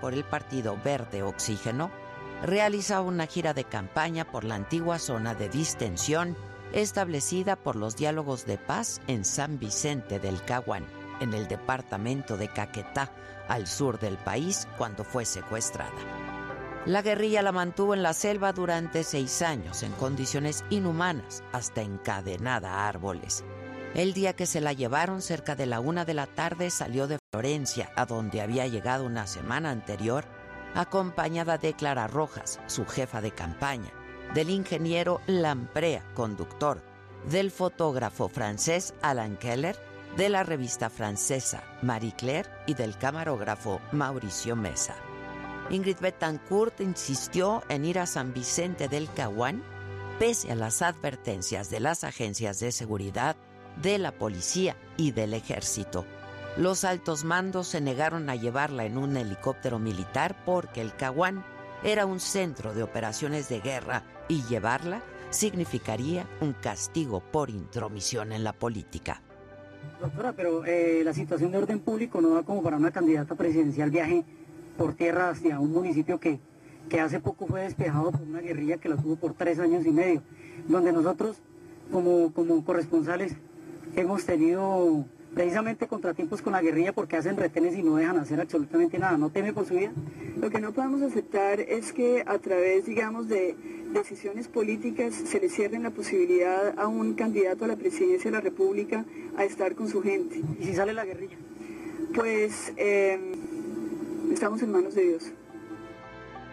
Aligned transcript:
por 0.00 0.14
el 0.14 0.24
Partido 0.24 0.78
Verde 0.82 1.22
Oxígeno, 1.22 1.90
realizaba 2.42 3.06
una 3.06 3.26
gira 3.26 3.52
de 3.52 3.64
campaña 3.64 4.24
por 4.24 4.44
la 4.44 4.54
antigua 4.54 4.98
zona 4.98 5.34
de 5.34 5.48
distensión 5.48 6.36
establecida 6.72 7.56
por 7.56 7.76
los 7.76 7.96
diálogos 7.96 8.46
de 8.46 8.58
paz 8.58 9.00
en 9.06 9.24
San 9.24 9.58
Vicente 9.58 10.18
del 10.18 10.42
Caguán, 10.42 10.86
en 11.20 11.34
el 11.34 11.48
departamento 11.48 12.36
de 12.36 12.48
Caquetá, 12.48 13.10
al 13.48 13.66
sur 13.66 13.98
del 13.98 14.16
país, 14.18 14.68
cuando 14.76 15.04
fue 15.04 15.24
secuestrada. 15.24 15.90
La 16.86 17.02
guerrilla 17.02 17.42
la 17.42 17.52
mantuvo 17.52 17.94
en 17.94 18.02
la 18.02 18.14
selva 18.14 18.52
durante 18.52 19.04
seis 19.04 19.42
años, 19.42 19.82
en 19.82 19.92
condiciones 19.92 20.64
inhumanas, 20.70 21.42
hasta 21.52 21.82
encadenada 21.82 22.70
a 22.70 22.88
árboles. 22.88 23.44
El 23.94 24.12
día 24.12 24.34
que 24.34 24.46
se 24.46 24.60
la 24.60 24.72
llevaron, 24.72 25.22
cerca 25.22 25.56
de 25.56 25.66
la 25.66 25.80
una 25.80 26.04
de 26.04 26.14
la 26.14 26.26
tarde, 26.26 26.70
salió 26.70 27.06
de 27.06 27.18
Florencia, 27.32 27.90
a 27.96 28.06
donde 28.06 28.40
había 28.40 28.66
llegado 28.66 29.04
una 29.04 29.26
semana 29.26 29.70
anterior, 29.70 30.24
acompañada 30.74 31.58
de 31.58 31.74
Clara 31.74 32.06
Rojas, 32.06 32.60
su 32.66 32.86
jefa 32.86 33.20
de 33.20 33.32
campaña, 33.32 33.90
del 34.34 34.50
ingeniero 34.50 35.20
Lamprea, 35.26 36.04
conductor, 36.14 36.82
del 37.30 37.50
fotógrafo 37.50 38.28
francés 38.28 38.94
Alan 39.02 39.36
Keller, 39.36 39.76
de 40.16 40.28
la 40.28 40.42
revista 40.42 40.90
francesa 40.90 41.62
Marie 41.82 42.14
Claire 42.16 42.48
y 42.66 42.74
del 42.74 42.96
camarógrafo 42.96 43.80
Mauricio 43.92 44.56
Mesa. 44.56 44.94
Ingrid 45.70 45.98
Betancourt 46.00 46.80
insistió 46.80 47.62
en 47.68 47.84
ir 47.84 47.98
a 47.98 48.06
San 48.06 48.32
Vicente 48.32 48.88
del 48.88 49.12
Caguán 49.12 49.62
pese 50.18 50.50
a 50.50 50.54
las 50.54 50.82
advertencias 50.82 51.70
de 51.70 51.80
las 51.80 52.04
agencias 52.04 52.58
de 52.58 52.72
seguridad, 52.72 53.36
de 53.82 53.98
la 53.98 54.12
policía 54.12 54.76
y 54.96 55.12
del 55.12 55.34
ejército. 55.34 56.04
Los 56.56 56.84
altos 56.84 57.24
mandos 57.24 57.68
se 57.68 57.80
negaron 57.80 58.28
a 58.30 58.34
llevarla 58.34 58.84
en 58.84 58.98
un 58.98 59.16
helicóptero 59.16 59.78
militar 59.78 60.36
porque 60.44 60.80
el 60.80 60.94
Caguán 60.94 61.44
era 61.84 62.06
un 62.06 62.18
centro 62.18 62.74
de 62.74 62.82
operaciones 62.82 63.48
de 63.48 63.60
guerra 63.60 64.02
y 64.28 64.42
llevarla 64.44 65.02
significaría 65.30 66.26
un 66.40 66.54
castigo 66.54 67.20
por 67.20 67.50
intromisión 67.50 68.32
en 68.32 68.42
la 68.42 68.52
política. 68.52 69.22
Doctora, 70.00 70.32
pero 70.32 70.64
eh, 70.64 71.02
la 71.04 71.12
situación 71.12 71.52
de 71.52 71.58
orden 71.58 71.80
público 71.80 72.20
no 72.20 72.30
da 72.30 72.42
como 72.42 72.62
para 72.62 72.76
una 72.76 72.90
candidata 72.90 73.34
presidencial 73.34 73.90
viaje 73.90 74.24
por 74.76 74.94
tierra 74.94 75.30
hacia 75.30 75.60
un 75.60 75.72
municipio 75.72 76.18
que, 76.18 76.40
que 76.88 77.00
hace 77.00 77.20
poco 77.20 77.46
fue 77.46 77.62
despejado 77.62 78.10
por 78.10 78.22
una 78.22 78.40
guerrilla 78.40 78.78
que 78.78 78.88
la 78.88 78.96
tuvo 78.96 79.16
por 79.16 79.34
tres 79.34 79.58
años 79.58 79.84
y 79.86 79.90
medio, 79.90 80.22
donde 80.66 80.92
nosotros 80.92 81.36
como, 81.92 82.32
como 82.32 82.64
corresponsales 82.64 83.36
hemos 84.00 84.24
tenido 84.24 85.04
precisamente 85.34 85.86
contratiempos 85.86 86.42
con 86.42 86.52
la 86.52 86.62
guerrilla 86.62 86.92
porque 86.92 87.16
hacen 87.16 87.36
retenes 87.36 87.76
y 87.76 87.82
no 87.82 87.96
dejan 87.96 88.18
hacer 88.18 88.40
absolutamente 88.40 88.98
nada. 88.98 89.18
¿No 89.18 89.30
teme 89.30 89.52
por 89.52 89.66
su 89.66 89.74
vida? 89.74 89.92
Lo 90.40 90.50
que 90.50 90.60
no 90.60 90.72
podemos 90.72 91.02
aceptar 91.02 91.60
es 91.60 91.92
que 91.92 92.24
a 92.26 92.38
través, 92.38 92.86
digamos, 92.86 93.28
de 93.28 93.56
decisiones 93.92 94.48
políticas 94.48 95.14
se 95.14 95.40
le 95.40 95.48
cierren 95.48 95.82
la 95.82 95.90
posibilidad 95.90 96.78
a 96.78 96.86
un 96.86 97.14
candidato 97.14 97.64
a 97.64 97.68
la 97.68 97.76
presidencia 97.76 98.30
de 98.30 98.36
la 98.36 98.40
República 98.40 99.04
a 99.36 99.44
estar 99.44 99.74
con 99.74 99.88
su 99.88 100.02
gente. 100.02 100.42
¿Y 100.60 100.64
si 100.64 100.74
sale 100.74 100.92
la 100.92 101.04
guerrilla? 101.04 101.36
Pues 102.14 102.72
em, 102.76 103.32
estamos 104.32 104.62
en 104.62 104.72
manos 104.72 104.94
de 104.94 105.02
Dios. 105.02 105.24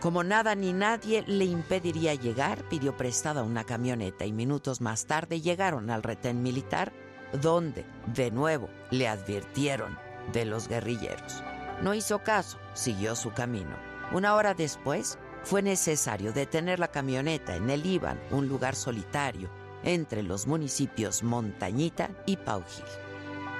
Como 0.01 0.23
nada 0.23 0.53
ni 0.55 0.73
nadie 0.73 1.23
le 1.25 1.45
impediría 1.45 2.13
llegar, 2.13 2.67
pidió 2.69 2.95
prestada 2.95 3.43
una 3.43 3.63
camioneta 3.63 4.25
y 4.25 4.33
minutos 4.33 4.81
más 4.81 5.05
tarde 5.05 5.41
llegaron 5.41 5.89
al 5.89 6.03
retén 6.03 6.43
militar 6.43 6.91
donde, 7.37 7.85
de 8.13 8.31
nuevo, 8.31 8.69
le 8.91 9.07
advirtieron 9.07 9.97
de 10.31 10.45
los 10.45 10.67
guerrilleros. 10.67 11.43
No 11.81 11.93
hizo 11.93 12.19
caso, 12.19 12.57
siguió 12.73 13.15
su 13.15 13.31
camino. 13.31 13.75
Una 14.11 14.35
hora 14.35 14.53
después, 14.53 15.17
fue 15.43 15.61
necesario 15.61 16.33
detener 16.33 16.79
la 16.79 16.87
camioneta 16.87 17.55
en 17.55 17.69
el 17.69 17.85
Iban, 17.85 18.19
un 18.31 18.47
lugar 18.47 18.75
solitario, 18.75 19.49
entre 19.83 20.23
los 20.23 20.47
municipios 20.47 21.21
Montañita 21.21 22.09
y 22.25 22.37
Paujil. 22.37 22.85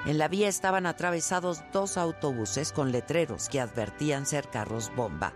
En 0.05 0.17
la 0.17 0.27
vía 0.27 0.47
estaban 0.47 0.85
atravesados 0.85 1.63
dos 1.71 1.97
autobuses 1.97 2.71
con 2.71 2.91
letreros 2.91 3.49
que 3.49 3.59
advertían 3.59 4.25
ser 4.25 4.49
carros 4.49 4.91
bomba. 4.95 5.33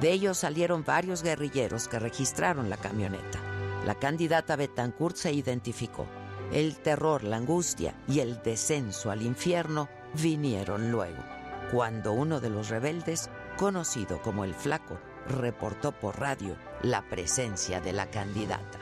De 0.00 0.12
ellos 0.12 0.38
salieron 0.38 0.84
varios 0.84 1.22
guerrilleros 1.22 1.88
que 1.88 1.98
registraron 1.98 2.70
la 2.70 2.76
camioneta. 2.76 3.38
La 3.86 3.94
candidata 3.94 4.56
Betancourt 4.56 5.16
se 5.16 5.32
identificó. 5.32 6.06
El 6.52 6.78
terror, 6.78 7.22
la 7.22 7.36
angustia 7.36 7.94
y 8.08 8.20
el 8.20 8.42
descenso 8.42 9.10
al 9.10 9.22
infierno 9.22 9.88
vinieron 10.14 10.90
luego, 10.90 11.22
cuando 11.70 12.12
uno 12.12 12.40
de 12.40 12.50
los 12.50 12.68
rebeldes, 12.68 13.30
conocido 13.56 14.20
como 14.20 14.44
el 14.44 14.54
Flaco, 14.54 14.98
reportó 15.28 15.92
por 15.92 16.18
radio 16.18 16.56
la 16.82 17.08
presencia 17.08 17.80
de 17.80 17.92
la 17.92 18.10
candidata. 18.10 18.78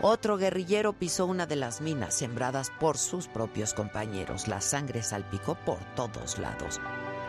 Otro 0.00 0.36
guerrillero 0.36 0.92
pisó 0.92 1.26
una 1.26 1.46
de 1.46 1.56
las 1.56 1.80
minas 1.80 2.14
sembradas 2.14 2.70
por 2.78 2.98
sus 2.98 3.28
propios 3.28 3.74
compañeros. 3.74 4.46
La 4.46 4.60
sangre 4.60 5.02
salpicó 5.02 5.54
por 5.54 5.78
todos 5.94 6.38
lados. 6.38 6.80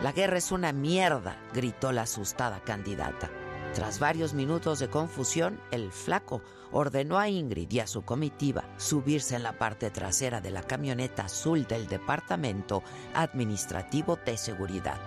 La 0.02 0.12
guerra 0.12 0.38
es 0.38 0.52
una 0.52 0.72
mierda, 0.72 1.38
gritó 1.54 1.92
la 1.92 2.02
asustada 2.02 2.60
candidata. 2.60 3.30
Tras 3.74 3.98
varios 3.98 4.34
minutos 4.34 4.78
de 4.78 4.88
confusión, 4.88 5.60
el 5.70 5.90
flaco 5.92 6.42
ordenó 6.72 7.18
a 7.18 7.28
Ingrid 7.28 7.70
y 7.70 7.80
a 7.80 7.86
su 7.86 8.02
comitiva 8.02 8.64
subirse 8.76 9.36
en 9.36 9.42
la 9.42 9.58
parte 9.58 9.90
trasera 9.90 10.40
de 10.40 10.50
la 10.50 10.62
camioneta 10.62 11.24
azul 11.24 11.66
del 11.66 11.86
Departamento 11.86 12.82
Administrativo 13.14 14.18
de 14.24 14.36
Seguridad. 14.36 14.98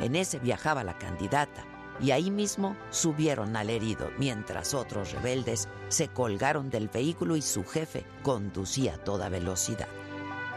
En 0.00 0.16
ese 0.16 0.38
viajaba 0.38 0.84
la 0.84 0.98
candidata 0.98 1.64
y 2.00 2.12
ahí 2.12 2.30
mismo 2.30 2.76
subieron 2.90 3.56
al 3.56 3.70
herido 3.70 4.10
mientras 4.18 4.74
otros 4.74 5.12
rebeldes 5.12 5.68
se 5.88 6.08
colgaron 6.08 6.70
del 6.70 6.88
vehículo 6.88 7.36
y 7.36 7.42
su 7.42 7.64
jefe 7.64 8.04
conducía 8.22 8.94
a 8.94 8.98
toda 8.98 9.28
velocidad. 9.28 9.88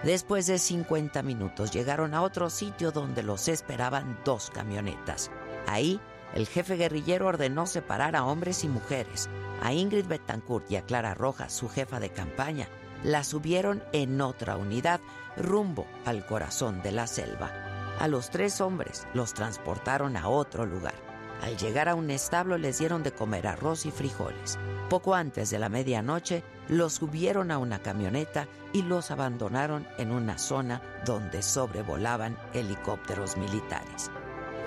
Después 0.04 0.48
de 0.48 0.60
50 0.60 1.24
minutos 1.24 1.72
llegaron 1.72 2.14
a 2.14 2.22
otro 2.22 2.50
sitio 2.50 2.92
donde 2.92 3.24
los 3.24 3.48
esperaban 3.48 4.20
dos 4.26 4.52
camionetas. 4.54 5.32
Ahí 5.66 6.00
el 6.34 6.48
jefe 6.48 6.76
guerrillero 6.76 7.28
ordenó 7.28 7.68
separar 7.68 8.16
a 8.16 8.26
hombres 8.26 8.64
y 8.64 8.68
mujeres. 8.68 9.30
A 9.64 9.72
Ingrid 9.72 10.08
Betancourt 10.08 10.70
y 10.70 10.76
a 10.76 10.82
Clara 10.82 11.14
Rojas, 11.14 11.54
su 11.54 11.70
jefa 11.70 12.02
de 12.02 12.10
campaña, 12.10 12.68
la 13.02 13.24
subieron 13.24 13.82
en 13.94 14.20
otra 14.20 14.58
unidad 14.58 15.00
rumbo 15.38 15.88
al 16.04 16.26
corazón 16.26 16.82
de 16.82 16.92
la 16.92 17.08
selva. 17.08 17.50
A 17.98 18.10
los 18.10 18.30
tres 18.30 18.60
hombres 18.60 19.08
los 19.14 19.34
transportaron 19.34 20.18
a 20.18 20.28
otro 20.28 20.66
lugar. 20.66 20.96
Al 21.42 21.56
llegar 21.56 21.88
a 21.88 21.96
un 21.96 22.12
establo 22.12 22.58
les 22.58 22.80
dieron 22.80 23.04
de 23.04 23.14
comer 23.14 23.48
arroz 23.48 23.86
y 23.86 23.92
frijoles. 23.92 24.60
Poco 24.90 25.16
antes 25.16 25.50
de 25.50 25.60
la 25.60 25.70
medianoche 25.70 26.44
los 26.68 26.96
subieron 26.96 27.50
a 27.50 27.58
una 27.58 27.80
camioneta 27.80 28.50
y 28.74 28.82
los 28.82 29.12
abandonaron 29.12 29.88
en 29.98 30.12
una 30.12 30.38
zona 30.40 30.82
donde 31.06 31.42
sobrevolaban 31.42 32.38
helicópteros 32.54 33.38
militares 33.38 34.12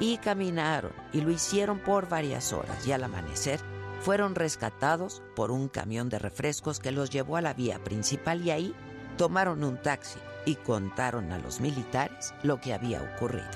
y 0.00 0.18
caminaron 0.18 0.92
y 1.12 1.20
lo 1.20 1.30
hicieron 1.30 1.78
por 1.78 2.08
varias 2.08 2.52
horas 2.52 2.86
y 2.86 2.92
al 2.92 3.04
amanecer 3.04 3.60
fueron 4.00 4.34
rescatados 4.34 5.22
por 5.34 5.50
un 5.50 5.68
camión 5.68 6.08
de 6.08 6.18
refrescos 6.18 6.80
que 6.80 6.92
los 6.92 7.10
llevó 7.10 7.36
a 7.36 7.40
la 7.40 7.54
vía 7.54 7.82
principal 7.82 8.42
y 8.42 8.50
ahí 8.50 8.74
tomaron 9.16 9.64
un 9.64 9.80
taxi 9.80 10.18
y 10.44 10.56
contaron 10.56 11.32
a 11.32 11.38
los 11.38 11.60
militares 11.60 12.34
lo 12.42 12.60
que 12.60 12.74
había 12.74 13.02
ocurrido. 13.02 13.48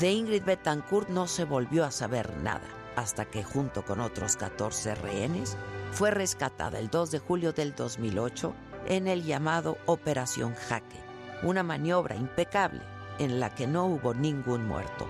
De 0.00 0.12
Ingrid 0.12 0.44
Betancourt 0.44 1.08
no 1.08 1.26
se 1.26 1.44
volvió 1.44 1.84
a 1.84 1.90
saber 1.90 2.36
nada 2.38 2.66
hasta 2.96 3.24
que 3.24 3.42
junto 3.42 3.84
con 3.84 4.00
otros 4.00 4.36
14 4.36 4.94
rehenes 4.94 5.56
fue 5.92 6.10
rescatada 6.10 6.78
el 6.78 6.88
2 6.88 7.10
de 7.10 7.18
julio 7.18 7.52
del 7.52 7.74
2008 7.74 8.54
en 8.86 9.08
el 9.08 9.24
llamado 9.24 9.78
Operación 9.86 10.54
Jaque, 10.54 11.00
una 11.42 11.62
maniobra 11.62 12.14
impecable 12.14 12.82
en 13.18 13.40
la 13.40 13.54
que 13.54 13.66
no 13.66 13.86
hubo 13.86 14.14
ningún 14.14 14.66
muerto 14.66 15.06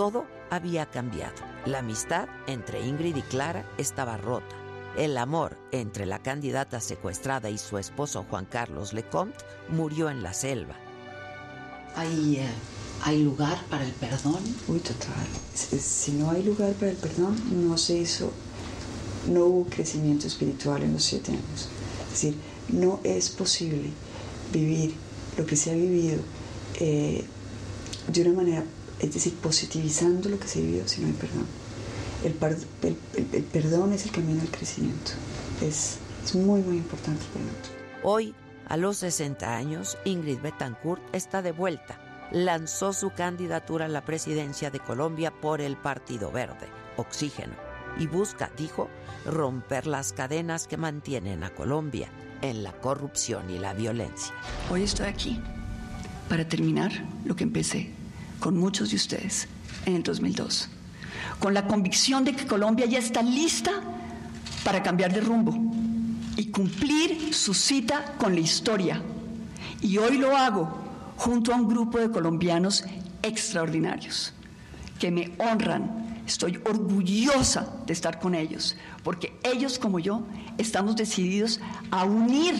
todo 0.00 0.26
había 0.50 0.86
cambiado. 0.86 1.49
La 1.66 1.80
amistad 1.80 2.26
entre 2.46 2.80
Ingrid 2.80 3.16
y 3.16 3.22
Clara 3.22 3.66
estaba 3.76 4.16
rota. 4.16 4.56
El 4.96 5.18
amor 5.18 5.58
entre 5.72 6.06
la 6.06 6.18
candidata 6.18 6.80
secuestrada 6.80 7.50
y 7.50 7.58
su 7.58 7.76
esposo 7.76 8.24
Juan 8.30 8.46
Carlos 8.46 8.94
Lecomte 8.94 9.44
murió 9.68 10.08
en 10.08 10.22
la 10.22 10.32
selva. 10.32 10.74
¿Hay, 11.96 12.38
eh, 12.38 12.48
¿Hay 13.02 13.22
lugar 13.22 13.62
para 13.68 13.84
el 13.84 13.92
perdón? 13.92 14.40
Uy, 14.68 14.78
total. 14.78 15.26
Si 15.54 16.12
no 16.12 16.30
hay 16.30 16.42
lugar 16.42 16.72
para 16.72 16.92
el 16.92 16.96
perdón, 16.96 17.36
no 17.68 17.76
se 17.76 17.98
hizo, 17.98 18.32
no 19.28 19.44
hubo 19.44 19.68
crecimiento 19.68 20.28
espiritual 20.28 20.82
en 20.82 20.94
los 20.94 21.04
siete 21.04 21.32
años. 21.32 21.68
Es 22.06 22.10
decir, 22.10 22.36
no 22.70 23.00
es 23.04 23.28
posible 23.28 23.90
vivir 24.50 24.94
lo 25.36 25.44
que 25.44 25.56
se 25.56 25.72
ha 25.72 25.74
vivido 25.74 26.20
eh, 26.76 27.22
de 28.08 28.22
una 28.22 28.32
manera 28.32 28.64
es 29.00 29.14
decir, 29.14 29.34
positivizando 29.36 30.28
lo 30.28 30.38
que 30.38 30.48
se 30.48 30.60
vivió 30.60 30.86
si 30.86 31.00
no 31.00 31.08
hay 31.08 31.12
perdón. 31.14 31.46
El, 32.24 33.44
perdón 33.44 33.92
es 33.92 34.04
el 34.04 34.12
camino 34.12 34.42
al 34.42 34.50
crecimiento. 34.50 35.12
Es, 35.62 35.98
es 36.24 36.34
muy, 36.34 36.60
muy 36.60 36.76
importante 36.76 37.24
el 37.24 37.30
perdón. 37.30 37.54
Hoy, 38.02 38.34
a 38.68 38.76
los 38.76 38.98
60 38.98 39.56
años, 39.56 39.96
Ingrid 40.04 40.40
Betancourt 40.40 41.02
está 41.14 41.42
de 41.42 41.52
vuelta 41.52 41.98
lanzó 42.32 42.92
su 42.92 43.10
candidatura 43.10 43.86
a 43.86 43.88
la 43.88 44.04
presidencia 44.04 44.70
de 44.70 44.80
Colombia 44.80 45.32
por 45.32 45.60
el 45.60 45.76
Partido 45.76 46.30
Verde, 46.30 46.68
Oxígeno, 46.96 47.54
y 47.98 48.06
busca, 48.06 48.50
dijo, 48.56 48.88
romper 49.26 49.86
las 49.86 50.12
cadenas 50.12 50.66
que 50.66 50.76
mantienen 50.76 51.42
a 51.42 51.50
Colombia 51.50 52.08
en 52.42 52.62
la 52.62 52.72
corrupción 52.72 53.50
y 53.50 53.58
la 53.58 53.74
violencia. 53.74 54.34
Hoy 54.70 54.84
estoy 54.84 55.08
aquí 55.08 55.40
para 56.28 56.48
terminar 56.48 56.92
lo 57.24 57.34
que 57.34 57.44
empecé 57.44 57.92
con 58.40 58.56
muchos 58.58 58.90
de 58.90 58.96
ustedes 58.96 59.46
en 59.86 59.96
el 59.96 60.02
2002, 60.02 60.68
con 61.38 61.54
la 61.54 61.66
convicción 61.66 62.24
de 62.24 62.34
que 62.34 62.46
Colombia 62.46 62.86
ya 62.86 62.98
está 62.98 63.22
lista 63.22 63.70
para 64.64 64.82
cambiar 64.82 65.12
de 65.12 65.20
rumbo 65.20 65.54
y 66.36 66.46
cumplir 66.46 67.34
su 67.34 67.54
cita 67.54 68.16
con 68.18 68.34
la 68.34 68.40
historia. 68.40 69.02
Y 69.80 69.98
hoy 69.98 70.18
lo 70.18 70.36
hago 70.36 70.68
junto 71.16 71.52
a 71.52 71.56
un 71.56 71.68
grupo 71.68 71.98
de 71.98 72.10
colombianos 72.10 72.84
extraordinarios 73.22 74.32
que 74.98 75.10
me 75.10 75.32
honran. 75.38 76.22
Estoy 76.26 76.60
orgullosa 76.64 77.68
de 77.86 77.92
estar 77.92 78.20
con 78.20 78.34
ellos, 78.34 78.76
porque 79.02 79.38
ellos 79.42 79.78
como 79.78 79.98
yo 79.98 80.22
estamos 80.58 80.96
decididos 80.96 81.60
a 81.90 82.04
unir 82.04 82.54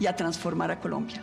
y 0.00 0.06
a 0.06 0.16
transformar 0.16 0.70
a 0.70 0.80
Colombia. 0.80 1.22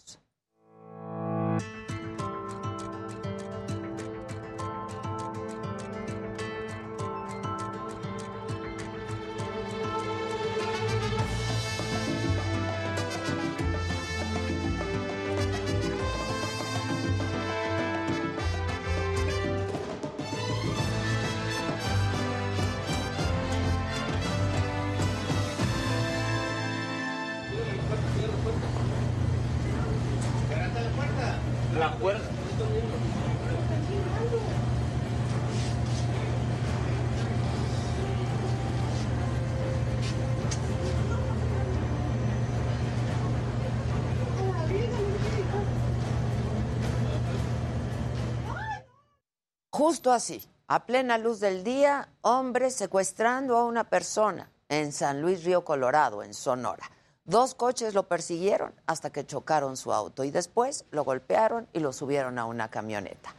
Justo 49.91 50.13
así, 50.13 50.41
a 50.67 50.85
plena 50.85 51.17
luz 51.17 51.41
del 51.41 51.65
día, 51.65 52.07
hombres 52.21 52.75
secuestrando 52.75 53.57
a 53.57 53.65
una 53.65 53.89
persona 53.89 54.49
en 54.69 54.93
San 54.93 55.21
Luis 55.21 55.43
Río 55.43 55.65
Colorado, 55.65 56.23
en 56.23 56.33
Sonora. 56.33 56.89
Dos 57.25 57.55
coches 57.55 57.93
lo 57.93 58.07
persiguieron 58.07 58.73
hasta 58.85 59.09
que 59.09 59.25
chocaron 59.25 59.75
su 59.75 59.91
auto 59.91 60.23
y 60.23 60.31
después 60.31 60.85
lo 60.91 61.03
golpearon 61.03 61.67
y 61.73 61.81
lo 61.81 61.91
subieron 61.91 62.39
a 62.39 62.45
una 62.45 62.69
camioneta. 62.69 63.35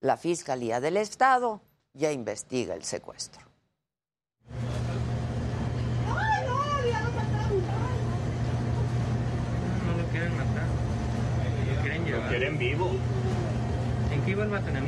La 0.00 0.16
Fiscalía 0.16 0.80
del 0.80 0.96
Estado 0.96 1.60
ya 1.92 2.10
investiga 2.10 2.74
el 2.74 2.84
secuestro. 2.84 3.44
No 9.86 9.98
lo 9.98 10.08
quieren 10.08 10.34
matar. 10.34 10.66
Lo 11.76 11.82
quieren 11.82 12.04
llevar. 12.06 12.22
Lo 12.22 12.28
quieren 12.30 12.58
vivo. 12.58 12.90
¿En 14.10 14.24
qué 14.24 14.30
iban 14.30 14.54
a 14.54 14.60
tener 14.62 14.82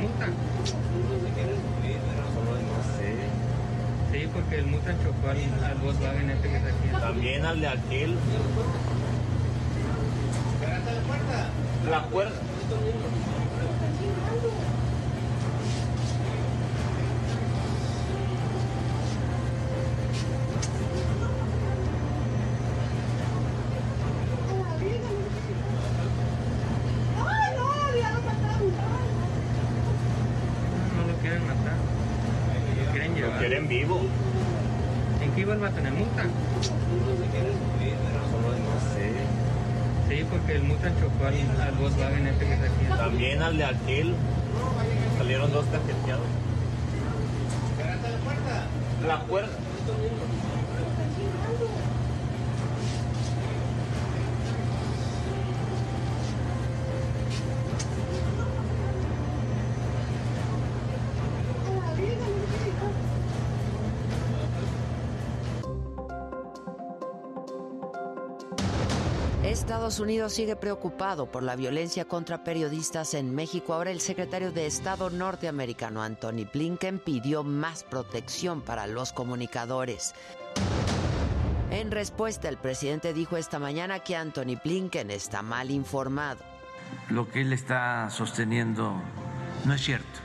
Sí, 4.13 4.29
porque 4.31 4.57
el 4.59 4.67
Mutan 4.67 4.95
chocó 5.01 5.27
al, 5.27 5.37
al 5.63 5.77
Volkswagen 5.79 6.29
este 6.29 6.47
que 6.47 6.57
está 6.57 6.69
aquí. 6.69 7.01
También 7.01 7.45
al 7.45 7.59
de 7.59 7.67
aquel. 7.67 8.11
la 10.61 11.01
puerta! 11.01 11.49
La 11.89 12.05
puerta. 12.09 12.35
Estados 69.63 70.01
Unidos 70.01 70.33
sigue 70.33 70.57
preocupado 70.57 71.25
por 71.25 71.41
la 71.41 71.55
violencia 71.55 72.03
contra 72.03 72.43
periodistas 72.43 73.13
en 73.13 73.33
México. 73.33 73.73
Ahora 73.73 73.91
el 73.91 74.01
secretario 74.01 74.51
de 74.51 74.65
Estado 74.65 75.09
norteamericano 75.09 76.03
Anthony 76.03 76.45
Blinken 76.51 76.99
pidió 76.99 77.45
más 77.45 77.85
protección 77.85 78.61
para 78.61 78.87
los 78.87 79.13
comunicadores. 79.13 80.15
En 81.71 81.91
respuesta, 81.91 82.49
el 82.49 82.57
presidente 82.57 83.13
dijo 83.13 83.37
esta 83.37 83.57
mañana 83.57 83.99
que 83.99 84.17
Anthony 84.17 84.59
Blinken 84.61 85.09
está 85.11 85.41
mal 85.41 85.71
informado. 85.71 86.43
Lo 87.09 87.29
que 87.29 87.39
él 87.39 87.53
está 87.53 88.09
sosteniendo 88.09 89.01
no 89.63 89.73
es 89.73 89.81
cierto. 89.81 90.19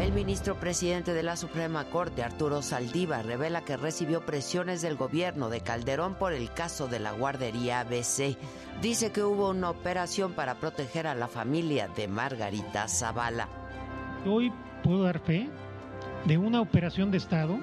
El 0.00 0.12
ministro 0.12 0.54
presidente 0.54 1.12
de 1.12 1.24
la 1.24 1.36
Suprema 1.36 1.84
Corte, 1.86 2.22
Arturo 2.22 2.62
Saldívar, 2.62 3.26
revela 3.26 3.64
que 3.64 3.76
recibió 3.76 4.24
presiones 4.24 4.80
del 4.80 4.94
gobierno 4.94 5.50
de 5.50 5.60
Calderón 5.60 6.14
por 6.14 6.32
el 6.32 6.52
caso 6.52 6.86
de 6.86 7.00
la 7.00 7.10
guardería 7.10 7.80
ABC. 7.80 8.38
Dice 8.80 9.10
que 9.10 9.24
hubo 9.24 9.50
una 9.50 9.70
operación 9.70 10.34
para 10.34 10.54
proteger 10.54 11.08
a 11.08 11.16
la 11.16 11.26
familia 11.26 11.88
de 11.88 12.06
Margarita 12.06 12.86
Zavala. 12.86 13.48
Hoy 14.24 14.52
puedo 14.84 15.02
dar 15.02 15.18
fe 15.18 15.48
de 16.26 16.38
una 16.38 16.60
operación 16.60 17.10
de 17.10 17.18
Estado 17.18 17.58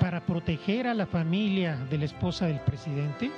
para 0.00 0.24
proteger 0.24 0.86
a 0.86 0.94
la 0.94 1.06
familia 1.06 1.76
de 1.90 1.98
la 1.98 2.04
esposa 2.04 2.46
del 2.46 2.60
presidente. 2.60 3.32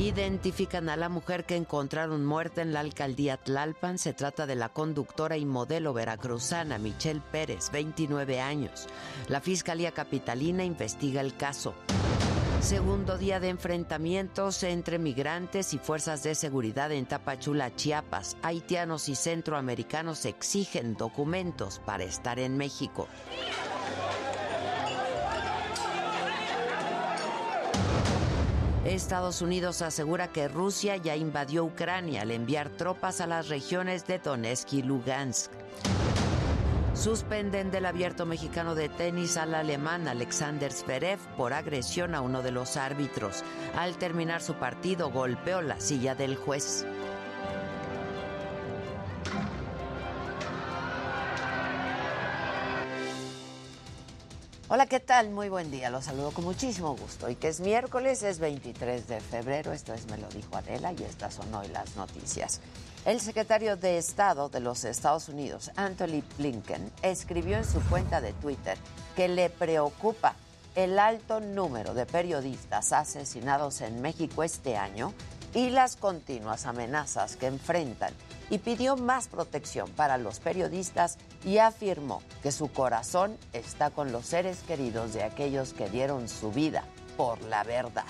Identifican 0.00 0.88
a 0.90 0.96
la 0.96 1.08
mujer 1.08 1.44
que 1.44 1.56
encontraron 1.56 2.24
muerta 2.24 2.62
en 2.62 2.72
la 2.72 2.80
alcaldía 2.80 3.36
Tlalpan. 3.36 3.98
Se 3.98 4.12
trata 4.12 4.46
de 4.46 4.54
la 4.54 4.68
conductora 4.68 5.36
y 5.36 5.44
modelo 5.44 5.92
veracruzana 5.92 6.78
Michelle 6.78 7.20
Pérez, 7.32 7.70
29 7.72 8.40
años. 8.40 8.86
La 9.26 9.40
Fiscalía 9.40 9.90
Capitalina 9.90 10.64
investiga 10.64 11.20
el 11.20 11.36
caso. 11.36 11.74
Segundo 12.60 13.18
día 13.18 13.40
de 13.40 13.48
enfrentamientos 13.48 14.62
entre 14.62 15.00
migrantes 15.00 15.74
y 15.74 15.78
fuerzas 15.78 16.22
de 16.22 16.36
seguridad 16.36 16.92
en 16.92 17.06
Tapachula, 17.06 17.74
Chiapas. 17.74 18.36
Haitianos 18.42 19.08
y 19.08 19.16
centroamericanos 19.16 20.26
exigen 20.26 20.96
documentos 20.96 21.80
para 21.84 22.04
estar 22.04 22.38
en 22.38 22.56
México. 22.56 23.08
Estados 28.94 29.42
Unidos 29.42 29.82
asegura 29.82 30.28
que 30.28 30.48
Rusia 30.48 30.96
ya 30.96 31.14
invadió 31.14 31.64
Ucrania 31.64 32.22
al 32.22 32.30
enviar 32.30 32.70
tropas 32.70 33.20
a 33.20 33.26
las 33.26 33.48
regiones 33.48 34.06
de 34.06 34.18
Donetsk 34.18 34.72
y 34.72 34.82
Lugansk. 34.82 35.50
Suspenden 36.94 37.70
del 37.70 37.86
abierto 37.86 38.26
mexicano 38.26 38.74
de 38.74 38.88
tenis 38.88 39.36
al 39.36 39.54
alemán 39.54 40.08
Alexander 40.08 40.72
Zverev 40.72 41.18
por 41.36 41.52
agresión 41.52 42.14
a 42.14 42.20
uno 42.20 42.42
de 42.42 42.50
los 42.50 42.76
árbitros. 42.76 43.44
Al 43.76 43.96
terminar 43.98 44.42
su 44.42 44.54
partido 44.54 45.10
golpeó 45.10 45.60
la 45.62 45.78
silla 45.80 46.14
del 46.14 46.36
juez. 46.36 46.84
Hola, 54.70 54.84
¿qué 54.84 55.00
tal? 55.00 55.30
Muy 55.30 55.48
buen 55.48 55.70
día. 55.70 55.88
Los 55.88 56.04
saludo 56.04 56.30
con 56.30 56.44
muchísimo 56.44 56.94
gusto. 56.94 57.30
Y 57.30 57.36
que 57.36 57.48
es 57.48 57.58
miércoles, 57.58 58.22
es 58.22 58.38
23 58.38 59.08
de 59.08 59.18
febrero. 59.18 59.72
Esto 59.72 59.94
es 59.94 60.06
Me 60.10 60.18
lo 60.18 60.28
dijo 60.28 60.58
Adela 60.58 60.92
y 60.92 61.04
estas 61.04 61.32
son 61.32 61.54
hoy 61.54 61.68
las 61.68 61.96
noticias. 61.96 62.60
El 63.06 63.18
secretario 63.18 63.78
de 63.78 63.96
Estado 63.96 64.50
de 64.50 64.60
los 64.60 64.84
Estados 64.84 65.30
Unidos, 65.30 65.70
Anthony 65.76 66.22
Blinken, 66.36 66.92
escribió 67.00 67.56
en 67.56 67.64
su 67.64 67.80
cuenta 67.88 68.20
de 68.20 68.34
Twitter 68.34 68.76
que 69.16 69.28
le 69.28 69.48
preocupa 69.48 70.34
el 70.74 70.98
alto 70.98 71.40
número 71.40 71.94
de 71.94 72.04
periodistas 72.04 72.92
asesinados 72.92 73.80
en 73.80 74.02
México 74.02 74.42
este 74.42 74.76
año 74.76 75.14
y 75.54 75.70
las 75.70 75.96
continuas 75.96 76.66
amenazas 76.66 77.36
que 77.36 77.46
enfrentan 77.46 78.12
y 78.50 78.58
pidió 78.58 78.96
más 78.96 79.28
protección 79.28 79.90
para 79.90 80.18
los 80.18 80.40
periodistas 80.40 81.18
y 81.44 81.58
afirmó 81.58 82.22
que 82.42 82.52
su 82.52 82.70
corazón 82.70 83.36
está 83.52 83.90
con 83.90 84.12
los 84.12 84.26
seres 84.26 84.60
queridos 84.66 85.12
de 85.12 85.22
aquellos 85.22 85.72
que 85.72 85.88
dieron 85.88 86.28
su 86.28 86.50
vida 86.52 86.84
por 87.16 87.42
la 87.42 87.64
verdad. 87.64 88.04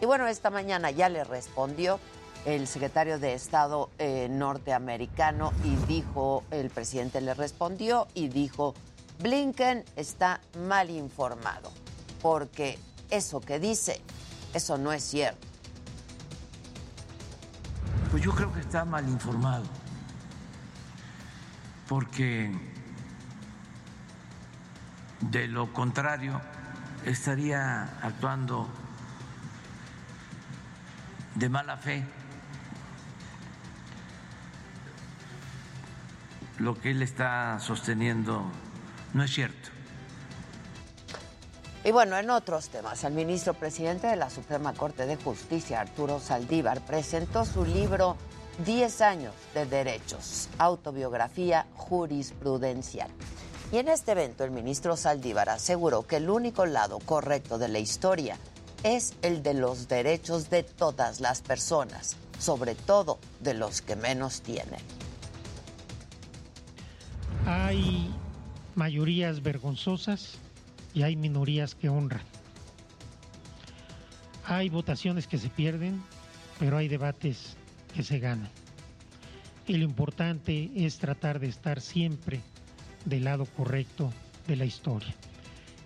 Y 0.00 0.06
bueno, 0.06 0.26
esta 0.26 0.50
mañana 0.50 0.90
ya 0.90 1.08
le 1.08 1.24
respondió 1.24 1.98
el 2.44 2.66
secretario 2.66 3.18
de 3.18 3.32
Estado 3.32 3.88
eh, 3.98 4.28
norteamericano 4.30 5.52
y 5.64 5.76
dijo, 5.86 6.42
el 6.50 6.68
presidente 6.68 7.20
le 7.20 7.32
respondió 7.32 8.06
y 8.14 8.28
dijo, 8.28 8.74
Blinken 9.20 9.84
está 9.96 10.40
mal 10.58 10.90
informado, 10.90 11.70
porque 12.20 12.78
eso 13.10 13.40
que 13.40 13.58
dice, 13.58 14.00
eso 14.52 14.76
no 14.76 14.92
es 14.92 15.02
cierto. 15.02 15.53
Pues 18.14 18.22
yo 18.22 18.32
creo 18.32 18.52
que 18.52 18.60
está 18.60 18.84
mal 18.84 19.08
informado, 19.08 19.64
porque 21.88 22.56
de 25.18 25.48
lo 25.48 25.72
contrario 25.72 26.40
estaría 27.04 27.82
actuando 28.02 28.68
de 31.34 31.48
mala 31.48 31.76
fe. 31.76 32.04
Lo 36.58 36.80
que 36.80 36.92
él 36.92 37.02
está 37.02 37.58
sosteniendo 37.58 38.48
no 39.12 39.24
es 39.24 39.34
cierto. 39.34 39.73
Y 41.84 41.92
bueno, 41.92 42.16
en 42.16 42.30
otros 42.30 42.70
temas, 42.70 43.04
el 43.04 43.12
ministro 43.12 43.52
presidente 43.52 44.06
de 44.06 44.16
la 44.16 44.30
Suprema 44.30 44.72
Corte 44.72 45.04
de 45.04 45.16
Justicia, 45.16 45.82
Arturo 45.82 46.18
Saldívar, 46.18 46.80
presentó 46.80 47.44
su 47.44 47.62
libro 47.66 48.16
10 48.64 49.00
años 49.02 49.34
de 49.52 49.66
derechos, 49.66 50.48
autobiografía 50.56 51.66
jurisprudencial. 51.74 53.10
Y 53.70 53.76
en 53.76 53.88
este 53.88 54.12
evento 54.12 54.44
el 54.44 54.50
ministro 54.50 54.96
Saldívar 54.96 55.50
aseguró 55.50 56.06
que 56.06 56.16
el 56.16 56.30
único 56.30 56.64
lado 56.64 57.00
correcto 57.00 57.58
de 57.58 57.68
la 57.68 57.80
historia 57.80 58.38
es 58.82 59.12
el 59.20 59.42
de 59.42 59.52
los 59.52 59.86
derechos 59.86 60.48
de 60.48 60.62
todas 60.62 61.20
las 61.20 61.42
personas, 61.42 62.16
sobre 62.38 62.76
todo 62.76 63.18
de 63.40 63.52
los 63.52 63.82
que 63.82 63.94
menos 63.94 64.40
tienen. 64.40 64.80
Hay 67.44 68.10
mayorías 68.74 69.42
vergonzosas 69.42 70.38
y 70.94 71.02
hay 71.02 71.16
minorías 71.16 71.74
que 71.74 71.88
honran. 71.88 72.22
Hay 74.46 74.68
votaciones 74.68 75.26
que 75.26 75.38
se 75.38 75.48
pierden, 75.48 76.02
pero 76.58 76.76
hay 76.76 76.88
debates 76.88 77.56
que 77.94 78.02
se 78.02 78.18
ganan. 78.20 78.50
Y 79.66 79.76
lo 79.76 79.84
importante 79.84 80.70
es 80.74 80.98
tratar 80.98 81.40
de 81.40 81.48
estar 81.48 81.80
siempre 81.80 82.40
del 83.04 83.24
lado 83.24 83.46
correcto 83.46 84.12
de 84.46 84.56
la 84.56 84.64
historia. 84.64 85.14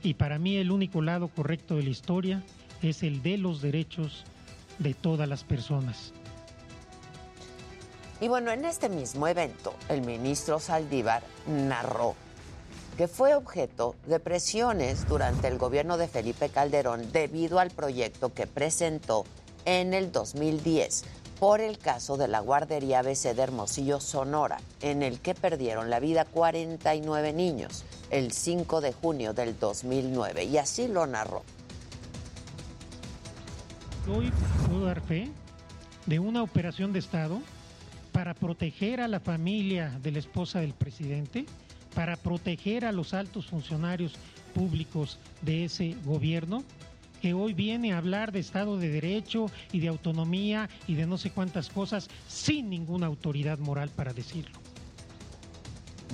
Y 0.02 0.14
para 0.14 0.38
mí 0.38 0.56
el 0.56 0.70
único 0.70 1.02
lado 1.02 1.28
correcto 1.28 1.76
de 1.76 1.84
la 1.84 1.90
historia 1.90 2.42
es 2.82 3.02
el 3.02 3.22
de 3.22 3.38
los 3.38 3.62
derechos 3.62 4.24
de 4.78 4.94
todas 4.94 5.28
las 5.28 5.44
personas. 5.44 6.12
Y 8.20 8.26
bueno, 8.26 8.50
en 8.50 8.64
este 8.64 8.88
mismo 8.88 9.28
evento, 9.28 9.74
el 9.88 10.02
ministro 10.02 10.58
Saldívar 10.58 11.22
narró 11.46 12.16
que 12.98 13.06
fue 13.06 13.36
objeto 13.36 13.94
de 14.08 14.18
presiones 14.18 15.06
durante 15.06 15.46
el 15.46 15.56
gobierno 15.56 15.96
de 15.98 16.08
Felipe 16.08 16.48
Calderón 16.48 17.12
debido 17.12 17.60
al 17.60 17.70
proyecto 17.70 18.34
que 18.34 18.48
presentó 18.48 19.24
en 19.64 19.94
el 19.94 20.10
2010 20.10 21.04
por 21.38 21.60
el 21.60 21.78
caso 21.78 22.16
de 22.16 22.26
la 22.26 22.40
guardería 22.40 22.98
ABC 22.98 23.36
de 23.36 23.42
Hermosillo, 23.42 24.00
Sonora, 24.00 24.58
en 24.82 25.04
el 25.04 25.20
que 25.20 25.36
perdieron 25.36 25.90
la 25.90 26.00
vida 26.00 26.24
49 26.24 27.32
niños 27.32 27.84
el 28.10 28.32
5 28.32 28.80
de 28.80 28.92
junio 28.92 29.32
del 29.32 29.56
2009. 29.56 30.42
Y 30.42 30.58
así 30.58 30.88
lo 30.88 31.06
narró. 31.06 31.44
Hoy 34.12 34.32
puedo 34.66 34.86
dar 34.86 35.00
fe 35.02 35.30
de 36.06 36.18
una 36.18 36.42
operación 36.42 36.92
de 36.92 36.98
Estado 36.98 37.38
para 38.10 38.34
proteger 38.34 39.00
a 39.00 39.06
la 39.06 39.20
familia 39.20 39.96
de 40.02 40.10
la 40.10 40.18
esposa 40.18 40.58
del 40.58 40.74
presidente 40.74 41.46
para 41.98 42.14
proteger 42.14 42.84
a 42.84 42.92
los 42.92 43.12
altos 43.12 43.48
funcionarios 43.48 44.12
públicos 44.54 45.18
de 45.42 45.64
ese 45.64 45.96
gobierno 46.04 46.62
que 47.20 47.34
hoy 47.34 47.54
viene 47.54 47.92
a 47.92 47.98
hablar 47.98 48.30
de 48.30 48.38
Estado 48.38 48.76
de 48.76 48.88
Derecho 48.88 49.50
y 49.72 49.80
de 49.80 49.88
autonomía 49.88 50.70
y 50.86 50.94
de 50.94 51.06
no 51.06 51.18
sé 51.18 51.32
cuántas 51.32 51.70
cosas 51.70 52.06
sin 52.28 52.70
ninguna 52.70 53.08
autoridad 53.08 53.58
moral 53.58 53.88
para 53.88 54.12
decirlo. 54.12 54.56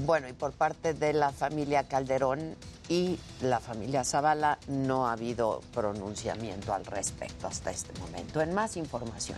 Bueno, 0.07 0.27
y 0.27 0.33
por 0.33 0.53
parte 0.53 0.95
de 0.95 1.13
la 1.13 1.33
familia 1.33 1.87
Calderón 1.87 2.55
y 2.89 3.19
la 3.43 3.61
familia 3.61 4.05
Zavala 4.05 4.59
no 4.67 5.07
ha 5.07 5.13
habido 5.13 5.61
pronunciamiento 5.75 6.73
al 6.73 6.87
respecto 6.87 7.47
hasta 7.47 7.71
este 7.71 7.93
momento. 8.01 8.41
En 8.41 8.55
más 8.55 8.79
información, 8.79 9.37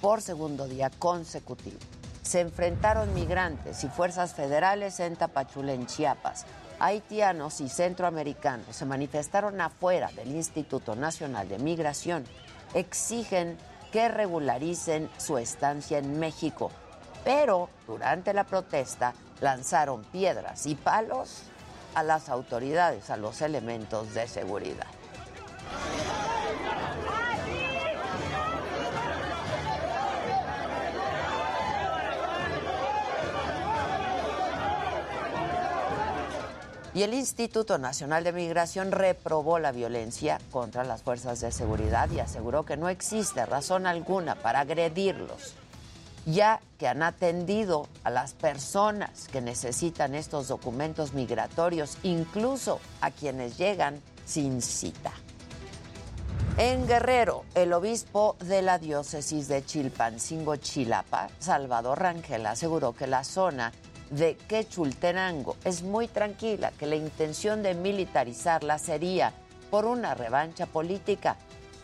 por 0.00 0.22
segundo 0.22 0.66
día 0.66 0.88
consecutivo, 0.88 1.76
se 2.22 2.40
enfrentaron 2.40 3.12
migrantes 3.14 3.84
y 3.84 3.88
fuerzas 3.88 4.34
federales 4.34 5.00
en 5.00 5.16
Tapachula, 5.16 5.72
en 5.72 5.86
Chiapas. 5.86 6.46
Haitianos 6.78 7.60
y 7.60 7.68
centroamericanos 7.68 8.74
se 8.74 8.86
manifestaron 8.86 9.60
afuera 9.60 10.10
del 10.16 10.30
Instituto 10.32 10.96
Nacional 10.96 11.48
de 11.48 11.58
Migración. 11.58 12.24
Exigen 12.74 13.58
que 13.92 14.08
regularicen 14.08 15.10
su 15.18 15.36
estancia 15.36 15.98
en 15.98 16.18
México, 16.18 16.70
pero 17.24 17.68
durante 17.86 18.32
la 18.32 18.44
protesta 18.44 19.12
lanzaron 19.40 20.02
piedras 20.04 20.66
y 20.66 20.74
palos 20.74 21.42
a 21.94 22.02
las 22.02 22.28
autoridades, 22.28 23.10
a 23.10 23.16
los 23.16 23.42
elementos 23.42 24.14
de 24.14 24.26
seguridad. 24.26 24.86
Y 36.94 37.04
el 37.04 37.14
Instituto 37.14 37.78
Nacional 37.78 38.22
de 38.22 38.32
Migración 38.32 38.92
reprobó 38.92 39.58
la 39.58 39.72
violencia 39.72 40.38
contra 40.50 40.84
las 40.84 41.02
fuerzas 41.02 41.40
de 41.40 41.50
seguridad 41.50 42.10
y 42.10 42.20
aseguró 42.20 42.66
que 42.66 42.76
no 42.76 42.90
existe 42.90 43.46
razón 43.46 43.86
alguna 43.86 44.34
para 44.34 44.60
agredirlos, 44.60 45.54
ya 46.26 46.60
que 46.78 46.88
han 46.88 47.02
atendido 47.02 47.88
a 48.04 48.10
las 48.10 48.34
personas 48.34 49.28
que 49.28 49.40
necesitan 49.40 50.14
estos 50.14 50.48
documentos 50.48 51.14
migratorios, 51.14 51.96
incluso 52.02 52.78
a 53.00 53.10
quienes 53.10 53.56
llegan 53.56 54.02
sin 54.26 54.60
cita. 54.60 55.12
En 56.58 56.86
Guerrero, 56.86 57.46
el 57.54 57.72
obispo 57.72 58.36
de 58.40 58.60
la 58.60 58.78
diócesis 58.78 59.48
de 59.48 59.64
Chilpancingo, 59.64 60.56
Chilapa, 60.56 61.30
Salvador 61.38 62.00
Rangel, 62.00 62.44
aseguró 62.44 62.92
que 62.92 63.06
la 63.06 63.24
zona 63.24 63.72
de 64.12 64.36
Quechultenango 64.36 65.56
es 65.64 65.82
muy 65.82 66.06
tranquila, 66.06 66.70
que 66.78 66.86
la 66.86 66.96
intención 66.96 67.62
de 67.62 67.74
militarizarla 67.74 68.78
sería 68.78 69.32
por 69.70 69.86
una 69.86 70.14
revancha 70.14 70.66
política. 70.66 71.36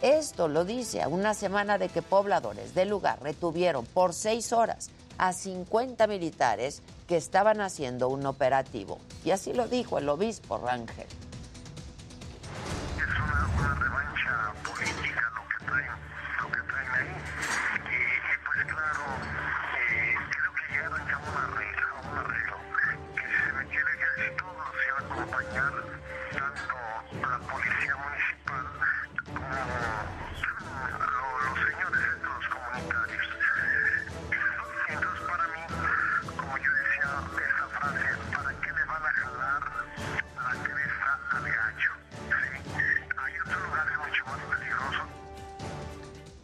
Esto 0.02 0.46
lo 0.46 0.64
dice 0.64 1.02
a 1.02 1.08
una 1.08 1.34
semana 1.34 1.78
de 1.78 1.88
que 1.88 2.02
pobladores 2.02 2.74
del 2.74 2.90
lugar 2.90 3.20
retuvieron 3.22 3.86
por 3.86 4.12
seis 4.12 4.52
horas 4.52 4.90
a 5.16 5.32
50 5.32 6.06
militares 6.06 6.82
que 7.08 7.16
estaban 7.16 7.60
haciendo 7.60 8.08
un 8.08 8.26
operativo. 8.26 8.98
Y 9.24 9.30
así 9.30 9.54
lo 9.54 9.66
dijo 9.66 9.98
el 9.98 10.08
obispo 10.08 10.58
Rangel. 10.58 11.06
Es 12.96 13.04
una, 13.04 13.74
revancha 13.74 14.52
política 14.62 15.32
lo 15.34 15.48
que 15.48 15.64
traen, 15.64 16.07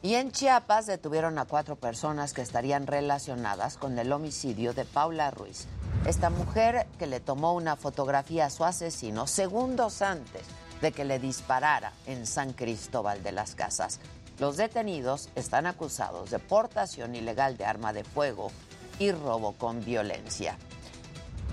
Y 0.04 0.16
en 0.16 0.32
Chiapas 0.32 0.84
detuvieron 0.84 1.38
a 1.38 1.46
cuatro 1.46 1.76
personas 1.76 2.34
que 2.34 2.42
estarían 2.42 2.86
relacionadas 2.86 3.78
con 3.78 3.98
el 3.98 4.12
homicidio 4.12 4.74
de 4.74 4.84
Paula 4.84 5.30
Ruiz. 5.30 5.64
Esta 6.06 6.28
mujer 6.28 6.86
que 6.98 7.06
le 7.06 7.20
tomó 7.20 7.54
una 7.54 7.74
fotografía 7.74 8.44
a 8.44 8.50
su 8.50 8.66
asesino 8.66 9.26
segundos 9.26 10.02
antes 10.02 10.42
de 10.82 10.92
que 10.92 11.06
le 11.06 11.18
disparara 11.18 11.94
en 12.04 12.26
San 12.26 12.52
Cristóbal 12.52 13.22
de 13.22 13.32
las 13.32 13.54
Casas. 13.54 13.98
Los 14.38 14.58
detenidos 14.58 15.30
están 15.36 15.64
acusados 15.64 16.30
de 16.30 16.38
portación 16.38 17.14
ilegal 17.14 17.56
de 17.56 17.64
arma 17.64 17.94
de 17.94 18.04
fuego 18.04 18.50
y 18.98 19.10
robo 19.10 19.52
con 19.52 19.82
violencia. 19.82 20.58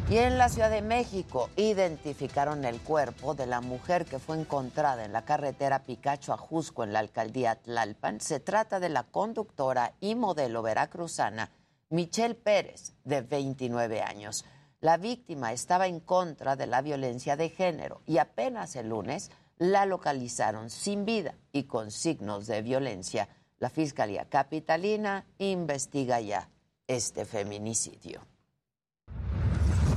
Y 0.10 0.18
en 0.18 0.38
la 0.38 0.50
Ciudad 0.50 0.70
de 0.70 0.82
México 0.82 1.50
identificaron 1.56 2.66
el 2.66 2.82
cuerpo 2.82 3.34
de 3.34 3.46
la 3.46 3.62
mujer 3.62 4.06
que 4.06 4.20
fue 4.20 4.38
encontrada 4.38 5.06
en 5.06 5.14
la 5.14 5.24
carretera 5.24 5.86
Picacho 5.86 6.34
a 6.34 6.38
Jusco 6.38 6.84
en 6.84 6.92
la 6.92 7.00
alcaldía 7.00 7.56
Tlalpan. 7.56 8.20
Se 8.20 8.42
trata 8.42 8.80
de 8.82 8.90
la 8.90 9.04
conductora 9.04 9.94
y 10.02 10.16
modelo 10.16 10.62
veracruzana 10.62 11.52
Michelle 11.90 12.36
Pérez, 12.36 12.94
de 13.04 13.22
29 13.22 14.02
años. 14.02 14.46
La 14.80 14.98
víctima 14.98 15.54
estaba 15.54 15.88
en 15.88 16.00
contra 16.00 16.56
de 16.56 16.66
la 16.66 16.82
violencia 16.82 17.36
de 17.36 17.50
género 17.50 18.02
y 18.06 18.18
apenas 18.18 18.76
el 18.76 18.90
lunes 18.90 19.30
la 19.58 19.86
localizaron 19.86 20.70
sin 20.70 21.06
vida 21.06 21.36
y 21.52 21.64
con 21.64 21.92
signos 21.92 22.48
de 22.48 22.62
violencia. 22.62 23.30
La 23.60 23.70
Fiscalía 23.70 24.26
Capitalina 24.26 25.26
investiga 25.38 26.20
ya 26.20 26.50
este 26.88 27.26
feminicidio. 27.26 28.31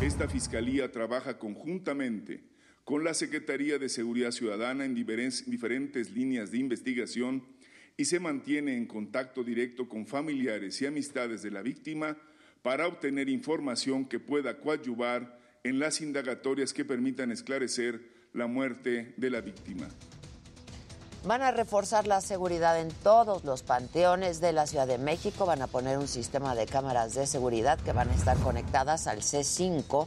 Esta 0.04 0.28
Fiscalía 0.28 0.92
trabaja 0.92 1.38
conjuntamente 1.38 2.42
con 2.84 3.04
la 3.04 3.14
Secretaría 3.14 3.78
de 3.78 3.88
Seguridad 3.88 4.32
Ciudadana 4.32 4.84
en 4.84 4.94
diferentes 4.94 6.10
líneas 6.10 6.50
de 6.50 6.58
investigación 6.58 7.42
y 7.96 8.04
se 8.04 8.20
mantiene 8.20 8.76
en 8.76 8.84
contacto 8.84 9.42
directo 9.42 9.88
con 9.88 10.06
familiares 10.06 10.82
y 10.82 10.86
amistades 10.86 11.40
de 11.40 11.50
la 11.50 11.62
víctima 11.62 12.18
para 12.60 12.86
obtener 12.86 13.30
información 13.30 14.04
que 14.04 14.20
pueda 14.20 14.60
coadyuvar 14.60 15.40
en 15.62 15.78
las 15.78 16.02
indagatorias 16.02 16.74
que 16.74 16.84
permitan 16.84 17.30
esclarecer 17.32 18.02
la 18.34 18.46
muerte 18.46 19.14
de 19.16 19.30
la 19.30 19.40
víctima. 19.40 19.88
Van 21.26 21.40
a 21.40 21.52
reforzar 21.52 22.06
la 22.06 22.20
seguridad 22.20 22.78
en 22.78 22.90
todos 22.90 23.44
los 23.44 23.62
panteones 23.62 24.42
de 24.42 24.52
la 24.52 24.66
Ciudad 24.66 24.86
de 24.86 24.98
México. 24.98 25.46
Van 25.46 25.62
a 25.62 25.66
poner 25.66 25.96
un 25.96 26.06
sistema 26.06 26.54
de 26.54 26.66
cámaras 26.66 27.14
de 27.14 27.26
seguridad 27.26 27.78
que 27.78 27.94
van 27.94 28.10
a 28.10 28.14
estar 28.14 28.36
conectadas 28.40 29.06
al 29.06 29.20
C5, 29.20 30.06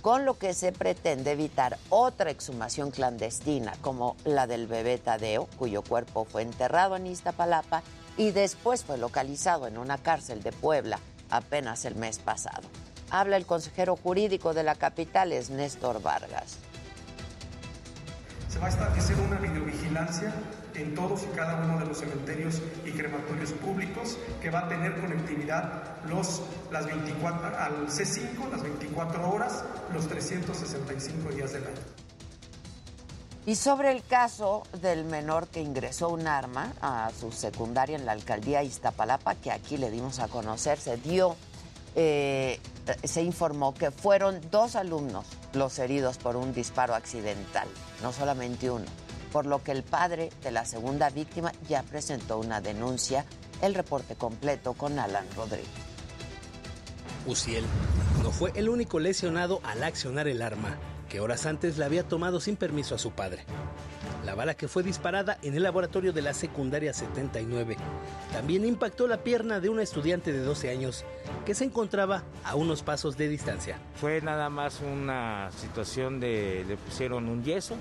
con 0.00 0.24
lo 0.24 0.38
que 0.38 0.54
se 0.54 0.72
pretende 0.72 1.32
evitar 1.32 1.76
otra 1.90 2.30
exhumación 2.30 2.92
clandestina, 2.92 3.74
como 3.82 4.16
la 4.24 4.46
del 4.46 4.66
bebé 4.66 4.96
Tadeo, 4.96 5.50
cuyo 5.58 5.82
cuerpo 5.82 6.24
fue 6.24 6.40
enterrado 6.40 6.96
en 6.96 7.08
Iztapalapa 7.08 7.82
y 8.16 8.30
después 8.30 8.84
fue 8.84 8.96
localizado 8.96 9.66
en 9.66 9.76
una 9.76 9.98
cárcel 9.98 10.42
de 10.42 10.52
Puebla 10.52 10.98
apenas 11.28 11.84
el 11.84 11.94
mes 11.94 12.18
pasado. 12.18 12.66
Habla 13.10 13.36
el 13.36 13.44
consejero 13.44 13.96
jurídico 13.96 14.54
de 14.54 14.62
la 14.62 14.76
capital, 14.76 15.32
es 15.32 15.50
Néstor 15.50 16.00
Vargas 16.00 16.56
se 18.54 18.60
va 18.60 18.66
a 18.66 18.70
establecer 18.70 19.16
una 19.18 19.36
en 20.74 20.94
todos 20.94 21.22
y 21.22 21.36
cada 21.36 21.64
uno 21.64 21.78
de 21.78 21.86
los 21.86 21.98
cementerios 21.98 22.60
y 22.84 22.90
crematorios 22.90 23.52
públicos 23.52 24.18
que 24.42 24.50
va 24.50 24.60
a 24.60 24.68
tener 24.68 25.00
conectividad 25.00 26.04
los, 26.08 26.42
las 26.72 26.86
24, 26.86 27.46
al 27.56 27.86
C5 27.86 28.50
las 28.50 28.62
24 28.62 29.30
horas, 29.30 29.64
los 29.92 30.08
365 30.08 31.30
días 31.30 31.52
del 31.52 31.64
año. 31.66 31.74
Y 33.46 33.56
sobre 33.56 33.92
el 33.92 34.02
caso 34.02 34.64
del 34.80 35.04
menor 35.04 35.46
que 35.48 35.60
ingresó 35.60 36.08
un 36.08 36.26
arma 36.26 36.72
a 36.80 37.10
su 37.18 37.30
secundaria 37.30 37.96
en 37.96 38.06
la 38.06 38.12
alcaldía 38.12 38.62
Iztapalapa, 38.62 39.36
que 39.36 39.52
aquí 39.52 39.76
le 39.76 39.90
dimos 39.90 40.18
a 40.18 40.28
conocer, 40.28 40.78
se 40.78 40.96
dio, 40.96 41.36
eh, 41.94 42.58
se 43.04 43.22
informó 43.22 43.74
que 43.74 43.90
fueron 43.90 44.40
dos 44.50 44.74
alumnos 44.74 45.26
los 45.52 45.78
heridos 45.78 46.16
por 46.18 46.36
un 46.36 46.52
disparo 46.52 46.94
accidental, 46.94 47.68
no 48.02 48.12
solamente 48.12 48.70
uno, 48.70 48.86
por 49.34 49.46
lo 49.46 49.64
que 49.64 49.72
el 49.72 49.82
padre 49.82 50.30
de 50.44 50.52
la 50.52 50.64
segunda 50.64 51.10
víctima 51.10 51.50
ya 51.68 51.82
presentó 51.82 52.38
una 52.38 52.60
denuncia. 52.60 53.24
El 53.62 53.74
reporte 53.74 54.14
completo 54.14 54.74
con 54.74 54.96
Alan 55.00 55.26
Rodríguez. 55.36 55.66
Uciel 57.26 57.64
no 58.22 58.30
fue 58.30 58.52
el 58.54 58.68
único 58.68 59.00
lesionado 59.00 59.60
al 59.64 59.82
accionar 59.82 60.28
el 60.28 60.40
arma, 60.40 60.78
que 61.08 61.18
horas 61.18 61.46
antes 61.46 61.78
la 61.78 61.86
había 61.86 62.06
tomado 62.06 62.38
sin 62.38 62.54
permiso 62.54 62.94
a 62.94 62.98
su 62.98 63.10
padre. 63.10 63.44
La 64.24 64.36
bala 64.36 64.54
que 64.54 64.68
fue 64.68 64.84
disparada 64.84 65.36
en 65.42 65.56
el 65.56 65.64
laboratorio 65.64 66.12
de 66.12 66.22
la 66.22 66.32
secundaria 66.32 66.94
79 66.94 67.76
también 68.32 68.64
impactó 68.64 69.08
la 69.08 69.24
pierna 69.24 69.58
de 69.58 69.68
una 69.68 69.82
estudiante 69.82 70.32
de 70.32 70.38
12 70.38 70.70
años 70.70 71.04
que 71.44 71.56
se 71.56 71.64
encontraba 71.64 72.22
a 72.44 72.54
unos 72.54 72.84
pasos 72.84 73.16
de 73.16 73.26
distancia. 73.26 73.78
Fue 73.96 74.20
nada 74.20 74.48
más 74.48 74.80
una 74.80 75.50
situación 75.58 76.20
de 76.20 76.64
le 76.68 76.76
pusieron 76.76 77.28
un 77.28 77.42
yeso, 77.42 77.76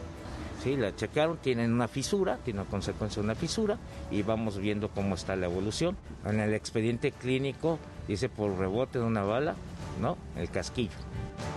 sí, 0.63 0.77
la 0.77 0.95
checaron, 0.95 1.37
tienen 1.37 1.73
una 1.73 1.87
fisura, 1.87 2.37
tiene 2.43 2.61
una 2.61 2.69
consecuencia 2.69 3.21
una 3.21 3.35
fisura 3.35 3.77
y 4.09 4.21
vamos 4.21 4.57
viendo 4.57 4.89
cómo 4.89 5.15
está 5.15 5.35
la 5.35 5.47
evolución. 5.47 5.97
En 6.25 6.39
el 6.39 6.53
expediente 6.53 7.11
clínico 7.11 7.79
dice 8.07 8.29
por 8.29 8.57
rebote 8.57 8.99
de 8.99 9.05
una 9.05 9.23
bala, 9.23 9.55
¿no? 10.01 10.17
El 10.37 10.49
casquillo. 10.49 10.93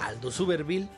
Aldo 0.03 0.31
Suberville 0.31 0.88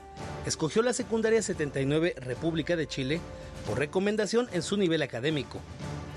escogió 0.47 0.83
la 0.83 0.93
secundaria 0.93 1.43
79 1.43 2.15
República 2.19 2.77
de 2.77 2.87
Chile 2.87 3.21
por 3.67 3.79
recomendación 3.79 4.49
en 4.53 4.63
su 4.63 4.77
nivel 4.79 5.03
académico. 5.03 5.59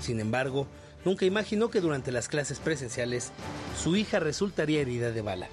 Sin 0.00 0.18
embargo, 0.18 0.66
nunca 1.04 1.26
imaginó 1.26 1.70
que 1.70 1.80
durante 1.80 2.10
las 2.10 2.28
clases 2.28 2.58
presenciales 2.58 3.32
su 3.76 3.96
hija 3.96 4.18
resultaría 4.18 4.80
herida 4.80 5.10
de 5.10 5.20
bala. 5.20 5.48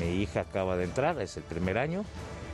Mi 0.00 0.22
hija 0.22 0.40
acaba 0.40 0.76
de 0.76 0.84
entrar, 0.84 1.20
es 1.20 1.36
el 1.36 1.44
primer 1.44 1.78
año, 1.78 2.04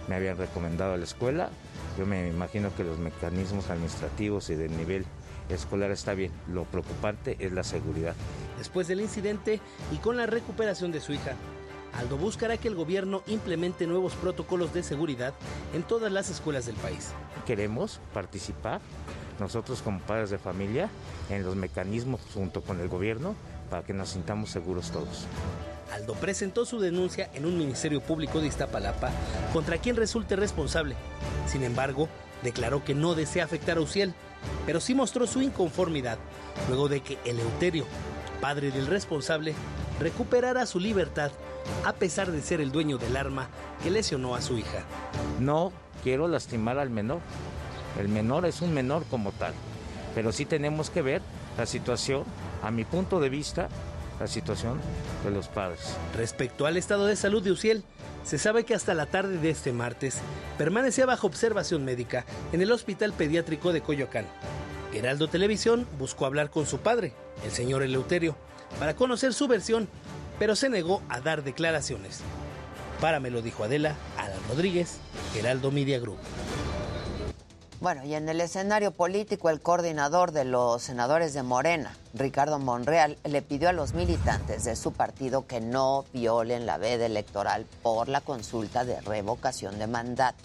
me 0.09 0.16
habían 0.16 0.37
recomendado 0.37 0.92
a 0.92 0.97
la 0.99 1.05
escuela, 1.05 1.51
yo 1.98 2.07
me 2.07 2.28
imagino 2.28 2.74
que 2.74 2.85
los 2.85 2.98
mecanismos 2.98 3.70
administrativos 3.70 4.50
y 4.50 4.55
del 4.55 4.76
nivel 4.76 5.05
escolar 5.48 5.90
está 5.90 6.14
bien, 6.14 6.33
lo 6.48 6.64
preocupante 6.64 7.37
es 7.38 7.52
la 7.52 7.64
seguridad. 7.64 8.14
Después 8.59 8.88
del 8.88 9.00
incidente 9.00 9.61
y 9.92 9.96
con 9.96 10.16
la 10.16 10.26
recuperación 10.26 10.92
de 10.92 11.00
su 11.00 11.12
hija, 11.12 11.35
Aldo 11.94 12.16
buscará 12.16 12.57
que 12.57 12.68
el 12.68 12.74
gobierno 12.74 13.22
implemente 13.26 13.87
nuevos 13.87 14.14
protocolos 14.14 14.72
de 14.72 14.83
seguridad 14.83 15.35
en 15.74 15.83
todas 15.83 16.11
las 16.11 16.31
escuelas 16.31 16.64
del 16.64 16.76
país. 16.76 17.11
Queremos 17.46 18.00
participar 18.14 18.81
nosotros 19.38 19.83
como 19.83 20.00
padres 20.00 20.31
de 20.31 20.38
familia 20.38 20.88
en 21.28 21.42
los 21.42 21.57
mecanismos 21.57 22.20
junto 22.33 22.62
con 22.62 22.81
el 22.81 22.88
gobierno 22.88 23.35
para 23.68 23.83
que 23.83 23.92
nos 23.92 24.11
sintamos 24.11 24.50
seguros 24.50 24.90
todos. 24.90 25.26
Aldo 25.92 26.14
presentó 26.14 26.64
su 26.64 26.81
denuncia 26.81 27.28
en 27.35 27.44
un 27.44 27.59
ministerio 27.59 28.00
público 28.00 28.40
de 28.40 28.46
Iztapalapa 28.46 29.11
contra 29.52 29.78
quien 29.78 29.96
resulte 29.96 30.37
responsable. 30.37 30.96
Sin 31.46 31.62
embargo, 31.62 32.09
declaró 32.42 32.83
que 32.83 32.94
no 32.94 33.14
desea 33.14 33.44
afectar 33.44 33.76
a 33.76 33.83
Uciel, 33.83 34.14
pero 34.66 34.81
sí 34.81 34.94
mostró 34.94 35.26
su 35.26 35.42
inconformidad 35.42 36.18
luego 36.68 36.88
de 36.88 37.00
que 37.00 37.18
Eleuterio, 37.24 37.85
padre 38.40 38.70
del 38.70 38.87
responsable, 38.87 39.55
recuperara 40.00 40.66
su 40.66 40.81
libertad 40.81 41.31
a 41.85 41.92
pesar 41.92 42.33
de 42.33 42.40
ser 42.40 42.61
el 42.61 42.72
dueño 42.72 42.98
del 42.98 43.16
arma 43.16 43.48
que 43.83 43.90
lesionó 43.90 44.35
a 44.35 44.40
su 44.40 44.59
hija. 44.59 44.85
No 45.38 45.72
quiero 46.02 46.26
lastimar 46.26 46.78
al 46.78 46.90
menor. 46.90 47.20
El 48.00 48.09
menor 48.09 48.46
es 48.46 48.62
un 48.62 48.72
menor 48.72 49.05
como 49.11 49.31
tal. 49.33 49.52
Pero 50.14 50.33
sí 50.33 50.44
tenemos 50.44 50.90
que 50.90 51.02
ver 51.02 51.22
la 51.57 51.66
situación, 51.66 52.24
a 52.62 52.70
mi 52.70 52.85
punto 52.85 53.20
de 53.20 53.28
vista, 53.28 53.68
la 54.23 54.29
situación 54.29 54.81
de 55.25 55.31
los 55.31 55.49
padres. 55.49 55.97
Respecto 56.17 56.67
al 56.67 56.77
estado 56.77 57.07
de 57.07 57.17
salud 57.17 57.43
de 57.43 57.51
Uciel, 57.51 57.83
se 58.25 58.39
sabe 58.39 58.65
que 58.65 58.75
hasta 58.75 58.95
la 58.95 59.07
tarde 59.07 59.39
de 59.39 59.51
este 59.51 59.73
martes 59.73 60.19
permanecía 60.59 61.07
bajo 61.07 61.27
observación 61.27 61.85
médica 61.85 62.25
en 62.53 62.63
el 62.63 62.71
Hospital 62.71 63.13
Pediátrico 63.13 63.73
de 63.73 63.81
Coyoacán. 63.81 64.27
Heraldo 64.95 65.29
Televisión 65.29 65.87
buscó 65.99 66.27
hablar 66.27 66.51
con 66.51 66.67
su 66.67 66.79
padre, 66.79 67.15
el 67.45 67.51
señor 67.51 67.83
Eleuterio, 67.83 68.37
para 68.79 68.95
conocer 68.95 69.35
su 69.35 69.49
versión 69.49 69.89
pero 70.39 70.57
se 70.57 70.69
negó 70.69 71.03
a 71.09 71.21
dar 71.21 71.45
declaraciones. 71.45 72.21
Para 73.01 73.21
me 73.21 73.31
lo 73.31 73.43
dijo 73.43 73.65
Adela, 73.65 73.95
Alan 74.17 74.41
Rodríguez, 74.49 74.99
Heraldo 75.37 75.71
Media 75.71 76.01
Group. 76.01 76.19
Bueno, 77.83 78.05
y 78.05 78.14
en 78.14 78.29
el 78.29 78.40
escenario 78.40 78.92
político, 78.92 79.51
el 79.51 79.61
coordinador 79.61 80.31
de 80.31 80.45
los 80.45 80.83
senadores 80.83 81.35
de 81.35 81.42
Morena, 81.42 81.97
Ricardo 82.14 82.61
Monreal, 82.61 83.18
le 83.25 83.42
pidió 83.42 83.71
a 83.71 83.73
los 83.73 83.92
militantes 83.92 84.62
de 84.62 84.77
su 84.77 84.92
partido 84.92 85.49
que 85.49 85.61
no 85.61 86.05
violen 86.12 86.64
la 86.64 86.79
veda 86.79 87.07
electoral 87.07 87.66
por 87.83 88.09
la 88.09 88.21
consulta 88.21 88.85
de 88.85 89.01
revocación 89.01 89.81
de 89.81 89.88
mandato. 89.88 90.38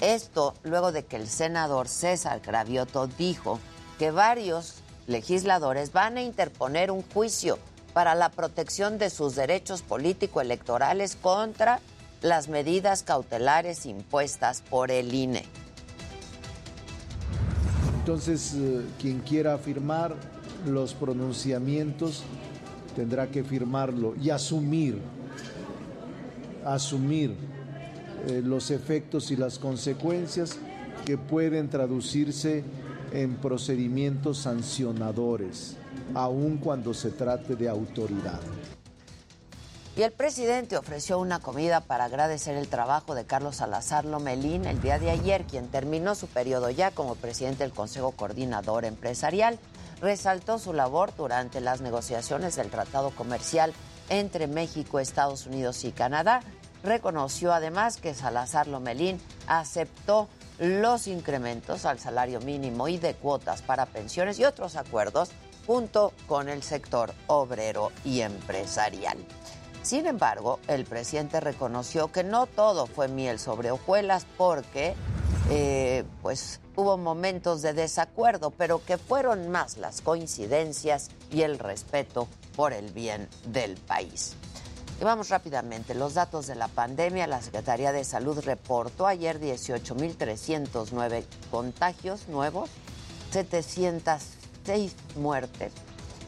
Esto 0.00 0.52
luego 0.64 0.92
de 0.92 1.06
que 1.06 1.16
el 1.16 1.28
senador 1.28 1.88
César 1.88 2.40
Gravioto 2.40 3.06
dijo 3.06 3.58
que 3.98 4.10
varios 4.10 4.82
legisladores 5.06 5.94
van 5.94 6.18
a 6.18 6.22
interponer 6.22 6.90
un 6.90 7.02
juicio 7.14 7.58
para 7.94 8.14
la 8.14 8.28
protección 8.28 8.98
de 8.98 9.08
sus 9.08 9.34
derechos 9.34 9.80
político-electorales 9.80 11.16
contra 11.16 11.80
las 12.20 12.48
medidas 12.48 13.02
cautelares 13.02 13.86
impuestas 13.86 14.60
por 14.60 14.90
el 14.90 15.14
INE. 15.14 15.65
Entonces, 18.06 18.54
eh, 18.54 18.82
quien 19.00 19.18
quiera 19.18 19.58
firmar 19.58 20.14
los 20.64 20.94
pronunciamientos 20.94 22.22
tendrá 22.94 23.26
que 23.26 23.42
firmarlo 23.42 24.14
y 24.22 24.30
asumir, 24.30 24.96
asumir 26.64 27.34
eh, 28.28 28.42
los 28.44 28.70
efectos 28.70 29.32
y 29.32 29.36
las 29.36 29.58
consecuencias 29.58 30.56
que 31.04 31.18
pueden 31.18 31.68
traducirse 31.68 32.62
en 33.12 33.34
procedimientos 33.34 34.38
sancionadores, 34.38 35.74
aun 36.14 36.58
cuando 36.58 36.94
se 36.94 37.10
trate 37.10 37.56
de 37.56 37.68
autoridad. 37.68 38.38
Y 39.96 40.02
el 40.02 40.12
presidente 40.12 40.76
ofreció 40.76 41.18
una 41.18 41.40
comida 41.40 41.80
para 41.80 42.04
agradecer 42.04 42.54
el 42.54 42.68
trabajo 42.68 43.14
de 43.14 43.24
Carlos 43.24 43.56
Salazar 43.56 44.04
Lomelín 44.04 44.66
el 44.66 44.82
día 44.82 44.98
de 44.98 45.10
ayer, 45.10 45.44
quien 45.44 45.68
terminó 45.68 46.14
su 46.14 46.26
periodo 46.26 46.68
ya 46.68 46.90
como 46.90 47.14
presidente 47.14 47.64
del 47.64 47.72
Consejo 47.72 48.10
Coordinador 48.10 48.84
Empresarial. 48.84 49.58
Resaltó 50.02 50.58
su 50.58 50.74
labor 50.74 51.14
durante 51.16 51.62
las 51.62 51.80
negociaciones 51.80 52.56
del 52.56 52.68
Tratado 52.68 53.10
Comercial 53.10 53.72
entre 54.10 54.48
México, 54.48 55.00
Estados 55.00 55.46
Unidos 55.46 55.82
y 55.84 55.92
Canadá. 55.92 56.42
Reconoció 56.84 57.54
además 57.54 57.96
que 57.96 58.12
Salazar 58.12 58.66
Lomelín 58.66 59.18
aceptó 59.46 60.28
los 60.58 61.06
incrementos 61.06 61.86
al 61.86 61.98
salario 61.98 62.40
mínimo 62.42 62.88
y 62.88 62.98
de 62.98 63.14
cuotas 63.14 63.62
para 63.62 63.86
pensiones 63.86 64.38
y 64.38 64.44
otros 64.44 64.76
acuerdos 64.76 65.30
junto 65.66 66.12
con 66.26 66.50
el 66.50 66.62
sector 66.62 67.14
obrero 67.28 67.92
y 68.04 68.20
empresarial. 68.20 69.16
Sin 69.86 70.06
embargo, 70.08 70.58
el 70.66 70.84
presidente 70.84 71.38
reconoció 71.38 72.10
que 72.10 72.24
no 72.24 72.48
todo 72.48 72.88
fue 72.88 73.06
miel 73.06 73.38
sobre 73.38 73.70
hojuelas 73.70 74.26
porque 74.36 74.96
eh, 75.48 76.02
pues 76.22 76.58
hubo 76.74 76.98
momentos 76.98 77.62
de 77.62 77.72
desacuerdo, 77.72 78.50
pero 78.50 78.84
que 78.84 78.98
fueron 78.98 79.48
más 79.48 79.76
las 79.76 80.00
coincidencias 80.00 81.10
y 81.30 81.42
el 81.42 81.60
respeto 81.60 82.26
por 82.56 82.72
el 82.72 82.90
bien 82.90 83.28
del 83.46 83.76
país. 83.76 84.34
Y 85.00 85.04
vamos 85.04 85.28
rápidamente, 85.28 85.94
los 85.94 86.14
datos 86.14 86.48
de 86.48 86.56
la 86.56 86.66
pandemia. 86.66 87.28
La 87.28 87.40
Secretaría 87.40 87.92
de 87.92 88.02
Salud 88.02 88.40
reportó 88.40 89.06
ayer 89.06 89.40
18.309 89.40 91.24
contagios 91.52 92.26
nuevos, 92.26 92.70
706 93.30 94.96
muertes. 95.14 95.72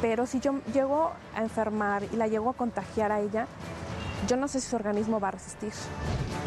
Pero 0.00 0.26
si 0.26 0.40
yo 0.40 0.60
llego 0.72 1.12
a 1.34 1.42
enfermar 1.42 2.04
y 2.12 2.16
la 2.16 2.26
llego 2.26 2.50
a 2.50 2.54
contagiar 2.54 3.12
a 3.12 3.20
ella, 3.20 3.46
yo 4.28 4.36
no 4.36 4.48
sé 4.48 4.60
si 4.60 4.68
su 4.68 4.76
organismo 4.76 5.20
va 5.20 5.28
a 5.28 5.32
resistir. 5.32 5.72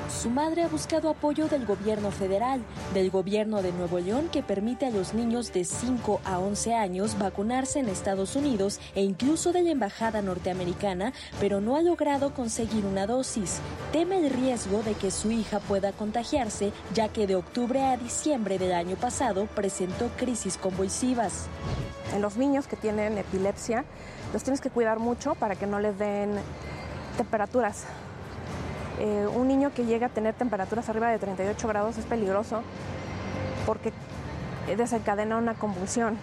Su 0.10 0.32
madre 0.32 0.63
ha 0.63 0.67
buscado 0.67 1.10
apoyo 1.10 1.47
del 1.47 1.67
gobierno 1.67 2.10
federal, 2.10 2.62
del 2.95 3.12
gobierno 3.12 3.62
de 3.62 3.71
Nuevo 3.71 3.99
León, 3.99 4.29
que 4.32 4.41
permite 4.41 4.88
a 4.88 4.89
los 4.89 5.13
niños 5.13 5.53
de 5.53 5.63
5 5.63 6.21
a 6.25 6.39
11 6.39 6.73
años 6.73 7.17
vacunarse 7.19 7.79
en 7.79 7.88
Estados 7.89 8.36
Unidos 8.36 8.79
e 8.95 9.03
incluso 9.03 9.53
de 9.53 9.62
la 9.62 9.69
embajada 9.69 10.23
norteamericana, 10.23 11.13
pero 11.39 11.62
no 11.62 11.75
ha 11.75 11.84
logrado 11.84 12.34
conseguir 12.34 12.86
una 12.86 13.05
dosis. 13.05 13.60
Teme 13.91 14.17
el 14.17 14.32
riesgo 14.32 14.82
de 14.82 14.95
que 14.95 15.12
su 15.12 15.32
hija 15.32 15.60
pueda 15.60 15.91
contagiarse, 15.91 16.73
ya 16.93 17.10
que 17.10 17.27
de 17.27 17.36
octubre 17.36 17.86
a 17.86 17.95
diciembre 17.95 18.58
del 18.58 18.73
año 18.73 18.95
pasado 18.95 19.45
presentó 19.45 20.10
crisis 20.17 20.58
convulsivas. 20.58 21.45
En 22.15 22.23
los 22.23 22.36
niños 22.36 22.65
que 22.65 22.75
tienen 22.75 23.19
epilepsia, 23.19 23.86
los 24.34 24.43
tienes 24.43 24.60
que 24.60 24.71
cuidar 24.71 24.97
mucho 24.97 25.36
para 25.36 25.55
que 25.55 25.67
no 25.67 25.79
les 25.79 25.97
den 25.99 26.39
temperaturas. 27.19 27.84
Eh, 28.97 29.27
un 29.36 29.49
niño 29.49 29.73
que 29.73 29.86
llega 29.86 30.08
a 30.08 30.10
tener 30.10 30.34
temperaturas 30.36 30.88
arriba 30.88 31.10
de 31.10 31.19
38 31.19 31.67
grados 31.67 31.97
es 31.97 32.05
peligroso 32.05 32.63
porque 33.65 33.91
desencadena 34.77 35.38
una 35.38 35.53
convulsión. 35.53 36.17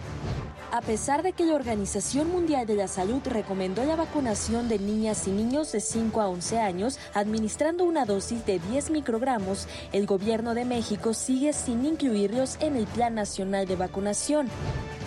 A 0.73 0.81
pesar 0.81 1.23
de 1.23 1.33
que 1.33 1.45
la 1.45 1.55
Organización 1.55 2.31
Mundial 2.31 2.67
de 2.67 2.75
la 2.75 2.89
Salud 2.89 3.21
recomendó 3.25 3.85
la 3.85 3.95
vacunación 3.95 4.69
de 4.69 4.79
niñas 4.79 5.29
y 5.29 5.33
niños 5.33 5.71
de 5.73 5.81
5 5.81 6.21
a 6.21 6.29
11 6.29 6.59
años, 6.59 6.99
administrando 7.15 7.85
una 7.85 8.05
dosis 8.05 8.45
de 8.47 8.59
10 8.59 8.91
microgramos, 8.91 9.69
el 9.93 10.07
gobierno 10.07 10.55
de 10.55 10.65
México 10.65 11.15
sigue 11.15 11.53
sin 11.53 11.85
incluirlos 11.85 12.57
en 12.61 12.77
el 12.77 12.87
Plan 12.87 13.15
Nacional 13.15 13.67
de 13.67 13.77
Vacunación. 13.77 14.49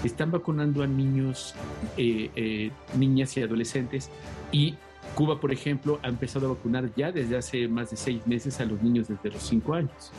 Están 0.03 0.31
vacunando 0.31 0.81
a 0.81 0.87
niños, 0.87 1.55
eh, 1.97 2.31
eh, 2.35 2.71
niñas 2.95 3.35
y 3.37 3.41
adolescentes 3.41 4.09
y 4.51 4.75
Cuba, 5.15 5.39
por 5.39 5.51
ejemplo, 5.51 5.99
ha 6.03 6.07
empezado 6.07 6.45
a 6.47 6.49
vacunar 6.49 6.89
ya 6.95 7.11
desde 7.11 7.37
hace 7.37 7.67
más 7.67 7.89
de 7.91 7.97
seis 7.97 8.25
meses 8.25 8.59
a 8.59 8.65
los 8.65 8.81
niños 8.81 9.07
desde 9.07 9.29
los 9.31 9.43
cinco 9.43 9.73
años. 9.73 10.11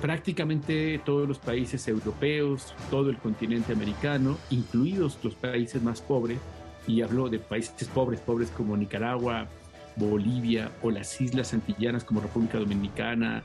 Prácticamente 0.00 1.00
todos 1.04 1.26
los 1.26 1.38
países 1.38 1.86
europeos, 1.88 2.74
todo 2.90 3.10
el 3.10 3.18
continente 3.18 3.72
americano, 3.72 4.36
incluidos 4.50 5.18
los 5.22 5.34
países 5.34 5.82
más 5.82 6.00
pobres, 6.00 6.38
y 6.86 7.02
hablo 7.02 7.28
de 7.28 7.38
países 7.38 7.88
pobres, 7.88 8.20
pobres 8.20 8.50
como 8.50 8.76
Nicaragua, 8.76 9.48
Bolivia 9.96 10.70
o 10.82 10.90
las 10.90 11.20
Islas 11.20 11.54
Antillanas 11.54 12.04
como 12.04 12.20
República 12.20 12.58
Dominicana. 12.58 13.42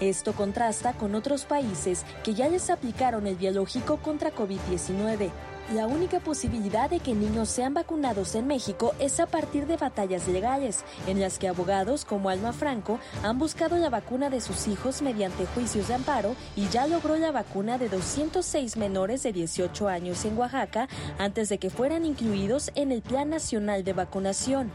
Esto 0.00 0.32
contrasta 0.32 0.92
con 0.92 1.14
otros 1.14 1.44
países 1.44 2.04
que 2.24 2.34
ya 2.34 2.48
les 2.48 2.68
aplicaron 2.68 3.26
el 3.26 3.36
biológico 3.36 3.98
contra 3.98 4.34
COVID-19. 4.34 5.30
La 5.72 5.86
única 5.86 6.20
posibilidad 6.20 6.90
de 6.90 7.00
que 7.00 7.14
niños 7.14 7.48
sean 7.48 7.72
vacunados 7.72 8.34
en 8.34 8.46
México 8.46 8.94
es 8.98 9.18
a 9.18 9.24
partir 9.24 9.66
de 9.66 9.78
batallas 9.78 10.28
legales, 10.28 10.84
en 11.06 11.20
las 11.20 11.38
que 11.38 11.48
abogados 11.48 12.04
como 12.04 12.28
Alma 12.28 12.52
Franco 12.52 12.98
han 13.22 13.38
buscado 13.38 13.78
la 13.78 13.88
vacuna 13.88 14.28
de 14.28 14.42
sus 14.42 14.68
hijos 14.68 15.00
mediante 15.00 15.46
juicios 15.46 15.88
de 15.88 15.94
amparo 15.94 16.36
y 16.54 16.68
ya 16.68 16.86
logró 16.86 17.16
la 17.16 17.32
vacuna 17.32 17.78
de 17.78 17.88
206 17.88 18.76
menores 18.76 19.22
de 19.22 19.32
18 19.32 19.88
años 19.88 20.22
en 20.26 20.36
Oaxaca 20.36 20.86
antes 21.18 21.48
de 21.48 21.56
que 21.56 21.70
fueran 21.70 22.04
incluidos 22.04 22.70
en 22.74 22.92
el 22.92 23.00
Plan 23.00 23.30
Nacional 23.30 23.84
de 23.84 23.94
Vacunación. 23.94 24.70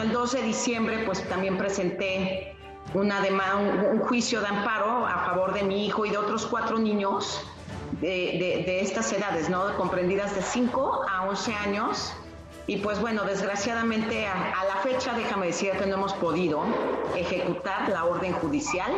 El 0.00 0.12
12 0.12 0.42
de 0.42 0.46
diciembre 0.48 1.02
pues 1.06 1.26
también 1.30 1.56
presenté 1.56 2.54
un 2.92 4.00
juicio 4.00 4.40
de 4.42 4.48
amparo 4.48 5.06
a 5.06 5.24
favor 5.24 5.54
de 5.54 5.62
mi 5.62 5.86
hijo 5.86 6.04
y 6.04 6.10
de 6.10 6.18
otros 6.18 6.46
cuatro 6.46 6.78
niños 6.78 7.40
de, 8.00 8.80
estas 8.80 9.12
edades, 9.12 9.48
¿no? 9.48 9.76
Comprendidas 9.76 10.34
de 10.34 10.42
5 10.42 11.02
a 11.08 11.28
11 11.28 11.54
años. 11.54 12.12
Y 12.68 12.78
pues 12.78 13.00
bueno, 13.00 13.24
desgraciadamente 13.24 14.26
a, 14.26 14.64
la 14.66 14.76
fecha, 14.82 15.14
déjame 15.14 15.46
decir 15.46 15.72
no 15.86 15.94
hemos 15.94 16.12
podido 16.14 16.64
ejecutar 17.16 17.88
la 17.90 18.04
orden 18.04 18.32
judicial. 18.32 18.90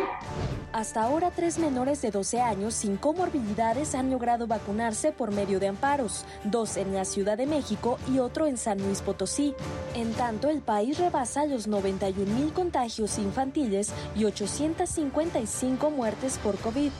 Hasta 0.72 1.02
ahora, 1.02 1.30
tres 1.30 1.58
menores 1.58 2.00
de 2.00 2.10
12 2.10 2.40
años 2.40 2.74
sin 2.74 2.96
comorbilidades 2.96 3.94
han 3.94 4.10
logrado 4.10 4.46
vacunarse 4.46 5.12
por 5.12 5.32
medio 5.32 5.60
de 5.60 5.68
amparos, 5.68 6.24
dos 6.44 6.78
en 6.78 6.94
la 6.94 7.04
Ciudad 7.04 7.36
de 7.36 7.46
México 7.46 7.98
y 8.10 8.20
otro 8.20 8.46
en 8.46 8.56
San 8.56 8.78
Luis 8.78 9.02
Potosí. 9.02 9.54
En 9.94 10.12
tanto, 10.14 10.48
el 10.48 10.60
país 10.60 10.98
rebasa 10.98 11.44
los 11.44 11.66
91 11.66 12.32
mil 12.34 12.52
contagios 12.52 13.18
infantiles 13.18 13.92
y 14.14 14.24
855 14.24 15.90
muertes 15.90 16.38
por 16.38 16.56
COVID 16.58 16.90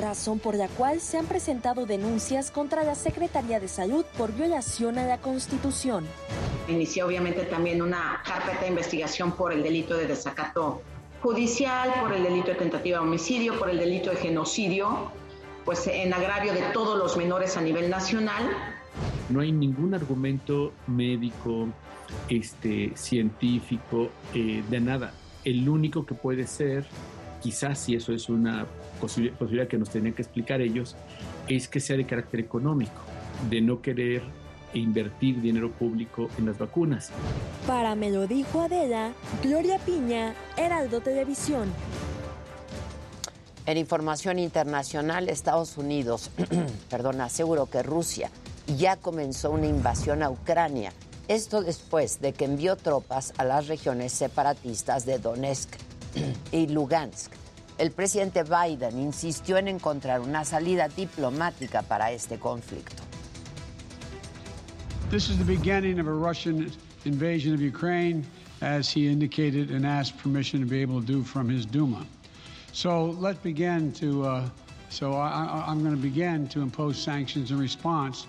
razón 0.00 0.38
por 0.38 0.54
la 0.54 0.68
cual 0.68 1.00
se 1.00 1.18
han 1.18 1.26
presentado 1.26 1.86
denuncias 1.86 2.50
contra 2.50 2.84
la 2.84 2.94
Secretaría 2.94 3.60
de 3.60 3.68
Salud 3.68 4.04
por 4.16 4.32
violación 4.32 4.98
a 4.98 5.06
la 5.06 5.18
Constitución. 5.18 6.06
Inicié 6.68 7.02
obviamente 7.02 7.44
también 7.44 7.80
una 7.80 8.22
carpeta 8.24 8.60
de 8.60 8.68
investigación 8.68 9.32
por 9.32 9.52
el 9.52 9.62
delito 9.62 9.96
de 9.96 10.06
desacato 10.06 10.82
judicial, 11.22 11.92
por 12.00 12.12
el 12.12 12.22
delito 12.22 12.48
de 12.48 12.54
tentativa 12.54 12.98
de 12.98 13.04
homicidio, 13.04 13.58
por 13.58 13.70
el 13.70 13.78
delito 13.78 14.10
de 14.10 14.16
genocidio, 14.16 15.10
pues 15.64 15.86
en 15.86 16.12
agravio 16.12 16.52
de 16.52 16.62
todos 16.72 16.98
los 16.98 17.16
menores 17.16 17.56
a 17.56 17.60
nivel 17.60 17.90
nacional. 17.90 18.44
No 19.28 19.40
hay 19.40 19.52
ningún 19.52 19.94
argumento 19.94 20.72
médico, 20.86 21.68
este, 22.28 22.92
científico, 22.94 24.10
eh, 24.34 24.62
de 24.68 24.80
nada. 24.80 25.12
El 25.44 25.68
único 25.68 26.06
que 26.06 26.14
puede 26.14 26.46
ser, 26.46 26.86
quizás 27.42 27.78
si 27.78 27.94
eso 27.94 28.12
es 28.12 28.28
una 28.28 28.66
posibilidad 29.00 29.68
que 29.68 29.78
nos 29.78 29.90
tenían 29.90 30.14
que 30.14 30.22
explicar 30.22 30.60
ellos, 30.60 30.96
es 31.48 31.68
que 31.68 31.80
sea 31.80 31.96
de 31.96 32.06
carácter 32.06 32.40
económico, 32.40 33.00
de 33.48 33.60
no 33.60 33.80
querer 33.80 34.22
invertir 34.74 35.40
dinero 35.40 35.72
público 35.72 36.28
en 36.38 36.46
las 36.46 36.58
vacunas. 36.58 37.10
Para 37.66 37.94
me 37.94 38.10
lo 38.10 38.26
dijo 38.26 38.60
Adela, 38.60 39.12
Gloria 39.42 39.78
Piña, 39.78 40.34
Heraldo 40.56 41.00
Televisión. 41.00 41.72
En 43.66 43.76
información 43.76 44.38
internacional, 44.38 45.28
Estados 45.28 45.76
Unidos, 45.76 46.30
perdón, 46.90 47.20
aseguró 47.20 47.66
que 47.66 47.82
Rusia 47.82 48.30
ya 48.76 48.96
comenzó 48.96 49.50
una 49.50 49.66
invasión 49.66 50.22
a 50.22 50.30
Ucrania. 50.30 50.92
Esto 51.28 51.62
después 51.62 52.20
de 52.20 52.32
que 52.32 52.46
envió 52.46 52.76
tropas 52.76 53.34
a 53.36 53.44
las 53.44 53.66
regiones 53.68 54.12
separatistas 54.12 55.04
de 55.04 55.18
Donetsk 55.18 55.68
y 56.52 56.68
Lugansk 56.68 57.32
el 57.78 57.90
presidente 57.92 58.42
Biden 58.42 58.98
insistió 58.98 59.56
en 59.56 59.68
encontrar 59.68 60.20
una 60.20 60.44
salida 60.44 60.88
diplomática 60.88 61.82
para 61.82 62.10
este 62.12 62.38
conflicto. 62.38 63.02
This 65.10 65.30
is 65.30 65.38
the 65.38 65.44
beginning 65.44 65.98
of 65.98 66.06
a 66.06 66.12
Russian 66.12 66.70
invasion 67.04 67.54
of 67.54 67.62
Ukraine, 67.62 68.26
as 68.60 68.90
he 68.90 69.06
indicated 69.06 69.70
and 69.70 69.86
asked 69.86 70.18
permission 70.18 70.60
to 70.60 70.66
be 70.66 70.82
able 70.82 71.00
to 71.00 71.06
do 71.06 71.22
from 71.22 71.48
his 71.48 71.64
Duma. 71.64 72.04
So 72.72 73.16
let's 73.18 73.38
begin 73.38 73.92
to. 73.92 74.24
Uh, 74.24 74.48
so 74.90 75.12
I, 75.14 75.64
I'm 75.66 75.82
going 75.82 75.94
to 75.94 76.02
begin 76.02 76.48
to 76.48 76.60
impose 76.60 76.98
sanctions 76.98 77.50
in 77.50 77.58
response 77.58 78.26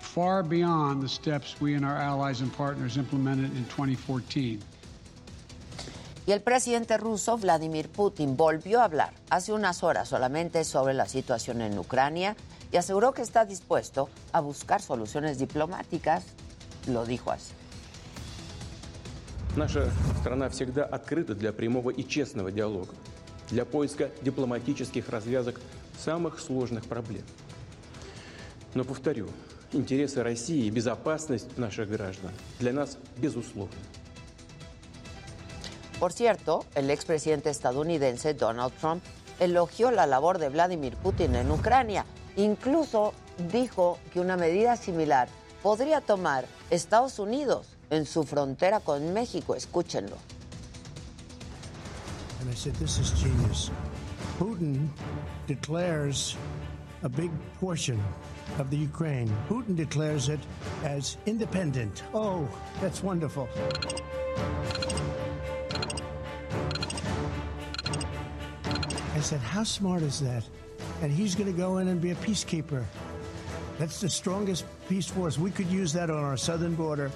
far 0.00 0.42
beyond 0.42 1.02
the 1.02 1.08
steps 1.08 1.60
we 1.60 1.74
and 1.74 1.84
our 1.84 1.96
allies 1.96 2.40
and 2.40 2.52
partners 2.52 2.96
implemented 2.96 3.56
in 3.56 3.64
2014. 3.66 4.62
Y 6.27 6.31
el 6.31 6.41
presidente 6.41 6.97
ruso, 6.97 7.37
Vladimir 7.37 7.89
Putin, 7.89 8.37
volvió 8.37 8.79
a 8.79 8.85
hablar 8.85 9.13
hace 9.29 9.51
unas 9.51 9.83
horas 9.83 10.07
solamente 10.07 10.63
sobre 10.63 10.93
la 10.93 11.07
situación 11.07 11.61
en 11.61 11.77
Ucrania 11.77 12.35
y 12.71 12.77
aseguró 12.77 13.13
que 13.13 13.21
está 13.21 13.45
dispuesto 13.45 14.09
a 14.31 14.39
buscar 14.39 14.81
soluciones 14.81 15.37
diplomáticas. 15.37 16.23
Lo 16.87 17.05
dijo 17.05 17.31
así. 17.31 17.53
Наша 19.55 19.91
страна 20.19 20.49
всегда 20.49 20.83
открыта 20.83 21.35
для 21.35 21.53
прямого 21.53 21.91
и 21.91 22.03
честного 22.03 22.51
диалога, 22.51 22.95
для 23.51 23.65
поиска 23.65 24.09
дипломатических 24.23 25.09
развязок 25.09 25.59
самых 25.99 26.39
сложных 26.39 26.85
проблем. 26.85 27.23
Но 28.73 28.83
повторю, 28.83 29.29
интересы 29.71 30.23
России 30.23 30.65
и 30.65 30.71
безопасность 30.71 31.55
наших 31.57 31.89
граждан 31.89 32.31
для 32.59 32.73
нас 32.73 32.97
безусловны. 33.17 33.77
Por 35.98 36.12
cierto, 36.12 36.64
el 36.76 36.90
expresidente 36.90 37.50
estadounidense 37.50 38.34
Donald 38.34 38.72
Trump 38.80 39.02
elogió 39.40 39.90
la 39.90 40.06
labor 40.06 40.38
de 40.38 40.48
Vladimir 40.48 40.96
Putin 40.96 41.34
en 41.34 41.50
Ucrania. 41.50 42.04
Incluso 42.36 43.14
dijo 43.50 43.98
que 44.12 44.20
una 44.20 44.36
medida 44.36 44.76
similar 44.76 45.28
podría 45.62 46.00
tomar 46.00 46.46
Estados 46.70 47.18
Unidos 47.18 47.66
en 47.90 48.06
su 48.06 48.22
frontera 48.22 48.78
con 48.78 49.12
México. 49.12 49.56
Escúchenlo. 49.56 50.16
And 52.40 52.48
I 52.48 52.54
said, 52.54 52.74
this 52.76 52.98
is 52.98 53.12
genius. 53.20 53.72
Putin 54.38 54.88
declares 55.48 56.36
a 57.02 57.08
big 57.08 57.32
portion 57.58 57.98
of 58.60 58.70
the 58.70 58.76
Ukraine. 58.76 59.28
Putin 59.48 59.74
declares 59.74 60.28
it 60.28 60.38
as 60.84 61.18
independent. 61.26 62.04
Oh, 62.14 62.46
that's 62.80 63.02
wonderful. 63.02 63.48
Said, 69.28 69.40
How 69.40 69.62
smart 69.62 70.00
is 70.00 70.20
that? 70.20 70.42
And 71.02 71.12
he's 71.12 71.34
going 71.34 71.52
to 71.52 71.56
go 71.56 71.78
in 71.78 71.88
and 71.88 72.00
be 72.00 72.12
a 72.12 72.14
peacekeeper. 72.14 72.82
That's 73.78 74.00
the 74.00 74.08
strongest 74.08 74.64
peace 74.88 75.06
force. 75.06 75.36
We 75.38 75.50
could 75.50 75.66
use 75.66 75.92
that 75.92 76.08
on 76.08 76.24
our 76.24 76.38
southern 76.38 76.74
border. 76.74 77.10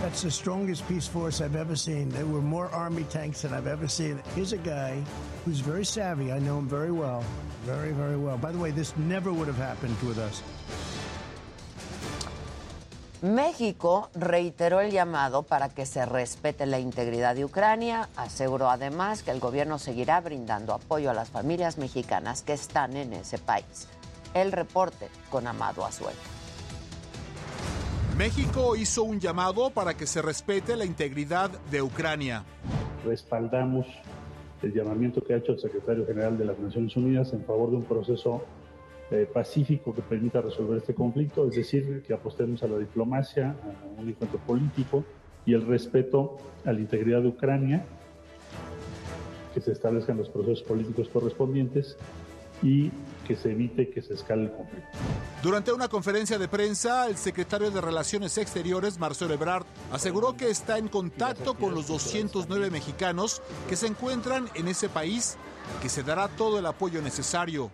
That's 0.00 0.22
the 0.22 0.30
strongest 0.30 0.88
peace 0.88 1.06
force 1.06 1.42
I've 1.42 1.54
ever 1.54 1.76
seen. 1.76 2.08
There 2.08 2.24
were 2.24 2.40
more 2.40 2.70
army 2.70 3.04
tanks 3.04 3.42
than 3.42 3.52
I've 3.52 3.66
ever 3.66 3.88
seen. 3.88 4.22
Here's 4.34 4.54
a 4.54 4.58
guy 4.58 5.04
who's 5.44 5.60
very 5.60 5.84
savvy. 5.84 6.32
I 6.32 6.38
know 6.38 6.58
him 6.60 6.66
very 6.66 6.92
well. 6.92 7.22
Very, 7.64 7.92
very 7.92 8.16
well. 8.16 8.38
By 8.38 8.52
the 8.52 8.58
way, 8.58 8.70
this 8.70 8.96
never 8.96 9.34
would 9.34 9.48
have 9.48 9.58
happened 9.58 10.00
with 10.00 10.16
us. 10.16 10.42
México 13.22 14.08
reiteró 14.14 14.80
el 14.80 14.92
llamado 14.92 15.42
para 15.42 15.68
que 15.68 15.84
se 15.84 16.06
respete 16.06 16.64
la 16.64 16.78
integridad 16.78 17.34
de 17.34 17.44
Ucrania. 17.44 18.08
Aseguró 18.16 18.70
además 18.70 19.22
que 19.22 19.30
el 19.30 19.40
gobierno 19.40 19.78
seguirá 19.78 20.22
brindando 20.22 20.72
apoyo 20.72 21.10
a 21.10 21.14
las 21.14 21.28
familias 21.28 21.76
mexicanas 21.76 22.42
que 22.42 22.54
están 22.54 22.96
en 22.96 23.12
ese 23.12 23.36
país. 23.36 23.88
El 24.32 24.52
reporte 24.52 25.08
con 25.28 25.46
Amado 25.46 25.84
Azuel. 25.84 26.14
México 28.16 28.74
hizo 28.74 29.02
un 29.02 29.20
llamado 29.20 29.68
para 29.68 29.94
que 29.94 30.06
se 30.06 30.22
respete 30.22 30.76
la 30.76 30.86
integridad 30.86 31.50
de 31.70 31.82
Ucrania. 31.82 32.44
Respaldamos 33.04 33.86
el 34.62 34.72
llamamiento 34.72 35.22
que 35.22 35.34
ha 35.34 35.36
hecho 35.36 35.52
el 35.52 35.60
secretario 35.60 36.06
general 36.06 36.38
de 36.38 36.46
las 36.46 36.58
Naciones 36.58 36.96
Unidas 36.96 37.32
en 37.34 37.44
favor 37.44 37.70
de 37.70 37.76
un 37.76 37.84
proceso 37.84 38.44
eh, 39.10 39.28
pacífico 39.32 39.94
que 39.94 40.02
permita 40.02 40.40
resolver 40.40 40.78
este 40.78 40.94
conflicto, 40.94 41.48
es 41.48 41.56
decir, 41.56 42.02
que 42.06 42.14
apostemos 42.14 42.62
a 42.62 42.68
la 42.68 42.78
diplomacia, 42.78 43.56
a 43.96 44.00
un 44.00 44.08
encuentro 44.08 44.38
político 44.40 45.04
y 45.44 45.54
el 45.54 45.66
respeto 45.66 46.36
a 46.64 46.72
la 46.72 46.80
integridad 46.80 47.22
de 47.22 47.28
Ucrania, 47.28 47.84
que 49.52 49.60
se 49.60 49.72
establezcan 49.72 50.16
los 50.16 50.28
procesos 50.28 50.62
políticos 50.62 51.08
correspondientes 51.08 51.96
y 52.62 52.90
que 53.26 53.36
se 53.36 53.52
evite 53.52 53.90
que 53.90 54.02
se 54.02 54.14
escale 54.14 54.44
el 54.44 54.52
conflicto. 54.52 54.88
Durante 55.42 55.72
una 55.72 55.88
conferencia 55.88 56.38
de 56.38 56.48
prensa, 56.48 57.08
el 57.08 57.16
secretario 57.16 57.70
de 57.70 57.80
Relaciones 57.80 58.36
Exteriores, 58.38 58.98
Marcelo 58.98 59.34
Ebrard, 59.34 59.64
aseguró 59.92 60.36
que 60.36 60.50
está 60.50 60.78
en 60.78 60.88
contacto 60.88 61.54
con 61.54 61.74
los 61.74 61.86
209 61.86 62.70
mexicanos 62.70 63.40
que 63.68 63.76
se 63.76 63.86
encuentran 63.86 64.48
en 64.54 64.68
ese 64.68 64.88
país 64.88 65.36
y 65.78 65.82
que 65.82 65.88
se 65.88 66.02
dará 66.02 66.28
todo 66.28 66.58
el 66.58 66.66
apoyo 66.66 67.00
necesario. 67.02 67.70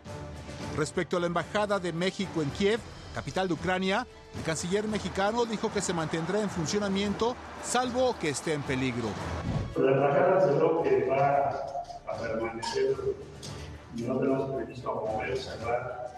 Respecto 0.76 1.16
a 1.16 1.20
la 1.20 1.26
Embajada 1.26 1.78
de 1.78 1.90
México 1.90 2.42
en 2.42 2.50
Kiev, 2.50 2.80
capital 3.14 3.48
de 3.48 3.54
Ucrania, 3.54 4.06
el 4.36 4.42
canciller 4.42 4.86
mexicano 4.86 5.46
dijo 5.46 5.72
que 5.72 5.80
se 5.80 5.94
mantendrá 5.94 6.38
en 6.38 6.50
funcionamiento 6.50 7.34
salvo 7.64 8.14
que 8.20 8.28
esté 8.28 8.52
en 8.52 8.60
peligro. 8.60 9.08
La 9.78 9.92
embajada 9.92 10.36
aseguró 10.36 10.82
que 10.82 11.06
va 11.06 11.48
a 12.06 12.18
permanecer 12.20 12.94
y 13.96 14.02
no 14.02 14.18
tenemos 14.18 14.54
previsto 14.54 14.94
mover, 14.94 15.38
cerrar 15.38 16.16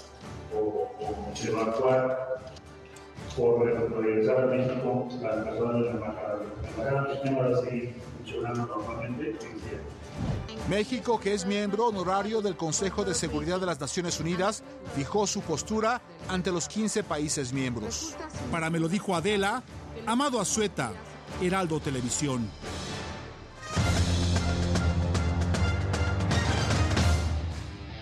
o, 0.53 0.91
o 0.99 1.33
evacuar 1.41 2.41
por 3.37 3.65
regresar 3.65 4.43
a 4.43 4.47
México 4.47 5.09
las 5.23 5.45
personas 5.45 5.75
de 5.75 5.81
la 5.83 5.91
embajada. 5.93 6.39
La 6.63 6.69
embajada 6.69 7.41
va 7.41 7.59
a 7.59 7.63
seguir 7.63 7.95
funcionando 8.17 8.67
normalmente 8.67 9.39
en. 9.41 9.98
México, 10.69 11.19
que 11.19 11.33
es 11.33 11.47
miembro 11.47 11.87
honorario 11.87 12.43
del 12.43 12.57
Consejo 12.57 13.05
de 13.05 13.15
Seguridad 13.15 13.59
de 13.59 13.67
las 13.67 13.81
Naciones 13.81 14.21
Unidas, 14.21 14.63
fijó 14.95 15.27
su 15.27 15.41
postura 15.41 16.03
ante 16.29 16.53
los 16.53 16.69
15 16.69 17.05
países 17.05 17.53
miembros. 17.53 18.15
Para 18.53 18.69
me 18.69 18.79
lo 18.79 18.89
dijo 18.89 19.17
Adela, 19.17 19.63
Amado 20.07 20.41
Azueta, 20.41 20.93
Heraldo 21.41 21.81
Televisión. 21.81 22.51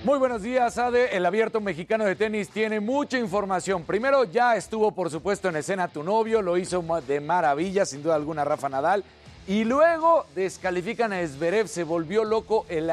Muy 0.07 0.21
buenos 0.21 0.41
días, 0.41 0.79
Ade. 0.79 1.17
El 1.17 1.27
abierto 1.27 1.61
mexicano 1.61 2.05
de 2.05 2.15
tenis 2.15 2.49
tiene 2.49 2.79
mucha 2.79 3.19
información. 3.19 3.83
Primero, 3.83 4.23
ya 4.23 4.55
estuvo, 4.55 4.93
por 4.93 5.11
supuesto, 5.11 5.49
en 5.49 5.57
escena 5.57 5.89
tu 5.89 6.05
novio, 6.05 6.43
lo 6.43 6.57
hizo 6.57 6.81
de 7.05 7.21
maravilla, 7.21 7.85
sin 7.85 8.05
duda 8.05 8.15
alguna, 8.15 8.45
Rafa 8.45 8.69
Nadal. 8.69 9.03
Y 9.49 9.63
luego 9.63 10.27
descalifican 10.35 11.13
a 11.13 11.25
Zverev, 11.25 11.69
se 11.69 11.85
volvió 11.85 12.25
loco 12.25 12.67
el, 12.69 12.91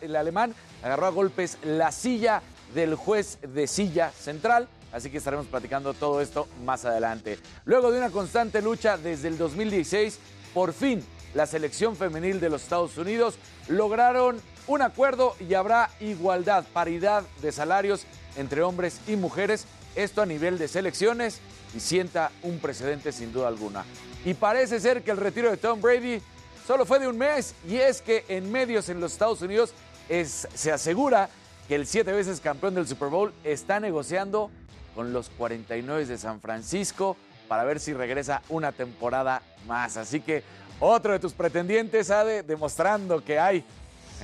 el 0.00 0.16
alemán, 0.16 0.54
agarró 0.82 1.06
a 1.06 1.10
golpes 1.10 1.58
la 1.62 1.92
silla 1.92 2.42
del 2.74 2.96
juez 2.96 3.38
de 3.40 3.68
silla 3.68 4.10
central. 4.10 4.68
Así 4.92 5.10
que 5.10 5.18
estaremos 5.18 5.46
platicando 5.46 5.94
todo 5.94 6.20
esto 6.20 6.48
más 6.64 6.84
adelante. 6.84 7.38
Luego 7.64 7.92
de 7.92 7.98
una 7.98 8.10
constante 8.10 8.60
lucha 8.60 8.98
desde 8.98 9.28
el 9.28 9.38
2016, 9.38 10.18
por 10.52 10.72
fin 10.72 11.04
la 11.34 11.46
selección 11.46 11.96
femenil 11.96 12.40
de 12.40 12.50
los 12.50 12.62
Estados 12.62 12.98
Unidos 12.98 13.36
lograron 13.68 14.40
un 14.66 14.82
acuerdo 14.82 15.34
y 15.40 15.54
habrá 15.54 15.90
igualdad, 16.00 16.64
paridad 16.72 17.24
de 17.40 17.52
salarios 17.52 18.06
entre 18.36 18.62
hombres 18.62 19.00
y 19.06 19.16
mujeres. 19.16 19.66
Esto 19.94 20.20
a 20.22 20.26
nivel 20.26 20.58
de 20.58 20.68
selecciones 20.68 21.40
y 21.74 21.80
sienta 21.80 22.32
un 22.42 22.58
precedente 22.58 23.12
sin 23.12 23.32
duda 23.32 23.48
alguna. 23.48 23.84
Y 24.24 24.34
parece 24.34 24.80
ser 24.80 25.02
que 25.02 25.10
el 25.10 25.16
retiro 25.16 25.50
de 25.50 25.56
Tom 25.56 25.80
Brady 25.80 26.22
solo 26.66 26.86
fue 26.86 26.98
de 26.98 27.08
un 27.08 27.18
mes 27.18 27.54
y 27.68 27.76
es 27.76 28.00
que 28.02 28.24
en 28.28 28.50
medios 28.50 28.88
en 28.88 29.00
los 29.00 29.12
Estados 29.12 29.42
Unidos 29.42 29.72
se 30.08 30.72
asegura 30.72 31.28
que 31.66 31.74
el 31.74 31.86
siete 31.86 32.12
veces 32.12 32.40
campeón 32.40 32.74
del 32.74 32.86
Super 32.86 33.08
Bowl 33.08 33.32
está 33.44 33.80
negociando 33.80 34.50
con 34.94 35.12
los 35.12 35.30
49 35.30 36.06
de 36.06 36.18
San 36.18 36.40
Francisco 36.40 37.16
para 37.48 37.64
ver 37.64 37.80
si 37.80 37.94
regresa 37.94 38.42
una 38.48 38.72
temporada 38.72 39.42
más. 39.66 39.96
Así 39.96 40.20
que 40.20 40.42
otro 40.80 41.12
de 41.12 41.18
tus 41.18 41.32
pretendientes, 41.32 42.10
Ade, 42.10 42.42
demostrando 42.42 43.24
que 43.24 43.38
hay 43.38 43.64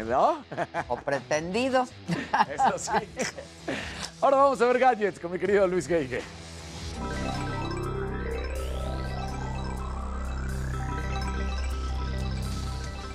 ¿No? 0.05 0.45
O 0.89 0.97
pretendidos. 0.97 1.91
Eso 2.55 2.79
sí. 2.79 3.07
Ahora 4.21 4.37
vamos 4.37 4.61
a 4.61 4.67
ver 4.67 4.79
gadgets 4.79 5.19
con 5.19 5.33
mi 5.33 5.39
querido 5.39 5.67
Luis 5.67 5.87
Geige. 5.87 6.23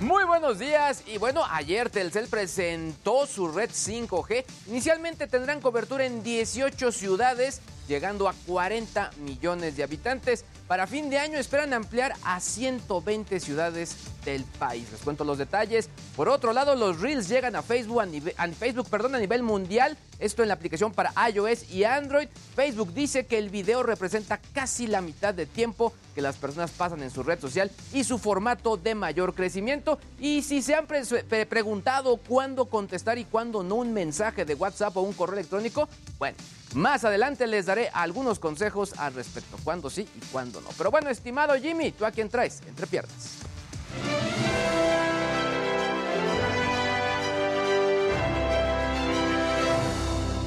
Muy 0.00 0.24
buenos 0.24 0.58
días 0.58 1.04
y 1.06 1.18
bueno, 1.18 1.44
ayer 1.48 1.88
Telcel 1.88 2.26
presentó 2.26 3.26
su 3.26 3.48
red 3.48 3.70
5G. 3.70 4.44
Inicialmente 4.66 5.28
tendrán 5.28 5.60
cobertura 5.60 6.04
en 6.04 6.24
18 6.24 6.90
ciudades, 6.90 7.60
llegando 7.88 8.28
a 8.28 8.34
40 8.46 9.10
millones 9.18 9.76
de 9.76 9.82
habitantes. 9.82 10.44
Para 10.66 10.86
fin 10.86 11.10
de 11.10 11.18
año 11.18 11.38
esperan 11.38 11.72
ampliar 11.74 12.14
a 12.24 12.40
120 12.40 13.38
ciudades 13.40 13.96
del 14.24 14.44
país. 14.44 14.90
Les 14.90 15.00
cuento 15.02 15.24
los 15.24 15.38
detalles. 15.38 15.90
Por 16.16 16.28
otro 16.28 16.52
lado, 16.52 16.74
los 16.74 17.00
Reels 17.00 17.28
llegan 17.28 17.54
a 17.56 17.62
Facebook 17.62 18.00
a 18.00 18.06
nivel, 18.06 18.34
Facebook, 18.58 18.88
perdón, 18.88 19.14
a 19.14 19.18
nivel 19.18 19.42
mundial. 19.42 19.96
Esto 20.18 20.42
en 20.42 20.48
la 20.48 20.54
aplicación 20.54 20.92
para 20.92 21.12
iOS 21.28 21.70
y 21.70 21.84
Android. 21.84 22.28
Facebook 22.54 22.94
dice 22.94 23.26
que 23.26 23.36
el 23.36 23.50
video 23.50 23.82
representa 23.82 24.40
casi 24.54 24.86
la 24.86 25.02
mitad 25.02 25.34
de 25.34 25.44
tiempo 25.44 25.92
que 26.14 26.22
las 26.22 26.36
personas 26.36 26.70
pasan 26.70 27.02
en 27.02 27.10
su 27.10 27.22
red 27.22 27.40
social 27.40 27.70
y 27.92 28.04
su 28.04 28.18
formato 28.18 28.76
de 28.76 28.94
mayor 28.94 29.34
crecimiento. 29.34 29.98
Y 30.18 30.42
si 30.42 30.62
se 30.62 30.74
han 30.74 30.86
preguntado 30.86 32.16
cuándo 32.16 32.66
contestar 32.66 33.18
y 33.18 33.24
cuándo 33.24 33.62
no 33.62 33.76
un 33.76 33.92
mensaje 33.92 34.44
de 34.44 34.54
WhatsApp 34.54 34.96
o 34.96 35.02
un 35.02 35.12
correo 35.12 35.34
electrónico, 35.34 35.88
bueno, 36.18 36.36
más 36.74 37.04
adelante 37.04 37.46
les 37.46 37.66
daré 37.66 37.90
algunos 37.92 38.38
consejos 38.38 38.94
al 38.98 39.14
respecto, 39.14 39.56
cuándo 39.64 39.90
sí 39.90 40.08
y 40.14 40.20
cuándo 40.26 40.60
no. 40.60 40.68
Pero 40.76 40.90
bueno, 40.90 41.08
estimado 41.08 41.54
Jimmy, 41.54 41.92
¿tú 41.92 42.04
a 42.04 42.10
quién 42.10 42.28
traes? 42.28 42.62
Entre 42.66 42.86
piernas. 42.86 43.38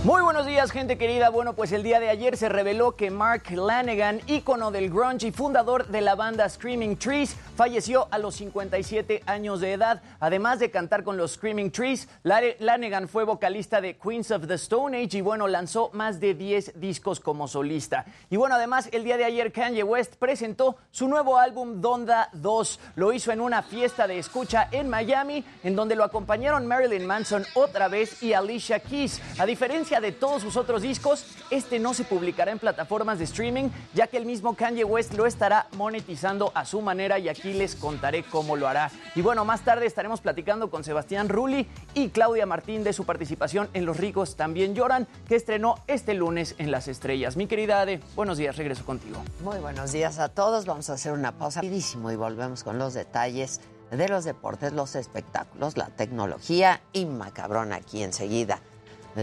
Muy 0.03 0.21
buenos 0.21 0.45
días, 0.45 0.71
gente 0.71 0.97
querida. 0.97 1.29
Bueno, 1.31 1.53
pues 1.53 1.71
el 1.71 1.81
día 1.81 1.99
de 1.99 2.09
ayer 2.09 2.37
se 2.37 2.47
reveló 2.47 2.95
que 2.95 3.09
Mark 3.09 3.49
Lanegan, 3.49 4.21
ícono 4.27 4.71
del 4.71 4.89
grunge 4.89 5.27
y 5.27 5.31
fundador 5.31 5.87
de 5.87 6.01
la 6.01 6.15
banda 6.15 6.47
Screaming 6.47 6.97
Trees, 6.97 7.35
falleció 7.57 8.07
a 8.11 8.19
los 8.19 8.35
57 8.35 9.23
años 9.25 9.59
de 9.59 9.73
edad. 9.73 10.01
Además 10.19 10.59
de 10.59 10.69
cantar 10.69 11.03
con 11.03 11.17
los 11.17 11.33
Screaming 11.33 11.71
Trees, 11.71 12.07
Lanegan 12.23 13.09
fue 13.09 13.25
vocalista 13.25 13.81
de 13.81 13.97
Queens 13.97 14.29
of 14.31 14.47
the 14.47 14.53
Stone 14.53 14.95
Age 14.95 15.17
y 15.17 15.21
bueno, 15.21 15.47
lanzó 15.47 15.89
más 15.93 16.19
de 16.19 16.35
10 16.35 16.79
discos 16.79 17.19
como 17.19 17.47
solista. 17.47 18.05
Y 18.29 18.37
bueno, 18.37 18.55
además 18.55 18.87
el 18.93 19.03
día 19.03 19.17
de 19.17 19.25
ayer 19.25 19.51
Kanye 19.51 19.83
West 19.83 20.15
presentó 20.17 20.77
su 20.91 21.07
nuevo 21.07 21.37
álbum 21.37 21.81
Donda 21.81 22.29
2. 22.33 22.79
Lo 22.95 23.11
hizo 23.11 23.31
en 23.31 23.41
una 23.41 23.63
fiesta 23.63 24.07
de 24.07 24.19
escucha 24.19 24.69
en 24.71 24.89
Miami, 24.89 25.43
en 25.63 25.75
donde 25.75 25.95
lo 25.95 26.03
acompañaron 26.03 26.67
Marilyn 26.67 27.05
Manson 27.05 27.43
otra 27.55 27.87
vez 27.87 28.21
y 28.21 28.33
Alicia 28.33 28.79
Keys. 28.79 29.19
A 29.39 29.45
diferencia 29.45 29.86
de 29.87 30.11
todos 30.11 30.41
sus 30.41 30.57
otros 30.57 30.81
discos, 30.81 31.25
este 31.49 31.79
no 31.79 31.93
se 31.93 32.03
publicará 32.03 32.51
en 32.51 32.59
plataformas 32.59 33.19
de 33.19 33.23
streaming, 33.23 33.69
ya 33.93 34.07
que 34.07 34.17
el 34.17 34.25
mismo 34.25 34.53
Kanye 34.53 34.83
West 34.83 35.13
lo 35.13 35.25
estará 35.25 35.67
monetizando 35.77 36.51
a 36.53 36.65
su 36.65 36.81
manera 36.81 37.19
y 37.19 37.29
aquí 37.29 37.53
les 37.53 37.73
contaré 37.75 38.23
cómo 38.23 38.57
lo 38.57 38.67
hará. 38.67 38.91
Y 39.15 39.21
bueno, 39.21 39.45
más 39.45 39.61
tarde 39.61 39.85
estaremos 39.85 40.19
platicando 40.19 40.69
con 40.69 40.83
Sebastián 40.83 41.29
Rulli 41.29 41.67
y 41.93 42.09
Claudia 42.09 42.45
Martín 42.45 42.83
de 42.83 42.91
su 42.91 43.05
participación 43.05 43.69
en 43.73 43.85
Los 43.85 43.95
ricos 43.95 44.35
también 44.35 44.75
lloran, 44.75 45.07
que 45.25 45.37
estrenó 45.37 45.75
este 45.87 46.13
lunes 46.13 46.55
en 46.57 46.69
Las 46.69 46.89
Estrellas. 46.89 47.37
Mi 47.37 47.47
querida 47.47 47.79
Ade, 47.79 48.01
buenos 48.13 48.37
días, 48.37 48.57
regreso 48.57 48.85
contigo. 48.85 49.23
Muy 49.41 49.59
buenos 49.59 49.93
días 49.93 50.19
a 50.19 50.27
todos, 50.27 50.65
vamos 50.65 50.89
a 50.89 50.93
hacer 50.93 51.13
una 51.13 51.31
pausa 51.31 51.61
rapidísimo 51.61 52.11
y 52.11 52.17
volvemos 52.17 52.65
con 52.65 52.77
los 52.77 52.93
detalles 52.93 53.61
de 53.89 54.09
los 54.09 54.25
deportes, 54.25 54.73
los 54.73 54.95
espectáculos, 54.95 55.77
la 55.77 55.87
tecnología 55.87 56.81
y 56.91 57.05
macabrón 57.05 57.71
aquí 57.71 58.03
enseguida 58.03 58.59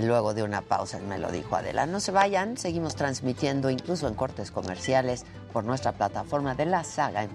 luego 0.03 0.35
de 0.35 0.43
una 0.43 0.63
pausa, 0.63 0.99
me 0.99 1.19
lo 1.19 1.31
dijo 1.31 1.57
Adela. 1.57 1.87
No 1.87 2.01
se 2.01 2.13
vayan, 2.13 2.57
seguimos 2.57 2.97
transmitiendo 2.97 3.71
incluso 3.71 4.09
en 4.09 4.15
cortes 4.15 4.51
comerciales 4.51 5.25
por 5.53 5.65
nuestra 5.65 5.93
plataforma 5.93 6.55
de 6.55 6.67
la 6.67 6.85
saga, 6.85 7.29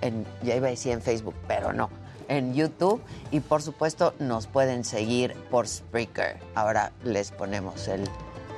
en, 0.00 0.26
ya 0.42 0.56
iba 0.56 0.68
a 0.68 0.70
decir 0.70 0.92
en 0.92 1.02
Facebook, 1.02 1.34
pero 1.46 1.72
no, 1.72 1.90
en 2.28 2.54
YouTube 2.54 3.02
y 3.30 3.40
por 3.40 3.62
supuesto 3.62 4.14
nos 4.18 4.46
pueden 4.46 4.84
seguir 4.84 5.34
por 5.50 5.68
Spreaker. 5.68 6.38
Ahora 6.54 6.92
les 7.04 7.32
ponemos 7.32 7.88
el 7.88 8.08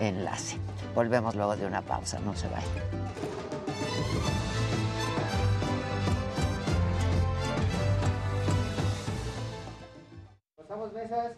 enlace. 0.00 0.59
Volvemos 0.94 1.35
luego 1.35 1.57
de 1.57 1.66
una 1.66 1.83
pausa, 1.83 2.18
no 2.20 2.37
se 2.37 2.48
vayan. 2.48 2.68
Pasamos 10.57 10.92
mesas 10.92 11.33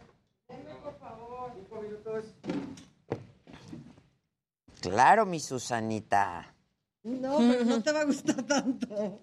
Claro, 4.80 5.24
mi 5.24 5.40
Susanita. 5.40 6.54
No, 7.04 7.38
pero 7.38 7.64
no 7.64 7.82
te 7.82 7.92
va 7.92 8.00
a 8.00 8.04
gustar 8.04 8.42
tanto. 8.46 9.20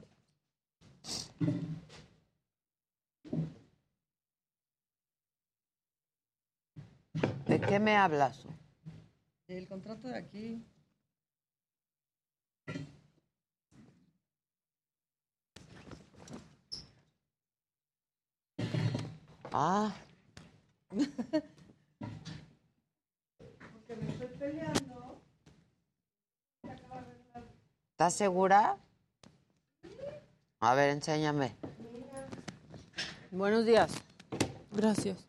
¿De 7.47 7.60
qué 7.62 7.80
me 7.80 7.95
hablas? 7.95 8.45
El 9.47 9.67
contrato 9.67 10.08
de 10.08 10.17
aquí. 10.17 10.63
Ah. 19.54 19.93
¿Estás 27.92 28.15
segura? 28.15 28.75
A 30.60 30.73
ver, 30.73 30.89
enséñame. 30.89 31.56
Buenos 33.29 33.65
días. 33.65 33.92
Gracias. 34.71 35.27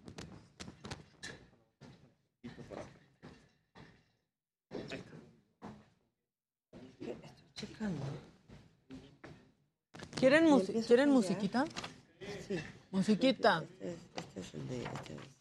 ¿Quieren, 10.17 10.61
¿quieren 10.87 11.11
musiquita? 11.11 11.67
Sí. 12.49 12.59
Musiquita. 12.91 13.63
Este, 13.79 14.21
este 14.21 14.41
es 14.41 14.55
el 14.55 14.69
de... 14.69 14.85
Este 14.85 15.32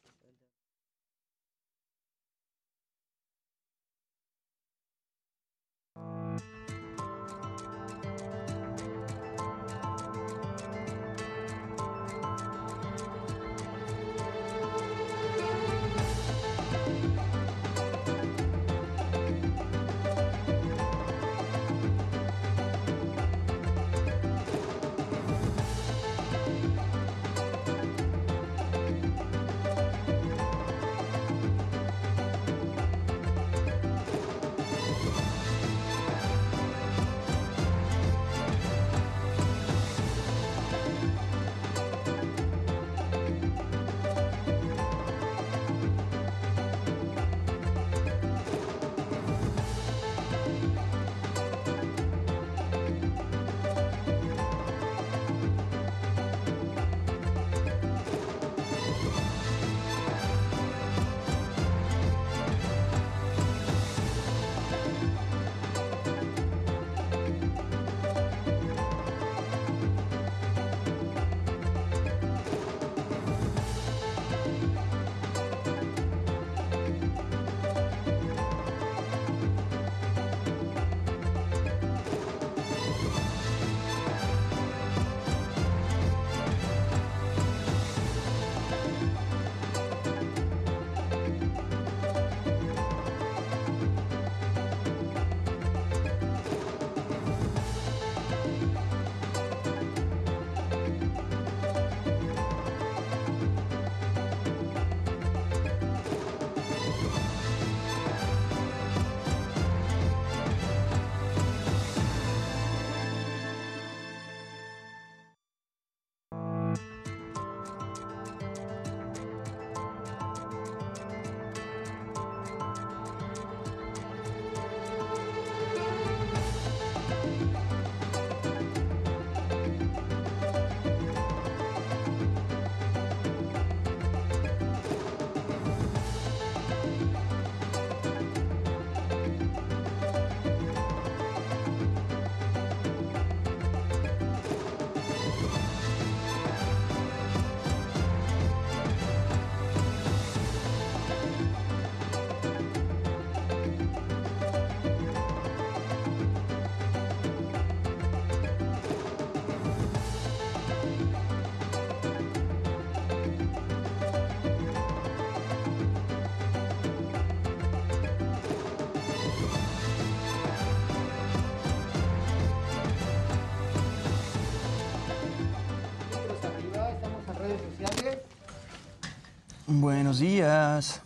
Buenos 180.12 180.30
días. 180.30 181.02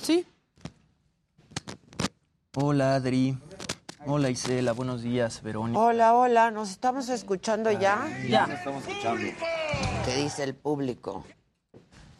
Sí. 0.00 0.24
Hola, 2.56 2.94
Adri. 2.94 3.36
Hola, 4.06 4.30
Isela. 4.30 4.72
Buenos 4.72 5.02
días, 5.02 5.42
Verónica. 5.42 5.78
Hola, 5.78 6.14
hola, 6.14 6.50
¿nos 6.50 6.70
estamos 6.70 7.10
escuchando 7.10 7.70
ya? 7.70 8.08
Ya. 8.26 8.44
estamos 8.46 8.88
escuchando. 8.88 9.22
¿Qué 10.06 10.16
dice 10.16 10.44
el 10.44 10.54
público? 10.54 11.26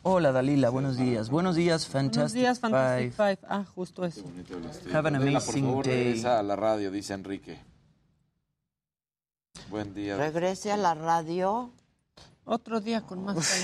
Hola, 0.03 0.31
Dalila. 0.31 0.69
Buenos 0.69 0.99
días. 0.99 1.31
Buenos 1.31 1.57
días, 1.57 1.87
Fantastic 1.87 2.19
Buenos 2.19 2.33
días, 2.35 2.61
Fantastic 2.61 3.13
Five. 3.15 3.37
Five. 3.37 3.49
Ah, 3.49 3.65
justo 3.75 4.05
eso. 4.05 4.23
Have 4.93 5.09
an 5.09 5.17
Adela, 5.17 5.41
por 5.41 5.49
amazing 5.49 5.65
favor, 5.65 5.87
day. 5.87 6.05
regresa 6.05 6.39
a 6.39 6.43
la 6.43 6.57
radio, 6.57 6.91
dice 6.91 7.15
Enrique. 7.15 7.59
Buen 9.71 9.95
día. 9.95 10.19
Regrese 10.19 10.73
a 10.73 10.77
la 10.77 10.93
radio. 10.93 11.71
Otro 12.45 12.83
día 12.83 13.01
con 13.01 13.25
más. 13.25 13.39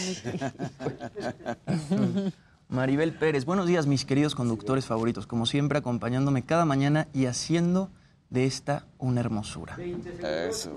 Maribel 2.74 3.16
Pérez. 3.16 3.44
Buenos 3.44 3.68
días, 3.68 3.86
mis 3.86 4.04
queridos 4.04 4.34
conductores 4.34 4.84
favoritos. 4.84 5.28
Como 5.28 5.46
siempre, 5.46 5.78
acompañándome 5.78 6.42
cada 6.42 6.64
mañana 6.64 7.06
y 7.14 7.26
haciendo 7.26 7.88
de 8.30 8.46
esta 8.46 8.84
una 8.98 9.20
hermosura. 9.20 9.78
Eso. 10.22 10.76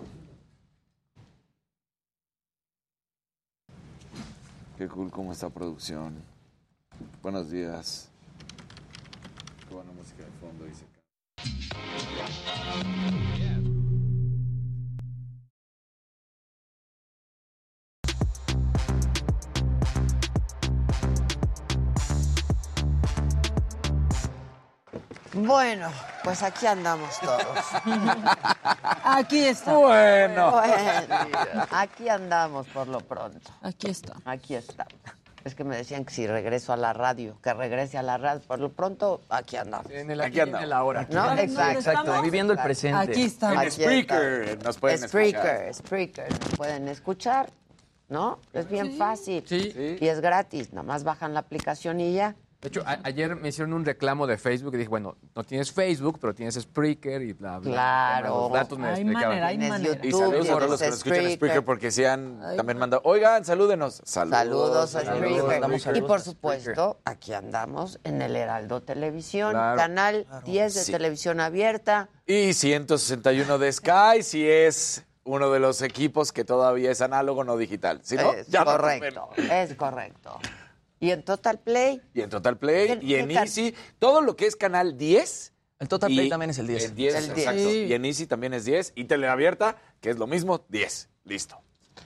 Qué 4.77 4.87
cool 4.87 5.09
como 5.09 5.31
esta 5.31 5.49
producción. 5.49 6.13
Buenos 7.23 7.49
días. 7.49 8.09
Qué 9.67 9.73
buena 9.73 9.91
música 9.91 10.23
de 10.23 10.31
fondo, 10.39 10.65
dice. 10.65 10.96
Bueno, 25.38 25.91
pues 26.23 26.41
aquí 26.41 26.65
andamos 26.65 27.19
todos. 27.19 27.65
Aquí 29.03 29.45
está. 29.45 29.73
Bueno. 29.73 30.51
Bueno, 30.51 31.65
aquí 31.71 32.09
andamos 32.09 32.67
por 32.67 32.88
lo 32.88 32.99
pronto. 32.99 33.51
Aquí 33.61 33.89
está. 33.89 34.15
Aquí 34.25 34.55
está. 34.55 34.88
Es 35.43 35.55
que 35.55 35.63
me 35.63 35.77
decían 35.77 36.03
que 36.03 36.13
si 36.13 36.27
regreso 36.27 36.73
a 36.73 36.77
la 36.77 36.91
radio, 36.91 37.38
que 37.41 37.53
regrese 37.53 37.97
a 37.97 38.03
la 38.03 38.17
radio. 38.17 38.41
Por 38.41 38.59
lo 38.59 38.69
pronto, 38.69 39.21
aquí 39.29 39.55
andamos. 39.55 39.89
En 39.91 40.11
el 40.11 40.19
aquí 40.21 40.39
andamos. 40.39 40.63
en 40.63 40.69
la 40.69 40.83
hora. 40.83 41.07
¿No? 41.09 41.25
¿Dónde 41.25 41.43
Exacto. 41.43 41.79
estamos? 41.79 42.21
Viviendo 42.21 42.53
el 42.53 42.59
presente. 42.59 43.11
Aquí 43.11 43.23
está. 43.23 43.53
En 43.53 43.59
Aquí 43.59 43.71
Spreaker 43.71 44.63
nos 44.63 44.77
pueden 44.77 45.07
Spreaker, 45.07 45.67
escuchar. 45.69 45.73
Spreaker, 45.75 46.31
nos 46.31 46.55
pueden 46.57 46.88
escuchar, 46.88 47.49
¿no? 48.09 48.39
Es 48.53 48.67
bien 48.67 48.97
fácil. 48.97 49.43
Sí. 49.47 49.97
Y 50.01 50.07
es 50.07 50.19
gratis, 50.19 50.73
nada 50.73 50.83
más 50.83 51.03
bajan 51.03 51.33
la 51.33 51.41
aplicación 51.41 51.99
y 52.01 52.13
ya. 52.13 52.35
De 52.61 52.69
hecho, 52.69 52.81
a- 52.87 52.97
ayer 53.03 53.35
me 53.35 53.49
hicieron 53.49 53.71
un 53.73 53.85
reclamo 53.85 54.25
de 54.25 54.35
Facebook 54.39 54.73
y 54.73 54.77
dije, 54.77 54.89
bueno, 54.89 55.15
no 55.35 55.43
tienes 55.43 55.71
Facebook, 55.71 56.17
pero 56.19 56.33
tienes 56.33 56.55
Spreaker 56.55 57.21
y 57.21 57.33
bla, 57.33 57.59
bla. 57.59 57.71
Claro. 57.71 58.27
Los 58.49 58.51
datos 58.53 58.79
me 58.79 58.87
Hay 58.87 58.93
explicaban. 59.01 59.29
manera, 59.29 59.47
hay 59.47 59.57
manera. 59.59 59.99
Y 60.05 60.11
saludos 60.11 60.49
a 60.49 60.53
todos 60.57 60.69
los 60.71 60.79
que 60.81 60.87
nos 60.87 60.97
escuchan 60.97 61.31
Spreaker. 61.33 61.63
Porque 61.63 61.91
se 61.91 62.07
han 62.07 62.39
también 62.57 62.79
mandado. 62.79 63.03
Oigan, 63.05 63.45
salúdenos. 63.45 64.01
Saludos. 64.05 64.37
Saludos 64.39 64.95
a 64.95 65.01
saludos, 65.03 65.79
Spreaker. 65.81 65.97
Y 65.97 66.01
por 66.01 66.21
supuesto, 66.21 66.99
aquí 67.05 67.33
andamos 67.33 67.99
en 68.03 68.23
el 68.23 68.35
Heraldo 68.35 68.81
Televisión, 68.81 69.51
Claro. 69.51 69.77
canal 69.77 70.25
10 70.43 70.73
de 70.73 70.81
Sí. 70.81 70.91
televisión 70.91 71.39
abierta. 71.39 72.09
Y 72.25 72.53
161 72.53 73.59
de 73.59 73.71
Sky, 73.71 74.23
si 74.23 74.49
es 74.49 75.05
uno 75.25 75.51
de 75.51 75.59
los 75.59 75.83
equipos 75.83 76.31
que 76.31 76.43
todavía 76.43 76.89
es 76.89 77.01
análogo, 77.01 77.43
no 77.43 77.55
digital. 77.55 77.99
Si 78.03 78.15
no, 78.15 78.33
es 78.33 78.47
ya 78.47 78.61
no 78.63 78.71
correcto, 78.71 79.29
es 79.37 79.75
correcto. 79.75 80.39
Y 80.99 81.11
en 81.11 81.23
Total 81.23 81.59
Play, 81.59 82.01
Y 82.13 82.21
en 82.21 82.29
Total 82.29 82.57
Play 82.57 82.87
¿Qué- 82.99 83.05
y 83.05 83.15
en 83.15 83.27
qué 83.27 83.33
can- 83.35 83.43
Easy, 83.43 83.73
todo 83.99 84.21
lo 84.21 84.35
que 84.35 84.45
es 84.47 84.55
canal 84.55 84.97
10. 84.97 85.53
El 85.79 85.87
Total 85.87 86.11
y- 86.11 86.15
Play 86.15 86.29
también 86.29 86.49
es 86.49 86.57
el 86.57 86.65
10. 86.67 86.85
El 86.85 86.95
10, 86.95 87.15
El 87.15 87.25
10. 87.25 87.37
exacto. 87.37 87.69
Sí. 87.69 87.85
Y 87.85 87.93
en 87.93 88.05
Easy 88.05 88.25
también 88.25 88.53
es 88.55 88.65
10. 88.65 88.93
Y 88.95 89.03
Teleabierta, 89.05 89.75
que 90.01 90.09
es 90.09 90.17
lo 90.17 90.25
mismo, 90.25 90.65
10. 90.69 91.09
Listo. 91.23 91.59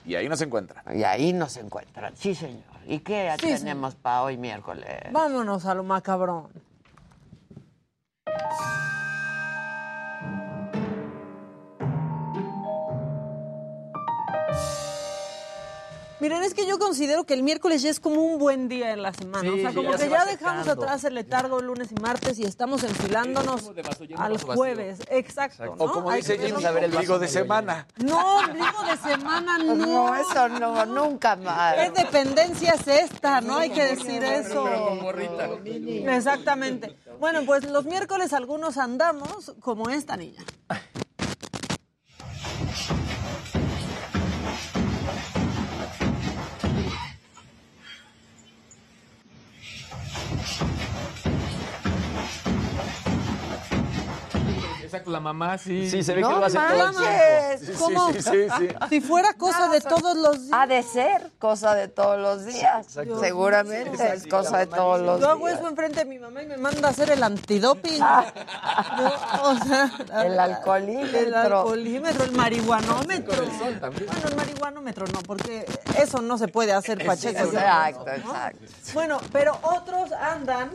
Y 0.04 0.14
ahí 0.16 0.28
nos 0.28 0.40
encuentran. 0.42 0.84
y 0.98 1.04
ahí 1.04 1.32
nos 1.32 1.56
encuentran. 1.56 2.14
Sí, 2.16 2.34
señor. 2.34 2.62
¿Y 2.86 2.98
qué 2.98 3.32
Sí, 3.40 3.46
tenemos 3.46 3.94
para 3.94 4.22
hoy 4.24 4.36
miércoles? 4.36 4.86
Vámonos 5.12 5.64
a 5.66 5.74
lo 5.74 5.84
macabrón. 5.84 6.48
Miren, 16.22 16.44
es 16.44 16.54
que 16.54 16.68
yo 16.68 16.78
considero 16.78 17.24
que 17.24 17.34
el 17.34 17.42
miércoles 17.42 17.82
ya 17.82 17.90
es 17.90 17.98
como 17.98 18.22
un 18.22 18.38
buen 18.38 18.68
día 18.68 18.92
en 18.92 19.02
la 19.02 19.12
semana. 19.12 19.40
Sí, 19.42 19.48
o 19.48 19.56
sea, 19.56 19.70
sí, 19.70 19.74
como 19.74 19.90
ya 19.90 19.96
que 19.96 20.04
se 20.04 20.08
ya 20.08 20.24
dejamos 20.24 20.60
acercando. 20.60 20.82
atrás 20.84 21.02
el 21.02 21.14
letargo 21.16 21.60
lunes 21.60 21.88
y 21.90 22.00
martes 22.00 22.38
y 22.38 22.44
estamos 22.44 22.84
enfilándonos 22.84 23.74
vaso 23.74 24.04
lleno, 24.04 24.22
al 24.22 24.40
jueves. 24.40 25.00
Exacto. 25.10 25.64
¿no? 25.64 25.72
O 25.72 25.90
como 25.90 26.10
Hay 26.10 26.20
dice 26.20 26.38
que- 26.38 26.46
Jimmy, 26.46 26.64
a 26.64 26.70
ver 26.70 26.84
el 26.84 26.92
ombligo 26.94 27.18
de 27.18 27.26
semana. 27.26 27.88
No, 27.96 28.36
ombligo 28.38 28.84
de 28.88 28.96
semana 28.98 29.58
no. 29.58 29.74
No, 29.74 30.14
eso 30.14 30.48
no, 30.48 30.86
nunca 30.86 31.34
más. 31.34 31.74
¿Qué 31.74 31.90
dependencia 31.90 32.74
es 32.74 32.86
esta? 32.86 33.40
No 33.40 33.56
hay 33.58 33.70
que 33.70 33.84
decir 33.84 34.22
eso. 34.22 34.68
Exactamente. 36.06 36.96
Bueno, 37.18 37.40
pues 37.44 37.68
los 37.68 37.84
miércoles 37.84 38.32
algunos 38.32 38.78
andamos 38.78 39.56
como 39.58 39.90
esta 39.90 40.16
niña. 40.16 40.44
Exacto, 54.92 55.10
la 55.10 55.20
mamá 55.20 55.56
sí. 55.56 55.88
Sí, 55.88 56.02
se 56.02 56.12
ve 56.12 56.20
que 56.20 56.28
No 56.28 56.38
lo 56.38 56.44
hace 56.44 56.58
todo 56.58 56.68
el 56.68 56.96
tiempo. 56.96 57.00
manches. 57.00 57.70
¿Cómo? 57.78 58.12
Sí, 58.12 58.22
sí, 58.22 58.46
sí. 58.58 58.68
Si 58.90 59.00
fuera 59.00 59.32
cosa 59.32 59.68
de 59.70 59.80
todos 59.80 60.16
los 60.16 60.42
días. 60.42 60.52
Ha 60.52 60.66
de 60.66 60.82
ser 60.82 61.30
cosa 61.38 61.74
de 61.74 61.88
todos 61.88 62.18
los 62.20 62.44
días. 62.44 62.86
Seguramente 63.20 64.12
es 64.14 64.26
cosa 64.26 64.58
de 64.58 64.66
todos 64.66 65.00
los 65.00 65.20
Yo 65.20 65.30
hago 65.30 65.46
días. 65.46 65.60
eso 65.60 65.68
enfrente 65.68 66.00
de 66.00 66.04
mi 66.04 66.18
mamá 66.18 66.42
y 66.42 66.46
me 66.46 66.58
manda 66.58 66.88
a 66.88 66.90
hacer 66.90 67.10
el 67.10 67.22
antidoping. 67.22 67.98
No, 68.00 69.42
o 69.44 69.56
sea, 69.64 69.90
El 70.26 70.38
alcoholímetro. 70.38 71.18
El 71.20 71.34
alcoholímetro, 71.34 72.24
el 72.24 72.32
marihuanómetro. 72.32 73.44
Bueno, 73.44 74.28
el 74.28 74.36
marihuanómetro 74.36 75.06
no, 75.06 75.20
porque 75.22 75.64
eso 75.98 76.20
no 76.20 76.36
se 76.36 76.48
puede 76.48 76.72
hacer, 76.72 77.04
Pacheco. 77.06 77.44
Exacto, 77.44 78.04
¿no? 78.04 78.12
exacto. 78.12 78.66
Bueno, 78.92 79.18
pero 79.32 79.58
otros 79.62 80.12
andan, 80.12 80.70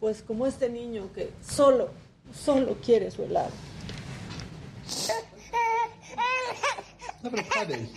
pues 0.00 0.22
como 0.22 0.46
este 0.46 0.68
niño 0.68 1.08
que 1.14 1.32
solo, 1.46 1.90
solo 2.34 2.76
quiere 2.84 3.10
su 3.10 3.22
helado. 3.24 3.50
No, 7.22 7.30
pero 7.30 7.42
padre. 7.48 7.88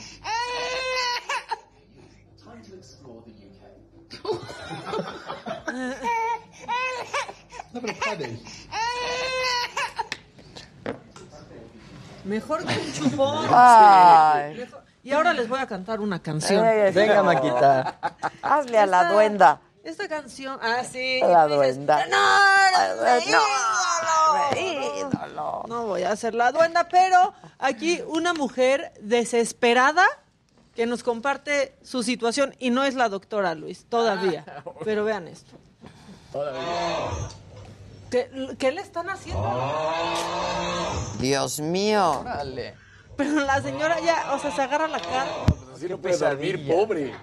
No, 7.73 7.81
pero 7.81 7.93
padre. 7.99 8.39
Mejor 12.25 12.65
que 12.65 12.79
un 12.79 12.93
chupón. 12.93 13.47
Ay. 13.51 14.55
Mejor- 14.55 14.83
Y 15.03 15.11
ahora 15.11 15.33
les 15.33 15.49
voy 15.49 15.59
a 15.59 15.67
cantar 15.67 15.99
una 15.99 16.21
canción. 16.21 16.63
Venga, 16.93 17.23
Maquita. 17.23 17.97
Hazle 18.41 18.77
a 18.79 18.85
la 18.85 19.01
Esta- 19.01 19.13
duenda. 19.13 19.61
Esta 19.83 20.07
canción, 20.07 20.57
ah, 20.61 20.81
sí. 20.89 21.19
La 21.21 21.45
duenda. 21.47 22.05
No, 22.07 22.17
no, 22.71 22.95
No, 23.03 24.57
ídolo". 24.57 24.99
ídolo. 25.09 25.63
No 25.67 25.85
voy 25.87 26.03
a 26.03 26.11
hacer 26.11 26.33
la 26.35 26.51
duenda, 26.53 26.87
pero 26.87 27.33
aquí 27.59 28.01
una 28.07 28.33
mujer 28.33 28.93
desesperada 29.01 30.05
que 30.73 30.85
nos 30.85 31.03
comparte 31.03 31.75
su 31.83 32.01
situación 32.01 32.55
y 32.59 32.69
no 32.69 32.83
es 32.85 32.95
la 32.95 33.09
doctora 33.09 33.55
Luis, 33.55 33.85
todavía. 33.89 34.45
Pero 34.85 35.03
vean 35.03 35.27
esto. 35.27 35.53
¿Qué, 38.09 38.55
qué 38.57 38.71
le 38.71 38.81
están 38.81 39.09
haciendo? 39.09 39.43
Dios 41.19 41.59
mío. 41.59 42.21
Dale. 42.23 42.75
Pero 43.17 43.41
la 43.41 43.61
señora 43.61 43.99
ya, 43.99 44.31
o 44.33 44.39
sea, 44.39 44.49
se 44.55 44.61
agarra 44.61 44.87
la 44.87 44.99
cara. 44.99 45.27
Así 45.75 45.87
no 45.89 45.97
puede 45.97 46.17
dormir, 46.17 46.67
pobre. 46.67 47.13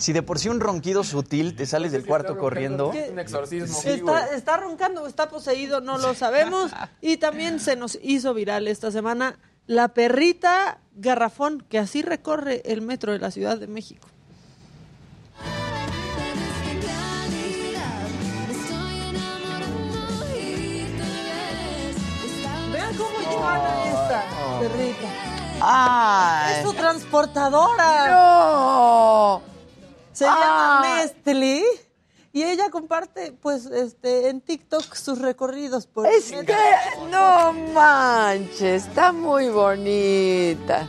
Si 0.00 0.14
de 0.14 0.22
por 0.22 0.38
sí 0.38 0.48
un 0.48 0.60
ronquido 0.60 1.04
sutil 1.04 1.54
te 1.54 1.66
sales 1.66 1.92
del 1.92 2.06
cuarto 2.06 2.38
corriendo. 2.38 2.90
¿Qué? 2.90 3.10
Un 3.12 3.18
exorcismo. 3.18 3.78
Está, 3.84 4.34
está 4.34 4.56
roncando, 4.56 5.06
está 5.06 5.28
poseído, 5.28 5.82
no 5.82 5.98
lo 5.98 6.14
sabemos. 6.14 6.72
Y 7.02 7.18
también 7.18 7.60
se 7.60 7.76
nos 7.76 7.98
hizo 8.02 8.32
viral 8.34 8.66
esta 8.66 8.90
semana 8.90 9.38
la 9.66 9.88
perrita 9.88 10.78
garrafón, 10.94 11.60
que 11.68 11.78
así 11.78 12.02
recorre 12.02 12.62
el 12.64 12.80
metro 12.82 13.12
de 13.12 13.18
la 13.18 13.30
Ciudad 13.30 13.58
de 13.58 13.66
México. 13.66 14.08
Vean 22.72 22.94
cómo 22.96 23.18
llevan 23.30 23.60
a 23.60 23.84
esta 23.84 24.24
perrita. 24.60 25.08
Ay. 25.60 26.54
Es 26.56 26.62
su 26.62 26.72
transportadora. 26.74 28.08
No. 28.08 29.49
Se 30.20 30.26
llama 30.26 30.82
Nestlé. 30.98 31.64
Y 32.34 32.42
ella 32.42 32.68
comparte, 32.68 33.32
pues, 33.32 33.64
este, 33.64 34.28
en 34.28 34.42
TikTok 34.42 34.94
sus 34.94 35.18
recorridos 35.18 35.86
por 35.86 36.06
Es 36.06 36.30
que 36.30 36.54
no 37.10 37.54
manches, 37.72 38.86
está 38.86 39.12
muy 39.12 39.48
bonita. 39.48 40.86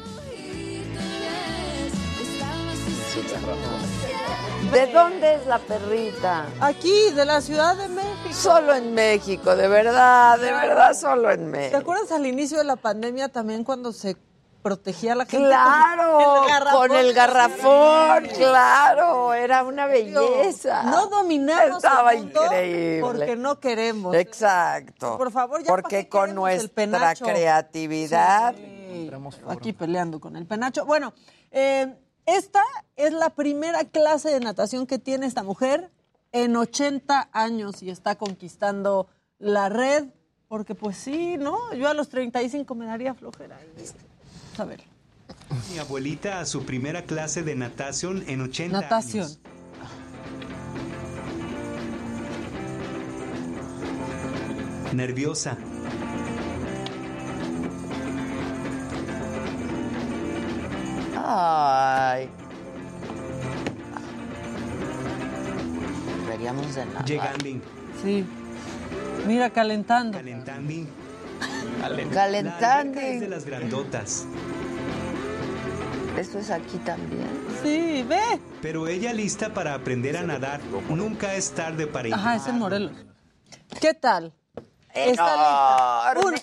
¿De 4.74 4.88
dónde 4.88 5.36
es 5.36 5.46
la 5.48 5.60
perrita? 5.60 6.48
Aquí, 6.60 7.12
de 7.16 7.24
la 7.24 7.40
Ciudad 7.40 7.78
de 7.78 7.88
México. 7.88 8.34
Solo 8.34 8.76
en 8.76 8.94
México, 8.94 9.56
de 9.56 9.70
verdad, 9.70 10.40
de 10.40 10.52
verdad, 10.52 10.94
solo 10.94 11.32
en 11.32 11.40
¿Te 11.40 11.58
México. 11.58 11.78
acuerdas 11.78 12.12
al 12.12 12.26
inicio 12.26 12.58
de 12.58 12.66
la 12.66 12.76
pandemia 12.76 13.30
también 13.30 13.64
cuando 13.64 13.94
se 13.94 14.18
protegía 14.62 15.14
a 15.14 15.16
la 15.16 15.26
gente? 15.26 15.48
Claro, 15.48 16.46
con 16.72 16.92
el 16.92 17.14
garrafón, 17.14 18.26
Sí. 18.30 18.36
claro, 18.38 19.34
era 19.34 19.64
una 19.64 19.86
belleza. 19.88 20.84
No 20.84 21.08
dominamos 21.08 21.84
Estaba 21.84 22.14
el 22.14 22.24
mundo 22.26 22.44
increíble. 22.46 23.02
porque 23.02 23.36
no 23.36 23.60
queremos. 23.60 24.16
Exacto. 24.16 25.18
Por 25.18 25.32
favor, 25.32 25.62
ya 25.64 25.68
Porque 25.68 26.08
con 26.08 26.30
el 26.30 26.36
nuestra 26.36 27.14
creatividad. 27.16 28.56
Aquí 29.48 29.74
peleando 29.74 30.20
con 30.20 30.36
el 30.36 30.46
penacho. 30.46 30.86
Bueno, 30.86 31.14
eh, 31.52 31.96
esta 32.26 32.64
es 32.96 33.14
la 33.14 33.30
primera 33.32 33.84
clase 33.86 34.30
de 34.30 34.40
natación 34.40 34.86
que 34.86 35.00
tiene 35.00 35.26
esta 35.26 35.44
mujer 35.44 35.92
en 36.32 36.56
80 36.56 37.30
años 37.32 37.82
y 37.84 37.90
está 37.90 38.16
conquistando 38.16 39.08
la 39.40 39.70
red. 39.70 40.06
Porque 40.48 40.76
pues 40.76 40.98
sí, 40.98 41.38
¿no? 41.38 41.74
Yo 41.74 41.88
a 41.88 41.94
los 41.94 42.10
35 42.10 42.76
me 42.76 42.86
daría 42.86 43.14
flojera. 43.14 43.58
A 44.62 44.66
ver, 44.66 44.82
Mi 45.72 45.80
abuelita 45.80 46.40
a 46.40 46.46
su 46.46 46.64
primera 46.66 47.02
clase 47.06 47.42
de 47.42 47.56
natación 47.56 48.24
en 48.28 48.42
80 48.42 48.82
natación. 48.82 49.24
años. 49.24 49.40
Nerviosa. 54.94 55.58
Ay. 61.16 62.30
Deberíamos 66.26 66.76
de 66.76 66.86
nadar. 66.86 67.06
Llegando. 67.06 67.46
Sí. 68.04 68.26
Mira, 69.28 69.50
calentando. 69.50 70.18
Calentando. 70.18 70.72
Calentando. 71.80 72.16
La 72.22 72.76
alberca 72.76 73.02
es 73.08 73.22
de 73.22 73.28
las 73.30 73.46
grandotas. 73.46 74.26
Esto 76.22 76.38
es 76.38 76.52
aquí 76.52 76.78
también. 76.86 77.28
Sí, 77.64 78.06
ve. 78.08 78.40
Pero 78.62 78.88
ella 78.88 79.12
lista 79.12 79.52
para 79.52 79.74
aprender 79.74 80.16
a 80.16 80.22
nadar. 80.22 80.62
Nunca 80.88 81.34
es 81.34 81.50
tarde 81.52 81.88
para 81.88 82.14
Ajá, 82.14 82.36
es 82.36 82.46
en 82.46 82.60
Morelos. 82.60 82.92
¿Qué 83.82 83.96
tal? 83.96 84.32
Enorme. 84.94 85.12
Está 85.12 86.12
lista. 86.14 86.28
Un 86.28 86.36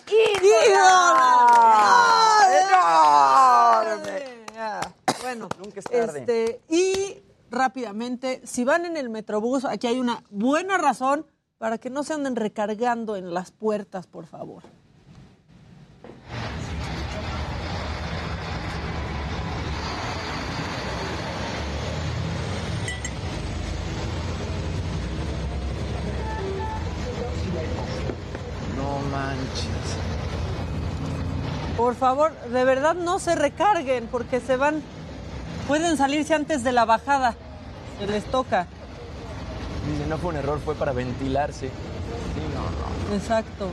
Enorme. 2.72 4.46
Ya, 4.52 4.80
Bueno, 5.22 5.48
Nunca 5.62 5.78
es 5.78 5.84
tarde. 5.84 6.18
este, 6.20 6.60
y 6.68 7.22
rápidamente, 7.48 8.40
si 8.44 8.64
van 8.64 8.84
en 8.84 8.96
el 8.96 9.10
Metrobús, 9.10 9.64
aquí 9.64 9.86
hay 9.86 10.00
una 10.00 10.24
buena 10.28 10.76
razón 10.76 11.24
para 11.58 11.78
que 11.78 11.88
no 11.88 12.02
se 12.02 12.14
anden 12.14 12.34
recargando 12.34 13.14
en 13.14 13.32
las 13.32 13.52
puertas, 13.52 14.08
por 14.08 14.26
favor. 14.26 14.64
Manches. 29.10 29.96
Por 31.76 31.94
favor, 31.94 32.32
de 32.50 32.64
verdad 32.64 32.94
no 32.94 33.18
se 33.18 33.34
recarguen 33.36 34.08
porque 34.08 34.40
se 34.40 34.56
van, 34.56 34.82
pueden 35.68 35.96
salirse 35.96 36.34
antes 36.34 36.64
de 36.64 36.72
la 36.72 36.84
bajada. 36.84 37.34
Se 38.00 38.06
les 38.06 38.24
toca. 38.24 38.66
Dice, 39.86 40.06
no 40.08 40.18
fue 40.18 40.30
un 40.30 40.36
error, 40.36 40.60
fue 40.64 40.74
para 40.74 40.92
ventilarse. 40.92 41.68
Sí, 41.68 42.42
no, 42.54 43.08
no. 43.10 43.14
Exacto. 43.16 43.68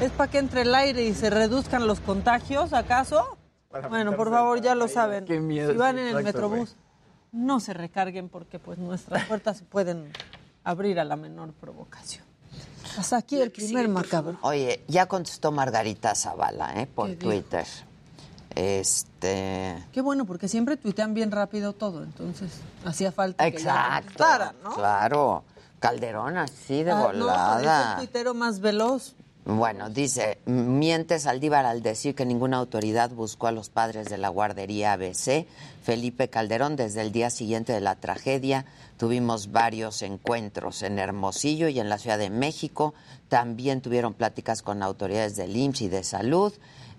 ¿Es 0.00 0.10
para 0.10 0.30
que 0.30 0.38
entre 0.38 0.62
el 0.62 0.74
aire 0.74 1.04
y 1.04 1.14
se 1.14 1.30
reduzcan 1.30 1.86
los 1.86 2.00
contagios, 2.00 2.72
acaso? 2.72 3.38
Para 3.70 3.88
Bueno, 3.88 4.16
por 4.16 4.30
favor, 4.30 4.60
ya 4.60 4.74
lo 4.74 4.82
aire. 4.84 4.94
saben. 4.94 5.24
Qué 5.24 5.40
miedo, 5.40 5.72
Si 5.72 5.78
van 5.78 5.98
en 5.98 6.08
el 6.08 6.18
exacto, 6.18 6.48
Metrobús, 6.48 6.76
no 7.30 7.60
se 7.60 7.72
recarguen 7.72 8.28
porque 8.28 8.58
pues 8.58 8.78
nuestras 8.78 9.24
puertas 9.26 9.62
pueden 9.70 10.12
abrir 10.64 10.98
a 11.00 11.04
la 11.04 11.16
menor 11.16 11.52
provocación. 11.52 12.24
Hasta 12.98 13.16
aquí 13.16 13.40
el 13.40 13.50
primer 13.50 13.88
macabro. 13.88 14.36
Oye, 14.42 14.82
ya 14.88 15.06
contestó 15.06 15.50
Margarita 15.52 16.14
Zavala, 16.14 16.72
¿eh? 16.80 16.86
Por. 16.86 17.14
Twitter. 17.14 17.66
Este. 18.54 19.82
Qué 19.92 20.00
bueno, 20.00 20.26
porque 20.26 20.48
siempre 20.48 20.76
tuitean 20.76 21.14
bien 21.14 21.30
rápido 21.30 21.72
todo, 21.72 22.02
entonces 22.02 22.50
hacía 22.84 23.10
falta 23.12 23.50
que 23.50 23.56
Exacto. 23.56 24.24
¿no? 24.62 24.74
Claro. 24.74 25.44
Calderón 25.80 26.36
así 26.36 26.84
de 26.84 26.92
Ah, 26.92 26.96
no, 26.96 27.08
es 27.08 27.14
el 27.14 27.20
volada. 27.22 27.96
tuitero 27.96 28.34
más 28.34 28.60
veloz. 28.60 29.14
Bueno, 29.44 29.90
dice, 29.90 30.38
miente 30.46 31.18
Saldívar 31.18 31.64
al 31.66 31.82
decir 31.82 32.14
que 32.14 32.24
ninguna 32.24 32.58
autoridad 32.58 33.10
buscó 33.10 33.48
a 33.48 33.52
los 33.52 33.70
padres 33.70 34.08
de 34.08 34.16
la 34.16 34.28
guardería 34.28 34.92
ABC. 34.92 35.46
Felipe 35.82 36.28
Calderón, 36.28 36.76
desde 36.76 37.00
el 37.00 37.10
día 37.10 37.28
siguiente 37.30 37.72
de 37.72 37.80
la 37.80 37.96
tragedia, 37.96 38.64
tuvimos 39.02 39.50
varios 39.50 40.00
encuentros 40.02 40.84
en 40.84 41.00
Hermosillo 41.00 41.66
y 41.66 41.80
en 41.80 41.88
la 41.88 41.98
Ciudad 41.98 42.18
de 42.18 42.30
México. 42.30 42.94
También 43.28 43.80
tuvieron 43.80 44.14
pláticas 44.14 44.62
con 44.62 44.80
autoridades 44.80 45.34
del 45.34 45.56
IMSS 45.56 45.80
y 45.82 45.88
de 45.88 46.04
salud. 46.04 46.52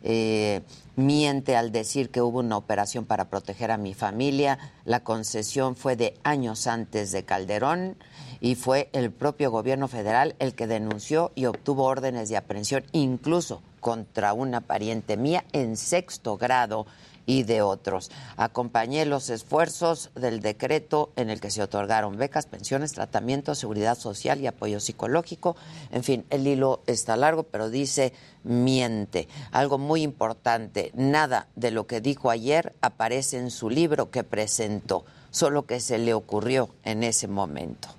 Eh, 0.03 0.63
miente 0.97 1.55
al 1.55 1.71
decir 1.71 2.09
que 2.09 2.21
hubo 2.21 2.39
una 2.39 2.57
operación 2.57 3.05
para 3.05 3.29
proteger 3.29 3.71
a 3.71 3.77
mi 3.77 3.93
familia. 3.93 4.59
La 4.83 4.99
concesión 4.99 5.77
fue 5.77 5.95
de 5.95 6.13
años 6.23 6.67
antes 6.67 7.13
de 7.13 7.23
Calderón 7.23 7.95
y 8.41 8.55
fue 8.55 8.89
el 8.91 9.09
propio 9.09 9.49
gobierno 9.49 9.87
federal 9.87 10.35
el 10.39 10.55
que 10.55 10.67
denunció 10.67 11.31
y 11.35 11.45
obtuvo 11.45 11.85
órdenes 11.85 12.27
de 12.27 12.35
aprehensión 12.35 12.83
incluso 12.91 13.61
contra 13.79 14.33
una 14.33 14.59
pariente 14.59 15.15
mía 15.15 15.45
en 15.53 15.77
sexto 15.77 16.35
grado 16.35 16.85
y 17.25 17.43
de 17.43 17.61
otros. 17.61 18.11
Acompañé 18.37 19.05
los 19.05 19.29
esfuerzos 19.29 20.09
del 20.15 20.41
decreto 20.41 21.11
en 21.15 21.29
el 21.29 21.39
que 21.39 21.51
se 21.51 21.63
otorgaron 21.63 22.17
becas, 22.17 22.45
pensiones, 22.45 22.93
tratamiento, 22.93 23.55
seguridad 23.55 23.97
social 23.97 24.41
y 24.41 24.47
apoyo 24.47 24.79
psicológico. 24.79 25.55
En 25.91 26.03
fin, 26.03 26.25
el 26.29 26.47
hilo 26.47 26.81
está 26.87 27.15
largo, 27.17 27.43
pero 27.43 27.69
dice 27.69 28.13
miente. 28.43 29.27
Algo 29.51 29.77
muy 29.77 30.01
importante, 30.01 30.91
nada 30.93 31.47
de 31.55 31.71
lo 31.71 31.87
que 31.87 32.01
dijo 32.01 32.29
ayer 32.29 32.73
aparece 32.81 33.37
en 33.37 33.51
su 33.51 33.69
libro 33.69 34.11
que 34.11 34.23
presentó, 34.23 35.05
solo 35.31 35.65
que 35.65 35.79
se 35.79 35.97
le 35.97 36.13
ocurrió 36.13 36.69
en 36.83 37.03
ese 37.03 37.27
momento. 37.27 37.89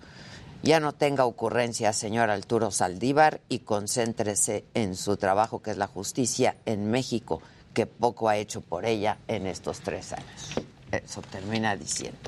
Ya 0.63 0.81
no 0.81 0.93
tenga 0.93 1.27
ocurrencias, 1.27 1.95
señor 1.95 2.31
Arturo 2.31 2.71
Saldívar, 2.71 3.43
y 3.51 3.59
concéntrese 3.59 4.65
en 4.73 4.97
su 4.97 5.19
trabajo, 5.19 5.61
que 5.61 5.71
es 5.71 5.77
la 5.77 5.87
justicia 5.87 6.57
en 6.65 6.91
México, 6.91 7.43
que 7.75 7.87
poco 7.87 8.29
ha 8.29 8.37
hecho 8.37 8.61
por 8.63 8.87
ella 8.87 9.19
en 9.29 9.47
estos 9.47 9.81
tres 9.81 10.13
años. 10.13 10.55
Eso 10.91 11.21
termina 11.23 11.77
diciendo. 11.77 12.19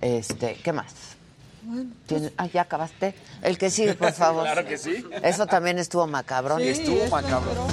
Este, 0.00 0.54
¿qué 0.62 0.72
más? 0.72 0.94
¿Tiene- 2.06 2.32
Ah, 2.36 2.46
ya 2.46 2.62
acabaste. 2.62 3.14
El 3.42 3.58
que 3.58 3.70
sigue, 3.70 3.94
por 3.94 4.12
favor. 4.24 4.44
Claro 4.44 4.64
que 4.66 4.78
sí. 4.78 5.04
Eso 5.22 5.46
también 5.46 5.78
estuvo 5.78 6.06
macabrón. 6.06 6.60
Sí, 6.60 6.68
estuvo 6.68 7.06
macabro. 7.08 7.66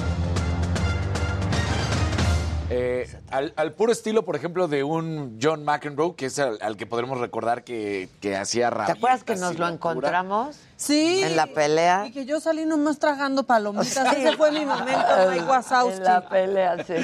Eh, 2.70 3.08
al, 3.30 3.54
al 3.56 3.72
puro 3.72 3.92
estilo, 3.92 4.24
por 4.26 4.36
ejemplo, 4.36 4.68
de 4.68 4.84
un 4.84 5.38
John 5.42 5.64
McEnroe, 5.64 6.14
que 6.14 6.26
es 6.26 6.38
al, 6.38 6.58
al 6.60 6.76
que 6.76 6.84
podremos 6.84 7.18
recordar 7.18 7.64
que, 7.64 8.10
que 8.20 8.36
hacía 8.36 8.68
¿Te 8.68 8.74
rabia. 8.76 8.94
acuerdas 8.94 9.24
que 9.24 9.36
nos 9.36 9.58
lo 9.58 9.66
encontramos? 9.68 10.56
Sí. 10.76 11.22
En 11.22 11.34
la 11.34 11.46
pelea. 11.46 12.06
Y 12.06 12.12
que 12.12 12.26
yo 12.26 12.40
salí 12.40 12.66
nomás 12.66 12.98
tragando 12.98 13.44
palomitas. 13.44 14.14
Ese 14.16 14.36
fue 14.36 14.52
mi 14.52 14.66
momento, 14.66 15.00
Mike 15.30 15.44
Wazowski. 15.44 15.96
En 15.98 16.04
la 16.04 16.28
pelea, 16.28 16.84
sí. 16.84 16.94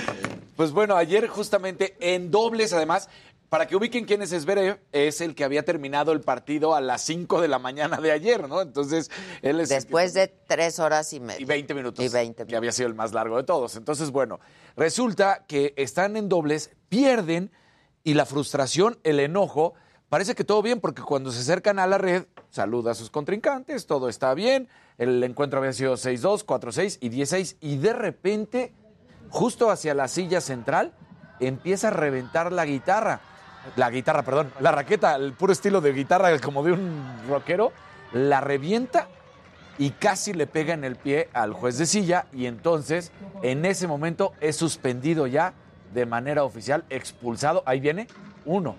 Pues 0.54 0.70
bueno, 0.70 0.96
ayer 0.96 1.26
justamente 1.28 1.96
en 1.98 2.30
dobles, 2.30 2.72
además, 2.72 3.08
para 3.54 3.68
que 3.68 3.76
ubiquen 3.76 4.04
quién 4.04 4.20
es 4.20 4.30
Zverev, 4.30 4.80
es 4.90 5.20
el 5.20 5.36
que 5.36 5.44
había 5.44 5.64
terminado 5.64 6.10
el 6.10 6.20
partido 6.20 6.74
a 6.74 6.80
las 6.80 7.02
5 7.02 7.40
de 7.40 7.46
la 7.46 7.60
mañana 7.60 7.98
de 7.98 8.10
ayer, 8.10 8.48
¿no? 8.48 8.60
Entonces, 8.60 9.12
él 9.42 9.60
es... 9.60 9.68
que- 9.68 9.76
Después 9.76 10.12
de 10.12 10.26
tres 10.26 10.80
horas 10.80 11.12
y 11.12 11.20
media. 11.20 11.40
y 11.40 11.44
20 11.44 11.72
minutos. 11.72 12.04
Y 12.04 12.08
20 12.08 12.46
Que 12.46 12.56
había 12.56 12.72
sido 12.72 12.88
el 12.88 12.96
más 12.96 13.12
largo 13.12 13.36
de 13.36 13.44
todos. 13.44 13.76
Entonces, 13.76 14.10
bueno, 14.10 14.40
resulta 14.76 15.44
que 15.46 15.72
están 15.76 16.16
en 16.16 16.28
dobles, 16.28 16.72
pierden 16.88 17.52
y 18.02 18.14
la 18.14 18.26
frustración, 18.26 18.98
el 19.04 19.20
enojo, 19.20 19.74
parece 20.08 20.34
que 20.34 20.42
todo 20.42 20.60
bien 20.60 20.80
porque 20.80 21.02
cuando 21.02 21.30
se 21.30 21.38
acercan 21.38 21.78
a 21.78 21.86
la 21.86 21.98
red, 21.98 22.24
saluda 22.50 22.90
a 22.90 22.94
sus 22.96 23.08
contrincantes, 23.08 23.86
todo 23.86 24.08
está 24.08 24.34
bien. 24.34 24.68
El 24.98 25.22
encuentro 25.22 25.60
había 25.60 25.72
sido 25.72 25.94
6-2, 25.94 26.44
4-6 26.44 26.98
y 27.00 27.08
10-6 27.08 27.56
y 27.60 27.76
de 27.76 27.92
repente, 27.92 28.72
justo 29.28 29.70
hacia 29.70 29.94
la 29.94 30.08
silla 30.08 30.40
central, 30.40 30.92
empieza 31.38 31.86
a 31.86 31.90
reventar 31.92 32.50
la 32.50 32.64
guitarra. 32.64 33.20
La 33.76 33.90
guitarra, 33.90 34.22
perdón, 34.22 34.52
la 34.60 34.72
raqueta, 34.72 35.16
el 35.16 35.32
puro 35.32 35.52
estilo 35.52 35.80
de 35.80 35.92
guitarra 35.92 36.38
como 36.38 36.62
de 36.62 36.72
un 36.72 37.02
rockero, 37.28 37.72
la 38.12 38.40
revienta 38.40 39.08
y 39.78 39.90
casi 39.90 40.32
le 40.32 40.46
pega 40.46 40.74
en 40.74 40.84
el 40.84 40.96
pie 40.96 41.28
al 41.32 41.52
juez 41.52 41.78
de 41.78 41.86
silla 41.86 42.26
y 42.32 42.46
entonces 42.46 43.10
en 43.42 43.64
ese 43.64 43.86
momento 43.86 44.32
es 44.40 44.56
suspendido 44.56 45.26
ya 45.26 45.54
de 45.92 46.06
manera 46.06 46.44
oficial, 46.44 46.84
expulsado. 46.90 47.62
Ahí 47.66 47.80
viene, 47.80 48.06
uno, 48.44 48.76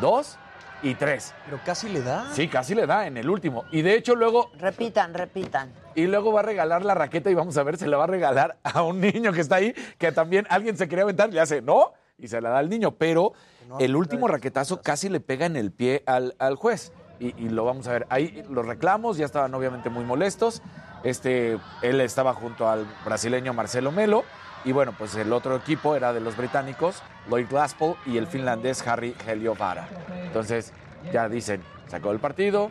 dos 0.00 0.36
y 0.82 0.94
tres. 0.94 1.32
Pero 1.46 1.60
casi 1.64 1.88
le 1.88 2.02
da. 2.02 2.26
Sí, 2.32 2.48
casi 2.48 2.74
le 2.74 2.86
da 2.86 3.06
en 3.06 3.16
el 3.16 3.30
último. 3.30 3.64
Y 3.70 3.82
de 3.82 3.94
hecho 3.94 4.14
luego... 4.14 4.50
Repitan, 4.58 5.14
repitan. 5.14 5.72
Y 5.94 6.06
luego 6.06 6.32
va 6.32 6.40
a 6.40 6.42
regalar 6.42 6.84
la 6.84 6.94
raqueta 6.94 7.30
y 7.30 7.34
vamos 7.34 7.56
a 7.56 7.62
ver, 7.62 7.76
se 7.76 7.86
la 7.86 7.96
va 7.96 8.04
a 8.04 8.08
regalar 8.08 8.56
a 8.62 8.82
un 8.82 9.00
niño 9.00 9.32
que 9.32 9.40
está 9.40 9.56
ahí, 9.56 9.74
que 9.98 10.12
también 10.12 10.46
alguien 10.50 10.76
se 10.76 10.88
quería 10.88 11.04
aventar, 11.04 11.32
le 11.32 11.40
hace, 11.40 11.62
no, 11.62 11.92
y 12.18 12.28
se 12.28 12.40
la 12.40 12.50
da 12.50 12.58
al 12.58 12.68
niño. 12.68 12.92
Pero 12.92 13.32
el 13.78 13.96
último 13.96 14.28
raquetazo 14.28 14.80
casi 14.80 15.08
le 15.08 15.20
pega 15.20 15.46
en 15.46 15.56
el 15.56 15.72
pie 15.72 16.02
al, 16.06 16.34
al 16.38 16.56
juez. 16.56 16.92
Y, 17.20 17.34
y 17.42 17.48
lo 17.48 17.64
vamos 17.64 17.86
a 17.86 17.92
ver. 17.92 18.06
Ahí 18.10 18.44
los 18.50 18.66
reclamos 18.66 19.16
ya 19.16 19.24
estaban 19.24 19.54
obviamente 19.54 19.90
muy 19.90 20.04
molestos. 20.04 20.62
Este, 21.04 21.58
él 21.82 22.00
estaba 22.00 22.34
junto 22.34 22.68
al 22.68 22.86
brasileño 23.04 23.54
Marcelo 23.54 23.92
Melo. 23.92 24.24
Y 24.64 24.72
bueno, 24.72 24.94
pues 24.96 25.14
el 25.16 25.32
otro 25.32 25.56
equipo 25.56 25.94
era 25.94 26.14
de 26.14 26.20
los 26.20 26.38
británicos, 26.38 27.02
Lloyd 27.28 27.46
Glaspel 27.50 27.96
y 28.06 28.16
el 28.16 28.26
finlandés 28.26 28.86
Harry 28.86 29.14
Heliovara. 29.26 29.86
Entonces, 30.24 30.72
ya 31.12 31.28
dicen, 31.28 31.62
sacó 31.86 32.12
el 32.12 32.18
partido, 32.18 32.70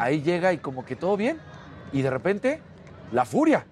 ahí 0.00 0.22
llega 0.22 0.52
y 0.52 0.58
como 0.58 0.84
que 0.84 0.96
todo 0.96 1.16
bien. 1.16 1.40
Y 1.92 2.02
de 2.02 2.10
repente, 2.10 2.60
la 3.12 3.24
furia. 3.24 3.64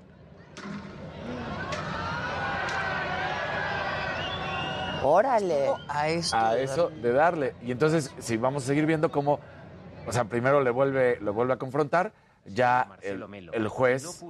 Órale. 5.03 5.70
A 5.88 6.09
eso. 6.09 6.36
A 6.36 6.59
eso 6.59 6.90
de 6.90 7.12
darle. 7.12 7.55
Y 7.62 7.72
entonces, 7.72 8.14
si 8.18 8.36
vamos 8.36 8.64
a 8.64 8.66
seguir 8.66 8.86
viendo 8.86 9.11
cómo, 9.11 9.40
o 10.07 10.12
sea, 10.12 10.24
primero 10.24 10.62
le 10.62 10.70
vuelve, 10.70 11.18
lo 11.20 11.32
vuelve 11.32 11.55
a 11.55 11.57
confrontar, 11.57 12.12
ya 12.46 12.88
el, 13.03 13.51
el 13.53 13.68
juez 13.68 14.24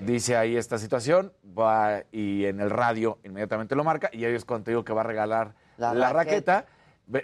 dice 0.00 0.36
ahí 0.36 0.56
esta 0.56 0.78
situación, 0.78 1.32
va 1.56 2.02
y 2.10 2.44
en 2.46 2.60
el 2.60 2.70
radio 2.70 3.18
inmediatamente 3.24 3.76
lo 3.76 3.84
marca, 3.84 4.10
y 4.12 4.24
ahí 4.24 4.34
es 4.34 4.44
cuando 4.44 4.64
te 4.64 4.70
digo 4.72 4.84
que 4.84 4.92
va 4.92 5.02
a 5.02 5.04
regalar 5.04 5.54
La 5.76 5.94
la, 5.94 6.12
raqueta. 6.12 6.66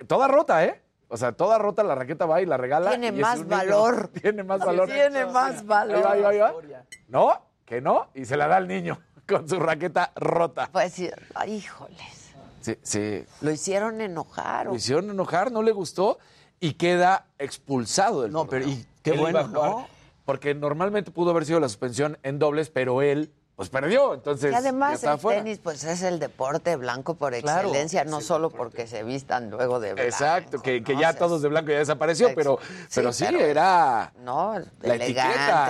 Toda 0.06 0.28
rota, 0.28 0.64
¿eh? 0.64 0.80
O 1.08 1.16
sea, 1.16 1.32
toda 1.32 1.58
rota 1.58 1.82
la 1.82 1.94
raqueta 1.94 2.24
va 2.24 2.40
y 2.40 2.46
la 2.46 2.56
regala. 2.56 2.90
Tiene 2.90 3.08
y 3.08 3.20
más 3.20 3.38
niño. 3.38 3.48
valor. 3.56 4.08
Tiene 4.08 4.42
más 4.44 4.64
valor. 4.64 4.88
Tiene 4.88 5.26
más 5.26 5.66
valor. 5.66 5.96
Ahí 5.96 6.02
va, 6.02 6.12
ahí 6.12 6.38
va, 6.38 6.48
ahí 6.48 6.68
va. 6.70 6.84
No, 7.08 7.46
que 7.66 7.80
no, 7.80 8.08
y 8.14 8.24
se 8.24 8.36
la 8.36 8.46
da 8.46 8.56
al 8.56 8.68
niño 8.68 8.98
con 9.28 9.48
su 9.48 9.58
raqueta 9.58 10.12
rota. 10.14 10.68
Pues 10.72 10.98
híjoles. 10.98 12.21
Sí, 12.62 12.76
sí. 12.82 13.24
Lo 13.40 13.50
hicieron 13.50 14.00
enojar. 14.00 14.66
Lo 14.66 14.74
hicieron 14.74 15.10
enojar, 15.10 15.52
no 15.52 15.62
le 15.62 15.72
gustó 15.72 16.18
y 16.60 16.74
queda 16.74 17.26
expulsado 17.38 18.22
del 18.22 18.32
No, 18.32 18.46
pero 18.46 18.66
y 18.66 18.86
qué 19.02 19.12
bueno, 19.12 19.46
¿no? 19.48 19.86
Porque 20.24 20.54
normalmente 20.54 21.10
pudo 21.10 21.30
haber 21.32 21.44
sido 21.44 21.58
la 21.60 21.68
suspensión 21.68 22.18
en 22.22 22.38
dobles, 22.38 22.70
pero 22.70 23.02
él 23.02 23.32
pues 23.56 23.68
perdió, 23.68 24.14
entonces 24.14 24.48
y 24.48 24.52
ya 24.52 24.58
además 24.58 25.04
el 25.04 25.18
fuera. 25.18 25.42
tenis 25.42 25.58
pues 25.58 25.84
es 25.84 26.02
el 26.02 26.18
deporte 26.18 26.74
blanco 26.76 27.14
por 27.16 27.36
Claro. 27.38 27.68
excelencia, 27.68 28.02
no 28.04 28.20
solo 28.22 28.48
porque 28.50 28.86
se 28.86 29.02
vistan 29.04 29.50
luego 29.50 29.78
de 29.78 29.92
blanco. 29.92 30.08
Exacto, 30.08 30.62
que, 30.62 30.82
que 30.82 30.96
ya 30.96 31.12
todos 31.12 31.42
de 31.42 31.48
blanco 31.48 31.70
ya 31.70 31.78
desapareció, 31.78 32.30
pero, 32.34 32.58
pero 32.94 33.12
sí, 33.12 33.24
pero- 33.28 33.40
era 33.40 34.12
No, 34.24 34.58
la 34.80 34.94
elegante, 34.94 35.04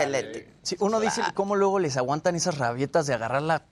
etiqueta. 0.04 0.06
le- 0.06 0.48
Sí, 0.62 0.76
uno 0.78 1.00
dice 1.00 1.22
cómo 1.34 1.56
luego 1.56 1.80
les 1.80 1.96
aguantan 1.96 2.36
esas 2.36 2.56
rabietas 2.58 3.06
de 3.08 3.14
agarrar 3.14 3.42
la, 3.42 3.64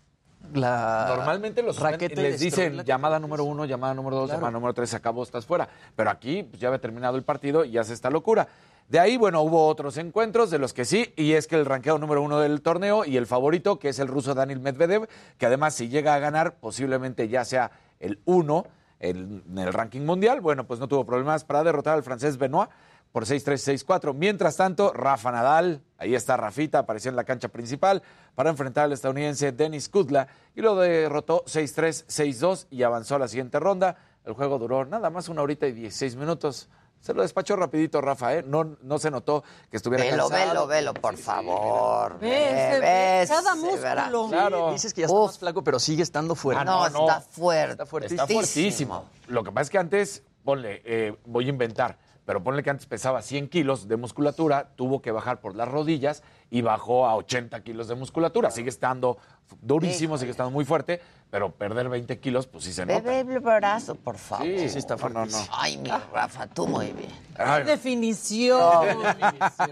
la 0.55 1.07
Normalmente 1.09 1.63
los 1.63 1.79
raqueta 1.79 2.21
y 2.21 2.25
les 2.25 2.41
dicen 2.41 2.85
llamada 2.85 3.19
número 3.19 3.45
uno, 3.45 3.65
llamada 3.65 3.95
número 3.95 4.17
dos, 4.17 4.27
Claro. 4.27 4.39
llamada 4.41 4.53
número 4.53 4.75
tres, 4.75 4.91
se 4.91 4.97
acabó, 4.97 5.23
estás 5.23 5.47
fuera. 5.47 5.69
Pero 5.97 6.11
aquí 6.11 6.43
pues, 6.43 6.61
ya 6.61 6.69
había 6.69 6.81
terminado 6.81 7.17
el 7.17 7.23
partido 7.23 7.65
y 7.65 7.79
hace 7.79 7.93
esta 7.93 8.11
locura. 8.11 8.49
De 8.89 8.99
ahí, 8.99 9.17
bueno, 9.17 9.41
hubo 9.43 9.69
otros 9.69 9.97
encuentros 9.99 10.51
de 10.51 10.59
los 10.59 10.73
que 10.73 10.85
sí, 10.85 11.13
y 11.17 11.35
es 11.35 11.47
que 11.47 11.55
el 11.55 11.65
ranqueado 11.65 11.99
número 12.01 12.23
uno 12.23 12.41
del 12.41 12.61
torneo 12.61 13.05
y 13.05 13.17
el 13.17 13.27
favorito, 13.27 13.79
que 13.79 13.91
es 13.91 14.01
el 14.01 14.09
ruso 14.09 14.35
Daniel 14.35 14.59
Medvedev, 14.59 15.09
que 15.39 15.47
además 15.47 15.75
si 15.75 15.89
llega 15.89 16.15
a 16.15 16.19
ganar, 16.19 16.55
posiblemente 16.57 17.29
ya 17.29 17.45
sea 17.45 17.71
el 18.01 18.19
uno 18.25 18.67
en 18.99 19.43
el 19.57 19.73
ranking 19.73 20.03
mundial, 20.03 20.41
bueno, 20.41 20.67
pues 20.67 20.81
no 20.81 20.89
tuvo 20.89 21.07
problemas 21.07 21.45
para 21.45 21.63
derrotar 21.63 21.95
al 21.95 22.03
francés 22.03 22.37
Benoit 22.37 22.69
por 23.13 23.25
6-3, 23.25 23.85
6-4. 23.85 24.15
Mientras 24.15 24.57
tanto, 24.57 24.93
Rafa 24.93 25.33
Nadal, 25.33 25.83
ahí 25.99 26.15
está 26.15 26.37
Rafita, 26.37 26.81
apareció 26.81 27.09
en 27.11 27.17
la 27.17 27.25
cancha 27.25 27.49
principal 27.49 28.03
para 28.35 28.51
enfrentar 28.51 28.85
al 28.85 28.93
estadounidense 28.93 29.53
Denis 29.53 29.89
Kudla 29.89 30.29
y 30.55 30.61
lo 30.63 30.77
derrotó 30.77 31.45
6-3, 31.47 32.07
6-2 32.07 32.67
y 32.71 32.83
avanzó 32.83 33.17
a 33.17 33.19
la 33.19 33.29
siguiente 33.29 33.59
ronda. 33.59 33.97
El 34.25 34.35
juego 34.35 34.59
duró 34.59 34.85
nada 34.85 35.11
más 35.11 35.29
una 35.29 35.43
horita 35.43 35.67
y 35.67 35.73
16 35.73 36.17
minutos. 36.17 36.69
Se 37.01 37.15
lo 37.15 37.23
despachó 37.23 37.57
rapidito 37.57 38.03
Rafa, 38.03 38.35
¿eh? 38.35 38.45
No, 38.47 38.77
no 38.83 38.99
se 38.99 39.11
notó 39.11 39.43
que 39.71 39.79
estuviera 39.79 40.05
Velo, 40.05 40.29
cansado. 40.29 40.49
velo, 40.49 40.67
velo, 40.67 40.95
por 40.95 41.17
favor. 41.17 42.19
Ve, 42.21 42.29
Ve, 42.29 42.37
se 42.75 42.81
ve 42.81 42.81
ve, 42.81 43.27
cada 43.27 43.55
músculo. 43.55 44.29
Claro. 44.29 44.73
Dices 44.73 44.93
que 44.93 45.01
ya 45.01 45.07
está 45.07 45.19
más 45.19 45.39
flaco, 45.39 45.65
pero 45.65 45.79
sigue 45.79 46.03
estando 46.03 46.35
fuerte. 46.35 46.61
Ah, 46.61 46.65
no, 46.65 46.91
no. 46.91 47.09
Está 47.09 47.21
fuerte. 47.23 47.73
Está 47.73 47.87
fuertísimo. 47.87 48.23
Está 48.23 48.35
fuertísimo. 48.35 49.05
Lo 49.29 49.43
que 49.43 49.51
pasa 49.51 49.63
es 49.63 49.71
que 49.71 49.79
antes, 49.79 50.23
ponle, 50.45 50.83
eh, 50.85 51.17
voy 51.25 51.47
a 51.47 51.49
inventar, 51.49 51.97
pero 52.31 52.45
ponle 52.45 52.63
que 52.63 52.71
antes 52.71 52.87
pesaba 52.87 53.23
100 53.23 53.49
kilos 53.49 53.89
de 53.89 53.97
musculatura, 53.97 54.69
tuvo 54.77 55.03
que 55.03 55.11
bajar 55.11 55.41
por 55.41 55.57
las 55.57 55.67
rodillas 55.67 56.23
y 56.49 56.63
bajó 56.63 57.09
a 57.09 57.17
80 57.17 57.61
kilos 57.65 57.89
de 57.89 57.97
musculatura. 57.97 58.53
Sigue 58.53 58.69
estando 58.69 59.19
durísimo, 59.61 60.17
sigue 60.17 60.31
estando 60.31 60.53
muy 60.53 60.65
fuerte, 60.65 61.01
pero 61.29 61.51
perder 61.51 61.89
20 61.89 62.21
kilos, 62.21 62.47
pues 62.47 62.63
sí 62.63 62.73
se 62.73 62.87
nota. 62.87 63.01
Bebe 63.01 63.35
el 63.35 63.41
brazo, 63.41 63.97
por 63.97 64.17
favor. 64.17 64.47
Sí, 64.47 64.69
sí 64.69 64.79
está 64.79 64.97
fuerte. 64.97 65.19
No, 65.19 65.27
no, 65.27 65.33
no. 65.33 65.45
Ay, 65.51 65.77
mi 65.79 65.91
Rafa, 65.91 66.47
tú 66.47 66.69
muy 66.69 66.93
bien. 66.93 67.11
Ay, 67.37 67.65
Definición. 67.65 68.87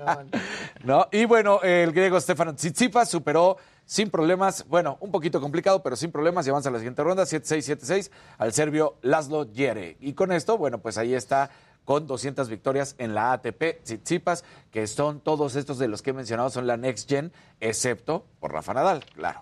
¿no? 0.83 1.07
Y 1.13 1.27
bueno, 1.27 1.63
el 1.63 1.93
griego 1.93 2.21
Stefano 2.21 2.57
Tsitsipas 2.57 3.09
superó 3.09 3.57
sin 3.87 4.11
problemas, 4.11 4.67
bueno, 4.69 4.99
un 4.99 5.13
poquito 5.13 5.41
complicado, 5.41 5.81
pero 5.81 5.95
sin 5.95 6.11
problemas 6.11 6.45
y 6.47 6.51
avanza 6.51 6.71
a 6.71 6.73
la 6.73 6.79
siguiente 6.79 7.05
ronda, 7.05 7.23
7-6, 7.23 7.79
7-6, 7.79 8.11
al 8.37 8.53
serbio 8.53 8.97
Laszlo 9.03 9.47
Jere. 9.55 9.97
Y 10.01 10.15
con 10.15 10.33
esto, 10.33 10.59
bueno, 10.59 10.79
pues 10.79 10.99
ahí 10.99 11.15
está 11.15 11.51
con 11.89 12.07
200 12.07 12.51
victorias 12.51 12.97
en 12.99 13.15
la 13.15 13.33
ATP 13.33 13.83
Tsitsipas, 13.83 14.45
que 14.71 14.87
son 14.87 15.21
todos 15.21 15.57
estos 15.57 15.79
de 15.79 15.89
los 15.89 16.03
que 16.03 16.11
he 16.11 16.13
mencionado, 16.13 16.51
son 16.51 16.67
la 16.67 16.77
Next 16.77 17.09
Gen, 17.09 17.33
excepto 17.61 18.27
por 18.41 18.53
Rafa 18.53 18.75
Nadal, 18.75 19.07
claro. 19.15 19.41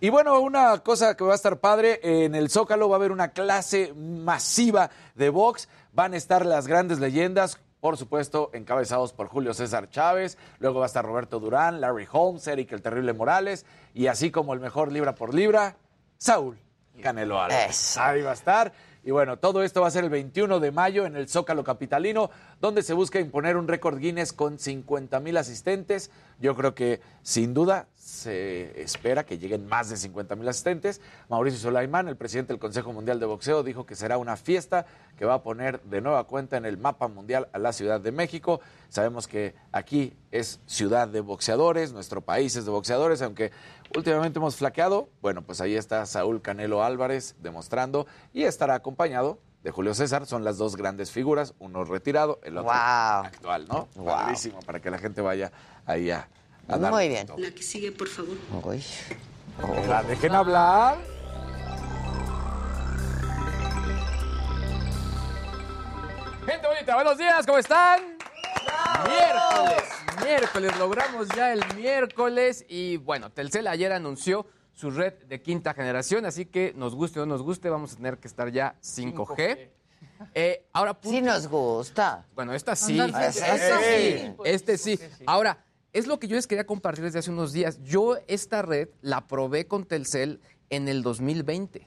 Y 0.00 0.08
bueno, 0.08 0.38
una 0.38 0.78
cosa 0.84 1.16
que 1.16 1.24
va 1.24 1.32
a 1.32 1.34
estar 1.34 1.58
padre, 1.58 1.98
en 2.04 2.36
el 2.36 2.50
Zócalo 2.50 2.88
va 2.88 2.94
a 2.94 2.98
haber 2.98 3.10
una 3.10 3.32
clase 3.32 3.92
masiva 3.94 4.90
de 5.16 5.28
box, 5.30 5.68
van 5.92 6.14
a 6.14 6.18
estar 6.18 6.46
las 6.46 6.68
grandes 6.68 7.00
leyendas, 7.00 7.58
por 7.80 7.96
supuesto, 7.96 8.50
encabezados 8.52 9.12
por 9.12 9.26
Julio 9.26 9.52
César 9.52 9.90
Chávez, 9.90 10.38
luego 10.60 10.78
va 10.78 10.84
a 10.84 10.86
estar 10.86 11.04
Roberto 11.04 11.40
Durán, 11.40 11.80
Larry 11.80 12.06
Holmes, 12.12 12.46
Eric 12.46 12.70
el 12.70 12.80
Terrible 12.80 13.12
Morales, 13.12 13.66
y 13.92 14.06
así 14.06 14.30
como 14.30 14.54
el 14.54 14.60
mejor 14.60 14.92
libra 14.92 15.16
por 15.16 15.34
libra, 15.34 15.74
Saúl 16.16 16.60
Canelo 17.02 17.40
Álvarez. 17.40 17.96
Ahí 17.96 18.22
va 18.22 18.30
a 18.30 18.34
estar. 18.34 18.72
Y 19.04 19.10
bueno, 19.10 19.38
todo 19.38 19.62
esto 19.62 19.80
va 19.80 19.88
a 19.88 19.90
ser 19.90 20.04
el 20.04 20.10
21 20.10 20.60
de 20.60 20.70
mayo 20.70 21.06
en 21.06 21.16
el 21.16 21.28
Zócalo 21.28 21.64
Capitalino, 21.64 22.30
donde 22.60 22.82
se 22.82 22.94
busca 22.94 23.20
imponer 23.20 23.56
un 23.56 23.68
récord 23.68 23.98
Guinness 23.98 24.32
con 24.32 24.58
50 24.58 25.20
mil 25.20 25.36
asistentes. 25.36 26.10
Yo 26.40 26.54
creo 26.54 26.74
que 26.74 27.00
sin 27.22 27.54
duda 27.54 27.86
se 28.08 28.80
espera 28.80 29.24
que 29.24 29.36
lleguen 29.38 29.66
más 29.66 29.90
de 29.90 29.96
50 29.98 30.34
mil 30.34 30.48
asistentes. 30.48 31.00
Mauricio 31.28 31.60
Sulaimán, 31.60 32.08
el 32.08 32.16
presidente 32.16 32.52
del 32.54 32.58
Consejo 32.60 32.92
Mundial 32.92 33.20
de 33.20 33.26
Boxeo, 33.26 33.62
dijo 33.62 33.84
que 33.84 33.94
será 33.94 34.16
una 34.16 34.36
fiesta 34.36 34.86
que 35.18 35.26
va 35.26 35.34
a 35.34 35.42
poner 35.42 35.82
de 35.82 36.00
nueva 36.00 36.24
cuenta 36.24 36.56
en 36.56 36.64
el 36.64 36.78
mapa 36.78 37.08
mundial 37.08 37.48
a 37.52 37.58
la 37.58 37.72
Ciudad 37.74 38.00
de 38.00 38.10
México. 38.10 38.60
Sabemos 38.88 39.28
que 39.28 39.54
aquí 39.72 40.14
es 40.30 40.58
ciudad 40.66 41.06
de 41.06 41.20
boxeadores, 41.20 41.92
nuestro 41.92 42.22
país 42.22 42.56
es 42.56 42.64
de 42.64 42.70
boxeadores, 42.70 43.20
aunque 43.20 43.52
últimamente 43.94 44.38
hemos 44.38 44.56
flaqueado. 44.56 45.10
Bueno, 45.20 45.42
pues 45.42 45.60
ahí 45.60 45.76
está 45.76 46.06
Saúl 46.06 46.40
Canelo 46.40 46.82
Álvarez 46.82 47.36
demostrando 47.40 48.06
y 48.32 48.44
estará 48.44 48.74
acompañado 48.74 49.38
de 49.62 49.70
Julio 49.70 49.92
César. 49.92 50.24
Son 50.24 50.44
las 50.44 50.56
dos 50.56 50.76
grandes 50.76 51.10
figuras, 51.10 51.52
uno 51.58 51.84
retirado, 51.84 52.40
el 52.42 52.56
otro 52.56 52.70
Wow. 52.72 53.24
actual, 53.26 53.68
¿no? 53.68 53.88
Wow. 53.96 54.06
Padrísimo, 54.06 54.60
para 54.60 54.80
que 54.80 54.90
la 54.90 54.98
gente 54.98 55.20
vaya 55.20 55.52
ahí 55.84 56.10
a, 56.10 56.26
Muy 56.68 57.08
bien. 57.08 57.26
La 57.38 57.50
que 57.50 57.62
sigue, 57.62 57.92
por 57.92 58.08
favor. 58.08 58.36
Uy. 58.64 58.84
La 59.88 60.02
dejen 60.02 60.34
hablar. 60.34 60.98
Gente 66.46 66.66
bonita, 66.66 66.94
buenos 66.94 67.18
días, 67.18 67.46
¿cómo 67.46 67.58
están? 67.58 68.16
Miércoles, 69.06 69.82
miércoles, 70.24 70.78
logramos 70.78 71.28
ya 71.34 71.52
el 71.52 71.62
miércoles 71.76 72.64
y 72.68 72.96
bueno, 72.96 73.30
Telcel 73.30 73.66
ayer 73.66 73.92
anunció 73.92 74.46
su 74.72 74.90
red 74.90 75.12
de 75.24 75.42
quinta 75.42 75.74
generación, 75.74 76.24
así 76.24 76.46
que 76.46 76.72
nos 76.74 76.94
guste 76.94 77.20
o 77.20 77.26
no 77.26 77.34
nos 77.34 77.42
guste, 77.42 77.68
vamos 77.68 77.92
a 77.92 77.96
tener 77.96 78.18
que 78.18 78.28
estar 78.28 78.50
ya 78.50 78.76
5G. 78.82 79.70
Eh, 80.34 80.66
ahora, 80.72 80.96
Sí 81.02 81.20
nos 81.20 81.46
gusta. 81.48 82.26
Bueno, 82.34 82.52
esta 82.54 82.74
sí. 82.76 82.98
Este 82.98 83.32
sí. 83.32 84.34
Este 84.44 84.78
sí. 84.78 84.98
Ahora, 85.26 85.58
es 85.98 86.06
lo 86.06 86.18
que 86.18 86.28
yo 86.28 86.36
les 86.36 86.46
quería 86.46 86.66
compartir 86.66 87.04
desde 87.04 87.18
hace 87.18 87.30
unos 87.30 87.52
días. 87.52 87.78
Yo 87.82 88.16
esta 88.26 88.62
red 88.62 88.88
la 89.02 89.26
probé 89.26 89.66
con 89.66 89.84
Telcel 89.84 90.40
en 90.70 90.88
el 90.88 91.02
2020. 91.02 91.86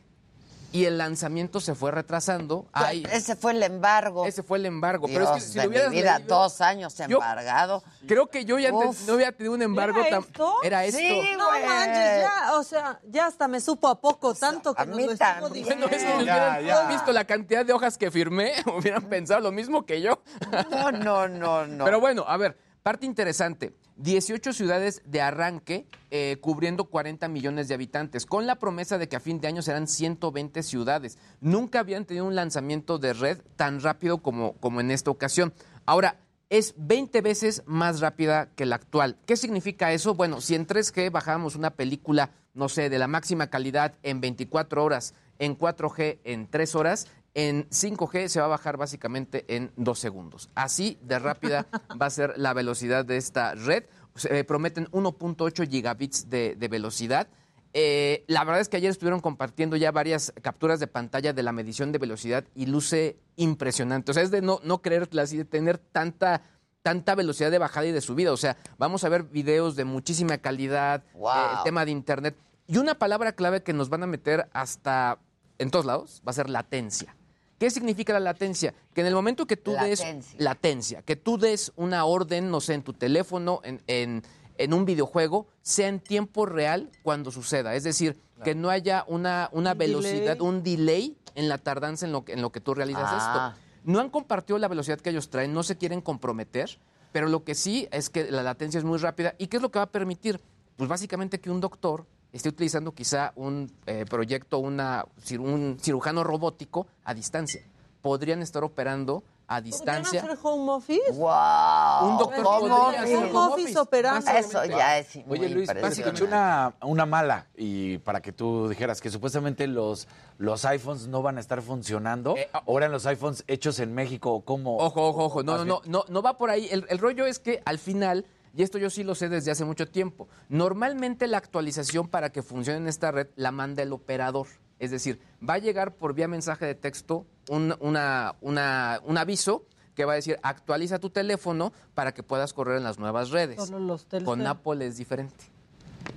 y 0.74 0.86
el 0.86 0.98
lanzamiento 0.98 1.60
se 1.60 1.76
fue 1.76 1.92
retrasando. 1.92 2.66
Ay, 2.72 3.06
Ese 3.12 3.36
fue 3.36 3.52
el 3.52 3.62
embargo. 3.62 4.26
ese 4.26 4.42
fue 4.42 4.58
el 4.58 4.66
embargo. 4.66 5.06
pero 5.08 5.26
es 5.26 5.30
que 5.32 5.42
si 5.42 5.60
de 5.60 5.66
lo 5.66 5.70
mi 5.90 5.98
vida, 5.98 6.18
leído- 6.20 6.28
dos 6.40 6.62
años 6.62 6.96
Yo- 6.96 7.18
embargado. 7.18 7.84
Creo 8.08 8.28
que 8.28 8.46
yo 8.46 8.58
ya 8.58 8.74
Uf. 8.74 9.06
no 9.06 9.16
había 9.16 9.34
tenido 9.34 9.54
un 9.54 9.62
embargo 9.62 10.00
¿Era 10.00 10.10
tan... 10.12 10.20
esto? 10.22 10.56
Era 10.64 10.86
esto. 10.86 10.98
Sí, 10.98 11.24
No 11.38 11.50
manches, 11.52 12.22
ya, 12.22 12.54
o 12.54 12.64
sea, 12.64 13.02
ya 13.04 13.26
hasta 13.28 13.50
me 13.50 13.60
supo 13.60 13.90
a 13.90 14.00
poco, 14.00 14.34
tanto 14.34 14.74
que 14.74 14.82
a 14.82 14.86
nos 14.86 14.96
mí 14.96 15.04
lo 15.08 15.12
estuvo 15.12 15.28
también. 15.28 15.54
diciendo. 15.66 15.88
Bueno, 15.90 15.98
es 15.98 16.04
que 16.06 16.20
si 16.20 16.26
Ya, 16.26 16.58
hubieran 16.62 16.66
ya. 16.66 16.88
visto 16.88 17.12
la 17.12 17.26
cantidad 17.26 17.66
de 17.66 17.74
hojas 17.74 17.98
que 17.98 18.10
firmé, 18.10 18.54
hubieran 18.80 19.04
pensado 19.10 19.42
lo 19.42 19.52
mismo 19.52 19.86
que 19.86 20.00
yo. 20.00 20.24
No, 20.72 20.90
no, 20.94 21.28
no, 21.28 21.68
no. 21.68 21.84
Pero 21.84 22.00
bueno, 22.00 22.24
a 22.26 22.38
ver, 22.38 22.58
parte 22.82 23.06
interesante. 23.06 23.74
18 23.98 24.54
ciudades 24.54 25.02
de 25.06 25.22
arranque 25.22 25.86
eh, 26.10 26.38
cubriendo 26.42 26.86
40 26.86 27.28
millones 27.28 27.68
de 27.68 27.76
habitantes, 27.76 28.26
con 28.26 28.48
la 28.48 28.56
promesa 28.56 28.98
de 28.98 29.08
que 29.08 29.16
a 29.16 29.20
fin 29.20 29.40
de 29.40 29.48
año 29.48 29.62
serán 29.62 29.88
120 29.88 30.64
ciudades. 30.64 31.18
Nunca 31.40 31.80
habían 31.80 32.06
tenido 32.06 32.26
un 32.26 32.36
lanzamiento 32.36 32.98
de 32.98 33.14
red 33.14 33.40
tan 33.56 33.82
rápido 33.82 34.20
como, 34.20 34.54
como 34.54 34.82
en 34.82 34.92
esta 34.92 35.12
ocasión. 35.12 35.54
Ahora, 35.86 36.18
es 36.52 36.74
20 36.76 37.22
veces 37.22 37.64
más 37.66 38.02
rápida 38.02 38.50
que 38.58 38.66
la 38.66 38.76
actual. 38.76 39.18
¿Qué 39.26 39.38
significa 39.38 39.94
eso? 39.94 40.16
Bueno, 40.16 40.42
si 40.42 40.54
en 40.54 40.68
3G 40.68 41.10
bajábamos 41.10 41.56
una 41.56 41.70
película, 41.70 42.32
no 42.54 42.68
sé, 42.68 42.90
de 42.90 43.00
la 43.00 43.08
máxima 43.08 43.48
calidad 43.48 43.94
en 44.04 44.20
24 44.20 44.84
horas, 44.84 45.14
en 45.40 45.58
4G 45.58 46.20
en 46.26 46.48
3 46.48 46.76
horas, 46.76 47.08
en 47.34 47.70
5G 47.70 48.28
se 48.28 48.40
va 48.40 48.46
a 48.48 48.50
bajar 48.50 48.78
básicamente 48.78 49.46
en 49.48 49.72
2 49.78 49.98
segundos. 50.00 50.50
Así 50.56 50.98
de 51.02 51.20
rápida 51.20 51.68
va 52.02 52.08
a 52.08 52.10
ser 52.10 52.34
la 52.38 52.54
velocidad 52.54 53.06
de 53.06 53.18
esta 53.18 53.56
red. 53.56 53.86
Se 54.16 54.40
eh, 54.40 54.44
prometen 54.44 54.88
1.8 54.92 55.70
gigabits 55.70 56.30
de, 56.30 56.56
de 56.58 56.68
velocidad. 56.68 57.28
Eh, 57.74 58.26
la 58.28 58.44
verdad 58.44 58.60
es 58.60 58.68
que 58.68 58.76
ayer 58.76 58.92
estuvieron 58.92 59.22
compartiendo 59.22 59.78
ya 59.78 59.92
varias 59.94 60.34
capturas 60.42 60.82
de 60.82 60.88
pantalla 60.88 61.32
de 61.32 61.42
la 61.42 61.54
medición 61.54 61.94
de 61.94 62.00
velocidad 62.00 62.44
y 62.54 62.66
luce 62.66 63.18
impresionante. 63.38 64.12
O 64.12 64.14
sea, 64.14 64.24
es 64.24 64.32
de 64.32 64.42
no, 64.42 64.60
no 64.64 64.82
creerla 64.82 65.22
así, 65.22 65.38
de 65.38 65.46
tener 65.46 65.78
tanta, 65.78 66.42
tanta 66.82 67.16
velocidad 67.16 67.50
de 67.50 67.60
bajada 67.60 67.86
y 67.86 67.94
de 67.94 68.02
subida. 68.02 68.34
O 68.34 68.38
sea, 68.38 68.58
vamos 68.78 69.06
a 69.06 69.10
ver 69.10 69.24
videos 69.24 69.78
de 69.78 69.86
muchísima 69.86 70.38
calidad, 70.40 71.06
Wow. 71.14 71.30
eh, 71.32 71.54
el 71.60 71.64
tema 71.64 71.86
de 71.86 71.92
internet. 71.92 72.36
Y 72.68 72.76
una 72.78 72.96
palabra 72.96 73.32
clave 73.32 73.64
que 73.64 73.72
nos 73.72 73.88
van 73.88 74.04
a 74.04 74.08
meter 74.08 74.50
hasta 74.52 75.20
en 75.58 75.72
todos 75.72 75.86
lados 75.86 76.22
va 76.28 76.32
a 76.32 76.34
ser 76.34 76.50
latencia. 76.50 77.16
¿Qué 77.62 77.70
significa 77.70 78.12
la 78.14 78.20
latencia? 78.20 78.74
Que 78.96 79.02
en 79.02 79.08
el 79.08 79.14
momento 79.14 79.46
que 79.46 79.56
tú 79.56 79.74
des 79.74 80.00
Latencia. 80.00 80.36
latencia, 80.40 81.02
que 81.04 81.16
tú 81.16 81.38
des 81.38 81.72
una 81.76 82.06
orden, 82.06 82.50
no 82.50 82.60
sé, 82.60 82.74
en 82.74 82.82
tu 82.82 82.94
teléfono, 82.94 83.62
en, 83.64 83.84
en- 83.86 84.24
en 84.58 84.74
un 84.74 84.84
videojuego, 84.84 85.46
sea 85.62 85.88
en 85.88 86.00
tiempo 86.00 86.48
real 86.48 86.90
cuando 87.04 87.30
suceda. 87.30 87.76
Es 87.76 87.84
decir, 87.84 88.18
que 88.44 88.56
no 88.56 88.72
haya 88.72 89.06
una, 89.08 89.48
una 89.52 89.74
Un 89.74 89.78
velocidad, 89.78 90.38
delay. 90.38 90.40
un 90.48 90.64
delay 90.64 91.18
en 91.36 91.50
la 91.50 91.60
tardanza 91.60 92.08
en 92.08 92.12
lo, 92.14 92.26
que- 92.26 92.34
en 92.34 92.42
lo 92.42 92.52
que 92.52 92.62
tú 92.62 92.74
realizas 92.74 93.04
Ah. 93.06 93.54
esto. 93.54 93.62
No 93.84 94.00
han 94.00 94.10
compartido 94.10 94.58
la 94.58 94.68
velocidad 94.68 95.00
que 95.00 95.12
ellos 95.12 95.30
traen, 95.30 95.54
no 95.54 95.62
se 95.62 95.78
quieren 95.78 96.02
comprometer, 96.02 96.80
pero 97.12 97.28
lo 97.30 97.44
que 97.44 97.54
sí 97.54 97.88
es 97.92 98.10
que 98.10 98.32
la 98.32 98.42
latencia 98.42 98.80
es 98.80 98.84
muy 98.84 98.98
rápida. 98.98 99.36
¿Y 99.38 99.46
qué 99.48 99.58
es 99.58 99.62
lo 99.62 99.70
que 99.70 99.78
va 99.78 99.84
a 99.84 99.92
permitir? 99.92 100.42
Pues 100.78 100.90
básicamente 100.90 101.40
que 101.40 101.52
un 101.52 101.62
doctor 101.62 102.08
esté 102.34 102.50
utilizando 102.50 102.94
quizá 102.94 103.34
un 103.36 103.72
eh, 103.86 104.06
proyecto, 104.10 104.60
una, 104.60 105.06
un 105.40 105.78
cirujano 105.82 106.24
robótico 106.24 106.88
a 107.04 107.14
distancia. 107.14 107.62
Podrían 108.02 108.42
estar 108.42 108.64
operando 108.64 109.24
a 109.48 109.56
¿Por 109.56 109.64
qué 109.64 109.70
no 109.70 109.76
distancia. 109.78 110.22
hacer 110.24 110.38
home 110.42 110.72
office? 110.72 111.12
¡Wow! 111.12 112.10
Un 112.10 112.18
doctor 112.18 112.44
¿Cómo? 112.44 112.60
podría 112.80 113.02
hacer 113.02 113.18
Home 113.18 113.32
home 113.32 113.54
office 113.54 113.78
operando. 113.80 114.32
Eso 114.32 114.66
ya 114.66 114.98
es 114.98 115.16
muy 115.28 115.40
Oye 115.40 115.50
Luis, 115.50 115.70
escuché 115.70 116.24
una, 116.24 116.74
una 116.82 117.06
mala 117.06 117.48
y 117.56 117.98
para 118.00 118.22
que 118.22 118.32
tú 118.32 118.70
dijeras 118.70 119.02
que 119.02 119.10
supuestamente 119.10 119.68
los, 119.68 120.08
los 120.38 120.64
iPhones 120.64 121.08
no 121.08 121.22
van 121.22 121.38
a 121.38 121.42
estar 121.42 121.62
funcionando. 121.62 122.38
Eh, 122.38 122.50
ah, 122.54 122.64
Ahora 122.66 122.86
en 122.86 122.94
los 122.94 123.06
iPhones 123.06 123.44
hechos 123.48 123.80
en 123.80 123.94
México, 123.94 124.42
¿cómo? 124.46 124.78
Ojo, 124.78 125.10
ojo, 125.10 125.26
ojo. 125.26 125.44
No, 125.44 125.58
no, 125.58 125.66
no, 125.66 125.82
no, 125.86 126.06
no 126.08 126.22
va 126.22 126.38
por 126.38 126.50
ahí. 126.50 126.70
El, 126.72 126.86
el 126.88 126.98
rollo 126.98 127.26
es 127.28 127.38
que 127.40 127.62
al 127.66 127.78
final, 127.78 128.26
y 128.56 128.64
esto 128.64 128.78
yo 128.78 128.90
sí 128.90 129.04
lo 129.04 129.16
sé 129.16 129.30
desde 129.30 129.52
hace 129.52 129.66
mucho 129.66 129.88
tiempo, 129.88 130.28
normalmente 130.50 131.28
la 131.28 131.38
actualización 131.38 132.08
para 132.08 132.32
que 132.32 132.42
funcione 132.44 132.78
en 132.80 132.88
esta 132.88 133.12
red 133.12 133.28
la 133.36 133.52
manda 133.52 133.84
el 133.84 133.94
operador. 133.94 134.48
Es 134.80 134.90
decir, 134.92 135.20
va 135.48 135.56
a 135.56 135.58
llegar 135.60 135.96
por 135.96 136.14
vía 136.14 136.28
mensaje 136.28 136.66
de 136.66 136.76
texto 136.76 137.26
un, 137.50 137.76
una- 137.80 138.36
una- 138.42 139.00
un 139.04 139.18
aviso 139.18 139.66
que 139.96 140.06
va 140.06 140.14
a 140.14 140.16
decir 140.16 140.40
actualiza 140.42 141.00
tu 141.00 141.10
teléfono 141.12 141.72
para 141.94 142.14
que 142.14 142.24
puedas 142.24 142.54
correr 142.54 142.78
en 142.78 142.84
las 142.84 142.98
nuevas 142.98 143.30
redes. 143.30 143.58
Los. 143.58 144.06
Con 144.26 144.40
Apple 144.48 144.86
es 144.88 144.98
diferente. 144.98 145.46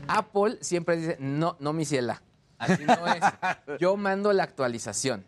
Apple 0.09 0.59
siempre 0.61 0.97
dice, 0.97 1.17
no, 1.21 1.57
no, 1.61 1.73
mi 1.73 1.85
ciela, 1.85 2.23
así 2.59 2.85
no 2.85 3.07
es. 3.07 3.23
Yo 3.81 3.97
mando 3.97 4.33
la 4.33 4.45
actualización. 4.45 5.25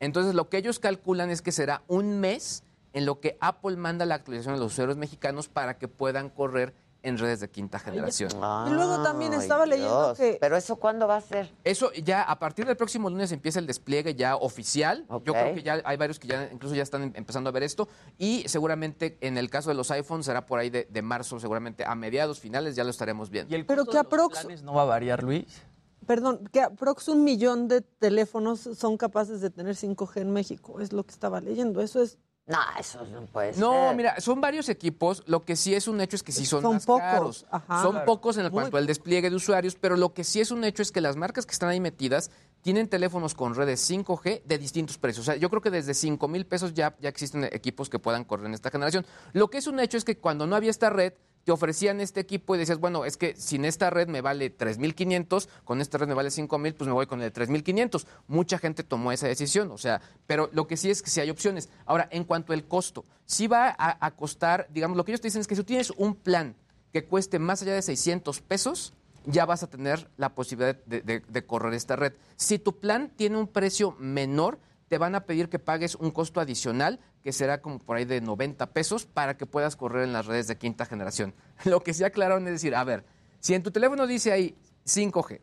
Entonces, 0.00 0.34
lo 0.34 0.48
que 0.48 0.58
ellos 0.58 0.78
calculan 0.78 1.30
es 1.30 1.42
que 1.42 1.50
será 1.50 1.82
un 1.88 2.20
mes 2.20 2.62
en 2.98 3.06
lo 3.06 3.20
que 3.20 3.38
Apple 3.40 3.76
manda 3.76 4.04
la 4.06 4.16
actualización 4.16 4.54
a 4.54 4.58
los 4.58 4.72
usuarios 4.72 4.98
mexicanos 4.98 5.48
para 5.48 5.78
que 5.78 5.86
puedan 5.86 6.30
correr 6.30 6.74
en 7.04 7.16
redes 7.16 7.38
de 7.38 7.48
quinta 7.48 7.78
generación. 7.78 8.28
Y 8.66 8.70
luego 8.70 9.04
también 9.04 9.32
Ay, 9.32 9.38
estaba 9.38 9.66
leyendo 9.66 10.06
Dios. 10.06 10.18
que- 10.18 10.36
Pero 10.40 10.56
eso 10.56 10.76
cuándo 10.76 11.06
va 11.06 11.16
a 11.16 11.20
ser? 11.20 11.48
Eso 11.62 11.92
ya 11.92 12.22
a 12.22 12.40
partir 12.40 12.66
del 12.66 12.76
próximo 12.76 13.08
lunes 13.08 13.30
empieza 13.30 13.60
el 13.60 13.68
despliegue 13.68 14.16
ya 14.16 14.34
oficial. 14.34 15.06
Yo 15.08 15.32
creo 15.32 15.54
que 15.54 15.62
ya 15.62 15.80
hay 15.84 15.96
varios 15.96 16.18
que 16.18 16.26
ya 16.26 16.50
incluso 16.52 16.74
ya 16.74 16.82
están 16.82 17.04
em- 17.04 17.12
empezando 17.14 17.48
a 17.50 17.52
ver 17.52 17.62
esto 17.62 17.88
y 18.18 18.42
seguramente 18.48 19.16
en 19.20 19.38
el 19.38 19.48
caso 19.48 19.68
de 19.70 19.76
los 19.76 19.92
iPhones 19.92 20.26
será 20.26 20.44
por 20.44 20.58
ahí 20.58 20.70
de, 20.70 20.88
de 20.90 21.02
marzo, 21.02 21.38
seguramente 21.38 21.84
a 21.84 21.94
mediados 21.94 22.40
finales 22.40 22.74
ya 22.74 22.82
lo 22.82 22.90
estaremos 22.90 23.30
viendo. 23.30 23.52
¿Y 23.54 23.58
el 23.60 23.64
Pero 23.64 23.84
que 23.84 23.92
de 23.96 24.02
los 24.02 24.04
aprox- 24.12 24.30
planes 24.42 24.62
no 24.64 24.74
va 24.74 24.82
a 24.82 24.86
variar, 24.86 25.22
Luis? 25.22 25.62
Perdón, 26.04 26.48
que 26.52 26.62
aprox 26.62 27.06
un 27.08 27.22
millón 27.22 27.68
de 27.68 27.82
teléfonos 27.82 28.60
son 28.76 28.96
capaces 28.96 29.40
de 29.40 29.50
tener 29.50 29.76
5G 29.76 30.22
en 30.22 30.32
México. 30.32 30.80
Es 30.80 30.92
lo 30.92 31.04
que 31.04 31.12
estaba 31.12 31.40
leyendo. 31.40 31.80
Eso 31.80 32.02
es. 32.02 32.18
No, 32.48 32.58
eso 32.80 33.04
no 33.12 33.26
puede 33.26 33.52
ser. 33.52 33.60
No, 33.62 33.92
mira, 33.94 34.18
son 34.20 34.40
varios 34.40 34.68
equipos. 34.70 35.22
Lo 35.26 35.44
que 35.44 35.54
sí 35.54 35.74
es 35.74 35.86
un 35.86 36.00
hecho 36.00 36.16
es 36.16 36.22
que 36.22 36.32
sí 36.32 36.46
son, 36.46 36.62
Son 36.62 36.74
más 36.74 36.86
pocos, 36.86 37.02
caros. 37.02 37.46
ajá. 37.50 37.82
son 37.82 37.90
Claro. 37.92 38.06
pocos 38.06 38.36
en 38.38 38.46
el 38.46 38.50
Muy 38.50 38.60
cuanto 38.62 38.78
al 38.78 38.86
despliegue 38.86 39.28
de 39.28 39.36
usuarios, 39.36 39.74
pero 39.76 39.96
lo 39.96 40.14
que 40.14 40.24
sí 40.24 40.40
es 40.40 40.50
un 40.50 40.64
hecho 40.64 40.82
es 40.82 40.90
que 40.90 41.00
las 41.02 41.14
marcas 41.16 41.44
que 41.44 41.52
están 41.52 41.68
ahí 41.68 41.78
metidas 41.78 42.30
tienen 42.62 42.88
teléfonos 42.88 43.34
con 43.34 43.54
redes 43.54 43.80
5G 43.88 44.42
de 44.44 44.58
distintos 44.58 44.96
precios. 44.98 45.28
O 45.28 45.30
sea, 45.30 45.36
yo 45.36 45.50
creo 45.50 45.60
que 45.62 45.70
desde 45.70 45.92
5 45.94 46.26
mil 46.26 46.46
pesos 46.46 46.72
ya, 46.74 46.96
ya 47.00 47.08
existen 47.10 47.44
equipos 47.44 47.88
que 47.90 47.98
puedan 47.98 48.24
correr 48.24 48.46
en 48.46 48.54
esta 48.54 48.70
generación. 48.70 49.04
Lo 49.32 49.48
que 49.48 49.58
es 49.58 49.66
un 49.66 49.78
hecho 49.78 49.96
es 49.98 50.04
que 50.04 50.16
cuando 50.18 50.46
no 50.46 50.56
había 50.56 50.70
esta 50.70 50.88
red, 50.90 51.12
te 51.48 51.52
ofrecían 51.52 52.02
este 52.02 52.20
equipo 52.20 52.54
y 52.54 52.58
decías, 52.58 52.78
bueno, 52.78 53.06
es 53.06 53.16
que 53.16 53.34
sin 53.34 53.64
esta 53.64 53.88
red 53.88 54.06
me 54.06 54.20
vale 54.20 54.54
3.500, 54.54 55.48
con 55.64 55.80
esta 55.80 55.96
red 55.96 56.06
me 56.06 56.12
vale 56.12 56.28
5.000, 56.28 56.74
pues 56.74 56.86
me 56.86 56.92
voy 56.92 57.06
con 57.06 57.22
el 57.22 57.32
3.500. 57.32 58.04
Mucha 58.26 58.58
gente 58.58 58.84
tomó 58.84 59.12
esa 59.12 59.28
decisión, 59.28 59.70
o 59.70 59.78
sea, 59.78 60.02
pero 60.26 60.50
lo 60.52 60.66
que 60.66 60.76
sí 60.76 60.90
es 60.90 61.00
que 61.02 61.08
sí 61.08 61.20
hay 61.22 61.30
opciones. 61.30 61.70
Ahora, 61.86 62.06
en 62.10 62.24
cuanto 62.24 62.52
al 62.52 62.64
costo, 62.68 63.06
sí 63.24 63.46
va 63.46 63.74
a, 63.78 63.96
a 64.04 64.10
costar, 64.10 64.66
digamos, 64.70 64.98
lo 64.98 65.06
que 65.06 65.12
ellos 65.12 65.22
te 65.22 65.28
dicen 65.28 65.40
es 65.40 65.46
que 65.46 65.54
si 65.54 65.62
tú 65.62 65.66
tienes 65.68 65.90
un 65.96 66.14
plan 66.16 66.54
que 66.92 67.06
cueste 67.06 67.38
más 67.38 67.62
allá 67.62 67.72
de 67.72 67.80
600 67.80 68.42
pesos, 68.42 68.92
ya 69.24 69.46
vas 69.46 69.62
a 69.62 69.70
tener 69.70 70.10
la 70.18 70.34
posibilidad 70.34 70.76
de, 70.84 71.00
de- 71.00 71.20
de 71.20 71.46
correr 71.46 71.72
esta 71.72 71.96
red. 71.96 72.12
Si 72.36 72.58
tu 72.58 72.78
plan 72.78 73.10
tiene 73.16 73.38
un 73.38 73.46
precio 73.48 73.96
menor, 73.98 74.58
te 74.88 74.98
van 74.98 75.14
a 75.14 75.20
pedir 75.24 75.48
que 75.48 75.58
pagues 75.58 75.94
un 75.94 76.10
costo 76.10 76.40
adicional 76.40 77.00
que 77.28 77.32
será 77.34 77.60
como 77.60 77.78
por 77.78 77.98
ahí 77.98 78.06
de 78.06 78.22
90 78.22 78.72
pesos 78.72 79.04
para 79.04 79.36
que 79.36 79.44
puedas 79.44 79.76
correr 79.76 80.04
en 80.04 80.14
las 80.14 80.24
redes 80.24 80.46
de 80.46 80.56
quinta 80.56 80.86
generación. 80.86 81.34
Lo 81.66 81.82
que 81.82 81.92
sí 81.92 82.02
aclararon 82.02 82.46
es 82.46 82.54
decir, 82.54 82.74
a 82.74 82.82
ver, 82.84 83.04
si 83.38 83.52
en 83.52 83.62
tu 83.62 83.70
teléfono 83.70 84.06
dice 84.06 84.32
ahí 84.32 84.56
5G, 84.86 85.42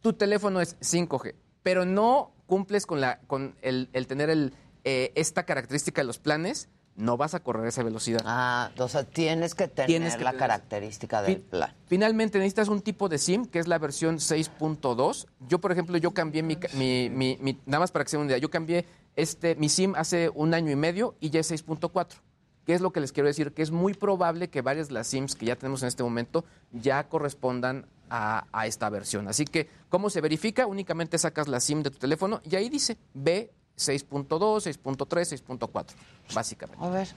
tu 0.00 0.14
teléfono 0.14 0.62
es 0.62 0.80
5G, 0.80 1.34
pero 1.62 1.84
no 1.84 2.32
cumples 2.46 2.86
con, 2.86 3.02
la, 3.02 3.18
con 3.26 3.54
el, 3.60 3.90
el 3.92 4.06
tener 4.06 4.30
el, 4.30 4.54
eh, 4.84 5.12
esta 5.14 5.44
característica 5.44 6.00
de 6.00 6.06
los 6.06 6.18
planes, 6.18 6.70
no 6.96 7.16
vas 7.16 7.34
a 7.34 7.40
correr 7.40 7.66
esa 7.66 7.82
velocidad. 7.82 8.22
Ah, 8.24 8.70
o 8.78 8.88
sea, 8.88 9.04
tienes 9.04 9.54
que 9.54 9.68
tener 9.68 9.86
Tienes 9.86 10.16
que 10.16 10.24
la 10.24 10.30
tener- 10.30 10.40
característica 10.48 11.22
del 11.22 11.40
plan. 11.40 11.72
Finalmente 11.86 12.38
necesitas 12.38 12.68
un 12.68 12.80
tipo 12.80 13.08
de 13.08 13.18
SIM, 13.18 13.46
que 13.46 13.58
es 13.58 13.68
la 13.68 13.78
versión 13.78 14.16
6.2. 14.18 15.26
Yo, 15.48 15.58
por 15.60 15.72
ejemplo, 15.72 15.96
yo 15.98 16.12
cambié 16.12 16.42
mi, 16.42 16.56
ca- 16.56 16.68
mi- 16.74 17.10
mi- 17.10 17.38
mi- 17.40 17.60
nada 17.66 17.80
más 17.80 17.90
para 17.92 18.04
que 18.04 18.10
se 18.10 18.16
una 18.16 18.26
idea, 18.26 18.38
yo 18.38 18.50
cambié 18.50 18.86
este, 19.14 19.54
mi 19.56 19.68
SIM 19.68 19.94
hace 19.94 20.30
un 20.34 20.54
año 20.54 20.70
y 20.72 20.76
medio 20.76 21.14
y 21.20 21.30
ya 21.30 21.40
es 21.40 21.50
6.4. 21.50 22.16
¿Qué 22.64 22.74
es 22.74 22.80
lo 22.80 22.92
que 22.92 23.00
les 23.00 23.12
quiero 23.12 23.28
decir? 23.28 23.52
Que 23.54 23.62
es 23.62 23.70
muy 23.70 23.94
probable 23.94 24.48
que 24.50 24.60
varias 24.60 24.88
de 24.88 24.94
las 24.94 25.06
SIMs 25.06 25.36
que 25.36 25.46
ya 25.46 25.54
tenemos 25.56 25.82
en 25.82 25.88
este 25.88 26.02
momento 26.02 26.44
ya 26.72 27.08
correspondan 27.08 27.86
a, 28.10 28.46
a 28.52 28.66
esta 28.66 28.90
versión. 28.90 29.28
Así 29.28 29.44
que, 29.44 29.68
¿cómo 29.88 30.10
se 30.10 30.20
verifica? 30.20 30.66
Únicamente 30.66 31.16
sacas 31.18 31.46
la 31.46 31.60
SIM 31.60 31.82
de 31.84 31.90
tu 31.90 31.98
teléfono 31.98 32.40
y 32.42 32.56
ahí 32.56 32.68
dice 32.68 32.96
B 33.14 33.52
6.2, 33.76 34.26
6.3, 34.28 35.42
6.4, 35.46 35.86
básicamente. 36.34 36.84
A 36.84 36.88
ver, 36.88 37.08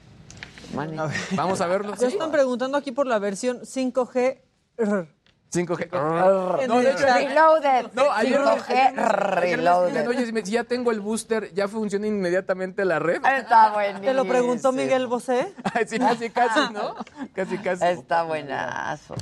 Manny. 0.74 0.98
Vamos 1.32 1.62
a 1.62 1.68
verlo. 1.68 1.96
Ya 1.96 2.08
están 2.08 2.32
preguntando 2.32 2.78
aquí 2.78 2.92
por 2.92 3.08
la 3.08 3.18
versión 3.20 3.62
5G. 3.62 4.40
5G. 5.52 6.62
En 6.62 6.68
No, 6.68 6.80
de 6.80 6.92
hecho. 6.92 7.06
Reloaded. 7.08 7.88
No, 7.94 8.12
ayer, 8.12 8.40
5G 8.40 8.70
ayer 8.70 8.94
me- 8.94 9.02
ayer 9.02 9.58
me 9.58 9.58
reloaded. 9.58 10.08
Oye, 10.08 10.44
ya 10.44 10.64
tengo 10.64 10.92
el 10.92 11.00
booster, 11.00 11.52
¿ya 11.56 11.68
funciona 11.68 12.06
inmediatamente 12.06 12.86
la 12.86 13.00
red? 13.00 13.20
Está 13.26 13.72
buenísimo. 13.72 14.06
Te 14.06 14.14
lo 14.14 14.26
preguntó 14.26 14.72
Miguel 14.72 15.08
Bosé. 15.08 15.52
Sí, 15.88 15.98
casi, 15.98 16.30
casi, 16.30 16.72
¿no? 16.74 16.96
Casi, 17.34 17.58
casi. 17.58 17.84
Está 17.84 18.24
buenazo. 18.24 19.16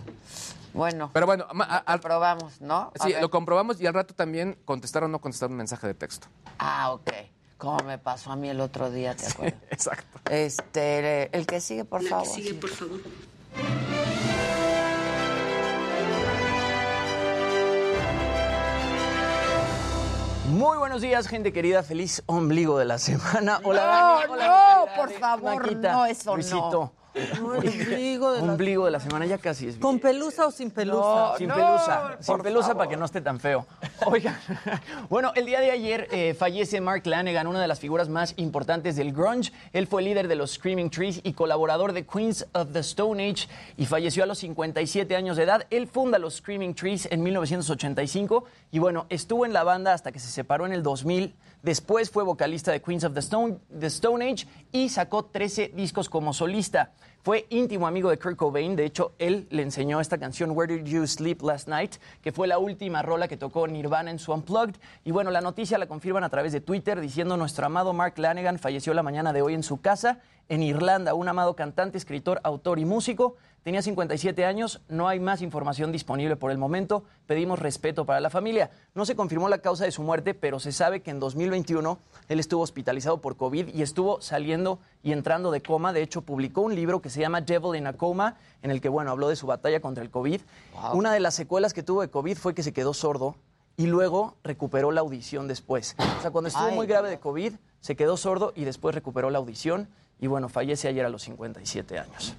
Bueno. 0.74 1.10
Pero 1.14 1.26
bueno, 1.26 1.48
ma- 1.54 1.66
a- 1.66 1.78
al- 1.78 2.00
probamos, 2.00 2.62
¿no? 2.62 2.92
A 3.00 3.04
sí, 3.06 3.14
ver. 3.14 3.22
lo 3.22 3.30
comprobamos 3.30 3.80
y 3.82 3.88
al 3.88 3.94
rato 3.94 4.14
también 4.14 4.58
contestar 4.66 5.04
o 5.04 5.08
no 5.08 5.20
contestar 5.20 5.50
un 5.50 5.56
mensaje 5.58 5.88
de 5.88 5.94
texto. 5.94 6.28
Ah, 6.60 6.92
ok. 6.92 7.10
Como 7.58 7.78
me 7.86 7.98
pasó 7.98 8.32
a 8.32 8.36
mí 8.36 8.50
el 8.50 8.62
otro 8.62 8.92
día, 8.92 9.16
¿te 9.16 9.26
acuerdas? 9.28 9.60
Exacto. 9.72 10.20
Este, 10.30 11.36
el 11.36 11.48
que 11.48 11.60
sigue, 11.62 11.86
por 11.86 12.04
favor. 12.04 12.28
por 12.62 12.70
favor. 12.70 13.00
Muy 20.50 20.78
buenos 20.78 21.02
días, 21.02 21.28
gente 21.28 21.52
querida. 21.52 21.84
Feliz 21.84 22.24
ombligo 22.26 22.80
de 22.80 22.86
la 22.86 22.98
semana. 22.98 23.60
Hola, 23.64 23.82
No, 23.82 23.88
Dani. 24.20 24.32
Hola, 24.34 24.48
no, 24.88 24.96
por 24.96 25.12
favor, 25.12 25.62
Maquita, 25.64 25.92
no, 25.92 26.06
eso 26.06 26.30
no. 26.32 26.36
Luisito. 26.36 26.72
No, 26.72 26.94
el 27.06 27.07
ombligo 27.44 28.32
de 28.34 28.42
la- 28.42 28.52
Ombligo 28.52 28.86
de 28.86 28.92
la 28.92 29.00
semana 29.00 29.26
ya 29.26 29.38
casi 29.38 29.68
es. 29.68 29.78
¿Con 29.78 30.00
pelusa 30.00 30.48
o 30.48 30.52
sin 30.52 30.72
pelusa? 30.72 31.36
sin 31.38 31.48
pelusa, 31.50 32.18
sin 32.20 32.38
pelusa 32.40 32.76
para 32.76 32.90
que 32.90 32.98
no 32.98 33.06
esté 33.06 33.22
tan 33.22 33.40
feo. 33.40 33.66
Oigan, 34.06 34.38
bueno, 35.10 35.32
el 35.36 35.46
día 35.46 35.60
de 35.60 35.72
ayer 35.72 36.08
eh, 36.12 36.36
fallece 36.38 36.80
Mark 36.82 37.04
Lanegan, 37.06 37.48
una 37.48 37.62
de 37.62 37.68
las 37.68 37.80
figuras 37.80 38.10
más 38.10 38.34
importantes 38.38 38.96
del 38.96 39.14
grunge. 39.14 39.52
Él 39.74 39.88
fue 39.88 40.02
líder 40.04 40.28
de 40.28 40.36
los 40.36 40.52
Screaming 40.54 40.90
Trees 40.90 41.20
y 41.24 41.34
colaborador 41.34 41.94
de 41.94 42.06
Queens 42.06 42.46
of 42.54 42.72
the 42.74 42.80
Stone 42.80 43.24
Age 43.30 43.48
y 43.78 43.86
falleció 43.86 44.24
a 44.24 44.28
los 44.28 44.38
57 44.40 45.16
años 45.16 45.38
de 45.38 45.44
edad. 45.44 45.66
Él 45.70 45.88
funda 45.88 46.20
los 46.20 46.36
Screaming 46.36 46.76
Trees 46.76 47.08
en 47.12 47.24
1985 47.24 48.46
y 48.72 48.80
bueno, 48.80 49.06
estuvo 49.10 49.46
en 49.46 49.54
la 49.54 49.64
banda 49.64 49.94
hasta 49.94 50.12
que 50.12 50.20
se 50.20 50.28
separó 50.30 50.66
en 50.66 50.74
el 50.74 50.84
2000. 50.84 51.34
Después 51.68 52.10
fue 52.10 52.24
vocalista 52.24 52.72
de 52.72 52.82
Queens 52.82 53.04
of 53.04 53.14
the 53.14 53.20
Stone, 53.20 53.58
the 53.78 53.88
Stone 53.88 54.24
Age 54.24 54.48
y 54.72 54.88
sacó 54.88 55.26
13 55.26 55.74
discos 55.76 56.08
como 56.08 56.32
solista. 56.32 56.94
Fue 57.24 57.46
íntimo 57.50 57.88
amigo 57.88 58.10
de 58.10 58.18
Kurt 58.18 58.38
Cobain, 58.38 58.78
de 58.78 58.86
hecho, 58.86 59.12
él 59.20 59.48
le 59.50 59.64
enseñó 59.64 60.00
esta 60.00 60.18
canción 60.18 60.52
Where 60.52 60.74
Did 60.74 60.86
You 60.86 61.06
Sleep 61.06 61.42
Last 61.42 61.68
Night, 61.68 61.96
que 62.22 62.32
fue 62.32 62.48
la 62.48 62.58
última 62.58 63.02
rola 63.02 63.28
que 63.28 63.36
tocó 63.36 63.68
Nirvana 63.68 64.12
en 64.12 64.18
su 64.18 64.32
Unplugged. 64.32 64.78
Y 65.04 65.12
bueno, 65.12 65.30
la 65.30 65.42
noticia 65.42 65.78
la 65.78 65.88
confirman 65.88 66.24
a 66.24 66.30
través 66.30 66.54
de 66.54 66.62
Twitter 66.62 67.02
diciendo 67.02 67.36
nuestro 67.36 67.66
amado 67.66 67.92
Mark 67.92 68.14
Lanegan 68.18 68.60
falleció 68.60 68.94
la 68.94 69.04
mañana 69.04 69.34
de 69.34 69.42
hoy 69.42 69.54
en 69.54 69.64
su 69.64 69.82
casa 69.82 70.22
en 70.48 70.64
Irlanda, 70.64 71.16
un 71.16 71.28
amado 71.28 71.58
cantante, 71.58 71.98
escritor, 71.98 72.40
autor 72.44 72.80
y 72.80 72.86
músico. 72.86 73.36
Tenía 73.64 73.82
57 73.82 74.46
años, 74.46 74.82
no 74.88 75.10
hay 75.10 75.20
más 75.20 75.42
información 75.42 75.92
disponible 75.92 76.38
por 76.38 76.52
el 76.52 76.58
momento. 76.58 77.04
Pedimos 77.26 77.60
respeto 77.60 78.06
para 78.06 78.22
la 78.22 78.30
familia. 78.30 78.72
No 78.96 79.06
se 79.06 79.16
confirmó 79.16 79.50
la 79.50 79.58
causa 79.58 79.84
de 79.84 79.92
su 79.92 80.04
muerte, 80.04 80.34
pero 80.34 80.60
se 80.60 80.72
sabe 80.72 81.02
que 81.02 81.12
en 81.12 81.20
2021 81.20 82.00
él 82.30 82.40
estuvo 82.40 82.62
hospitalizado 82.62 83.20
por 83.20 83.36
COVID 83.36 83.76
y 83.76 83.82
estuvo 83.82 84.22
saliendo 84.22 84.80
y 85.04 85.12
entrando 85.12 85.52
de 85.52 85.62
coma. 85.62 85.92
De 85.92 86.02
hecho, 86.02 86.22
publicó 86.22 86.62
un 86.62 86.76
libro 86.76 87.02
que 87.02 87.10
se 87.10 87.20
llama 87.20 87.42
Devil 87.42 87.76
in 87.76 87.88
a 87.88 87.94
Coma, 87.94 88.38
en 88.62 88.72
el 88.72 88.80
que, 88.80 88.88
bueno, 88.88 89.12
habló 89.12 89.28
de 89.28 89.36
su 89.36 89.48
batalla 89.48 89.82
contra 89.82 90.02
el 90.02 90.12
COVID. 90.12 90.42
Una 90.94 91.12
de 91.12 91.20
las 91.20 91.36
secuelas 91.36 91.74
que 91.74 91.84
tuvo 91.84 92.02
de 92.02 92.10
COVID 92.10 92.38
fue 92.38 92.54
que 92.54 92.64
se 92.64 92.72
quedó 92.72 92.94
sordo 92.94 93.36
y 93.76 93.86
luego 93.86 94.36
recuperó 94.44 94.92
la 94.92 95.02
audición 95.02 95.48
después. 95.48 95.96
O 96.18 96.22
sea, 96.22 96.32
cuando 96.32 96.48
estuvo 96.48 96.66
Ay, 96.66 96.76
muy 96.76 96.88
grave 96.88 97.10
de 97.10 97.20
COVID, 97.20 97.54
se 97.80 97.96
quedó 97.96 98.18
sordo 98.18 98.54
y 98.56 98.64
después 98.64 98.96
recuperó 98.96 99.30
la 99.30 99.38
audición. 99.38 99.88
Y 100.20 100.26
bueno, 100.26 100.50
fallece 100.50 100.88
ayer 100.88 101.06
a 101.06 101.10
los 101.10 101.22
57 101.24 102.00
años. 102.00 102.36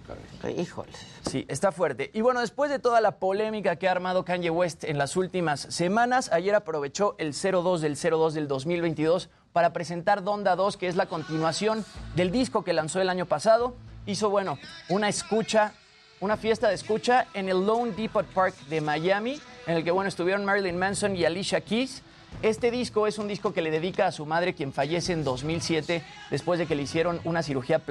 Híjole. 0.56 0.90
Sí, 1.30 1.44
está 1.48 1.70
fuerte. 1.70 2.10
Y 2.12 2.22
bueno, 2.22 2.40
después 2.40 2.70
de 2.70 2.80
toda 2.80 3.00
la 3.00 3.18
polémica 3.18 3.76
que 3.76 3.86
ha 3.86 3.92
armado 3.92 4.24
Kanye 4.24 4.50
West 4.50 4.82
en 4.82 4.98
las 4.98 5.16
últimas 5.16 5.60
semanas, 5.60 6.30
ayer 6.32 6.56
aprovechó 6.56 7.14
el 7.18 7.32
02 7.32 7.80
del 7.80 7.96
02 7.96 8.34
del 8.34 8.48
2022 8.48 9.30
para 9.52 9.72
presentar 9.72 10.24
Donda 10.24 10.56
2, 10.56 10.76
que 10.76 10.88
es 10.88 10.96
la 10.96 11.06
continuación 11.06 11.84
del 12.16 12.32
disco 12.32 12.64
que 12.64 12.72
lanzó 12.72 13.00
el 13.00 13.08
año 13.08 13.26
pasado. 13.26 13.76
Hizo, 14.06 14.28
bueno, 14.28 14.58
una 14.88 15.08
escucha, 15.08 15.72
una 16.20 16.36
fiesta 16.36 16.68
de 16.68 16.74
escucha 16.74 17.28
en 17.32 17.48
el 17.48 17.64
Lone 17.64 17.92
Depot 17.92 18.26
Park 18.26 18.56
de 18.68 18.80
Miami, 18.80 19.40
en 19.68 19.76
el 19.76 19.84
que, 19.84 19.92
bueno, 19.92 20.08
estuvieron 20.08 20.44
Marilyn 20.44 20.76
Manson 20.76 21.14
y 21.14 21.24
Alicia 21.24 21.60
Keys. 21.60 22.02
Este 22.40 22.70
disco 22.70 23.08
es 23.08 23.18
un 23.18 23.26
disco 23.26 23.52
que 23.52 23.62
le 23.62 23.70
dedica 23.72 24.06
a 24.06 24.12
su 24.12 24.24
madre, 24.24 24.54
quien 24.54 24.72
fallece 24.72 25.12
en 25.12 25.24
2007 25.24 26.04
después 26.30 26.60
de 26.60 26.66
que 26.66 26.76
le 26.76 26.82
hicieron 26.82 27.20
una 27.24 27.42
cirugía, 27.42 27.82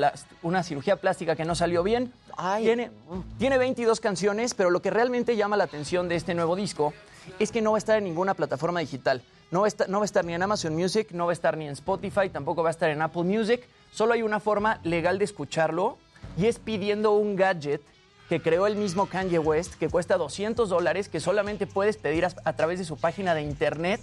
una 0.42 0.64
cirugía 0.64 0.96
plástica 0.96 1.36
que 1.36 1.44
no 1.44 1.54
salió 1.54 1.84
bien. 1.84 2.14
Tiene, 2.60 2.92
tiene 3.38 3.58
22 3.58 4.00
canciones, 4.00 4.54
pero 4.54 4.70
lo 4.70 4.82
que 4.82 4.90
realmente 4.90 5.36
llama 5.36 5.58
la 5.58 5.66
atención 5.66 6.08
de 6.08 6.16
este 6.16 6.34
nuevo 6.34 6.56
disco 6.56 6.94
es 7.40 7.52
que 7.52 7.62
no 7.62 7.72
va 7.72 7.78
a 7.78 7.80
estar 7.80 7.98
en 7.98 8.06
ninguna 8.06 8.36
plataforma 8.36 8.80
digital. 8.80 9.22
No 9.52 9.62
va, 9.62 9.66
a 9.66 9.68
estar, 9.68 9.90
no 9.90 10.00
va 10.00 10.04
a 10.04 10.06
estar 10.06 10.24
ni 10.24 10.34
en 10.34 10.42
Amazon 10.42 10.74
Music, 10.74 11.10
no 11.12 11.26
va 11.26 11.32
a 11.32 11.34
estar 11.34 11.58
ni 11.58 11.66
en 11.66 11.74
Spotify, 11.74 12.30
tampoco 12.30 12.64
va 12.64 12.70
a 12.70 12.72
estar 12.72 12.90
en 12.90 13.02
Apple 13.02 13.24
Music. 13.24 13.68
Solo 13.92 14.14
hay 14.14 14.22
una 14.22 14.40
forma 14.40 14.80
legal 14.84 15.20
de 15.20 15.26
escucharlo 15.26 15.98
y 16.38 16.46
es 16.46 16.58
pidiendo 16.60 17.12
un 17.12 17.36
gadget 17.36 17.82
que 18.30 18.42
creó 18.42 18.66
el 18.68 18.78
mismo 18.78 19.08
Kanye 19.08 19.40
West, 19.40 19.76
que 19.76 19.90
cuesta 19.90 20.16
200 20.16 20.70
dólares, 20.70 21.10
que 21.10 21.20
solamente 21.20 21.68
puedes 21.68 21.98
pedir 21.98 22.26
a, 22.26 22.32
a 22.46 22.54
través 22.54 22.80
de 22.80 22.86
su 22.86 22.98
página 22.98 23.34
de 23.36 23.42
internet 23.42 24.00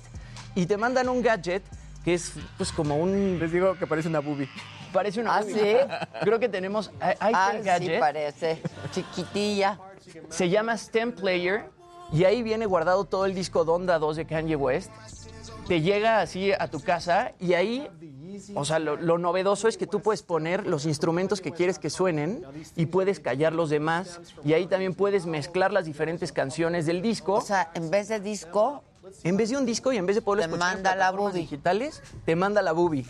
y 0.54 0.66
te 0.66 0.76
mandan 0.76 1.08
un 1.08 1.22
gadget 1.22 1.62
que 2.04 2.14
es 2.14 2.34
pues 2.56 2.70
como 2.70 2.96
un... 2.96 3.38
Les 3.40 3.50
digo 3.50 3.76
que 3.78 3.86
parece 3.86 4.08
una 4.08 4.20
boobie. 4.20 4.48
Parece 4.92 5.20
una 5.20 5.36
¿Ah, 5.36 5.40
boobie. 5.40 5.54
sí? 5.54 5.76
Creo 6.20 6.38
que 6.38 6.48
tenemos... 6.48 6.90
Ah, 7.00 7.52
el 7.52 7.60
sí 7.60 7.64
gadget. 7.64 8.00
parece. 8.00 8.62
Chiquitilla. 8.92 9.78
Se 10.28 10.48
llama 10.50 10.76
Stem 10.76 11.12
Player 11.12 11.70
y 12.12 12.24
ahí 12.24 12.42
viene 12.42 12.66
guardado 12.66 13.04
todo 13.06 13.24
el 13.24 13.34
disco 13.34 13.64
Donda 13.64 13.98
2 13.98 14.16
de 14.16 14.26
Kanye 14.26 14.54
West. 14.56 14.90
Te 15.66 15.80
llega 15.80 16.20
así 16.20 16.52
a 16.52 16.68
tu 16.68 16.80
casa 16.80 17.32
y 17.40 17.54
ahí, 17.54 17.88
o 18.54 18.66
sea, 18.66 18.78
lo, 18.78 18.96
lo 18.96 19.16
novedoso 19.16 19.66
es 19.66 19.78
que 19.78 19.86
tú 19.86 20.00
puedes 20.00 20.22
poner 20.22 20.66
los 20.66 20.84
instrumentos 20.84 21.40
que 21.40 21.52
quieres 21.52 21.78
que 21.78 21.88
suenen 21.88 22.44
y 22.76 22.84
puedes 22.86 23.18
callar 23.18 23.54
los 23.54 23.70
demás 23.70 24.20
y 24.44 24.52
ahí 24.52 24.66
también 24.66 24.92
puedes 24.92 25.24
mezclar 25.24 25.72
las 25.72 25.86
diferentes 25.86 26.32
canciones 26.32 26.84
del 26.84 27.00
disco. 27.00 27.36
O 27.36 27.40
sea, 27.40 27.70
en 27.74 27.90
vez 27.90 28.08
de 28.08 28.20
disco... 28.20 28.84
En 29.22 29.36
vez 29.36 29.50
de 29.50 29.56
un 29.56 29.66
disco 29.66 29.92
y 29.92 29.96
en 29.96 30.06
vez 30.06 30.16
de 30.16 30.22
poderlo 30.22 30.42
Te 30.42 30.54
escuchar 30.54 30.74
manda 30.74 30.92
plataformas 30.94 31.34
digitales, 31.34 32.02
te 32.24 32.36
manda 32.36 32.62
la 32.62 32.72
boobie. 32.72 33.06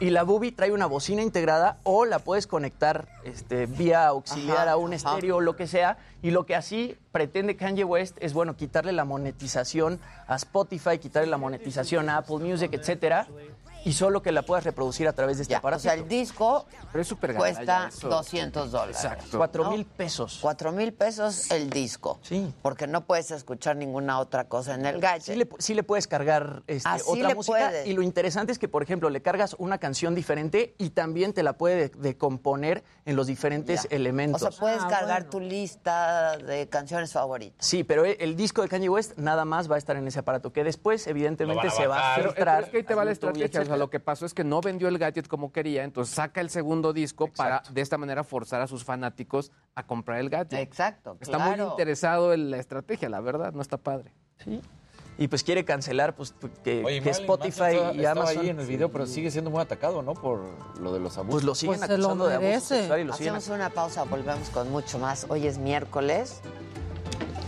Y 0.00 0.10
la 0.10 0.24
boobie 0.24 0.50
trae 0.50 0.72
una 0.72 0.86
bocina 0.86 1.22
integrada 1.22 1.78
o 1.84 2.04
la 2.04 2.18
puedes 2.18 2.48
conectar 2.48 3.06
este, 3.22 3.66
vía 3.66 4.08
auxiliar 4.08 4.62
Ajá, 4.62 4.72
a 4.72 4.76
un 4.76 4.92
ajá. 4.92 4.96
estéreo 4.96 5.36
o 5.36 5.40
lo 5.40 5.54
que 5.54 5.68
sea. 5.68 5.96
Y 6.22 6.32
lo 6.32 6.44
que 6.44 6.56
así 6.56 6.96
pretende 7.12 7.56
Kanye 7.56 7.84
West 7.84 8.16
es, 8.20 8.32
bueno, 8.32 8.56
quitarle 8.56 8.92
la 8.92 9.04
monetización 9.04 10.00
a 10.26 10.34
Spotify, 10.36 10.98
quitarle 10.98 11.28
la 11.30 11.36
monetización 11.38 12.08
a 12.08 12.16
Apple 12.18 12.38
Music, 12.38 12.70
etcétera. 12.72 13.28
Y 13.84 13.92
solo 13.92 14.22
que 14.22 14.32
la 14.32 14.42
puedas 14.42 14.64
reproducir 14.64 15.08
a 15.08 15.12
través 15.12 15.36
de 15.38 15.42
este 15.42 15.54
aparato. 15.54 15.78
O 15.80 15.82
sea, 15.82 15.94
el 15.94 16.06
disco 16.08 16.66
Pero 16.92 17.02
es 17.02 17.08
súper 17.08 17.34
cuesta 17.34 17.90
200 18.00 18.70
dólares. 18.70 18.96
Exacto. 18.96 19.38
Cuatro 19.38 19.70
mil 19.70 19.84
pesos. 19.84 20.38
Cuatro 20.40 20.72
mil 20.72 20.92
pesos 20.92 21.50
el 21.50 21.68
disco. 21.70 22.18
Sí. 22.22 22.52
Porque 22.62 22.86
no 22.86 23.04
puedes 23.06 23.30
escuchar 23.30 23.76
ninguna 23.76 24.18
otra 24.20 24.48
cosa 24.48 24.74
en 24.74 24.86
el 24.86 25.00
gadget. 25.00 25.22
Sí 25.22 25.34
le, 25.36 25.48
sí 25.58 25.74
le 25.74 25.82
puedes 25.82 26.06
cargar 26.06 26.62
este, 26.66 26.88
Ah, 26.88 26.98
sí 26.98 27.04
otra 27.06 27.28
le 27.28 27.34
música 27.34 27.58
puedes. 27.58 27.86
y 27.86 27.92
lo 27.94 28.02
interesante 28.02 28.52
es 28.52 28.58
que, 28.58 28.68
por 28.68 28.82
ejemplo, 28.82 29.10
le 29.10 29.20
cargas 29.22 29.56
una 29.58 29.78
canción 29.78 30.14
diferente 30.14 30.74
y 30.78 30.90
también 30.90 31.32
te 31.32 31.42
la 31.42 31.54
puede 31.54 31.88
de- 31.88 31.98
decomponer 31.98 32.84
en 33.04 33.16
los 33.16 33.26
diferentes 33.26 33.84
O 33.84 33.88
elementos. 33.90 34.40
sea, 34.40 34.50
puedes 34.50 34.84
cargar 34.84 35.24
tu 35.24 35.40
lista 35.40 36.36
de 36.36 36.68
canciones 36.68 37.12
favoritas. 37.12 37.66
Sí, 37.66 37.84
pero 37.84 38.04
el, 38.04 38.16
el 38.20 38.36
disco 38.36 38.62
de 38.62 38.68
Kanye 38.68 38.88
West 38.88 39.16
nada 39.18 39.44
más 39.44 39.70
va 39.70 39.74
a 39.74 39.78
estar 39.78 39.96
en 39.96 40.06
ese 40.06 40.20
aparato, 40.20 40.52
que 40.52 40.62
después, 40.64 41.06
evidentemente, 41.06 41.70
se 41.70 41.86
va 41.86 42.12
a 42.12 42.14
filtrar. 42.16 42.34
pero 42.36 42.66
es 42.66 42.70
que 42.70 42.76
ahí 42.78 42.82
te 42.84 42.94
va 42.94 43.04
la 43.04 43.10
estrategia. 43.12 43.71
O 43.72 43.74
sea, 43.74 43.78
lo 43.78 43.88
que 43.88 44.00
pasó 44.00 44.26
es 44.26 44.34
que 44.34 44.44
no 44.44 44.60
vendió 44.60 44.86
el 44.88 44.98
gadget 44.98 45.26
como 45.28 45.50
quería, 45.50 45.82
entonces 45.84 46.14
saca 46.14 46.42
el 46.42 46.50
segundo 46.50 46.92
disco 46.92 47.28
para 47.28 47.62
de 47.70 47.80
esta 47.80 47.96
manera 47.96 48.22
forzar 48.22 48.60
a 48.60 48.66
sus 48.66 48.84
fanáticos 48.84 49.50
a 49.74 49.86
comprar 49.86 50.18
el 50.18 50.28
gadget. 50.28 50.60
Exacto. 50.60 51.16
Está 51.20 51.38
claro. 51.38 51.64
muy 51.64 51.70
interesado 51.70 52.34
en 52.34 52.50
la 52.50 52.58
estrategia, 52.58 53.08
la 53.08 53.20
verdad, 53.22 53.54
no 53.54 53.62
está 53.62 53.78
padre. 53.78 54.12
Sí. 54.44 54.60
Y 55.16 55.28
pues 55.28 55.42
quiere 55.42 55.64
cancelar 55.64 56.14
pues, 56.14 56.34
que, 56.62 56.84
Oye, 56.84 57.00
que 57.00 57.08
Spotify 57.08 57.48
estaba- 57.48 57.94
y 57.94 57.98
estaba 58.00 58.20
Amazon. 58.22 58.42
ahí 58.42 58.48
en 58.50 58.60
el 58.60 58.66
video, 58.66 58.90
pero 58.92 59.06
sigue 59.06 59.30
siendo 59.30 59.50
muy 59.50 59.62
atacado, 59.62 60.02
¿no? 60.02 60.12
Por 60.12 60.42
lo 60.78 60.92
de 60.92 61.00
los 61.00 61.16
abusos. 61.16 61.32
Pues 61.32 61.44
lo 61.44 61.54
siguen 61.54 61.78
Pues 61.78 61.88
se 61.88 61.96
lo 61.96 62.04
acusando 62.04 62.26
de 62.28 62.34
abuso 62.34 62.74
sexual 62.74 63.00
y 63.00 63.04
lo 63.04 63.12
siguen 63.14 63.36
Hacemos 63.36 63.56
una 63.56 63.70
pausa, 63.70 64.04
volvemos 64.04 64.50
con 64.50 64.70
mucho 64.70 64.98
más. 64.98 65.24
Hoy 65.30 65.46
es 65.46 65.56
miércoles, 65.56 66.42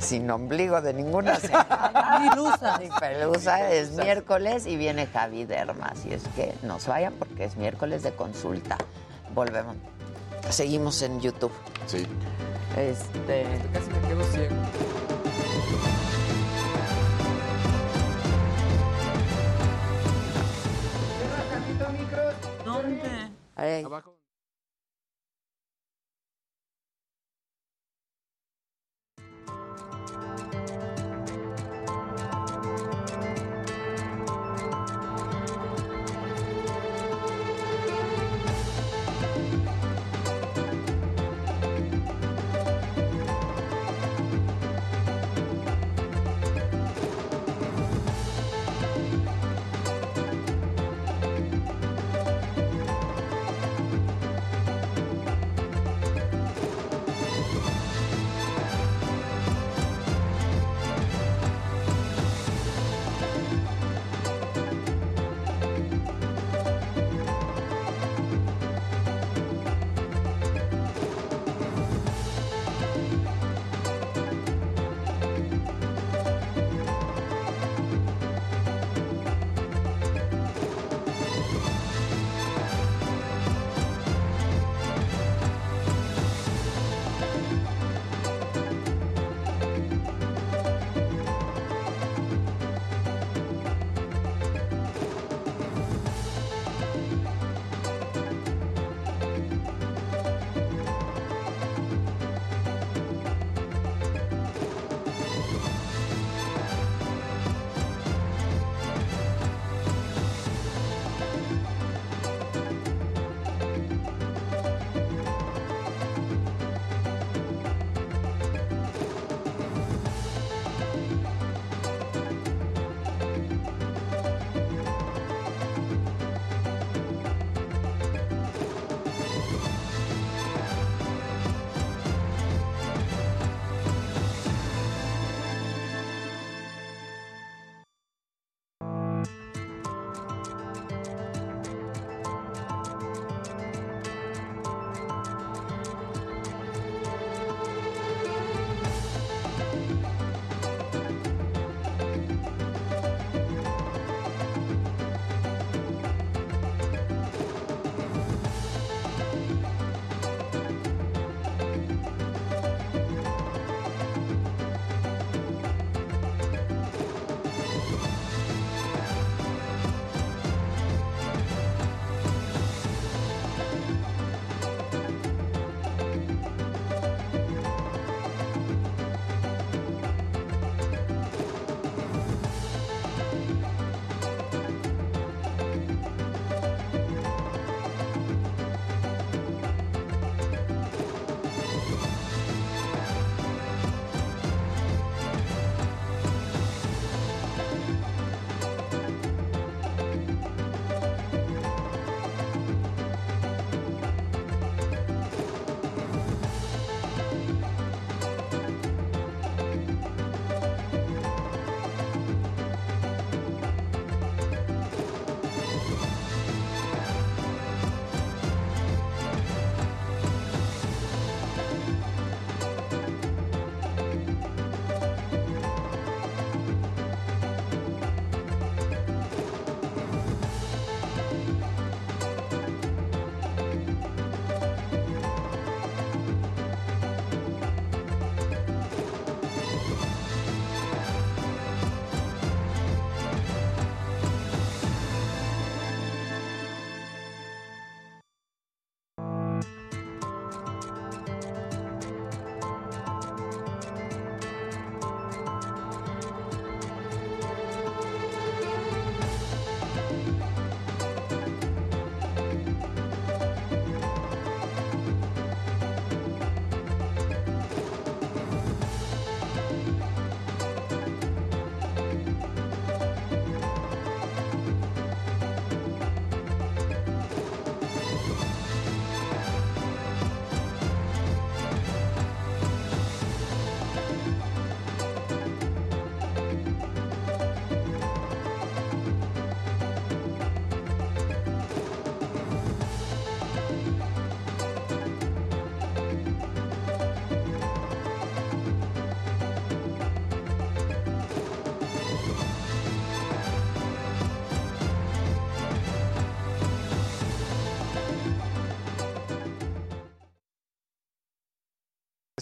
sin 0.04 0.30
ombligo 0.30 0.80
de 0.80 0.92
ninguna 0.94 1.36
semana. 1.40 2.18
Ni 2.20 2.36
lusa. 2.36 2.78
Ni 2.78 2.88
pelusa, 2.88 3.70
es 3.72 3.90
miércoles 3.92 4.66
y 4.66 4.76
viene 4.76 5.06
Javi 5.06 5.44
Derma. 5.44 5.86
Así 5.86 6.12
es 6.12 6.22
que 6.36 6.54
no 6.62 6.78
se 6.78 6.90
vayan 6.90 7.14
porque 7.14 7.44
es 7.44 7.56
miércoles 7.56 8.02
de 8.02 8.12
consulta. 8.12 8.76
Volvemos. 9.34 9.76
Seguimos 10.50 11.00
en 11.02 11.20
YouTube. 11.20 11.52
Sí. 11.86 12.06
Este. 12.76 13.46
Casi 13.72 13.90
me 13.90 14.08
quedo 14.08 14.24
ciego. 14.24 14.54
¿Dónde? 22.64 23.30
Ey, 23.56 23.84
Abajo. 23.84 24.13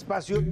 Espacio. 0.03 0.42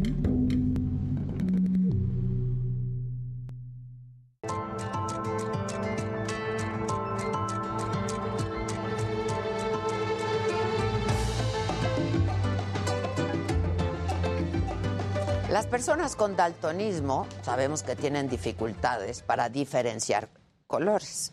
Las 15.48 15.66
personas 15.66 16.14
con 16.14 16.36
daltonismo 16.36 17.26
sabemos 17.42 17.82
que 17.82 17.96
tienen 17.96 18.28
dificultades 18.28 19.22
para 19.22 19.48
diferenciar 19.48 20.28
colores. 20.68 21.32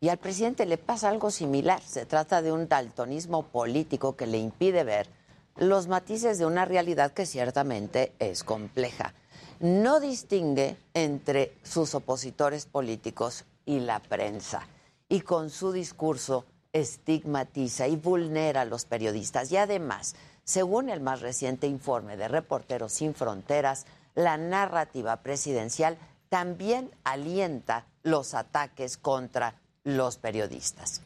Y 0.00 0.10
al 0.10 0.18
presidente 0.18 0.66
le 0.66 0.76
pasa 0.76 1.08
algo 1.08 1.30
similar. 1.30 1.80
Se 1.80 2.04
trata 2.04 2.42
de 2.42 2.52
un 2.52 2.68
daltonismo 2.68 3.44
político 3.44 4.16
que 4.16 4.26
le 4.26 4.36
impide 4.36 4.84
ver 4.84 5.23
los 5.56 5.88
matices 5.88 6.38
de 6.38 6.46
una 6.46 6.64
realidad 6.64 7.12
que 7.12 7.26
ciertamente 7.26 8.12
es 8.18 8.44
compleja. 8.44 9.14
No 9.60 10.00
distingue 10.00 10.76
entre 10.94 11.56
sus 11.62 11.94
opositores 11.94 12.66
políticos 12.66 13.44
y 13.64 13.80
la 13.80 14.00
prensa. 14.00 14.66
Y 15.08 15.20
con 15.20 15.50
su 15.50 15.72
discurso 15.72 16.44
estigmatiza 16.72 17.86
y 17.86 17.96
vulnera 17.96 18.62
a 18.62 18.64
los 18.64 18.84
periodistas. 18.84 19.52
Y 19.52 19.56
además, 19.56 20.16
según 20.42 20.90
el 20.90 21.00
más 21.00 21.20
reciente 21.20 21.66
informe 21.66 22.16
de 22.16 22.28
Reporteros 22.28 22.92
Sin 22.92 23.14
Fronteras, 23.14 23.86
la 24.14 24.36
narrativa 24.36 25.22
presidencial 25.22 25.96
también 26.28 26.90
alienta 27.04 27.86
los 28.02 28.34
ataques 28.34 28.96
contra 28.96 29.54
los 29.84 30.16
periodistas. 30.16 31.00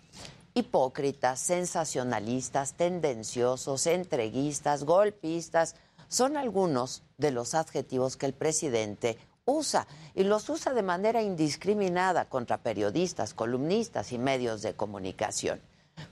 Hipócritas, 0.59 1.39
sensacionalistas, 1.39 2.73
tendenciosos, 2.73 3.87
entreguistas, 3.87 4.83
golpistas, 4.83 5.77
son 6.09 6.37
algunos 6.37 7.05
de 7.17 7.31
los 7.31 7.55
adjetivos 7.55 8.17
que 8.17 8.27
el 8.27 8.33
presidente 8.33 9.19
usa 9.45 9.87
y 10.17 10.25
los 10.25 10.49
usa 10.49 10.75
de 10.75 10.83
manera 10.83 11.23
indiscriminada 11.23 12.25
contra 12.25 12.59
periodistas, 12.59 13.35
columnistas 13.35 14.11
y 14.11 14.19
medios 14.19 14.63
de 14.63 14.75
comunicación. 14.75 15.61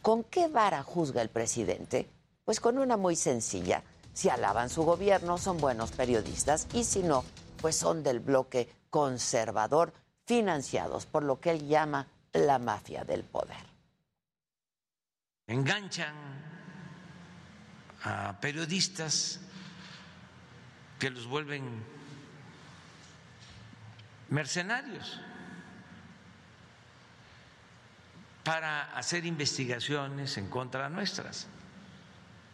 ¿Con 0.01 0.23
qué 0.23 0.47
vara 0.47 0.85
juzga 0.85 1.23
el 1.23 1.29
presidente? 1.29 2.09
Pues 2.45 2.61
con 2.61 2.79
una 2.79 2.97
muy 2.97 3.17
sencilla. 3.17 3.83
Si 4.13 4.29
alaban 4.29 4.71
su 4.71 4.85
gobierno 4.85 5.39
son 5.39 5.59
buenos 5.59 5.91
periodistas 5.91 6.69
y 6.73 6.85
si 6.85 7.03
no, 7.03 7.25
pues 7.61 7.75
son 7.75 8.05
del 8.05 8.21
bloque 8.21 8.69
conservador 8.91 9.93
financiados 10.25 11.05
por 11.05 11.25
lo 11.25 11.41
que 11.41 11.51
él 11.51 11.67
llama 11.67 12.07
la 12.33 12.61
mafia 12.61 13.03
del 13.03 13.25
poder. 13.25 13.66
Enganchan 15.49 16.15
a 18.03 18.41
periodistas 18.41 19.41
que 20.99 21.11
los 21.11 21.27
vuelven 21.27 21.85
mercenarios 24.29 25.21
para 28.43 28.97
hacer 28.97 29.25
investigaciones 29.27 30.37
en 30.37 30.49
contra 30.49 30.89
nuestras, 30.89 31.47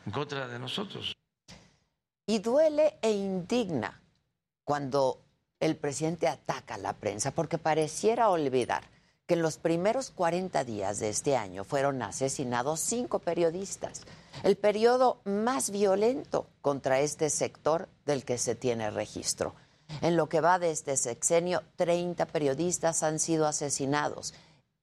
en 0.07 0.13
contra 0.13 0.49
de 0.49 0.59
nosotros. 0.59 1.15
Y 2.27 2.39
duele 2.39 2.99
e 3.03 3.11
indigna 3.11 4.01
cuando 4.65 5.21
el 5.61 5.77
presidente 5.77 6.29
ataca 6.29 6.75
a 6.75 6.79
la 6.79 6.95
prensa, 6.95 7.31
porque 7.31 7.59
pareciera 7.59 8.29
olvidar 8.31 8.85
que 9.27 9.35
en 9.35 9.43
los 9.43 9.59
primeros 9.59 10.11
40 10.11 10.65
días 10.65 10.99
de 10.99 11.09
este 11.09 11.37
año 11.37 11.65
fueron 11.65 12.03
asesinados 12.03 12.81
cinco 12.81 13.19
periodistas, 13.19 14.03
el 14.43 14.57
periodo 14.57 15.21
más 15.25 15.71
violento 15.71 16.47
contra 16.61 17.01
este 17.01 17.31
sector 17.31 17.89
del 18.05 18.25
que 18.25 18.39
se 18.39 18.55
tiene 18.55 18.91
registro. 18.91 19.55
En 20.01 20.17
lo 20.17 20.29
que 20.29 20.41
va 20.41 20.59
de 20.59 20.71
este 20.71 20.97
sexenio, 20.97 21.63
30 21.77 22.27
periodistas 22.27 23.03
han 23.03 23.19
sido 23.19 23.47
asesinados. 23.47 24.35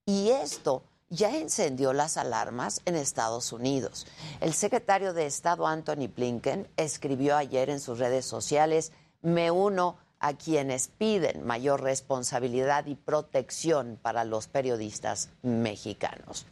Y 0.06 0.30
esto 0.30 0.84
ya 1.10 1.36
encendió 1.36 1.94
las 1.94 2.18
alarmas 2.18 2.82
en 2.86 2.96
Estados 2.96 3.52
Unidos. 3.52 4.06
El 4.42 4.54
secretario 4.54 5.14
de 5.14 5.26
Estado 5.26 5.66
Anthony 5.66 6.08
Blinken 6.16 6.68
escribió 6.78 7.36
ayer 7.36 7.70
en 7.70 7.80
sus 7.80 7.98
redes 7.98 8.26
sociales, 8.26 8.92
me 9.22 9.52
uno 9.52 9.98
a 10.20 10.34
quienes 10.34 10.90
piden 10.90 11.46
mayor 11.46 11.82
responsabilidad 11.82 12.86
y 12.88 12.96
protección 12.96 13.98
para 14.02 14.26
los 14.26 14.48
periodistas 14.48 15.30
mexicanos. 15.42 16.46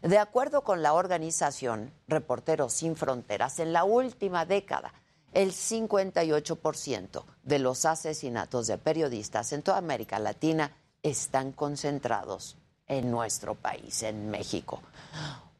De 0.00 0.18
acuerdo 0.18 0.62
con 0.62 0.82
la 0.82 0.94
organización 0.94 1.92
Reporteros 2.08 2.72
Sin 2.72 2.96
Fronteras, 2.96 3.58
en 3.58 3.72
la 3.72 3.84
última 3.84 4.46
década, 4.46 4.92
el 5.32 5.52
58% 5.52 7.24
de 7.42 7.58
los 7.58 7.84
asesinatos 7.84 8.66
de 8.66 8.78
periodistas 8.78 9.52
en 9.52 9.62
toda 9.62 9.78
América 9.78 10.18
Latina 10.18 10.76
están 11.02 11.52
concentrados 11.52 12.56
en 12.86 13.10
nuestro 13.10 13.54
país, 13.54 14.02
en 14.02 14.30
México. 14.30 14.82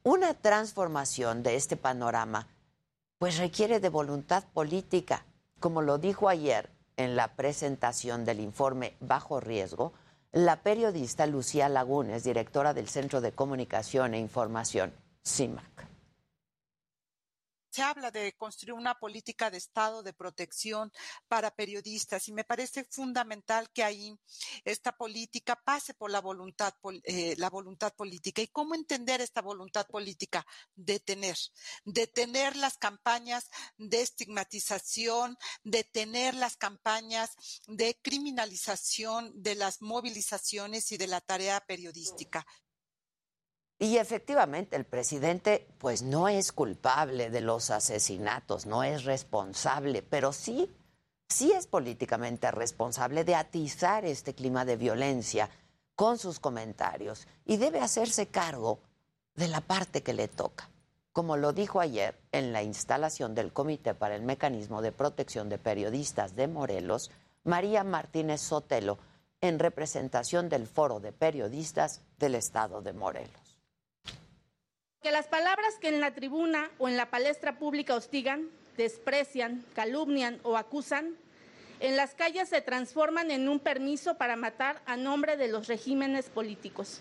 Una 0.03 0.35
transformación 0.35 1.43
de 1.43 1.57
este 1.57 1.77
panorama 1.77 2.49
pues 3.19 3.39
requiere 3.39 3.79
de 3.79 3.89
voluntad 3.89 4.43
política, 4.53 5.25
como 5.61 5.81
lo 5.81 5.99
dijo 5.99 6.29
ayer 6.29 6.72
en 6.97 7.17
la 7.17 7.35
presentación 7.37 8.25
del 8.25 8.41
informe 8.41 8.97
Bajo 9.01 9.41
Riesgo, 9.41 9.93
la 10.33 10.63
periodista 10.63 11.27
Lucía 11.27 11.69
Lagunes, 11.69 12.25
directora 12.25 12.75
del 12.75 12.89
Centro 12.89 13.21
de 13.21 13.33
Comunicación 13.33 14.15
e 14.15 14.19
Información, 14.19 14.93
CIMAC 15.25 15.92
se 17.73 17.83
habla 17.83 18.11
de 18.11 18.35
construir 18.35 18.75
una 18.75 18.99
política 18.99 19.51
de 19.51 19.57
Estado 19.57 20.03
de 20.03 20.13
protección 20.13 20.93
para 21.27 21.55
periodistas 21.55 22.29
y 22.29 22.33
me 22.33 22.45
parece 22.45 22.85
fundamental 22.85 23.71
que 23.73 23.83
ahí 23.83 24.19
esta 24.65 24.93
política 24.93 25.57
pase 25.57 25.95
por 25.95 26.11
la 26.11 26.21
voluntad, 26.21 26.75
eh, 27.05 27.35
la 27.39 27.49
voluntad 27.49 27.95
política. 27.95 28.43
¿Y 28.43 28.49
cómo 28.49 28.75
entender 28.75 29.23
esta 29.23 29.41
voluntad 29.41 29.87
política? 29.87 30.47
Detener, 30.75 31.37
detener 31.85 32.57
las 32.57 32.77
campañas 32.77 33.49
de 33.79 34.03
estigmatización, 34.03 35.39
detener 35.65 36.35
las 36.35 36.57
campañas 36.59 37.31
de 37.67 37.99
criminalización 38.03 39.33
de 39.35 39.55
las 39.55 39.81
movilizaciones 39.81 40.93
y 40.93 40.99
de 40.99 41.07
la 41.07 41.23
tarea 41.23 41.61
periodística. 41.61 42.47
Y 43.83 43.97
efectivamente 43.97 44.77
el 44.77 44.85
presidente 44.85 45.67
pues 45.79 46.03
no 46.03 46.29
es 46.29 46.53
culpable 46.53 47.31
de 47.31 47.41
los 47.41 47.71
asesinatos, 47.71 48.65
no 48.65 48.85
es 48.85 49.03
responsable, 49.03 50.03
pero 50.03 50.33
sí, 50.33 50.71
sí 51.29 51.51
es 51.51 51.67
políticamente 51.67 52.49
responsable 52.53 53.25
de 53.25 53.35
atizar 53.35 54.05
este 54.05 54.35
clima 54.35 54.65
de 54.65 54.77
violencia 54.77 55.51
con 55.97 56.17
sus 56.17 56.39
comentarios 56.39 57.27
y 57.45 57.57
debe 57.57 57.81
hacerse 57.81 58.29
cargo 58.29 58.79
de 59.35 59.49
la 59.49 59.61
parte 59.61 60.05
que 60.05 60.13
le 60.13 60.29
toca. 60.29 60.71
Como 61.13 61.37
lo 61.37 61.53
dijo 61.53 61.81
ayer 61.81 62.17
en 62.31 62.53
la 62.53 62.63
instalación 62.63 63.35
del 63.35 63.53
Comité 63.53 63.95
para 63.95 64.15
el 64.15 64.23
Mecanismo 64.23 64.81
de 64.81 64.93
Protección 64.93 65.49
de 65.49 65.59
Periodistas 65.59 66.37
de 66.37 66.47
Morelos, 66.47 67.11
María 67.43 67.83
Martínez 67.83 68.43
Sotelo, 68.43 68.99
en 69.41 69.59
representación 69.59 70.49
del 70.49 70.69
Foro 70.69 71.01
de 71.01 71.11
Periodistas 71.11 72.01
del 72.21 72.37
Estado 72.37 72.81
de 72.81 72.93
Morelos 72.93 73.42
que 75.03 75.11
las 75.11 75.27
palabras 75.27 75.75
que 75.81 75.89
en 75.89 76.01
la 76.01 76.15
tribuna 76.15 76.71
o 76.79 76.89
en 76.89 76.97
la 76.97 77.11
palestra 77.11 77.59
pública 77.59 77.97
hostigan, 77.97 78.49
desprecian, 78.77 79.65
calumnian 79.75 80.39
o 80.45 80.57
acusan, 80.57 81.17
en 81.81 81.97
las 81.97 82.15
calles 82.15 82.49
se 82.49 82.61
transforman 82.61 83.33
en 83.33 83.49
un 83.49 83.59
permiso 83.59 84.15
para 84.15 84.37
matar 84.37 84.81
a 84.87 84.97
nombre 84.97 85.37
de 85.37 85.49
los 85.49 85.67
regímenes 85.67 86.29
políticos. 86.29 87.01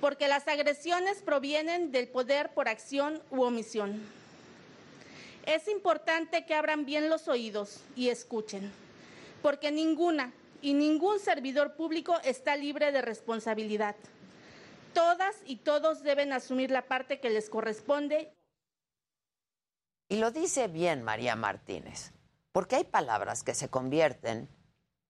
Porque 0.00 0.28
las 0.28 0.48
agresiones 0.48 1.18
provienen 1.18 1.92
del 1.92 2.08
poder 2.08 2.48
por 2.54 2.68
acción 2.68 3.20
u 3.30 3.42
omisión. 3.42 4.00
Es 5.44 5.68
importante 5.68 6.46
que 6.46 6.54
abran 6.54 6.86
bien 6.86 7.10
los 7.10 7.28
oídos 7.28 7.82
y 7.96 8.08
escuchen, 8.08 8.72
porque 9.42 9.70
ninguna 9.70 10.32
y 10.62 10.72
ningún 10.72 11.20
servidor 11.20 11.74
público 11.74 12.18
está 12.24 12.56
libre 12.56 12.92
de 12.92 13.02
responsabilidad 13.02 13.94
todas 14.92 15.34
y 15.46 15.56
todos 15.56 16.02
deben 16.02 16.32
asumir 16.32 16.70
la 16.70 16.86
parte 16.86 17.20
que 17.20 17.30
les 17.30 17.50
corresponde. 17.50 18.32
Y 20.08 20.16
lo 20.16 20.30
dice 20.30 20.68
bien 20.68 21.02
María 21.02 21.36
Martínez, 21.36 22.12
porque 22.52 22.76
hay 22.76 22.84
palabras 22.84 23.42
que 23.42 23.54
se 23.54 23.68
convierten 23.68 24.48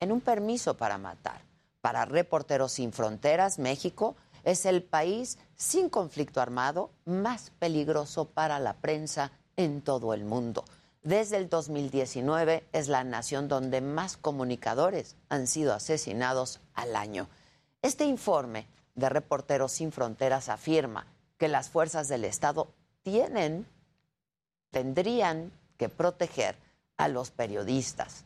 en 0.01 0.13
un 0.13 0.21
permiso 0.21 0.77
para 0.77 0.99
matar. 0.99 1.43
Para 1.81 2.05
Reporteros 2.05 2.73
Sin 2.73 2.93
Fronteras, 2.93 3.59
México 3.59 4.17
es 4.45 4.67
el 4.67 4.83
país 4.83 5.39
sin 5.57 5.89
conflicto 5.89 6.41
armado 6.41 6.91
más 7.05 7.51
peligroso 7.59 8.27
para 8.27 8.59
la 8.59 8.75
prensa 8.75 9.33
en 9.57 9.83
todo 9.83 10.15
el 10.15 10.25
mundo. 10.25 10.65
Desde 11.03 11.37
el 11.37 11.49
2019 11.49 12.65
es 12.73 12.89
la 12.89 13.05
nación 13.05 13.49
donde 13.49 13.81
más 13.81 14.17
comunicadores 14.17 15.17
han 15.29 15.47
sido 15.47 15.73
asesinados 15.73 16.61
al 16.75 16.97
año. 16.97 17.29
Este 17.83 18.05
informe 18.05 18.67
de 18.99 19.09
Reporteros 19.09 19.73
Sin 19.73 19.93
Fronteras 19.93 20.49
afirma 20.49 21.07
que 21.39 21.49
las 21.49 21.71
fuerzas 21.71 22.09
del 22.09 22.25
Estado 22.25 22.75
tienen, 23.03 23.67
tendrían 24.73 25.53
que 25.77 25.89
proteger 25.89 26.57
a 26.97 27.07
los 27.07 27.31
periodistas. 27.31 28.25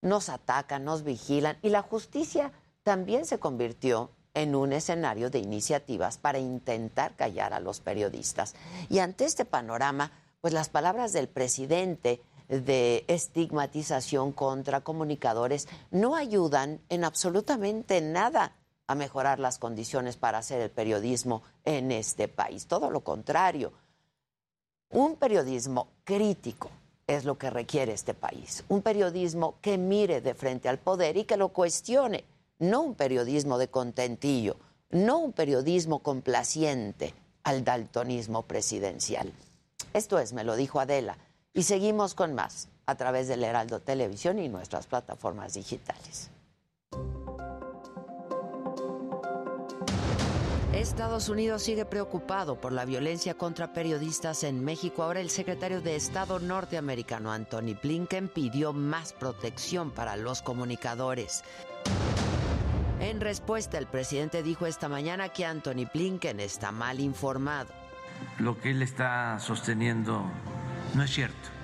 Nos 0.00 0.28
atacan, 0.28 0.84
nos 0.84 1.02
vigilan 1.02 1.58
y 1.62 1.70
la 1.70 1.82
justicia 1.82 2.52
también 2.84 3.26
se 3.26 3.40
convirtió 3.40 4.10
en 4.34 4.54
un 4.54 4.72
escenario 4.72 5.30
de 5.30 5.40
iniciativas 5.40 6.16
para 6.16 6.38
intentar 6.38 7.16
callar 7.16 7.52
a 7.52 7.58
los 7.58 7.80
periodistas. 7.80 8.54
Y 8.88 9.00
ante 9.00 9.24
este 9.24 9.44
panorama, 9.44 10.12
pues 10.40 10.54
las 10.54 10.68
palabras 10.68 11.12
del 11.12 11.26
presidente 11.26 12.22
de 12.46 13.04
estigmatización 13.08 14.30
contra 14.30 14.80
comunicadores 14.82 15.66
no 15.90 16.14
ayudan 16.14 16.80
en 16.88 17.02
absolutamente 17.02 18.00
nada 18.00 18.54
a 18.88 18.94
mejorar 18.94 19.38
las 19.38 19.58
condiciones 19.58 20.16
para 20.16 20.38
hacer 20.38 20.60
el 20.60 20.70
periodismo 20.70 21.42
en 21.64 21.92
este 21.92 22.26
país. 22.26 22.66
Todo 22.66 22.90
lo 22.90 23.00
contrario. 23.00 23.72
Un 24.90 25.16
periodismo 25.16 25.88
crítico 26.04 26.70
es 27.06 27.24
lo 27.24 27.38
que 27.38 27.50
requiere 27.50 27.92
este 27.92 28.14
país. 28.14 28.64
Un 28.68 28.82
periodismo 28.82 29.56
que 29.60 29.76
mire 29.76 30.22
de 30.22 30.34
frente 30.34 30.68
al 30.68 30.78
poder 30.78 31.18
y 31.18 31.24
que 31.24 31.36
lo 31.36 31.50
cuestione. 31.50 32.24
No 32.58 32.80
un 32.80 32.94
periodismo 32.94 33.58
de 33.58 33.68
contentillo, 33.68 34.56
no 34.90 35.18
un 35.18 35.32
periodismo 35.32 36.00
complaciente 36.00 37.14
al 37.44 37.64
daltonismo 37.64 38.42
presidencial. 38.42 39.32
Esto 39.92 40.18
es, 40.18 40.32
me 40.32 40.44
lo 40.44 40.56
dijo 40.56 40.80
Adela. 40.80 41.18
Y 41.52 41.64
seguimos 41.64 42.14
con 42.14 42.34
más 42.34 42.68
a 42.86 42.94
través 42.94 43.28
del 43.28 43.44
Heraldo 43.44 43.80
Televisión 43.80 44.38
y 44.38 44.48
nuestras 44.48 44.86
plataformas 44.86 45.54
digitales. 45.54 46.30
Estados 50.78 51.28
Unidos 51.28 51.64
sigue 51.64 51.84
preocupado 51.84 52.60
por 52.60 52.72
la 52.72 52.84
violencia 52.84 53.34
contra 53.34 53.72
periodistas 53.72 54.44
en 54.44 54.64
México. 54.64 55.02
Ahora 55.02 55.18
el 55.18 55.28
secretario 55.28 55.80
de 55.80 55.96
Estado 55.96 56.38
norteamericano 56.38 57.32
Anthony 57.32 57.76
Blinken 57.82 58.28
pidió 58.28 58.72
más 58.72 59.12
protección 59.12 59.90
para 59.90 60.16
los 60.16 60.40
comunicadores. 60.40 61.42
En 63.00 63.20
respuesta, 63.20 63.76
el 63.76 63.88
presidente 63.88 64.44
dijo 64.44 64.66
esta 64.66 64.88
mañana 64.88 65.30
que 65.30 65.44
Anthony 65.44 65.88
Blinken 65.92 66.38
está 66.38 66.70
mal 66.70 67.00
informado. 67.00 67.70
Lo 68.38 68.56
que 68.60 68.70
él 68.70 68.80
está 68.82 69.40
sosteniendo 69.40 70.22
no 70.94 71.02
es 71.02 71.10
cierto. 71.10 71.57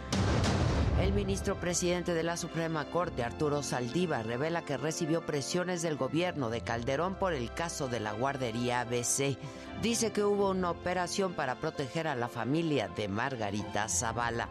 El 1.01 1.12
ministro 1.12 1.57
presidente 1.57 2.15
de 2.15 2.23
la 2.23 2.37
Suprema 2.37 2.85
Corte, 2.85 3.25
Arturo 3.25 3.62
Saldívar, 3.62 4.27
revela 4.27 4.62
que 4.62 4.77
recibió 4.77 5.27
presiones 5.27 5.83
del 5.83 5.97
gobierno 5.97 6.51
de 6.51 6.61
Calderón 6.61 7.16
por 7.16 7.35
el 7.35 7.53
caso 7.53 7.89
de 7.89 7.99
la 7.99 8.12
guardería 8.12 8.81
ABC. 8.81 9.37
Dice 9.83 10.12
que 10.12 10.23
hubo 10.23 10.51
una 10.51 10.71
operación 10.71 11.33
para 11.33 11.57
proteger 11.57 12.07
a 12.07 12.15
la 12.15 12.29
familia 12.29 12.89
de 12.89 13.09
Margarita 13.09 13.89
Zavala. 13.89 14.49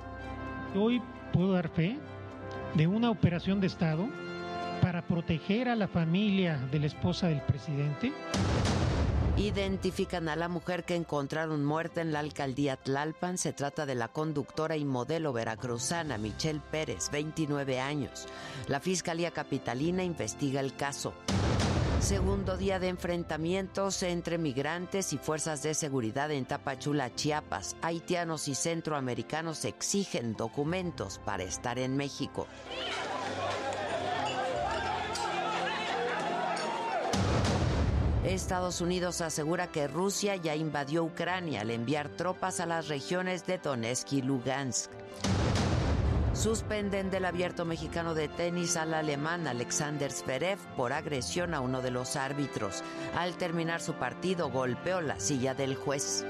Hoy 0.75 1.01
puedo 1.31 1.53
dar 1.53 1.69
fe 1.69 1.97
de 2.75 2.87
una 2.87 3.09
operación 3.09 3.61
de 3.61 3.67
Estado 3.67 4.07
para 4.81 5.01
proteger 5.01 5.69
a 5.69 5.75
la 5.75 5.87
familia 5.87 6.57
de 6.71 6.79
la 6.79 6.87
esposa 6.87 7.27
del 7.27 7.41
presidente 7.41 8.11
Identifican 9.35 10.29
a 10.29 10.35
la 10.35 10.47
mujer 10.47 10.83
que 10.83 10.95
encontraron 10.95 11.65
muerta 11.65 12.01
en 12.01 12.13
la 12.13 12.19
alcaldía 12.19 12.77
Tlalpan. 12.77 13.39
Se 13.39 13.51
trata 13.51 13.87
de 13.87 13.95
la 13.95 14.09
conductora 14.09 14.77
y 14.77 14.85
modelo 14.85 15.33
veracruzana 15.33 16.19
Michelle 16.19 16.61
Pérez, 16.71 17.09
29 17.11 17.79
años. 17.79 18.27
La 18.67 18.79
Fiscalía 18.79 19.31
Capitalina 19.31 20.03
investiga 20.03 20.59
el 20.59 20.75
caso. 20.75 21.13
Segundo 21.99 22.57
día 22.57 22.77
de 22.77 22.89
enfrentamientos 22.89 24.03
entre 24.03 24.37
migrantes 24.37 25.13
y 25.13 25.17
fuerzas 25.17 25.63
de 25.63 25.73
seguridad 25.73 26.29
en 26.31 26.45
Tapachula, 26.45 27.15
Chiapas. 27.15 27.75
Haitianos 27.81 28.47
y 28.47 28.53
centroamericanos 28.53 29.65
exigen 29.65 30.35
documentos 30.35 31.19
para 31.25 31.43
estar 31.43 31.79
en 31.79 31.97
México. 31.97 32.45
Estados 38.25 38.79
Unidos 38.79 39.19
asegura 39.19 39.67
que 39.67 39.89
Rusia 39.89 40.37
ya 40.37 40.55
invadió 40.55 41.03
Ucrania 41.03 41.61
al 41.61 41.71
enviar 41.71 42.07
tropas 42.07 42.61
a 42.61 42.65
las 42.65 42.87
regiones 42.87 43.45
de 43.45 43.57
Donetsk 43.57 44.13
y 44.13 44.21
Lugansk. 44.21 44.89
Suspenden 46.33 47.11
del 47.11 47.25
abierto 47.25 47.65
mexicano 47.65 48.13
de 48.13 48.29
tenis 48.29 48.77
al 48.77 48.93
alemán 48.93 49.45
Alexander 49.45 50.09
Zverev 50.09 50.57
por 50.77 50.93
agresión 50.93 51.53
a 51.53 51.59
uno 51.59 51.81
de 51.81 51.91
los 51.91 52.15
árbitros. 52.15 52.81
Al 53.15 53.35
terminar 53.35 53.81
su 53.81 53.93
partido 53.93 54.49
golpeó 54.49 55.01
la 55.01 55.19
silla 55.19 55.53
del 55.53 55.75
juez. 55.75 56.25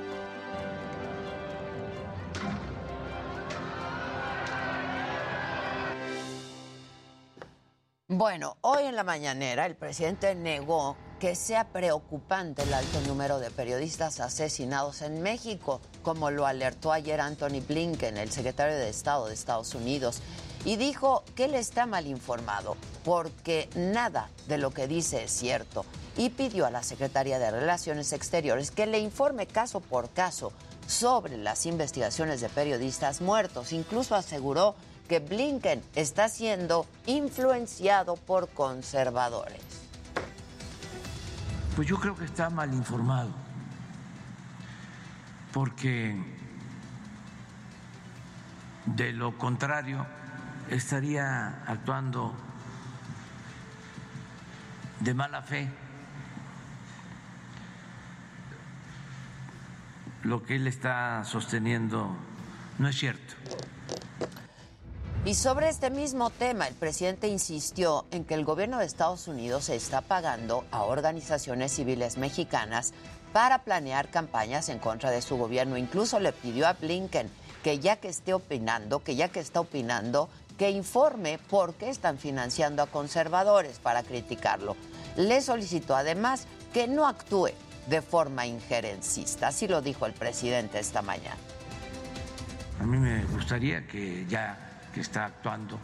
Bueno, 8.07 8.57
hoy 8.61 8.83
en 8.83 8.95
la 8.95 9.03
mañanera 9.03 9.67
el 9.67 9.75
presidente 9.75 10.35
negó 10.35 10.97
que 11.23 11.35
sea 11.35 11.63
preocupante 11.63 12.63
el 12.63 12.73
alto 12.73 12.99
número 13.07 13.39
de 13.39 13.49
periodistas 13.49 14.19
asesinados 14.19 15.01
en 15.01 15.21
México, 15.21 15.79
como 16.01 16.31
lo 16.31 16.45
alertó 16.45 16.91
ayer 16.91 17.21
Anthony 17.21 17.61
Blinken, 17.65 18.17
el 18.17 18.29
secretario 18.29 18.75
de 18.75 18.89
Estado 18.89 19.27
de 19.27 19.33
Estados 19.33 19.73
Unidos, 19.73 20.19
y 20.65 20.75
dijo 20.75 21.23
que 21.33 21.45
él 21.45 21.55
está 21.55 21.85
mal 21.85 22.07
informado 22.07 22.75
porque 23.05 23.69
nada 23.73 24.27
de 24.49 24.57
lo 24.57 24.71
que 24.71 24.85
dice 24.89 25.23
es 25.23 25.31
cierto 25.31 25.85
y 26.17 26.29
pidió 26.29 26.65
a 26.65 26.71
la 26.71 26.83
Secretaría 26.83 27.39
de 27.39 27.51
Relaciones 27.51 28.11
Exteriores 28.11 28.71
que 28.71 28.85
le 28.85 28.99
informe 28.99 29.47
caso 29.47 29.79
por 29.79 30.09
caso 30.09 30.51
sobre 30.87 31.37
las 31.37 31.65
investigaciones 31.65 32.41
de 32.41 32.49
periodistas 32.49 33.21
muertos. 33.21 33.71
Incluso 33.71 34.15
aseguró 34.15 34.75
que 35.07 35.19
Blinken 35.19 35.81
está 35.95 36.27
siendo 36.27 36.85
influenciado 37.05 38.17
por 38.17 38.49
conservadores. 38.49 39.82
Pues 41.75 41.87
yo 41.87 41.99
creo 41.99 42.15
que 42.15 42.25
está 42.25 42.51
mal 42.51 42.71
informado, 42.71 43.31
porque 45.51 46.15
de 48.85 49.11
lo 49.11 49.35
contrario 49.39 50.05
estaría 50.69 51.63
actuando 51.65 52.35
de 54.99 55.13
mala 55.15 55.41
fe. 55.41 55.67
Lo 60.21 60.43
que 60.43 60.57
él 60.57 60.67
está 60.67 61.23
sosteniendo 61.25 62.15
no 62.77 62.87
es 62.87 62.95
cierto. 62.95 63.33
Y 65.25 65.35
sobre 65.35 65.69
este 65.69 65.89
mismo 65.89 66.31
tema, 66.31 66.67
el 66.67 66.73
presidente 66.73 67.29
insistió 67.29 68.03
en 68.11 68.25
que 68.25 68.33
el 68.33 68.43
gobierno 68.43 68.79
de 68.79 68.85
Estados 68.85 69.29
Unidos 69.29 69.69
está 69.69 70.01
pagando 70.01 70.65
a 70.69 70.83
organizaciones 70.83 71.71
civiles 71.71 72.17
mexicanas 72.17 72.93
para 73.31 73.59
planear 73.59 74.09
campañas 74.09 74.67
en 74.67 74.79
contra 74.79 75.11
de 75.11 75.21
su 75.21 75.37
gobierno. 75.37 75.77
Incluso 75.77 76.19
le 76.19 76.33
pidió 76.33 76.67
a 76.67 76.73
Blinken 76.73 77.29
que 77.63 77.79
ya 77.79 77.95
que 77.95 78.09
esté 78.09 78.33
opinando, 78.33 79.01
que 79.01 79.15
ya 79.15 79.29
que 79.29 79.39
está 79.39 79.61
opinando, 79.61 80.27
que 80.57 80.71
informe 80.71 81.39
por 81.49 81.73
qué 81.75 81.89
están 81.89 82.17
financiando 82.17 82.83
a 82.83 82.87
conservadores 82.87 83.79
para 83.79 84.03
criticarlo. 84.03 84.75
Le 85.15 85.41
solicitó 85.41 85.95
además 85.95 86.47
que 86.73 86.89
no 86.89 87.07
actúe 87.07 87.51
de 87.87 88.01
forma 88.01 88.45
injerencista. 88.45 89.47
Así 89.47 89.69
lo 89.69 89.81
dijo 89.81 90.05
el 90.05 90.13
presidente 90.13 90.79
esta 90.79 91.01
mañana. 91.01 91.37
A 92.81 92.83
mí 92.83 92.97
me 92.97 93.23
gustaría 93.23 93.87
que 93.87 94.25
ya 94.27 94.72
que 94.93 95.01
está 95.01 95.25
actuando 95.25 95.79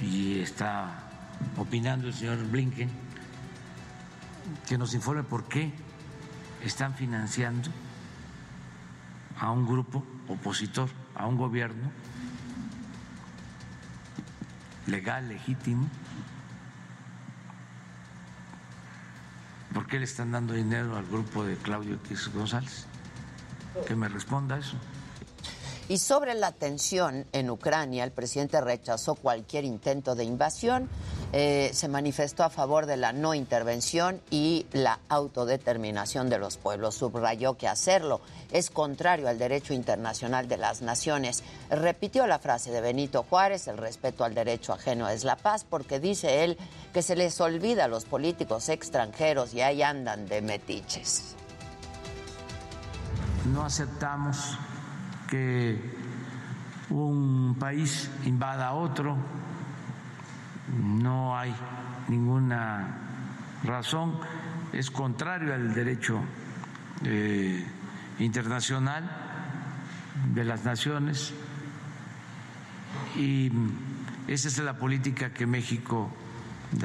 y 0.00 0.40
está 0.40 1.02
opinando 1.56 2.06
el 2.06 2.14
señor 2.14 2.44
Blinken, 2.46 2.90
que 4.68 4.78
nos 4.78 4.94
informe 4.94 5.22
por 5.22 5.44
qué 5.44 5.72
están 6.62 6.94
financiando 6.94 7.70
a 9.38 9.50
un 9.50 9.66
grupo 9.66 10.04
opositor, 10.28 10.88
a 11.14 11.26
un 11.26 11.36
gobierno 11.36 11.90
legal, 14.86 15.28
legítimo. 15.28 15.88
¿Por 19.74 19.86
qué 19.86 19.98
le 19.98 20.04
están 20.04 20.32
dando 20.32 20.54
dinero 20.54 20.96
al 20.96 21.04
grupo 21.06 21.44
de 21.44 21.56
Claudio 21.56 21.96
X 21.96 22.30
González? 22.32 22.86
Que 23.86 23.94
me 23.94 24.08
responda 24.08 24.56
eso. 24.56 24.76
Y 25.88 25.98
sobre 25.98 26.34
la 26.34 26.50
tensión 26.50 27.26
en 27.32 27.48
Ucrania, 27.48 28.02
el 28.02 28.10
presidente 28.10 28.60
rechazó 28.60 29.14
cualquier 29.14 29.64
intento 29.64 30.16
de 30.16 30.24
invasión, 30.24 30.88
eh, 31.32 31.70
se 31.72 31.86
manifestó 31.86 32.42
a 32.42 32.50
favor 32.50 32.86
de 32.86 32.96
la 32.96 33.12
no 33.12 33.34
intervención 33.34 34.20
y 34.30 34.66
la 34.72 34.98
autodeterminación 35.08 36.28
de 36.28 36.38
los 36.38 36.56
pueblos. 36.56 36.96
Subrayó 36.96 37.54
que 37.54 37.68
hacerlo 37.68 38.20
es 38.50 38.70
contrario 38.70 39.28
al 39.28 39.38
derecho 39.38 39.74
internacional 39.74 40.48
de 40.48 40.56
las 40.56 40.82
naciones. 40.82 41.44
Repitió 41.70 42.26
la 42.26 42.40
frase 42.40 42.72
de 42.72 42.80
Benito 42.80 43.24
Juárez, 43.28 43.68
el 43.68 43.78
respeto 43.78 44.24
al 44.24 44.34
derecho 44.34 44.72
ajeno 44.72 45.08
es 45.08 45.22
la 45.22 45.36
paz, 45.36 45.64
porque 45.68 46.00
dice 46.00 46.42
él 46.42 46.58
que 46.92 47.02
se 47.02 47.14
les 47.14 47.40
olvida 47.40 47.84
a 47.84 47.88
los 47.88 48.06
políticos 48.06 48.68
extranjeros 48.70 49.54
y 49.54 49.60
ahí 49.60 49.82
andan 49.82 50.26
de 50.26 50.42
metiches. 50.42 51.36
No 53.52 53.64
aceptamos 53.64 54.56
que 55.28 55.78
un 56.90 57.56
país 57.58 58.10
invada 58.24 58.68
a 58.68 58.72
otro, 58.74 59.16
no 60.82 61.36
hay 61.36 61.54
ninguna 62.08 62.98
razón, 63.64 64.18
es 64.72 64.90
contrario 64.90 65.54
al 65.54 65.74
derecho 65.74 66.20
eh, 67.04 67.64
internacional 68.18 69.10
de 70.34 70.44
las 70.44 70.64
naciones 70.64 71.32
y 73.16 73.50
esa 74.28 74.48
es 74.48 74.58
la 74.58 74.78
política 74.78 75.32
que 75.32 75.46
México 75.46 76.10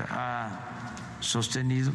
ha 0.09 0.49
sostenido. 1.19 1.91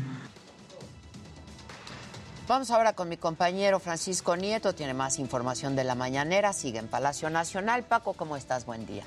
Vamos 2.48 2.70
ahora 2.70 2.93
con 2.93 3.09
mi 3.09 3.16
compañero 3.16 3.81
Francisco 3.81 4.36
Nieto, 4.36 4.73
tiene 4.73 4.94
más 4.94 5.18
información 5.18 5.74
de 5.74 5.82
la 5.82 5.97
mañanera, 5.97 6.52
sigue 6.52 6.78
en 6.78 6.86
Palacio 6.86 7.28
Nacional. 7.28 7.82
Paco, 7.82 8.12
¿cómo 8.12 8.36
estás? 8.36 8.64
Buen 8.64 8.86
día. 8.86 9.02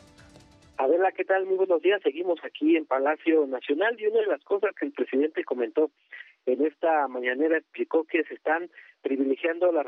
Adela, 0.75 1.13
¿qué 1.13 1.23
tal? 1.23 1.45
Muy 1.45 1.55
buenos 1.55 1.81
días. 1.81 2.01
Seguimos 2.03 2.37
aquí 2.43 2.75
en 2.75 2.85
Palacio 2.85 3.47
Nacional 3.47 3.95
y 3.97 4.07
una 4.07 4.19
de 4.19 4.27
las 4.27 4.43
cosas 4.43 4.71
que 4.77 4.87
el 4.87 4.91
presidente 4.91 5.45
comentó 5.45 5.89
en 6.45 6.65
esta 6.65 7.07
mañanera 7.07 7.57
explicó 7.57 8.03
que 8.03 8.25
se 8.25 8.33
están 8.33 8.69
privilegiando 9.01 9.71
la, 9.71 9.85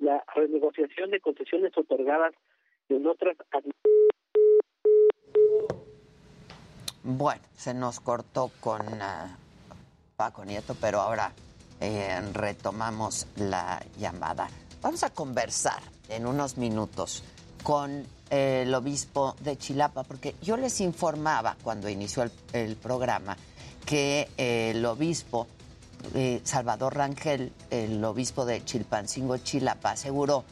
la 0.00 0.24
renegociación 0.34 1.12
de 1.12 1.20
concesiones 1.20 1.78
otorgadas 1.78 2.34
en 2.88 3.06
otras 3.06 3.36
Bueno, 7.04 7.42
se 7.54 7.74
nos 7.74 8.00
cortó 8.00 8.50
con 8.58 8.80
uh, 8.80 9.36
Paco 10.16 10.44
Nieto, 10.44 10.74
pero 10.80 10.98
ahora 10.98 11.32
eh, 11.80 12.20
retomamos 12.32 13.26
la 13.36 13.82
llamada. 13.98 14.48
Vamos 14.82 15.02
a 15.02 15.10
conversar 15.10 15.82
en 16.08 16.26
unos 16.26 16.56
minutos 16.56 17.22
con 17.62 18.04
eh, 18.30 18.64
el 18.66 18.74
obispo 18.74 19.36
de 19.40 19.56
Chilapa, 19.56 20.04
porque 20.04 20.34
yo 20.42 20.56
les 20.56 20.80
informaba 20.80 21.56
cuando 21.62 21.88
inició 21.88 22.28
el, 22.52 22.76
programa 22.76 23.36
que 23.84 24.28
eh, 24.36 24.72
el 24.74 24.84
obispo 24.84 25.46
Salvador 26.44 26.94
Rangel, 26.94 27.52
el 27.70 28.04
obispo 28.04 28.44
de 28.44 28.64
Chilpancingo, 28.64 29.36
Chilapa, 29.38 29.90
aseguró 29.90 30.44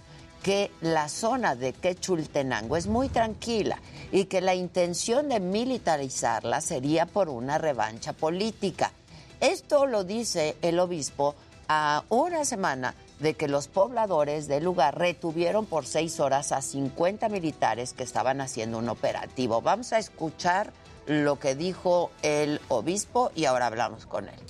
que 0.47 0.71
la 0.81 1.09
zona 1.09 1.57
de 1.57 1.73
Quechultenango 1.73 2.77
es 2.77 2.87
muy 2.87 3.09
tranquila 3.09 3.81
y 4.13 4.27
que 4.27 4.41
la 4.41 4.55
intención 4.55 5.29
de 5.29 5.41
militarizarla 5.41 6.61
sería 6.61 7.05
por 7.07 7.29
una 7.29 7.59
revancha 7.59 8.13
política. 8.13 8.93
Esto 9.41 9.87
lo 9.87 10.05
dice 10.05 10.57
el 10.63 10.79
obispo 10.79 11.35
a 11.69 12.05
una 12.09 12.45
semana 12.45 12.95
de 13.19 13.35
que 13.35 13.49
los 13.49 13.69
pobladores 13.69 14.47
del 14.47 14.65
lugar 14.65 14.99
retuvieron 14.99 15.67
por 15.67 15.87
seis 15.87 16.21
horas 16.21 16.53
a 16.53 16.63
50 16.63 17.29
militares 17.29 17.93
que 17.93 18.03
estaban 18.03 18.41
haciendo 18.41 18.79
un 18.79 18.89
operativo. 18.89 19.63
Vamos 19.63 19.93
a 19.93 19.99
escuchar 19.99 20.73
lo 21.07 21.39
que 21.39 21.55
dijo 21.55 22.11
el 22.23 22.61
obispo 22.69 23.31
y 23.35 23.45
ahora 23.45 23.67
hablamos 23.67 24.07
con 24.07 24.29
él. 24.29 24.41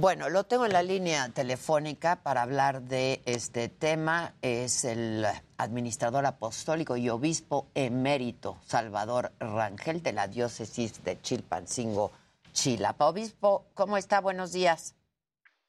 Bueno, 0.00 0.30
lo 0.30 0.44
tengo 0.44 0.64
en 0.64 0.72
la 0.72 0.82
línea 0.82 1.28
telefónica 1.28 2.22
para 2.22 2.40
hablar 2.40 2.80
de 2.80 3.20
este 3.26 3.68
tema. 3.68 4.32
Es 4.40 4.86
el 4.86 5.26
administrador 5.58 6.24
apostólico 6.24 6.96
y 6.96 7.10
obispo 7.10 7.66
emérito 7.74 8.56
Salvador 8.62 9.32
Rangel 9.38 10.02
de 10.02 10.14
la 10.14 10.26
diócesis 10.26 11.04
de 11.04 11.20
Chilpancingo, 11.20 12.12
Chilapa. 12.52 13.10
Obispo, 13.10 13.66
¿cómo 13.74 13.98
está? 13.98 14.22
Buenos 14.22 14.54
días. 14.54 14.96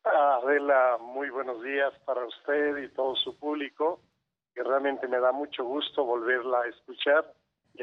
Adela, 0.06 0.98
muy 1.02 1.30
buenos 1.30 1.62
días 1.62 1.92
para 2.06 2.26
usted 2.26 2.78
y 2.78 2.88
todo 2.88 3.18
su 3.18 3.38
público, 3.38 4.00
que 4.56 4.64
realmente 4.64 5.10
me 5.10 5.20
da 5.20 5.34
mucho 5.34 5.66
gusto 5.66 6.06
volverla 6.06 6.62
a 6.62 6.68
escuchar 6.70 7.34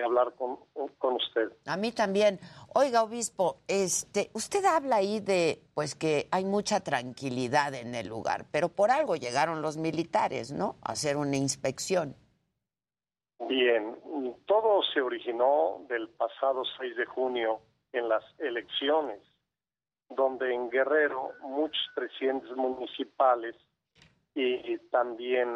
hablar 0.04 0.34
con, 0.34 0.58
con 0.98 1.14
usted. 1.14 1.52
A 1.66 1.76
mí 1.76 1.92
también. 1.92 2.40
Oiga, 2.74 3.02
obispo, 3.02 3.60
este, 3.66 4.30
usted 4.34 4.64
habla 4.64 4.96
ahí 4.96 5.20
de 5.20 5.62
pues 5.74 5.94
que 5.94 6.28
hay 6.30 6.44
mucha 6.44 6.80
tranquilidad 6.80 7.74
en 7.74 7.94
el 7.94 8.08
lugar, 8.08 8.46
pero 8.50 8.68
por 8.68 8.90
algo 8.90 9.16
llegaron 9.16 9.62
los 9.62 9.76
militares, 9.76 10.52
¿no? 10.52 10.76
A 10.82 10.92
hacer 10.92 11.16
una 11.16 11.36
inspección. 11.36 12.14
Bien, 13.48 13.96
todo 14.46 14.82
se 14.82 15.00
originó 15.00 15.84
del 15.88 16.08
pasado 16.08 16.62
6 16.78 16.96
de 16.96 17.06
junio 17.06 17.60
en 17.92 18.08
las 18.08 18.24
elecciones, 18.38 19.20
donde 20.08 20.52
en 20.52 20.70
Guerrero 20.70 21.32
muchos 21.42 21.82
presidentes 21.94 22.50
municipales 22.56 23.54
y 24.34 24.78
también 24.90 25.48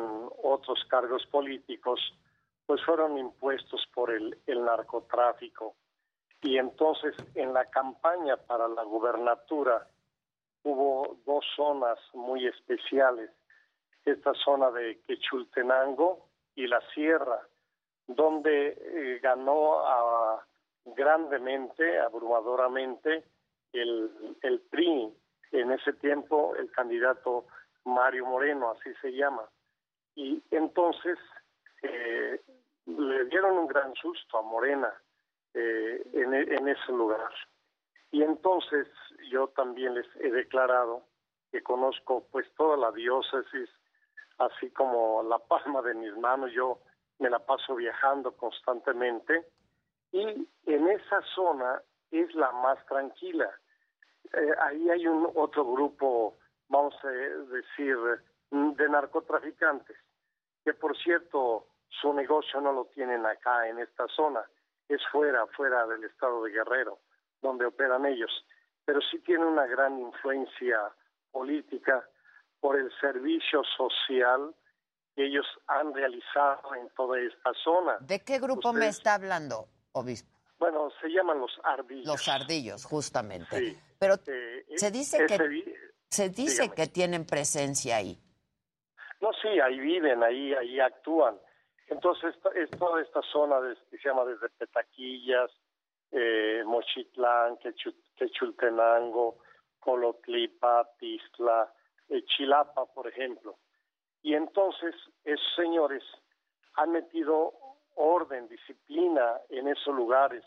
otros 0.42 0.84
cargos 0.88 1.24
políticos 1.26 2.00
pues 2.66 2.82
fueron 2.84 3.18
impuestos 3.18 3.86
por 3.94 4.10
el, 4.10 4.38
el 4.46 4.64
narcotráfico. 4.64 5.74
Y 6.42 6.58
entonces 6.58 7.14
en 7.34 7.52
la 7.52 7.66
campaña 7.66 8.36
para 8.36 8.68
la 8.68 8.82
gubernatura 8.82 9.86
hubo 10.64 11.16
dos 11.24 11.44
zonas 11.56 11.98
muy 12.14 12.46
especiales, 12.46 13.30
esta 14.04 14.32
zona 14.34 14.70
de 14.70 15.00
Quechultenango 15.02 16.28
y 16.54 16.66
la 16.66 16.80
Sierra, 16.92 17.40
donde 18.06 18.76
eh, 18.78 19.20
ganó 19.22 19.82
grandemente, 20.84 22.00
abrumadoramente, 22.00 23.24
el, 23.72 24.36
el 24.42 24.60
PRI, 24.60 25.14
en 25.52 25.72
ese 25.72 25.92
tiempo 25.94 26.54
el 26.56 26.70
candidato 26.72 27.46
Mario 27.84 28.26
Moreno, 28.26 28.70
así 28.70 28.92
se 29.00 29.12
llama. 29.12 29.48
Y 30.14 30.42
entonces 30.50 31.18
eh, 31.82 32.40
le 32.86 33.24
dieron 33.26 33.58
un 33.58 33.66
gran 33.66 33.94
susto 33.94 34.38
a 34.38 34.42
Morena 34.42 34.92
eh, 35.54 36.02
en, 36.12 36.34
en 36.34 36.68
ese 36.68 36.92
lugar. 36.92 37.32
Y 38.10 38.22
entonces 38.22 38.88
yo 39.30 39.48
también 39.48 39.94
les 39.94 40.06
he 40.16 40.30
declarado 40.30 41.04
que 41.50 41.62
conozco 41.62 42.26
pues 42.30 42.46
toda 42.56 42.76
la 42.76 42.92
diócesis, 42.92 43.70
así 44.38 44.70
como 44.70 45.22
la 45.22 45.38
palma 45.38 45.82
de 45.82 45.94
mis 45.94 46.16
manos, 46.16 46.50
yo 46.52 46.78
me 47.18 47.30
la 47.30 47.38
paso 47.38 47.76
viajando 47.76 48.32
constantemente 48.36 49.46
y 50.10 50.48
en 50.66 50.88
esa 50.88 51.22
zona 51.34 51.82
es 52.10 52.34
la 52.34 52.50
más 52.52 52.84
tranquila. 52.86 53.50
Eh, 54.32 54.54
ahí 54.60 54.90
hay 54.90 55.06
un 55.06 55.30
otro 55.34 55.64
grupo, 55.64 56.36
vamos 56.68 56.94
a 57.04 57.08
decir, 57.08 57.96
de 58.50 58.88
narcotraficantes, 58.88 59.96
que 60.64 60.74
por 60.74 60.96
cierto 60.98 61.66
su 62.00 62.12
negocio 62.12 62.60
no 62.60 62.72
lo 62.72 62.86
tienen 62.86 63.24
acá 63.26 63.68
en 63.68 63.78
esta 63.78 64.06
zona, 64.08 64.44
es 64.88 65.00
fuera, 65.10 65.46
fuera 65.48 65.86
del 65.86 66.04
estado 66.04 66.42
de 66.44 66.52
Guerrero, 66.52 66.98
donde 67.40 67.66
operan 67.66 68.06
ellos, 68.06 68.30
pero 68.84 69.00
sí 69.10 69.18
tiene 69.20 69.44
una 69.44 69.66
gran 69.66 69.98
influencia 69.98 70.80
política 71.30 72.06
por 72.60 72.78
el 72.78 72.90
servicio 73.00 73.62
social 73.76 74.54
que 75.14 75.26
ellos 75.26 75.46
han 75.66 75.92
realizado 75.92 76.74
en 76.74 76.88
toda 76.90 77.20
esta 77.20 77.52
zona. 77.62 77.98
¿De 78.00 78.20
qué 78.24 78.38
grupo 78.38 78.72
me 78.72 78.88
está 78.88 79.14
hablando, 79.14 79.68
obispo? 79.92 80.30
Bueno, 80.58 80.90
se 81.00 81.08
llaman 81.08 81.40
los 81.40 81.50
ardillos. 81.64 82.06
Los 82.06 82.28
ardillos, 82.28 82.84
justamente. 82.84 83.76
Pero 83.98 84.14
eh, 84.26 84.64
se 84.76 84.90
dice 84.90 85.26
que 85.26 85.64
se 86.08 86.28
dice 86.28 86.70
que 86.70 86.86
tienen 86.86 87.26
presencia 87.26 87.96
ahí. 87.96 88.16
No, 89.20 89.30
sí, 89.40 89.48
ahí 89.60 89.80
viven, 89.80 90.22
ahí 90.22 90.54
ahí 90.54 90.78
actúan. 90.78 91.36
Entonces, 91.92 92.34
es 92.54 92.70
toda 92.70 93.02
esta 93.02 93.20
zona 93.20 93.60
de, 93.60 93.76
que 93.90 93.98
se 93.98 94.08
llama 94.08 94.24
desde 94.24 94.48
Petaquillas, 94.48 95.50
eh, 96.10 96.62
Mochitlán, 96.64 97.58
Quechultenango, 98.16 99.36
Colotlipa, 99.78 100.88
Tistla, 100.98 101.70
eh, 102.08 102.24
Chilapa, 102.24 102.86
por 102.86 103.08
ejemplo. 103.08 103.58
Y 104.22 104.34
entonces, 104.34 104.94
esos 105.22 105.54
señores 105.54 106.02
han 106.76 106.92
metido 106.92 107.52
orden, 107.96 108.48
disciplina 108.48 109.38
en 109.50 109.68
esos 109.68 109.94
lugares. 109.94 110.42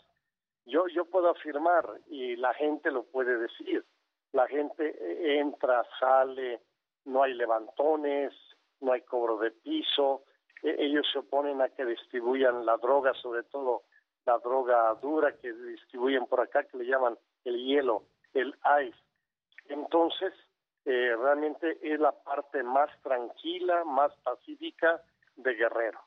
Yo, 0.64 0.88
yo 0.88 1.04
puedo 1.04 1.30
afirmar, 1.30 1.88
y 2.08 2.34
la 2.34 2.54
gente 2.54 2.90
lo 2.90 3.04
puede 3.04 3.38
decir, 3.38 3.84
la 4.32 4.48
gente 4.48 4.96
eh, 5.00 5.38
entra, 5.38 5.86
sale, 6.00 6.60
no 7.04 7.22
hay 7.22 7.34
levantones, 7.34 8.34
no 8.80 8.90
hay 8.90 9.02
cobro 9.02 9.38
de 9.38 9.52
piso, 9.52 10.24
ellos 10.62 11.06
se 11.12 11.18
oponen 11.18 11.60
a 11.60 11.68
que 11.68 11.84
distribuyan 11.84 12.66
la 12.66 12.76
droga, 12.76 13.12
sobre 13.14 13.42
todo 13.44 13.82
la 14.24 14.38
droga 14.38 14.94
dura 15.00 15.36
que 15.36 15.52
distribuyen 15.52 16.26
por 16.26 16.40
acá, 16.40 16.64
que 16.64 16.78
le 16.78 16.84
llaman 16.84 17.16
el 17.44 17.64
hielo, 17.64 18.04
el 18.34 18.54
ice. 18.82 18.98
Entonces, 19.68 20.32
eh, 20.84 21.14
realmente 21.16 21.78
es 21.82 21.98
la 21.98 22.12
parte 22.12 22.62
más 22.62 22.90
tranquila, 23.02 23.84
más 23.84 24.12
pacífica 24.22 25.02
de 25.36 25.54
Guerrero. 25.54 26.00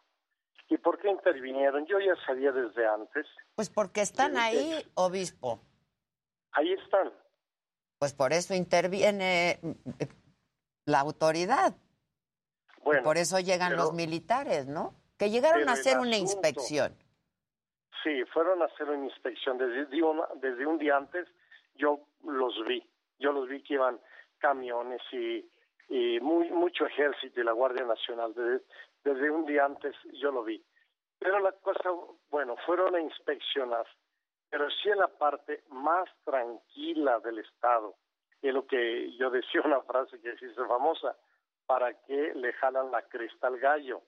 ¿Y 0.70 0.78
por 0.78 1.00
qué 1.00 1.10
intervinieron? 1.10 1.86
Yo 1.88 2.00
ya 2.00 2.16
sabía 2.26 2.52
desde 2.52 2.86
antes. 2.86 3.26
Pues 3.56 3.70
porque 3.70 4.02
están 4.02 4.38
ahí, 4.38 4.86
obispo. 4.94 5.60
Ahí 6.52 6.74
están. 6.74 7.12
Pues 7.98 8.14
por 8.14 8.34
eso 8.34 8.54
interviene 8.54 9.52
eh, 9.52 10.08
la 10.86 11.00
autoridad. 11.00 11.76
Bueno, 12.84 13.04
por 13.04 13.18
eso 13.18 13.40
llegan 13.40 13.72
pero- 13.72 13.84
los 13.84 13.94
militares, 13.94 14.68
¿no? 14.68 14.94
Que 15.18 15.30
llegaron 15.30 15.68
a 15.68 15.74
hacer 15.74 15.98
una 16.00 16.12
asunto- 16.16 16.32
inspección. 16.32 16.96
Sí, 18.04 18.24
fueron 18.34 18.62
a 18.62 18.66
hacer 18.66 18.90
una 18.90 19.06
inspección. 19.06 19.58
Desde 19.58 20.02
un, 20.02 20.22
desde 20.36 20.66
un 20.66 20.78
día 20.78 20.96
antes 20.98 21.28
yo 21.76 22.00
los 22.24 22.54
vi. 22.66 22.82
Yo 23.20 23.34
los 23.34 23.50
vi 23.50 23.62
que 23.62 23.74
iban 23.74 24.00
camiones 24.38 25.02
y, 25.12 25.46
y 25.90 26.20
muy, 26.22 26.50
mucho 26.52 26.86
ejército 26.86 27.42
y 27.42 27.44
la 27.44 27.52
Guardia 27.52 27.84
Nacional. 27.86 28.34
Desde, 28.34 28.64
desde 29.04 29.30
un 29.30 29.46
día 29.46 29.66
antes 29.66 29.94
yo 30.14 30.32
lo 30.32 30.44
vi. 30.46 30.64
Pero 31.20 31.40
la 31.40 31.52
cosa, 31.52 31.90
bueno, 32.30 32.56
fueron 32.66 32.96
a 32.96 33.02
inspeccionar. 33.02 33.86
Pero 34.50 34.70
sí 34.82 34.90
en 34.90 35.00
la 35.00 35.10
parte 35.10 35.64
más 35.70 36.10
tranquila 36.24 37.20
del 37.20 37.40
Estado. 37.40 37.96
Es 38.42 38.54
lo 38.54 38.66
que 38.66 39.12
yo 39.18 39.30
decía 39.30 39.62
una 39.66 39.82
frase 39.82 40.22
que 40.22 40.38
se 40.38 40.46
hizo 40.46 40.66
famosa. 40.66 41.18
¿Para 41.70 41.94
qué 41.94 42.34
le 42.34 42.52
jalan 42.54 42.90
la 42.90 43.04
cresta 43.04 43.46
al 43.46 43.60
gallo? 43.60 44.02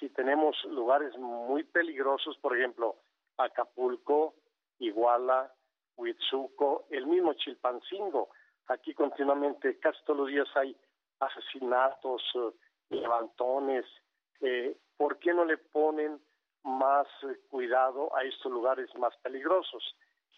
Si 0.00 0.08
tenemos 0.08 0.56
lugares 0.64 1.14
muy 1.18 1.62
peligrosos, 1.62 2.38
por 2.38 2.56
ejemplo, 2.56 2.96
Acapulco, 3.36 4.36
Iguala, 4.78 5.52
Huitzuco, 5.98 6.86
el 6.88 7.06
mismo 7.06 7.34
Chilpancingo. 7.34 8.30
Aquí 8.68 8.94
continuamente, 8.94 9.78
casi 9.78 10.02
todos 10.06 10.20
los 10.20 10.28
días 10.28 10.48
hay 10.54 10.74
asesinatos, 11.20 12.22
eh, 12.34 12.50
levantones. 12.88 13.84
Eh, 14.40 14.74
¿Por 14.96 15.18
qué 15.18 15.34
no 15.34 15.44
le 15.44 15.58
ponen 15.58 16.18
más 16.62 17.06
eh, 17.24 17.40
cuidado 17.50 18.16
a 18.16 18.24
estos 18.24 18.50
lugares 18.50 18.88
más 18.96 19.14
peligrosos? 19.18 19.84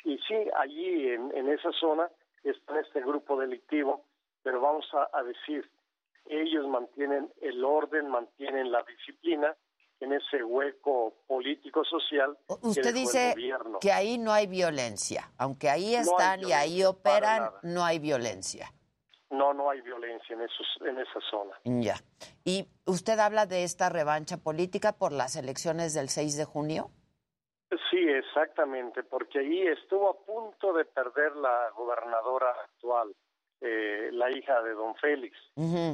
Y 0.03 0.19
sí, 0.27 0.35
allí 0.57 1.09
en, 1.09 1.49
esa 1.51 1.71
zona 1.71 2.11
está 2.43 2.81
este 2.81 3.01
grupo 3.01 3.39
delictivo, 3.39 4.05
pero 4.43 4.61
vamos 4.61 4.89
a 4.93 5.23
decir, 5.23 5.71
ellos 6.27 6.67
mantienen 6.69 7.33
el 7.41 7.65
orden, 7.65 8.09
mantienen 8.09 8.71
la 8.73 8.83
disciplina 8.83 9.55
en 10.01 10.13
ese 10.13 10.43
hueco 10.43 11.15
político 11.27 11.85
social 11.85 12.37
que 12.49 12.67
Usted 12.69 12.89
el 12.89 12.95
dice 12.95 13.31
gobierno. 13.33 13.79
que 13.81 13.93
ahí 13.93 14.19
no 14.19 14.33
hay 14.33 14.47
violencia. 14.47 15.31
Aunque 15.39 15.71
ahí 15.71 15.95
No 15.95 16.01
están 16.01 16.41
y 16.43 16.53
ahí 16.53 16.85
operan, 16.85 17.51
no 17.63 17.85
hay 17.85 17.99
violencia. 17.99 18.73
No, 19.31 19.53
no 19.55 19.71
hay 19.71 19.81
violencia 19.81 20.35
en 20.35 20.43
esos 20.43 20.67
en 20.83 20.99
esa 20.99 21.21
zona. 21.31 21.59
Ya. 21.65 21.97
¿Y 22.45 22.69
usted 22.87 23.19
habla 23.19 23.47
de 23.47 23.65
esta 23.65 23.89
revancha 23.89 24.37
política 24.37 24.93
por 24.93 25.13
las 25.13 25.37
elecciones 25.37 25.95
del 25.95 26.09
6 26.09 26.37
de 26.37 26.45
junio? 26.45 26.91
Sí, 27.91 27.99
exactamente, 27.99 29.03
porque 29.03 29.41
ahí 29.41 29.63
estuvo 29.67 30.11
a 30.11 30.17
punto 30.25 30.73
de 30.75 30.85
perder 30.85 31.35
la 31.37 31.71
gobernadora 31.75 32.51
actual, 32.65 33.13
eh, 33.67 34.11
la 34.13 34.31
hija 34.31 34.61
de 34.63 34.73
don 34.75 34.95
Félix, 34.97 35.37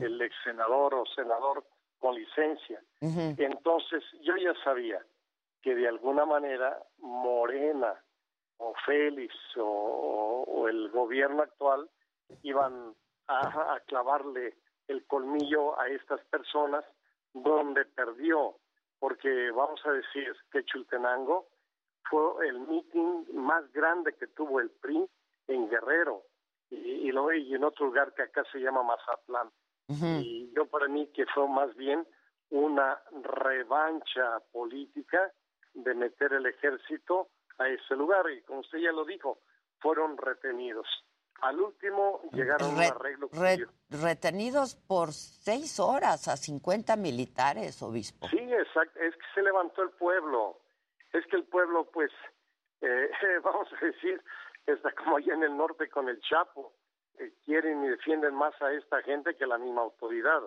el 0.02 0.20
ex 0.20 0.34
senador 0.42 0.94
o 0.94 1.06
senador 1.06 1.64
con 2.00 2.14
licencia. 2.16 2.82
Entonces, 3.38 4.02
yo 4.22 4.36
ya 4.36 4.52
sabía 4.64 5.00
que 5.62 5.74
de 5.74 5.86
alguna 5.86 6.24
manera 6.26 6.82
Morena 6.98 7.94
o 8.58 8.74
Félix 8.86 9.34
o, 9.56 9.62
o- 9.62 10.42
o 10.44 10.68
el 10.68 10.90
gobierno 10.90 11.42
actual 11.42 11.88
iban 12.42 12.94
a, 13.28 13.74
a 13.74 13.80
clavarle 13.80 14.54
el 14.88 15.06
colmillo 15.06 15.78
a 15.78 15.88
estas 15.88 16.20
personas 16.26 16.84
donde 17.32 17.84
perdió, 17.84 18.56
porque 18.98 19.50
vamos 19.52 19.80
a 19.86 19.92
decir 19.92 20.34
que 20.50 20.64
Chultenango 20.64 21.46
fue 22.08 22.48
el 22.48 22.58
meeting 22.60 23.26
más 23.34 23.70
grande 23.72 24.12
que 24.14 24.26
tuvo 24.28 24.58
el 24.60 24.70
PRI 24.70 25.08
en 25.48 25.68
Guerrero 25.68 26.24
y, 26.70 26.76
y, 27.08 27.12
lo- 27.12 27.32
y 27.32 27.54
en 27.54 27.64
otro 27.64 27.86
lugar 27.86 28.14
que 28.14 28.22
acá 28.22 28.44
se 28.52 28.58
llama 28.58 28.82
Mazatlán. 28.82 29.50
Y 30.22 30.52
yo 30.54 30.66
para 30.66 30.86
mí 30.86 31.08
que 31.12 31.26
fue 31.26 31.48
más 31.48 31.74
bien 31.74 32.06
una 32.50 33.00
revancha 33.22 34.38
política 34.52 35.32
de 35.74 35.94
meter 35.94 36.32
el 36.32 36.46
ejército 36.46 37.28
a 37.58 37.68
ese 37.68 37.94
lugar 37.96 38.24
y 38.30 38.40
como 38.42 38.60
usted 38.60 38.78
ya 38.78 38.92
lo 38.92 39.04
dijo, 39.04 39.40
fueron 39.80 40.16
retenidos. 40.16 40.86
Al 41.42 41.58
último 41.60 42.20
llegaron 42.32 42.68
a 42.68 42.72
un 42.72 42.78
Re- 42.78 42.86
arreglo 42.86 43.28
re- 43.32 43.66
retenidos 43.88 44.76
por 44.76 45.12
seis 45.12 45.80
horas 45.80 46.28
a 46.28 46.36
50 46.36 46.96
militares, 46.96 47.82
obispo. 47.82 48.28
Sí, 48.28 48.38
exacto, 48.38 49.00
es 49.00 49.14
que 49.14 49.22
se 49.34 49.42
levantó 49.42 49.82
el 49.82 49.90
pueblo. 49.90 50.60
Es 51.12 51.26
que 51.26 51.36
el 51.36 51.44
pueblo, 51.44 51.90
pues, 51.90 52.10
eh, 52.82 53.10
vamos 53.42 53.68
a 53.72 53.84
decir, 53.84 54.22
está 54.72 54.92
como 54.92 55.16
allá 55.16 55.34
en 55.34 55.42
el 55.42 55.56
norte 55.56 55.88
con 55.88 56.08
el 56.08 56.20
Chapo. 56.20 56.72
Eh, 57.18 57.32
quieren 57.44 57.84
y 57.84 57.88
defienden 57.88 58.34
más 58.34 58.54
a 58.62 58.72
esta 58.72 59.02
gente 59.02 59.36
que 59.36 59.46
la 59.46 59.58
misma 59.58 59.82
autoridad, 59.82 60.42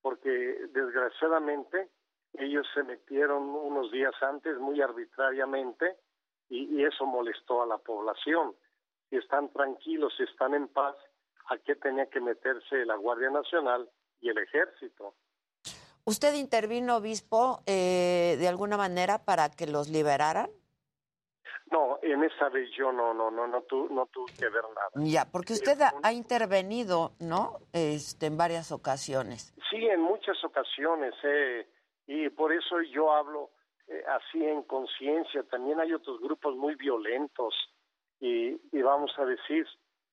porque 0.00 0.28
desgraciadamente 0.72 1.90
ellos 2.34 2.66
se 2.74 2.82
metieron 2.82 3.42
unos 3.42 3.90
días 3.92 4.14
antes 4.22 4.58
muy 4.58 4.80
arbitrariamente 4.80 5.96
y, 6.48 6.76
y 6.76 6.84
eso 6.84 7.06
molestó 7.06 7.62
a 7.62 7.66
la 7.66 7.78
población. 7.78 8.54
Si 9.10 9.16
están 9.16 9.52
tranquilos, 9.52 10.14
si 10.16 10.24
están 10.24 10.54
en 10.54 10.68
paz, 10.68 10.96
¿a 11.48 11.58
qué 11.58 11.76
tenía 11.76 12.06
que 12.06 12.20
meterse 12.20 12.84
la 12.84 12.96
Guardia 12.96 13.30
Nacional 13.30 13.88
y 14.20 14.28
el 14.28 14.38
Ejército? 14.38 15.14
¿Usted 16.04 16.34
intervino, 16.34 16.96
obispo, 16.96 17.60
eh, 17.66 18.36
de 18.38 18.46
alguna 18.46 18.76
manera 18.76 19.24
para 19.24 19.50
que 19.50 19.66
los 19.66 19.88
liberaran? 19.88 20.48
No, 21.70 21.98
en 22.02 22.22
esa 22.22 22.48
vez 22.48 22.70
yo 22.76 22.92
no, 22.92 23.12
no, 23.12 23.30
no, 23.30 23.46
no, 23.46 23.62
tu- 23.62 23.88
no 23.92 24.06
tuve 24.06 24.32
que 24.38 24.48
ver 24.48 24.62
nada. 24.74 24.90
Ya, 25.04 25.24
porque 25.30 25.52
usted 25.54 25.80
ha, 25.80 25.92
ha 26.02 26.12
intervenido, 26.12 27.12
¿no? 27.18 27.58
Este, 27.72 28.26
en 28.26 28.36
varias 28.36 28.70
ocasiones. 28.70 29.52
Sí, 29.68 29.84
en 29.86 30.00
muchas 30.00 30.42
ocasiones, 30.44 31.12
eh, 31.24 31.68
y 32.06 32.28
por 32.30 32.52
eso 32.52 32.80
yo 32.82 33.12
hablo 33.12 33.50
eh, 33.88 34.02
así 34.08 34.44
en 34.44 34.62
conciencia. 34.62 35.42
También 35.50 35.80
hay 35.80 35.92
otros 35.92 36.20
grupos 36.20 36.54
muy 36.56 36.76
violentos, 36.76 37.52
y, 38.20 38.50
y 38.72 38.82
vamos 38.82 39.12
a 39.18 39.24
decir, 39.24 39.66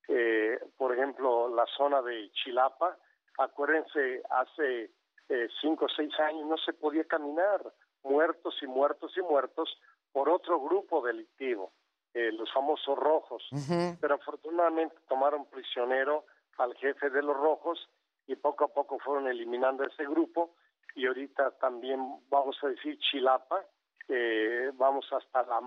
eh, 0.08 0.60
por 0.78 0.94
ejemplo, 0.94 1.50
la 1.56 1.66
zona 1.78 2.02
de 2.02 2.32
Chilapa, 2.32 2.98
acuérdense, 3.38 4.24
hace 4.30 4.92
eh, 5.30 5.48
cinco 5.62 5.86
o 5.86 5.90
seis 5.96 6.12
años 6.20 6.46
no 6.48 6.58
se 6.58 6.74
podía 6.74 7.04
caminar, 7.06 7.62
muertos 8.04 8.56
y 8.62 8.68
muertos 8.68 9.14
y 9.18 9.22
muertos 9.22 9.70
por 10.14 10.30
otro 10.30 10.62
grupo 10.62 11.02
delictivo, 11.02 11.74
eh, 12.14 12.32
los 12.32 12.52
famosos 12.54 12.98
rojos. 12.98 13.44
Pero 14.00 14.16
afortunadamente 14.16 14.96
tomaron 15.10 15.46
prisionero 15.46 16.26
al 16.58 16.76
jefe 16.76 17.10
de 17.10 17.24
los 17.24 17.36
rojos 17.36 17.90
y 18.28 18.36
poco 18.36 18.66
a 18.66 18.68
poco 18.68 19.00
fueron 19.00 19.28
eliminando 19.28 19.84
ese 19.84 20.06
grupo 20.06 20.52
y 20.96 21.08
ahorita 21.08 21.52
también 21.58 22.00
vamos 22.30 22.56
a 22.62 22.68
decir 22.68 22.98
Chilapa, 23.00 23.66
eh, 24.08 24.72
vamos 24.76 25.06
hasta 25.12 25.44
la 25.44 25.60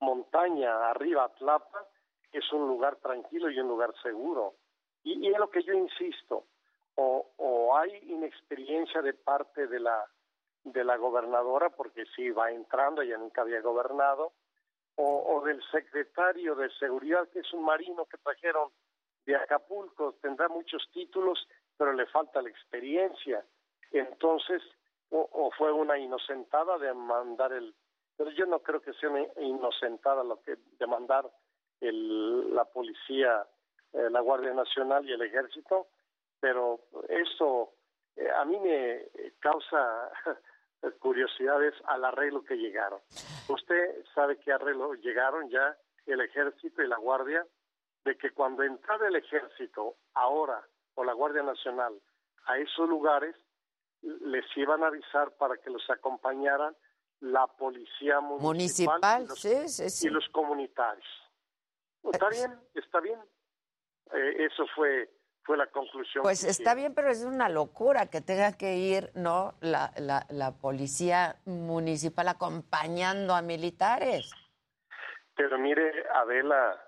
montaña 0.00 0.90
arriba, 0.90 1.32
Tlapa, 1.38 1.86
que 2.30 2.38
es 2.38 2.52
un 2.52 2.68
lugar 2.68 2.96
tranquilo 2.96 3.50
y 3.50 3.58
un 3.58 3.68
lugar 3.68 3.94
seguro. 4.02 4.54
Y, 5.02 5.26
y 5.26 5.32
es 5.32 5.38
lo 5.38 5.48
que 5.48 5.62
yo 5.62 5.72
insisto, 5.72 6.44
o, 6.96 7.30
o 7.38 7.76
hay 7.76 7.96
inexperiencia 8.08 9.00
de 9.00 9.14
parte 9.14 9.66
de 9.66 9.80
la 9.80 10.04
de 10.64 10.84
la 10.84 10.96
gobernadora, 10.96 11.70
porque 11.70 12.04
sí 12.14 12.30
va 12.30 12.50
entrando, 12.50 13.02
ella 13.02 13.18
nunca 13.18 13.42
había 13.42 13.60
gobernado, 13.60 14.32
o, 15.00 15.40
del 15.44 15.62
secretario 15.70 16.56
de 16.56 16.70
seguridad, 16.70 17.28
que 17.28 17.38
es 17.38 17.52
un 17.52 17.64
marino 17.64 18.04
que 18.06 18.18
trajeron 18.18 18.70
de 19.24 19.36
Acapulco, 19.36 20.14
tendrá 20.20 20.48
muchos 20.48 20.90
títulos, 20.92 21.46
pero 21.76 21.92
le 21.92 22.06
falta 22.06 22.42
la 22.42 22.48
experiencia. 22.48 23.44
Entonces, 23.92 24.60
o, 25.10 25.28
o 25.32 25.50
fue 25.52 25.70
una 25.70 25.98
inocentada 25.98 26.78
de 26.78 26.92
mandar 26.94 27.52
el... 27.52 27.74
Pero 28.16 28.30
yo 28.32 28.46
no 28.46 28.58
creo 28.58 28.82
que 28.82 28.92
sea 28.94 29.10
una 29.10 29.24
inocentada 29.40 30.24
lo 30.24 30.42
que 30.42 30.56
de 30.56 30.86
mandar 30.88 31.30
el, 31.80 32.52
la 32.54 32.64
policía, 32.64 33.46
eh, 33.92 34.08
la 34.10 34.20
Guardia 34.20 34.52
Nacional 34.52 35.08
y 35.08 35.12
el 35.12 35.22
Ejército, 35.22 35.86
pero 36.40 36.80
eso 37.08 37.72
eh, 38.16 38.28
a 38.30 38.44
mí 38.44 38.58
me 38.58 39.06
causa 39.38 40.10
curiosidades 41.00 41.74
al 41.86 42.04
arreglo 42.04 42.44
que 42.44 42.56
llegaron. 42.56 43.00
Usted 43.48 44.04
sabe 44.14 44.38
qué 44.38 44.52
arreglo 44.52 44.94
llegaron 44.94 45.48
ya 45.50 45.76
el 46.06 46.20
ejército 46.20 46.82
y 46.82 46.88
la 46.88 46.96
guardia, 46.96 47.46
de 48.04 48.16
que 48.16 48.30
cuando 48.30 48.62
entraba 48.62 49.08
el 49.08 49.16
ejército 49.16 49.96
ahora 50.14 50.66
o 50.94 51.04
la 51.04 51.12
Guardia 51.12 51.42
Nacional 51.42 52.00
a 52.46 52.58
esos 52.58 52.88
lugares, 52.88 53.36
les 54.02 54.44
iban 54.56 54.82
a 54.82 54.86
avisar 54.86 55.32
para 55.32 55.56
que 55.58 55.70
los 55.70 55.88
acompañaran 55.90 56.74
la 57.20 57.46
policía 57.46 58.20
municipal, 58.20 58.42
Municipal, 58.42 59.22
y, 59.22 59.26
los, 59.26 59.40
sí, 59.40 59.68
sí, 59.68 59.90
sí. 59.90 60.06
y 60.06 60.10
los 60.10 60.28
comunitarios. 60.30 61.06
Está 62.04 62.28
bien, 62.28 62.58
está 62.74 63.00
bien. 63.00 63.20
Eh, 64.12 64.46
eso 64.46 64.64
fue 64.74 65.10
fue 65.48 65.56
la 65.56 65.66
conclusión. 65.68 66.22
Pues 66.22 66.44
está 66.44 66.74
bien, 66.74 66.94
pero 66.94 67.08
es 67.08 67.24
una 67.24 67.48
locura 67.48 68.10
que 68.10 68.20
tenga 68.20 68.52
que 68.52 68.76
ir, 68.76 69.10
¿no? 69.14 69.54
La, 69.62 69.92
la, 69.96 70.26
la 70.28 70.52
policía 70.52 71.36
municipal 71.46 72.28
acompañando 72.28 73.34
a 73.34 73.40
militares. 73.40 74.30
Pero 75.34 75.58
mire, 75.58 76.04
Adela, 76.12 76.78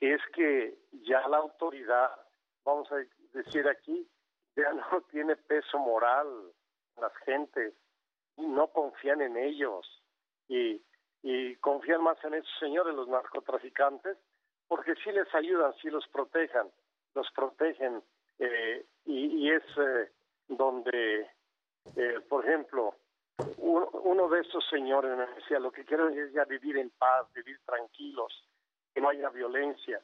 es 0.00 0.20
que 0.34 0.78
ya 1.04 1.28
la 1.28 1.36
autoridad, 1.36 2.10
vamos 2.64 2.90
a 2.90 2.96
decir 3.32 3.68
aquí, 3.68 4.04
ya 4.56 4.72
no 4.72 5.00
tiene 5.12 5.36
peso 5.36 5.78
moral 5.78 6.26
las 7.00 7.14
gentes, 7.24 7.72
y 8.36 8.46
no 8.46 8.66
confían 8.72 9.20
en 9.20 9.36
ellos 9.36 9.86
y, 10.48 10.82
y 11.22 11.54
confían 11.56 12.02
más 12.02 12.18
en 12.24 12.34
esos 12.34 12.58
señores, 12.58 12.96
los 12.96 13.06
narcotraficantes, 13.06 14.18
porque 14.66 14.96
sí 15.04 15.12
les 15.12 15.32
ayudan, 15.36 15.72
sí 15.80 15.88
los 15.88 16.06
protejan, 16.08 16.68
los 17.18 17.30
protegen 17.32 18.00
eh, 18.38 18.86
y, 19.04 19.50
es 19.50 19.64
eh, 19.76 20.12
donde, 20.46 21.28
eh, 21.96 22.20
por 22.28 22.46
ejemplo, 22.46 22.94
uno, 23.56 23.88
uno 24.04 24.28
de 24.28 24.40
estos 24.40 24.64
señores 24.68 25.16
me 25.16 25.26
decía, 25.26 25.58
lo 25.58 25.72
que 25.72 25.84
quiero 25.84 26.08
es 26.08 26.32
ya 26.32 26.44
vivir 26.44 26.76
en 26.76 26.90
paz, 26.90 27.26
vivir 27.34 27.58
tranquilos, 27.66 28.32
que 28.94 29.00
no 29.00 29.08
haya 29.08 29.30
violencia. 29.30 30.00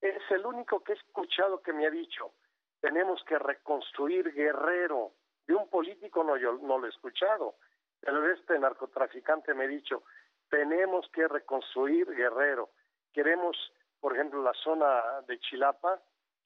Es 0.00 0.22
el 0.30 0.46
único 0.46 0.84
que 0.84 0.92
he 0.92 0.96
escuchado 0.96 1.60
que 1.62 1.72
me 1.72 1.86
ha 1.86 1.90
dicho, 1.90 2.32
tenemos 2.80 3.22
que 3.24 3.38
reconstruir 3.38 4.32
Guerrero. 4.32 5.12
De 5.46 5.54
un 5.54 5.68
político 5.68 6.22
no, 6.22 6.36
yo 6.36 6.52
no 6.62 6.78
lo 6.78 6.86
he 6.86 6.90
escuchado, 6.90 7.56
pero 8.00 8.24
este 8.32 8.56
narcotraficante 8.58 9.52
me 9.52 9.64
ha 9.64 9.68
dicho, 9.68 10.04
tenemos 10.48 11.08
que 11.12 11.26
reconstruir 11.26 12.06
Guerrero. 12.06 12.70
Queremos, 13.12 13.56
por 13.98 14.14
ejemplo, 14.14 14.42
la 14.42 14.54
zona 14.54 15.22
de 15.26 15.40
Chilapa, 15.40 16.00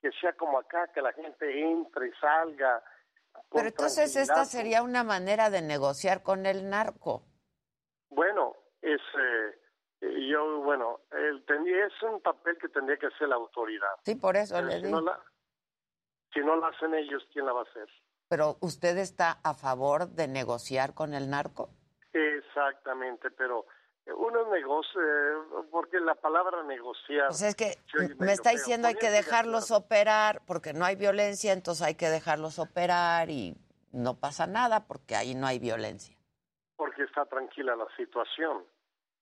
que 0.05 0.11
sea 0.19 0.33
como 0.33 0.59
acá, 0.59 0.87
que 0.93 1.01
la 1.01 1.11
gente 1.13 1.63
entre, 1.63 2.11
salga. 2.19 2.83
Pero 3.51 3.69
entonces 3.69 4.15
esta 4.15 4.45
sería 4.45 4.83
una 4.83 5.03
manera 5.03 5.49
de 5.49 5.63
negociar 5.63 6.21
con 6.21 6.45
el 6.45 6.69
narco. 6.69 7.23
Bueno, 8.09 8.55
es 8.83 9.01
eh, 9.01 9.59
eh, 10.01 10.29
yo, 10.29 10.61
bueno, 10.61 10.99
el 11.11 11.43
es 11.67 12.03
un 12.03 12.21
papel 12.21 12.55
que 12.59 12.69
tendría 12.69 12.97
que 12.97 13.07
hacer 13.07 13.29
la 13.29 13.35
autoridad. 13.35 13.95
Sí, 14.03 14.13
por 14.13 14.37
eso 14.37 14.53
Pero 14.53 14.67
le 14.67 14.75
si 14.75 14.85
digo. 14.85 15.01
no 15.01 15.05
la, 15.07 15.19
si 16.31 16.39
no 16.41 16.55
la 16.55 16.67
hacen 16.67 16.93
ellos, 16.93 17.27
¿quién 17.33 17.47
la 17.47 17.53
va 17.53 17.61
a 17.61 17.63
hacer? 17.63 17.89
Pero 18.29 18.57
¿usted 18.61 18.97
está 18.99 19.39
a 19.43 19.55
favor 19.55 20.09
de 20.09 20.27
negociar 20.27 20.93
con 20.93 21.15
el 21.15 21.31
narco? 21.31 21.71
Exactamente, 22.13 23.31
pero 23.31 23.65
uno 24.13 24.51
negocia, 24.51 25.01
eh, 25.01 25.65
porque 25.71 25.99
la 25.99 26.15
palabra 26.15 26.63
negociar. 26.63 27.27
Pues 27.27 27.41
es 27.41 27.55
que 27.55 27.77
me 28.19 28.33
está 28.33 28.51
diciendo 28.51 28.87
hay 28.87 28.95
que 28.95 29.09
dejarlos 29.09 29.71
operar 29.71 30.41
porque 30.45 30.73
no 30.73 30.85
hay 30.85 30.95
violencia, 30.95 31.53
entonces 31.53 31.85
hay 31.85 31.95
que 31.95 32.09
dejarlos 32.09 32.59
operar 32.59 33.29
y 33.29 33.55
no 33.91 34.19
pasa 34.19 34.45
nada 34.45 34.85
porque 34.87 35.15
ahí 35.15 35.33
no 35.35 35.47
hay 35.47 35.59
violencia. 35.59 36.15
porque 36.75 37.03
está 37.03 37.25
tranquila 37.25 37.75
la 37.75 37.87
situación. 37.95 38.63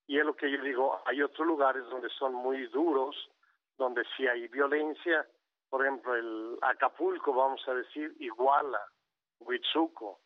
Y 0.07 0.19
es 0.19 0.25
lo 0.25 0.35
que 0.35 0.51
yo 0.51 0.61
digo, 0.63 0.99
hay 1.05 1.21
otros 1.21 1.47
lugares 1.47 1.83
donde 1.89 2.09
son 2.09 2.33
muy 2.33 2.65
duros, 2.67 3.15
donde 3.77 4.03
sí 4.17 4.27
hay 4.27 4.47
violencia, 4.47 5.25
por 5.69 5.81
ejemplo, 5.81 6.15
el 6.15 6.57
Acapulco, 6.61 7.33
vamos 7.33 7.61
a 7.67 7.73
decir, 7.73 8.15
Iguala, 8.19 8.81
Huitzuco. 9.39 10.19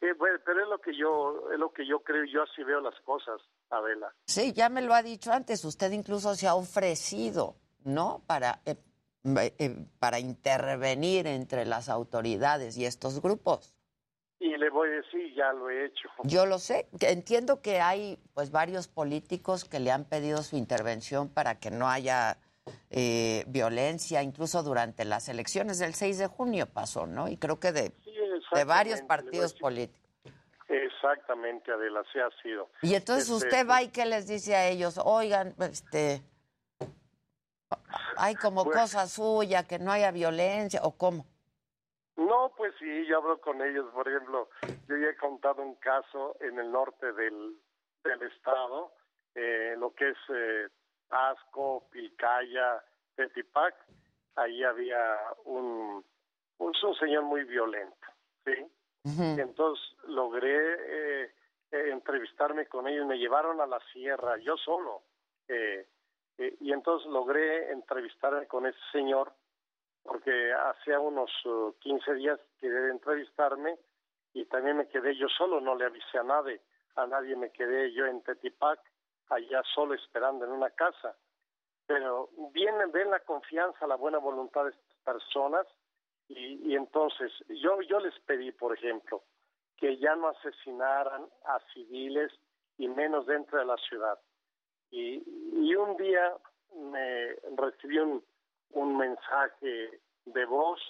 Eh, 0.00 0.12
bueno, 0.14 0.38
pero 0.44 0.62
es 0.62 0.68
lo 0.68 0.78
que 0.78 0.94
yo 0.94 1.50
es 1.52 1.58
lo 1.58 1.72
que 1.72 1.86
yo 1.86 2.00
creo, 2.00 2.24
yo 2.24 2.42
así 2.42 2.62
veo 2.64 2.80
las 2.80 2.98
cosas, 3.00 3.40
Adela. 3.70 4.14
Sí, 4.26 4.52
ya 4.52 4.68
me 4.68 4.82
lo 4.82 4.94
ha 4.94 5.02
dicho 5.02 5.32
antes, 5.32 5.64
usted 5.64 5.92
incluso 5.92 6.34
se 6.34 6.46
ha 6.46 6.54
ofrecido, 6.54 7.56
¿no? 7.84 8.22
Para, 8.26 8.60
eh, 8.64 8.76
eh, 9.24 9.76
para 9.98 10.18
intervenir 10.18 11.26
entre 11.26 11.64
las 11.64 11.88
autoridades 11.88 12.76
y 12.76 12.84
estos 12.84 13.20
grupos. 13.20 13.74
Y 14.38 14.56
le 14.56 14.70
voy 14.70 14.88
a 14.88 14.92
decir, 14.92 15.34
ya 15.34 15.52
lo 15.52 15.68
he 15.68 15.86
hecho. 15.86 16.08
Yo 16.24 16.46
lo 16.46 16.58
sé, 16.58 16.88
entiendo 17.00 17.60
que 17.60 17.80
hay 17.80 18.18
pues 18.32 18.50
varios 18.50 18.88
políticos 18.88 19.64
que 19.66 19.80
le 19.80 19.90
han 19.90 20.04
pedido 20.04 20.42
su 20.42 20.56
intervención 20.56 21.28
para 21.28 21.60
que 21.60 21.70
no 21.70 21.88
haya 21.88 22.38
eh, 22.90 23.44
violencia, 23.48 24.22
incluso 24.22 24.62
durante 24.62 25.04
las 25.04 25.28
elecciones 25.28 25.78
del 25.78 25.94
6 25.94 26.18
de 26.18 26.26
junio 26.26 26.66
pasó, 26.66 27.06
¿no? 27.06 27.28
Y 27.28 27.36
creo 27.36 27.60
que 27.60 27.72
de, 27.72 27.92
de 28.54 28.64
varios 28.64 29.02
partidos 29.02 29.54
políticos. 29.54 30.00
Exactamente, 31.02 31.72
Adela, 31.72 32.00
así 32.00 32.18
ha 32.18 32.30
sido. 32.42 32.68
Y 32.82 32.94
entonces 32.94 33.30
Este, 33.30 33.46
usted 33.46 33.66
va 33.68 33.82
y 33.82 33.88
qué 33.88 34.04
les 34.04 34.26
dice 34.28 34.54
a 34.54 34.68
ellos, 34.68 35.00
oigan, 35.02 35.54
este, 35.58 36.20
hay 38.18 38.34
como 38.34 38.64
Pues- 38.64 38.76
cosa 38.78 39.06
suya, 39.06 39.66
que 39.66 39.78
no 39.78 39.92
haya 39.92 40.10
violencia, 40.10 40.80
o 40.82 40.92
cómo. 40.96 41.24
No, 42.16 42.52
pues 42.54 42.74
sí, 42.78 43.06
yo 43.06 43.16
hablo 43.18 43.40
con 43.40 43.62
ellos. 43.62 43.86
Por 43.94 44.06
ejemplo, 44.06 44.50
yo 44.88 44.96
ya 44.98 45.08
he 45.08 45.16
contado 45.16 45.62
un 45.62 45.74
caso 45.76 46.36
en 46.40 46.58
el 46.58 46.70
norte 46.70 47.12
del, 47.14 47.56
del 48.04 48.22
estado, 48.24 48.92
eh, 49.34 49.74
lo 49.78 49.94
que 49.94 50.10
es 50.10 50.18
eh, 50.28 50.68
Asco, 51.08 51.88
Pilcaya, 51.90 52.84
Tetipac. 53.16 53.74
Ahí 54.36 54.62
había 54.62 55.16
un, 55.44 56.04
un, 56.58 56.72
un 56.82 56.94
señor 56.96 57.22
muy 57.22 57.44
violento, 57.44 58.06
¿sí? 58.44 58.52
Entonces 59.04 59.96
logré 60.08 61.24
eh, 61.24 61.32
eh, 61.72 61.90
entrevistarme 61.90 62.66
con 62.66 62.86
ellos. 62.86 63.06
Me 63.06 63.18
llevaron 63.18 63.60
a 63.60 63.66
la 63.66 63.80
sierra, 63.92 64.36
yo 64.38 64.56
solo. 64.56 65.02
eh, 65.48 65.86
eh, 66.38 66.56
y 66.60 66.72
entonces 66.72 67.10
logré 67.10 67.70
entrevistarme 67.70 68.46
con 68.46 68.66
ese 68.66 68.78
señor 68.92 69.32
porque 70.02 70.52
hacía 70.52 70.98
unos 70.98 71.30
uh, 71.44 71.74
15 71.80 72.14
días 72.14 72.40
quedé 72.58 72.90
entrevistarme 72.90 73.78
y 74.32 74.46
también 74.46 74.78
me 74.78 74.88
quedé 74.88 75.14
yo 75.16 75.28
solo, 75.28 75.60
no 75.60 75.74
le 75.74 75.84
avisé 75.84 76.18
a 76.18 76.22
nadie, 76.22 76.62
a 76.96 77.06
nadie 77.06 77.36
me 77.36 77.50
quedé 77.50 77.92
yo 77.92 78.06
en 78.06 78.22
Tetipac, 78.22 78.80
allá 79.28 79.62
solo 79.74 79.94
esperando 79.94 80.44
en 80.46 80.52
una 80.52 80.70
casa. 80.70 81.14
Pero 81.86 82.30
vienen, 82.52 82.90
ven 82.92 83.10
la 83.10 83.20
confianza, 83.20 83.86
la 83.86 83.96
buena 83.96 84.18
voluntad 84.18 84.64
de 84.64 84.70
estas 84.70 84.96
personas 85.04 85.66
y, 86.30 86.70
y 86.70 86.76
entonces 86.76 87.32
yo, 87.48 87.80
yo 87.82 87.98
les 87.98 88.18
pedí, 88.20 88.52
por 88.52 88.72
ejemplo, 88.72 89.24
que 89.76 89.96
ya 89.98 90.14
no 90.14 90.28
asesinaran 90.28 91.26
a 91.44 91.58
civiles 91.74 92.32
y 92.78 92.86
menos 92.88 93.26
dentro 93.26 93.58
de 93.58 93.64
la 93.64 93.76
ciudad. 93.78 94.18
Y, 94.90 95.22
y 95.52 95.74
un 95.74 95.96
día 95.96 96.36
me 96.76 97.34
recibí 97.56 97.98
un, 97.98 98.24
un 98.70 98.96
mensaje 98.96 100.00
de 100.24 100.44
voz 100.44 100.80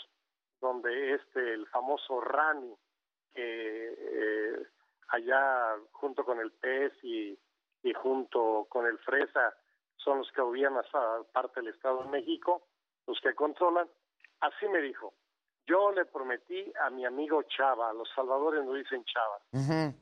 donde 0.61 1.15
este 1.15 1.55
el 1.55 1.67
famoso 1.69 2.21
Rani 2.21 2.75
que 3.33 3.95
eh, 3.97 4.67
allá 5.09 5.77
junto 5.93 6.25
con 6.25 6.39
el 6.39 6.53
pez 6.53 6.93
y, 7.03 7.39
y 7.83 7.93
junto 7.95 8.67
con 8.69 8.87
el 8.87 8.99
fresa 8.99 9.55
son 9.97 10.19
los 10.19 10.31
que 10.33 10.43
gobiernan 10.43 10.85
esa 10.85 11.23
parte 11.33 11.61
del 11.61 11.73
Estado 11.75 12.03
de 12.03 12.11
México, 12.11 12.67
los 13.07 13.19
que 13.21 13.35
controlan. 13.35 13.89
Así 14.41 14.69
me 14.69 14.81
dijo, 14.81 15.15
yo 15.71 15.93
le 15.93 16.05
prometí 16.05 16.73
a 16.81 16.91
mi 16.91 17.07
amigo 17.07 17.45
Chava, 17.45 17.93
los 17.93 18.09
salvadores 18.13 18.65
no 18.65 18.75
dicen 18.75 19.05
Chava, 19.05 19.39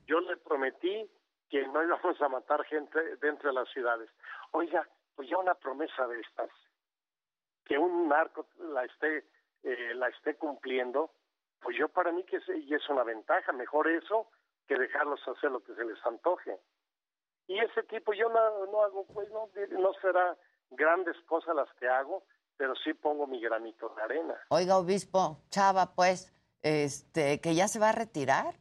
yo 0.06 0.20
le 0.20 0.38
prometí 0.38 1.10
que 1.50 1.66
no 1.68 1.82
íbamos 1.82 2.20
a 2.22 2.28
matar 2.28 2.64
gente 2.64 3.16
dentro 3.16 3.50
de 3.50 3.54
las 3.54 3.68
ciudades. 3.68 4.08
Oiga, 4.52 4.88
pues 5.14 5.28
ya 5.28 5.36
una 5.36 5.54
promesa 5.54 6.06
de 6.06 6.20
estas, 6.20 6.48
que 7.66 7.76
un 7.76 8.08
narco 8.08 8.46
la 8.58 8.84
esté 8.84 9.26
eh, 9.62 9.92
la 9.94 10.08
esté 10.08 10.36
cumpliendo, 10.36 11.10
pues 11.60 11.76
yo 11.76 11.88
para 11.88 12.12
mí 12.12 12.24
que 12.24 12.36
es, 12.36 12.48
y 12.48 12.72
es 12.72 12.88
una 12.88 13.02
ventaja, 13.02 13.52
mejor 13.52 13.88
eso 13.88 14.30
que 14.66 14.78
dejarlos 14.78 15.20
hacer 15.28 15.50
lo 15.50 15.60
que 15.60 15.74
se 15.74 15.84
les 15.84 15.98
antoje. 16.06 16.58
Y 17.46 17.58
ese 17.58 17.82
tipo 17.82 18.14
yo 18.14 18.28
no, 18.30 18.66
no 18.66 18.84
hago, 18.84 19.06
pues 19.06 19.28
no, 19.30 19.50
no 19.78 19.92
será 19.94 20.34
grandes 20.70 21.16
cosas 21.26 21.54
las 21.54 21.70
que 21.74 21.88
hago, 21.88 22.22
pero 22.58 22.74
sí 22.74 22.92
pongo 22.92 23.26
mi 23.26 23.40
granito 23.40 23.88
de 23.96 24.02
arena. 24.02 24.34
Oiga, 24.50 24.76
obispo, 24.76 25.38
Chava, 25.48 25.94
pues, 25.94 26.34
este, 26.60 27.40
que 27.40 27.54
ya 27.54 27.68
se 27.68 27.78
va 27.78 27.90
a 27.90 27.92
retirar. 27.92 28.56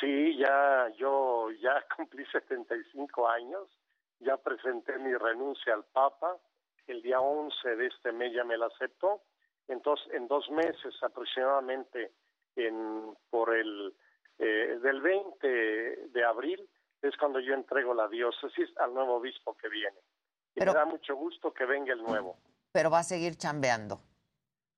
Sí, 0.00 0.36
ya 0.38 0.88
yo 0.96 1.50
ya 1.60 1.84
cumplí 1.96 2.24
75 2.32 3.28
años, 3.28 3.68
ya 4.18 4.36
presenté 4.38 4.98
mi 4.98 5.14
renuncia 5.14 5.74
al 5.74 5.84
Papa, 5.84 6.36
el 6.86 7.02
día 7.02 7.20
11 7.20 7.76
de 7.76 7.86
este 7.86 8.12
mes 8.12 8.32
ya 8.32 8.44
me 8.44 8.56
la 8.56 8.66
aceptó, 8.66 9.22
entonces 9.68 10.12
en 10.14 10.26
dos 10.26 10.48
meses 10.50 10.94
aproximadamente, 11.02 12.12
en, 12.56 13.14
por 13.28 13.54
el 13.54 13.94
eh, 14.38 14.78
del 14.82 15.00
20 15.02 15.46
de 16.08 16.24
abril, 16.24 16.66
es 17.02 17.14
cuando 17.18 17.40
yo 17.40 17.52
entrego 17.52 17.92
la 17.92 18.08
diócesis 18.08 18.70
al 18.78 18.94
nuevo 18.94 19.16
obispo 19.16 19.54
que 19.56 19.68
viene. 19.68 19.98
Y 20.54 20.60
Pero- 20.60 20.72
me 20.72 20.78
da 20.78 20.84
mucho 20.86 21.14
gusto 21.14 21.52
que 21.52 21.66
venga 21.66 21.92
el 21.92 22.02
nuevo. 22.02 22.38
Pero 22.76 22.90
va 22.90 22.98
a 22.98 23.04
seguir 23.04 23.36
chambeando. 23.38 23.96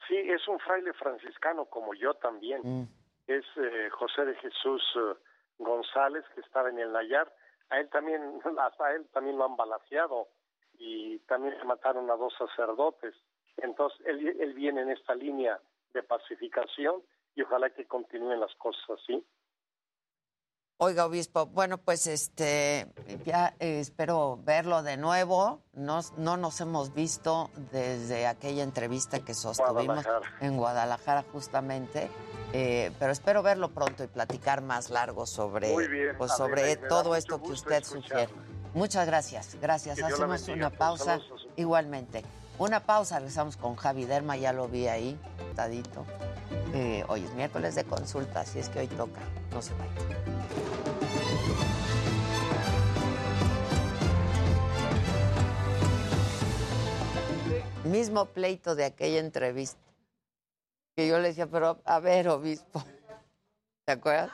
Sí, 0.06 0.14
es 0.16 0.46
un 0.46 0.60
fraile 0.60 0.92
franciscano 0.92 1.64
como 1.64 1.94
yo 1.94 2.14
también. 2.14 2.60
Mm. 2.62 2.86
es 3.26 3.44
eh, 3.56 3.90
José 3.90 4.24
de 4.24 4.36
Jesús 4.36 4.80
eh, 4.94 5.14
González, 5.58 6.24
que 6.32 6.40
estaba 6.42 6.68
en 6.68 6.78
el 6.78 6.92
Nayar. 6.92 7.28
A 7.70 7.80
él 7.80 7.88
también, 7.88 8.22
hasta 8.60 8.94
él 8.94 9.04
también 9.12 9.36
lo 9.36 9.46
han 9.46 9.56
balaceado 9.56 10.28
y 10.78 11.18
también 11.26 11.58
le 11.58 11.64
mataron 11.64 12.08
a 12.08 12.14
dos 12.14 12.32
sacerdotes. 12.38 13.16
Entonces, 13.56 13.98
él, 14.06 14.36
él 14.38 14.54
viene 14.54 14.82
en 14.82 14.90
esta 14.90 15.16
línea 15.16 15.58
de 15.92 16.04
pacificación 16.04 17.02
y 17.34 17.42
ojalá 17.42 17.70
que 17.70 17.84
continúen 17.86 18.38
las 18.38 18.54
cosas 18.54 18.90
así. 18.90 19.26
Oiga, 20.80 21.06
obispo, 21.06 21.46
bueno, 21.46 21.78
pues 21.78 22.06
este, 22.06 22.86
ya 23.24 23.52
eh, 23.58 23.80
espero 23.80 24.38
verlo 24.44 24.84
de 24.84 24.96
nuevo. 24.96 25.60
No, 25.74 25.98
no 26.16 26.36
nos 26.36 26.60
hemos 26.60 26.94
visto 26.94 27.50
desde 27.72 28.28
aquella 28.28 28.62
entrevista 28.62 29.18
que 29.18 29.34
sostuvimos 29.34 30.04
Guadalajara. 30.04 30.36
en 30.40 30.56
Guadalajara 30.56 31.24
justamente, 31.32 32.08
eh, 32.52 32.92
pero 33.00 33.10
espero 33.10 33.42
verlo 33.42 33.70
pronto 33.70 34.04
y 34.04 34.06
platicar 34.06 34.62
más 34.62 34.90
largo 34.90 35.26
sobre, 35.26 35.88
bien, 35.88 36.16
pues, 36.16 36.30
sobre 36.30 36.76
todo 36.76 37.16
esto 37.16 37.42
que 37.42 37.50
usted 37.50 37.82
sugiere. 37.82 38.28
Muchas 38.72 39.04
gracias, 39.04 39.56
gracias. 39.60 40.00
Hacemos 40.00 40.46
una 40.46 40.70
pausa 40.70 41.18
Saludos 41.18 41.48
igualmente. 41.56 42.22
Una 42.60 42.78
pausa, 42.84 43.18
regresamos 43.18 43.56
con 43.56 43.74
Javi 43.74 44.04
Derma, 44.04 44.36
ya 44.36 44.52
lo 44.52 44.68
vi 44.68 44.86
ahí, 44.86 45.18
tadito. 45.56 46.06
Eh, 46.74 47.04
hoy 47.08 47.24
es 47.24 47.32
miércoles 47.34 47.74
de 47.74 47.84
consulta, 47.84 48.40
así 48.40 48.58
es 48.58 48.68
que 48.68 48.80
hoy 48.80 48.86
toca, 48.88 49.20
no 49.52 49.62
se 49.62 49.72
vayan. 49.74 49.94
Mismo 57.84 58.26
pleito 58.26 58.74
de 58.74 58.84
aquella 58.84 59.20
entrevista. 59.20 59.80
Que 60.94 61.08
yo 61.08 61.18
le 61.18 61.28
decía, 61.28 61.46
pero 61.46 61.80
a 61.84 62.00
ver, 62.00 62.28
obispo. 62.28 62.84
¿Te 63.86 63.92
acuerdas? 63.92 64.30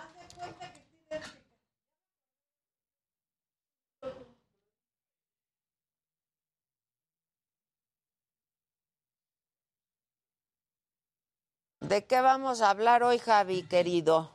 ¿De 11.89 12.07
qué 12.07 12.23
vamos 12.23 12.63
a 12.63 12.71
hablar 12.71 13.03
hoy, 13.03 13.19
Javi, 13.19 13.63
querido? 13.63 14.31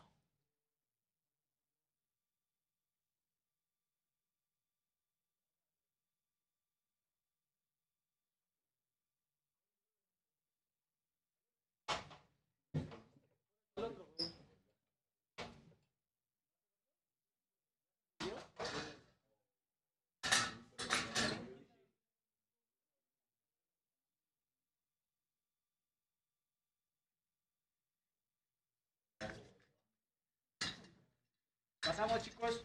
Pasamos, 32.00 32.24
chicos. 32.24 32.62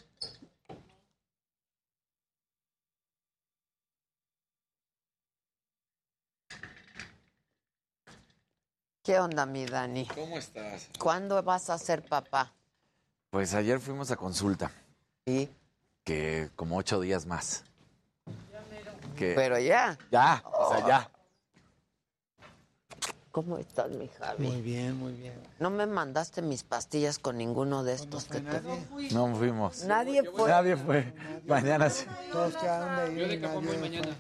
¿Qué 9.02 9.19
onda, 9.19 9.44
mi 9.44 9.66
Dani? 9.66 10.06
¿Cómo 10.06 10.39
estás? 10.39 10.89
¿Cuándo 10.98 11.43
vas 11.43 11.69
a 11.69 11.78
ser 11.78 12.05
papá? 12.05 12.52
Pues 13.31 13.55
ayer 13.55 13.81
fuimos 13.81 14.11
a 14.11 14.16
consulta. 14.16 14.70
¿Y? 15.27 15.48
Que 16.05 16.51
como 16.55 16.77
ocho 16.77 17.01
días 17.01 17.27
más. 17.27 17.65
Que- 19.16 19.35
Pero 19.35 19.59
ya. 19.59 19.98
Ya, 20.11 20.43
o 20.44 20.70
sea, 20.70 20.86
ya. 20.86 21.11
¿Cómo 23.35 23.59
estás, 23.59 23.90
mi 23.90 24.06
Javi? 24.06 24.47
Muy 24.47 24.62
bien, 24.62 24.97
muy 24.97 25.12
bien. 25.12 25.35
No 25.59 25.69
me 25.69 25.86
mandaste 25.89 26.40
mis 26.40 26.62
pastillas 26.62 27.19
con 27.19 27.36
ninguno 27.36 27.82
de 27.82 27.94
estos 27.94 28.27
que 28.27 28.39
te... 28.39 28.61
No 29.12 29.35
fuimos. 29.35 29.82
Nadie 29.86 30.23
fue. 30.23 30.48
Nadie 30.48 30.77
fue. 30.77 31.12
Mañana 31.44 31.90
sí. 31.90 32.06
Todos 32.31 32.56
quedaron 32.56 32.94
de 32.94 33.02
ahí. 33.02 33.19
Yo 33.19 33.27
de 33.27 33.48
fue 33.48 33.61
muy 33.61 33.77
nadie 33.77 33.81
mañana. 33.81 34.16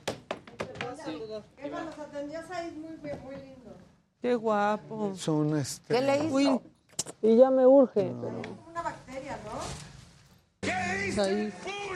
Eva 1.58 1.84
nos 1.84 1.96
atendió 1.96 2.40
Said 2.48 2.72
muy 2.72 2.96
bien, 2.96 3.20
muy 3.22 3.36
lindo. 3.36 3.76
Qué 4.20 4.34
guapo. 4.34 5.14
Son 5.14 5.56
este. 5.58 5.94
¿Qué 5.94 6.00
le 6.00 6.18
hizo? 6.24 6.34
Uy, 6.34 6.60
y 7.22 7.36
ya 7.36 7.52
me 7.52 7.64
urge. 7.68 8.10
Una 8.68 8.82
bacteria, 8.82 9.38
¿no? 9.44 11.22
Ahí. 11.22 11.52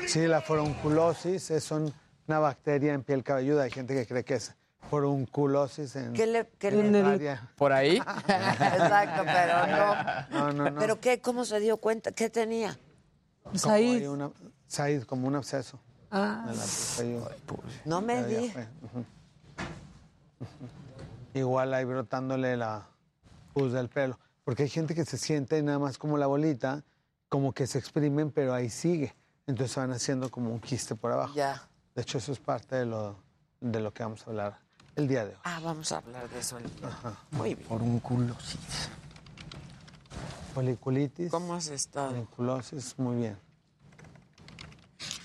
Sí, 0.07 0.25
la 0.29 0.41
forunculosis 0.41 1.51
es 1.51 1.69
un- 1.73 1.93
una 2.29 2.39
bacteria 2.39 2.95
en 2.95 3.03
piel 3.03 3.25
cabelluda. 3.25 3.65
Hay 3.65 3.73
gente 3.73 3.93
que 3.95 4.07
cree 4.07 4.25
que 4.25 4.35
es 4.35 4.55
forunculosis 4.89 5.95
en, 5.97 6.13
¿Qué 6.13 6.27
le, 6.27 6.49
qué 6.59 6.69
en 6.69 6.93
le- 6.93 7.01
el 7.01 7.07
área. 7.07 7.51
Por 7.57 7.73
ahí. 7.73 7.97
Exacto, 8.29 9.23
pero 9.25 9.67
no. 9.67 10.29
No, 10.31 10.53
no, 10.53 10.71
no. 10.71 10.81
¿Pero 10.81 11.01
qué? 11.01 11.21
¿Cómo 11.21 11.45
se 11.45 11.61
dio 11.61 11.77
cuenta? 11.79 12.13
¿Qué 12.13 12.31
tenía? 12.31 12.79
Said. 13.55 14.09
una- 14.09 14.31
Said, 14.67 15.03
como 15.05 15.27
un 15.29 15.37
absceso. 15.37 15.79
Ah, 16.11 16.47
la. 16.47 17.05
No 17.85 18.01
me 18.01 18.25
di. 18.25 18.53
Igual 21.35 21.75
ahí 21.75 21.85
brotándole 21.85 22.57
la 22.57 22.87
pus 23.53 23.73
del 23.73 23.89
pelo. 23.89 24.19
Porque 24.45 24.63
hay 24.65 24.69
gente 24.69 24.95
que 24.95 25.05
se 25.05 25.19
siente 25.19 25.63
nada 25.63 25.79
más 25.79 25.99
como 25.99 26.17
la 26.17 26.27
bolita, 26.27 26.83
como 27.29 27.53
que 27.53 27.67
se 27.67 27.79
exprimen, 27.79 28.31
pero 28.31 28.55
ahí 28.55 28.71
sigue. 28.71 29.15
Entonces 29.47 29.77
van 29.77 29.93
haciendo 29.93 30.31
como 30.31 30.51
un 30.53 30.61
quiste 30.61 30.95
por 30.95 31.13
abajo. 31.13 31.35
Ya. 31.35 31.69
De 31.95 32.03
hecho, 32.03 32.19
eso 32.19 32.33
es 32.33 32.39
parte 32.39 32.77
de 32.77 32.87
lo, 32.87 33.17
de 33.61 33.81
lo 33.81 33.93
que 33.93 34.03
vamos 34.03 34.23
a 34.27 34.31
hablar 34.31 34.59
el 34.99 35.09
día 35.09 35.25
de 35.25 35.31
hoy. 35.31 35.37
Ah, 35.45 35.61
vamos 35.63 35.91
a 35.93 35.99
hablar 35.99 36.29
de 36.29 36.41
eso. 36.41 36.59
el- 36.59 36.65
Muy 37.31 37.55
bien. 37.55 37.67
Forunculosis. 37.69 38.91
Foliculitis. 40.55 41.31
¿Cómo 41.31 41.55
has 41.55 41.69
estado? 41.69 42.11
Foliculosis, 42.11 42.99
muy 42.99 43.17
bien. 43.17 43.39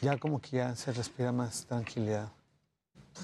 Ya 0.01 0.17
como 0.17 0.39
que 0.39 0.57
ya 0.57 0.75
se 0.75 0.91
respira 0.91 1.31
más 1.31 1.65
tranquilidad. 1.65 2.31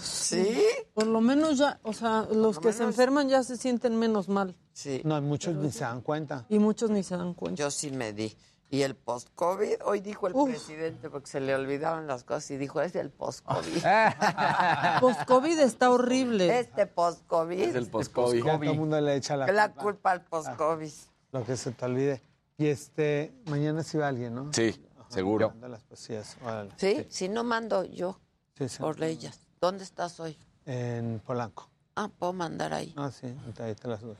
¿Sí? 0.01 0.59
por 0.93 1.07
lo 1.07 1.19
menos 1.21 1.57
ya, 1.57 1.79
o 1.83 1.93
sea, 1.93 2.27
los 2.31 2.55
lo 2.57 2.61
que 2.61 2.73
se 2.73 2.83
enferman 2.83 3.27
ya 3.29 3.41
se 3.43 3.57
sienten 3.57 3.97
menos 3.97 4.27
mal. 4.29 4.55
Sí. 4.73 5.01
No, 5.03 5.19
muchos 5.21 5.55
ni 5.55 5.71
se 5.71 5.79
dan 5.79 6.01
cuenta. 6.01 6.45
Y 6.49 6.59
muchos 6.59 6.89
ni 6.91 7.01
se 7.03 7.15
dan 7.17 7.33
cuenta. 7.33 7.57
Yo 7.57 7.71
sí 7.71 7.89
me 7.89 8.13
di. 8.13 8.35
Y 8.71 8.83
el 8.83 8.95
post-COVID, 8.95 9.77
hoy 9.85 9.99
dijo 9.99 10.27
el 10.27 10.35
Uf. 10.35 10.49
presidente, 10.49 11.09
porque 11.09 11.25
se 11.27 11.39
le 11.39 11.55
olvidaban 11.55 12.05
las 12.05 12.23
cosas, 12.23 12.51
y 12.51 12.57
dijo, 12.57 12.81
es 12.81 12.95
el 12.95 13.09
post-COVID. 13.09 13.81
Post-COVID 15.01 15.59
está 15.59 15.89
horrible. 15.89 16.59
Este 16.59 16.85
post-COVID, 16.85 17.59
Es 17.59 17.75
el 17.75 17.87
post-COVID. 17.87 18.43
Ya 18.45 18.59
todo 18.59 18.71
el 18.71 18.77
mundo 18.77 19.01
le 19.01 19.15
echa 19.15 19.35
la, 19.37 19.47
la 19.47 19.69
culpa, 19.69 19.81
culpa 19.83 20.11
al 20.11 20.21
post-COVID. 20.25 20.91
Lo 21.31 21.45
que 21.45 21.57
se 21.57 21.71
te 21.71 21.85
olvide. 21.85 22.21
Y 22.57 22.67
este, 22.67 23.33
mañana 23.45 23.81
sí 23.83 23.97
va 23.97 24.07
alguien, 24.09 24.35
¿no? 24.35 24.53
Sí, 24.53 24.79
seguro. 25.07 25.49
Manda 25.49 25.69
las 25.69 25.83
pastillas. 25.83 26.37
órale. 26.43 26.71
¿Sí? 26.77 27.07
Si 27.09 27.27
no 27.29 27.43
mando 27.43 27.83
yo 27.85 28.19
Sí, 28.57 28.69
sí. 28.69 28.79
por 28.79 29.01
ellas. 29.03 29.39
¿Dónde 29.59 29.83
estás 29.83 30.19
hoy? 30.19 30.37
En 30.65 31.21
Polanco. 31.25 31.69
Ah, 31.95 32.09
puedo 32.19 32.33
mandar 32.33 32.73
ahí. 32.73 32.93
Ah, 32.97 33.09
sí, 33.11 33.33
ahí 33.59 33.73
te 33.75 33.87
las 33.87 34.01
doy. 34.01 34.15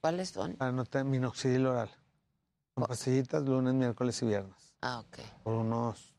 ¿Cuáles 0.00 0.28
son? 0.30 0.54
Para 0.54 0.70
no 0.72 0.84
tener 0.84 1.06
minoxidil 1.06 1.66
oral. 1.66 1.90
Con 2.74 2.86
pastillitas 2.86 3.42
lunes, 3.44 3.72
miércoles 3.74 4.20
y 4.22 4.26
viernes. 4.26 4.74
Ah, 4.82 5.00
ok. 5.00 5.18
Por 5.44 5.54
unos 5.54 6.12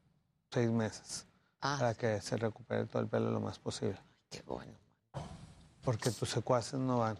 seis 0.51 0.69
meses. 0.71 1.27
Ah, 1.61 1.75
Para 1.79 1.93
que 1.95 2.21
se 2.21 2.37
recupere 2.37 2.85
todo 2.85 3.01
el 3.01 3.07
pelo 3.09 3.29
lo 3.31 3.39
más 3.41 3.59
posible. 3.59 3.97
qué 4.29 4.41
bueno. 4.47 4.71
Porque 5.83 6.11
tus 6.11 6.29
secuaces 6.29 6.79
no 6.79 6.99
van. 6.99 7.17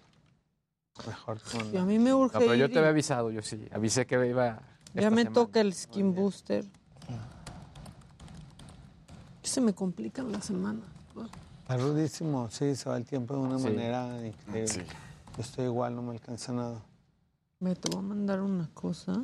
Mejor 1.05 1.39
con... 1.41 1.73
Y 1.73 1.77
a 1.77 1.83
mí 1.83 1.99
me 1.99 2.13
urge 2.13 2.33
No, 2.35 2.39
pero 2.39 2.55
yo 2.55 2.65
ir 2.65 2.71
te 2.73 2.79
había 2.79 2.89
avisado, 2.91 3.29
yo 3.29 3.41
sí. 3.41 3.67
Avisé 3.71 4.05
que 4.07 4.15
iba. 4.27 4.59
Ya 4.93 5.01
esta 5.01 5.09
me 5.11 5.23
semana. 5.23 5.33
toca 5.33 5.59
el 5.61 5.73
skin 5.73 6.15
booster. 6.15 6.65
Se 9.43 9.61
me 9.61 9.73
complican 9.73 10.31
las 10.31 10.45
semanas. 10.45 10.85
Está 11.61 11.77
rudísimo, 11.77 12.49
sí, 12.49 12.75
se 12.75 12.89
va 12.89 12.97
el 12.97 13.05
tiempo 13.05 13.33
de 13.35 13.39
una 13.41 13.57
Sí. 13.59 13.65
manera 13.65 14.25
increíble. 14.25 14.67
Sí. 14.67 14.81
Yo 15.35 15.41
estoy 15.43 15.65
igual, 15.65 15.95
no 15.95 16.01
me 16.01 16.11
alcanza 16.13 16.53
nada. 16.53 16.81
Me 17.59 17.73
te 17.73 17.89
voy 17.89 17.99
a 17.99 18.01
mandar 18.01 18.41
una 18.41 18.69
cosa. 18.73 19.23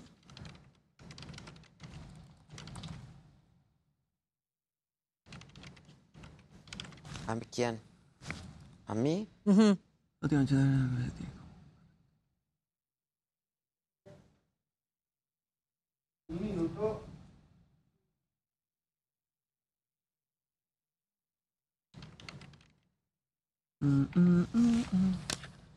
¿A 7.27 7.35
mí 7.35 7.41
quién? 7.51 7.79
¿A 8.87 8.95
mí? 8.95 9.27
Ujú. 9.45 9.77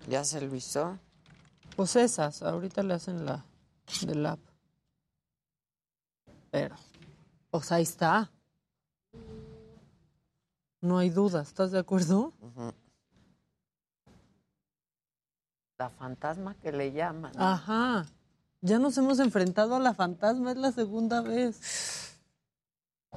¿Ya 0.09 0.25
se 0.25 0.41
lo 0.41 0.55
hizo? 0.55 0.99
Pues 1.77 1.97
esas, 1.97 2.43
ahorita 2.43 2.83
le 2.83 2.95
hacen 2.95 3.27
la 3.27 3.45
del 4.07 4.27
app. 4.27 4.41
Pero, 6.51 6.77
pues 7.51 7.73
ahí 7.73 7.83
está. 7.83 8.31
No 10.81 10.99
hay 10.99 11.11
duda, 11.11 11.43
¿estás 11.43 11.73
de 11.73 11.79
acuerdo? 11.79 12.33
La 15.79 15.91
fantasma 15.91 16.55
que 16.55 16.71
le 16.71 16.93
llaman. 16.93 17.33
Ajá. 17.41 18.07
Ya 18.61 18.79
nos 18.79 18.97
hemos 18.97 19.19
enfrentado 19.19 19.75
a 19.75 19.81
la 19.81 19.95
fantasma, 19.95 20.53
es 20.53 20.57
la 20.57 20.73
segunda 20.73 21.23
vez. 21.23 22.17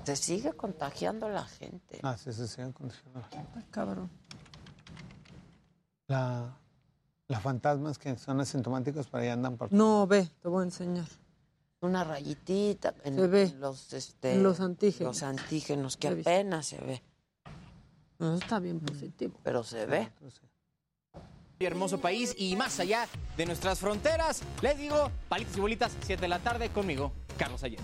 Se 0.04 0.16
sigue 0.16 0.54
contagiando 0.54 1.30
la 1.30 1.44
gente. 1.44 2.00
Ah, 2.04 2.18
sí, 2.18 2.34
se 2.34 2.48
siguen 2.48 2.72
condicionando. 2.72 3.28
Está 3.32 3.64
cabrón. 3.70 4.10
La, 6.08 6.58
las 7.28 7.42
fantasmas 7.42 7.98
que 7.98 8.16
son 8.18 8.40
asintomáticos, 8.40 9.08
pero 9.08 9.24
ya 9.24 9.34
andan 9.34 9.58
por... 9.58 9.72
No, 9.74 10.08
ve, 10.08 10.28
te 10.42 10.48
voy 10.48 10.62
a 10.62 10.66
enseñar. 10.66 11.06
Una 11.82 12.04
rayitita 12.04 12.96
en 13.04 13.16
Se 13.16 13.28
ve. 13.28 13.54
los 13.60 13.94
este 13.94 14.34
En 14.34 14.44
los 14.44 14.60
antígenos. 14.62 15.16
los 15.16 15.24
antígenos 15.24 15.98
que 15.98 16.08
Se 16.08 16.16
ve. 16.16 16.22
apenas 16.22 16.66
se 16.66 16.78
ve, 16.80 17.04
No, 18.20 18.36
está 18.36 18.60
bien 18.60 18.80
positivo. 18.80 19.40
pero 19.44 19.64
se 19.64 19.86
ve. 19.86 20.10
hermoso 21.60 22.00
país 22.00 22.34
y 22.38 22.56
más 22.56 22.80
allá 22.80 23.08
de 23.36 23.46
nuestras 23.46 23.80
fronteras. 23.80 24.42
Les 24.62 24.78
digo, 24.78 25.12
palitos 25.28 25.58
y 25.58 25.60
bolitas, 25.60 25.92
7 26.04 26.22
de 26.22 26.28
la 26.28 26.40
tarde 26.40 26.70
conmigo, 26.70 27.12
Carlos 27.38 27.62
Ayer. 27.64 27.80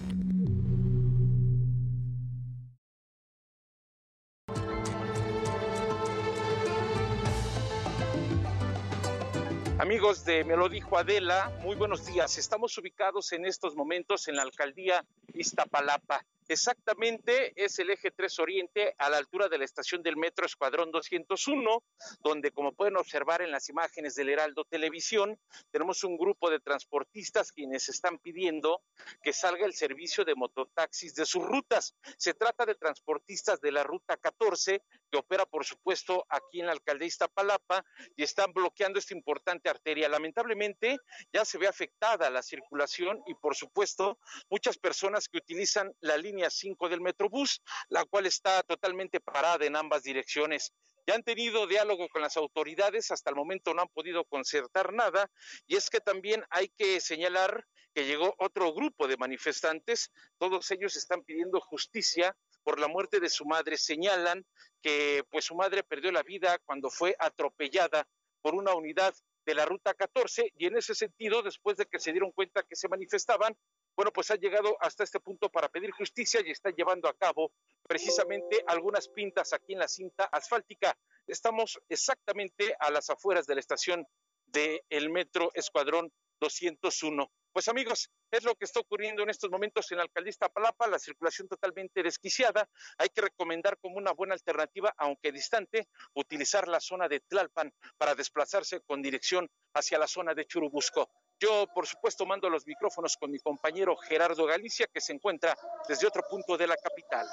Amigos 9.94 10.26
de 10.26 10.44
Me 10.44 10.57
lo 10.57 10.70
dijo 10.70 10.98
Adela, 10.98 11.52
muy 11.61 11.76
buenos 11.76 12.03
días. 12.07 12.40
Estamos 12.40 12.76
ubicados 12.80 13.32
en 13.32 13.45
estos 13.45 13.76
momentos 13.76 14.28
en 14.28 14.36
la 14.36 14.41
alcaldía 14.41 15.06
Iztapalapa. 15.34 16.26
Exactamente 16.49 17.53
es 17.55 17.80
el 17.80 17.89
eje 17.89 18.11
3 18.11 18.39
Oriente 18.39 18.95
a 18.97 19.10
la 19.10 19.18
altura 19.18 19.47
de 19.47 19.57
la 19.57 19.64
estación 19.64 20.03
del 20.03 20.18
metro 20.18 20.45
Escuadrón 20.45 20.91
201, 20.91 21.84
donde 22.19 22.51
como 22.51 22.73
pueden 22.73 22.97
observar 22.97 23.41
en 23.41 23.51
las 23.51 23.69
imágenes 23.69 24.15
del 24.15 24.30
Heraldo 24.30 24.65
Televisión, 24.65 25.39
tenemos 25.72 26.03
un 26.03 26.18
grupo 26.18 26.49
de 26.49 26.60
transportistas 26.60 27.51
quienes 27.51 27.88
están 27.88 28.19
pidiendo 28.19 28.81
que 29.22 29.31
salga 29.31 29.65
el 29.65 29.73
servicio 29.73 30.26
de 30.26 30.35
mototaxis 30.35 31.15
de 31.15 31.26
sus 31.26 31.45
rutas. 31.45 31.95
Se 32.18 32.34
trata 32.34 32.65
de 32.65 32.76
transportistas 32.76 33.61
de 33.61 33.72
la 33.72 33.84
ruta 33.84 34.18
14 34.18 34.84
que 35.10 35.18
opera 35.18 35.45
por 35.45 35.64
supuesto 35.64 36.26
aquí 36.27 36.60
en 36.60 36.65
la 36.65 36.73
alcaldía 36.73 37.07
Iztapalapa 37.07 37.85
y 38.18 38.23
están 38.23 38.51
bloqueando 38.51 38.99
esta 38.99 39.14
importante 39.14 39.69
arteria. 39.69 40.10
Lamentablemente 40.10 40.97
ya 41.31 41.45
se 41.45 41.57
ve 41.57 41.68
afectada 41.68 42.30
la 42.30 42.41
circulación 42.41 43.22
y 43.27 43.35
por 43.35 43.55
supuesto 43.55 44.19
muchas 44.49 44.77
personas 44.77 45.22
que 45.27 45.37
utilizan 45.37 45.93
la 46.01 46.17
línea 46.17 46.49
5 46.49 46.89
del 46.89 47.01
Metrobús, 47.01 47.61
la 47.89 48.05
cual 48.05 48.25
está 48.25 48.63
totalmente 48.63 49.19
parada 49.19 49.65
en 49.65 49.75
ambas 49.75 50.03
direcciones. 50.03 50.73
Ya 51.05 51.15
han 51.15 51.23
tenido 51.23 51.67
diálogo 51.67 52.07
con 52.09 52.21
las 52.21 52.37
autoridades, 52.37 53.11
hasta 53.11 53.29
el 53.29 53.35
momento 53.35 53.73
no 53.73 53.81
han 53.81 53.89
podido 53.89 54.23
concertar 54.25 54.93
nada, 54.93 55.29
y 55.67 55.75
es 55.75 55.89
que 55.89 55.99
también 55.99 56.43
hay 56.49 56.69
que 56.69 57.01
señalar 57.01 57.65
que 57.93 58.05
llegó 58.05 58.33
otro 58.39 58.73
grupo 58.73 59.07
de 59.07 59.17
manifestantes, 59.17 60.11
todos 60.37 60.71
ellos 60.71 60.95
están 60.95 61.23
pidiendo 61.23 61.59
justicia 61.59 62.35
por 62.63 62.79
la 62.79 62.87
muerte 62.87 63.19
de 63.19 63.29
su 63.29 63.45
madre, 63.45 63.77
señalan 63.77 64.45
que 64.81 65.23
pues 65.29 65.45
su 65.45 65.55
madre 65.55 65.83
perdió 65.83 66.11
la 66.11 66.23
vida 66.23 66.57
cuando 66.65 66.89
fue 66.89 67.15
atropellada 67.19 68.07
por 68.41 68.55
una 68.55 68.73
unidad 68.73 69.13
de 69.45 69.55
la 69.55 69.65
ruta 69.65 69.93
14 69.93 70.53
y 70.57 70.65
en 70.65 70.77
ese 70.77 70.95
sentido, 70.95 71.41
después 71.41 71.77
de 71.77 71.85
que 71.85 71.99
se 71.99 72.11
dieron 72.11 72.31
cuenta 72.31 72.63
que 72.63 72.75
se 72.75 72.87
manifestaban, 72.87 73.55
bueno, 73.95 74.11
pues 74.11 74.32
ha 74.32 74.36
llegado 74.36 74.76
hasta 74.80 75.03
este 75.03 75.20
punto 75.20 75.49
para 75.49 75.70
pedir 75.70 75.91
justicia 75.91 76.41
y 76.45 76.52
está 76.52 76.72
llevando 76.72 77.07
a 77.07 77.14
cabo 77.14 77.52
precisamente 77.88 78.64
algunas 78.68 79.07
pintas 79.07 79.53
aquí 79.53 79.74
en 79.74 79.80
la 79.80 79.88
cinta 79.88 80.26
asfáltica. 80.26 80.98
Estamos 81.28 81.80
exactamente 81.90 82.76
a 82.80 82.90
las 82.90 83.10
afueras 83.10 83.45
de 83.45 83.56
la 83.56 83.60
estación 83.60 84.07
del 84.48 85.10
metro 85.10 85.52
Escuadrón 85.53 86.11
201. 86.40 87.32
Pues 87.53 87.68
amigos, 87.68 88.10
es 88.32 88.44
lo 88.44 88.56
que 88.56 88.65
está 88.65 88.80
ocurriendo 88.80 89.22
en 89.22 89.30
estos 89.30 89.52
momentos 89.52 89.91
en 89.91 89.99
la 89.99 90.07
Palapa, 90.52 90.88
la 90.88 90.98
circulación 90.98 91.48
totalmente 91.48 92.02
desquiciada. 92.02 92.68
Hay 92.98 93.10
que 93.10 93.22
recomendar 93.22 93.78
como 93.78 93.98
una 93.98 94.11
buena 94.11 94.34
alternativa, 94.34 94.91
aunque 94.98 95.32
distante, 95.32 95.88
utilizar 96.15 96.68
la 96.68 96.80
zona 96.80 97.07
de 97.07 97.20
Tlalpan 97.20 97.72
para 97.98 98.15
desplazarse 98.15 98.82
con 98.82 99.03
dirección 99.03 99.48
hacia 99.76 99.99
la 99.99 100.07
zona 100.07 100.34
de 100.34 100.45
Churubusco. 100.45 101.11
Yo, 101.44 101.68
por 101.74 101.86
supuesto, 101.86 102.26
mando 102.26 102.49
los 102.49 102.65
micrófonos 102.65 103.18
con 103.18 103.30
mi 103.30 103.38
compañero 103.38 103.98
Gerardo 103.98 104.45
Galicia, 104.45 104.88
que 104.88 105.02
se 105.02 105.11
encuentra 105.11 105.53
desde 105.90 106.07
otro 106.07 106.24
punto 106.30 106.56
de 106.56 106.68
la 106.68 106.78
capital. 106.78 107.28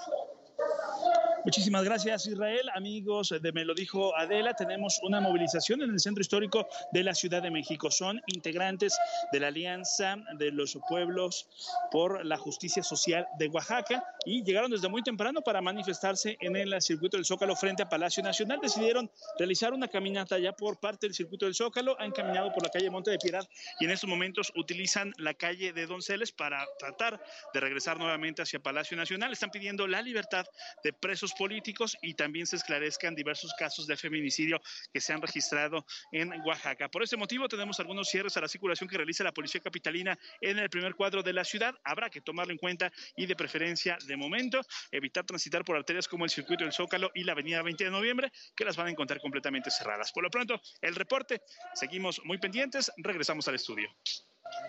Muchísimas 1.42 1.84
gracias, 1.84 2.26
Israel. 2.26 2.68
Amigos 2.74 3.34
de 3.40 3.52
Me 3.52 3.64
lo 3.64 3.72
dijo 3.74 4.14
Adela, 4.14 4.52
tenemos 4.52 5.00
una 5.02 5.20
movilización 5.20 5.80
en 5.80 5.90
el 5.90 5.98
centro 5.98 6.20
histórico 6.20 6.68
de 6.92 7.02
la 7.02 7.14
Ciudad 7.14 7.42
de 7.42 7.50
México. 7.50 7.90
Son 7.90 8.20
integrantes 8.26 8.98
de 9.32 9.40
la 9.40 9.48
Alianza 9.48 10.16
de 10.38 10.50
los 10.50 10.78
Pueblos 10.86 11.48
por 11.90 12.26
la 12.26 12.36
Justicia 12.36 12.82
Social 12.82 13.26
de 13.38 13.48
Oaxaca 13.48 14.04
y 14.26 14.44
llegaron 14.44 14.70
desde 14.70 14.90
muy 14.90 15.02
temprano 15.02 15.40
para 15.40 15.62
manifestarse 15.62 16.36
en 16.40 16.56
el 16.56 16.74
circuito 16.82 17.16
del 17.16 17.24
Zócalo 17.24 17.56
frente 17.56 17.82
a 17.82 17.88
Palacio 17.88 18.22
Nacional. 18.22 18.58
Decidieron 18.60 19.10
realizar 19.38 19.72
una 19.72 19.88
caminata 19.88 20.38
ya 20.38 20.52
por 20.52 20.78
parte 20.78 21.06
del 21.06 21.14
circuito 21.14 21.46
del 21.46 21.54
Zócalo. 21.54 21.98
Han 21.98 22.10
caminado 22.10 22.52
por 22.52 22.62
la 22.62 22.68
calle 22.68 22.90
Monte 22.90 23.12
de 23.12 23.18
Piedad 23.18 23.48
y 23.78 23.86
en 23.86 23.92
estos 23.92 24.10
momentos 24.10 24.52
utilizan 24.56 25.14
la 25.16 25.32
calle 25.32 25.72
de 25.72 25.86
Donceles 25.86 26.32
para 26.32 26.66
tratar 26.78 27.18
de 27.54 27.60
regresar 27.60 27.98
nuevamente 27.98 28.42
hacia 28.42 28.60
Palacio 28.60 28.94
Nacional. 28.94 29.32
Están 29.32 29.50
pidiendo 29.50 29.86
la 29.86 30.02
libertad 30.02 30.44
de 30.84 30.92
presos 30.92 31.29
políticos 31.34 31.96
y 32.02 32.14
también 32.14 32.46
se 32.46 32.56
esclarezcan 32.56 33.14
diversos 33.14 33.54
casos 33.58 33.86
de 33.86 33.96
feminicidio 33.96 34.60
que 34.92 35.00
se 35.00 35.12
han 35.12 35.20
registrado 35.20 35.84
en 36.12 36.32
Oaxaca. 36.46 36.88
Por 36.88 37.02
este 37.02 37.16
motivo 37.16 37.48
tenemos 37.48 37.80
algunos 37.80 38.08
cierres 38.08 38.36
a 38.36 38.40
la 38.40 38.48
circulación 38.48 38.88
que 38.88 38.96
realiza 38.96 39.24
la 39.24 39.32
Policía 39.32 39.60
Capitalina 39.60 40.18
en 40.40 40.58
el 40.58 40.70
primer 40.70 40.94
cuadro 40.94 41.22
de 41.22 41.32
la 41.32 41.44
ciudad. 41.44 41.74
Habrá 41.84 42.10
que 42.10 42.20
tomarlo 42.20 42.52
en 42.52 42.58
cuenta 42.58 42.92
y 43.16 43.26
de 43.26 43.36
preferencia 43.36 43.98
de 44.06 44.16
momento 44.16 44.60
evitar 44.90 45.24
transitar 45.24 45.64
por 45.64 45.76
arterias 45.76 46.08
como 46.08 46.24
el 46.24 46.30
circuito 46.30 46.64
del 46.64 46.72
Zócalo 46.72 47.10
y 47.14 47.24
la 47.24 47.32
avenida 47.32 47.62
20 47.62 47.84
de 47.84 47.90
noviembre 47.90 48.32
que 48.54 48.64
las 48.64 48.76
van 48.76 48.88
a 48.88 48.90
encontrar 48.90 49.20
completamente 49.20 49.70
cerradas. 49.70 50.12
Por 50.12 50.22
lo 50.22 50.30
pronto, 50.30 50.60
el 50.80 50.94
reporte, 50.94 51.42
seguimos 51.74 52.20
muy 52.24 52.38
pendientes, 52.38 52.92
regresamos 52.98 53.46
al 53.48 53.54
estudio. 53.54 53.88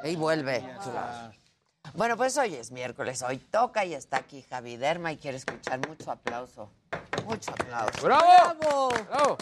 Y 0.03 0.15
vuelve. 0.15 0.63
Bueno, 1.93 2.15
pues 2.15 2.37
hoy 2.37 2.55
es 2.55 2.71
miércoles, 2.71 3.21
hoy 3.21 3.37
toca 3.37 3.83
y 3.83 3.93
está 3.93 4.17
aquí 4.17 4.43
Javi 4.43 4.77
Derma 4.77 5.11
y 5.11 5.17
quiere 5.17 5.37
escuchar 5.37 5.85
mucho 5.87 6.09
aplauso. 6.09 6.69
Mucho 7.25 7.51
aplauso. 7.51 8.01
¡Bravo! 8.05 8.89
¡Bravo! 9.09 9.37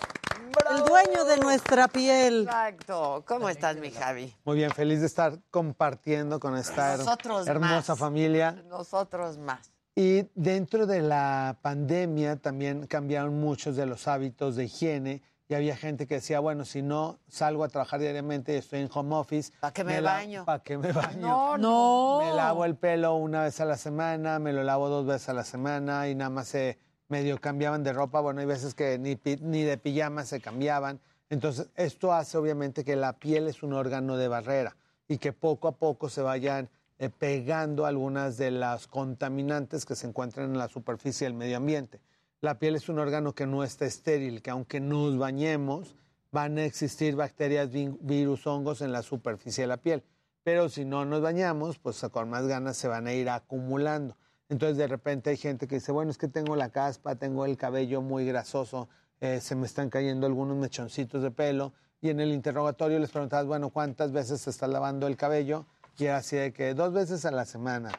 El 0.71 0.83
dueño 0.83 1.25
de 1.25 1.37
nuestra 1.37 1.87
piel. 1.87 2.43
Exacto. 2.43 3.23
¿Cómo 3.27 3.49
estás, 3.49 3.77
mi 3.77 3.91
Javi? 3.91 4.35
Muy 4.45 4.57
bien, 4.57 4.71
feliz 4.71 4.99
de 5.01 5.05
estar 5.05 5.37
compartiendo 5.51 6.39
con 6.39 6.57
esta 6.57 6.97
Nosotros 6.97 7.47
hermosa 7.47 7.93
más. 7.93 7.99
familia. 7.99 8.51
Nosotros 8.67 9.37
más. 9.37 9.71
Y 9.95 10.23
dentro 10.33 10.87
de 10.87 11.01
la 11.01 11.57
pandemia 11.61 12.37
también 12.37 12.87
cambiaron 12.87 13.39
muchos 13.39 13.75
de 13.75 13.85
los 13.85 14.07
hábitos 14.07 14.55
de 14.55 14.63
higiene 14.65 15.21
y 15.49 15.55
había 15.55 15.75
gente 15.75 16.05
que 16.05 16.15
decía, 16.15 16.39
bueno, 16.39 16.63
si 16.63 16.83
no 16.83 17.17
salgo 17.27 17.63
a 17.63 17.69
trabajar 17.69 17.99
diariamente 17.99 18.53
y 18.53 18.57
estoy 18.57 18.81
en 18.81 18.89
home 18.93 19.15
office, 19.15 19.51
¿para 19.59 19.73
qué 19.73 19.83
me 19.83 19.99
baño? 19.99 20.45
¿Para 20.45 20.61
qué 20.61 20.77
me 20.77 20.91
baño? 20.91 21.27
No, 21.27 21.57
no. 21.57 22.19
Me 22.23 22.31
lavo 22.35 22.65
el 22.65 22.75
pelo 22.75 23.15
una 23.15 23.43
vez 23.43 23.59
a 23.59 23.65
la 23.65 23.75
semana, 23.75 24.37
me 24.37 24.53
lo 24.53 24.63
lavo 24.63 24.89
dos 24.89 25.07
veces 25.07 25.27
a 25.29 25.33
la 25.33 25.43
semana 25.43 26.07
y 26.07 26.13
nada 26.13 26.29
más 26.29 26.49
se 26.49 26.77
medio 27.07 27.41
cambiaban 27.41 27.83
de 27.83 27.93
ropa. 27.93 28.21
Bueno, 28.21 28.41
hay 28.41 28.45
veces 28.45 28.75
que 28.75 28.99
ni, 28.99 29.15
pi- 29.15 29.39
ni 29.41 29.63
de 29.63 29.79
pijama 29.79 30.23
se 30.23 30.39
cambiaban. 30.39 30.99
Entonces, 31.31 31.69
esto 31.75 32.13
hace 32.13 32.37
obviamente 32.37 32.83
que 32.85 32.95
la 32.95 33.13
piel 33.13 33.47
es 33.47 33.63
un 33.63 33.73
órgano 33.73 34.17
de 34.17 34.27
barrera 34.27 34.77
y 35.07 35.17
que 35.17 35.33
poco 35.33 35.67
a 35.67 35.71
poco 35.71 36.09
se 36.09 36.21
vayan 36.21 36.69
eh, 36.99 37.09
pegando 37.09 37.87
algunas 37.87 38.37
de 38.37 38.51
las 38.51 38.85
contaminantes 38.85 39.87
que 39.87 39.95
se 39.95 40.05
encuentran 40.05 40.51
en 40.51 40.59
la 40.59 40.67
superficie 40.67 41.25
del 41.25 41.33
medio 41.33 41.57
ambiente. 41.57 41.99
La 42.41 42.57
piel 42.57 42.75
es 42.75 42.87
un 42.87 42.99
órgano 42.99 43.33
que 43.33 43.45
no 43.45 43.63
está 43.63 43.85
estéril, 43.85 44.41
que 44.41 44.49
aunque 44.49 44.79
nos 44.79 45.17
bañemos, 45.17 45.95
van 46.31 46.57
a 46.57 46.63
existir 46.63 47.15
bacterias, 47.15 47.69
vi- 47.71 47.97
virus, 47.99 48.47
hongos 48.47 48.81
en 48.81 48.91
la 48.91 49.01
superficie 49.01 49.63
de 49.63 49.67
la 49.67 49.77
piel. 49.77 50.03
Pero 50.43 50.69
si 50.69 50.85
no 50.85 51.03
nos 51.03 51.21
bañamos, 51.21 51.79
pues 51.79 51.99
con 52.11 52.29
más 52.29 52.47
ganas 52.47 52.77
se 52.77 52.87
van 52.87 53.07
a 53.07 53.13
ir 53.13 53.29
acumulando. 53.29 54.15
Entonces 54.47 54.77
de 54.77 54.87
repente 54.87 55.31
hay 55.31 55.37
gente 55.37 55.67
que 55.67 55.75
dice, 55.75 55.91
bueno, 55.91 56.11
es 56.11 56.17
que 56.17 56.27
tengo 56.29 56.55
la 56.55 56.69
caspa, 56.69 57.15
tengo 57.15 57.45
el 57.45 57.57
cabello 57.57 58.01
muy 58.01 58.25
grasoso, 58.25 58.87
eh, 59.19 59.41
se 59.41 59.55
me 59.55 59.65
están 59.65 59.89
cayendo 59.89 60.25
algunos 60.25 60.55
mechoncitos 60.55 61.21
de 61.21 61.31
pelo. 61.31 61.73
Y 62.01 62.09
en 62.09 62.21
el 62.21 62.31
interrogatorio 62.31 62.99
les 62.99 63.11
preguntabas, 63.11 63.45
bueno, 63.47 63.69
¿cuántas 63.69 64.13
veces 64.13 64.41
te 64.43 64.49
estás 64.49 64.69
lavando 64.69 65.07
el 65.07 65.17
cabello? 65.17 65.65
Y 65.97 66.05
era 66.05 66.17
así 66.17 66.37
de 66.37 66.53
que 66.53 66.73
dos 66.73 66.93
veces 66.93 67.25
a 67.25 67.31
la 67.31 67.43
semana. 67.43 67.91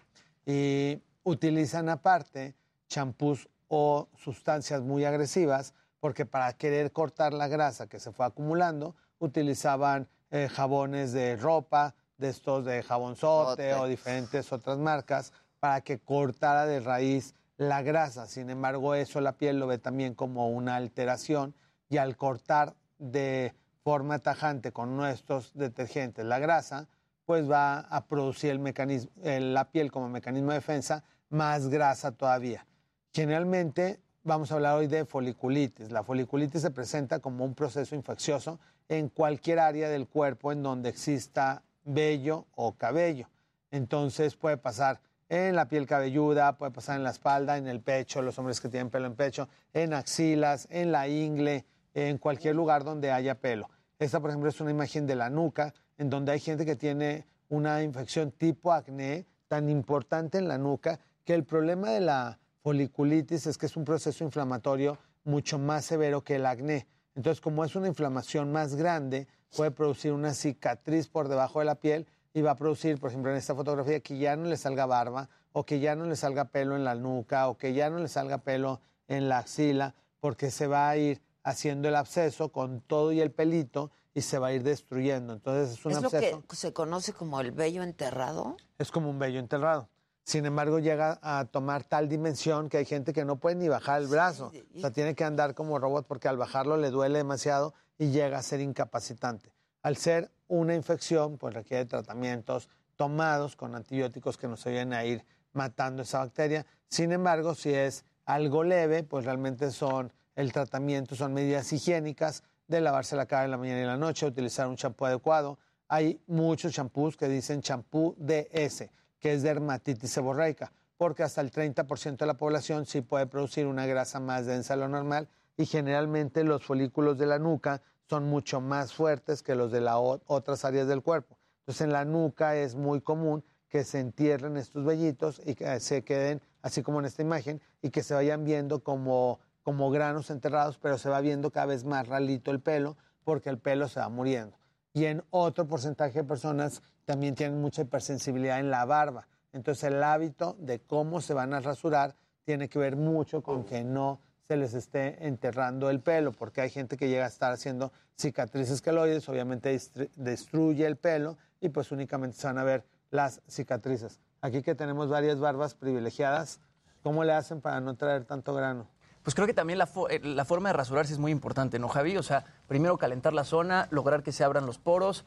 Y 0.46 1.02
utilizan 1.24 1.90
aparte 1.90 2.54
champús 2.88 3.48
o 3.72 4.08
sustancias 4.16 4.82
muy 4.82 5.04
agresivas 5.04 5.74
porque 6.00 6.26
para 6.26 6.52
querer 6.54 6.90
cortar 6.90 7.32
la 7.32 7.46
grasa 7.46 7.86
que 7.86 8.00
se 8.00 8.10
fue 8.10 8.26
acumulando 8.26 8.96
utilizaban 9.20 10.08
eh, 10.30 10.48
jabones 10.48 11.12
de 11.12 11.36
ropa, 11.36 11.94
de 12.18 12.30
estos 12.30 12.64
de 12.64 12.82
jabonzote 12.82 13.72
Zote. 13.72 13.74
o 13.74 13.86
diferentes 13.86 14.52
otras 14.52 14.78
marcas, 14.78 15.32
para 15.60 15.82
que 15.82 15.98
cortara 16.00 16.66
de 16.66 16.80
raíz 16.80 17.34
la 17.58 17.82
grasa. 17.82 18.26
Sin 18.26 18.50
embargo, 18.50 18.94
eso 18.94 19.20
la 19.20 19.32
piel 19.32 19.60
lo 19.60 19.68
ve 19.68 19.78
también 19.78 20.14
como 20.14 20.50
una 20.50 20.74
alteración 20.76 21.54
y 21.88 21.98
al 21.98 22.16
cortar 22.16 22.74
de 22.98 23.54
forma 23.84 24.18
tajante 24.18 24.72
con 24.72 25.04
estos 25.04 25.52
detergentes 25.54 26.24
la 26.24 26.38
grasa, 26.40 26.88
pues 27.24 27.48
va 27.48 27.80
a 27.80 28.06
producir 28.06 28.50
el 28.50 28.58
mecanismo, 28.58 29.12
eh, 29.22 29.38
la 29.38 29.70
piel 29.70 29.92
como 29.92 30.08
mecanismo 30.08 30.50
de 30.50 30.56
defensa 30.56 31.04
más 31.28 31.68
grasa 31.68 32.10
todavía. 32.10 32.66
Generalmente 33.12 33.98
vamos 34.22 34.52
a 34.52 34.54
hablar 34.54 34.76
hoy 34.76 34.86
de 34.86 35.04
foliculitis. 35.04 35.90
La 35.90 36.04
foliculitis 36.04 36.62
se 36.62 36.70
presenta 36.70 37.18
como 37.18 37.44
un 37.44 37.56
proceso 37.56 37.96
infeccioso 37.96 38.60
en 38.88 39.08
cualquier 39.08 39.58
área 39.58 39.88
del 39.88 40.06
cuerpo 40.06 40.52
en 40.52 40.62
donde 40.62 40.90
exista 40.90 41.64
vello 41.84 42.46
o 42.54 42.76
cabello. 42.76 43.28
Entonces 43.72 44.36
puede 44.36 44.58
pasar 44.58 45.00
en 45.28 45.56
la 45.56 45.66
piel 45.66 45.86
cabelluda, 45.86 46.56
puede 46.56 46.70
pasar 46.70 46.98
en 46.98 47.02
la 47.02 47.10
espalda, 47.10 47.56
en 47.56 47.66
el 47.66 47.80
pecho, 47.80 48.22
los 48.22 48.38
hombres 48.38 48.60
que 48.60 48.68
tienen 48.68 48.90
pelo 48.90 49.06
en 49.06 49.16
pecho, 49.16 49.48
en 49.72 49.92
axilas, 49.92 50.68
en 50.70 50.92
la 50.92 51.08
ingle, 51.08 51.64
en 51.94 52.18
cualquier 52.18 52.54
lugar 52.54 52.84
donde 52.84 53.10
haya 53.10 53.34
pelo. 53.34 53.70
Esta, 53.98 54.20
por 54.20 54.30
ejemplo, 54.30 54.48
es 54.48 54.60
una 54.60 54.70
imagen 54.70 55.08
de 55.08 55.16
la 55.16 55.30
nuca, 55.30 55.74
en 55.98 56.10
donde 56.10 56.30
hay 56.30 56.40
gente 56.40 56.64
que 56.64 56.76
tiene 56.76 57.26
una 57.48 57.82
infección 57.82 58.30
tipo 58.30 58.72
acné 58.72 59.26
tan 59.48 59.68
importante 59.68 60.38
en 60.38 60.46
la 60.46 60.58
nuca 60.58 61.00
que 61.24 61.34
el 61.34 61.44
problema 61.44 61.90
de 61.90 62.00
la 62.00 62.38
foliculitis 62.62 63.46
es 63.46 63.58
que 63.58 63.66
es 63.66 63.76
un 63.76 63.84
proceso 63.84 64.24
inflamatorio 64.24 64.98
mucho 65.24 65.58
más 65.58 65.84
severo 65.84 66.22
que 66.22 66.36
el 66.36 66.46
acné. 66.46 66.86
Entonces, 67.14 67.40
como 67.40 67.64
es 67.64 67.74
una 67.76 67.88
inflamación 67.88 68.52
más 68.52 68.74
grande, 68.76 69.26
puede 69.56 69.70
producir 69.70 70.12
una 70.12 70.32
cicatriz 70.32 71.08
por 71.08 71.28
debajo 71.28 71.58
de 71.58 71.64
la 71.64 71.74
piel 71.74 72.06
y 72.32 72.42
va 72.42 72.52
a 72.52 72.56
producir, 72.56 72.98
por 73.00 73.10
ejemplo, 73.10 73.30
en 73.30 73.36
esta 73.36 73.54
fotografía, 73.54 74.00
que 74.00 74.16
ya 74.18 74.36
no 74.36 74.44
le 74.44 74.56
salga 74.56 74.86
barba 74.86 75.28
o 75.52 75.66
que 75.66 75.80
ya 75.80 75.96
no 75.96 76.06
le 76.06 76.14
salga 76.16 76.46
pelo 76.46 76.76
en 76.76 76.84
la 76.84 76.94
nuca 76.94 77.48
o 77.48 77.58
que 77.58 77.74
ya 77.74 77.90
no 77.90 77.98
le 77.98 78.08
salga 78.08 78.38
pelo 78.38 78.80
en 79.08 79.28
la 79.28 79.38
axila, 79.38 79.94
porque 80.20 80.50
se 80.50 80.68
va 80.68 80.88
a 80.88 80.96
ir 80.96 81.20
haciendo 81.42 81.88
el 81.88 81.96
absceso 81.96 82.52
con 82.52 82.80
todo 82.80 83.10
y 83.12 83.20
el 83.20 83.32
pelito 83.32 83.90
y 84.14 84.20
se 84.22 84.38
va 84.38 84.48
a 84.48 84.52
ir 84.52 84.62
destruyendo. 84.62 85.32
Entonces 85.32 85.78
es 85.78 85.84
un 85.84 85.92
¿Es 85.92 86.00
lo 86.00 86.06
absceso. 86.06 86.46
que 86.46 86.56
se 86.56 86.72
conoce 86.72 87.12
como 87.12 87.40
el 87.40 87.50
vello 87.50 87.82
enterrado? 87.82 88.56
Es 88.78 88.90
como 88.90 89.10
un 89.10 89.18
vello 89.18 89.40
enterrado. 89.40 89.88
Sin 90.24 90.46
embargo, 90.46 90.78
llega 90.78 91.18
a 91.22 91.44
tomar 91.46 91.84
tal 91.84 92.08
dimensión 92.08 92.68
que 92.68 92.78
hay 92.78 92.84
gente 92.84 93.12
que 93.12 93.24
no 93.24 93.36
puede 93.36 93.56
ni 93.56 93.68
bajar 93.68 94.02
el 94.02 94.08
brazo. 94.08 94.52
O 94.76 94.80
sea, 94.80 94.92
tiene 94.92 95.14
que 95.14 95.24
andar 95.24 95.54
como 95.54 95.78
robot 95.78 96.06
porque 96.06 96.28
al 96.28 96.36
bajarlo 96.36 96.76
le 96.76 96.90
duele 96.90 97.18
demasiado 97.18 97.74
y 97.98 98.10
llega 98.10 98.38
a 98.38 98.42
ser 98.42 98.60
incapacitante. 98.60 99.52
Al 99.82 99.96
ser 99.96 100.30
una 100.46 100.74
infección, 100.74 101.38
pues 101.38 101.54
requiere 101.54 101.84
tratamientos 101.86 102.68
tomados 102.96 103.56
con 103.56 103.74
antibióticos 103.74 104.36
que 104.36 104.46
nos 104.46 104.66
ayuden 104.66 104.92
a 104.92 105.04
ir 105.04 105.24
matando 105.52 106.02
esa 106.02 106.18
bacteria. 106.18 106.66
Sin 106.88 107.12
embargo, 107.12 107.54
si 107.54 107.72
es 107.72 108.04
algo 108.24 108.62
leve, 108.62 109.02
pues 109.02 109.24
realmente 109.24 109.70
son 109.70 110.12
el 110.36 110.52
tratamiento, 110.52 111.16
son 111.16 111.34
medidas 111.34 111.72
higiénicas 111.72 112.42
de 112.68 112.80
lavarse 112.80 113.16
la 113.16 113.26
cara 113.26 113.44
en 113.44 113.50
la 113.50 113.56
mañana 113.56 113.78
y 113.78 113.82
en 113.82 113.88
la 113.88 113.96
noche, 113.96 114.26
utilizar 114.26 114.68
un 114.68 114.76
champú 114.76 115.06
adecuado. 115.06 115.58
Hay 115.88 116.22
muchos 116.26 116.72
champús 116.72 117.16
que 117.16 117.28
dicen 117.28 117.62
champú 117.62 118.14
DS, 118.16 118.88
que 119.20 119.34
es 119.34 119.42
dermatitis 119.42 120.10
seborreica, 120.10 120.72
porque 120.96 121.22
hasta 121.22 121.40
el 121.40 121.52
30% 121.52 122.16
de 122.16 122.26
la 122.26 122.36
población 122.36 122.86
sí 122.86 123.00
puede 123.02 123.26
producir 123.26 123.66
una 123.66 123.86
grasa 123.86 124.18
más 124.18 124.46
densa 124.46 124.74
de 124.74 124.80
lo 124.80 124.88
normal 124.88 125.28
y 125.56 125.66
generalmente 125.66 126.42
los 126.42 126.64
folículos 126.64 127.18
de 127.18 127.26
la 127.26 127.38
nuca 127.38 127.82
son 128.08 128.24
mucho 128.24 128.60
más 128.60 128.92
fuertes 128.92 129.42
que 129.42 129.54
los 129.54 129.70
de 129.70 129.80
las 129.80 129.96
otras 130.26 130.64
áreas 130.64 130.88
del 130.88 131.02
cuerpo. 131.02 131.38
Entonces 131.60 131.82
en 131.82 131.92
la 131.92 132.04
nuca 132.04 132.56
es 132.56 132.74
muy 132.74 133.00
común 133.00 133.44
que 133.68 133.84
se 133.84 134.00
entierren 134.00 134.56
estos 134.56 134.84
vellitos 134.84 135.40
y 135.44 135.54
que 135.54 135.78
se 135.78 136.02
queden 136.02 136.42
así 136.62 136.82
como 136.82 136.98
en 136.98 137.06
esta 137.06 137.22
imagen 137.22 137.60
y 137.82 137.90
que 137.90 138.02
se 138.02 138.14
vayan 138.14 138.44
viendo 138.44 138.82
como, 138.82 139.38
como 139.62 139.90
granos 139.90 140.30
enterrados, 140.30 140.78
pero 140.78 140.98
se 140.98 141.08
va 141.08 141.20
viendo 141.20 141.50
cada 141.50 141.66
vez 141.66 141.84
más 141.84 142.08
ralito 142.08 142.50
el 142.50 142.60
pelo 142.60 142.96
porque 143.22 143.48
el 143.48 143.58
pelo 143.58 143.86
se 143.88 144.00
va 144.00 144.08
muriendo. 144.08 144.59
Y 144.92 145.04
en 145.04 145.22
otro 145.30 145.66
porcentaje 145.66 146.20
de 146.20 146.24
personas 146.24 146.82
también 147.04 147.34
tienen 147.34 147.60
mucha 147.60 147.82
hipersensibilidad 147.82 148.60
en 148.60 148.70
la 148.70 148.84
barba. 148.84 149.28
Entonces 149.52 149.84
el 149.84 150.02
hábito 150.02 150.56
de 150.58 150.80
cómo 150.80 151.20
se 151.20 151.34
van 151.34 151.54
a 151.54 151.60
rasurar 151.60 152.14
tiene 152.44 152.68
que 152.68 152.78
ver 152.78 152.96
mucho 152.96 153.42
con 153.42 153.64
que 153.64 153.84
no 153.84 154.20
se 154.48 154.56
les 154.56 154.74
esté 154.74 155.26
enterrando 155.26 155.90
el 155.90 156.00
pelo, 156.00 156.32
porque 156.32 156.60
hay 156.60 156.70
gente 156.70 156.96
que 156.96 157.08
llega 157.08 157.24
a 157.24 157.28
estar 157.28 157.52
haciendo 157.52 157.92
cicatrices 158.16 158.82
queloides, 158.82 159.28
obviamente 159.28 159.72
destru- 159.74 160.10
destruye 160.16 160.86
el 160.86 160.96
pelo 160.96 161.36
y 161.60 161.68
pues 161.68 161.92
únicamente 161.92 162.36
se 162.36 162.48
van 162.48 162.58
a 162.58 162.64
ver 162.64 162.84
las 163.10 163.42
cicatrices. 163.48 164.18
Aquí 164.40 164.62
que 164.62 164.74
tenemos 164.74 165.08
varias 165.08 165.38
barbas 165.38 165.74
privilegiadas, 165.74 166.58
¿cómo 167.02 167.22
le 167.22 167.32
hacen 167.32 167.60
para 167.60 167.80
no 167.80 167.94
traer 167.94 168.24
tanto 168.24 168.54
grano? 168.54 168.88
Pues 169.22 169.34
creo 169.34 169.46
que 169.46 169.54
también 169.54 169.78
la, 169.78 169.86
fo- 169.86 170.06
eh, 170.10 170.20
la 170.22 170.44
forma 170.44 170.70
de 170.70 170.72
rasurarse 170.72 171.12
es 171.12 171.18
muy 171.18 171.30
importante, 171.30 171.78
¿no, 171.78 171.88
Javi? 171.88 172.16
O 172.16 172.22
sea, 172.22 172.44
primero 172.66 172.96
calentar 172.96 173.32
la 173.34 173.44
zona, 173.44 173.86
lograr 173.90 174.22
que 174.22 174.32
se 174.32 174.44
abran 174.44 174.64
los 174.66 174.78
poros, 174.78 175.24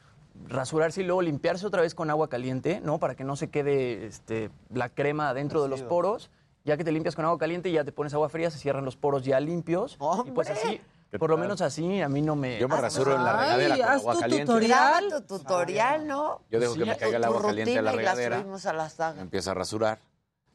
rasurarse 0.47 1.01
y 1.01 1.03
luego 1.05 1.21
limpiarse 1.21 1.65
otra 1.67 1.81
vez 1.81 1.93
con 1.93 2.09
agua 2.09 2.27
caliente, 2.27 2.81
¿no? 2.83 2.97
Para 2.99 3.13
que 3.15 3.23
no 3.23 3.35
se 3.35 3.49
quede 3.49 4.07
este, 4.07 4.49
la 4.73 4.89
crema 4.89 5.33
dentro 5.33 5.61
de 5.61 5.69
los 5.69 5.83
poros. 5.83 6.31
Ya 6.65 6.77
que 6.77 6.83
te 6.83 6.91
limpias 6.93 7.15
con 7.15 7.25
agua 7.25 7.37
caliente, 7.37 7.71
ya 7.71 7.83
te 7.83 7.91
pones 7.91 8.13
agua 8.13 8.29
fría, 8.29 8.49
se 8.49 8.57
cierran 8.57 8.85
los 8.85 8.95
poros 8.95 9.23
ya 9.25 9.39
limpios. 9.39 9.97
Y 10.25 10.31
pues 10.31 10.49
así, 10.49 10.79
por 11.19 11.29
lo 11.29 11.37
menos 11.37 11.61
así, 11.61 12.01
a 12.01 12.07
mí 12.09 12.21
no 12.21 12.35
me... 12.37 12.57
Yo 12.57 12.67
me 12.69 12.77
rasuro 12.77 13.15
en 13.15 13.23
la 13.23 13.37
Ay, 13.37 13.45
regadera 13.67 13.75
con 13.75 13.85
haz 13.93 13.99
agua 14.01 14.13
tu 14.13 14.19
caliente. 14.21 14.45
tutorial. 14.45 15.03
Tu 15.09 15.21
tutorial, 15.37 16.07
¿no? 16.07 16.41
Yo 16.49 16.59
dejo 16.61 16.73
Sí, 16.73 16.79
que 16.79 16.85
me 16.85 16.97
caiga 16.97 17.17
el 17.17 17.23
tu 17.23 17.29
agua 17.29 17.41
caliente 17.43 17.77
a 17.77 17.81
la 17.81 17.91
rutina 17.91 18.01
y 18.01 18.05
la 18.05 18.11
regadera. 18.13 18.39
subimos 18.39 18.65
a 18.65 18.73
la 18.73 18.89
saga. 18.89 19.15
Me 19.17 19.21
empiezo 19.23 19.51
a 19.51 19.53
rasurar. 19.53 19.99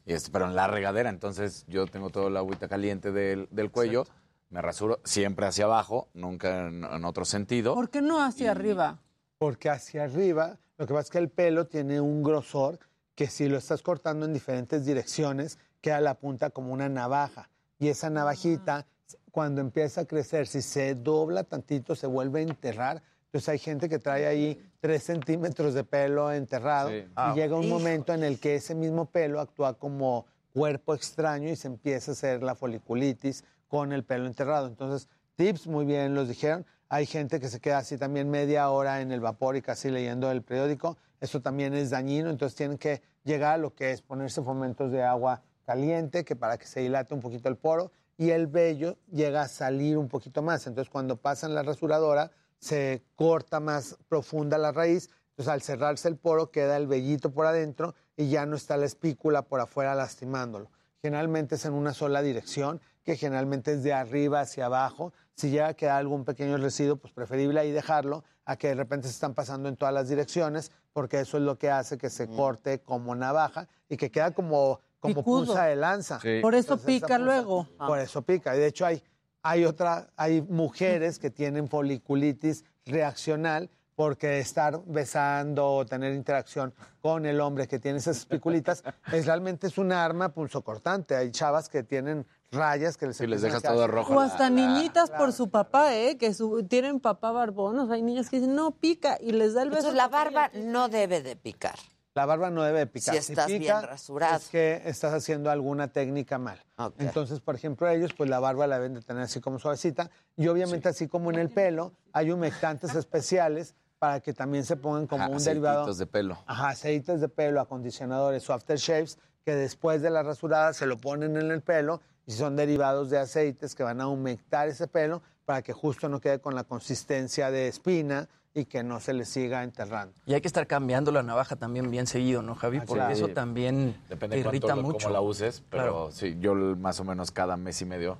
Este, 0.09 0.31
pero 0.31 0.45
en 0.45 0.55
la 0.55 0.65
regadera, 0.65 1.09
entonces 1.09 1.65
yo 1.67 1.85
tengo 1.85 2.09
toda 2.09 2.31
la 2.31 2.39
agüita 2.39 2.67
caliente 2.67 3.11
del, 3.11 3.47
del 3.51 3.69
cuello. 3.69 4.05
Me 4.49 4.59
rasuro 4.59 4.99
siempre 5.03 5.45
hacia 5.45 5.65
abajo, 5.65 6.07
nunca 6.15 6.67
en, 6.67 6.83
en 6.83 7.05
otro 7.05 7.25
sentido. 7.25 7.75
¿Por 7.75 7.91
qué 7.91 8.01
no 8.01 8.23
hacia 8.23 8.49
arriba? 8.49 8.97
Porque 9.37 9.69
hacia 9.69 10.05
arriba, 10.05 10.57
lo 10.79 10.87
que 10.87 10.93
pasa 10.95 11.03
es 11.03 11.09
que 11.11 11.19
el 11.19 11.29
pelo 11.29 11.67
tiene 11.67 12.01
un 12.01 12.23
grosor 12.23 12.79
que 13.13 13.27
si 13.27 13.47
lo 13.47 13.59
estás 13.59 13.83
cortando 13.83 14.25
en 14.25 14.33
diferentes 14.33 14.83
direcciones, 14.83 15.59
queda 15.79 16.01
la 16.01 16.15
punta 16.15 16.49
como 16.49 16.73
una 16.73 16.89
navaja. 16.89 17.51
Y 17.77 17.89
esa 17.89 18.09
navajita, 18.09 18.87
cuando 19.31 19.61
empieza 19.61 20.01
a 20.01 20.05
crecer, 20.05 20.47
si 20.47 20.63
se 20.63 20.95
dobla 20.95 21.43
tantito, 21.43 21.95
se 21.95 22.07
vuelve 22.07 22.39
a 22.39 22.43
enterrar. 22.43 23.03
Entonces 23.29 23.49
hay 23.49 23.59
gente 23.59 23.87
que 23.89 23.99
trae 23.99 24.25
ahí 24.25 24.59
tres 24.79 25.03
centímetros 25.03 25.75
de 25.75 25.83
pelo 25.83 26.31
enterrado 26.31 26.89
Sí. 26.89 27.05
y 27.05 27.35
llega 27.35 27.55
un 27.55 27.69
momento 27.69 28.11
en 28.11 28.23
el 28.23 28.39
que 28.39 28.55
ese 28.55 28.73
mismo 28.73 29.05
pelo 29.05 29.39
actúa 29.39 29.75
como 29.75 30.25
cuerpo 30.51 30.95
extraño 30.95 31.47
y 31.47 31.55
se 31.55 31.67
empieza 31.67 32.11
a 32.11 32.13
hacer 32.13 32.41
la 32.41 32.55
foliculitis 32.55 33.43
con 33.67 33.93
el 33.93 34.03
pelo 34.03 34.25
enterrado. 34.25 34.65
Entonces, 34.65 35.07
tips, 35.35 35.67
muy 35.67 35.85
bien 35.85 36.15
los 36.15 36.27
dijeron. 36.27 36.65
Hay 36.89 37.05
gente 37.05 37.39
que 37.39 37.49
se 37.49 37.59
queda 37.59 37.77
así 37.77 37.99
también 37.99 38.31
media 38.31 38.67
hora 38.71 38.99
en 39.01 39.11
el 39.11 39.19
vapor 39.19 39.55
y 39.55 39.61
casi 39.61 39.91
leyendo 39.91 40.31
el 40.31 40.41
periódico. 40.41 40.97
Eso 41.21 41.39
también 41.39 41.75
es 41.75 41.91
dañino, 41.91 42.31
entonces 42.31 42.55
tienen 42.55 42.79
que 42.79 43.03
llegar 43.23 43.53
a 43.53 43.57
lo 43.57 43.75
que 43.75 43.91
es 43.91 44.01
ponerse 44.01 44.41
fomentos 44.41 44.91
de 44.91 45.03
agua 45.03 45.43
caliente, 45.67 46.25
que 46.25 46.35
para 46.35 46.57
que 46.57 46.65
se 46.65 46.79
dilate 46.79 47.13
un 47.13 47.19
poquito 47.21 47.47
el 47.47 47.57
poro, 47.57 47.91
y 48.17 48.31
el 48.31 48.47
vello 48.47 48.97
llega 49.11 49.43
a 49.43 49.47
salir 49.47 49.99
un 49.99 50.07
poquito 50.07 50.41
más. 50.41 50.65
Entonces, 50.65 50.89
cuando 50.91 51.17
pasan 51.17 51.53
la 51.53 51.61
rasuradora, 51.61 52.31
se 52.59 53.03
corta 53.15 53.59
más 53.59 53.97
profunda 54.07 54.57
la 54.57 54.71
raíz. 54.71 55.09
Entonces, 55.31 55.53
al 55.53 55.61
cerrarse 55.61 56.07
el 56.09 56.17
poro, 56.17 56.51
queda 56.51 56.75
el 56.77 56.87
vellito 56.87 57.31
por 57.31 57.45
adentro 57.45 57.95
y 58.17 58.29
ya 58.29 58.45
no 58.45 58.55
está 58.55 58.75
la 58.77 58.85
espícula 58.85 59.43
por 59.43 59.61
afuera 59.61 59.95
lastimándolo. 59.95 60.69
Generalmente 61.01 61.55
es 61.55 61.63
en 61.65 61.73
una 61.73 61.93
sola 61.93 62.21
dirección, 62.21 62.81
que 63.03 63.15
generalmente 63.15 63.71
es 63.73 63.83
de 63.83 63.93
arriba 63.93 64.41
hacia 64.41 64.65
abajo. 64.65 65.13
Si 65.35 65.49
llega 65.49 65.67
a 65.69 65.73
quedar 65.73 65.95
algún 65.97 66.25
pequeño 66.25 66.57
residuo, 66.57 66.97
pues 66.97 67.13
preferible 67.13 67.59
ahí 67.61 67.71
dejarlo 67.71 68.25
a 68.43 68.57
que 68.57 68.67
de 68.67 68.75
repente 68.75 69.07
se 69.07 69.13
están 69.13 69.33
pasando 69.33 69.69
en 69.69 69.77
todas 69.77 69.93
las 69.93 70.09
direcciones, 70.09 70.71
porque 70.91 71.21
eso 71.21 71.37
es 71.37 71.43
lo 71.43 71.57
que 71.57 71.71
hace 71.71 71.97
que 71.97 72.09
se 72.09 72.27
corte 72.27 72.81
como 72.81 73.15
navaja 73.15 73.69
y 73.87 73.95
que 73.95 74.11
queda 74.11 74.31
como, 74.31 74.81
como 74.99 75.15
Picudo. 75.15 75.45
punza 75.45 75.63
de 75.65 75.77
lanza. 75.77 76.19
Sí. 76.19 76.39
Por 76.41 76.55
eso 76.55 76.73
Entonces, 76.73 76.85
pica 76.85 77.07
punza- 77.15 77.19
luego. 77.19 77.67
Por 77.77 77.99
eso 77.99 78.21
pica. 78.23 78.53
Y 78.55 78.59
de 78.59 78.67
hecho 78.67 78.85
hay, 78.85 79.01
hay 79.41 79.65
otra, 79.65 80.09
hay 80.17 80.41
mujeres 80.41 81.19
que 81.19 81.29
tienen 81.29 81.67
foliculitis 81.67 82.65
reaccional 82.85 83.69
porque 83.95 84.39
estar 84.39 84.81
besando 84.85 85.67
o 85.73 85.85
tener 85.85 86.13
interacción 86.13 86.73
con 87.01 87.25
el 87.25 87.41
hombre 87.41 87.67
que 87.67 87.79
tiene 87.79 87.97
esas 87.97 88.15
espiculitas, 88.17 88.83
es 89.13 89.25
realmente 89.25 89.67
es 89.67 89.77
un 89.77 89.91
arma 89.91 90.29
punzocortante. 90.29 91.15
Hay 91.17 91.31
chavas 91.31 91.67
que 91.67 91.83
tienen 91.83 92.25
rayas 92.51 92.95
que 92.95 93.07
les 93.07 93.17
Sí, 93.17 93.27
les 93.27 93.41
dejas 93.41 93.61
todo 93.61 93.87
rojo. 93.87 94.13
O 94.15 94.19
hasta 94.21 94.49
la- 94.49 94.61
la- 94.61 94.73
niñitas 94.73 95.11
por 95.11 95.33
su 95.33 95.49
papá, 95.49 95.93
¿eh? 95.95 96.17
Que 96.17 96.33
su- 96.33 96.63
tienen 96.63 97.01
papá 97.01 97.31
barbón. 97.33 97.77
O 97.79 97.85
sea, 97.87 97.95
hay 97.95 98.01
niñas 98.01 98.29
que 98.29 98.39
dicen, 98.39 98.55
no, 98.55 98.71
pica. 98.71 99.17
Y 99.19 99.33
les 99.33 99.53
da 99.53 99.63
el 99.63 99.69
beso. 99.69 99.89
Entonces 99.89 99.97
la 99.97 100.07
barba 100.07 100.49
no 100.55 100.87
debe 100.87 101.21
de 101.21 101.35
picar. 101.35 101.75
La 102.19 102.25
barba 102.25 102.49
no 102.49 102.63
debe 102.63 102.79
de 102.79 102.85
picar. 102.85 103.13
Si 103.15 103.31
estás 103.31 103.47
bien 103.47 103.61
pica, 103.61 103.79
rasurado. 103.79 104.35
Es 104.35 104.49
que 104.49 104.81
estás 104.83 105.13
haciendo 105.13 105.49
alguna 105.49 105.87
técnica 105.87 106.37
mal. 106.37 106.61
Entonces, 106.97 107.39
por 107.39 107.55
ejemplo, 107.55 107.87
ellos, 107.87 108.11
pues 108.13 108.29
la 108.29 108.41
barba 108.41 108.67
la 108.67 108.75
deben 108.75 108.95
de 108.95 109.01
tener 109.01 109.23
así 109.23 109.39
como 109.39 109.57
suavecita. 109.57 110.11
Y 110.35 110.49
obviamente, 110.49 110.89
así 110.89 111.07
como 111.07 111.31
en 111.31 111.39
el 111.39 111.47
pelo, 111.47 111.93
hay 112.11 112.29
humectantes 112.31 112.93
especiales 112.93 113.73
para 113.99 114.19
que 114.19 114.33
también 114.33 114.65
se 114.65 114.75
pongan 114.75 115.07
como 115.07 115.23
Ajá, 115.23 115.31
un 115.31 115.41
derivado. 115.41 115.93
de 115.93 116.05
pelo. 116.07 116.37
Ajá, 116.45 116.71
aceites 116.71 117.21
de 117.21 117.29
pelo, 117.29 117.61
acondicionadores 117.61 118.49
o 118.49 118.53
aftershaves, 118.53 119.17
que 119.45 119.55
después 119.55 120.01
de 120.01 120.09
la 120.09 120.21
rasurada 120.21 120.73
se 120.73 120.87
lo 120.87 120.97
ponen 120.97 121.37
en 121.37 121.51
el 121.51 121.61
pelo 121.61 122.01
y 122.25 122.33
son 122.33 122.57
derivados 122.57 123.09
de 123.09 123.17
aceites 123.17 123.75
que 123.75 123.83
van 123.83 124.01
a 124.01 124.03
aumentar 124.03 124.67
ese 124.67 124.87
pelo 124.87 125.21
para 125.45 125.61
que 125.61 125.71
justo 125.71 126.09
no 126.09 126.19
quede 126.19 126.41
con 126.41 126.53
la 126.53 126.65
consistencia 126.65 127.49
de 127.49 127.69
espina 127.69 128.27
y 128.53 128.65
que 128.65 128.83
no 128.83 128.99
se 128.99 129.13
le 129.13 129.25
siga 129.25 129.63
enterrando. 129.63 130.13
Y 130.25 130.33
hay 130.33 130.41
que 130.41 130.47
estar 130.47 130.65
cambiando 130.67 131.11
la 131.11 131.23
navaja 131.23 131.55
también 131.55 131.89
bien 131.91 132.07
seguido, 132.07 132.41
¿no, 132.41 132.55
Javi? 132.55 132.79
Porque 132.79 132.93
claro. 132.95 133.13
eso 133.13 133.27
también 133.29 133.95
Depende 134.09 134.35
de 134.37 134.41
irrita 134.41 134.67
cuánto, 134.67 134.83
mucho. 134.83 135.07
cómo 135.07 135.13
la 135.13 135.21
uses, 135.21 135.63
pero 135.69 135.83
Claro. 135.83 136.11
sí, 136.11 136.37
yo 136.39 136.55
más 136.55 136.99
o 136.99 137.03
menos 137.03 137.31
cada 137.31 137.57
mes 137.57 137.81
y 137.81 137.85
medio, 137.85 138.17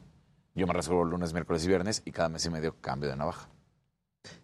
yo 0.56 0.68
me 0.68 0.74
rasuro 0.74 1.04
lunes, 1.04 1.34
miércoles 1.34 1.64
y 1.66 1.68
viernes 1.68 2.02
y 2.06 2.12
cada 2.12 2.30
mes 2.30 2.46
y 2.46 2.50
medio 2.50 2.76
cambio 2.80 3.10
de 3.10 3.16
navaja. 3.16 3.50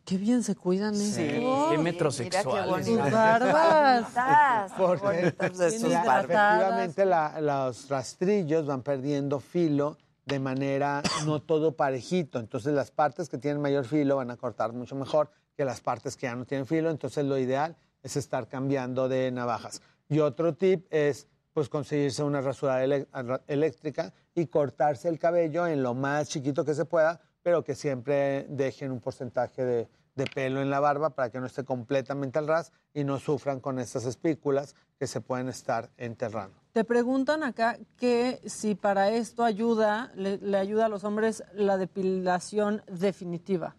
Qué 0.05 0.17
bien 0.17 0.41
se 0.41 0.55
cuidan 0.55 0.95
Sí, 0.95 1.21
estos. 1.21 1.69
qué 1.71 1.77
metrosexuales. 1.77 2.85
Sus 2.85 2.97
barbas. 3.11 4.71
Porque 4.77 5.33
efectivamente 5.39 7.05
la- 7.05 7.39
los 7.41 7.89
rastrillos 7.89 8.65
van 8.65 8.81
perdiendo 8.81 9.39
filo 9.39 9.97
de 10.25 10.39
manera 10.39 11.03
no 11.25 11.41
todo 11.41 11.75
parejito. 11.75 12.39
Entonces 12.39 12.73
las 12.73 12.91
partes 12.91 13.29
que 13.29 13.37
tienen 13.37 13.61
mayor 13.61 13.85
filo 13.85 14.15
van 14.15 14.31
a 14.31 14.37
cortar 14.37 14.73
mucho 14.73 14.95
mejor 14.95 15.29
que 15.56 15.65
las 15.65 15.82
partes 15.82 16.15
que 16.15 16.27
ya 16.27 16.36
no 16.36 16.45
tienen 16.45 16.65
filo. 16.68 16.90
Entonces 16.90 17.26
lo 17.26 17.38
ideal 17.38 17.76
es 18.03 18.18
estar 18.18 18.48
cambiando 18.48 19.07
de 19.10 19.32
navajas. 19.32 19.82
Y 20.10 20.19
otro 20.19 20.53
tip 20.56 20.86
es 20.91 21.27
pues 21.53 21.69
conseguirse 21.69 22.22
una 22.22 22.40
arra- 22.40 23.41
eléctrica 23.48 24.14
y 24.34 24.48
cortarse 24.48 25.07
el 25.07 25.18
cabello 25.18 25.65
en 25.65 25.82
lo 25.82 25.94
más 25.94 26.27
chiquito 26.27 26.65
que 26.65 26.73
se 26.73 26.84
pueda, 26.84 27.22
pero 27.41 27.64
que 27.64 27.76
siempre 27.76 28.45
dejen 28.49 28.91
un 28.91 28.99
porcentaje 28.99 29.64
de, 29.64 29.88
pelo 30.34 30.61
en 30.61 30.69
la 30.69 30.82
barba 30.82 31.11
para 31.11 31.30
que 31.30 31.40
no 31.40 31.45
esté 31.45 31.64
completamente 31.64 32.40
al 32.40 32.48
ras 32.48 32.72
y 32.94 33.03
no 33.06 33.19
sufran 33.19 33.61
con 33.61 33.80
estas 33.80 34.06
espículas 34.06 34.76
que 34.99 35.07
se 35.07 35.22
pueden 35.22 35.48
estar 35.48 35.90
enterrando. 35.98 36.57
Te 36.73 36.84
preguntan 36.84 37.44
acá 37.44 37.77
que 37.95 38.41
si 38.45 38.76
para 38.76 39.11
esto 39.11 39.44
ayuda, 39.44 40.11
le 40.15 40.57
ayuda 40.57 40.86
a 40.88 40.90
los 40.90 41.06
hombres 41.06 41.44
la 41.53 41.77
depilación 41.77 42.82
definitiva. 42.88 43.76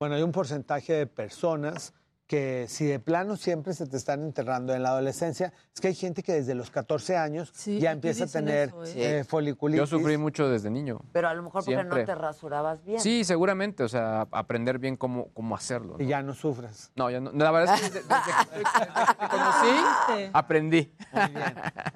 Bueno, 0.00 0.14
hay 0.14 0.22
un 0.22 0.32
porcentaje 0.32 0.94
de 0.94 1.06
personas 1.06 1.92
que 2.30 2.66
si 2.68 2.84
de 2.86 3.00
plano 3.00 3.34
siempre 3.36 3.74
se 3.74 3.88
te 3.88 3.96
están 3.96 4.22
enterrando 4.22 4.72
en 4.72 4.84
la 4.84 4.90
adolescencia, 4.90 5.52
es 5.74 5.80
que 5.80 5.88
hay 5.88 5.96
gente 5.96 6.22
que 6.22 6.32
desde 6.32 6.54
los 6.54 6.70
14 6.70 7.16
años 7.16 7.52
ya 7.66 7.90
empieza 7.90 8.22
a 8.22 8.26
tener 8.28 8.68
eso, 8.68 8.84
¿eh? 8.84 9.18
eh, 9.18 9.24
foliculitis. 9.24 9.80
Yo 9.80 9.98
sufrí 9.98 10.16
mucho 10.16 10.48
desde 10.48 10.70
niño. 10.70 11.00
Pero 11.10 11.26
a 11.28 11.34
lo 11.34 11.42
mejor 11.42 11.64
porque 11.64 11.74
Siempre. 11.74 11.98
no 12.02 12.06
te 12.06 12.14
rasurabas 12.14 12.84
bien. 12.84 13.00
Sí, 13.00 13.24
seguramente, 13.24 13.82
o 13.82 13.88
sea, 13.88 14.28
aprender 14.30 14.78
bien 14.78 14.96
cómo, 14.96 15.26
cómo 15.34 15.56
hacerlo. 15.56 15.96
Y 15.98 16.06
ya 16.06 16.22
no 16.22 16.32
sufres. 16.32 16.92
No, 16.94 17.10
ya 17.10 17.18
no. 17.18 17.32
La 17.32 17.50
verdad 17.50 17.74
es 17.74 17.80
que 17.80 17.98
desde, 17.98 18.08
desde 18.08 18.22
que, 18.22 18.58
desde 18.58 19.06
que 19.08 19.14
te 19.14 19.28
conocí, 19.28 20.30
aprendí. 20.32 20.94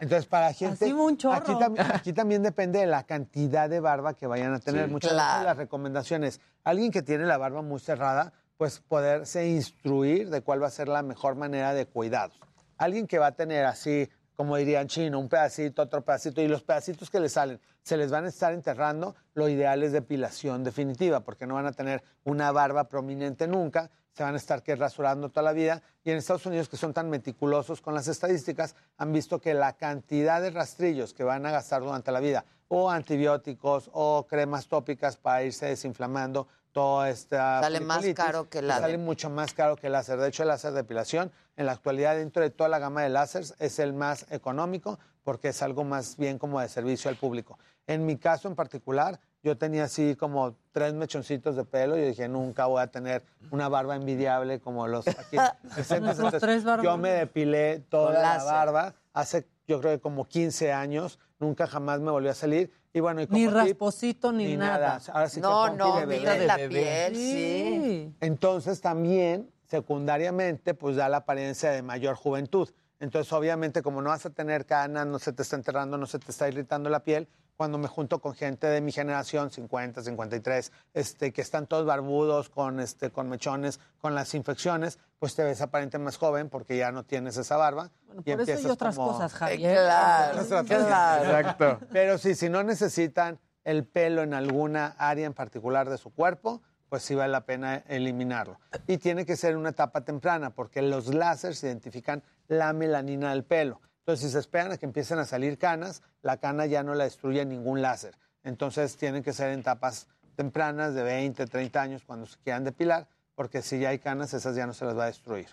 Entonces, 0.00 0.26
para 0.26 0.52
gente. 0.52 0.92
Un 0.92 1.16
chorro. 1.16 1.36
Aquí, 1.36 1.52
tam- 1.52 1.94
aquí 1.94 2.12
también 2.12 2.42
depende 2.42 2.80
de 2.80 2.86
la 2.86 3.04
cantidad 3.04 3.70
de 3.70 3.78
barba 3.78 4.14
que 4.14 4.26
vayan 4.26 4.52
a 4.52 4.58
tener. 4.58 4.86
Sí. 4.86 4.90
Muchas 4.90 5.12
Claro. 5.12 5.32
veces 5.34 5.44
las 5.46 5.56
recomendaciones. 5.58 6.40
Alguien 6.64 6.90
que 6.90 7.02
tiene 7.02 7.24
la 7.24 7.38
barba 7.38 7.62
muy 7.62 7.78
cerrada, 7.78 8.32
pues 8.56 8.80
poderse 8.80 9.48
instruir 9.48 10.30
de 10.30 10.42
cuál 10.42 10.62
va 10.62 10.68
a 10.68 10.70
ser 10.70 10.88
la 10.88 11.02
mejor 11.02 11.34
manera 11.34 11.74
de 11.74 11.86
cuidados. 11.86 12.38
Alguien 12.76 13.06
que 13.06 13.18
va 13.18 13.28
a 13.28 13.32
tener 13.32 13.64
así, 13.66 14.08
como 14.34 14.56
dirían 14.56 14.88
chino, 14.88 15.18
un 15.18 15.28
pedacito, 15.28 15.82
otro 15.82 16.04
pedacito, 16.04 16.40
y 16.40 16.48
los 16.48 16.62
pedacitos 16.62 17.10
que 17.10 17.20
le 17.20 17.28
salen 17.28 17.60
se 17.82 17.96
les 17.96 18.10
van 18.10 18.24
a 18.24 18.28
estar 18.28 18.52
enterrando, 18.52 19.14
lo 19.34 19.48
ideal 19.48 19.82
es 19.82 19.92
depilación 19.92 20.64
definitiva, 20.64 21.20
porque 21.20 21.46
no 21.46 21.54
van 21.54 21.66
a 21.66 21.72
tener 21.72 22.02
una 22.24 22.50
barba 22.50 22.84
prominente 22.88 23.46
nunca, 23.46 23.90
se 24.12 24.22
van 24.22 24.34
a 24.34 24.38
estar 24.38 24.62
que 24.62 24.74
rasurando 24.76 25.28
toda 25.28 25.42
la 25.42 25.52
vida. 25.52 25.82
Y 26.04 26.10
en 26.10 26.16
Estados 26.16 26.46
Unidos, 26.46 26.68
que 26.68 26.76
son 26.76 26.94
tan 26.94 27.10
meticulosos 27.10 27.80
con 27.80 27.94
las 27.94 28.08
estadísticas, 28.08 28.74
han 28.96 29.12
visto 29.12 29.40
que 29.40 29.54
la 29.54 29.74
cantidad 29.74 30.40
de 30.40 30.50
rastrillos 30.50 31.12
que 31.12 31.24
van 31.24 31.44
a 31.46 31.50
gastar 31.50 31.82
durante 31.82 32.12
la 32.12 32.20
vida, 32.20 32.44
o 32.68 32.90
antibióticos, 32.90 33.90
o 33.92 34.26
cremas 34.26 34.68
tópicas 34.68 35.16
para 35.16 35.42
irse 35.42 35.66
desinflamando 35.66 36.48
toda 36.74 37.08
esta. 37.08 37.62
Sale 37.62 37.80
más 37.80 38.04
caro 38.14 38.50
que 38.50 38.58
el 38.58 38.68
Sale 38.68 38.98
mucho 38.98 39.30
más 39.30 39.54
caro 39.54 39.76
que 39.76 39.86
el 39.86 39.94
láser. 39.94 40.18
De 40.18 40.28
hecho, 40.28 40.42
el 40.42 40.48
láser 40.48 40.72
de 40.72 40.82
depilación, 40.82 41.32
en 41.56 41.66
la 41.66 41.72
actualidad, 41.72 42.16
dentro 42.16 42.42
de 42.42 42.50
toda 42.50 42.68
la 42.68 42.80
gama 42.80 43.02
de 43.02 43.08
láseres, 43.08 43.54
es 43.60 43.78
el 43.78 43.94
más 43.94 44.26
económico 44.30 44.98
porque 45.22 45.48
es 45.48 45.62
algo 45.62 45.84
más 45.84 46.18
bien 46.18 46.38
como 46.38 46.60
de 46.60 46.68
servicio 46.68 47.08
al 47.08 47.16
público. 47.16 47.58
En 47.86 48.04
mi 48.04 48.16
caso 48.16 48.48
en 48.48 48.56
particular, 48.56 49.20
yo 49.42 49.56
tenía 49.56 49.84
así 49.84 50.16
como 50.16 50.56
tres 50.72 50.94
mechoncitos 50.94 51.54
de 51.54 51.64
pelo 51.64 51.96
y 51.96 52.00
yo 52.00 52.06
dije, 52.08 52.28
nunca 52.28 52.66
voy 52.66 52.82
a 52.82 52.88
tener 52.88 53.22
una 53.50 53.68
barba 53.68 53.94
envidiable 53.94 54.58
como 54.58 54.86
los 54.88 55.06
aquí 55.06 55.36
Entonces, 55.90 56.40
tres 56.40 56.64
barbas. 56.64 56.84
yo 56.84 56.98
me 56.98 57.10
depilé 57.10 57.78
toda 57.88 58.12
la 58.12 58.20
láser. 58.20 58.52
barba 58.52 58.94
hace, 59.12 59.46
yo 59.68 59.80
creo 59.80 59.92
que 59.92 60.00
como 60.00 60.26
15 60.26 60.72
años, 60.72 61.18
nunca 61.38 61.66
jamás 61.66 62.00
me 62.00 62.10
volvió 62.10 62.30
a 62.30 62.34
salir. 62.34 62.72
Y 62.96 63.00
bueno, 63.00 63.20
y 63.20 63.26
como 63.26 63.38
Ni 63.38 63.44
tip, 63.46 63.54
rasposito 63.54 64.32
ni, 64.32 64.46
ni 64.46 64.56
nada. 64.56 64.78
nada. 64.98 65.00
Ahora 65.12 65.28
sí 65.28 65.40
No, 65.40 65.68
no, 65.74 65.96
de 65.98 66.06
bebé. 66.06 66.18
mira 66.20 66.36
la 66.38 66.56
bebé. 66.56 67.08
piel, 67.10 67.16
sí. 67.16 68.14
Entonces 68.20 68.80
también, 68.80 69.50
secundariamente, 69.66 70.74
pues 70.74 70.94
da 70.96 71.08
la 71.08 71.18
apariencia 71.18 71.70
de 71.72 71.82
mayor 71.82 72.14
juventud. 72.14 72.70
Entonces, 73.00 73.32
obviamente, 73.32 73.82
como 73.82 74.00
no 74.00 74.10
vas 74.10 74.24
a 74.26 74.30
tener 74.30 74.64
canas, 74.64 75.06
no 75.06 75.18
se 75.18 75.32
te 75.32 75.42
está 75.42 75.56
enterrando, 75.56 75.98
no 75.98 76.06
se 76.06 76.20
te 76.20 76.30
está 76.30 76.48
irritando 76.48 76.88
la 76.88 77.00
piel, 77.02 77.28
cuando 77.56 77.78
me 77.78 77.86
junto 77.88 78.20
con 78.20 78.34
gente 78.34 78.66
de 78.66 78.80
mi 78.80 78.90
generación, 78.92 79.50
50, 79.50 80.02
53, 80.02 80.72
este, 80.92 81.32
que 81.32 81.40
están 81.40 81.66
todos 81.66 81.86
barbudos, 81.86 82.48
con, 82.50 82.80
este, 82.80 83.10
con 83.10 83.28
mechones, 83.28 83.78
con 84.00 84.14
las 84.14 84.34
infecciones, 84.34 84.98
pues 85.18 85.34
te 85.36 85.44
ves 85.44 85.60
aparente 85.60 85.98
más 85.98 86.16
joven 86.16 86.48
porque 86.48 86.76
ya 86.76 86.90
no 86.90 87.04
tienes 87.04 87.36
esa 87.36 87.56
barba. 87.56 87.90
Bueno, 88.06 88.22
y 88.24 88.30
por 88.32 88.40
eso 88.40 88.50
y 88.50 88.54
empiezas 88.54 88.70
otras 88.72 88.96
como- 88.96 89.12
cosas, 89.12 89.32
Eh, 89.32 89.36
Javier. 89.36 89.76
claro, 89.78 90.40
Otras 90.42 90.64
claro. 90.66 91.24
Exacto. 91.24 91.86
Pero 91.92 92.18
sí, 92.18 92.34
si 92.34 92.48
no 92.48 92.62
necesitan 92.64 93.38
el 93.62 93.84
pelo 93.86 94.22
en 94.22 94.34
alguna 94.34 94.94
área 94.98 95.26
en 95.26 95.32
particular 95.32 95.88
de 95.88 95.96
su 95.98 96.10
cuerpo, 96.12 96.60
pues 96.88 97.02
sí 97.02 97.14
vale 97.14 97.32
la 97.32 97.44
pena 97.46 97.76
eliminarlo. 97.88 98.60
Y 98.86 98.98
tiene 98.98 99.24
que 99.24 99.36
ser 99.36 99.52
en 99.52 99.58
una 99.58 99.70
etapa 99.70 100.02
temprana, 100.04 100.50
porque 100.50 100.82
los 100.82 101.06
láseres 101.14 101.62
identifican 101.64 102.22
la 102.46 102.72
melanina 102.72 103.30
del 103.30 103.42
pelo. 103.44 103.80
Entonces, 104.04 104.26
si 104.26 104.32
se 104.34 104.38
esperan 104.38 104.70
a 104.70 104.76
que 104.76 104.84
empiecen 104.84 105.18
a 105.18 105.24
salir 105.24 105.56
canas, 105.56 106.02
la 106.20 106.36
cana 106.36 106.66
ya 106.66 106.82
no 106.82 106.94
la 106.94 107.04
destruye 107.04 107.42
ningún 107.46 107.80
láser. 107.80 108.14
Entonces, 108.42 108.98
tienen 108.98 109.22
que 109.22 109.32
ser 109.32 109.50
en 109.50 109.60
etapas 109.60 110.08
tempranas 110.36 110.94
de 110.94 111.02
20, 111.02 111.46
30 111.46 111.80
años 111.80 112.02
cuando 112.04 112.26
se 112.26 112.36
quieran 112.44 112.64
depilar, 112.64 113.08
porque 113.34 113.62
si 113.62 113.78
ya 113.78 113.88
hay 113.88 113.98
canas, 113.98 114.34
esas 114.34 114.56
ya 114.56 114.66
no 114.66 114.74
se 114.74 114.84
las 114.84 114.94
va 114.94 115.04
a 115.04 115.06
destruir. 115.06 115.48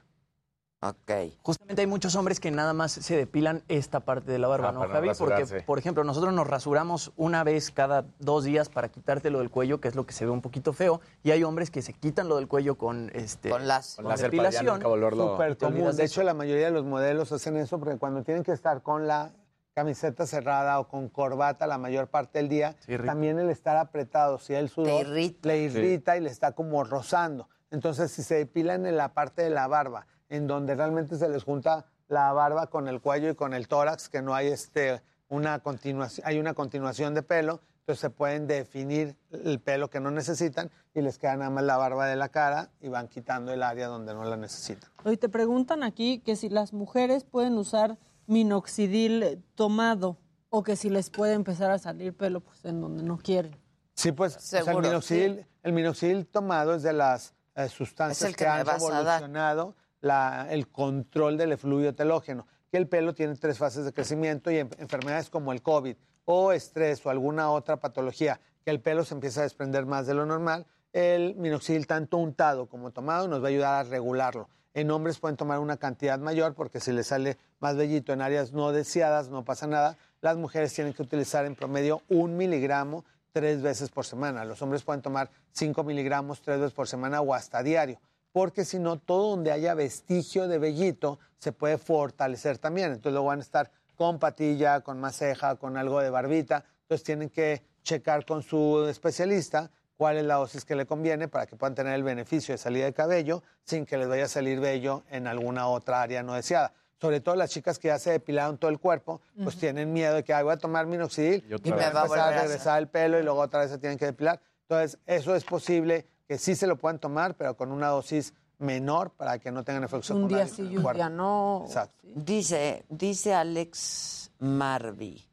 Ok. 0.83 1.11
Justamente 1.43 1.81
hay 1.81 1.87
muchos 1.87 2.15
hombres 2.15 2.39
que 2.39 2.49
nada 2.49 2.73
más 2.73 2.91
se 2.91 3.15
depilan 3.15 3.61
esta 3.67 3.99
parte 3.99 4.31
de 4.31 4.39
la 4.39 4.47
barba, 4.47 4.69
Ah, 4.69 4.71
¿no, 4.71 4.79
para 4.79 4.93
no 4.93 4.95
Javi? 4.95 5.11
Porque, 5.15 5.63
por 5.63 5.77
ejemplo, 5.77 6.03
nosotros 6.03 6.33
nos 6.33 6.47
rasuramos 6.47 7.11
una 7.17 7.43
vez 7.43 7.69
cada 7.69 8.05
dos 8.17 8.43
días 8.45 8.69
para 8.69 8.89
quitártelo 8.89 9.39
del 9.39 9.51
cuello, 9.51 9.79
que 9.79 9.87
es 9.89 9.95
lo 9.95 10.07
que 10.07 10.13
se 10.13 10.25
ve 10.25 10.31
un 10.31 10.41
poquito 10.41 10.73
feo, 10.73 10.99
y 11.21 11.29
hay 11.29 11.43
hombres 11.43 11.69
que 11.69 11.83
se 11.83 11.93
quitan 11.93 12.27
lo 12.27 12.37
del 12.37 12.47
cuello 12.47 12.79
con 12.79 13.11
este 13.13 13.51
Con 13.51 13.67
láser. 13.67 14.03
Con 14.03 14.15
ya 14.51 14.63
nunca 14.63 14.87
volverlo- 14.87 15.33
Súper 15.33 15.55
común. 15.57 15.95
De 15.95 16.03
hecho, 16.03 16.23
la 16.23 16.33
mayoría 16.33 16.65
de 16.65 16.71
los 16.71 16.83
modelos 16.83 17.31
hacen 17.31 17.57
eso 17.57 17.77
porque 17.79 17.97
cuando 17.99 18.23
tienen 18.23 18.43
que 18.43 18.51
estar 18.51 18.81
con 18.81 19.07
la 19.07 19.31
camiseta 19.75 20.25
cerrada 20.25 20.79
o 20.79 20.87
con 20.87 21.09
corbata 21.09 21.67
la 21.67 21.77
mayor 21.77 22.07
parte 22.07 22.39
del 22.39 22.49
día, 22.49 22.75
Sí, 22.85 22.97
también 23.05 23.37
el 23.37 23.51
estar 23.51 23.77
apretado, 23.77 24.39
si 24.39 24.55
el 24.55 24.67
sudor 24.69 25.05
irrita. 25.07 25.47
le 25.47 25.59
irrita 25.59 26.17
y 26.17 26.21
le 26.21 26.29
está 26.31 26.53
como 26.53 26.83
rozando. 26.83 27.47
Entonces, 27.69 28.11
si 28.11 28.23
se 28.23 28.33
depilan 28.35 28.87
en 28.87 28.97
la 28.97 29.13
parte 29.13 29.43
de 29.43 29.49
la 29.51 29.67
barba, 29.67 30.07
en 30.31 30.47
donde 30.47 30.75
realmente 30.75 31.17
se 31.17 31.29
les 31.29 31.43
junta 31.43 31.85
la 32.07 32.31
barba 32.31 32.67
con 32.67 32.87
el 32.87 33.01
cuello 33.01 33.29
y 33.29 33.35
con 33.35 33.53
el 33.53 33.67
tórax, 33.67 34.09
que 34.09 34.21
no 34.21 34.33
hay 34.33 34.47
este 34.47 35.01
una 35.27 35.59
continuación, 35.59 36.25
hay 36.27 36.39
una 36.39 36.53
continuación 36.53 37.13
de 37.13 37.21
pelo, 37.21 37.61
entonces 37.79 37.99
se 37.99 38.09
pueden 38.09 38.47
definir 38.47 39.15
el 39.31 39.59
pelo 39.59 39.89
que 39.89 39.99
no 39.99 40.09
necesitan 40.09 40.71
y 40.93 41.01
les 41.01 41.17
queda 41.17 41.35
nada 41.35 41.49
más 41.49 41.63
la 41.63 41.77
barba 41.77 42.07
de 42.07 42.15
la 42.15 42.29
cara 42.29 42.69
y 42.81 42.87
van 42.87 43.07
quitando 43.07 43.51
el 43.51 43.61
área 43.61 43.87
donde 43.87 44.13
no 44.13 44.23
la 44.23 44.37
necesitan. 44.37 44.89
Hoy 45.03 45.17
te 45.17 45.29
preguntan 45.29 45.83
aquí 45.83 46.19
que 46.19 46.35
si 46.35 46.49
las 46.49 46.73
mujeres 46.73 47.23
pueden 47.25 47.57
usar 47.57 47.97
minoxidil 48.27 49.43
tomado 49.55 50.17
o 50.49 50.63
que 50.63 50.77
si 50.77 50.89
les 50.89 51.09
puede 51.09 51.33
empezar 51.33 51.71
a 51.71 51.77
salir 51.77 52.15
pelo 52.15 52.39
pues 52.39 52.63
en 52.63 52.79
donde 52.79 53.03
no 53.03 53.17
quieren. 53.17 53.55
Sí, 53.95 54.13
pues 54.13 54.37
o 54.37 54.39
sea, 54.39 54.61
el, 54.61 54.77
minoxidil, 54.77 55.45
el 55.63 55.73
minoxidil 55.73 56.25
tomado 56.25 56.75
es 56.75 56.83
de 56.83 56.93
las 56.93 57.33
eh, 57.55 57.67
sustancias 57.67 58.21
Es 58.21 58.29
el 58.29 58.35
que 58.35 58.45
que, 58.45 58.49
han 58.49 58.65
revolucionado 58.65 59.75
el 60.01 60.67
control 60.69 61.37
del 61.37 61.51
efluvio 61.51 61.93
telógeno, 61.93 62.47
que 62.71 62.77
el 62.77 62.87
pelo 62.87 63.13
tiene 63.13 63.35
tres 63.35 63.57
fases 63.57 63.85
de 63.85 63.93
crecimiento 63.93 64.49
y 64.51 64.57
en- 64.57 64.69
enfermedades 64.79 65.29
como 65.29 65.51
el 65.51 65.61
COVID 65.61 65.95
o 66.25 66.51
estrés 66.51 67.05
o 67.05 67.09
alguna 67.09 67.51
otra 67.51 67.77
patología, 67.77 68.39
que 68.63 68.71
el 68.71 68.79
pelo 68.79 69.03
se 69.03 69.13
empieza 69.13 69.41
a 69.41 69.43
desprender 69.43 69.85
más 69.85 70.07
de 70.07 70.13
lo 70.13 70.25
normal, 70.25 70.65
el 70.93 71.35
minoxidil 71.35 71.87
tanto 71.87 72.17
untado 72.17 72.67
como 72.67 72.91
tomado 72.91 73.27
nos 73.27 73.41
va 73.41 73.45
a 73.45 73.49
ayudar 73.49 73.85
a 73.85 73.89
regularlo. 73.89 74.49
En 74.73 74.89
hombres 74.91 75.19
pueden 75.19 75.35
tomar 75.35 75.59
una 75.59 75.77
cantidad 75.77 76.17
mayor 76.19 76.53
porque 76.53 76.79
si 76.79 76.91
les 76.93 77.07
sale 77.07 77.37
más 77.59 77.75
vellito 77.75 78.13
en 78.13 78.21
áreas 78.21 78.53
no 78.53 78.71
deseadas 78.71 79.29
no 79.29 79.43
pasa 79.43 79.67
nada. 79.67 79.97
Las 80.21 80.37
mujeres 80.37 80.73
tienen 80.73 80.93
que 80.93 81.01
utilizar 81.01 81.45
en 81.45 81.55
promedio 81.55 82.01
un 82.07 82.37
miligramo 82.37 83.03
tres 83.33 83.61
veces 83.61 83.89
por 83.89 84.05
semana. 84.05 84.45
Los 84.45 84.61
hombres 84.61 84.83
pueden 84.83 85.01
tomar 85.01 85.29
cinco 85.51 85.83
miligramos 85.83 86.41
tres 86.41 86.59
veces 86.59 86.73
por 86.73 86.87
semana 86.87 87.19
o 87.21 87.33
hasta 87.33 87.63
diario. 87.63 87.99
Porque 88.31 88.65
si 88.65 88.79
no, 88.79 88.97
todo 88.99 89.31
donde 89.31 89.51
haya 89.51 89.73
vestigio 89.73 90.47
de 90.47 90.57
vellito 90.57 91.19
se 91.37 91.51
puede 91.51 91.77
fortalecer 91.77 92.57
también. 92.57 92.87
Entonces 92.87 93.13
luego 93.13 93.27
van 93.27 93.39
a 93.39 93.41
estar 93.41 93.71
con 93.95 94.19
patilla, 94.19 94.81
con 94.81 94.99
maceja, 94.99 95.55
con 95.55 95.77
algo 95.77 95.99
de 96.01 96.09
barbita. 96.09 96.63
Entonces 96.83 97.03
tienen 97.03 97.29
que 97.29 97.63
checar 97.83 98.25
con 98.25 98.43
su 98.43 98.85
especialista 98.89 99.71
cuál 99.97 100.17
es 100.17 100.23
la 100.25 100.35
dosis 100.35 100.65
que 100.65 100.75
le 100.75 100.85
conviene 100.85 101.27
para 101.27 101.45
que 101.45 101.55
puedan 101.55 101.75
tener 101.75 101.93
el 101.93 102.03
beneficio 102.03 102.53
de 102.53 102.57
salida 102.57 102.85
de 102.85 102.93
cabello 102.93 103.43
sin 103.63 103.85
que 103.85 103.97
les 103.97 104.07
vaya 104.07 104.25
a 104.25 104.27
salir 104.27 104.59
vello 104.59 105.03
en 105.09 105.27
alguna 105.27 105.67
otra 105.67 106.01
área 106.01 106.23
no 106.23 106.33
deseada. 106.33 106.73
Sobre 106.99 107.19
todo 107.19 107.35
las 107.35 107.49
chicas 107.49 107.79
que 107.79 107.87
ya 107.87 107.97
se 107.99 108.11
depilaron 108.11 108.57
todo 108.57 108.69
el 108.69 108.79
cuerpo, 108.79 109.21
pues 109.43 109.57
tienen 109.57 109.91
miedo 109.91 110.15
de 110.15 110.23
que 110.23 110.33
"Ay, 110.33 110.43
voy 110.43 110.53
a 110.53 110.57
tomar 110.57 110.85
minoxidil 110.85 111.43
y, 111.47 111.53
otra 111.53 111.75
me 111.75 111.89
va 111.93 112.01
a 112.01 112.27
a 112.27 112.41
regresar 112.41 112.79
el 112.79 112.87
pelo 112.87 113.19
y 113.19 113.23
luego 113.23 113.39
otra 113.39 113.61
vez 113.61 113.71
se 113.71 113.79
tienen 113.79 113.97
que 113.97 114.05
depilar. 114.05 114.39
Entonces, 114.69 114.99
eso 115.05 115.35
es 115.35 115.43
posible 115.43 116.05
que 116.31 116.37
sí 116.37 116.55
se 116.55 116.65
lo 116.65 116.77
puedan 116.77 116.97
tomar, 116.97 117.35
pero 117.35 117.57
con 117.57 117.73
una 117.73 117.89
dosis 117.89 118.33
menor 118.57 119.09
para 119.09 119.37
que 119.37 119.51
no 119.51 119.65
tengan 119.65 119.83
efectos 119.83 120.11
Un 120.11 120.29
día 120.29 120.47
secundarios 120.47 120.55
sí 120.55 120.73
y 120.73 120.77
un 120.77 120.93
día 120.93 121.09
no. 121.09 121.63
Exacto. 121.65 122.07
Dice, 122.15 122.85
dice 122.87 123.33
Alex 123.33 124.31
Marby, 124.39 125.27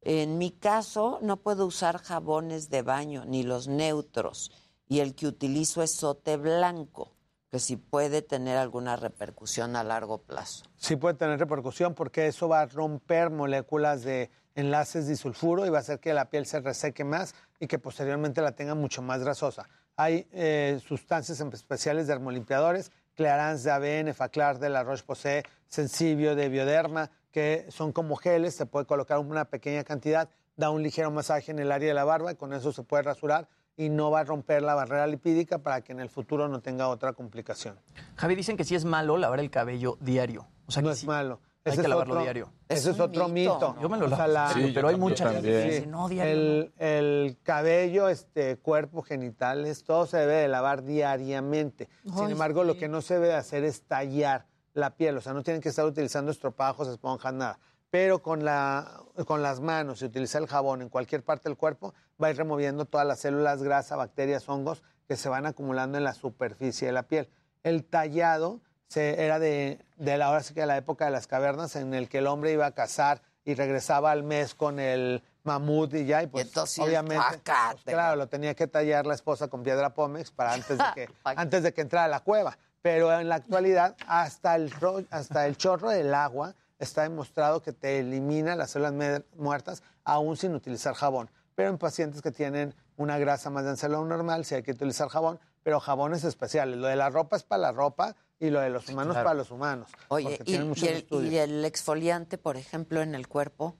en 0.00 0.38
mi 0.38 0.50
caso 0.50 1.18
no 1.20 1.36
puedo 1.36 1.66
usar 1.66 1.98
jabones 1.98 2.70
de 2.70 2.80
baño 2.80 3.26
ni 3.26 3.42
los 3.42 3.68
neutros 3.68 4.50
y 4.88 5.00
el 5.00 5.14
que 5.14 5.26
utilizo 5.26 5.82
es 5.82 5.92
sote 5.96 6.38
blanco, 6.38 7.12
que 7.50 7.58
si 7.58 7.76
puede 7.76 8.22
tener 8.22 8.56
alguna 8.56 8.96
repercusión 8.96 9.76
a 9.76 9.84
largo 9.84 10.22
plazo. 10.22 10.64
Sí 10.78 10.96
puede 10.96 11.16
tener 11.16 11.38
repercusión 11.38 11.94
porque 11.94 12.28
eso 12.28 12.48
va 12.48 12.62
a 12.62 12.66
romper 12.66 13.28
moléculas 13.28 14.04
de 14.04 14.30
enlaces 14.54 15.06
disulfuro 15.06 15.66
y 15.66 15.68
va 15.68 15.76
a 15.76 15.80
hacer 15.82 16.00
que 16.00 16.14
la 16.14 16.30
piel 16.30 16.46
se 16.46 16.60
reseque 16.60 17.04
más 17.04 17.34
y 17.58 17.66
que 17.66 17.78
posteriormente 17.78 18.40
la 18.40 18.52
tenga 18.52 18.74
mucho 18.74 19.02
más 19.02 19.20
grasosa. 19.20 19.68
Hay 20.00 20.26
eh, 20.32 20.80
sustancias 20.86 21.40
en- 21.40 21.52
especiales 21.52 22.06
dermolimpiadores, 22.06 22.90
Clarance 23.16 23.64
de 23.68 23.70
ABN, 24.04 24.14
Faclar 24.14 24.58
de 24.58 24.70
la 24.70 24.82
Roche-Posay, 24.82 25.42
Sensibio 25.68 26.34
de 26.34 26.48
Bioderma, 26.48 27.10
que 27.30 27.66
son 27.68 27.92
como 27.92 28.16
geles, 28.16 28.54
se 28.56 28.64
puede 28.64 28.86
colocar 28.86 29.18
una 29.18 29.44
pequeña 29.44 29.84
cantidad, 29.84 30.30
da 30.56 30.70
un 30.70 30.82
ligero 30.82 31.10
masaje 31.10 31.50
en 31.50 31.58
el 31.58 31.70
área 31.70 31.88
de 31.88 31.94
la 31.94 32.04
barba 32.04 32.32
y 32.32 32.36
con 32.36 32.54
eso 32.54 32.72
se 32.72 32.82
puede 32.82 33.02
rasurar 33.02 33.46
y 33.76 33.90
no 33.90 34.10
va 34.10 34.20
a 34.20 34.24
romper 34.24 34.62
la 34.62 34.74
barrera 34.74 35.06
lipídica 35.06 35.58
para 35.58 35.82
que 35.82 35.92
en 35.92 36.00
el 36.00 36.08
futuro 36.08 36.48
no 36.48 36.60
tenga 36.60 36.88
otra 36.88 37.12
complicación. 37.12 37.78
Javi, 38.16 38.34
dicen 38.36 38.56
que 38.56 38.64
sí 38.64 38.74
es 38.74 38.86
malo 38.86 39.18
lavar 39.18 39.40
el 39.40 39.50
cabello 39.50 39.98
diario. 40.00 40.46
O 40.66 40.72
sea, 40.72 40.82
no 40.82 40.88
que 40.88 40.94
es 40.94 41.00
sí 41.00 41.06
malo. 41.06 41.40
Hay 41.64 41.74
que 41.74 41.80
es 41.82 41.88
lavarlo 41.88 42.14
otro- 42.14 42.22
diario. 42.22 42.52
Ese 42.68 42.90
es, 42.92 43.00
otro 43.00 43.28
mito. 43.28 43.76
Yo 43.82 43.88
me 43.88 43.98
lo 43.98 44.06
O 44.06 44.08
sea, 44.08 44.26
lavo. 44.26 44.48
la- 44.48 44.54
Sí, 44.66 44.72
pero 44.74 44.88
hay 44.88 44.96
mucha 44.96 45.30
gente 45.30 45.42
que 45.48 45.62
dice, 45.64 45.86
no, 45.86 46.08
diario 46.08 46.32
el, 46.32 46.72
el 46.78 47.36
cabello, 47.42 48.08
este, 48.08 48.56
cuerpo, 48.56 49.02
genitales, 49.02 49.84
todo 49.84 50.06
se 50.06 50.16
debe 50.18 50.34
de 50.36 50.48
lavar 50.48 50.82
diariamente. 50.84 51.88
Sin 52.04 52.30
embargo, 52.30 52.64
lo 52.64 52.76
que 52.78 52.88
no 52.88 53.02
se 53.02 53.14
debe 53.14 53.28
de 53.28 53.34
hacer 53.34 53.64
es 53.64 53.82
tallar 53.82 54.46
la 54.72 54.96
piel. 54.96 55.16
O 55.18 55.20
sea, 55.20 55.32
no 55.34 55.42
tienen 55.42 55.60
que 55.60 55.68
estar 55.68 55.84
utilizando 55.84 56.30
estropajos, 56.30 56.88
esponjas, 56.88 57.34
nada. 57.34 57.58
Pero 57.90 58.22
con, 58.22 58.44
la, 58.44 59.02
con 59.26 59.42
las 59.42 59.60
manos, 59.60 59.98
si 59.98 60.04
utiliza 60.06 60.38
el 60.38 60.46
jabón 60.46 60.80
en 60.80 60.88
cualquier 60.88 61.24
parte 61.24 61.48
del 61.48 61.58
cuerpo, 61.58 61.92
va 62.22 62.28
a 62.28 62.30
ir 62.30 62.36
removiendo 62.36 62.84
todas 62.86 63.06
las 63.06 63.18
células, 63.18 63.62
grasa, 63.62 63.96
bacterias, 63.96 64.48
hongos 64.48 64.82
que 65.08 65.16
se 65.16 65.28
van 65.28 65.44
acumulando 65.44 65.98
en 65.98 66.04
la 66.04 66.14
superficie 66.14 66.86
de 66.86 66.92
la 66.92 67.02
piel. 67.02 67.28
El 67.64 67.84
tallado 67.84 68.60
se, 68.90 69.24
era 69.24 69.38
de, 69.38 69.78
de 69.98 70.18
la, 70.18 70.26
ahora 70.26 70.42
sí 70.42 70.52
que 70.52 70.60
de 70.60 70.66
la 70.66 70.76
época 70.76 71.04
de 71.04 71.12
las 71.12 71.28
cavernas, 71.28 71.76
en 71.76 71.94
el 71.94 72.08
que 72.08 72.18
el 72.18 72.26
hombre 72.26 72.52
iba 72.52 72.66
a 72.66 72.72
cazar 72.72 73.22
y 73.44 73.54
regresaba 73.54 74.10
al 74.10 74.24
mes 74.24 74.54
con 74.54 74.80
el 74.80 75.22
mamut 75.44 75.94
y 75.94 76.06
ya, 76.06 76.24
y 76.24 76.26
pues 76.26 76.46
entonces 76.46 76.78
obviamente, 76.80 77.24
zacate. 77.24 77.80
pues, 77.84 77.94
claro, 77.94 78.16
lo 78.16 78.28
tenía 78.28 78.54
que 78.54 78.66
tallar 78.66 79.06
la 79.06 79.14
esposa 79.14 79.46
con 79.46 79.62
piedra 79.62 79.94
pómex 79.94 80.32
para 80.32 80.52
antes 80.54 80.76
de 80.76 80.84
que, 80.94 81.08
antes 81.24 81.62
de 81.62 81.72
que 81.72 81.80
entrara 81.80 82.06
a 82.06 82.08
la 82.08 82.20
cueva. 82.20 82.58
Pero 82.82 83.12
en 83.18 83.28
la 83.28 83.36
actualidad, 83.36 83.94
hasta 84.06 84.56
el, 84.56 84.72
hasta 85.10 85.46
el 85.46 85.56
chorro 85.56 85.90
del 85.90 86.12
agua 86.12 86.54
está 86.78 87.02
demostrado 87.02 87.62
que 87.62 87.72
te 87.72 88.00
elimina 88.00 88.56
las 88.56 88.70
células 88.70 89.22
muertas 89.36 89.82
aún 90.02 90.36
sin 90.36 90.54
utilizar 90.54 90.94
jabón. 90.94 91.30
Pero 91.54 91.68
en 91.68 91.78
pacientes 91.78 92.22
que 92.22 92.32
tienen 92.32 92.74
una 92.96 93.18
grasa 93.18 93.50
más 93.50 93.64
densa 93.64 93.86
de 93.86 93.92
lo 93.92 94.04
normal, 94.04 94.44
sí 94.44 94.56
hay 94.56 94.62
que 94.62 94.72
utilizar 94.72 95.08
jabón, 95.08 95.38
pero 95.62 95.78
jabones 95.78 96.24
especiales. 96.24 96.78
Lo 96.78 96.88
de 96.88 96.96
la 96.96 97.10
ropa 97.10 97.36
es 97.36 97.44
para 97.44 97.62
la 97.62 97.72
ropa 97.72 98.16
y 98.40 98.48
lo 98.50 98.60
de 98.60 98.70
los 98.70 98.88
humanos 98.88 99.14
claro. 99.14 99.26
para 99.26 99.38
los 99.38 99.50
humanos. 99.50 99.90
Oye, 100.08 100.24
porque 100.24 100.42
y, 100.42 100.46
tienen 100.46 100.68
muchos 100.68 100.84
y 100.84 100.88
el, 100.88 100.96
estudios. 100.96 101.32
y 101.32 101.38
el 101.38 101.64
exfoliante, 101.64 102.38
por 102.38 102.56
ejemplo, 102.56 103.02
en 103.02 103.14
el 103.14 103.28
cuerpo. 103.28 103.76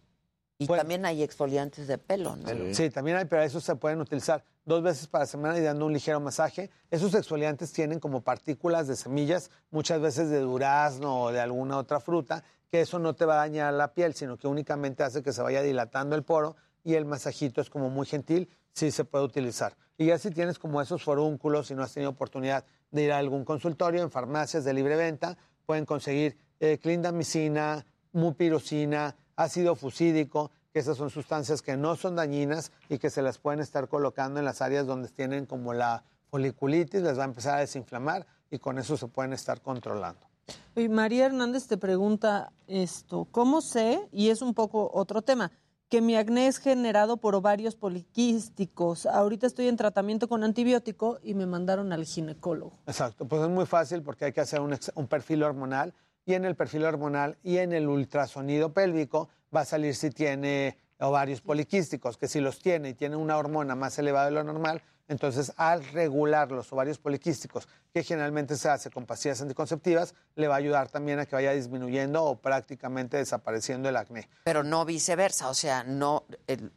Y 0.59 0.66
también 0.66 1.07
hay 1.07 1.23
exfoliantes 1.23 1.89
de 1.89 1.97
pelo, 1.97 2.37
¿no? 2.37 2.74
Sí. 2.74 2.91
también 2.91 3.16
hay, 3.16 3.24
pero 3.24 3.43
esos 3.43 3.65
se 3.65 3.77
pueden 3.77 3.99
utilizar 3.99 4.45
dos 4.66 4.82
veces 4.82 5.07
para 5.07 5.24
semana 5.24 5.59
y 5.59 5.62
dando 5.62 5.87
un 5.87 5.93
ligero 5.95 6.20
masaje. 6.20 6.70
Esos 6.91 7.15
exfoliantes 7.15 7.73
tienen 7.73 7.99
como 7.99 8.20
partículas 8.20 8.87
de 8.87 8.95
semillas, 8.95 9.51
muchas 9.70 10.03
veces 10.03 10.28
de 10.28 10.41
durazno 10.41 11.23
o 11.23 11.32
de 11.32 11.41
alguna 11.41 11.78
otra 11.78 11.99
fruta, 11.99 12.45
que 12.70 12.82
eso 12.82 12.99
no 12.99 13.15
te 13.15 13.24
va 13.24 13.35
a 13.35 13.37
dañar 13.39 13.73
la 13.73 13.95
piel, 13.95 14.12
sino 14.12 14.37
que 14.37 14.49
únicamente 14.49 15.03
hace 15.03 15.23
que 15.23 15.32
se 15.32 15.41
vaya 15.41 15.62
dilatando 15.62 16.15
el 16.15 16.24
poro 16.24 16.57
y 16.85 16.93
el 16.93 17.07
masajito 17.07 17.62
es 17.62 17.70
como 17.70 17.89
muy 17.89 18.07
gentil, 18.07 18.51
sí 18.74 18.91
se 18.91 19.05
puede 19.05 19.24
utilizar. 19.24 19.74
Y 19.97 20.07
ya 20.07 20.19
si 20.19 20.31
tienes 20.31 20.59
como 20.59 20.82
esos 20.82 21.03
forúnculos 21.03 21.70
y 21.70 21.74
no 21.74 21.82
has 21.82 21.93
tenido 21.93 22.11
oportunidad 22.11 22.65
de 22.91 23.05
ir 23.05 23.12
a 23.12 23.19
algún 23.19 23.45
consultorio, 23.45 24.03
en 24.03 24.11
farmacias 24.11 24.65
de 24.65 24.75
libre 24.75 24.97
venta, 24.97 25.37
pueden 25.67 25.85
conseguir 25.85 26.37
eh, 26.59 26.79
clindamicina, 26.83 27.85
mupirocina, 28.12 29.17
ácido 29.37 29.77
fusídico, 29.77 30.51
que 30.73 30.79
esas 30.79 30.97
son 30.97 31.11
sustancias 31.11 31.62
que 31.62 31.77
no 31.77 31.97
son 31.97 32.17
dañinas 32.17 32.73
y 32.89 32.99
que 32.99 33.11
se 33.11 33.23
las 33.23 33.39
pueden 33.39 33.61
estar 33.61 33.89
colocando 33.89 34.39
en 34.39 34.45
las 34.45 34.62
áreas 34.62 34.87
donde 34.87 35.09
tienen 35.09 35.47
como 35.47 35.73
la 35.73 36.05
foliculitis, 36.31 37.03
les 37.03 37.19
va 37.19 37.23
a 37.23 37.27
empezar 37.27 37.57
a 37.57 37.61
desinflamar 37.61 38.27
y 38.51 38.59
con 38.59 38.79
eso 38.79 38.97
se 38.97 39.09
pueden 39.09 39.33
estar 39.33 39.61
controlando. 39.61 40.31
Y 40.77 40.89
María 40.89 41.27
Hernández 41.27 41.67
te 41.67 41.77
pregunta 41.77 42.53
esto, 42.67 43.27
¿cómo 43.31 43.61
sé, 43.61 44.09
y 44.12 44.31
es 44.31 44.43
un 44.43 44.55
poco 44.55 44.91
otro 44.93 45.23
tema, 45.23 45.51
que 45.91 46.01
mi 46.01 46.15
acné 46.17 46.47
es 46.47 46.59
generado 46.59 47.17
por 47.17 47.35
ovarios 47.35 47.75
poliquísticos? 47.75 49.07
Ahorita 49.07 49.49
estoy 49.49 49.67
en 49.67 49.77
tratamiento 49.77 50.29
con 50.29 50.45
antibiótico 50.45 51.19
y 51.23 51.35
me 51.35 51.47
mandaron 51.47 51.93
al 51.93 52.05
ginecólogo. 52.05 52.79
Exacto, 52.87 53.27
pues 53.27 53.43
es 53.43 53.49
muy 53.49 53.67
fácil 53.67 54.03
porque 54.03 54.27
hay 54.27 54.33
que 54.33 54.41
hacer 54.41 54.61
un, 54.61 54.79
un 54.95 55.09
perfil 55.09 55.43
hormonal 55.43 55.93
y 56.25 56.35
en 56.35 56.45
el 56.45 56.55
perfil 56.55 56.85
hormonal 56.85 57.39
y 57.43 57.59
en 57.59 57.73
el 57.73 57.89
ultrasonido 57.89 58.73
pélvico 58.73 59.29
va 59.55 59.62
a 59.62 59.65
salir 59.65 59.97
si 59.97 60.11
tiene 60.11 60.79
ovarios 61.01 61.41
poliquísticos, 61.41 62.17
que 62.17 62.29
si 62.29 62.41
los 62.41 62.61
tiene 62.61 62.91
y 62.91 62.95
tiene 62.95 63.17
una 63.17 63.37
hormona 63.37 63.75
más 63.75 63.99
elevada 63.99 64.27
de 64.27 64.33
lo 64.33 64.45
normal, 64.45 64.83
entonces 65.11 65.53
al 65.57 65.85
regular 65.87 66.53
los 66.53 66.73
ovarios 66.73 66.99
poliquísticos, 66.99 67.66
que 67.93 68.05
generalmente 68.05 68.57
se 68.57 68.69
hace 68.69 68.91
con 68.91 69.07
pastillas 69.07 69.43
anticonceptivas, 69.43 70.15
le 70.37 70.47
va 70.47 70.55
a 70.55 70.59
ayudar 70.59 70.89
también 70.89 71.19
a 71.19 71.27
que 71.27 71.35
vaya 71.35 71.51
disminuyendo 71.51 72.24
o 72.24 72.37
prácticamente 72.41 73.16
desapareciendo 73.16 73.89
el 73.89 73.97
acné. 73.97 74.28
Pero 74.45 74.62
no 74.62 74.85
viceversa, 74.85 75.49
o 75.49 75.55
sea, 75.55 75.82
no 75.82 76.27
el, 76.47 76.70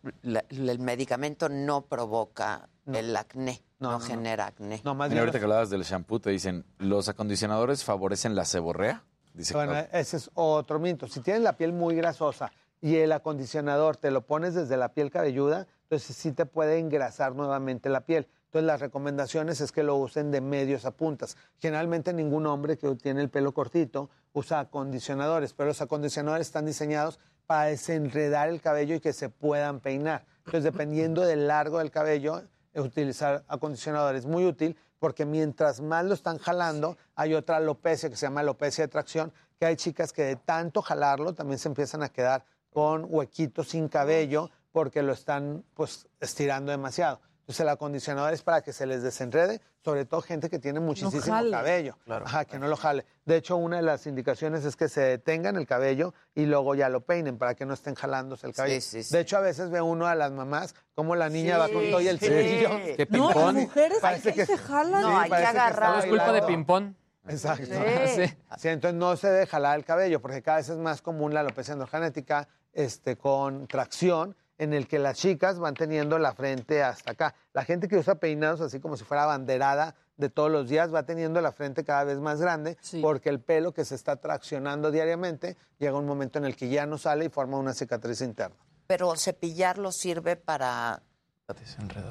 medicamento 0.79 1.47
no 1.47 1.85
provoca 1.85 2.69
el 2.91 3.15
acné, 3.15 3.61
no, 3.77 3.99
genera 3.99 4.47
acné. 4.47 4.81
No, 4.83 4.95
más 4.95 5.09
Mira, 5.09 5.21
ahorita 5.21 5.37
que 5.37 5.45
hablabas 5.45 5.69
del 5.69 5.83
shampoo, 5.83 6.19
te 6.19 6.31
dicen, 6.31 6.65
¿los 6.79 7.09
acondicionadores 7.09 7.83
favorecen 7.83 8.33
la 8.33 8.45
seborrea? 8.45 9.03
Dice 9.35 9.53
Bueno, 9.53 9.75
ese 9.91 10.17
es 10.17 10.31
otro 10.33 10.79
mito. 10.79 11.07
Si 11.07 11.19
tienes 11.21 11.43
la 11.43 11.55
piel 11.55 11.71
muy 11.71 11.95
grasosa 11.95 12.51
y 12.81 12.95
el 12.95 13.11
acondicionador 13.11 13.95
te 13.95 14.09
lo 14.09 14.25
pones 14.25 14.55
desde 14.55 14.75
la 14.75 14.91
piel 14.93 15.11
cabelluda, 15.11 15.67
entonces 15.93 16.15
sí 16.15 16.31
te 16.31 16.47
puede 16.47 16.79
engrasar 16.79 17.35
nuevamente 17.35 17.87
la 17.87 18.01
piel. 18.01 18.27
Entonces 18.45 18.65
las 18.65 18.79
recomendaciones 18.79 19.61
es 19.61 19.71
que 19.71 19.83
lo 19.83 19.95
usen 19.95 20.31
de 20.31 20.41
medios 20.41 20.85
a 20.85 20.91
puntas. 20.91 21.37
Generalmente 21.59 22.13
ningún 22.13 22.47
hombre 22.47 22.77
que 22.77 22.93
tiene 22.95 23.21
el 23.21 23.29
pelo 23.29 23.53
cortito 23.53 24.09
usa 24.33 24.59
acondicionadores, 24.59 25.53
pero 25.53 25.67
los 25.67 25.81
acondicionadores 25.81 26.47
están 26.47 26.65
diseñados 26.65 27.19
para 27.45 27.65
desenredar 27.65 28.49
el 28.49 28.59
cabello 28.59 28.95
y 28.95 28.99
que 28.99 29.13
se 29.13 29.29
puedan 29.29 29.81
peinar. 29.81 30.25
Entonces 30.37 30.63
dependiendo 30.63 31.21
del 31.21 31.47
largo 31.47 31.77
del 31.77 31.91
cabello, 31.91 32.41
utilizar 32.73 33.43
acondicionador 33.47 34.15
es 34.15 34.25
muy 34.25 34.45
útil 34.45 34.75
porque 34.97 35.25
mientras 35.25 35.79
más 35.79 36.05
lo 36.05 36.15
están 36.15 36.39
jalando, 36.39 36.97
hay 37.13 37.35
otra 37.35 37.57
alopecia 37.57 38.09
que 38.09 38.15
se 38.15 38.25
llama 38.25 38.41
alopecia 38.41 38.85
de 38.85 38.87
tracción, 38.87 39.31
que 39.59 39.67
hay 39.67 39.75
chicas 39.75 40.11
que 40.11 40.23
de 40.23 40.35
tanto 40.37 40.81
jalarlo 40.81 41.33
también 41.33 41.59
se 41.59 41.67
empiezan 41.67 42.01
a 42.01 42.09
quedar 42.09 42.45
con 42.71 43.05
huequitos 43.07 43.69
sin 43.69 43.87
cabello 43.87 44.49
porque 44.73 45.01
lo 45.03 45.13
están 45.13 45.63
pues 45.73 46.07
estirando 46.19 46.71
demasiado. 46.71 47.21
Entonces 47.43 47.59
el 47.59 47.69
acondicionador 47.69 48.33
es 48.33 48.41
para 48.41 48.61
que 48.61 48.71
se 48.71 48.85
les 48.85 49.03
desenrede, 49.03 49.59
sobre 49.83 50.05
todo 50.05 50.21
gente 50.21 50.49
que 50.49 50.59
tiene 50.59 50.79
muchísimo 50.79 51.21
cabello. 51.51 51.97
Ajá, 52.07 52.45
que 52.45 52.57
no 52.57 52.69
lo 52.69 52.77
jale. 52.77 53.05
De 53.25 53.35
hecho, 53.35 53.57
una 53.57 53.77
de 53.77 53.83
las 53.83 54.07
indicaciones 54.07 54.63
es 54.63 54.77
que 54.77 54.87
se 54.87 55.01
detengan 55.01 55.57
el 55.57 55.67
cabello 55.67 56.13
y 56.33 56.45
luego 56.45 56.73
ya 56.73 56.87
lo 56.87 57.01
peinen 57.01 57.37
para 57.37 57.53
que 57.53 57.65
no 57.65 57.73
estén 57.73 57.95
jalándose 57.95 58.47
el 58.47 58.53
cabello. 58.53 58.79
sí, 58.79 59.03
sí. 59.03 59.13
De 59.13 59.19
hecho, 59.19 59.35
a 59.35 59.41
veces 59.41 59.69
ve 59.71 59.81
uno 59.81 60.07
a 60.07 60.15
las 60.15 60.31
mamás 60.31 60.73
como 60.95 61.17
la 61.17 61.27
niña 61.27 61.57
va 61.57 61.67
con 61.67 61.83
todo 61.91 61.99
y 61.99 62.07
el 62.07 62.17
sí. 62.17 62.27
cepillo. 62.27 62.69
Qué 62.95 63.07
No, 63.09 63.29
las 63.29 63.53
mujeres 63.53 63.97
Parece 63.99 64.29
ahí 64.29 64.35
que 64.35 64.45
se 64.45 64.57
jalan. 64.57 65.01
No, 65.01 65.19
hay 65.19 65.29
que 65.29 65.35
agarrar. 65.35 65.99
Es 65.99 66.05
culpa 66.05 66.31
de 66.31 66.41
ping-pong. 66.43 66.93
Exacto. 67.27 67.73
Sí. 68.15 68.23
Sí, 68.57 68.67
entonces 68.69 68.97
no 68.97 69.17
se 69.17 69.29
debe 69.29 69.47
jalar 69.47 69.77
el 69.77 69.85
cabello, 69.85 70.21
porque 70.21 70.41
cada 70.41 70.57
vez 70.57 70.69
es 70.69 70.77
más 70.77 71.01
común 71.01 71.33
la 71.33 71.41
alopecia 71.41 71.73
androgenética 71.73 72.47
este, 72.71 73.17
con 73.17 73.67
tracción, 73.67 74.35
en 74.57 74.73
el 74.73 74.87
que 74.87 74.99
las 74.99 75.17
chicas 75.17 75.59
van 75.59 75.73
teniendo 75.73 76.19
la 76.19 76.33
frente 76.33 76.83
hasta 76.83 77.11
acá. 77.11 77.35
La 77.53 77.65
gente 77.65 77.87
que 77.87 77.97
usa 77.97 78.15
peinados 78.15 78.61
así 78.61 78.79
como 78.79 78.97
si 78.97 79.03
fuera 79.03 79.25
banderada 79.25 79.95
de 80.17 80.29
todos 80.29 80.51
los 80.51 80.69
días, 80.69 80.93
va 80.93 81.03
teniendo 81.03 81.41
la 81.41 81.51
frente 81.51 81.83
cada 81.83 82.03
vez 82.03 82.19
más 82.19 82.39
grande, 82.39 82.77
porque 83.01 83.29
el 83.29 83.39
pelo 83.39 83.73
que 83.73 83.83
se 83.83 83.95
está 83.95 84.17
traccionando 84.17 84.91
diariamente 84.91 85.57
llega 85.79 85.97
un 85.97 86.05
momento 86.05 86.37
en 86.37 86.45
el 86.45 86.55
que 86.55 86.69
ya 86.69 86.85
no 86.85 86.97
sale 86.97 87.25
y 87.25 87.29
forma 87.29 87.57
una 87.57 87.73
cicatriz 87.73 88.21
interna. 88.21 88.55
Pero 88.85 89.15
cepillarlo 89.15 89.91
sirve 89.91 90.35
para, 90.35 91.01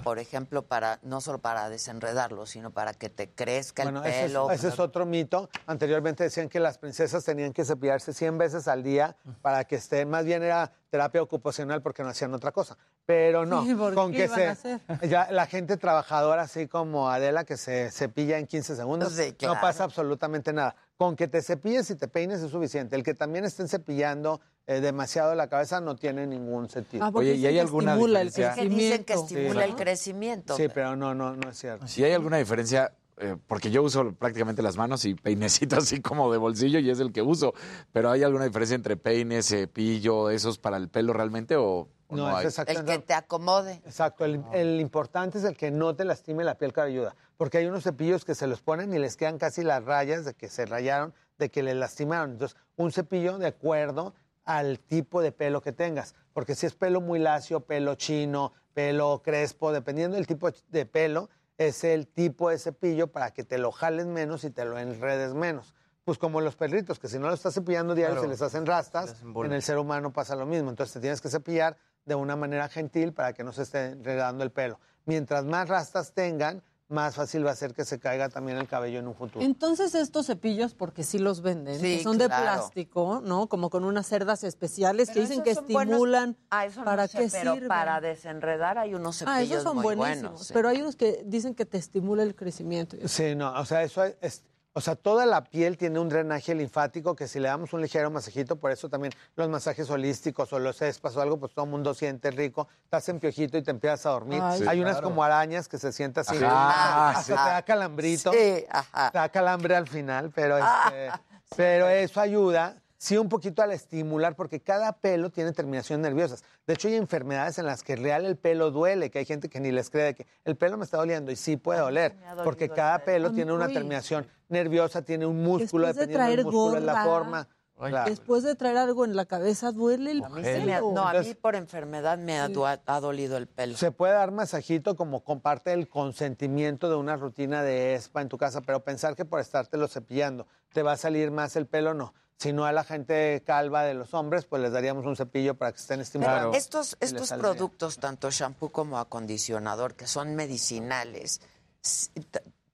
por 0.05 0.19
ejemplo, 0.19 0.63
para 0.63 0.99
no 1.03 1.21
solo 1.21 1.39
para 1.39 1.71
desenredarlo, 1.71 2.45
sino 2.45 2.71
para 2.71 2.93
que 2.93 3.09
te 3.09 3.31
crezca 3.31 3.85
Bueno, 3.85 4.05
el 4.05 4.11
ese 4.11 4.21
es, 4.21 4.27
pelo. 4.27 4.51
ese 4.51 4.69
es 4.69 4.79
otro 4.79 5.07
mito. 5.07 5.49
Anteriormente 5.67 6.25
decían 6.25 6.49
que 6.49 6.61
las 6.61 6.77
princesas 6.79 7.25
tenían 7.25 7.53
que 7.53 7.65
cepillarse 7.65 8.13
100 8.13 8.37
veces 8.37 8.69
al 8.69 8.83
día 8.83 9.17
para 9.41 9.65
que 9.65 9.77
estén, 9.77 10.11
más 10.11 10.25
bien 10.25 10.43
era 10.43 10.73
terapia 10.91 11.23
ocupacional 11.23 11.81
porque 11.81 12.03
no 12.03 12.11
hacían 12.11 12.35
otra 12.35 12.53
cosa. 12.53 12.77
Pero 13.05 13.45
no, 13.45 13.65
Sí, 13.65 13.74
¿por 13.74 13.95
con 13.95 14.12
qué 14.12 14.29
que 14.29 14.55
se... 14.55 14.81
Ya 15.09 15.29
la 15.33 15.47
gente 15.47 15.77
trabajadora, 15.77 16.43
así 16.43 16.69
como 16.69 17.11
Adela, 17.11 17.45
que 17.45 17.57
se 17.57 17.91
cepilla 17.91 18.39
en 18.39 18.47
15 18.47 18.77
segundos, 18.77 19.12
Sí, 19.12 19.33
claro. 19.33 19.55
no 19.55 19.61
pasa 19.61 19.85
absolutamente 19.85 20.53
nada. 20.53 20.77
Con 20.97 21.16
que 21.16 21.27
te 21.27 21.43
cepilles 21.43 21.91
y 21.91 21.97
te 21.97 22.07
peines 22.07 22.41
es 22.43 22.51
suficiente. 22.53 22.95
El 22.95 23.03
que 23.03 23.15
también 23.15 23.45
estén 23.45 23.66
cepillando 23.69 24.41
eh, 24.69 24.81
demasiado 24.81 25.35
la 25.35 25.49
cabeza 25.49 25.81
no 25.81 25.97
tiene 25.97 26.27
ningún 26.29 26.70
sentido. 26.70 27.05
Ah, 27.05 27.11
Oye, 27.12 27.35
¿y 27.35 27.45
hay 27.47 27.59
alguna 27.59 27.93
estimula 27.93 28.20
el 28.20 28.29
Es 28.29 28.35
que 28.35 28.69
dicen 28.69 29.05
que 29.05 29.15
Sí, 29.16 29.20
estimula 29.20 29.65
el 29.65 29.70
¿no? 29.73 29.77
crecimiento. 29.77 30.57
Sí, 30.57 30.69
pero 30.73 30.95
no, 30.95 31.12
no, 31.12 31.35
no 31.35 31.51
es 31.51 31.59
cierto. 31.59 31.89
Si 31.89 32.05
hay 32.05 32.12
alguna 32.12 32.37
diferencia, 32.37 32.93
eh, 33.19 33.37
porque 33.47 33.71
yo 33.71 33.83
uso 33.83 34.15
prácticamente 34.15 34.63
las 34.63 34.77
manos 34.77 35.05
y 35.05 35.15
peinecito 35.15 35.77
así 35.77 36.01
como 36.01 36.31
de 36.33 36.39
bolsillo 36.39 36.79
y 36.79 36.91
es 36.91 36.99
el 37.01 37.13
que 37.13 37.23
uso, 37.23 37.55
pero 37.93 38.11
¿hay 38.11 38.23
alguna 38.23 38.45
diferencia 38.45 38.75
entre 38.75 38.97
peine, 38.97 39.43
cepillo, 39.43 40.31
esos 40.31 40.59
para 40.59 40.77
el 40.77 40.89
pelo 40.89 41.13
realmente 41.13 41.57
o, 41.57 41.89
o 42.09 42.17
no, 42.17 42.29
No, 42.29 42.29
es 42.31 42.37
hay? 42.37 42.47
exactamente- 42.47 42.99
te 43.01 43.15
acomode. 43.15 43.75
Exacto, 43.85 44.25
el, 44.25 44.43
el 44.53 44.81
importante 44.81 45.39
es 45.39 45.45
el 45.45 45.57
que 45.57 45.71
no 45.71 45.95
te 45.95 46.05
lastime 46.05 46.45
la 46.45 46.57
piel 46.57 46.73
cabelluda, 46.73 47.15
porque 47.37 47.59
hay 47.59 47.67
unos 47.67 47.85
cepillos 47.85 48.25
que 48.25 48.35
se 48.35 48.47
los 48.47 48.61
ponen 48.63 48.93
y 48.95 48.99
les 48.99 49.17
quedan 49.17 49.39
casi 49.39 49.63
las 49.63 49.85
rayas 49.85 50.25
de 50.25 50.35
que 50.35 50.49
se 50.49 50.65
rayaron, 50.67 51.13
de 51.39 51.51
que 51.51 51.63
le 51.63 51.75
lastimaron. 51.75 52.33
Entonces, 52.33 52.57
un 52.77 52.93
cepillo 52.93 53.39
de 53.39 53.47
acuerdo 53.49 54.15
al 54.45 54.81
tipo 54.81 55.23
de 55.23 55.31
pelo 55.33 55.61
que 55.61 55.73
tengas, 55.73 56.15
porque 56.33 56.55
si 56.55 56.67
es 56.67 56.75
pelo 56.75 57.01
muy 57.01 57.19
lacio, 57.19 57.61
pelo 57.61 57.95
chino, 57.95 58.53
pelo 58.75 59.23
crespo, 59.23 59.71
dependiendo 59.71 60.17
del 60.17 60.27
tipo 60.27 60.51
de 60.71 60.87
pelo, 60.87 61.29
es 61.59 61.85
el 61.85 62.07
tipo 62.09 62.51
de 62.51 62.59
cepillo 62.59 63.09
para 63.09 63.33
que 63.33 63.45
te 63.45 63.59
lo 63.59 63.73
jales 63.73 64.07
menos 64.07 64.45
y 64.45 64.51
te 64.51 64.65
lo 64.65 64.79
enredes 64.79 65.35
menos. 65.35 65.74
Pues 66.05 66.19
como 66.19 66.41
los 66.41 66.57
perritos, 66.57 66.99
que 66.99 67.07
si 67.09 67.19
no 67.19 67.29
lo 67.29 67.35
estás 67.35 67.55
cepillando 67.55 67.95
diario 67.95 68.15
Claro. 68.16 68.27
se 68.27 68.31
les 68.31 68.43
hacen 68.43 68.66
rastas, 68.66 69.23
Les 69.23 69.37
en 69.47 69.53
el 69.53 69.62
ser 69.62 69.79
humano 69.79 70.12
pasa 70.12 70.35
lo 70.35 70.47
mismo. 70.47 70.70
Entonces 70.70 70.95
te 70.95 71.01
tienes 71.01 71.20
que 71.20 71.29
cepillar 71.29 71.77
de 72.05 72.15
una 72.16 72.35
manera 72.35 72.69
gentil 72.69 73.12
para 73.12 73.33
que 73.33 73.45
no 73.45 73.53
se 73.53 73.62
esté 73.62 73.87
enredando 73.87 74.43
el 74.43 74.51
pelo. 74.51 74.81
Mientras 75.05 75.45
más 75.45 75.69
rastas 75.69 76.12
tengan, 76.12 76.62
más 76.93 77.16
fácil 77.16 77.44
va 77.44 77.51
a 77.51 77.56
ser 77.56 77.74
que 77.74 77.85
se 77.85 77.98
caiga 77.98 78.28
también 78.28 78.59
el 78.59 78.69
cabello 78.69 78.98
en 79.01 79.09
un 79.09 79.14
futuro. 79.14 79.44
Entonces 79.44 79.94
estos 79.94 80.27
cepillos, 80.27 80.74
porque 80.74 81.02
sí 81.02 81.19
los 81.19 81.40
venden, 81.43 81.81
Sí, 81.81 81.97
que 81.98 82.02
son 82.05 82.16
claro. 82.19 82.35
de 82.35 82.40
plástico, 82.43 83.20
¿no? 83.24 83.48
Como 83.48 83.70
con 83.70 83.85
unas 83.85 84.06
cerdas 84.06 84.44
especiales 84.44 85.10
que 85.10 85.20
dicen 85.20 85.43
que 85.43 85.51
estimulan. 85.51 86.36
Ah, 86.51 86.66
eso 86.66 86.81
no 86.81 86.85
¿Para 86.85 87.09
sé, 87.09 87.19
qué 87.19 87.28
pero 87.32 87.55
sirven? 87.55 87.69
para 87.69 88.01
desenredar 88.01 88.78
hay 88.78 88.94
unos 88.94 89.16
cepillos 89.19 89.36
Ah, 89.39 89.43
esos 89.43 89.62
son 89.62 89.77
muy 89.77 89.97
buenísimos. 89.97 90.23
buenos. 90.32 90.47
sí. 90.47 90.52
Pero 90.55 90.69
hay 90.69 90.81
unos 90.82 90.97
que 90.97 91.23
dicen 91.27 91.55
que 91.55 91.64
te 91.66 91.78
estimula 91.78 92.23
el 92.23 92.35
crecimiento. 92.35 92.97
Sí, 93.09 93.35
no, 93.35 93.52
o 93.59 93.64
sea, 93.64 93.82
eso 93.82 94.05
es, 94.20 94.44
o 94.74 94.81
sea, 94.81 94.94
toda 94.97 95.27
la 95.27 95.44
piel 95.44 95.77
tiene 95.77 95.99
un 95.99 96.09
drenaje 96.09 96.55
linfático 96.55 97.15
que 97.15 97.28
si 97.28 97.39
le 97.40 97.49
damos 97.49 97.73
un 97.74 97.82
ligero 97.82 98.11
masajito, 98.11 98.57
por 98.57 98.70
eso 98.70 98.89
también 98.89 99.12
los 99.36 99.49
masajes 99.49 99.90
holísticos 99.90 100.53
o 100.53 100.59
los 100.59 100.81
espas 100.81 101.15
o 101.16 101.20
algo, 101.20 101.39
pues 101.39 101.53
todo 101.53 101.66
el 101.66 101.70
mundo 101.70 101.93
siente 101.94 102.31
rico, 102.31 102.69
estás 102.85 103.09
en 103.11 103.20
piojito 103.20 103.59
y 103.59 103.62
te 103.62 103.70
empiezas 103.70 104.07
a 104.07 104.11
dormir. 104.11 104.40
Ay, 104.43 104.65
Hay 104.66 104.81
unas 104.81 105.01
como 105.03 105.23
arañas 105.23 105.69
que 105.69 105.78
se 105.78 105.93
siente 105.93 106.20
así, 106.20 106.36
Ajá, 106.43 107.11
hasta 107.11 107.23
sí. 107.23 107.28
te 107.32 107.35
da 107.51 107.62
calambrito, 107.62 108.32
Sí, 108.32 108.65
ajá. 108.70 109.11
te 109.11 109.19
da 109.19 109.28
calambre 109.28 109.77
al 109.77 109.86
final, 109.89 110.31
pero, 110.35 110.57
Ah, 110.62 110.90
este, 110.94 111.12
pero 111.57 111.89
eso 111.89 112.20
ayuda. 112.20 112.77
Sí, 113.03 113.19
un 113.19 113.29
poquito 113.29 113.62
al 113.62 113.73
estimular, 113.73 114.37
porque 114.37 114.61
cada 114.61 114.93
pelo 114.93 115.29
tiene 115.29 115.51
terminaciones 115.51 116.05
nerviosas. 116.05 116.45
De 116.69 116.74
hecho, 116.74 116.87
hay 116.87 116.95
enfermedades 116.95 117.59
en 117.59 117.66
las 117.66 117.83
que 117.83 117.97
real 117.97 118.24
el 118.24 118.37
pelo 118.37 118.70
duele, 118.70 119.11
que 119.11 119.19
hay 119.19 119.24
gente 119.24 119.49
que 119.49 119.59
ni 119.59 119.73
les 119.73 119.91
cree 119.91 120.05
de 120.05 120.15
que 120.15 120.29
el 120.45 120.55
pelo 120.55 120.77
me 120.79 120.85
está 120.85 120.99
doliendo 120.99 121.33
y 121.33 121.35
sí 121.35 121.57
puede 121.57 121.81
doler, 121.81 122.15
porque 122.45 122.66
el 122.66 122.73
cada 122.73 123.01
pelo. 123.01 123.27
pelo 123.27 123.35
tiene 123.35 123.53
una 123.53 123.66
terminación 123.66 124.29
nerviosa, 124.49 125.03
tiene 125.03 125.27
un 125.27 125.43
músculo, 125.43 125.89
Después 125.89 125.97
de 125.97 126.12
dependiendo 126.12 126.27
del 126.29 126.45
traer 126.45 126.45
músculo, 126.45 126.79
es 126.79 126.85
la 126.85 127.05
forma. 127.05 127.49
Claro. 127.77 128.09
Después 128.09 128.45
de 128.45 128.55
traer 128.55 128.77
algo 128.77 129.05
en 129.05 129.16
la 129.16 129.24
cabeza, 129.27 129.73
duele 129.73 130.12
el 130.12 130.23
A 130.23 130.29
mí 130.29 130.45
se 130.45 130.65
me 130.65 130.74
ha- 130.74 130.79
pelo. 130.79 130.93
no, 130.93 131.09
a 131.09 131.15
mí 131.15 131.35
por 131.35 131.57
enfermedad 131.57 132.19
me 132.19 132.39
ha, 132.39 132.49
ha 132.87 133.01
dolido 133.01 133.37
el 133.37 133.49
pelo. 133.49 133.77
Se 133.77 133.91
puede 133.91 134.12
dar 134.12 134.31
masajito 134.31 134.95
como 134.95 135.24
con 135.24 135.41
parte 135.41 135.70
del 135.70 135.89
consentimiento 135.89 136.89
de 136.89 136.95
una 136.95 137.16
rutina 137.16 137.65
de 137.65 137.95
spa 137.97 138.23
en 138.23 138.29
tu 138.29 138.39
casa, 138.39 138.61
pero 138.61 138.85
pensar 138.85 139.16
que 139.16 139.24
por 139.24 139.41
estártelo 139.41 139.89
cepillando 139.89 140.47
te 140.73 140.85
va 140.85 140.93
a 140.93 140.97
salir 140.97 141.33
más 141.33 141.57
el 141.57 141.66
pelo, 141.66 141.95
no. 141.95 142.15
Si 142.39 142.53
no 142.53 142.65
a 142.65 142.73
la 142.73 142.83
gente 142.83 143.43
calva 143.47 143.85
de 143.85 143.95
los 143.95 144.15
hombres, 144.15 144.47
pues 144.47 144.61
les 144.63 144.73
daríamos 144.73 145.07
un 145.07 145.17
cepillo 145.17 145.55
para 145.55 145.73
que 145.73 145.79
estén 145.79 145.97
Pero 145.97 146.03
estimulando. 146.03 146.53
estos, 146.55 146.97
estos 147.01 147.33
productos, 147.33 147.99
tanto 147.99 148.31
shampoo 148.31 148.71
como 148.71 148.99
acondicionador, 148.99 149.95
que 149.95 150.07
son 150.09 150.35
medicinales, 150.35 151.41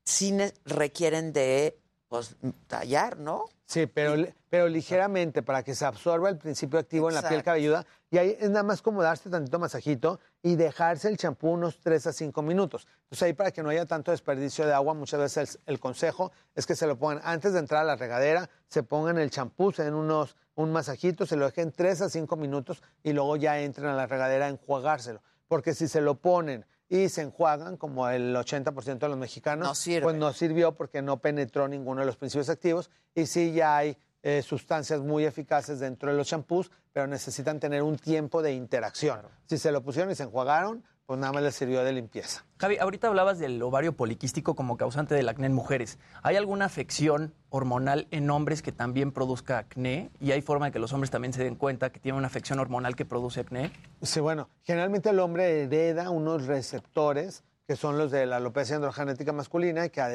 sí, 0.05 0.37
requieren 0.65 1.33
de 1.33 1.79
pues, 2.09 2.37
tallar, 2.67 3.19
¿no? 3.19 3.45
Sí, 3.67 3.87
pero, 3.87 4.27
pero 4.49 4.67
ligeramente 4.69 5.43
para 5.43 5.63
que 5.63 5.75
se 5.75 5.85
absorba 5.85 6.31
el 6.31 6.39
principio 6.39 6.79
activo 6.79 7.11
en 7.11 7.17
la 7.17 7.29
piel 7.29 7.43
cabelluda. 7.43 7.87
Y 8.11 8.17
ahí 8.17 8.37
es 8.41 8.49
nada 8.49 8.63
más 8.63 8.81
como 8.81 9.03
darse 9.03 9.29
tantito 9.29 9.59
masajito 9.59 10.19
y 10.43 10.57
dejarse 10.57 11.09
el 11.09 11.17
champú 11.17 11.51
unos 11.51 11.81
3 11.81 12.07
a 12.07 12.13
5 12.13 12.43
minutos. 12.43 12.87
Entonces 13.05 13.23
ahí 13.23 13.33
para 13.33 13.51
que 13.51 13.63
no 13.63 13.71
haya 13.71 13.87
tanto 13.87 14.11
desperdicio 14.11 14.67
de 14.67 14.73
agua, 14.73 14.95
muchas 14.95 15.21
veces 15.21 15.59
el, 15.67 15.75
el 15.75 15.81
consejo 15.81 16.33
es 16.55 16.67
que 16.67 16.77
se 16.77 16.87
lo 16.87 16.97
pongan 16.99 17.21
antes 17.25 17.53
de 17.53 17.59
entrar 17.59 17.83
a 17.83 17.85
la 17.85 17.97
regadera, 17.97 18.49
se 18.69 18.83
pongan 18.83 19.19
el 19.19 19.31
champú, 19.31 19.73
se 19.73 19.85
den 19.85 19.95
unos, 19.95 20.37
un 20.55 20.73
masajito, 20.73 21.27
se 21.27 21.37
lo 21.37 21.47
dejen 21.47 21.73
3 21.73 22.03
a 22.03 22.09
5 22.09 22.37
minutos 22.37 22.83
y 23.03 23.13
luego 23.13 23.37
ya 23.37 23.59
entren 23.59 23.89
a 23.89 23.95
la 23.95 24.07
regadera 24.07 24.47
a 24.47 24.49
enjuagárselo. 24.49 25.23
Porque 25.49 25.75
si 25.75 25.89
se 25.89 26.01
lo 26.01 26.17
ponen 26.17 26.67
y 26.89 27.09
se 27.09 27.23
enjuagan, 27.23 27.77
como 27.77 28.09
el 28.09 28.35
80% 28.35 28.99
de 28.99 29.09
los 29.09 29.19
mexicanos, 29.19 29.69
No 29.69 29.75
pues 30.03 30.17
no 30.17 30.33
sirvió 30.33 30.73
porque 30.75 31.03
no 31.03 31.19
penetró 31.19 31.69
ninguno 31.69 32.01
de 32.01 32.07
los 32.07 32.17
principios 32.17 32.49
activos 32.49 32.91
y 33.15 33.27
sí 33.27 33.53
ya 33.53 33.77
hay 33.77 33.99
eh, 34.29 34.43
sustancias 34.43 35.01
muy 35.01 35.25
eficaces 35.25 35.81
dentro 35.81 36.11
de 36.11 36.17
los 36.19 36.27
champús, 36.27 36.71
pero 36.93 37.07
necesitan 37.07 37.59
tener 37.61 37.83
un 37.83 37.97
tiempo 37.97 38.43
de 38.43 38.53
interacción. 38.53 39.23
Si 39.47 39.57
se 39.57 39.73
lo 39.73 39.83
pusieron 39.83 40.13
y 40.13 40.15
se 40.15 40.25
enjuagaron, 40.25 40.85
pues 41.07 41.19
nada 41.19 41.33
más 41.33 41.43
les 41.43 41.55
sirvió 41.55 41.83
de 41.83 41.93
limpieza. 41.93 42.45
Javi, 42.59 42.77
ahorita 42.77 43.09
hablabas 43.09 43.39
del 43.39 43.63
ovario 43.63 43.97
poliquístico 43.97 44.55
como 44.55 44.77
causante 44.77 45.15
del 45.15 45.31
acné 45.31 45.47
en 45.47 45.55
mujeres. 45.55 45.99
¿Hay 46.23 46.37
alguna 46.37 46.67
afección 46.67 47.33
hormonal 47.49 48.07
en 48.11 48.29
hombres 48.29 48.61
que 48.61 48.71
también 48.71 49.13
produzca 49.13 49.57
acné? 49.57 50.11
¿Y 50.21 50.33
hay 50.33 50.43
forma 50.43 50.67
de 50.67 50.73
que 50.73 50.79
los 50.79 50.93
hombres 50.93 51.11
también 51.11 51.33
se 51.33 51.43
den 51.43 51.55
cuenta 51.55 51.91
que 51.91 51.99
tienen 51.99 52.19
una 52.19 52.27
afección 52.27 52.59
hormonal 52.59 52.97
que 52.97 53.07
produce 53.07 53.41
acné? 53.41 53.73
Sí, 54.03 54.21
bueno, 54.21 54.51
generalmente 54.63 55.09
el 55.09 55.21
hombre 55.21 55.63
hereda 55.63 56.11
unos 56.11 56.45
receptores 56.45 57.45
que 57.67 57.77
son 57.77 57.97
los 57.97 58.11
de 58.11 58.27
la 58.27 58.37
alopecia 58.37 58.77
androgenética 58.77 59.33
masculina 59.33 59.87
y 59.87 59.91
que 59.91 60.03
a, 60.03 60.09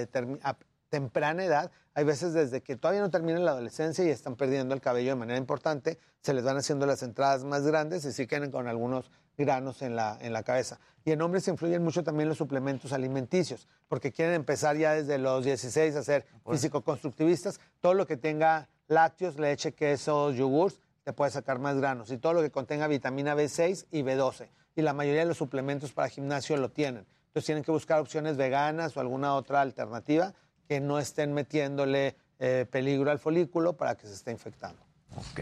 temprana 0.93 1.43
edad, 1.43 1.71
hay 1.95 2.03
veces 2.03 2.33
desde 2.33 2.61
que 2.61 2.75
todavía 2.75 3.01
no 3.01 3.09
termina 3.09 3.39
la 3.39 3.49
adolescencia 3.49 4.05
y 4.05 4.09
están 4.09 4.35
perdiendo 4.35 4.75
el 4.75 4.79
cabello 4.79 5.09
de 5.09 5.15
manera 5.15 5.39
importante, 5.39 5.97
se 6.21 6.35
les 6.35 6.43
van 6.43 6.55
haciendo 6.55 6.85
las 6.85 7.01
entradas 7.01 7.43
más 7.43 7.63
grandes 7.65 8.05
y 8.05 8.11
sí 8.11 8.27
quedan 8.27 8.51
con 8.51 8.67
algunos 8.67 9.09
granos 9.35 9.81
en 9.81 9.95
la, 9.95 10.19
en 10.21 10.33
la 10.33 10.43
cabeza. 10.43 10.79
Y 11.03 11.09
en 11.09 11.19
hombres 11.23 11.47
influyen 11.47 11.83
mucho 11.83 12.03
también 12.03 12.29
los 12.29 12.37
suplementos 12.37 12.93
alimenticios, 12.93 13.67
porque 13.87 14.11
quieren 14.11 14.35
empezar 14.35 14.77
ya 14.77 14.93
desde 14.93 15.17
los 15.17 15.43
16 15.43 15.95
a 15.95 16.03
ser 16.03 16.27
físico-constructivistas. 16.47 17.59
Todo 17.81 17.95
lo 17.95 18.05
que 18.05 18.15
tenga 18.15 18.69
lácteos, 18.87 19.39
leche, 19.39 19.71
quesos, 19.71 20.35
yogurts, 20.35 20.79
te 21.03 21.11
puede 21.11 21.31
sacar 21.31 21.57
más 21.57 21.75
granos. 21.77 22.11
Y 22.11 22.19
todo 22.19 22.33
lo 22.33 22.43
que 22.43 22.51
contenga 22.51 22.85
vitamina 22.85 23.35
B6 23.35 23.87
y 23.89 24.03
B12. 24.03 24.47
Y 24.75 24.83
la 24.83 24.93
mayoría 24.93 25.21
de 25.21 25.27
los 25.27 25.37
suplementos 25.37 25.91
para 25.91 26.07
gimnasio 26.07 26.55
lo 26.57 26.69
tienen. 26.69 27.07
Entonces 27.29 27.47
tienen 27.47 27.63
que 27.63 27.71
buscar 27.71 27.99
opciones 27.99 28.37
veganas 28.37 28.95
o 28.95 28.99
alguna 28.99 29.33
otra 29.33 29.61
alternativa 29.61 30.35
que 30.67 30.79
no 30.79 30.99
estén 30.99 31.33
metiéndole 31.33 32.15
eh, 32.39 32.65
peligro 32.69 33.11
al 33.11 33.19
folículo 33.19 33.73
para 33.73 33.95
que 33.95 34.07
se 34.07 34.13
esté 34.13 34.31
infectando. 34.31 34.81
Ok. 35.15 35.41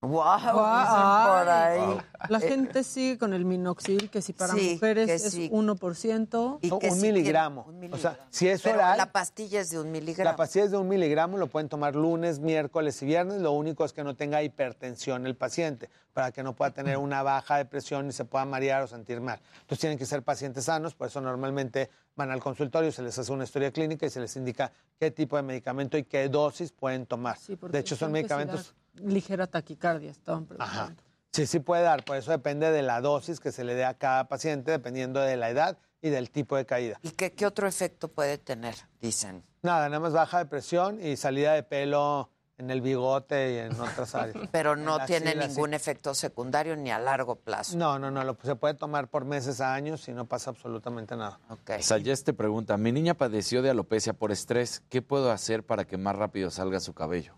Wow, 0.00 0.22
Ay, 0.22 1.26
por 1.26 1.48
ahí. 1.48 1.98
La 2.28 2.38
Eh, 2.38 2.48
gente 2.48 2.84
sigue 2.84 3.18
con 3.18 3.32
el 3.32 3.44
minoxidil, 3.44 4.08
que 4.10 4.22
si 4.22 4.32
para 4.32 4.54
Sí, 4.54 4.74
mujeres 4.74 5.10
es 5.10 5.32
sí. 5.32 5.50
1%. 5.52 6.58
Y 6.62 6.68
No, 6.68 6.76
un 6.76 6.82
sí 6.82 7.00
miligramo. 7.02 7.62
un 7.62 7.74
O 7.92 7.96
sea, 7.96 8.10
miligramo. 8.12 8.28
si 8.30 8.48
es 8.48 8.62
Pero 8.62 8.78
oral- 8.78 8.96
La 8.96 9.10
pastilla 9.10 9.60
es 9.60 9.70
de 9.70 9.80
un 9.80 9.90
miligramo. 9.90 10.30
La 10.30 10.36
pastilla 10.36 10.66
es 10.66 10.70
de 10.70 10.76
un 10.76 10.86
miligramo, 10.86 11.36
lo 11.36 11.48
pueden 11.48 11.68
tomar 11.68 11.96
lunes, 11.96 12.38
miércoles 12.38 13.02
y 13.02 13.06
viernes. 13.06 13.40
Lo 13.40 13.50
único 13.50 13.84
es 13.84 13.92
que 13.92 14.04
no 14.04 14.14
tenga 14.14 14.40
hipertensión 14.44 15.26
el 15.26 15.34
paciente, 15.34 15.90
para 16.12 16.30
que 16.30 16.44
no 16.44 16.54
pueda 16.54 16.70
tener 16.70 16.96
una 16.98 17.24
baja 17.24 17.56
de 17.56 17.64
presión 17.64 18.08
y 18.08 18.12
se 18.12 18.24
pueda 18.24 18.44
marear 18.44 18.84
o 18.84 18.86
sentir 18.86 19.20
mal. 19.20 19.40
Entonces 19.62 19.80
tienen 19.80 19.98
que 19.98 20.06
ser 20.06 20.22
pacientes 20.22 20.66
sanos, 20.66 20.94
por 20.94 21.08
eso 21.08 21.20
normalmente 21.20 21.90
van 22.14 22.30
al 22.30 22.38
consultorio, 22.40 22.92
se 22.92 23.02
les 23.02 23.18
hace 23.18 23.32
una 23.32 23.42
historia 23.44 23.72
clínica 23.72 24.06
y 24.06 24.10
se 24.10 24.20
les 24.20 24.36
indica 24.36 24.70
qué 25.00 25.10
tipo 25.10 25.34
de 25.36 25.42
medicamento 25.42 25.98
y 25.98 26.04
qué 26.04 26.28
dosis 26.28 26.70
pueden 26.70 27.04
tomar. 27.06 27.36
De 27.70 27.80
hecho, 27.80 27.96
son 27.96 28.12
medicamentos... 28.12 28.74
Ligera 29.00 29.46
taquicardia, 29.46 30.10
estaban 30.10 30.46
preguntando. 30.46 30.82
Ajá. 30.82 30.94
Sí, 31.32 31.46
sí 31.46 31.60
puede 31.60 31.82
dar, 31.82 32.04
por 32.04 32.16
eso 32.16 32.30
depende 32.30 32.70
de 32.70 32.82
la 32.82 33.00
dosis 33.00 33.38
que 33.38 33.52
se 33.52 33.64
le 33.64 33.74
dé 33.74 33.84
a 33.84 33.94
cada 33.94 34.28
paciente, 34.28 34.70
dependiendo 34.70 35.20
de 35.20 35.36
la 35.36 35.50
edad 35.50 35.78
y 36.00 36.10
del 36.10 36.30
tipo 36.30 36.56
de 36.56 36.64
caída. 36.64 36.98
¿Y 37.02 37.10
qué, 37.10 37.32
qué 37.32 37.46
otro 37.46 37.66
efecto 37.66 38.08
puede 38.08 38.38
tener? 38.38 38.74
Dicen. 39.00 39.44
Nada, 39.62 39.88
nada 39.88 40.00
más 40.00 40.12
baja 40.12 40.38
de 40.38 40.46
presión 40.46 41.04
y 41.04 41.16
salida 41.16 41.52
de 41.52 41.62
pelo 41.62 42.30
en 42.58 42.70
el 42.70 42.80
bigote 42.80 43.54
y 43.54 43.58
en 43.58 43.80
otras 43.80 44.14
áreas. 44.14 44.36
Pero 44.52 44.76
no 44.76 45.04
tiene 45.06 45.34
ningún 45.34 45.70
sí. 45.70 45.76
efecto 45.76 46.14
secundario 46.14 46.76
ni 46.76 46.90
a 46.90 46.98
largo 46.98 47.36
plazo. 47.36 47.76
No, 47.76 47.98
no, 47.98 48.10
no, 48.10 48.24
lo, 48.24 48.36
se 48.42 48.56
puede 48.56 48.74
tomar 48.74 49.08
por 49.08 49.24
meses 49.24 49.60
a 49.60 49.74
años 49.74 50.08
y 50.08 50.12
no 50.12 50.26
pasa 50.26 50.50
absolutamente 50.50 51.16
nada. 51.16 51.38
Sayes 51.80 52.24
te 52.24 52.32
pregunta, 52.32 52.76
mi 52.76 52.92
niña 52.92 53.14
padeció 53.14 53.62
de 53.62 53.70
alopecia 53.70 54.12
por 54.12 54.32
estrés, 54.32 54.82
¿qué 54.88 55.02
puedo 55.02 55.30
hacer 55.30 55.64
para 55.64 55.84
que 55.84 55.96
más 55.96 56.16
rápido 56.16 56.50
salga 56.50 56.80
su 56.80 56.94
cabello? 56.94 57.34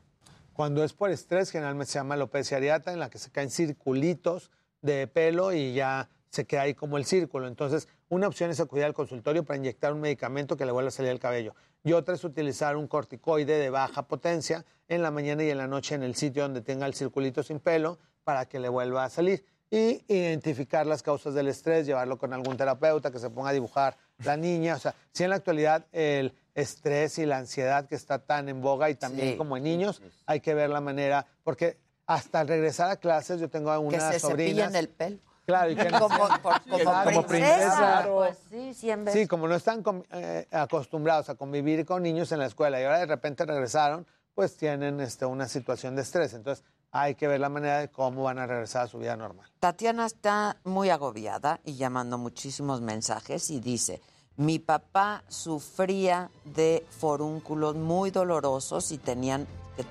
Cuando 0.61 0.85
es 0.85 0.93
por 0.93 1.11
estrés, 1.11 1.51
generalmente 1.51 1.91
se 1.91 1.99
llama 1.99 2.17
alopecia 2.17 2.59
areata, 2.59 2.93
en 2.93 2.99
la 2.99 3.09
que 3.09 3.17
se 3.17 3.31
caen 3.31 3.49
circulitos 3.49 4.51
de 4.83 5.07
pelo 5.07 5.55
y 5.55 5.73
ya 5.73 6.11
se 6.29 6.45
queda 6.45 6.61
ahí 6.61 6.75
como 6.75 6.99
el 6.99 7.07
círculo. 7.07 7.49
Entonces, 7.49 7.89
una 8.11 8.29
opción 8.29 8.51
es 8.51 8.61
acudir 8.61 8.85
al 8.85 8.93
consultorio 8.93 9.43
para 9.43 9.57
inyectar 9.57 9.95
un 9.95 10.03
medicamento 10.03 10.59
que 10.59 10.67
le 10.67 10.73
vuelva 10.73 10.89
a 10.89 10.91
salir 10.91 11.13
el 11.13 11.19
cabello. 11.19 11.55
Y 11.83 11.95
otra 11.95 12.15
es 12.15 12.25
utilizar 12.25 12.77
un 12.77 12.89
corticoide 12.89 13.59
de 13.59 13.71
baja 13.71 14.07
potencia 14.07 14.67
en 14.87 15.01
la 15.01 15.11
mañana 15.11 15.43
y 15.45 15.49
en 15.49 15.57
la 15.57 15.67
noche 15.67 15.95
en 15.95 16.03
el 16.03 16.15
sitio 16.15 16.43
donde 16.43 16.61
tenga 16.61 16.85
el 16.85 16.93
circulito 16.93 17.43
sin 17.43 17.59
pelo 17.59 17.99
para 18.23 18.45
que 18.45 18.61
le 18.61 18.69
vuelva 18.69 19.05
a 19.05 19.09
salir. 19.09 19.47
Y 19.71 20.05
identificar 20.09 20.85
las 20.87 21.03
causas 21.03 21.33
del 21.33 21.49
estrés, 21.49 21.87
llevarlo 21.87 22.19
con 22.19 22.35
algún 22.35 22.59
terapeuta 22.59 23.11
que 23.11 23.19
se 23.19 23.31
ponga 23.31 23.49
a 23.49 23.55
dibujar 23.55 23.97
la 24.19 24.37
niña. 24.37 24.75
O 24.75 24.79
sea, 24.79 24.95
si 25.11 25.25
en 25.25 25.31
la 25.31 25.37
actualidad 25.37 25.87
el 25.91 26.35
estrés 26.55 27.19
y 27.19 27.27
la 27.27 27.39
ansiedad 27.39 27.87
que 27.87 27.95
está 27.95 28.19
tan 28.19 28.49
en 28.49 28.61
boga 28.61 28.91
y 28.91 28.95
también 28.95 29.33
Sí. 29.33 29.37
como 29.37 29.57
en 29.57 29.63
niños, 29.65 30.03
hay 30.27 30.41
que 30.41 30.55
ver 30.55 30.71
la 30.71 30.81
manera, 30.81 31.27
porque 31.45 31.79
hasta 32.07 32.41
al 32.41 32.49
regresar 32.49 32.91
a 32.91 32.97
clases 32.97 33.41
yo 33.41 33.49
tengo 33.49 33.71
Que 33.73 33.79
unas 33.79 34.13
se 34.15 34.21
sobrinas. 34.21 34.67
cepillen 34.73 34.77
el 34.77 34.89
pelo. 34.89 35.19
Claro, 35.47 35.71
y 35.71 35.77
que 35.77 35.89
Como, 35.91 36.09
por- 36.43 36.63
como 37.05 37.27
princesa. 37.27 38.07
Pues 38.13 38.39
sí, 38.51 38.75
cien 38.75 39.05
veces. 39.05 39.21
Sí, 39.23 39.27
como 39.27 39.49
no 39.49 39.55
están 39.57 39.83
eh, 40.13 40.47
acostumbrados 40.51 41.29
a 41.29 41.35
convivir 41.35 41.85
con 41.85 42.03
niños 42.03 42.31
en 42.33 42.39
la 42.39 42.47
escuela 42.47 42.81
y 42.81 42.85
ahora 42.85 42.99
de 43.01 43.07
repente 43.07 43.45
regresaron, 43.45 44.07
pues 44.35 44.57
tienen 44.57 45.01
este, 45.01 45.27
una 45.27 45.49
situación 45.49 45.97
de 45.97 46.03
estrés. 46.03 46.35
Entonces 46.35 46.65
hay 46.93 47.15
que 47.17 47.27
ver 47.29 47.41
la 47.41 47.49
manera 47.49 47.79
de 47.79 47.89
cómo 47.89 48.23
van 48.25 48.39
a 48.39 48.47
regresar 48.47 48.83
a 48.85 48.87
su 48.89 48.99
vida 48.99 49.17
normal. 49.17 49.51
Tatiana 49.59 50.07
está 50.07 50.57
muy 50.65 50.91
agobiada 50.91 51.61
y 51.65 51.75
llamando 51.75 52.17
muchísimos 52.19 52.81
mensajes 52.81 53.51
y 53.51 53.61
dice, 53.61 54.01
mi 54.41 54.59
papá 54.59 55.23
sufría 55.29 56.31
de 56.47 56.87
forúnculos 56.89 57.77
muy 57.77 58.11
dolorosos 58.11 58.91
y 58.91 58.97
tenían, 58.97 59.47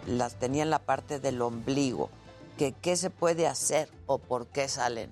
las 0.08 0.40
tenía 0.40 0.64
en 0.64 0.72
la 0.72 0.80
parte 0.80 1.20
del 1.20 1.40
ombligo. 1.44 2.10
¿Qué 2.58 2.96
se 2.96 3.12
puede 3.12 3.46
hacer 3.46 3.90
o 4.08 4.18
por 4.18 4.48
qué 4.48 4.68
salen? 4.68 5.12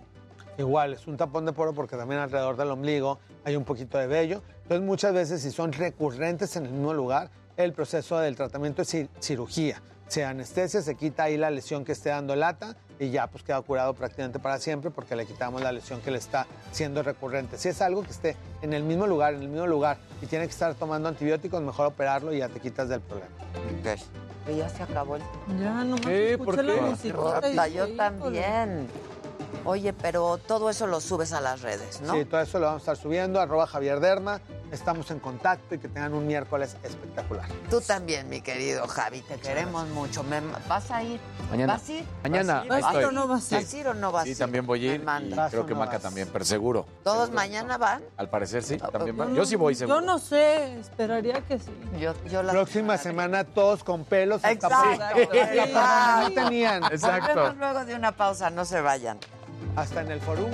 Igual, 0.57 0.93
es 0.93 1.05
un 1.05 1.17
tapón 1.17 1.45
de 1.45 1.53
poro 1.53 1.73
porque 1.73 1.95
también 1.95 2.19
alrededor 2.19 2.57
del 2.57 2.71
ombligo 2.71 3.19
hay 3.45 3.55
un 3.55 3.63
poquito 3.63 3.99
de 3.99 4.07
vello. 4.07 4.41
Entonces 4.63 4.81
muchas 4.81 5.13
veces 5.13 5.39
si 5.43 5.51
son 5.51 5.71
recurrentes 5.71 6.55
en 6.55 6.65
el 6.65 6.71
mismo 6.71 6.95
lugar, 6.95 7.29
el 7.57 7.73
proceso 7.73 8.17
del 8.17 8.35
tratamiento 8.35 8.81
es 8.81 8.91
cir- 8.91 9.09
cirugía. 9.19 9.83
Se 10.07 10.23
anestesia, 10.23 10.81
se 10.81 10.95
quita 10.95 11.23
ahí 11.23 11.37
la 11.37 11.49
lesión 11.51 11.83
que 11.83 11.91
esté 11.91 12.09
dando 12.09 12.35
lata 12.35 12.75
y 12.99 13.09
ya 13.09 13.27
pues 13.27 13.43
queda 13.43 13.61
curado 13.61 13.93
prácticamente 13.93 14.39
para 14.39 14.57
siempre 14.57 14.89
porque 14.89 15.15
le 15.15 15.25
quitamos 15.25 15.61
la 15.61 15.71
lesión 15.71 16.01
que 16.01 16.11
le 16.11 16.17
está 16.17 16.47
siendo 16.71 17.03
recurrente. 17.03 17.57
Si 17.57 17.69
es 17.69 17.81
algo 17.81 18.03
que 18.03 18.11
esté 18.11 18.37
en 18.61 18.73
el 18.73 18.83
mismo 18.83 19.05
lugar, 19.05 19.33
en 19.33 19.41
el 19.41 19.49
mismo 19.49 19.67
lugar 19.67 19.97
y 20.21 20.25
tiene 20.27 20.45
que 20.45 20.51
estar 20.51 20.73
tomando 20.75 21.09
antibióticos, 21.09 21.61
mejor 21.61 21.87
operarlo 21.87 22.33
y 22.33 22.39
ya 22.39 22.47
te 22.47 22.59
quitas 22.59 22.87
del 22.87 23.01
problema. 23.01 23.29
Que 24.45 24.55
ya 24.55 24.69
se 24.69 24.83
acabó 24.83 25.17
el 25.17 25.23
Ya, 25.59 25.83
nomás 25.83 26.05
¿Qué? 26.05 26.31
escuché 26.31 26.45
¿Por 26.45 26.63
la 26.63 26.97
qué? 27.01 27.11
Rota, 27.11 27.67
yo 27.67 27.95
también. 27.95 28.87
Oye, 29.65 29.91
pero 29.91 30.37
todo 30.37 30.69
eso 30.69 30.87
lo 30.87 31.01
subes 31.01 31.33
a 31.33 31.41
las 31.41 31.61
redes, 31.61 31.99
¿no? 32.01 32.13
Sí, 32.13 32.23
todo 32.23 32.39
eso 32.41 32.59
lo 32.59 32.67
vamos 32.67 32.81
a 32.81 32.83
estar 32.83 32.97
subiendo, 32.97 33.41
arroba 33.41 33.67
Javier 33.67 33.99
Derma. 33.99 34.39
Estamos 34.71 35.09
en 35.11 35.19
contacto 35.19 35.75
y 35.75 35.77
que 35.79 35.87
tengan 35.87 36.13
un 36.13 36.27
miércoles 36.27 36.75
espectacular. 36.83 37.45
Tú 37.69 37.79
también, 37.79 38.27
mi 38.27 38.41
querido 38.41 38.85
Javi, 38.87 39.21
te 39.21 39.35
queremos 39.37 39.87
mucho. 39.89 40.23
Me- 40.23 40.41
¿Vas 40.67 40.91
a 40.91 41.01
ir? 41.03 41.21
Mañana. 41.49 41.73
¿Vas 41.73 41.87
a 41.87 41.91
ir? 41.93 42.05
Mañana, 42.23 42.53
¿Vas 42.53 42.61
a 42.61 42.65
ir? 42.65 42.67
estoy. 42.67 43.27
¿Vas 43.27 43.43
Sí. 43.43 43.55
a 43.55 43.79
ir 43.79 43.87
o 43.87 43.93
no 43.93 44.11
vas 44.11 44.21
a 44.21 44.25
Sí, 44.25 44.31
ir? 44.31 44.37
también 44.37 44.65
voy 44.65 44.85
a 44.89 44.93
ir. 44.93 44.99
Me 44.99 45.05
manda. 45.05 45.35
y 45.35 45.37
¿Vas 45.37 45.51
creo 45.51 45.63
o 45.63 45.65
que 45.65 45.73
no 45.73 45.79
Maca 45.79 45.93
vas? 45.93 46.01
también, 46.01 46.29
pero 46.33 46.43
seguro. 46.43 46.85
¿Todos 47.03 47.31
mañana 47.31 47.77
van? 47.77 48.03
Al 48.17 48.29
parecer 48.29 48.61
sí, 48.61 48.77
también 48.77 49.15
Yo 49.15 49.23
van. 49.23 49.29
no- 49.29 49.35
Yo 49.37 49.45
sí 49.45 49.55
voy 49.55 49.73
seguro. 49.73 50.01
Yo 50.01 50.05
no 50.05 50.19
sé, 50.19 50.79
esperaría 50.79 51.39
que 51.41 51.59
sí. 51.59 51.71
Yo, 51.97 52.13
yo 52.25 52.43
la 52.43 52.51
Próxima 52.51 52.97
semana 52.97 53.45
todos 53.45 53.85
con 53.85 54.03
pelos 54.03 54.43
Exacto. 54.43 54.67
hasta 54.75 56.21
no 56.23 56.31
tenían. 56.33 56.81
Volvemos 56.81 57.55
luego 57.57 57.85
de 57.85 57.95
una 57.95 58.11
pausa, 58.11 58.49
no 58.49 58.65
se 58.65 58.81
vayan. 58.81 59.17
Hasta 59.77 60.01
en 60.01 60.11
el 60.11 60.19
forum. 60.19 60.51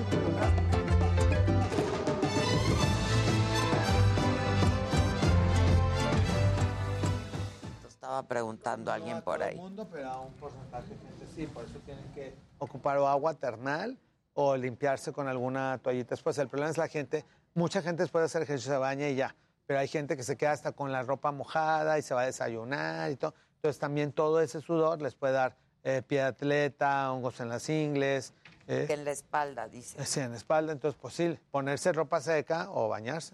Estaba 8.14 8.27
preguntando 8.27 8.91
a 8.91 8.94
alguien 8.94 9.23
por 9.23 9.41
ahí. 9.41 9.56
mundo, 9.56 9.88
pero 9.91 10.07
a 10.07 10.19
un 10.22 10.34
porcentaje 10.34 10.90
de 10.90 10.98
gente 10.99 11.26
sí, 11.34 11.48
por 11.48 11.65
eso 11.65 11.80
tienen 11.84 12.03
que 12.14 12.35
ocupar 12.60 12.99
o 12.99 13.07
agua 13.07 13.34
ternal 13.34 13.98
o 14.35 14.56
limpiarse 14.56 15.11
con 15.11 15.27
alguna 15.27 15.80
toallita 15.81 16.11
después. 16.11 16.38
El 16.38 16.48
problema 16.48 16.69
es 16.69 16.77
la 16.77 16.88
gente, 16.88 17.26
mucha 17.56 17.81
gente 17.81 18.03
después 18.03 18.22
de 18.22 18.26
hacer 18.26 18.44
ejercicio 18.44 18.72
se 18.72 18.77
baña 18.77 19.10
y 19.10 19.15
ya, 19.15 19.35
pero 19.65 19.80
hay 19.80 19.88
gente 19.88 20.15
que 20.15 20.22
se 20.22 20.38
queda 20.38 20.52
hasta 20.52 20.73
con 20.73 20.91
la 20.91 21.02
ropa 21.02 21.31
mojada 21.31 21.98
y 21.98 22.03
se 22.03 22.14
va 22.14 22.22
a 22.22 22.26
desayunar 22.26 23.10
y 23.10 23.15
todo. 23.15 23.34
Entonces 23.56 23.80
también 23.80 24.11
todo 24.11 24.41
ese 24.41 24.61
sudor 24.61 25.02
les 25.02 25.15
puede 25.15 25.34
dar 25.34 25.56
eh, 25.84 26.03
pie 26.06 26.19
de 26.19 26.26
atleta, 26.26 27.11
hongos 27.11 27.40
en 27.40 27.49
las 27.49 27.68
ingles. 27.68 28.35
eh, 28.68 28.85
en 28.91 29.06
la 29.06 29.11
espalda, 29.11 29.68
dice. 29.68 30.06
Sí, 30.06 30.19
en 30.19 30.30
la 30.31 30.38
espalda, 30.38 30.72
entonces 30.72 31.02
posible 31.02 31.41
ponerse 31.49 31.91
ropa 31.91 32.22
seca 32.22 32.69
o 32.69 32.90
bañarse. 32.90 33.34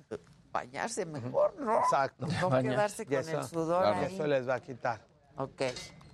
Bañarse 0.51 1.05
mejor, 1.05 1.55
¿no? 1.59 1.80
Exacto. 1.80 2.26
No 2.41 2.49
quedarse 2.61 3.05
con 3.05 3.15
el 3.15 3.43
sudor 3.43 3.84
claro. 3.84 3.99
ahí. 4.07 4.13
Eso 4.15 4.27
les 4.27 4.47
va 4.47 4.55
a 4.55 4.59
quitar. 4.59 5.01
Ok. 5.38 5.61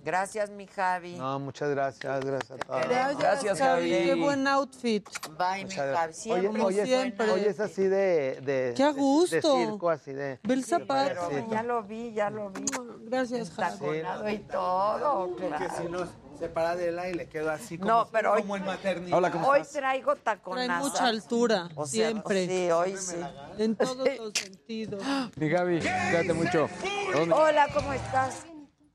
Gracias, 0.04 0.50
mi 0.50 0.68
Javi. 0.68 1.16
No, 1.16 1.40
muchas 1.40 1.68
gracias, 1.70 2.24
gracias 2.24 2.60
a 2.60 2.64
todos. 2.64 3.18
Gracias, 3.18 3.58
Javi. 3.58 3.90
Qué 3.90 4.14
buen 4.14 4.46
outfit. 4.46 5.04
Bye, 5.36 5.56
mi 5.56 5.62
Muchas 5.64 5.76
Javi. 5.78 5.90
gracias. 5.90 6.16
Siempre, 6.22 6.62
Oye, 6.62 6.62
oye, 6.82 6.86
siempre. 6.86 7.30
oye, 7.32 7.48
es 7.48 7.58
así 7.58 7.82
de, 7.82 8.40
de, 8.42 8.74
Qué 8.76 8.84
a 8.84 8.92
de- 8.92 9.00
gusto. 9.00 9.34
de 9.34 9.42
circo, 9.66 9.90
así 9.90 10.12
de. 10.12 10.38
Ve 10.44 10.54
el 10.54 10.64
zapato. 10.64 11.28
Ya 11.50 11.64
lo 11.64 11.82
vi, 11.82 12.12
ya 12.12 12.30
lo 12.30 12.50
vi. 12.50 12.64
Gracias, 13.00 13.50
Javi. 13.50 13.78
Taconado 13.78 14.28
y 14.30 14.38
todo, 14.38 15.36
Que 15.36 15.48
claro. 15.48 15.74
si 15.76 15.88
no 15.88 16.06
se 16.38 16.48
para 16.48 16.76
de 16.76 16.88
él 16.88 17.00
y 17.10 17.14
le 17.14 17.28
quedo 17.28 17.50
así 17.50 17.78
como, 17.78 17.90
No, 17.90 18.08
pero 18.12 18.32
hoy- 18.32 18.42
como 18.42 18.56
en 18.56 18.64
maternidad. 18.64 19.16
Hola, 19.18 19.30
¿cómo 19.30 19.48
Hoy 19.48 19.60
estás? 19.60 19.74
traigo 19.76 20.16
taconazo. 20.16 20.66
Trae 20.66 20.80
mucha 20.80 21.06
altura, 21.06 21.68
O 21.74 21.86
sea, 21.86 22.08
siempre. 22.08 22.46
Sí, 22.46 22.70
hoy 22.70 22.96
sí. 22.96 23.16
En 23.58 23.76
todos 23.76 23.96
los 24.18 24.32
sentidos. 24.34 25.02
Mi 25.36 25.48
Gaby, 25.48 25.78
cuídate 25.80 26.32
mucho. 26.32 26.68
¿Dónde? 27.12 27.34
Hola, 27.34 27.68
¿cómo 27.74 27.92
estás? 27.92 28.44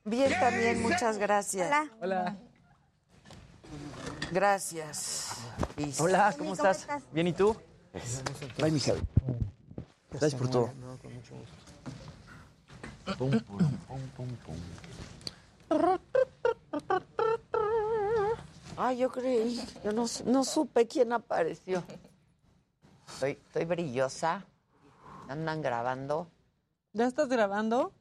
Bien 0.03 0.31
también, 0.39 0.81
muchas 0.81 1.17
gracias. 1.17 1.71
Hola. 2.01 2.35
Gracias. 4.31 5.31
Y- 5.77 5.93
Hola, 5.99 6.33
¿cómo 6.37 6.53
estás? 6.53 6.87
Bien, 7.11 7.27
¿y 7.27 7.33
tú? 7.33 7.55
Bye, 8.57 8.71
mi 8.71 8.79
Javi. 8.79 9.01
Gracias 10.11 10.35
por 10.35 10.49
todo. 10.49 10.69
Ay, 18.83 18.97
yo 18.97 19.11
creí, 19.11 19.63
yo 19.83 19.91
no, 19.91 20.05
no 20.25 20.43
supe 20.43 20.87
quién 20.87 21.13
apareció. 21.13 21.83
Estoy, 23.07 23.31
estoy 23.33 23.65
brillosa. 23.65 24.43
Andan 25.29 25.61
grabando. 25.61 26.27
¿Ya 26.91 27.05
estás 27.05 27.27
grabando? 27.29 27.93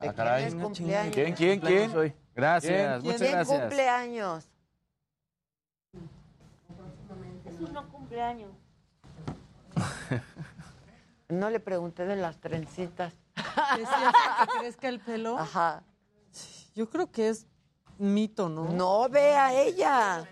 ¿De 0.00 0.08
Ah, 0.08 0.12
caray. 0.14 0.44
quién 0.44 0.58
es 0.58 0.62
cumpleaños? 0.64 1.14
¿Quién, 1.14 1.34
quién, 1.34 1.60
quién? 1.60 1.96
Hoy. 1.96 2.14
Gracias, 2.34 3.00
¿Quién 3.00 3.12
muchas 3.14 3.30
gracias. 3.30 3.60
cumpleaños? 3.60 4.44
Es 7.46 7.58
un 7.58 7.72
no 7.72 7.88
cumpleaños. 7.88 8.52
No 11.30 11.48
le 11.48 11.60
pregunté 11.60 12.06
de 12.06 12.16
las 12.16 12.38
trencitas. 12.40 13.14
¿Decías 13.76 14.14
que 14.38 14.46
te 14.52 14.58
crezca 14.58 14.88
el 14.88 15.00
pelo? 15.00 15.38
Ajá. 15.38 15.82
Yo 16.74 16.88
creo 16.88 17.10
que 17.10 17.28
es 17.28 17.46
mito, 17.98 18.48
¿no? 18.48 18.64
No, 18.64 19.08
ve 19.08 19.34
a 19.34 19.52
ella. 19.52 20.24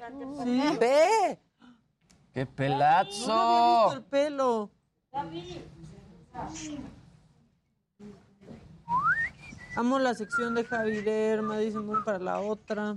Sí. 0.45 0.77
Ve. 0.79 1.39
¡Qué 2.33 2.45
No 2.45 2.53
le 2.57 2.85
había 2.85 3.03
visto 3.05 3.27
pelazo! 3.27 3.93
el 3.95 4.03
pelo. 4.05 4.71
Amo 9.77 9.99
la 9.99 10.15
sección 10.15 10.55
de 10.55 10.65
Javi 10.65 11.03
Derma, 11.03 11.59
dicen 11.59 11.87
bueno 11.87 12.05
para 12.05 12.19
la 12.19 12.41
otra. 12.41 12.97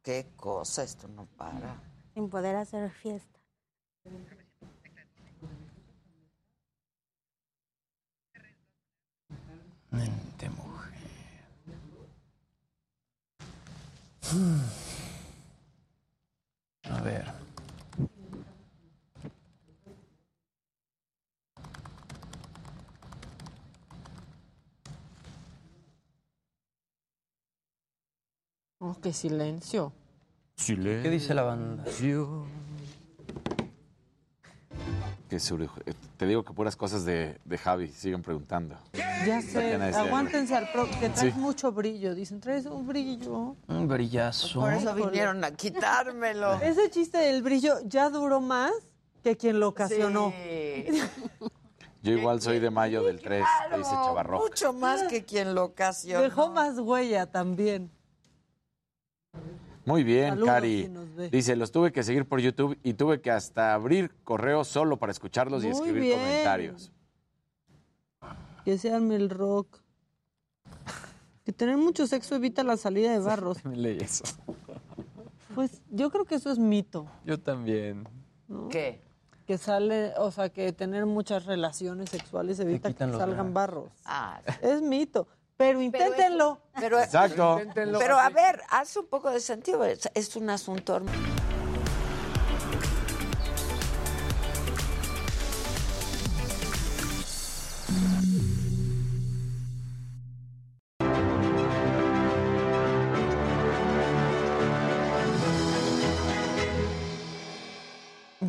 Qué 0.02 0.28
cosa, 0.36 0.84
esto 0.84 1.08
no 1.08 1.26
para. 1.38 1.82
Sin 2.14 2.30
poder 2.30 2.56
hacer 2.56 2.92
fiesta. 2.92 3.40
Mente 9.92 10.50
mujer. 10.50 10.94
A 16.84 17.02
ver. 17.02 17.35
Oh, 28.88 28.95
qué 29.02 29.14
silencio. 29.14 29.94
¿Qué 30.64 31.10
dice 31.10 31.34
la 31.34 31.41
banda? 31.41 31.84
Que 35.28 35.38
eh, 35.38 35.94
te 36.18 36.28
digo 36.28 36.44
que 36.45 36.53
puras 36.53 36.76
cosas 36.76 37.03
de, 37.03 37.40
de 37.45 37.57
Javi, 37.57 37.88
siguen 37.88 38.22
preguntando. 38.22 38.78
Ya 38.94 39.41
sé, 39.41 39.74
aguántense 39.74 40.56
al 40.56 40.72
pro, 40.72 40.88
que 40.99 41.10
traes 41.10 41.34
Sí. 41.34 41.40
mucho 41.40 41.72
brillo. 41.72 42.14
Dicen, 42.14 42.40
traes 42.40 42.68
un 42.68 42.86
brillo. 42.86 43.56
Un 43.68 43.88
brillazo. 43.88 44.60
Por 44.60 44.72
eso 44.74 44.94
vinieron 44.94 45.44
a 45.44 45.49
quitármelo. 45.49 46.53
Ese 46.62 46.91
chiste 46.91 47.18
del 47.18 47.41
brillo 47.41 47.80
ya 47.86 48.12
duró 48.12 48.40
más 48.40 48.72
que 49.24 49.36
quien 49.36 49.60
lo 49.60 49.70
ocasionó. 49.70 50.32
Yo 52.03 52.12
igual 52.12 52.40
soy 52.40 52.60
de 52.60 52.70
mayo 52.70 53.02
del 53.02 53.20
3, 53.20 53.44
te 53.72 53.78
dice 53.78 53.90
Chavarro. 53.90 54.38
Mucho 54.38 54.74
más 54.74 55.02
que 55.03 55.26
quien 55.26 55.56
lo 55.56 55.64
ocasionó. 55.64 56.22
Dejó 56.22 56.52
más 56.52 56.78
huella 56.78 57.26
también. 57.26 57.90
Muy 59.86 60.03
bien, 60.03 60.30
Saludos, 60.30 60.48
Cari. 60.49 60.91
si. 61.18 61.30
Dice, 61.30 61.56
los 61.56 61.72
tuve 61.72 61.91
que 61.91 62.03
seguir 62.03 62.26
por 62.28 62.40
YouTube 62.40 62.78
y 62.84 62.94
tuve 62.95 63.22
que 63.22 63.32
hasta 63.32 63.74
abrir 63.74 64.12
correo 64.24 64.64
solo 64.64 64.98
para 64.98 65.12
escucharlos 65.12 65.64
y 65.64 65.68
escribir 65.68 66.02
bien. 66.02 66.20
comentarios. 66.20 66.91
Que 68.64 68.78
se 68.78 68.91
arme 68.91 69.16
el 69.16 69.30
rock. 69.30 69.80
Que 71.44 71.53
tener 71.53 71.78
mucho 71.78 72.07
sexo 72.07 72.36
evita 72.36 72.64
la 72.64 72.78
salida 72.78 73.12
de 73.12 73.20
barros. 73.20 73.64
Leí 73.66 73.98
eso. 73.99 74.24
Pues 75.53 75.82
yo 75.90 76.10
creo 76.10 76.26
que 76.26 76.36
eso 76.36 76.52
es 76.52 76.57
mito. 76.57 77.06
Yo 77.24 77.40
también. 77.40 78.07
¿no? 78.48 78.68
¿Qué? 78.70 79.02
Que 79.45 79.60
sale, 79.60 80.14
o 80.18 80.32
sea, 80.32 80.49
que 80.49 80.74
tener 80.74 81.06
muchas 81.06 81.45
relaciones 81.45 82.10
sexuales 82.10 82.60
evita 82.60 82.91
que 82.91 82.98
salgan 82.98 83.53
barros. 83.53 83.91
Ah, 84.03 84.41
Es 84.64 84.82
mito. 84.82 85.28
Pero 85.57 85.82
inténtenlo. 85.82 86.60
pero, 86.77 86.99
Exacto. 86.99 87.61
pero 87.73 88.19
a 88.19 88.30
ver, 88.30 88.61
hace 88.69 88.99
un 88.99 89.07
poco 89.07 89.32
de 89.32 89.40
sentido. 89.40 89.86
Es, 89.86 90.10
es 90.14 90.36
un 90.36 90.49
asunto. 90.49 91.02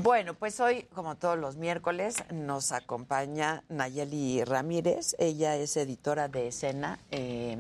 Bueno, 0.07 0.35
pues 0.35 0.61
hoy, 0.61 0.85
como 0.95 1.17
todos 1.17 1.37
los 1.37 1.57
miércoles, 1.57 2.15
nos 2.33 2.71
acompaña 2.71 3.65
Nayeli 3.69 4.45
Ramírez. 4.45 5.17
Ella 5.19 5.57
es 5.57 5.77
editora 5.77 6.29
de 6.29 6.47
escena 6.47 7.01
eh, 7.11 7.59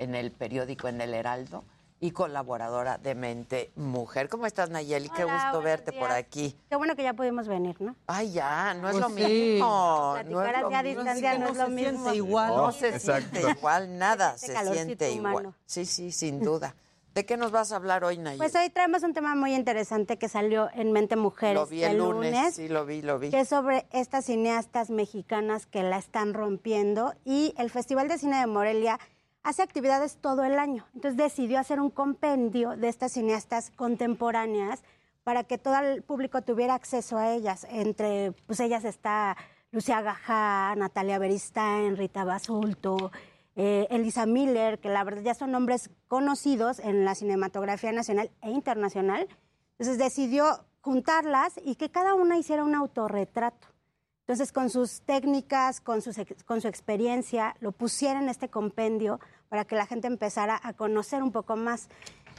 en 0.00 0.14
el 0.16 0.32
periódico 0.32 0.88
En 0.88 1.00
el 1.00 1.14
Heraldo 1.14 1.62
y 2.00 2.10
colaboradora 2.10 2.98
de 2.98 3.14
Mente 3.14 3.70
Mujer. 3.76 4.28
¿Cómo 4.28 4.44
estás, 4.44 4.70
Nayeli? 4.70 5.08
Qué 5.10 5.22
gusto 5.22 5.62
verte 5.62 5.92
por 5.92 6.10
aquí. 6.10 6.56
Qué 6.68 6.74
bueno 6.74 6.96
que 6.96 7.04
ya 7.04 7.14
pudimos 7.14 7.46
venir, 7.46 7.80
¿no? 7.80 7.94
Ay, 8.08 8.32
ya, 8.32 8.74
no 8.74 8.88
es 8.88 8.96
Pues 8.96 9.04
lo 9.04 9.16
sí. 9.16 9.24
mismo. 9.24 10.16
No 10.30 10.44
es 10.44 10.52
a 10.56 10.68
mismo. 10.68 10.82
distancia 10.82 11.38
no 11.38 11.46
es 11.50 11.56
lo 11.56 11.64
se 11.66 11.70
mismo. 11.70 11.90
siente 12.00 12.16
igual. 12.16 12.56
No 12.56 12.72
se 12.72 12.88
Exacto. 12.88 13.28
siente 13.36 13.50
igual, 13.56 13.98
nada, 13.98 14.36
se 14.36 14.46
siente 14.48 15.12
igual. 15.12 15.32
humano. 15.32 15.54
Sí, 15.64 15.86
sí, 15.86 16.10
sin 16.10 16.40
duda. 16.42 16.74
¿De 17.14 17.24
qué 17.24 17.36
nos 17.36 17.52
vas 17.52 17.70
a 17.70 17.76
hablar 17.76 18.02
hoy, 18.02 18.18
Nayeli? 18.18 18.38
Pues 18.38 18.56
hoy 18.56 18.70
traemos 18.70 19.04
un 19.04 19.14
tema 19.14 19.36
muy 19.36 19.54
interesante 19.54 20.18
que 20.18 20.28
salió 20.28 20.68
en 20.74 20.90
Mente 20.90 21.14
Mujeres 21.14 21.54
lo 21.54 21.66
vi 21.66 21.84
el 21.84 21.98
lunes, 21.98 22.56
sí, 22.56 22.66
lo 22.66 22.84
vi, 22.84 23.02
lo 23.02 23.20
vi. 23.20 23.30
que 23.30 23.40
es 23.40 23.48
sobre 23.48 23.86
estas 23.92 24.24
cineastas 24.24 24.90
mexicanas 24.90 25.64
que 25.66 25.84
la 25.84 25.96
están 25.96 26.34
rompiendo 26.34 27.14
y 27.24 27.54
el 27.56 27.70
Festival 27.70 28.08
de 28.08 28.18
Cine 28.18 28.40
de 28.40 28.48
Morelia 28.48 28.98
hace 29.44 29.62
actividades 29.62 30.16
todo 30.16 30.42
el 30.42 30.58
año. 30.58 30.88
Entonces 30.92 31.16
decidió 31.16 31.60
hacer 31.60 31.78
un 31.78 31.90
compendio 31.90 32.76
de 32.76 32.88
estas 32.88 33.12
cineastas 33.12 33.70
contemporáneas 33.70 34.82
para 35.22 35.44
que 35.44 35.56
todo 35.56 35.78
el 35.78 36.02
público 36.02 36.42
tuviera 36.42 36.74
acceso 36.74 37.16
a 37.16 37.32
ellas. 37.32 37.64
Entre 37.70 38.32
pues 38.46 38.58
ellas 38.58 38.84
está 38.84 39.36
Lucía 39.70 40.02
Gajá, 40.02 40.74
Natalia 40.76 41.20
Beristain, 41.20 41.96
Rita 41.96 42.24
Basulto, 42.24 43.12
eh, 43.56 43.86
Elisa 43.90 44.26
Miller, 44.26 44.80
que 44.80 44.88
la 44.88 45.04
verdad 45.04 45.22
ya 45.22 45.34
son 45.34 45.52
nombres 45.52 45.90
conocidos 46.08 46.78
en 46.78 47.04
la 47.04 47.14
cinematografía 47.14 47.92
nacional 47.92 48.30
e 48.42 48.50
internacional. 48.50 49.28
Entonces 49.72 49.98
decidió 49.98 50.64
juntarlas 50.80 51.54
y 51.64 51.76
que 51.76 51.90
cada 51.90 52.14
una 52.14 52.36
hiciera 52.36 52.64
un 52.64 52.74
autorretrato. 52.74 53.68
Entonces, 54.26 54.52
con 54.52 54.70
sus 54.70 55.02
técnicas, 55.02 55.80
con, 55.82 56.00
sus 56.00 56.16
con 56.46 56.62
su 56.62 56.68
experiencia, 56.68 57.56
lo 57.60 57.72
pusiera 57.72 58.20
en 58.20 58.30
este 58.30 58.48
compendio 58.48 59.20
para 59.50 59.66
que 59.66 59.76
la 59.76 59.86
gente 59.86 60.06
empezara 60.06 60.58
a 60.62 60.72
conocer 60.72 61.22
un 61.22 61.30
poco 61.30 61.56
más 61.56 61.88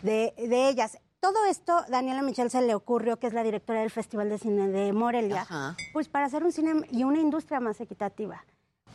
de, 0.02 0.34
de 0.38 0.68
ellas. 0.68 0.98
Todo 1.20 1.46
esto, 1.46 1.84
Daniela 1.90 2.24
Michel 2.24 2.50
se 2.50 2.62
le 2.62 2.76
ocurrió, 2.76 3.18
que 3.18 3.28
es 3.28 3.34
la 3.34 3.44
directora 3.44 3.82
del 3.82 3.92
Festival 3.92 4.30
de 4.30 4.38
Cine 4.38 4.68
de 4.70 4.94
Morelia, 4.94 5.42
Ajá. 5.42 5.76
pues 5.94 6.10
para 6.10 6.26
hacer 6.26 6.44
un 6.44 6.52
cine 6.52 6.88
y 6.92 7.04
una 7.04 7.20
industria 7.20 7.60
más 7.60 7.80
equitativa, 7.82 8.46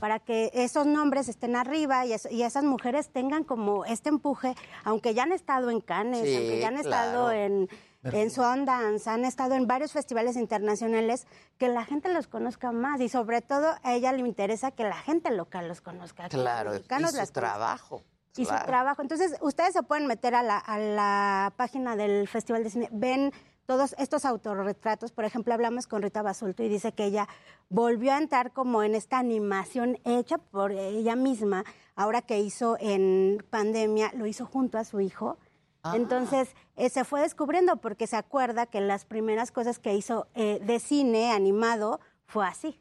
para 0.01 0.19
que 0.19 0.51
esos 0.55 0.87
nombres 0.87 1.29
estén 1.29 1.55
arriba 1.57 2.07
y, 2.07 2.13
es- 2.15 2.29
y 2.31 2.43
esas 2.43 2.65
mujeres 2.65 3.11
tengan 3.11 3.45
como 3.45 3.85
este 3.85 4.09
empuje, 4.09 4.55
aunque 4.85 5.15
ya 5.15 5.23
han 5.25 5.33
estado 5.33 5.71
en 5.71 5.81
Cannes, 5.81 6.25
Sí, 6.27 6.35
aunque 6.37 6.59
ya 6.61 6.69
han 6.69 6.75
claro. 6.83 6.89
estado 6.91 7.31
en, 7.33 7.69
en 8.03 8.31
Sundance, 8.31 9.09
han 9.11 9.25
estado 9.25 9.55
en 9.55 9.67
varios 9.67 9.93
festivales 9.93 10.37
internacionales, 10.37 11.27
que 11.59 11.69
la 11.69 11.85
gente 11.85 12.13
los 12.13 12.27
conozca 12.27 12.73
más 12.73 13.01
y 13.01 13.09
sobre 13.09 13.43
todo 13.43 13.75
a 13.83 13.93
ella 13.95 14.13
le 14.13 14.21
interesa 14.21 14.71
que 14.71 14.85
la 14.85 14.97
gente 14.97 15.31
local 15.31 15.69
los 15.69 15.81
conozca. 15.81 16.29
que 16.29 16.37
los 16.39 16.45
Claro, 16.45 16.75
y 16.77 16.83
su 17.11 17.17
las 17.17 17.33
trabajo. 17.33 18.03
Y 18.37 18.45
claro. 18.47 18.61
su 18.61 18.67
trabajo. 18.67 19.03
Entonces, 19.03 19.37
ustedes 19.41 19.73
se 19.73 19.83
pueden 19.83 20.07
meter 20.07 20.35
a 20.37 20.43
la, 20.45 20.57
a 20.57 20.79
la 20.79 21.53
página 21.57 21.97
del 21.97 22.29
Festival 22.29 22.63
de 22.63 22.71
Cine, 22.71 22.89
ven 22.93 23.33
todos 23.71 23.95
estos 23.99 24.25
autorretratos. 24.25 25.13
Por 25.13 25.25
ejemplo, 25.25 25.55
hablamos 25.55 25.87
con 25.87 26.03
Rita 26.03 26.23
Basulto 26.23 26.65
y 26.65 26.69
dice 26.69 26.91
que 26.91 27.05
ella 27.05 27.29
volvió 27.69 28.13
a 28.13 28.19
entrar 28.19 28.53
como 28.53 28.83
en 28.83 28.97
esta 28.97 29.21
animación 29.21 29.97
hecha 30.05 30.39
por 30.39 30.73
ella 30.73 31.15
misma, 31.15 31.63
ahora 31.95 32.21
que 32.21 32.41
hizo 32.41 32.77
en 32.81 33.47
pandemia, 33.49 34.11
lo 34.17 34.27
hizo 34.27 34.45
junto 34.45 34.77
a 34.77 34.83
su 34.83 34.99
hijo. 34.99 35.39
Ah. 35.85 35.93
Entonces, 35.95 36.57
eh, 36.75 36.91
se 36.91 37.05
fue 37.05 37.21
descubriendo 37.21 37.77
porque 37.77 38.09
se 38.09 38.17
acuerda 38.17 38.67
que 38.67 38.81
las 38.81 39.05
primeras 39.05 39.53
cosas 39.53 39.79
que 39.79 39.95
hizo 39.95 40.27
eh, 40.35 40.59
de 40.67 40.81
cine 40.81 41.31
animado 41.31 42.01
fue 42.27 42.49
así, 42.49 42.77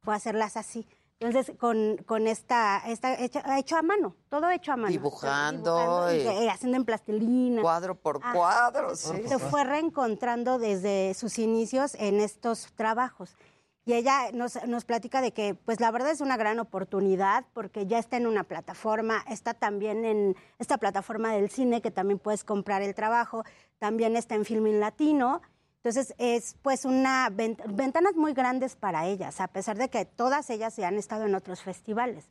fue 0.00 0.14
hacerlas 0.14 0.56
así. 0.56 0.88
Entonces, 1.24 1.56
con, 1.58 1.96
con 2.06 2.26
esta, 2.26 2.82
esta 2.86 3.14
hecha- 3.18 3.58
hecho 3.58 3.76
a 3.76 3.82
mano, 3.82 4.16
todo 4.28 4.50
hecho 4.50 4.72
a 4.72 4.76
mano. 4.76 4.88
Dibujando 4.90 6.12
y, 6.12 6.16
y- 6.16 6.26
eh, 6.26 6.50
haciendo 6.50 6.76
en 6.76 6.84
plastilina. 6.84 7.62
Cuadro 7.62 7.94
por 7.94 8.20
Ah, 8.22 8.32
cuadro, 8.34 8.94
sí. 8.96 9.22
Se 9.26 9.38
fue 9.38 9.64
reencontrando 9.64 10.58
desde 10.58 11.14
sus 11.14 11.38
inicios 11.38 11.94
en 11.96 12.20
estos 12.20 12.72
trabajos. 12.74 13.36
Y 13.84 13.94
ella 13.94 14.30
nos, 14.32 14.64
nos 14.68 14.84
platica 14.84 15.20
de 15.20 15.32
que, 15.32 15.54
pues 15.56 15.80
la 15.80 15.90
verdad 15.90 16.10
es 16.12 16.20
una 16.20 16.36
gran 16.36 16.60
oportunidad 16.60 17.44
porque 17.52 17.86
ya 17.86 17.98
está 17.98 18.16
en 18.16 18.28
una 18.28 18.44
plataforma, 18.44 19.24
está 19.28 19.54
también 19.54 20.04
en 20.04 20.36
esta 20.60 20.78
plataforma 20.78 21.32
del 21.32 21.50
cine 21.50 21.82
que 21.82 21.90
también 21.90 22.20
puedes 22.20 22.44
comprar 22.44 22.82
el 22.82 22.94
trabajo, 22.94 23.42
también 23.80 24.14
está 24.16 24.36
en 24.36 24.44
Filming 24.44 24.78
Latino. 24.78 25.42
Entonces 25.84 26.14
es 26.18 26.54
pues 26.62 26.84
una 26.84 27.28
ven- 27.32 27.56
ventanas 27.68 28.14
muy 28.14 28.34
grandes 28.34 28.76
para 28.76 29.06
ellas, 29.08 29.40
a 29.40 29.48
pesar 29.48 29.76
de 29.78 29.88
que 29.88 30.04
todas 30.04 30.48
ellas 30.50 30.76
ya 30.76 30.86
han 30.88 30.96
estado 30.96 31.24
en 31.26 31.34
otros 31.34 31.60
festivales. 31.62 32.30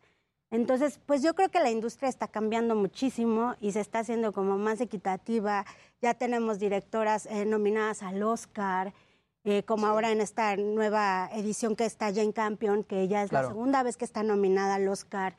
Entonces, 0.52 0.99
pues 1.06 1.22
yo 1.22 1.34
creo 1.34 1.49
que 1.49 1.60
la 1.60 1.69
industria 1.69 2.07
está 2.10 2.28
cambiando 2.28 2.76
muchísimo 2.76 3.56
y 3.61 3.72
se 3.73 3.80
está 3.82 3.99
haciendo 3.99 4.32
como 4.34 4.57
más 4.57 4.80
equitativa. 4.82 5.65
Ya 6.02 6.14
tenemos 6.14 6.60
directoras 6.60 7.26
eh, 7.26 7.45
nominadas 7.45 8.03
al 8.03 8.22
Oscar, 8.23 8.94
eh, 9.44 9.64
como 9.64 9.88
ahora 9.88 10.11
en 10.11 10.19
esta 10.22 10.56
nueva 10.57 11.30
edición 11.34 11.76
que 11.76 11.86
está 11.86 12.14
Jane 12.14 12.34
Campion, 12.34 12.84
que 12.84 13.07
ya 13.07 13.23
es 13.23 13.30
Claro. 13.30 13.48
la 13.48 13.53
segunda 13.53 13.84
vez 13.84 13.95
que 13.98 14.06
está 14.06 14.23
nominada 14.23 14.76
al 14.76 14.88
Oscar. 14.90 15.36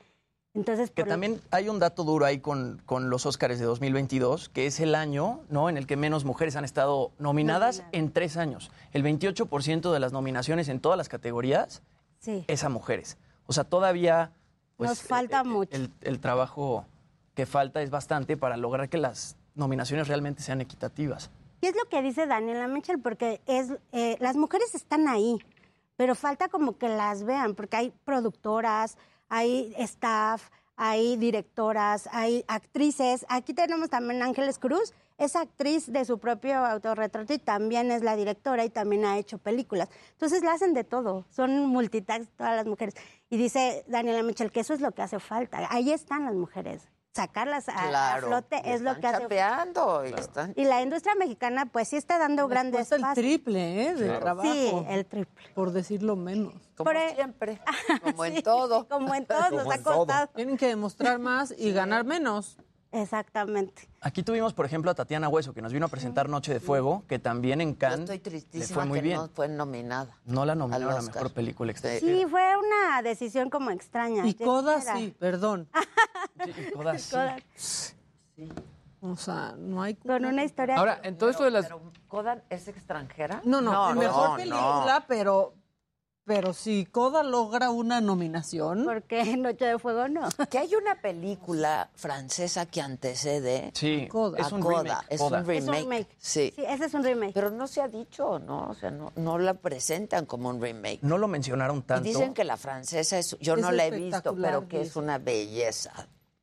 Entonces, 0.54 0.90
Que 0.90 1.04
también 1.04 1.40
hay 1.50 1.68
un 1.70 1.78
dato 1.78 2.04
duro 2.04 2.26
ahí 2.26 2.38
con, 2.38 2.82
con 2.84 3.08
los 3.08 3.24
Óscares 3.24 3.58
de 3.58 3.64
2022, 3.64 4.50
que 4.50 4.66
es 4.66 4.80
el 4.80 4.94
año 4.94 5.40
¿no? 5.48 5.70
en 5.70 5.78
el 5.78 5.86
que 5.86 5.96
menos 5.96 6.24
mujeres 6.26 6.56
han 6.56 6.64
estado 6.64 7.10
nominadas 7.18 7.82
en 7.92 8.12
tres 8.12 8.36
años. 8.36 8.70
El 8.92 9.02
28% 9.02 9.92
de 9.92 10.00
las 10.00 10.12
nominaciones 10.12 10.68
en 10.68 10.80
todas 10.80 10.98
las 10.98 11.08
categorías 11.08 11.82
Sí. 12.18 12.44
es 12.48 12.62
a 12.64 12.68
mujeres. 12.68 13.16
O 13.46 13.52
sea, 13.52 13.64
todavía 13.64 14.30
pues, 14.76 14.90
nos 14.90 15.02
falta 15.02 15.42
mucho. 15.42 15.74
el, 15.74 15.90
el 16.02 16.20
trabajo 16.20 16.84
que 17.34 17.46
falta 17.46 17.80
es 17.82 17.90
bastante 17.90 18.36
para 18.36 18.56
lograr 18.56 18.88
que 18.90 18.98
las 18.98 19.36
nominaciones 19.54 20.06
realmente 20.06 20.42
sean 20.42 20.60
equitativas. 20.60 21.30
Y 21.62 21.66
es 21.66 21.74
lo 21.74 21.88
que 21.88 22.02
dice 22.02 22.26
Daniela 22.26 22.68
Mitchell, 22.68 23.00
porque 23.00 23.40
es, 23.46 23.72
eh, 23.92 24.16
las 24.20 24.36
mujeres 24.36 24.74
están 24.74 25.08
ahí, 25.08 25.38
pero 25.96 26.14
falta 26.14 26.48
como 26.48 26.76
que 26.76 26.88
las 26.88 27.24
vean, 27.24 27.54
porque 27.54 27.76
hay 27.76 27.92
productoras, 28.04 28.96
hay 29.32 29.72
staff, 29.78 30.50
hay 30.76 31.16
directoras, 31.16 32.06
hay 32.12 32.44
actrices. 32.48 33.24
Aquí 33.30 33.54
tenemos 33.54 33.88
también 33.88 34.22
Ángeles 34.22 34.58
Cruz, 34.58 34.92
es 35.16 35.36
actriz 35.36 35.90
de 35.90 36.04
su 36.04 36.18
propio 36.18 36.58
autorretrato 36.58 37.32
y 37.32 37.38
también 37.38 37.90
es 37.90 38.02
la 38.02 38.14
directora 38.14 38.62
y 38.66 38.68
también 38.68 39.06
ha 39.06 39.16
hecho 39.16 39.38
películas. 39.38 39.88
Entonces 40.12 40.42
la 40.42 40.52
hacen 40.52 40.74
de 40.74 40.84
todo, 40.84 41.24
son 41.30 41.64
multitask 41.66 42.30
todas 42.36 42.56
las 42.56 42.66
mujeres. 42.66 42.94
Y 43.30 43.38
dice 43.38 43.84
Daniela 43.88 44.22
Mitchell 44.22 44.52
que 44.52 44.60
eso 44.60 44.74
es 44.74 44.82
lo 44.82 44.92
que 44.92 45.00
hace 45.00 45.18
falta. 45.18 45.66
Ahí 45.70 45.90
están 45.92 46.26
las 46.26 46.34
mujeres. 46.34 46.82
Sacarlas 47.14 47.68
a, 47.68 47.72
a 47.84 47.88
Claro, 47.88 48.26
flote 48.28 48.62
es 48.72 48.80
lo 48.80 48.98
que 48.98 49.06
hace 49.06 49.20
chapeando, 49.20 50.02
y 50.06 50.14
están- 50.14 50.54
y 50.56 50.64
la 50.64 50.80
industria 50.80 51.14
mexicana, 51.14 51.66
pues 51.66 51.88
sí 51.88 51.96
está 51.96 52.18
dando 52.18 52.48
grandes 52.48 52.76
cuesta 52.88 52.96
el 52.96 53.02
pasos. 53.02 53.14
triple, 53.16 53.86
¿eh? 53.88 53.94
De 53.94 54.04
Claro. 54.06 54.20
trabajo. 54.20 54.50
Sí, 54.50 54.72
el 54.88 55.04
triple. 55.04 55.50
Por 55.54 55.72
decirlo 55.72 56.16
menos. 56.16 56.54
Como 56.74 56.90
siempre. 57.14 57.60
Como 58.02 58.24
en 58.24 58.42
todo. 58.42 58.88
Como 58.88 59.14
en 59.14 59.26
todo, 59.26 59.50
nos 59.50 59.70
ha 59.70 59.82
costado. 59.82 60.28
Tienen 60.28 60.56
que 60.56 60.68
demostrar 60.68 61.18
más 61.18 61.54
y 61.56 61.70
ganar 61.72 62.04
menos. 62.04 62.56
Exactamente. 62.92 63.88
Aquí 64.02 64.22
tuvimos, 64.22 64.52
por 64.52 64.66
ejemplo, 64.66 64.90
a 64.90 64.94
Tatiana 64.94 65.28
Hueso, 65.28 65.54
que 65.54 65.62
nos 65.62 65.72
vino 65.72 65.86
a 65.86 65.88
presentar 65.88 66.28
Noche 66.28 66.52
de 66.52 66.60
Fuego, 66.60 67.04
que 67.08 67.18
también 67.18 67.60
en 67.60 67.74
Cannes 67.74 68.00
Estoy 68.00 68.18
le 68.18 68.22
tristísima 68.22 68.74
fue 68.74 68.84
muy 68.84 68.98
que 68.98 69.02
bien. 69.02 69.16
no 69.16 69.28
fue 69.28 69.48
nominada. 69.48 70.18
No 70.26 70.44
la 70.44 70.54
nominaron 70.54 70.90
a 70.92 70.96
Oscar. 70.98 71.14
Mejor 71.14 71.32
Película 71.32 71.72
Extranjera. 71.72 72.18
Sí, 72.18 72.26
fue 72.30 72.52
una 72.56 73.02
decisión 73.02 73.48
como 73.48 73.70
extraña. 73.70 74.26
Y 74.26 74.34
Coda 74.34 74.80
sí, 74.80 75.14
perdón. 75.18 75.68
Coda 76.74 76.98
sí. 76.98 77.10
Coda. 77.10 77.36
O 79.00 79.16
sea, 79.16 79.54
no 79.58 79.82
hay... 79.82 79.94
Con 79.94 80.24
una 80.24 80.44
historia... 80.44 80.76
Ahora, 80.76 81.00
en 81.02 81.18
todo 81.18 81.30
esto 81.30 81.42
de 81.44 81.50
las... 81.50 81.68
¿Coda 82.06 82.44
es 82.50 82.68
extranjera? 82.68 83.40
No, 83.44 83.60
no, 83.60 83.90
en 83.90 83.98
mejor 83.98 84.30
no, 84.30 84.36
película, 84.36 85.04
pero 85.08 85.54
pero 86.24 86.52
si 86.52 86.84
Coda 86.86 87.22
logra 87.22 87.70
una 87.70 88.00
nominación. 88.00 88.84
Porque 88.84 89.36
Noche 89.36 89.64
de 89.66 89.78
Fuego 89.78 90.08
no. 90.08 90.28
Que 90.50 90.58
hay 90.58 90.74
una 90.74 90.94
película 91.00 91.90
francesa 91.94 92.66
que 92.66 92.80
antecede 92.80 93.70
Sí, 93.74 94.06
Coda. 94.08 94.38
a 94.38 94.46
es 94.46 94.52
un 94.52 94.60
Coda. 94.60 94.82
remake. 94.82 95.06
Es 95.08 95.20
Coda. 95.20 95.40
un 95.40 95.46
remake. 95.46 95.62
Es 95.62 95.68
un 95.68 95.74
remake. 95.90 96.08
Sí. 96.18 96.52
Sí, 96.54 96.64
ese 96.66 96.84
es 96.86 96.94
un 96.94 97.04
remake. 97.04 97.32
Pero 97.34 97.50
no 97.50 97.66
se 97.66 97.80
ha 97.82 97.88
dicho, 97.88 98.38
¿no? 98.38 98.68
O 98.68 98.74
sea, 98.74 98.90
no, 98.90 99.12
no 99.16 99.38
la 99.38 99.54
presentan 99.54 100.26
como 100.26 100.48
un 100.48 100.60
remake. 100.60 101.00
No 101.02 101.18
lo 101.18 101.28
mencionaron 101.28 101.78
Y 101.78 101.82
tanto. 101.82 102.04
dicen 102.08 102.34
que 102.34 102.44
la 102.44 102.56
francesa 102.56 103.18
es, 103.18 103.36
yo 103.40 103.54
Es 103.54 103.60
no 103.60 103.72
la 103.72 103.86
he 103.86 103.90
visto, 103.90 104.34
pero 104.36 104.68
que 104.68 104.80
es 104.82 104.94
una 104.96 105.18
belleza. 105.18 105.92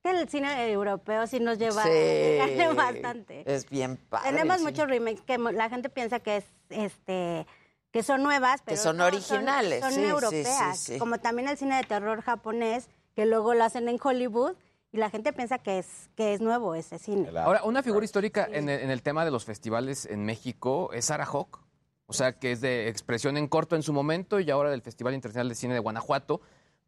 Que 0.03 0.11
el 0.11 0.29
cine 0.29 0.71
europeo 0.71 1.27
sí 1.27 1.39
nos 1.41 1.57
lleva 1.57 1.83
Sí. 1.83 1.89
bastante. 2.75 3.43
Es 3.45 3.69
bien 3.69 3.97
padre. 3.97 4.31
Tenemos 4.31 4.57
sí. 4.57 4.63
muchos 4.63 4.87
remakes 4.87 5.21
que 5.21 5.37
la 5.37 5.69
gente 5.69 5.89
piensa 5.89 6.19
que 6.19 6.37
es 6.37 6.45
este 6.69 7.45
que 7.91 8.03
son 8.03 8.23
nuevas, 8.23 8.61
pero 8.63 8.77
son 8.77 8.97
no, 8.97 9.05
originales, 9.05 9.81
Son, 9.81 9.93
sí, 9.93 10.03
europeas, 10.03 10.79
sí, 10.79 10.93
sí. 10.93 10.99
como 10.99 11.19
también 11.19 11.47
el 11.47 11.57
cine 11.57 11.77
de 11.77 11.83
terror 11.83 12.21
japonés 12.21 12.87
que 13.15 13.25
luego 13.25 13.53
lo 13.53 13.63
hacen 13.63 13.89
en 13.89 13.99
Hollywood 14.01 14.53
y 14.91 14.97
la 14.97 15.09
gente 15.09 15.33
piensa 15.33 15.57
que 15.59 15.79
es 15.79 16.09
que 16.15 16.33
es 16.33 16.41
nuevo 16.41 16.75
ese 16.75 16.99
cine. 16.99 17.29
Ahora, 17.37 17.63
una 17.63 17.83
figura 17.83 18.05
histórica 18.05 18.47
en 18.51 18.69
el, 18.69 18.79
en 18.81 18.89
el 18.89 19.01
tema 19.01 19.25
de 19.25 19.31
los 19.31 19.45
festivales 19.45 20.05
en 20.05 20.25
México 20.25 20.91
es 20.93 21.05
Sarah 21.05 21.25
Hawk, 21.25 21.61
o 22.05 22.13
sea, 22.13 22.33
que 22.33 22.51
es 22.51 22.61
de 22.61 22.87
expresión 22.87 23.37
en 23.37 23.47
corto 23.47 23.75
en 23.75 23.83
su 23.83 23.93
momento 23.93 24.39
y 24.39 24.49
ahora 24.49 24.71
del 24.71 24.81
Festival 24.81 25.13
Internacional 25.13 25.49
de 25.49 25.55
Cine 25.55 25.73
de 25.73 25.79
Guanajuato. 25.79 26.41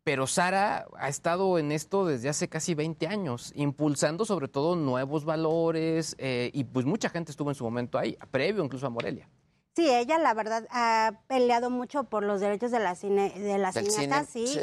Pero 0.04 0.26
Sara 0.26 0.88
ha 0.98 1.10
estado 1.10 1.60
en 1.60 1.72
esto 1.72 2.08
desde 2.08 2.28
hace 2.28 2.50
casi 2.50 2.74
20 2.74 3.06
años, 3.06 3.52
impulsando 3.56 4.26
sobre 4.26 4.48
todo 4.48 4.76
nuevos 4.76 5.26
valores 5.26 6.16
eh, 6.18 6.50
y 6.54 6.64
pues 6.64 6.88
mucha 6.88 7.10
gente 7.10 7.32
estuvo 7.32 7.52
en 7.52 7.56
su 7.56 7.64
momento 7.64 8.00
ahí, 8.00 8.18
previo 8.32 8.64
incluso 8.64 8.88
a 8.88 8.90
Morelia. 8.90 9.30
Sí, 9.76 9.90
ella 9.90 10.18
la 10.18 10.34
verdad 10.34 10.68
ha 10.70 11.14
peleado 11.28 11.70
mucho 11.70 12.04
por 12.06 12.24
los 12.24 12.42
derechos 12.42 12.72
de 12.72 12.80
la 12.80 12.96
cine 12.96 13.30
de 13.32 13.58
las 13.58 13.74
cine, 13.76 14.26
sí. 14.26 14.48
sí, 14.48 14.60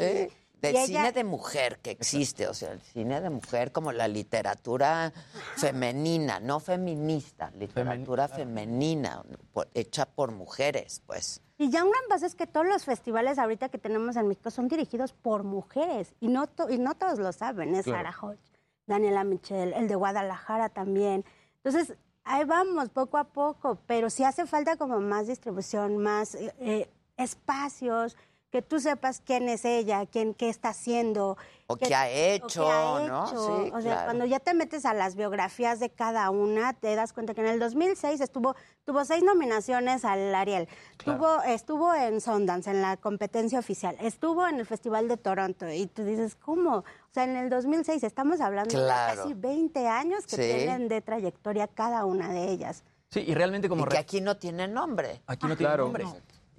del 0.61 0.75
ella- 0.75 0.85
cine 0.85 1.11
de 1.11 1.23
mujer 1.23 1.79
que 1.79 1.91
existe, 1.91 2.47
o 2.47 2.53
sea, 2.53 2.71
el 2.73 2.81
cine 2.81 3.19
de 3.21 3.29
mujer 3.29 3.71
como 3.71 3.91
la 3.91 4.07
literatura 4.07 5.11
femenina, 5.57 6.39
no 6.39 6.59
feminista, 6.59 7.51
literatura 7.57 8.27
femenina, 8.27 9.23
por- 9.51 9.67
hecha 9.73 10.05
por 10.05 10.31
mujeres, 10.31 11.01
pues. 11.05 11.41
Y 11.57 11.69
ya 11.69 11.83
un 11.83 11.91
gran 11.91 12.03
paso 12.07 12.25
es 12.25 12.35
que 12.35 12.47
todos 12.47 12.65
los 12.67 12.85
festivales 12.85 13.37
ahorita 13.39 13.69
que 13.69 13.77
tenemos 13.77 14.15
en 14.15 14.27
México 14.27 14.51
son 14.51 14.67
dirigidos 14.67 15.13
por 15.13 15.43
mujeres 15.43 16.13
y 16.19 16.27
no, 16.27 16.47
to- 16.47 16.69
y 16.69 16.77
no 16.77 16.95
todos 16.95 17.19
lo 17.19 17.31
saben. 17.33 17.73
Es 17.75 17.85
Claro. 17.85 17.97
Sarah 18.11 18.15
Hodge, 18.21 18.39
Daniela 18.85 19.23
Michel, 19.23 19.73
el 19.73 19.87
de 19.87 19.95
Guadalajara 19.95 20.69
también. 20.69 21.25
Entonces, 21.63 21.97
ahí 22.29 22.45
vamos 22.45 22.89
poco 22.89 23.17
a 23.17 23.23
poco, 23.23 23.79
pero 23.87 24.09
sí 24.09 24.23
hace 24.23 24.45
falta 24.45 24.77
como 24.77 24.99
más 24.99 25.27
distribución, 25.27 25.97
más 25.97 26.35
eh, 26.35 26.53
eh, 26.59 26.89
espacios, 27.17 28.15
que 28.51 28.61
tú 28.63 28.79
sepas 28.79 29.21
quién 29.23 29.47
es 29.47 29.63
ella, 29.63 30.05
quién 30.07 30.33
qué 30.33 30.49
está 30.49 30.69
haciendo. 30.69 31.37
O 31.67 31.75
qué 31.75 31.93
ha 31.93 32.05
o 32.05 32.07
qué 32.07 32.33
hecho, 32.35 32.71
ha 32.71 33.07
¿no? 33.07 33.27
hecho. 33.27 33.63
Sí, 33.63 33.71
o 33.75 33.81
sea, 33.81 33.91
claro. 33.93 34.05
cuando 34.05 34.25
ya 34.25 34.39
te 34.39 34.55
metes 34.55 34.85
a 34.85 34.93
las 34.95 35.15
biografías 35.15 35.79
de 35.79 35.91
cada 35.91 36.29
una, 36.31 36.73
te 36.73 36.95
das 36.95 37.13
cuenta 37.13 37.35
que 37.35 37.41
en 37.41 37.47
el 37.47 37.59
2006 37.59 38.19
estuvo, 38.21 38.55
tuvo 38.85 39.05
seis 39.05 39.21
nominaciones 39.23 40.03
al 40.03 40.33
Ariel. 40.33 40.67
Tuvo, 40.97 41.43
estuvo 41.43 41.93
en 41.93 42.21
Sundance, 42.21 42.71
en 42.71 42.81
la 42.81 42.97
competencia 42.97 43.59
oficial. 43.59 43.95
Estuvo 43.99 44.47
en 44.47 44.59
el 44.59 44.65
Festival 44.65 45.07
de 45.07 45.17
Toronto. 45.17 45.69
Y 45.69 45.85
tú 45.85 46.03
dices, 46.03 46.35
¿cómo? 46.35 46.77
O 46.77 46.83
sea, 47.13 47.25
en 47.25 47.35
el 47.35 47.49
2006 47.51 48.03
estamos 48.03 48.41
hablando 48.41 48.71
Claro. 48.73 49.11
de 49.11 49.17
casi 49.29 49.33
20 49.35 49.87
años 49.87 50.25
que 50.25 50.37
Sí. 50.37 50.41
tienen 50.41 50.87
de 50.87 51.01
trayectoria 51.01 51.67
cada 51.67 52.05
una 52.05 52.29
de 52.33 52.49
ellas. 52.49 52.83
Sí, 53.11 53.21
y 53.27 53.33
realmente 53.33 53.69
como... 53.69 53.85
Y 53.85 53.89
que 53.89 53.97
aquí 53.97 54.21
no 54.21 54.37
tiene 54.37 54.67
nombre. 54.67 55.21
Aquí 55.27 55.45
no 55.47 55.55
tiene 55.55 55.69
Claro. 55.69 55.83
nombre. 55.85 56.05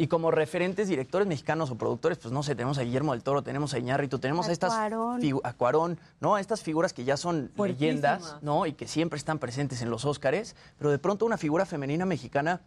Y 0.01 0.07
como 0.07 0.31
referentes, 0.31 0.89
directores 0.89 1.29
mexicanos 1.29 1.71
o 1.71 1.77
productores, 1.77 2.17
pues 2.17 2.33
no 2.33 2.43
sé, 2.43 2.55
tenemos 2.55 2.79
a 2.79 2.83
Guillermo 2.83 3.13
del 3.13 3.23
Toro, 3.23 3.43
tenemos 3.43 3.75
a 3.75 3.79
Iñárritu, 3.79 4.19
tenemos 4.19 4.47
a, 4.47 4.49
A 4.49 4.53
estas 4.53 4.73
Cuarón. 4.73 5.21
a 5.45 5.53
Cuarón, 5.53 5.99
¿no? 6.21 6.37
A 6.37 6.41
estas 6.41 6.63
figuras 6.63 6.95
que 6.95 7.05
ya 7.05 7.19
son 7.19 7.51
leyendas, 7.55 8.37
¿no? 8.41 8.65
Y 8.65 8.73
que 8.73 8.89
siempre 8.89 9.19
están 9.19 9.39
presentes 9.39 9.83
en 9.83 9.91
los 9.91 10.07
Óscares, 10.07 10.57
pero 10.79 10.91
de 10.91 10.99
pronto 10.99 11.27
una 11.27 11.37
figura 11.37 11.67
femenina 11.67 12.07
mexicana, 12.07 12.63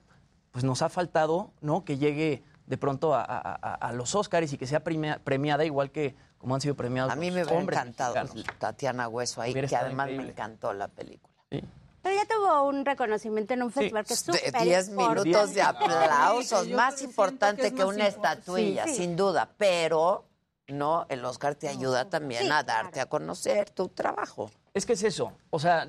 pues 0.51 0.63
nos 0.63 0.83
ha 0.83 0.89
faltado, 0.89 1.49
¿no? 1.59 1.83
Que 1.83 1.97
llegue 1.97 2.43
de 2.67 2.77
pronto 2.77 3.15
a, 3.15 3.23
a- 3.23 3.39
a- 3.59 3.73
a 3.73 3.91
los 3.93 4.13
Óscares 4.13 4.53
y 4.53 4.59
que 4.59 4.67
sea 4.67 4.83
premia- 4.83 5.17
premiada 5.23 5.65
igual 5.65 5.89
que 5.89 6.15
como 6.37 6.53
han 6.53 6.61
sido 6.61 6.75
premiados 6.75 7.11
A 7.13 7.15
mí 7.15 7.31
me 7.31 7.43
hubiera 7.45 7.59
encantado 7.61 8.13
mexicanos. 8.13 8.59
Tatiana 8.59 9.07
Hueso 9.07 9.41
ahí, 9.41 9.53
que 9.55 9.75
además 9.75 10.07
me 10.11 10.29
encantó 10.29 10.71
la 10.73 10.87
película. 10.87 11.33
Pero 12.03 12.15
ya 12.15 12.25
tuvo 12.25 12.67
un 12.67 12.85
reconocimiento 12.85 13.53
en 13.55 13.63
un 13.63 13.71
festival 13.71 14.05
que 14.05 14.13
es 14.13 14.25
De 14.25 14.33
súper 14.33 14.61
10 14.61 14.89
importante. 14.89 15.21
minutos 15.29 15.53
de 15.55 15.61
aplausos, 15.61 16.69
más 16.69 17.01
importante 17.01 17.61
que 17.61 17.67
es 17.69 17.73
que, 17.73 17.79
más 17.85 17.95
una 17.95 18.05
importante. 18.09 18.39
estatuilla, 18.39 18.83
Sí, 18.85 18.89
sí. 18.91 18.95
sin 18.97 19.15
duda. 19.15 19.49
Pero, 19.57 20.25
no, 20.67 21.05
el 21.09 21.23
Oscar 21.25 21.55
te 21.55 21.67
ayuda 21.69 22.09
también 22.09 22.43
Sí, 22.43 22.49
a 22.51 22.61
darte 22.63 22.99
a 22.99 23.05
conocer 23.07 23.69
tu 23.69 23.87
trabajo. 23.89 24.51
Es 24.73 24.85
que 24.85 24.93
es 24.93 25.03
eso. 25.03 25.31
O 25.49 25.59
sea, 25.59 25.87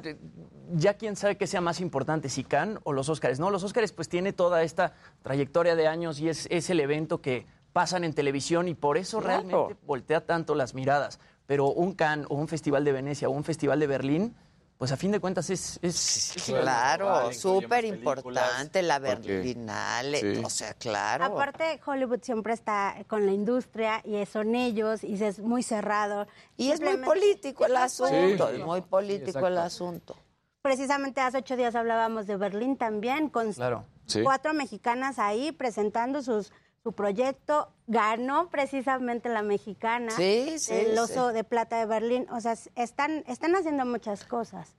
ya 0.74 0.94
quién 0.94 1.16
sabe 1.16 1.36
qué 1.36 1.46
sea 1.46 1.60
más 1.60 1.80
importante, 1.80 2.28
si 2.28 2.44
Cannes 2.44 2.78
o 2.84 2.92
los 2.92 3.08
Óscares. 3.08 3.40
No, 3.40 3.50
los 3.50 3.64
Óscares 3.64 3.92
pues 3.92 4.08
tiene 4.08 4.32
toda 4.32 4.62
esta 4.62 4.92
trayectoria 5.22 5.74
de 5.74 5.88
años 5.88 6.20
y 6.20 6.28
es, 6.28 6.46
es 6.50 6.70
el 6.70 6.80
evento 6.80 7.20
que 7.20 7.46
pasan 7.72 8.04
en 8.04 8.12
televisión 8.14 8.68
y 8.68 8.74
por 8.74 8.98
eso 8.98 9.18
Claro. 9.20 9.42
realmente 9.48 9.76
voltea 9.86 10.24
tanto 10.24 10.54
las 10.54 10.74
miradas. 10.74 11.18
Pero 11.46 11.66
un 11.68 11.92
Cannes 11.94 12.26
o 12.30 12.34
un 12.36 12.46
Festival 12.46 12.84
de 12.84 12.92
Venecia 12.92 13.28
o 13.28 13.32
un 13.32 13.42
Festival 13.42 13.80
de 13.80 13.86
Berlín, 13.86 14.36
pues 14.78 14.90
a 14.92 14.96
fin 14.96 15.12
de 15.12 15.20
cuentas 15.20 15.48
es... 15.50 15.78
es, 15.82 16.36
es 16.36 16.42
Claro, 16.44 17.32
súper 17.32 17.84
importante 17.84 18.82
la 18.82 18.98
Berlinale, 18.98 20.20
Sí. 20.20 20.42
o 20.44 20.50
sea, 20.50 20.74
claro. 20.74 21.24
Aparte, 21.24 21.80
Hollywood 21.84 22.20
siempre 22.22 22.52
está 22.54 22.96
con 23.06 23.24
la 23.26 23.32
industria 23.32 24.00
y 24.04 24.24
son 24.26 24.54
ellos 24.54 25.04
y 25.04 25.22
es 25.22 25.38
muy 25.38 25.62
cerrado. 25.62 26.26
Y 26.56 26.70
es 26.70 26.80
muy 26.80 26.96
político 26.98 27.66
el 27.66 27.76
asunto, 27.76 28.48
es 28.48 28.64
muy 28.64 28.80
político 28.82 29.46
el 29.46 29.58
asunto. 29.58 30.16
Precisamente 30.62 31.20
hace 31.20 31.38
ocho 31.38 31.56
días 31.56 31.74
hablábamos 31.74 32.26
de 32.26 32.36
Berlín 32.36 32.76
también, 32.76 33.28
con 33.28 33.52
Claro. 33.52 33.84
Sí. 34.06 34.22
cuatro 34.22 34.52
mexicanas 34.54 35.18
ahí 35.18 35.52
presentando 35.52 36.22
sus, 36.22 36.52
su 36.84 36.92
proyecto. 36.92 37.72
Ganó 37.88 38.48
precisamente 38.50 39.28
la 39.28 39.42
mexicana, 39.42 40.10
Sí, 40.12 40.58
sí, 40.58 40.72
el 40.72 40.96
oso 40.98 41.30
sí. 41.30 41.34
de 41.34 41.42
plata 41.44 41.78
de 41.78 41.86
Berlín. 41.86 42.26
O 42.30 42.40
sea, 42.40 42.54
están, 42.76 43.24
están 43.26 43.56
haciendo 43.56 43.84
muchas 43.84 44.24
cosas. 44.24 44.76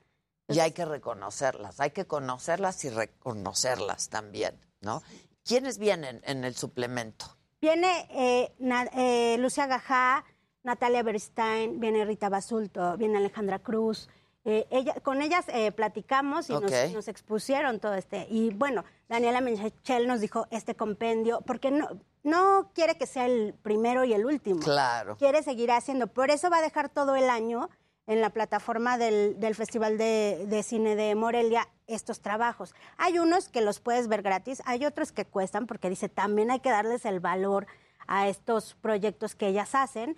Y 0.48 0.59
hay 0.59 0.72
que 0.72 0.85
reconocerlas, 0.85 1.80
hay 1.82 1.90
que 1.90 2.06
conocerlas 2.06 2.84
y 2.85 2.90
reconocerlas 2.92 4.09
también, 4.09 4.56
¿no? 4.82 5.01
¿Quiénes 5.43 5.80
vienen 5.80 6.22
en 6.25 6.43
el 6.43 6.56
suplemento? 6.56 7.25
Viene 7.61 8.08
eh, 8.11 8.53
Na- 8.59 8.88
eh, 8.93 9.38
Lucia 9.40 9.66
Gajá, 9.66 10.24
Natalia 10.64 11.01
Berstein, 11.01 11.80
viene 11.80 12.06
Rita 12.06 12.30
Basulto, 12.30 12.95
viene 12.98 13.17
Alejandra 13.17 13.58
Cruz. 13.59 14.08
Eh, 14.48 14.68
ella, 14.70 14.94
con 15.02 15.24
ellas 15.24 15.46
eh, 15.48 15.72
platicamos 15.72 16.50
y 16.50 16.54
nos- 16.54 16.94
nos, 16.94 17.08
expusieron 17.08 17.80
todo 17.80 17.96
este. 17.96 18.28
Y 18.30 18.52
bueno, 18.54 18.86
Daniela 19.10 19.42
Menchel 19.42 20.08
nos 20.08 20.22
dijo 20.22 20.46
este 20.52 20.76
compendio, 20.76 21.42
porque 21.42 21.72
no, 21.72 21.90
no 22.24 22.70
quiere 22.76 22.96
que 22.96 23.08
sea 23.08 23.26
el 23.26 23.56
primero 23.64 24.04
y 24.06 24.14
el 24.14 24.24
último. 24.26 24.60
Claro. 24.60 25.18
Quiere 25.18 25.42
seguir 25.42 25.72
haciendo. 25.72 26.08
Por 26.08 26.30
eso 26.30 26.50
va 26.52 26.60
a 26.60 26.62
dejar 26.62 26.90
todo 26.90 27.16
el 27.16 27.30
año 27.30 27.70
en 28.08 28.22
la 28.22 28.30
plataforma 28.30 29.00
del, 29.00 29.40
del 29.40 29.56
Festival 29.56 29.98
de, 29.98 30.46
de 30.48 30.62
Cine 30.62 30.96
de 30.96 31.16
Morelia 31.16 31.68
estos 31.88 32.20
trabajos. 32.20 32.76
Hay 32.98 33.18
unos 33.18 33.50
que 33.50 33.62
los 33.62 33.80
puedes 33.80 34.08
ver 34.08 34.22
gratis, 34.22 34.62
hay 34.66 34.86
otros 34.86 35.12
que 35.12 35.26
cuestan 35.26 35.66
porque 35.66 35.90
dice 35.90 36.08
también 36.08 36.52
hay 36.52 36.60
que 36.60 36.70
darles 36.70 37.06
el 37.06 37.20
valor 37.20 37.66
a 38.06 38.28
estos 38.28 38.76
proyectos 38.76 39.34
que 39.34 39.48
ellas 39.48 39.74
hacen 39.74 40.16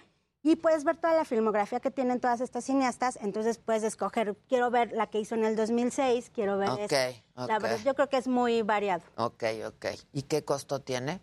y 0.51 0.55
puedes 0.55 0.83
ver 0.83 0.97
toda 0.97 1.13
la 1.13 1.25
filmografía 1.25 1.79
que 1.79 1.91
tienen 1.91 2.19
todas 2.19 2.41
estas 2.41 2.63
cineastas, 2.65 3.17
entonces 3.21 3.57
puedes 3.57 3.83
escoger, 3.83 4.35
quiero 4.47 4.69
ver 4.71 4.91
la 4.93 5.07
que 5.07 5.19
hizo 5.19 5.35
en 5.35 5.43
el 5.45 5.55
2006, 5.55 6.31
quiero 6.33 6.57
ver 6.57 6.69
Ok, 6.69 6.79
esta. 6.91 7.11
La 7.47 7.59
verdad, 7.59 7.79
yo 7.83 7.93
creo 7.95 8.09
que 8.09 8.17
es 8.17 8.27
muy 8.27 8.61
variado. 8.61 9.03
Ok, 9.15 9.43
ok. 9.67 9.85
¿Y 10.13 10.23
qué 10.23 10.43
costo 10.45 10.79
tiene? 10.81 11.19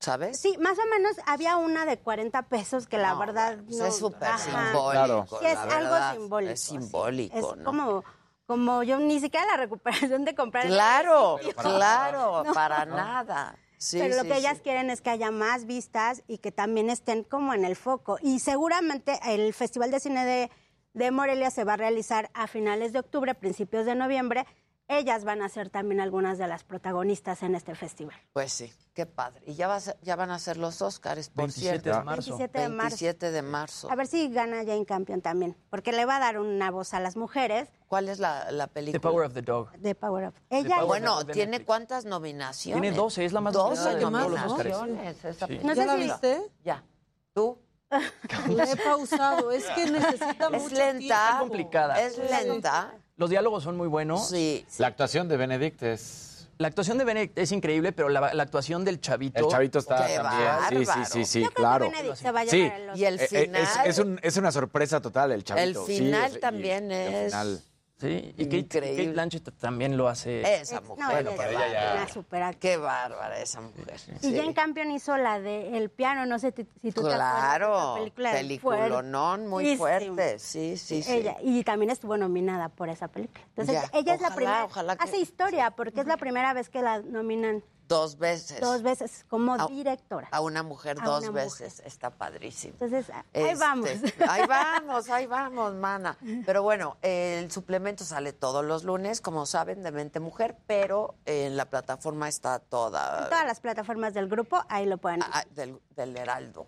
¿Sabes? 0.00 0.38
Sí, 0.38 0.56
más 0.58 0.76
o 0.78 0.86
menos 0.90 1.16
había 1.26 1.56
una 1.56 1.86
de 1.86 1.98
40 1.98 2.42
pesos 2.48 2.86
que 2.86 2.98
la 2.98 3.14
No, 3.14 3.18
verdad 3.20 3.58
Pues 3.64 3.78
no. 3.78 3.86
es 3.86 3.96
súper 3.96 4.38
simbólico. 4.38 4.90
Claro. 4.90 5.26
Sí, 5.40 5.46
es 5.46 5.56
algo 5.58 5.90
verdad. 5.92 6.12
simbólico. 6.14 6.52
Es 6.52 6.60
simbólico, 6.60 7.36
Es 7.52 7.56
¿no? 7.58 7.64
como, 7.64 8.04
como 8.46 8.82
yo 8.82 8.98
ni 8.98 9.18
siquiera 9.20 9.46
la 9.46 9.56
recuperación 9.56 10.24
de 10.26 10.34
comprar. 10.34 10.66
en 10.66 10.72
el 10.72 10.76
Claro, 10.76 11.38
sitio. 11.38 11.54
claro, 11.54 12.42
No. 12.44 12.52
para 12.52 12.84
nada. 12.84 13.56
Sí, 13.84 13.98
Pero 13.98 14.16
lo 14.16 14.22
sí, 14.22 14.28
que 14.28 14.34
sí. 14.34 14.40
ellas 14.40 14.60
quieren 14.62 14.88
es 14.88 15.02
que 15.02 15.10
haya 15.10 15.30
más 15.30 15.66
vistas 15.66 16.22
y 16.26 16.38
que 16.38 16.50
también 16.50 16.88
estén 16.88 17.22
como 17.22 17.52
en 17.52 17.66
el 17.66 17.76
foco. 17.76 18.16
Y 18.22 18.38
seguramente 18.38 19.20
el 19.26 19.52
Festival 19.52 19.90
de 19.90 20.00
Cine 20.00 20.24
de, 20.24 20.50
de 20.94 21.10
Morelia 21.10 21.50
se 21.50 21.64
va 21.64 21.74
a 21.74 21.76
realizar 21.76 22.30
a 22.32 22.46
finales 22.46 22.94
de 22.94 23.00
octubre, 23.00 23.34
principios 23.34 23.84
de 23.84 23.94
noviembre. 23.94 24.46
Ellas 24.86 25.24
van 25.24 25.40
a 25.40 25.48
ser 25.48 25.70
también 25.70 25.98
algunas 26.00 26.36
de 26.36 26.46
las 26.46 26.62
protagonistas 26.62 27.42
en 27.42 27.54
este 27.54 27.74
festival. 27.74 28.14
Pues 28.34 28.52
sí, 28.52 28.70
qué 28.92 29.06
padre. 29.06 29.42
Y 29.46 29.54
ya, 29.54 29.66
va 29.66 29.76
a 29.76 29.80
ser- 29.80 29.96
ya 30.02 30.14
van 30.14 30.30
a 30.30 30.38
ser 30.38 30.58
los 30.58 30.82
Óscares, 30.82 31.30
por 31.30 31.44
27 31.44 31.80
cierto. 31.80 31.98
de 31.98 32.04
marzo. 32.04 32.30
27 32.36 32.58
de 32.60 32.68
marzo. 32.68 32.88
27 32.88 33.30
de 33.30 33.42
marzo. 33.42 33.90
A 33.90 33.94
ver 33.96 34.06
si 34.06 34.28
gana 34.28 34.58
Jane 34.58 34.84
Campion 34.84 35.22
también, 35.22 35.56
porque 35.70 35.90
le 35.92 36.04
va 36.04 36.16
a 36.16 36.20
dar 36.20 36.38
una 36.38 36.70
voz 36.70 36.92
a 36.92 37.00
las 37.00 37.16
mujeres 37.16 37.70
¿Cuál 37.88 38.08
es 38.10 38.18
la, 38.18 38.50
la 38.50 38.66
The 38.66 38.72
película? 38.74 39.00
Power 39.00 39.26
of 39.26 39.32
the 39.34 39.42
Dog. 39.42 39.70
de 39.78 39.94
Power 39.94 40.28
Up. 40.28 40.34
Ella 40.50 40.68
Power 40.76 40.86
Bueno, 40.86 41.16
of 41.18 41.26
the 41.26 41.32
¿tiene 41.32 41.50
Netflix. 41.52 41.66
cuántas 41.66 42.04
nominaciones? 42.04 42.82
Tiene 42.82 42.96
12, 42.96 43.24
es 43.24 43.32
la 43.32 43.40
más 43.40 43.52
12 43.54 43.76
nominada 43.76 43.94
de 43.94 44.00
todos 44.00 44.64
los 44.66 44.80
nominaciones. 44.80 45.24
Esa 45.24 45.46
Sí. 45.46 45.60
No 45.62 45.74
sé 45.74 45.80
¿Ya 45.80 45.86
la 45.86 45.96
si- 45.96 46.02
viste? 46.02 46.42
Ya. 46.62 46.84
¿Tú? 47.32 47.58
La 48.48 48.64
he 48.64 48.76
pausado, 48.76 49.50
es 49.52 49.64
que 49.70 49.86
necesita 49.90 50.48
Es 50.52 50.62
mucho 50.62 50.74
lenta. 50.74 50.98
tiempo. 50.98 51.38
complicada. 51.40 52.00
Es 52.00 52.18
lenta. 52.18 52.92
Los 53.16 53.30
diálogos 53.30 53.62
son 53.62 53.76
muy 53.76 53.86
buenos. 53.88 54.28
Sí. 54.28 54.66
La 54.78 54.88
actuación 54.88 55.28
de 55.28 55.36
Benedict 55.36 55.82
es... 55.82 56.48
La 56.58 56.68
actuación 56.68 56.98
de 56.98 57.04
Benedict 57.04 57.36
es 57.38 57.50
increíble, 57.52 57.92
pero 57.92 58.08
la, 58.08 58.32
la 58.32 58.42
actuación 58.44 58.84
del 58.84 59.00
chavito... 59.00 59.38
El 59.44 59.48
chavito 59.48 59.78
está 59.80 60.06
Qué 60.06 60.16
también. 60.16 60.86
Sí, 60.86 60.92
sí, 60.92 61.00
sí, 61.12 61.24
sí, 61.24 61.40
Yo 61.42 61.46
creo 61.46 61.50
que 61.50 61.54
claro. 61.62 61.90
Benedict 61.90 62.16
se 62.16 62.30
va 62.30 62.40
a 62.40 62.46
Sí. 62.46 62.56
llevar 62.58 62.80
el 62.80 62.88
Oscar. 62.90 62.98
Y 62.98 63.04
el 63.04 63.18
final. 63.20 63.62
Es, 63.62 63.68
es 63.86 63.98
un- 63.98 64.20
es 64.22 64.36
una 64.36 64.52
sorpresa 64.52 65.00
total 65.00 65.30
el 65.32 65.38
el 65.38 65.44
chavito. 65.44 65.86
sí, 65.86 65.98
final 65.98 66.30
es- 66.30 66.36
y- 66.36 66.40
también 66.40 66.90
y 66.90 66.94
el 66.94 67.14
es. 67.14 67.32
final. 67.32 67.60
Sí, 68.04 68.34
y 68.36 68.44
Kate, 68.44 68.56
Increíble. 68.58 68.96
Kate 69.04 69.12
Blanchett 69.12 69.50
también 69.58 69.96
lo 69.96 70.08
hace. 70.08 70.42
Esa 70.60 70.80
No, 70.80 70.88
mujer. 70.88 71.26
ella 71.26 71.36
para 71.36 71.50
es 71.50 71.56
ella 71.56 71.72
ya- 71.72 71.94
una 71.94 72.08
super 72.08 72.56
Qué 72.58 72.76
bárbara 72.76 73.38
esa 73.40 73.60
mujer. 73.60 73.94
Y 74.20 74.26
Sí. 74.26 74.36
Jane 74.36 74.52
Campion 74.54 74.90
hizo 74.90 75.16
la 75.16 75.40
de 75.40 75.76
El 75.78 75.90
piano, 75.90 76.26
no 76.26 76.38
sé 76.38 76.52
si 76.82 76.92
tú 76.92 77.02
te 77.02 77.12
acuerdas. 77.14 77.34
Claro. 77.44 77.96
Peliculonón 78.14 79.46
muy 79.46 79.76
fuerte. 79.76 80.38
Sí, 80.38 80.76
sí, 80.76 81.02
sí. 81.02 81.12
Ella, 81.12 81.36
y 81.42 81.62
también 81.64 81.90
estuvo 81.90 82.16
nominada 82.16 82.68
por 82.68 82.88
esa 82.88 83.08
película. 83.08 83.40
Entonces, 83.48 83.74
Ya. 83.82 83.98
ella 83.98 84.14
es 84.14 84.20
la 84.20 84.28
Ojalá, 84.28 84.36
primera. 84.36 84.64
ojalá 84.64 84.96
que- 84.96 85.04
Hace 85.04 85.18
historia, 85.18 85.70
porque 85.70 86.00
es 86.00 86.06
la 86.06 86.16
primera 86.16 86.52
vez 86.52 86.68
que 86.68 86.82
la 86.82 87.00
nominan 87.00 87.62
Dos 87.86 88.16
veces. 88.18 88.60
dos 88.60 88.82
veces 88.82 89.26
como 89.28 89.54
A- 89.54 89.66
directora. 89.66 90.28
A 90.30 90.40
una 90.40 90.62
mujer 90.62 90.96
A 91.00 91.04
dos 91.04 91.22
una 91.24 91.30
mujer. 91.32 91.44
veces. 91.44 91.80
Está 91.84 92.10
padrísimo. 92.10 92.72
Entonces, 92.80 93.10
ahí 93.10 93.22
Este, 93.32 93.54
vamos. 93.56 93.90
Ahí 94.28 94.46
vamos, 94.46 95.10
ahí 95.10 95.26
vamos, 95.26 95.74
mana. 95.74 96.16
Pero 96.46 96.62
bueno, 96.62 96.96
el 97.02 97.50
suplemento 97.50 98.04
sale 98.04 98.32
todos 98.32 98.64
los 98.64 98.84
lunes, 98.84 99.20
como 99.20 99.44
saben, 99.46 99.82
de 99.82 99.92
Mente 99.92 100.18
Mujer, 100.20 100.56
pero 100.66 101.14
en 101.26 101.56
la 101.56 101.66
plataforma 101.68 102.28
está 102.28 102.56
En 102.56 102.62
toda 102.70 103.28
todas 103.28 103.44
las 103.46 103.60
plataformas 103.60 104.14
del 104.14 104.28
grupo, 104.28 104.64
ahí 104.68 104.86
lo 104.86 104.96
pueden 104.98 105.22
ah, 105.22 105.44
del, 105.54 105.78
del 105.94 106.16
Heraldo. 106.16 106.66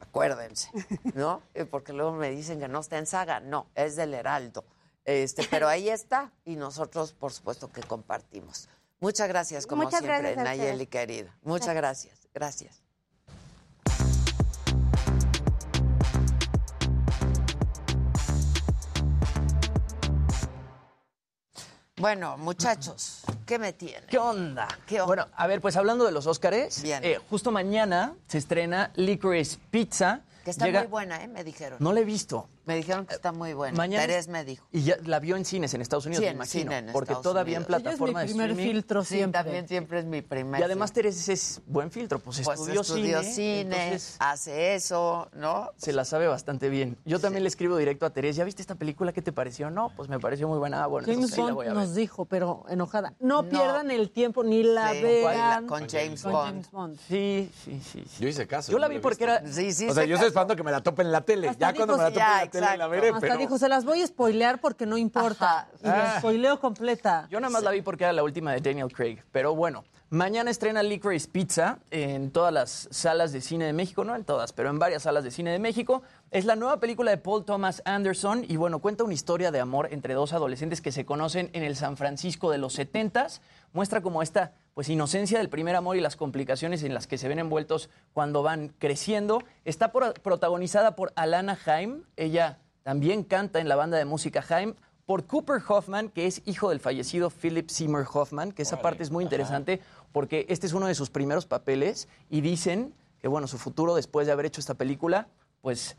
Acuérdense, 0.00 0.70
¿no? 1.14 1.42
Eh, 1.54 1.64
Porque 1.64 1.92
luego 1.92 2.12
me 2.12 2.30
dicen 2.30 2.58
que 2.60 2.68
no 2.68 2.80
está 2.80 2.98
en 2.98 3.06
saga. 3.06 3.40
No, 3.40 3.66
es 3.74 3.96
del 3.96 4.14
Heraldo. 4.14 4.64
Este, 5.04 5.46
pero 5.50 5.68
ahí 5.68 5.88
está 5.90 6.32
y 6.44 6.56
nosotros, 6.56 7.12
por 7.12 7.32
supuesto, 7.32 7.70
que 7.70 7.82
compartimos. 7.82 8.68
Muchas 9.04 9.28
gracias, 9.28 9.66
como 9.66 9.82
Muchas 9.82 10.00
siempre, 10.00 10.32
gracias 10.32 10.44
Nayeli, 10.58 10.86
querida. 10.86 11.36
Muchas 11.42 11.74
gracias. 11.74 12.26
Gracias. 12.32 12.80
Bueno, 21.96 22.36
muchachos, 22.38 23.22
¿qué 23.46 23.58
me 23.58 23.72
tienen? 23.72 24.04
¿Qué 24.08 24.18
onda? 24.18 24.66
¿Qué 24.86 24.96
onda? 25.00 25.06
Bueno, 25.06 25.28
a 25.34 25.46
ver, 25.46 25.60
pues 25.60 25.76
hablando 25.76 26.04
de 26.04 26.10
los 26.12 26.26
Óscares, 26.26 26.82
Bien. 26.82 27.04
eh, 27.04 27.20
justo 27.30 27.52
mañana 27.52 28.14
se 28.26 28.38
estrena 28.38 28.90
Licorice 28.96 29.58
Pizza. 29.70 30.22
Que 30.44 30.50
está 30.50 30.66
Llega- 30.66 30.80
muy 30.80 30.88
buena, 30.88 31.22
¿eh? 31.22 31.28
Me 31.28 31.44
dijeron. 31.44 31.78
No 31.80 31.92
la 31.92 32.00
he 32.00 32.04
visto. 32.04 32.48
Me 32.66 32.76
dijeron 32.76 33.04
que 33.06 33.14
está 33.14 33.30
muy 33.32 33.52
buena. 33.52 33.76
Mañana- 33.76 34.06
Terés 34.06 34.28
me 34.28 34.44
dijo. 34.44 34.66
Y 34.72 34.82
ya 34.84 34.96
la 35.04 35.20
vio 35.20 35.36
en 35.36 35.44
cines 35.44 35.74
en 35.74 35.80
Estados 35.82 36.06
Unidos, 36.06 36.20
Sí, 36.20 36.24
me 36.24 36.30
en 36.30 36.36
imagino. 36.36 36.62
cine 36.62 36.78
en 36.78 36.92
porque 36.92 37.12
Estados 37.12 37.22
todavía 37.22 37.58
Unidos. 37.58 37.68
en 37.68 37.74
Ella 37.74 37.76
es 37.76 37.82
mi 37.84 37.90
plataforma 37.98 38.20
de 38.20 38.26
primer 38.26 38.50
streaming. 38.50 38.72
filtro 38.72 39.04
Sí, 39.04 39.14
siempre. 39.16 39.42
también 39.42 39.68
siempre 39.68 39.98
es 39.98 40.04
mi 40.06 40.22
primer. 40.22 40.60
Y 40.60 40.62
además 40.64 40.90
filtro. 40.90 41.02
Teresa 41.02 41.32
es 41.32 41.60
buen 41.66 41.90
filtro, 41.90 42.18
pues, 42.20 42.40
pues 42.42 42.58
estudió, 42.60 42.80
estudió 42.80 43.22
cine, 43.22 43.32
cine, 43.34 43.84
entonces 43.84 44.16
hace 44.18 44.74
eso, 44.74 45.28
¿no? 45.34 45.70
se 45.76 45.92
la 45.92 46.04
sabe 46.04 46.26
bastante 46.26 46.68
bien. 46.68 46.96
Yo 47.04 47.18
también 47.20 47.42
le 47.42 47.48
escribo 47.48 47.76
directo 47.76 48.06
a 48.06 48.10
Teresa, 48.10 48.38
¿ya 48.38 48.44
viste 48.44 48.62
esta 48.62 48.76
película? 48.76 49.12
¿Qué 49.12 49.20
te 49.22 49.32
pareció? 49.32 49.70
No, 49.70 49.90
pues 49.94 50.08
me 50.08 50.18
pareció 50.18 50.48
muy 50.48 50.58
buena. 50.58 50.82
Ah, 50.84 50.86
bueno, 50.86 51.04
James 51.06 51.16
entonces 51.16 51.38
ahí 51.38 51.44
la 51.44 51.52
Bond 51.52 51.56
voy 51.56 51.66
a 51.66 51.68
ver. 51.74 51.76
nos 51.86 51.94
dijo, 51.94 52.24
pero 52.24 52.64
enojada, 52.70 53.12
no, 53.20 53.42
No. 53.42 53.48
pierdan 53.50 53.90
el 53.90 54.10
tiempo 54.10 54.42
ni 54.42 54.62
la 54.62 54.92
Sí, 54.92 55.02
vean. 55.02 55.66
con 55.66 55.86
James 55.88 56.22
con 56.22 56.32
Bond. 56.32 56.46
James 56.50 56.70
Bond. 56.70 56.98
Sí, 57.08 57.50
sí, 57.64 57.80
sí. 57.92 58.04
sí. 58.08 58.22
Yo 58.22 58.28
hice 58.28 58.46
caso. 58.46 58.72
Yo 58.72 58.78
la 58.78 58.88
vi 58.88 59.00
porque 59.00 59.24
era... 59.24 59.46
Sí, 59.46 59.72
sí. 59.72 59.88
O 59.88 59.92
sea, 59.94 60.04
se 60.04 60.08
yo 60.08 60.14
estoy 60.14 60.28
esperando 60.28 60.56
que 60.56 60.62
me 60.62 60.70
la 60.72 60.82
tope 60.82 61.02
en 61.02 61.12
la 61.12 61.20
tele. 61.20 61.50
Ya 61.58 61.74
cuando 61.74 61.96
me 61.96 62.02
la 62.04 62.10
tope 62.10 62.50
la 62.60 62.86
veré, 62.88 63.08
Hasta 63.08 63.20
pero... 63.20 63.36
dijo, 63.36 63.58
se 63.58 63.68
las 63.68 63.84
voy 63.84 64.02
a 64.02 64.06
spoilear 64.06 64.60
porque 64.60 64.86
no 64.86 64.96
importa. 64.96 65.68
Y 65.82 65.86
la 65.86 66.18
spoileo 66.18 66.60
completa. 66.60 67.26
Yo 67.30 67.40
nada 67.40 67.50
más 67.50 67.62
la 67.62 67.70
vi 67.70 67.82
porque 67.82 68.04
era 68.04 68.12
la 68.12 68.22
última 68.22 68.52
de 68.52 68.60
Daniel 68.60 68.92
Craig. 68.92 69.22
Pero 69.32 69.54
bueno, 69.54 69.84
mañana 70.10 70.50
estrena 70.50 70.82
Licorice 70.82 71.28
Pizza 71.28 71.78
en 71.90 72.30
todas 72.30 72.52
las 72.52 72.88
salas 72.90 73.32
de 73.32 73.40
cine 73.40 73.66
de 73.66 73.72
México, 73.72 74.04
no 74.04 74.14
en 74.14 74.24
todas, 74.24 74.52
pero 74.52 74.70
en 74.70 74.78
varias 74.78 75.02
salas 75.04 75.24
de 75.24 75.30
cine 75.30 75.50
de 75.50 75.58
México. 75.58 76.02
Es 76.30 76.44
la 76.44 76.56
nueva 76.56 76.80
película 76.80 77.10
de 77.10 77.18
Paul 77.18 77.44
Thomas 77.44 77.82
Anderson 77.84 78.44
y 78.48 78.56
bueno, 78.56 78.78
cuenta 78.80 79.04
una 79.04 79.14
historia 79.14 79.50
de 79.50 79.60
amor 79.60 79.88
entre 79.90 80.14
dos 80.14 80.32
adolescentes 80.32 80.80
que 80.80 80.92
se 80.92 81.04
conocen 81.04 81.50
en 81.52 81.62
el 81.62 81.76
San 81.76 81.96
Francisco 81.96 82.50
de 82.50 82.58
los 82.58 82.78
70s. 82.78 83.40
Muestra 83.72 84.00
como 84.00 84.22
esta 84.22 84.52
pues 84.74 84.88
inocencia 84.88 85.38
del 85.38 85.48
primer 85.48 85.76
amor 85.76 85.96
y 85.96 86.00
las 86.00 86.16
complicaciones 86.16 86.82
en 86.82 86.92
las 86.94 87.06
que 87.06 87.16
se 87.16 87.28
ven 87.28 87.38
envueltos 87.38 87.90
cuando 88.12 88.42
van 88.42 88.68
creciendo. 88.78 89.42
Está 89.64 89.92
por- 89.92 90.14
protagonizada 90.20 90.96
por 90.96 91.12
Alana 91.16 91.56
Haim. 91.66 92.02
Ella 92.16 92.58
también 92.82 93.22
canta 93.22 93.60
en 93.60 93.68
la 93.68 93.76
banda 93.76 93.96
de 93.98 94.04
música 94.04 94.44
Haim 94.48 94.74
por 95.06 95.26
Cooper 95.26 95.62
Hoffman, 95.68 96.08
que 96.08 96.26
es 96.26 96.42
hijo 96.44 96.70
del 96.70 96.80
fallecido 96.80 97.30
Philip 97.30 97.68
Seymour 97.68 98.06
Hoffman, 98.12 98.52
que 98.52 98.62
esa 98.62 98.80
parte 98.80 99.02
es 99.02 99.10
muy 99.10 99.22
interesante 99.22 99.80
porque 100.12 100.46
este 100.48 100.66
es 100.66 100.72
uno 100.72 100.86
de 100.86 100.94
sus 100.94 101.10
primeros 101.10 101.46
papeles 101.46 102.08
y 102.30 102.40
dicen 102.40 102.94
que 103.20 103.28
bueno, 103.28 103.46
su 103.46 103.58
futuro 103.58 103.94
después 103.94 104.26
de 104.26 104.32
haber 104.32 104.46
hecho 104.46 104.60
esta 104.60 104.74
película, 104.74 105.28
pues 105.62 105.96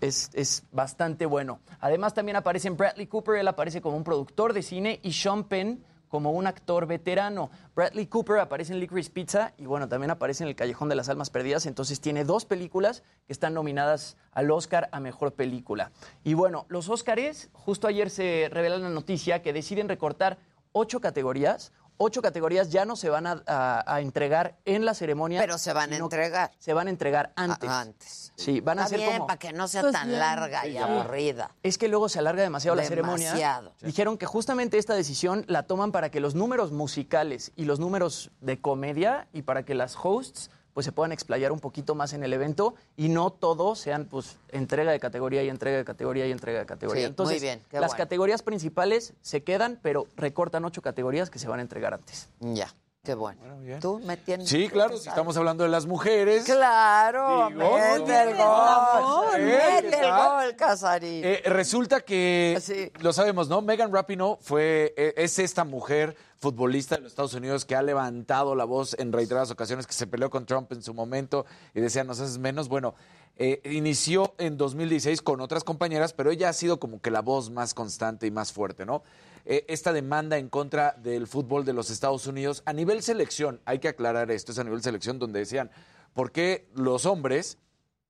Es, 0.00 0.30
es 0.32 0.62
bastante 0.72 1.26
bueno. 1.26 1.60
Además, 1.78 2.14
también 2.14 2.36
aparece 2.36 2.70
Bradley 2.70 3.06
Cooper, 3.06 3.36
él 3.36 3.46
aparece 3.48 3.82
como 3.82 3.98
un 3.98 4.02
productor 4.04 4.54
de 4.54 4.62
cine, 4.62 4.98
y 5.02 5.12
Sean 5.12 5.44
Penn 5.44 5.84
como 6.10 6.32
un 6.32 6.46
actor 6.46 6.86
veterano. 6.86 7.50
Bradley 7.74 8.06
Cooper 8.06 8.40
aparece 8.40 8.74
en 8.74 8.80
Licorice 8.80 9.10
Pizza 9.10 9.54
y 9.56 9.64
bueno, 9.64 9.88
también 9.88 10.10
aparece 10.10 10.44
en 10.44 10.48
El 10.48 10.56
Callejón 10.56 10.90
de 10.90 10.96
las 10.96 11.08
Almas 11.08 11.30
Perdidas, 11.30 11.64
entonces 11.64 12.00
tiene 12.00 12.24
dos 12.24 12.44
películas 12.44 13.02
que 13.26 13.32
están 13.32 13.54
nominadas 13.54 14.18
al 14.32 14.50
Oscar 14.50 14.88
a 14.92 15.00
Mejor 15.00 15.32
Película. 15.32 15.92
Y 16.24 16.34
bueno, 16.34 16.66
los 16.68 16.88
Oscars, 16.88 17.48
justo 17.52 17.86
ayer 17.86 18.10
se 18.10 18.48
revela 18.50 18.76
la 18.76 18.90
noticia 18.90 19.40
que 19.40 19.52
deciden 19.52 19.88
recortar 19.88 20.38
ocho 20.72 21.00
categorías, 21.00 21.72
ocho 22.02 22.22
categorías 22.22 22.70
ya 22.70 22.86
no 22.86 22.96
se 22.96 23.10
van 23.10 23.26
a, 23.26 23.42
a- 23.46 23.84
a 23.94 24.00
entregar 24.00 24.56
en 24.64 24.86
la 24.86 24.94
ceremonia. 24.94 25.38
Pero 25.40 25.58
se 25.58 25.72
van 25.74 25.92
a 25.92 25.96
entregar. 25.96 26.50
Se 26.58 26.72
van 26.72 26.86
a 26.86 26.90
entregar 26.90 27.32
antes. 27.36 27.68
Ah, 27.68 27.80
antes. 27.82 28.32
Sí, 28.36 28.60
van 28.60 28.78
a 28.78 28.84
Está 28.84 28.88
ser 28.96 28.98
bien, 29.00 29.12
como... 29.12 29.26
para 29.26 29.38
que 29.38 29.52
no 29.52 29.68
sea 29.68 29.82
Pues 29.82 29.92
tan 29.92 30.08
bien. 30.08 30.18
larga 30.18 30.66
y 30.66 30.72
Sí, 30.72 30.78
aburrida. 30.78 31.54
Es 31.62 31.76
que 31.76 31.88
luego 31.88 32.08
se 32.08 32.18
alarga 32.18 32.42
demasiado, 32.42 32.74
la 32.74 32.84
ceremonia. 32.84 33.26
Demasiado. 33.34 33.74
Dijeron 33.82 34.16
que 34.16 34.24
justamente 34.24 34.78
esta 34.78 34.94
decisión 34.94 35.44
la 35.46 35.64
toman 35.64 35.92
para 35.92 36.10
que 36.10 36.20
los 36.20 36.34
números 36.34 36.72
musicales 36.72 37.52
y 37.54 37.66
los 37.66 37.78
números 37.80 38.30
de 38.40 38.60
comedia 38.60 39.28
y 39.34 39.42
para 39.42 39.64
que 39.64 39.74
las 39.74 39.94
hosts 40.02 40.50
pues 40.74 40.86
se 40.86 40.92
puedan 40.92 41.12
explayar 41.12 41.52
un 41.52 41.60
poquito 41.60 41.94
más 41.94 42.12
en 42.12 42.22
el 42.22 42.32
evento 42.32 42.74
y 42.96 43.08
no 43.08 43.30
todo 43.30 43.74
sean 43.74 44.06
pues 44.06 44.38
entrega 44.50 44.92
de 44.92 45.00
categoría 45.00 45.42
y 45.42 45.48
entrega 45.48 45.78
de 45.78 45.84
categoría 45.84 46.26
y 46.26 46.32
entrega 46.32 46.60
de 46.60 46.66
categoría. 46.66 47.02
Sí, 47.02 47.06
muy 47.06 47.10
Entonces, 47.10 47.42
bien, 47.42 47.62
las 47.72 47.90
bueno. 47.90 47.96
categorías 47.96 48.42
principales 48.42 49.14
se 49.22 49.42
quedan, 49.42 49.78
pero 49.82 50.06
recortan 50.16 50.64
ocho 50.64 50.82
categorías 50.82 51.30
que 51.30 51.38
se 51.38 51.48
van 51.48 51.60
a 51.60 51.62
entregar 51.62 51.94
antes. 51.94 52.28
Ya, 52.40 52.68
qué 53.02 53.14
bueno. 53.14 53.40
¿Tú 53.80 54.00
me 54.00 54.16
tienes? 54.16 54.48
Sí, 54.48 54.68
claro, 54.68 54.96
si 54.96 55.08
estamos 55.08 55.36
hablando 55.36 55.64
de 55.64 55.70
las 55.70 55.86
mujeres. 55.86 56.44
Claro, 56.44 57.48
Digo, 57.48 57.60
mete 57.60 58.22
el 58.22 58.36
gol, 58.36 59.40
¿eh? 59.40 59.80
mete 59.82 59.90
¿Qué 59.90 60.04
el 60.04 60.10
gol, 60.10 60.56
Casarín. 60.56 61.22
Eh, 61.24 61.42
resulta 61.46 62.00
que, 62.00 62.90
lo 63.00 63.12
sabemos, 63.12 63.48
¿no? 63.48 63.62
Megan 63.62 63.92
Rapinoe 63.92 64.38
fue, 64.40 64.94
eh, 64.96 65.14
es 65.16 65.38
esta 65.38 65.64
mujer 65.64 66.16
futbolista 66.38 66.96
de 66.96 67.02
los 67.02 67.12
Estados 67.12 67.34
Unidos 67.34 67.66
que 67.66 67.76
ha 67.76 67.82
levantado 67.82 68.54
la 68.54 68.64
voz 68.64 68.96
en 68.98 69.12
reiteradas 69.12 69.50
ocasiones, 69.50 69.86
que 69.86 69.92
se 69.92 70.06
peleó 70.06 70.30
con 70.30 70.46
Trump 70.46 70.72
en 70.72 70.82
su 70.82 70.94
momento 70.94 71.44
y 71.74 71.80
decía, 71.80 72.02
nos 72.02 72.18
haces 72.18 72.38
menos. 72.38 72.68
Bueno, 72.68 72.94
eh, 73.36 73.60
inició 73.64 74.34
en 74.38 74.56
2016 74.56 75.22
con 75.22 75.40
otras 75.40 75.64
compañeras, 75.64 76.12
pero 76.12 76.30
ella 76.30 76.48
ha 76.48 76.52
sido 76.52 76.80
como 76.80 77.00
que 77.00 77.10
la 77.10 77.20
voz 77.20 77.50
más 77.50 77.74
constante 77.74 78.26
y 78.26 78.30
más 78.30 78.52
fuerte, 78.52 78.84
¿no? 78.84 79.02
Eh, 79.44 79.64
esta 79.68 79.92
demanda 79.92 80.38
en 80.38 80.48
contra 80.48 80.92
del 81.02 81.26
fútbol 81.26 81.64
de 81.64 81.72
los 81.72 81.90
Estados 81.90 82.26
Unidos. 82.26 82.62
A 82.66 82.72
nivel 82.72 83.02
selección, 83.02 83.60
hay 83.64 83.78
que 83.78 83.88
aclarar 83.88 84.30
esto, 84.30 84.52
es 84.52 84.58
a 84.58 84.64
nivel 84.64 84.82
selección 84.82 85.18
donde 85.18 85.40
decían, 85.40 85.70
¿por 86.12 86.32
qué 86.32 86.68
los 86.74 87.06
hombres 87.06 87.58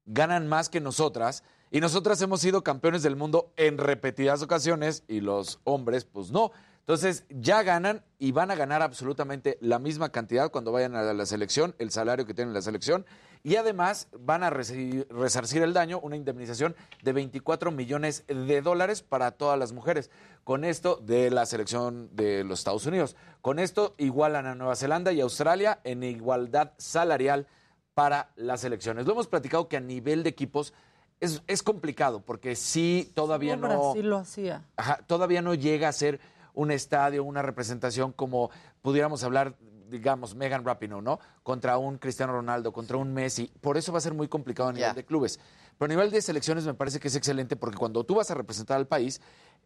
ganan 0.07 0.49
más 0.49 0.69
que 0.69 0.81
nosotras 0.81 1.45
y 1.71 1.81
nosotras 1.81 2.21
hemos 2.21 2.41
sido 2.41 2.63
campeones 2.63 3.03
del 3.03 3.17
mundo 3.17 3.53
en 3.57 3.79
repetidas 3.79 4.43
ocasiones 4.43 5.05
y 5.07 5.21
los 5.21 5.61
hombres 5.65 6.05
pues 6.05 6.31
no. 6.33 6.51
Entonces 6.81 7.25
ya 7.29 7.63
ganan 7.63 8.03
y 8.19 8.33
van 8.33 8.51
a 8.51 8.57
ganar 8.57 8.83
absolutamente 8.83 9.57
la 9.61 9.79
misma 9.79 10.11
cantidad 10.11 10.51
cuando 10.51 10.73
vayan 10.73 10.97
a 10.97 11.13
la 11.13 11.27
selección, 11.27 11.77
el 11.79 11.93
salario 11.93 12.27
que 12.27 12.35
tienen 12.35 12.53
la 12.53 12.63
selección 12.63 13.07
y 13.43 13.57
además 13.57 14.09
van 14.19 14.43
a 14.43 14.51
resarcir 14.51 15.63
el 15.63 15.73
daño, 15.73 15.99
una 16.01 16.17
indemnización 16.17 16.77
de 17.03 17.13
24 17.13 17.71
millones 17.71 18.25
de 18.27 18.61
dólares 18.63 19.03
para 19.03 19.31
todas 19.33 19.59
las 19.59 19.73
mujeres. 19.73 20.11
Con 20.45 20.65
esto 20.65 20.97
de 20.97 21.31
la 21.31 21.47
selección 21.47 22.09
de 22.15 22.45
los 22.45 22.59
Estados 22.61 22.87
Unidos. 22.87 23.17
Con 23.41 23.59
esto 23.59 23.95
igualan 23.99 24.47
a 24.47 24.55
Nueva 24.55 24.77
Zelanda 24.77 25.13
y 25.13 25.21
Australia 25.21 25.81
en 25.85 26.03
igualdad 26.03 26.73
salarial 26.77 27.47
para 27.95 28.31
las 28.37 28.65
elecciones. 28.65 29.07
Lo 29.07 29.13
hemos 29.13 29.27
platicado 29.27 29.69
que 29.69 29.77
a 29.77 29.81
nivel 29.81 30.23
de 30.23 30.31
equipos 30.31 30.73
es, 31.21 31.43
es 31.47 31.63
complicado 31.63 32.21
porque 32.21 32.57
sí 32.57 33.11
todavía 33.15 33.57
No, 33.57 33.69
no, 33.69 33.79
Brasil 33.93 34.09
lo 34.09 34.17
hacía. 34.19 34.65
ajá, 34.77 35.01
todavía 35.07 35.43
no 35.43 35.55
llega 35.55 35.89
a 35.89 35.93
ser 35.93 36.21
un 36.55 36.71
estadio, 36.71 37.23
una 37.25 37.43
representación 37.43 38.13
como 38.13 38.51
pudiéramos 38.83 39.23
hablar, 39.23 39.55
digamos, 39.91 40.35
Megan 40.35 40.65
Rapinoe, 40.65 41.03
¿no? 41.03 41.19
Contra 41.43 41.77
un 41.79 41.99
Cristiano 41.99 42.33
Ronaldo, 42.33 42.73
contra 42.73 42.97
un 42.97 43.13
Messi. 43.13 43.53
Por 43.61 43.77
eso 43.77 43.93
va 43.93 43.99
a 43.99 44.01
ser 44.01 44.15
muy 44.15 44.29
complicado 44.29 44.69
a 44.69 44.73
nivel 44.73 44.89
de 44.95 45.05
clubes. 45.05 45.39
Pero 45.79 45.87
a 45.87 45.95
nivel 45.95 46.11
de 46.11 46.23
selecciones 46.23 46.65
me 46.65 46.75
parece 46.75 47.01
que 47.01 47.09
es 47.09 47.17
excelente 47.17 47.57
porque 47.57 47.77
cuando 47.77 48.05
tú 48.05 48.15
vas 48.15 48.31
a 48.31 48.35
representar 48.35 48.77
al 48.77 48.87
país, 48.87 49.21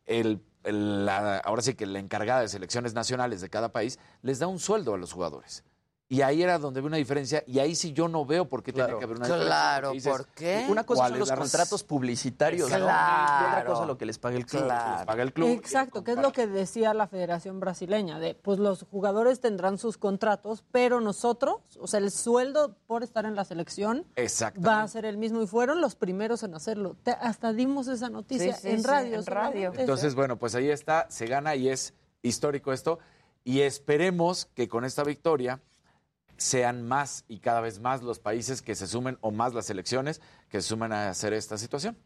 el, 0.06 0.40
el- 0.64 1.04
la- 1.06 1.38
ahora 1.38 1.62
sí 1.62 1.74
que 1.74 1.86
la 1.86 1.98
encargada 1.98 2.40
de 2.40 2.48
selecciones 2.48 2.94
nacionales 2.94 3.40
de 3.40 3.50
cada 3.50 3.70
país 3.72 3.98
les 4.22 4.38
da 4.38 4.46
un 4.46 4.58
sueldo 4.58 4.94
a 4.94 4.98
los 4.98 5.12
jugadores. 5.12 5.64
Y 6.06 6.20
ahí 6.20 6.42
era 6.42 6.58
donde 6.58 6.82
ve 6.82 6.86
una 6.86 6.98
diferencia, 6.98 7.42
y 7.46 7.58
ahí 7.60 7.74
sí 7.74 7.92
yo 7.94 8.08
no 8.08 8.26
veo 8.26 8.46
por 8.46 8.62
qué 8.62 8.72
tenía 8.74 8.88
que 8.98 9.04
haber 9.04 9.16
una 9.16 9.26
diferencia. 9.26 9.46
Claro, 9.46 9.88
porque 9.88 9.96
dices, 9.96 10.12
¿por 10.12 10.26
qué? 10.28 10.66
Una 10.68 10.84
cosa 10.84 10.98
¿cuál 11.00 11.10
son 11.12 11.18
los 11.20 11.32
contratos 11.32 11.82
publicitarios, 11.82 12.70
¿no? 12.70 12.76
Claro. 12.76 13.46
Y 13.46 13.48
otra 13.50 13.64
cosa 13.64 13.86
lo 13.86 13.96
que 13.96 14.04
les 14.04 14.18
paga 14.18 14.36
el 14.36 14.44
club. 14.44 14.64
Claro. 14.64 14.96
Les 14.98 15.06
paga 15.06 15.22
el 15.22 15.32
club. 15.32 15.48
Exacto, 15.48 16.04
que 16.04 16.12
es 16.12 16.18
lo 16.18 16.30
que 16.32 16.46
decía 16.46 16.92
la 16.92 17.06
Federación 17.06 17.58
Brasileña, 17.58 18.18
de 18.18 18.34
pues 18.34 18.58
los 18.58 18.82
jugadores 18.90 19.40
tendrán 19.40 19.78
sus 19.78 19.96
contratos, 19.96 20.62
pero 20.70 21.00
nosotros, 21.00 21.56
o 21.80 21.86
sea, 21.86 22.00
el 22.00 22.10
sueldo 22.10 22.76
por 22.86 23.02
estar 23.02 23.24
en 23.24 23.34
la 23.34 23.44
selección 23.46 24.06
va 24.64 24.82
a 24.82 24.88
ser 24.88 25.06
el 25.06 25.16
mismo 25.16 25.42
y 25.42 25.46
fueron 25.46 25.80
los 25.80 25.94
primeros 25.94 26.42
en 26.42 26.54
hacerlo. 26.54 26.96
Te- 27.02 27.12
hasta 27.12 27.54
dimos 27.54 27.88
esa 27.88 28.10
noticia 28.10 28.54
Sí, 28.54 28.60
sí, 28.60 28.68
en 28.68 28.80
sí, 28.82 28.86
radio. 28.86 29.18
en 29.18 29.26
radio. 29.26 29.72
Entonces, 29.74 30.14
bueno, 30.14 30.36
pues 30.38 30.54
ahí 30.54 30.68
está, 30.68 31.06
se 31.08 31.26
gana 31.26 31.56
y 31.56 31.70
es 31.70 31.94
histórico 32.22 32.74
esto. 32.74 32.98
Y 33.42 33.62
esperemos 33.62 34.46
que 34.54 34.68
con 34.68 34.84
esta 34.84 35.02
victoria 35.02 35.60
sean 36.44 36.86
más 36.86 37.24
y 37.26 37.38
cada 37.38 37.60
vez 37.62 37.80
más 37.80 38.02
los 38.02 38.18
países 38.18 38.60
que 38.60 38.74
se 38.74 38.86
sumen 38.86 39.16
o 39.22 39.30
más 39.30 39.54
las 39.54 39.70
elecciones 39.70 40.20
que 40.50 40.60
se 40.60 40.68
sumen 40.68 40.92
a 40.92 41.08
hacer 41.08 41.32
esta 41.32 41.56
situación. 41.56 41.96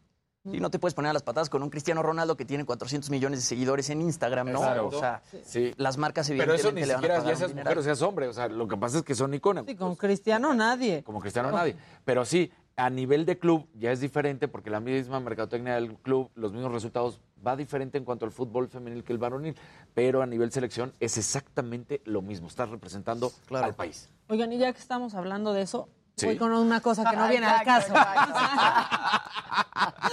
Y 0.45 0.61
no 0.61 0.71
te 0.71 0.79
puedes 0.79 0.93
poner 0.93 1.09
a 1.09 1.13
las 1.13 1.21
patadas 1.23 1.49
con 1.49 1.61
un 1.61 1.69
Cristiano 1.69 2.01
Ronaldo 2.01 2.37
que 2.37 2.45
tiene 2.45 2.63
400 2.63 3.09
millones 3.09 3.39
de 3.39 3.45
seguidores 3.45 3.89
en 3.89 4.01
Instagram, 4.01 4.49
¿no? 4.53 4.59
Claro. 4.59 4.87
O 4.87 4.97
sea, 4.99 5.21
Sí. 5.43 5.73
las 5.75 5.97
marcas 5.97 6.29
Pero 6.29 6.43
evidentemente 6.53 6.69
eso 6.69 6.71
ni 6.71 6.81
le 6.81 6.93
van 6.93 6.95
a 6.95 6.99
siquiera 7.01 7.15
pagar 7.17 7.33
ya 7.33 7.37
seas 7.37 7.49
un 7.49 7.55
mujer 7.55 7.63
dineral. 7.65 7.77
o 7.77 7.83
seas 7.83 8.01
hombre. 8.01 8.27
O 8.29 8.33
sea, 8.33 8.47
lo 8.47 8.67
que 8.69 8.77
pasa 8.77 8.97
es 8.99 9.03
que 9.03 9.15
son 9.15 9.33
iconos. 9.33 9.65
Sí, 9.67 9.75
con 9.75 9.95
Cristiano 9.97 10.53
nadie. 10.53 11.03
Como 11.03 11.19
Cristiano 11.19 11.51
nadie. 11.51 11.75
Pero 12.05 12.23
sí, 12.23 12.49
a 12.77 12.89
nivel 12.89 13.25
de 13.25 13.37
club 13.37 13.67
ya 13.77 13.91
es 13.91 13.99
diferente 13.99 14.47
porque 14.47 14.69
la 14.69 14.79
misma 14.79 15.19
mercadotecnia 15.19 15.75
del 15.75 15.95
club, 15.97 16.31
los 16.35 16.53
mismos 16.53 16.71
resultados, 16.71 17.19
va 17.45 17.55
diferente 17.55 17.97
en 17.97 18.05
cuanto 18.05 18.25
al 18.25 18.31
fútbol 18.31 18.67
femenil 18.69 19.03
que 19.03 19.13
el 19.13 19.19
varonil. 19.19 19.55
Pero 19.93 20.21
a 20.21 20.25
nivel 20.25 20.51
selección 20.51 20.93
es 20.99 21.17
exactamente 21.17 22.01
lo 22.05 22.21
mismo. 22.21 22.47
Estás 22.47 22.69
representando 22.69 23.31
al 23.51 23.75
país. 23.75 24.09
Oigan, 24.27 24.51
y 24.53 24.57
ya 24.57 24.71
que 24.73 24.79
estamos 24.79 25.13
hablando 25.15 25.53
de 25.53 25.61
eso, 25.63 25.89
Sí. 26.15 26.25
voy 26.25 26.37
con 26.37 26.51
una 26.51 26.81
cosa 26.81 27.09
que 27.09 27.15
no 27.15 27.27
viene 27.29 27.45
al 27.45 27.63
caso. 27.63 27.93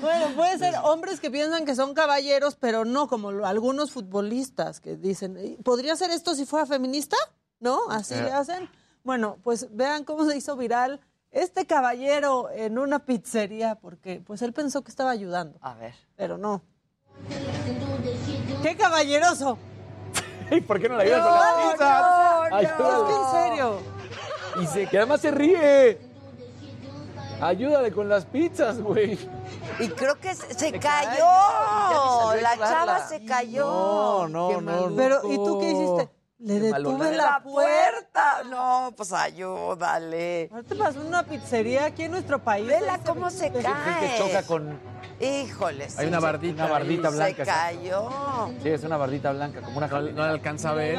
Bueno, 0.00 0.26
puede 0.36 0.58
ser 0.58 0.74
hombres 0.84 1.18
que 1.20 1.30
piensan 1.30 1.64
que 1.64 1.74
son 1.74 1.94
caballeros, 1.94 2.56
pero 2.56 2.84
no 2.84 3.08
como 3.08 3.30
algunos 3.44 3.90
futbolistas 3.90 4.80
que 4.80 4.96
dicen, 4.96 5.36
"Eh, 5.38 5.58
¿podría 5.64 5.96
ser 5.96 6.10
esto 6.10 6.34
si 6.34 6.44
fuera 6.44 6.66
feminista? 6.66 7.16
¿No? 7.60 7.78
Así 7.88 8.14
Eh. 8.14 8.22
le 8.22 8.32
hacen. 8.32 8.68
Bueno, 9.02 9.38
pues 9.42 9.68
vean 9.74 10.04
cómo 10.04 10.24
se 10.26 10.36
hizo 10.36 10.56
viral 10.56 11.00
este 11.34 11.66
caballero 11.66 12.48
en 12.50 12.78
una 12.78 13.00
pizzería, 13.00 13.74
porque 13.74 14.22
pues 14.24 14.40
él 14.42 14.52
pensó 14.52 14.82
que 14.82 14.90
estaba 14.90 15.10
ayudando. 15.10 15.58
A 15.60 15.74
ver. 15.74 15.94
Pero 16.16 16.38
no. 16.38 16.62
¡Qué 18.62 18.76
caballeroso! 18.76 19.58
¿Y 20.50 20.60
por 20.60 20.80
qué 20.80 20.88
no 20.88 20.96
le 20.96 21.10
No, 21.10 21.16
ayudas 21.16 21.26
con 21.26 21.40
las 21.40 21.56
no, 21.56 21.70
pizzas? 21.72 22.00
no. 22.00 22.56
Ayúdale. 22.56 22.94
Es 22.94 23.08
que 23.08 23.14
en 23.14 23.50
serio. 23.50 23.78
Y 24.62 24.66
se, 24.66 24.86
que 24.88 24.98
además 24.98 25.20
se 25.20 25.30
ríe. 25.30 26.14
Ayúdale 27.40 27.90
con 27.92 28.08
las 28.08 28.24
pizzas, 28.24 28.80
güey. 28.80 29.18
Y 29.80 29.88
creo 29.88 30.18
que 30.20 30.34
se, 30.34 30.78
cayó. 30.78 31.26
A 31.26 32.36
La 32.40 32.56
chava 32.56 33.08
se 33.08 33.24
cayó. 33.24 33.66
No, 33.66 34.28
no, 34.28 34.48
Qué 34.48 34.62
no. 34.62 34.96
Pero, 34.96 35.20
¿y 35.32 35.36
tú 35.36 35.58
qué 35.58 35.70
hiciste? 35.72 36.10
Le 36.44 36.60
detuve 36.60 37.10
la 37.12 37.16
la 37.16 37.42
puerta. 37.42 37.42
puerta. 37.42 38.42
No, 38.50 38.92
pues 38.96 39.12
ayúdale. 39.12 40.50
¿No 40.52 40.62
te 40.62 40.74
pasó 40.76 41.00
en 41.00 41.06
una 41.06 41.22
pizzería 41.24 41.86
aquí 41.86 42.02
en 42.02 42.10
nuestro 42.10 42.42
país? 42.44 42.66
Vela 42.66 42.98
se 42.98 43.02
cómo 43.04 43.30
se 43.30 43.46
Es 43.46 43.52
que 43.52 43.62
cae. 43.62 44.18
choca 44.18 44.42
con. 44.42 44.78
Híjole. 45.20 45.88
Hay 45.96 46.06
una 46.08 46.20
bardita. 46.20 46.64
Una 46.64 46.72
bardita 46.72 47.08
Se 47.10 47.16
blanca. 47.16 47.44
cayó. 47.44 48.08
Sí, 48.62 48.68
es 48.68 48.84
una 48.84 48.96
bardita 48.98 49.32
blanca, 49.32 49.62
como 49.62 49.78
una 49.78 49.86
No, 49.88 50.22
alcanza 50.22 50.70
a 50.70 50.74
ver. 50.74 50.98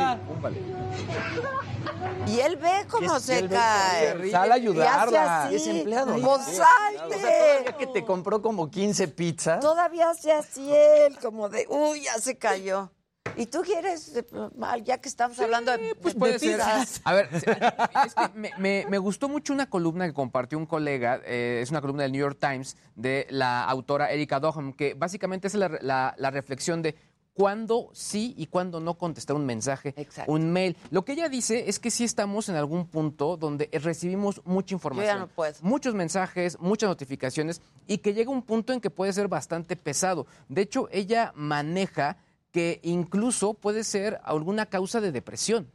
y 2.28 2.40
él 2.40 2.56
ve 2.58 2.86
cómo 2.90 3.20
se 3.20 3.48
cae. 3.48 4.18
se. 4.20 4.32
Sal 4.32 4.52
a 4.52 4.56
ayudarla. 4.56 5.12
Y 5.12 5.16
hace 5.16 5.18
así. 5.18 5.56
Es 5.56 5.68
empleado. 5.68 6.14
Pues 6.14 6.26
O 6.26 6.40
sea, 6.40 6.66
salte. 6.98 7.76
que 7.78 7.88
te 7.88 8.04
compró 8.04 8.42
como 8.42 8.72
15 8.72 9.08
pizzas. 9.10 9.60
Todavía 9.60 10.10
hace 10.10 10.32
así 10.32 10.74
él, 10.74 11.18
como 11.20 11.50
de, 11.50 11.68
uy, 11.70 12.02
ya 12.02 12.14
se 12.16 12.36
cayó. 12.38 12.90
¿Y 13.38 13.48
tú 13.48 13.62
quieres, 13.64 14.16
eh, 14.16 14.26
mal, 14.56 14.84
ya 14.84 15.00
que 15.00 15.10
estamos 15.10 15.38
hablando 15.40 15.72
de, 15.78 15.96
Pues 15.96 16.14
de 16.14 16.20
puede 16.20 16.40
ser. 16.40 16.58
pizzas? 16.58 17.02
A 17.04 17.14
ver, 17.14 17.28
es 17.34 17.44
que 18.16 18.30
me, 18.36 18.52
me- 18.60 18.86
me 18.90 18.98
gustó 18.98 19.28
mucho 19.28 19.52
una 19.52 19.70
columna 19.70 20.06
que 20.08 20.14
compartió 20.14 20.58
un 20.58 20.66
colega, 20.66 21.20
eh, 21.26 21.60
es 21.62 21.70
una 21.70 21.82
columna 21.82 22.04
del 22.04 22.14
New 22.14 22.22
York 22.22 22.38
Times, 22.40 22.78
de 22.96 23.28
la 23.30 23.66
autora 23.66 24.12
Erika 24.12 24.40
Doham, 24.40 24.72
que 24.72 24.94
básicamente 24.94 25.48
es 25.48 25.56
la, 25.56 25.70
la- 25.82 26.16
la 26.18 26.32
reflexión 26.32 26.82
de 26.82 26.96
cuándo 27.34 27.90
sí 27.92 28.34
y 28.38 28.46
cuándo 28.48 28.80
no 28.80 28.94
contestar 28.94 29.36
un 29.36 29.46
mensaje, 29.46 29.94
un 30.28 30.54
mail. 30.54 30.78
Lo 30.90 31.04
que 31.04 31.12
ella 31.12 31.28
dice 31.28 31.68
es 31.68 31.80
que 31.80 31.92
sí 31.92 32.06
estamos 32.06 32.48
en 32.48 32.56
algún 32.56 32.88
punto 32.88 33.36
donde 33.36 33.70
recibimos 33.74 34.42
mucha 34.46 34.74
información. 34.76 35.20
no 35.20 35.28
puedo. 35.28 35.54
Muchos 35.62 35.94
mensajes, 35.94 36.58
muchas 36.62 36.88
notificaciones 36.88 37.62
y 37.88 37.98
que 37.98 38.14
llega 38.14 38.32
un 38.32 38.44
punto 38.44 38.72
en 38.72 38.80
que 38.80 38.90
puede 38.90 39.12
ser 39.12 39.28
bastante 39.28 39.76
pesado. 39.76 40.26
De 40.48 40.62
hecho, 40.62 40.88
ella 40.94 41.34
maneja 41.36 42.16
que 42.56 42.80
incluso 42.84 43.54
puede 43.54 43.84
ser 43.84 44.22
alguna 44.24 44.66
causa 44.68 45.02
de 45.02 45.12
depresión. 45.12 45.70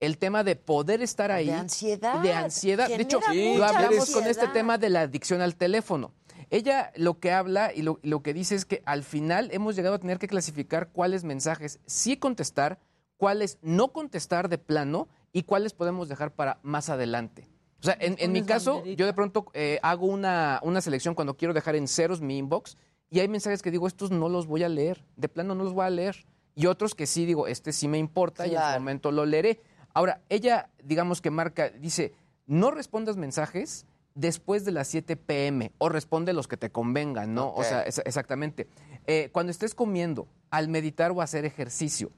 El 0.00 0.16
tema 0.16 0.42
de 0.42 0.56
poder 0.56 1.02
estar 1.02 1.30
ahí. 1.30 1.48
De 1.48 1.52
ansiedad. 1.52 2.22
De 2.22 2.32
ansiedad. 2.32 2.88
De 2.88 2.94
hecho, 2.94 3.20
lo 3.58 3.62
hablamos 3.62 4.08
con 4.08 4.26
este 4.26 4.48
tema 4.48 4.78
de 4.78 4.88
la 4.88 5.02
adicción 5.02 5.42
al 5.42 5.54
teléfono. 5.54 6.14
Ella 6.48 6.92
lo 6.96 7.20
que 7.20 7.30
habla 7.30 7.74
y 7.74 7.82
lo, 7.82 8.00
lo 8.02 8.22
que 8.22 8.32
dice 8.32 8.54
es 8.54 8.64
que 8.64 8.82
al 8.86 9.02
final 9.02 9.50
hemos 9.52 9.76
llegado 9.76 9.96
a 9.96 9.98
tener 9.98 10.18
que 10.18 10.26
clasificar 10.26 10.88
cuáles 10.92 11.24
mensajes 11.24 11.78
sí 11.84 12.16
contestar, 12.16 12.78
cuáles 13.18 13.58
no 13.60 13.92
contestar 13.92 14.48
de 14.48 14.56
plano 14.56 15.08
y 15.30 15.42
cuáles 15.42 15.74
podemos 15.74 16.08
dejar 16.08 16.32
para 16.32 16.58
más 16.62 16.88
adelante. 16.88 17.50
O 17.80 17.84
sea, 17.84 17.98
en, 18.00 18.16
en 18.18 18.32
mi 18.32 18.44
caso, 18.44 18.76
banderita. 18.76 18.98
yo 18.98 19.04
de 19.04 19.12
pronto 19.12 19.44
eh, 19.52 19.78
hago 19.82 20.06
una, 20.06 20.58
una 20.62 20.80
selección 20.80 21.14
cuando 21.14 21.36
quiero 21.36 21.52
dejar 21.52 21.76
en 21.76 21.86
ceros 21.86 22.22
mi 22.22 22.38
inbox 22.38 22.78
y 23.14 23.20
hay 23.20 23.28
mensajes 23.28 23.62
que 23.62 23.70
digo, 23.70 23.86
estos 23.86 24.10
no 24.10 24.28
los 24.28 24.46
voy 24.46 24.62
a 24.64 24.68
leer, 24.68 25.04
de 25.16 25.28
plano 25.28 25.54
no 25.54 25.64
los 25.64 25.72
voy 25.72 25.84
a 25.86 25.90
leer. 25.90 26.26
Y 26.56 26.66
otros 26.66 26.94
que 26.94 27.06
sí 27.06 27.26
digo, 27.26 27.46
este 27.46 27.72
sí 27.72 27.88
me 27.88 27.98
importa 27.98 28.46
y 28.46 28.54
en 28.54 28.60
su 28.60 28.68
momento 28.74 29.10
lo 29.12 29.24
leeré. 29.26 29.60
Ahora, 29.92 30.20
ella, 30.28 30.70
digamos 30.82 31.20
que 31.20 31.30
marca, 31.30 31.68
dice, 31.70 32.12
no 32.46 32.70
respondas 32.70 33.16
mensajes 33.16 33.86
después 34.14 34.64
de 34.64 34.72
las 34.72 34.88
7 34.88 35.16
pm 35.16 35.72
o 35.78 35.88
responde 35.88 36.32
los 36.32 36.46
que 36.48 36.56
te 36.56 36.70
convengan, 36.70 37.34
¿no? 37.34 37.52
O 37.54 37.62
sea, 37.64 37.82
es- 37.82 38.02
exactamente. 38.04 38.68
Eh, 39.06 39.30
cuando 39.32 39.50
estés 39.50 39.74
comiendo, 39.74 40.28
al 40.50 40.68
meditar 40.68 41.10
o 41.10 41.20
hacer 41.20 41.44
ejercicio, 41.44 42.10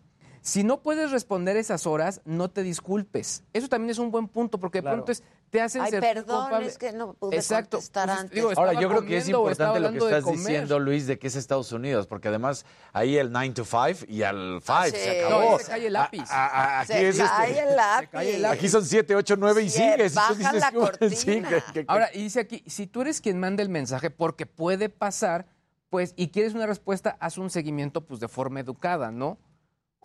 si 0.42 0.62
no 0.62 0.81
puedes 0.83 1.10
responder 1.10 1.57
esas 1.57 1.86
horas, 1.86 2.20
no 2.25 2.50
te 2.50 2.62
disculpes. 2.62 3.42
Eso 3.52 3.68
también 3.68 3.91
es 3.91 3.99
un 3.99 4.10
buen 4.10 4.28
punto 4.28 4.60
porque 4.60 4.78
de 4.78 4.83
Claro. 4.83 4.97
pronto 4.99 5.12
es, 5.12 5.23
te 5.56 5.62
hacen 5.62 5.82
Ay, 5.82 5.90
sentir 5.90 6.14
perdón, 6.14 6.40
culpable. 6.42 6.66
es 6.68 6.78
que 6.78 6.92
no 6.92 7.14
pude 7.14 7.36
Exacto. 7.36 7.78
contestar 7.78 8.06
Pues, 8.08 8.18
antes. 8.18 8.34
digo, 8.34 8.50
Ahora, 8.56 8.72
yo 8.74 8.88
creo 8.90 9.04
que 9.04 9.16
es 9.16 9.28
importante 9.28 9.80
lo 9.80 9.90
que 9.92 9.98
estás 9.98 10.24
diciendo, 10.26 10.78
Luis, 10.78 11.06
de 11.06 11.18
que 11.18 11.26
es 11.28 11.36
Estados 11.36 11.72
Unidos, 11.72 12.06
porque 12.06 12.28
además 12.28 12.66
ahí 12.92 13.16
el 13.16 13.32
9 13.32 13.50
to 13.54 13.64
5 13.64 14.04
y 14.08 14.22
al 14.22 14.60
5 14.62 14.72
Ah, 14.76 14.84
sí. 14.86 14.90
se 14.96 15.20
No, 15.22 15.26
acabó. 15.26 15.52
ahí 15.56 15.64
se 15.64 15.70
cae 15.70 15.86
el 15.86 15.96
A- 15.96 16.00
lápiz. 16.00 16.30
a- 16.30 16.46
a- 16.46 16.80
aquí 16.80 16.92
Se 16.92 17.08
es 17.08 17.18
este- 17.18 17.28
cae 17.30 17.58
el 17.68 17.76
lápiz. 17.76 18.44
Aquí 18.46 18.68
son 18.68 18.84
7, 18.84 19.14
8, 19.16 19.36
9 19.38 19.62
y 19.62 19.70
Sí, 19.70 19.78
sigues. 19.78 20.12
tú 20.12 20.16
baja 20.20 20.34
dices, 20.34 20.60
la 20.60 20.72
cortina. 20.72 21.16
Sí, 21.16 21.42
que- 21.42 21.62
que- 21.72 21.84
Ahora, 21.88 22.10
y 22.12 22.22
dice 22.24 22.40
aquí, 22.40 22.62
si 22.66 22.86
tú 22.86 23.00
eres 23.02 23.20
quien 23.20 23.40
manda 23.40 23.62
el 23.62 23.68
mensaje, 23.68 24.10
porque 24.10 24.46
puede 24.46 24.88
pasar, 24.88 25.46
pues, 25.90 26.12
y 26.16 26.28
quieres 26.28 26.52
una 26.54 26.66
respuesta, 26.66 27.16
haz 27.20 27.38
un 27.38 27.48
seguimiento, 27.48 28.02
pues, 28.02 28.20
de 28.20 28.28
forma 28.28 28.60
educada, 28.60 29.10
¿no? 29.10 29.38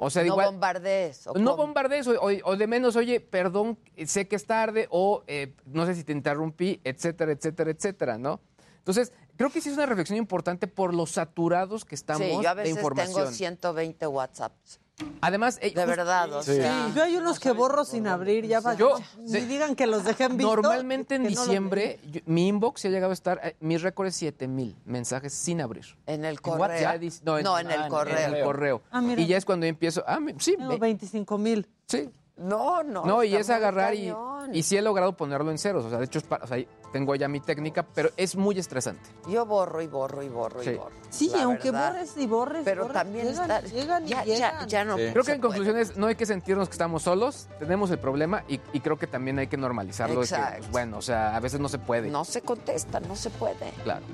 O 0.04 0.10
sea, 0.10 0.24
no 0.24 0.30
igual... 0.30 0.48
bombardees. 0.48 1.28
¿o 1.28 1.34
No 1.36 1.56
bombardees, 1.56 2.08
o, 2.08 2.14
o- 2.20 2.32
o 2.52 2.58
de 2.58 2.66
menos, 2.68 2.96
oye, 2.96 3.20
perdón, 3.22 3.78
sé 4.08 4.28
que 4.28 4.36
es 4.36 4.46
tarde, 4.48 4.88
o 4.90 5.24
eh, 5.28 5.54
no 5.68 5.86
sé 5.86 5.94
si 5.94 6.04
te 6.04 6.12
interrumpí, 6.12 6.82
etcétera, 6.84 7.32
etcétera, 7.32 7.70
etcétera, 7.70 8.18
¿no? 8.18 8.42
Entonces, 8.80 9.14
creo 9.38 9.52
que 9.52 9.62
sí 9.62 9.70
es 9.70 9.76
una 9.76 9.86
reflexión 9.86 10.18
importante 10.18 10.66
por 10.66 10.96
los 10.96 11.12
saturados 11.12 11.86
que 11.86 11.94
estamos 11.94 12.28
Sí, 12.28 12.34
yo 12.42 12.50
a 12.50 12.56
de 12.56 12.64
veces 12.64 12.78
información. 12.78 13.16
tengo 13.26 13.32
120 13.32 14.08
WhatsApps. 14.08 14.80
Además, 15.22 15.60
eh, 15.62 15.72
De 15.74 15.86
verdad, 15.86 16.32
o 16.34 16.44
sea. 16.44 16.92
Yo 16.96 17.04
hay 17.04 17.16
unos 17.16 17.40
que 17.40 17.52
borro 17.52 17.86
sin 17.86 18.08
abrir, 18.08 18.46
ya 18.46 18.62
para 18.62 18.76
Yo- 18.78 18.98
ni 19.20 19.40
digan 19.42 19.76
que 19.76 19.88
los 19.88 20.04
dejé 20.04 20.26
en 20.26 20.38
visto. 20.38 20.56
Normalmente 20.56 21.16
en 21.16 21.24
no 21.24 21.30
diciembre, 21.30 22.00
yo- 22.12 22.22
mi 22.26 22.48
inbox 22.48 22.82
se 22.82 22.88
ha 22.88 22.92
llegado 22.92 23.12
a 23.12 23.14
estar, 23.14 23.40
eh, 23.44 23.56
mi 23.60 23.78
récord 23.78 24.08
es 24.08 24.16
7 24.16 24.48
mil 24.48 24.76
mensajes 24.86 25.34
sin 25.34 25.62
abrir. 25.62 25.86
En 26.06 26.26
el 26.26 26.36
En 26.36 26.38
correo. 26.42 26.90
No, 27.24 27.38
en, 27.38 27.44
No, 27.44 27.60
en 27.60 27.72
el 27.72 27.82
ah, 27.84 27.88
correo. 27.88 28.18
En 28.28 28.36
el 28.36 28.44
correo. 28.44 28.82
Ah, 28.92 29.02
mira. 29.02 29.22
y 29.22 29.28
ya 29.28 29.38
es 29.38 29.46
cuando 29.46 29.66
yo 29.66 29.70
empiezo. 29.70 30.04
Ah, 30.08 30.20
sí, 30.40 30.56
Tengo 30.58 30.70
ve- 30.72 30.78
25 30.78 31.38
mil. 31.38 31.68
sí. 31.88 32.10
No, 32.42 32.84
no. 32.84 33.06
No, 33.06 33.24
y 33.24 33.36
es 33.36 33.50
agarrar 33.50 33.94
y, 33.94 34.14
y 34.52 34.64
sí 34.64 34.76
he 34.78 34.82
logrado 34.82 35.14
ponerlo 35.14 35.52
en 35.52 35.58
ceros. 35.58 35.86
O 35.86 35.90
sea, 35.90 36.00
de 36.00 36.06
hecho, 36.06 36.20
es 36.20 36.26
pa- 36.26 36.40
o 36.44 36.48
sea, 36.48 36.58
tengo 36.92 37.14
ya 37.16 37.28
mi 37.28 37.40
técnica, 37.40 37.84
pero 37.84 38.10
es 38.18 38.36
muy 38.36 38.58
estresante. 38.58 39.10
Yo 39.30 39.46
borro 39.46 39.82
y 39.82 39.88
borro 39.88 40.24
y 40.24 40.30
borro 40.30 40.62
Sí. 40.64 40.72
y 40.72 40.76
borro. 40.76 40.96
Sí, 41.10 41.30
la 41.34 41.44
aunque 41.44 41.72
verdad. 41.72 41.94
borres 41.94 42.18
y 42.18 42.28
borres. 42.28 42.62
Pero 42.66 42.82
borres, 42.84 42.94
también 42.98 43.28
llegan, 43.28 43.52
está- 43.52 43.62
Llegan 43.70 44.06
y 44.06 44.08
ya, 44.10 44.24
llegan. 44.24 44.60
ya, 44.62 44.68
ya 44.68 44.86
no. 44.86 44.98
Sí. 44.98 45.04
Creo 45.12 45.24
que 45.24 45.32
en 45.34 45.40
puede. 45.42 45.42
conclusiones 45.42 45.98
no 45.98 46.08
hay 46.08 46.16
que 46.16 46.26
sentirnos 46.26 46.68
que 46.68 46.74
estamos 46.74 47.04
solos, 47.04 47.48
tenemos 47.60 47.92
el 47.92 48.00
problema 48.00 48.44
y, 48.48 48.60
y 48.74 48.80
creo 48.80 48.98
que 48.98 49.08
también 49.08 49.38
hay 49.40 49.48
que 49.48 49.58
normalizarlo. 49.58 50.16
que, 50.22 50.26
Exacto. 50.26 50.58
pues, 50.60 50.72
bueno, 50.72 50.98
o 50.98 51.02
sea, 51.02 51.36
a 51.36 51.40
veces 51.40 51.60
no 51.60 51.70
se 51.70 51.78
puede. 51.80 52.10
No 52.10 52.26
se 52.26 52.42
contesta, 52.42 53.00
no 53.00 53.16
se 53.16 53.30
puede. 53.30 53.72
Claro. 53.84 54.06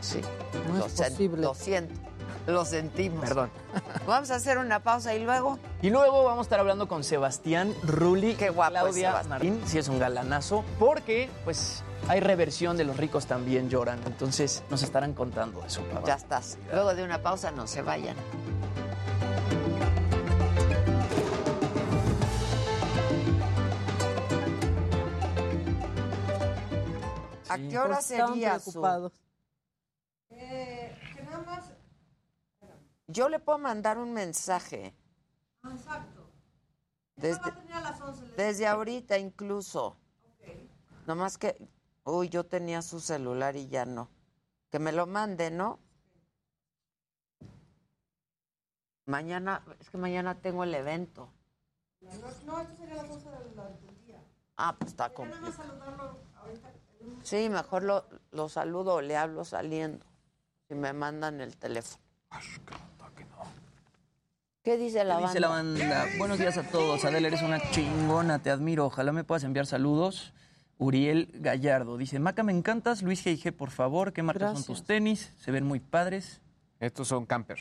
Sí. 0.00 0.20
No 0.68 0.78
lo, 0.78 0.86
es 0.86 0.92
posible. 0.94 1.42
lo 1.42 1.54
siento. 1.54 1.94
Lo 2.46 2.64
sentimos. 2.64 3.20
Perdón. 3.20 3.50
Vamos 4.06 4.30
a 4.30 4.34
hacer 4.36 4.58
una 4.58 4.80
pausa 4.80 5.14
y 5.14 5.24
luego. 5.24 5.58
Y 5.80 5.90
luego 5.90 6.24
vamos 6.24 6.40
a 6.40 6.42
estar 6.42 6.60
hablando 6.60 6.88
con 6.88 7.04
Sebastián 7.04 7.72
Rulli. 7.84 8.34
Qué 8.34 8.50
guapo 8.50 8.74
es 8.74 8.80
Claudia 8.82 9.08
Sebastián. 9.10 9.28
Marín, 9.28 9.62
sí 9.66 9.78
es 9.78 9.88
un 9.88 9.98
galanazo, 9.98 10.64
porque 10.78 11.30
pues 11.44 11.82
hay 12.08 12.20
reversión 12.20 12.76
de 12.76 12.84
los 12.84 12.96
ricos 12.96 13.26
también 13.26 13.68
lloran. 13.70 14.00
Entonces 14.06 14.62
nos 14.70 14.82
estarán 14.82 15.14
contando 15.14 15.64
eso. 15.64 15.82
papá. 15.84 16.06
Ya 16.06 16.14
estás. 16.14 16.58
Luego 16.72 16.94
de 16.94 17.04
una 17.04 17.22
pausa, 17.22 17.50
no 17.52 17.66
se 17.66 17.82
vayan. 17.82 18.16
¿A 27.48 27.58
qué 27.58 27.78
hora 27.78 27.94
Pues 27.96 28.10
estaban 28.10 28.32
sería 28.34 28.58
su...? 28.58 28.70
preocupados. 28.70 29.12
Eh, 30.30 30.96
que 31.14 31.22
nada 31.22 31.42
más. 31.44 31.71
Yo 33.12 33.28
le 33.28 33.38
puedo 33.40 33.58
mandar 33.58 33.98
un 33.98 34.12
mensaje. 34.14 34.94
Ah, 35.62 35.72
exacto. 35.74 36.26
Desde, 37.16 37.40
Va 37.40 37.46
a 37.48 37.54
tener 37.54 37.72
a 37.74 37.80
las 37.80 38.00
11. 38.00 38.26
le- 38.26 38.34
desde 38.36 38.66
ahorita 38.66 39.18
incluso. 39.18 39.96
Nomás 41.06 41.36
que... 41.36 41.56
Uy, 42.04 42.28
yo 42.30 42.44
tenía 42.46 42.80
su 42.82 43.00
celular 43.00 43.54
y 43.56 43.68
ya 43.68 43.84
no. 43.84 44.08
Que 44.70 44.78
me 44.78 44.92
lo 44.92 45.06
mande, 45.06 45.50
¿no? 45.50 45.78
Mañana, 49.06 49.62
es 49.80 49.90
que 49.90 49.98
mañana 49.98 50.40
tengo 50.40 50.64
el 50.64 50.74
evento. 50.74 51.28
No, 52.00 52.60
esto 52.60 52.76
sería 52.76 52.94
las 53.02 53.10
11 53.10 53.30
de 53.30 53.54
la- 53.54 53.68
del 53.68 54.04
día. 54.06 54.22
Ah, 54.56 54.74
pues 54.78 54.90
está 54.92 55.08
Nada 55.08 55.24
más 55.26 55.28
complicado. 55.36 55.52
saludarlo 55.68 56.18
ahorita. 56.36 56.72
Sí, 57.22 57.48
mejor 57.50 57.82
lo, 57.82 58.06
lo 58.30 58.48
saludo 58.48 58.94
o 58.94 59.00
le 59.00 59.16
hablo 59.16 59.44
saliendo. 59.44 60.06
Si 60.68 60.74
me 60.74 60.92
mandan 60.92 61.40
el 61.40 61.56
teléfono. 61.58 62.02
¿Qué 64.62 64.76
dice 64.76 65.02
la 65.04 65.16
¿Qué 65.16 65.22
banda? 65.22 65.28
dice 65.28 65.40
la 65.40 65.48
banda? 65.48 66.06
Buenos 66.18 66.38
días 66.38 66.56
a 66.56 66.62
todos. 66.62 67.04
Adela, 67.04 67.26
eres 67.28 67.42
una 67.42 67.58
chingona, 67.70 68.38
te 68.40 68.50
admiro. 68.50 68.86
Ojalá 68.86 69.12
me 69.12 69.24
puedas 69.24 69.42
enviar 69.44 69.66
saludos. 69.66 70.32
Uriel 70.78 71.30
Gallardo 71.34 71.96
dice, 71.96 72.18
Maca, 72.20 72.42
me 72.44 72.52
encantas. 72.52 73.02
Luis 73.02 73.24
G.I.G., 73.24 73.52
por 73.52 73.70
favor, 73.70 74.12
¿qué 74.12 74.22
marcas 74.22 74.48
son 74.50 74.54
Gracias. 74.54 74.66
tus 74.78 74.86
tenis? 74.86 75.32
Se 75.38 75.50
ven 75.50 75.64
muy 75.64 75.80
padres. 75.80 76.40
Estos 76.78 77.08
son 77.08 77.26
camper. 77.26 77.58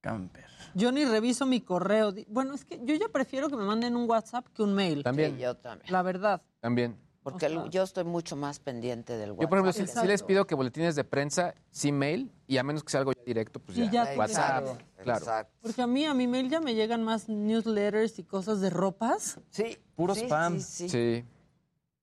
Camper. 0.00 0.44
Yo 0.74 0.92
ni 0.92 1.04
reviso 1.04 1.46
mi 1.46 1.60
correo. 1.60 2.14
Bueno, 2.28 2.54
es 2.54 2.64
que 2.64 2.80
yo 2.84 2.94
ya 2.94 3.08
prefiero 3.08 3.48
que 3.48 3.56
me 3.56 3.64
manden 3.64 3.96
un 3.96 4.08
WhatsApp 4.08 4.46
que 4.54 4.62
un 4.62 4.74
mail. 4.74 5.02
También, 5.02 5.36
Sí, 5.36 5.42
yo 5.42 5.54
también. 5.56 5.92
La 5.92 6.02
verdad. 6.02 6.42
también. 6.60 6.96
Porque 7.24 7.46
el- 7.46 7.70
yo 7.70 7.82
estoy 7.82 8.04
mucho 8.04 8.36
más 8.36 8.60
pendiente 8.60 9.16
del 9.16 9.30
WhatsApp. 9.30 9.42
Yo, 9.42 9.48
por 9.48 9.58
ejemplo, 9.58 10.00
sí, 10.02 10.06
les 10.06 10.22
pido 10.22 10.46
que 10.46 10.54
boletines 10.54 10.94
de 10.94 11.04
prensa, 11.04 11.54
sí 11.70 11.90
mail, 11.90 12.30
y 12.46 12.58
a 12.58 12.62
menos 12.62 12.84
que 12.84 12.90
sea 12.90 13.00
algo 13.00 13.12
ya 13.12 13.22
directo, 13.24 13.58
pues 13.60 13.78
ya, 13.78 13.90
ya 13.90 14.14
WhatsApp. 14.14 14.78
Claro. 15.02 15.18
exacto. 15.20 15.52
Porque 15.62 15.80
a 15.80 15.86
mí, 15.86 16.04
a 16.04 16.12
mi 16.12 16.26
mail 16.26 16.50
ya 16.50 16.60
me 16.60 16.74
llegan 16.74 17.02
más 17.02 17.28
newsletters 17.30 18.18
y 18.18 18.24
cosas 18.24 18.60
de 18.60 18.68
ropas. 18.68 19.40
Sí. 19.50 19.78
Puro 19.96 20.14
sí, 20.14 20.20
spam. 20.26 20.60
Sí, 20.60 20.88
sí. 20.88 20.88
Sí. 20.90 21.24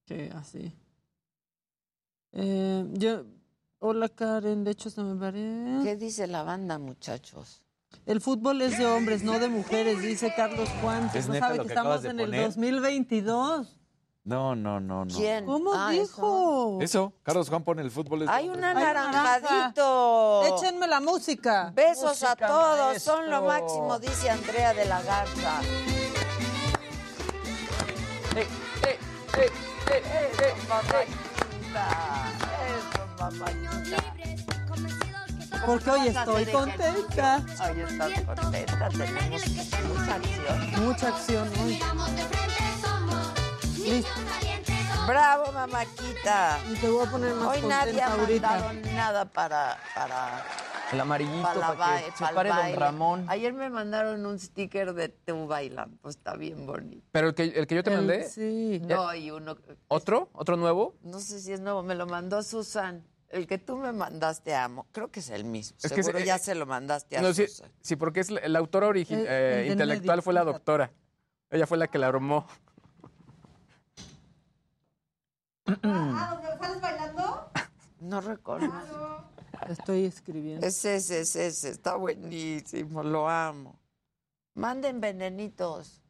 Sí, 0.07 0.29
así. 0.35 0.75
Eh, 2.33 2.85
yo, 2.93 3.25
hola 3.79 4.09
Karen, 4.09 4.63
de 4.63 4.71
hecho 4.71 4.89
se 4.89 5.03
me 5.03 5.19
parece. 5.19 5.83
¿Qué 5.83 5.95
dice 5.97 6.25
la 6.27 6.43
banda, 6.43 6.79
muchachos? 6.79 7.61
El 8.05 8.21
fútbol 8.21 8.61
es 8.61 8.77
de 8.77 8.85
hombres, 8.87 9.21
no 9.23 9.37
de 9.37 9.49
mujeres, 9.49 10.01
dice 10.01 10.33
Carlos 10.35 10.69
Juan. 10.81 11.11
¿Es 11.13 11.27
no 11.27 11.35
sabe 11.35 11.59
que 11.59 11.67
estamos 11.67 12.03
en 12.05 12.19
el 12.19 12.25
poner? 12.27 12.45
2022. 12.45 13.77
No, 14.23 14.55
no, 14.55 14.79
no, 14.79 15.03
no. 15.05 15.15
¿Quién? 15.15 15.45
¿Cómo 15.47 15.73
Ah, 15.73 15.89
dijo? 15.89 16.77
Eso, 16.79 17.13
Carlos 17.23 17.49
Juan 17.49 17.63
pone 17.63 17.81
el 17.81 17.89
fútbol. 17.89 18.21
es 18.21 18.29
Hay 18.29 18.49
un 18.49 18.63
anaranjadito. 18.63 20.43
Échenme 20.45 20.87
la 20.87 20.99
música. 20.99 21.71
Besos 21.73 22.21
a 22.21 22.27
Música, 22.29 22.47
todos, 22.47 23.01
son 23.01 23.29
lo 23.31 23.41
maestro. 23.41 23.87
máximo, 23.87 23.99
dice 23.99 24.29
Andrea 24.29 24.73
de 24.75 24.85
la 24.85 25.01
Garza. 25.01 25.61
Eh, 28.35 28.47
eh, 28.83 28.99
eh, 29.37 29.51
eh, 29.91 30.03
eh, 30.03 30.31
eh. 30.39 30.53
Eso. 35.49 35.65
Porque 35.65 35.89
hoy 35.89 36.07
estoy 36.07 36.45
contenta. 36.45 37.37
Hoy 37.37 37.81
estás 37.81 38.21
contenta, 38.35 38.89
tenemos 38.89 39.47
mucha 39.49 40.15
acción. 40.15 40.85
Mucha 40.85 41.07
acción 41.07 41.49
hoy. 41.63 41.79
Listo. 43.91 44.09
Bravo, 45.07 45.51
mamáquita. 45.51 46.59
Y 46.71 46.75
te 46.75 46.89
voy 46.89 47.05
a 47.05 47.11
poner 47.11 47.33
más 47.35 47.47
Hoy 47.57 47.67
nadie 47.67 48.01
ha 48.01 48.13
ahorita. 48.13 48.49
mandado 48.51 48.73
nada 48.95 49.25
para, 49.25 49.77
para 49.93 50.45
El 50.93 50.99
amarillito 51.01 51.41
Pa' 51.41 51.55
la 51.55 51.73
para 51.75 52.01
que 52.01 52.11
se 52.11 52.33
pare 52.33 52.49
don. 52.49 52.75
Ramón. 52.79 53.25
Ayer 53.27 53.51
me 53.53 53.69
mandaron 53.69 54.25
un 54.25 54.39
sticker 54.39 54.93
de 54.93 55.09
tú 55.09 55.47
bailando, 55.47 55.97
pues 56.01 56.15
está 56.15 56.35
bien 56.35 56.65
bonito. 56.65 57.05
Pero 57.11 57.29
el 57.29 57.33
que, 57.35 57.43
el 57.43 57.67
que 57.67 57.75
yo 57.75 57.83
te 57.83 57.89
El- 57.91 57.97
mandé. 57.97 58.29
Sí. 58.29 58.81
No, 58.85 59.13
y 59.13 59.31
uno, 59.31 59.57
¿Otro? 59.87 60.29
¿Otro 60.33 60.55
nuevo? 60.55 60.95
no 61.01 61.19
sé 61.19 61.39
si 61.41 61.51
es 61.51 61.59
nuevo, 61.59 61.83
me 61.83 61.95
lo 61.95 62.05
mandó 62.05 62.43
Susan. 62.43 63.03
El 63.29 63.47
que 63.47 63.57
tú 63.57 63.77
me 63.77 63.91
mandaste, 63.93 64.53
amo. 64.55 64.87
Creo 64.91 65.09
que 65.09 65.21
es 65.21 65.29
el 65.29 65.45
mismo. 65.45 65.77
Es 65.81 65.91
que 65.91 66.03
Seguro 66.03 66.19
se- 66.19 66.25
ya 66.25 66.37
se 66.37 66.53
lo 66.53 66.65
mandaste 66.65 67.17
a 67.17 67.21
No, 67.21 67.33
sí, 67.33 67.47
Susan. 67.47 67.71
sí, 67.81 67.95
porque 67.95 68.19
es 68.19 68.29
la, 68.29 68.47
la 68.47 68.59
autora 68.59 68.87
eh, 68.89 68.93
del 69.05 69.67
intelectual 69.71 70.17
medio, 70.17 70.21
fue 70.21 70.33
la 70.33 70.43
doctora. 70.43 70.91
Ella 71.49 71.65
fue 71.65 71.77
la 71.77 71.87
que 71.87 71.97
la 71.97 72.07
armó. 72.07 72.45
Ah, 75.83 76.39
¿donde 76.41 76.57
sales 76.57 76.81
bailando? 76.81 77.51
No 78.01 78.19
recuerdo. 78.19 78.71
Estoy 79.69 80.05
escribiendo. 80.05 80.65
Es 80.65 80.83
ese, 80.85 81.21
es 81.21 81.35
ese. 81.35 81.69
Está 81.69 81.95
buenísimo, 81.95 83.03
lo 83.03 83.29
amo. 83.29 83.79
Manden 84.55 84.99
venenitos. 84.99 86.01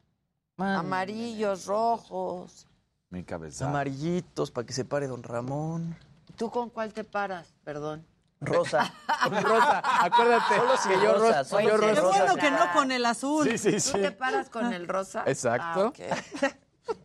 Amarillos, 0.57 1.65
rojos. 1.65 2.67
Mi 3.09 3.23
cabeza. 3.23 3.67
Amarillitos 3.67 4.51
para 4.51 4.65
que 4.65 4.73
se 4.73 4.85
pare 4.85 5.07
don 5.07 5.21
Ramón. 5.21 5.97
¿Tú 6.37 6.49
con 6.49 6.69
cuál 6.69 6.93
te 6.93 7.03
paras? 7.03 7.53
Perdón. 7.63 8.05
Rosa. 8.39 8.91
Rosa, 9.41 9.83
acuérdate. 10.05 10.55
Solo 10.55 10.77
si 10.77 10.89
que 10.89 10.95
yo 10.95 11.13
rosa, 11.13 11.37
rosa, 11.39 11.43
solo 11.43 11.61
yo 11.61 11.77
si 11.77 11.77
rosa. 11.77 11.93
Qué 11.93 12.01
bueno 12.01 12.35
que 12.35 12.51
no 12.51 12.73
con 12.73 12.91
el 12.91 13.05
azul. 13.05 13.47
Sí, 13.47 13.57
sí, 13.57 13.79
sí. 13.79 13.91
¿Tú 13.91 14.01
te 14.01 14.11
paras 14.11 14.49
con 14.49 14.73
el 14.73 14.87
rosa? 14.87 15.23
Exacto. 15.27 15.93
Ah. 16.41 16.47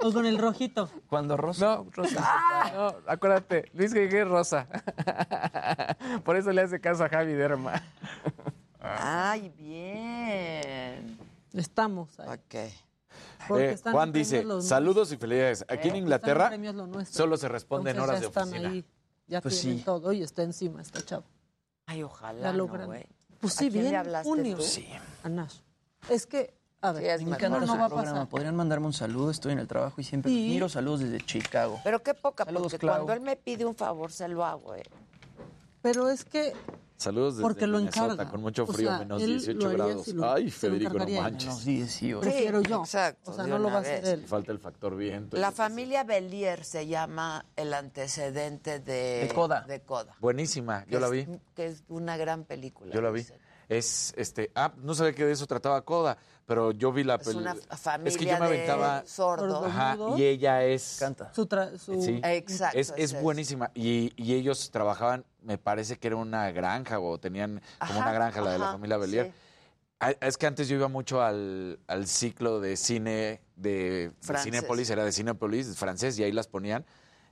O 0.00 0.12
con 0.12 0.26
el 0.26 0.38
rojito. 0.38 0.90
Cuando 1.08 1.36
Rosa. 1.36 1.66
No, 1.76 1.86
Rosa. 1.92 2.72
No, 2.74 2.94
acuérdate. 3.06 3.70
Luis 3.74 3.92
Guigué 3.94 4.22
es 4.22 4.28
Rosa. 4.28 4.66
Por 6.24 6.36
eso 6.36 6.52
le 6.52 6.62
hace 6.62 6.80
caso 6.80 7.04
a 7.04 7.08
Javi 7.08 7.32
Derma. 7.34 7.82
Ay, 8.80 9.48
bien. 9.56 11.18
Estamos 11.52 12.18
ahí. 12.20 12.28
Ok. 12.28 12.72
Porque 13.48 13.64
Eh, 13.68 13.72
están 13.72 13.92
Juan 13.92 14.12
dice, 14.12 14.44
saludos 14.60 15.12
y 15.12 15.16
felicidades. 15.16 15.64
Aquí 15.68 15.88
en 15.88 15.96
en 15.96 16.02
Inglaterra 16.02 16.50
solo 17.10 17.36
se 17.36 17.48
responde 17.48 17.90
en 17.92 18.00
horas 18.00 18.16
de 18.16 18.22
ya 18.22 18.26
están 18.28 18.48
oficina. 18.48 18.68
ahí, 18.70 18.84
ya 19.26 19.40
Pues 19.40 19.60
tienen 19.60 19.78
sí. 19.78 19.84
todo 19.84 20.12
y 20.12 20.22
está 20.22 20.42
encima 20.42 20.82
esta 20.82 21.02
chava. 21.04 21.24
Ay, 21.86 22.02
ojalá, 22.02 22.40
Ya 22.42 22.52
no, 22.52 22.66
pues 23.40 23.54
¿A 23.54 23.58
sí, 23.58 23.70
bien, 23.70 23.94
hablaste 23.94 24.28
junio. 24.28 24.56
tú? 24.56 24.62
Sí. 24.62 24.88
A 25.22 25.28
Nash. 25.28 25.58
Es 26.10 26.26
que, 26.26 26.55
a 26.82 26.92
ver, 26.92 27.02
Sí, 27.02 27.08
es 27.08 27.20
Me 27.20 27.24
mejor. 27.30 27.38
encanta 27.46 27.60
no 27.60 27.66
su 27.66 27.78
va 27.78 27.84
a 27.84 27.88
programa. 27.88 28.12
pasar. 28.12 28.28
Podrían 28.28 28.56
mandarme 28.56 28.86
un 28.86 28.92
saludo. 28.92 29.30
Estoy 29.30 29.52
en 29.52 29.58
el 29.58 29.66
trabajo 29.68 30.00
y 30.00 30.04
siempre 30.04 30.30
Sí. 30.30 30.48
miro. 30.48 30.68
Saludos 30.68 31.00
desde 31.00 31.20
Chicago. 31.24 31.80
Pero 31.84 32.02
qué 32.02 32.14
poca, 32.14 32.44
Saludos, 32.44 32.64
porque 32.64 32.78
Clau. 32.78 32.94
cuando 32.96 33.12
él 33.14 33.20
me 33.20 33.36
pide 33.36 33.64
un 33.64 33.74
favor, 33.74 34.12
se 34.12 34.28
lo 34.28 34.44
hago, 34.44 34.74
eh. 34.74 34.82
Pero 35.82 36.08
es 36.08 36.24
que 36.24 36.52
Saludos 36.98 37.34
desde 37.34 37.42
Porque 37.42 37.66
lo 37.66 37.76
Minnesota, 37.76 38.12
encarga. 38.14 38.30
con 38.30 38.40
mucho 38.40 38.64
O 38.64 38.66
frío, 38.68 38.88
sea, 38.88 38.98
menos 39.00 39.20
él 39.22 39.28
18 39.38 39.58
lo 39.60 39.66
haría 39.68 39.84
grados. 39.84 40.08
lo- 40.08 40.32
Ay, 40.32 40.50
Federico, 40.50 40.94
no 40.94 41.06
manches. 41.06 41.44
Menos 41.44 41.64
18. 41.66 42.20
prefiero 42.20 42.62
yo. 42.62 42.80
Exacto. 42.80 43.30
O 43.32 43.34
sea, 43.34 43.46
no 43.46 43.58
lo 43.58 43.68
va 43.68 43.76
a 43.76 43.80
hacer 43.80 44.04
él. 44.06 44.24
Falta 44.26 44.50
el 44.50 44.58
factor 44.58 44.96
viento. 44.96 45.36
La 45.36 45.52
familia 45.52 46.04
Belier 46.04 46.64
se 46.64 46.86
llama 46.86 47.44
el 47.54 47.74
antecedente 47.74 48.80
de... 48.80 49.26
De 49.28 49.30
Coda. 49.34 49.60
De 49.68 49.80
Coda. 49.82 50.14
Buenísima, 50.20 50.86
yo 50.88 50.98
la 50.98 51.08
vi. 51.10 51.26
Que 51.54 51.66
es 51.66 51.84
una 51.88 52.16
gran 52.16 52.44
película. 52.44 52.94
Yo 52.94 53.02
la 53.02 53.10
vi. 53.10 53.20
dicen. 53.20 53.36
Es, 53.68 54.14
este, 54.16 54.50
ah, 54.54 54.72
no 54.78 54.94
sabía 54.94 55.12
que 55.12 55.26
de 55.26 55.32
eso 55.32 55.46
trataba 55.46 55.82
Coda, 55.82 56.16
pero 56.46 56.70
yo 56.72 56.92
vi 56.92 57.02
la 57.04 57.16
Es 57.16 57.26
una 57.34 57.52
película. 57.52 57.76
familia 57.76 58.08
Es 58.08 58.16
que 58.16 58.24
yo 58.24 58.32
me 58.38 58.38
de 58.38 58.44
aventaba. 58.46 59.02
sordos. 59.06 59.66
Ajá, 59.66 59.96
y 60.16 60.22
ella 60.22 60.64
es. 60.64 60.96
Canta. 60.98 61.32
Su 61.34 61.46
tra- 61.46 61.76
su- 61.76 62.00
Sí. 62.00 62.20
Exacto. 62.22 62.78
Es, 62.78 62.94
es 62.96 63.20
buenísima. 63.20 63.70
Y, 63.74 64.12
y 64.16 64.34
ellos 64.34 64.70
trabajaban, 64.70 65.24
me 65.42 65.58
parece 65.58 65.98
que 65.98 66.06
era 66.06 66.16
una 66.16 66.50
granja 66.52 67.00
o 67.00 67.18
tenían 67.18 67.60
como 67.78 67.90
Ajá, 67.92 67.98
una 68.00 68.12
granja, 68.12 68.40
la 68.40 68.52
de 68.52 68.58
la 68.58 68.72
familia 68.72 68.96
Belier. 68.96 69.26
sí. 69.26 69.32
Ah, 69.98 70.10
Es 70.20 70.36
que 70.36 70.46
antes 70.46 70.68
yo 70.68 70.76
iba 70.76 70.88
mucho 70.88 71.22
al, 71.22 71.78
al 71.86 72.06
ciclo 72.06 72.60
de 72.60 72.76
cine 72.76 73.40
de, 73.56 74.12
de. 74.26 74.38
Cinépolis, 74.38 74.90
era 74.90 75.04
de 75.04 75.10
Cinépolis, 75.12 75.74
francés, 75.76 76.18
y 76.18 76.22
ahí 76.22 76.32
las 76.32 76.46
ponían. 76.48 76.84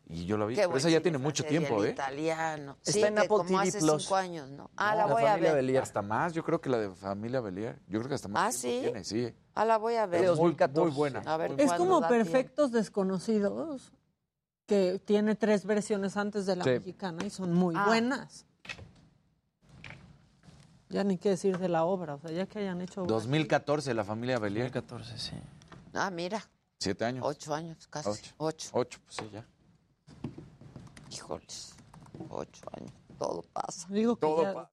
Y 0.07 0.27
yo 0.27 0.37
la 0.37 0.45
vi. 0.45 0.55
Qué 0.55 0.63
Pero 0.67 0.77
esa 0.77 0.91
ya 0.91 1.01
tiene 1.01 1.17
mucho 1.19 1.45
tiempo, 1.45 1.83
¿eh? 1.83 1.91
italiano. 1.91 2.77
Está 2.81 2.93
sí, 2.93 3.03
en 3.03 3.17
Apple 3.19 3.29
como 3.29 3.45
TV 3.45 3.59
hace 3.69 3.79
Plus. 3.79 4.03
cinco 4.03 4.17
años, 4.17 4.51
¿no? 4.51 4.71
Ah, 4.77 4.91
No, 4.93 4.97
la 4.99 5.07
voy 5.07 5.23
a 5.23 5.27
familia 5.29 5.53
ver. 5.53 5.63
Belier. 5.65 5.83
Hasta 5.83 6.03
más, 6.03 6.33
yo 6.35 6.45
creo 6.45 6.61
que 6.61 6.69
la 6.69 6.79
de 6.79 6.91
familia 6.91 7.41
Belier. 7.41 7.79
Yo 7.89 7.99
creo 8.01 8.09
que 8.11 8.15
hasta 8.15 8.29
más 8.29 8.55
Ah, 8.55 8.59
¿sí? 8.59 8.81
tiene, 8.83 9.03
sí. 9.05 9.35
Ah, 9.55 9.65
la 9.65 9.79
voy 9.79 9.95
a 9.95 10.05
ver. 10.07 10.21
Pero 10.21 10.33
muy, 10.37 10.53
2014. 10.53 10.81
muy 10.89 10.97
buena. 10.97 11.21
A 11.25 11.37
ver 11.39 11.55
Es 11.59 11.73
como 11.73 12.07
Perfectos 12.07 12.71
Desconocidos, 12.71 13.93
que 14.67 14.99
tiene 15.05 15.35
tres 15.37 15.65
versiones 15.65 16.17
antes 16.19 16.45
de 16.45 16.57
la 16.57 16.65
Sí. 16.65 16.71
mexicana 16.71 17.25
y 17.25 17.31
son 17.31 17.55
muy 17.55 17.75
Ah. 17.77 17.87
buenas. 17.87 18.45
Ya 20.91 21.03
ni 21.03 21.17
qué 21.19 21.31
decir 21.31 21.59
de 21.59 21.69
la 21.69 21.85
obra, 21.85 22.15
o 22.15 22.19
sea, 22.21 22.31
ya 22.31 22.47
que 22.47 22.59
hayan 22.61 22.81
hecho... 22.81 23.05
2014, 23.05 23.95
la 23.95 24.05
familia 24.05 24.39
Belier. 24.39 24.71
2014, 24.71 25.19
sí. 25.19 25.33
Ah, 25.95 26.11
mira, 26.11 26.45
Siete 26.79 27.05
años. 27.05 27.25
ocho 27.27 27.55
años 27.55 27.87
casi. 27.89 28.11
Ocho. 28.11 28.35
Ocho. 28.37 28.71
Ocho, 28.75 29.01
pues 29.05 29.17
sí, 29.17 29.29
ya. 29.33 29.45
Híjoles, 31.15 31.75
ocho 32.29 32.63
años. 32.73 32.93
Todo 33.19 33.43
pasa. 33.53 33.87
Digo 33.89 34.17
que 34.17 34.27
Todo 34.27 34.43
ya- 34.43 34.53
pa- 34.55 34.71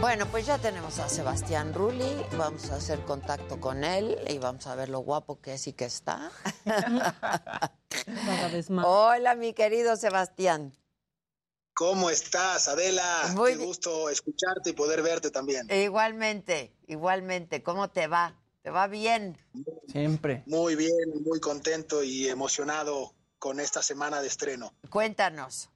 Bueno, 0.00 0.26
pues 0.26 0.46
ya 0.46 0.58
tenemos 0.58 0.98
a 0.98 1.08
Sebastián 1.08 1.72
Rulli, 1.74 2.22
vamos 2.36 2.70
a 2.70 2.76
hacer 2.76 3.00
contacto 3.04 3.58
con 3.60 3.82
él 3.82 4.18
y 4.28 4.38
vamos 4.38 4.66
a 4.66 4.74
ver 4.74 4.88
lo 4.88 5.00
guapo 5.00 5.40
que 5.40 5.54
es 5.54 5.66
y 5.66 5.72
que 5.72 5.86
está. 5.86 6.30
cada 6.64 8.48
vez 8.52 8.70
más. 8.70 8.84
Hola, 8.86 9.34
mi 9.34 9.52
querido 9.54 9.96
Sebastián. 9.96 10.72
¿Cómo 11.76 12.08
estás, 12.08 12.68
Adela? 12.68 13.34
Muy 13.34 13.52
Qué 13.52 13.62
gusto 13.62 14.08
escucharte 14.08 14.70
y 14.70 14.72
poder 14.72 15.02
verte 15.02 15.30
también. 15.30 15.70
Igualmente, 15.70 16.72
igualmente, 16.86 17.62
¿cómo 17.62 17.90
te 17.90 18.06
va? 18.06 18.34
¿Te 18.62 18.70
va 18.70 18.86
bien? 18.86 19.36
Siempre. 19.92 20.42
Muy 20.46 20.74
bien, 20.74 21.22
muy 21.22 21.38
contento 21.38 22.02
y 22.02 22.28
emocionado 22.28 23.14
con 23.38 23.60
esta 23.60 23.82
semana 23.82 24.22
de 24.22 24.28
estreno. 24.28 24.72
Cuéntanos. 24.88 25.68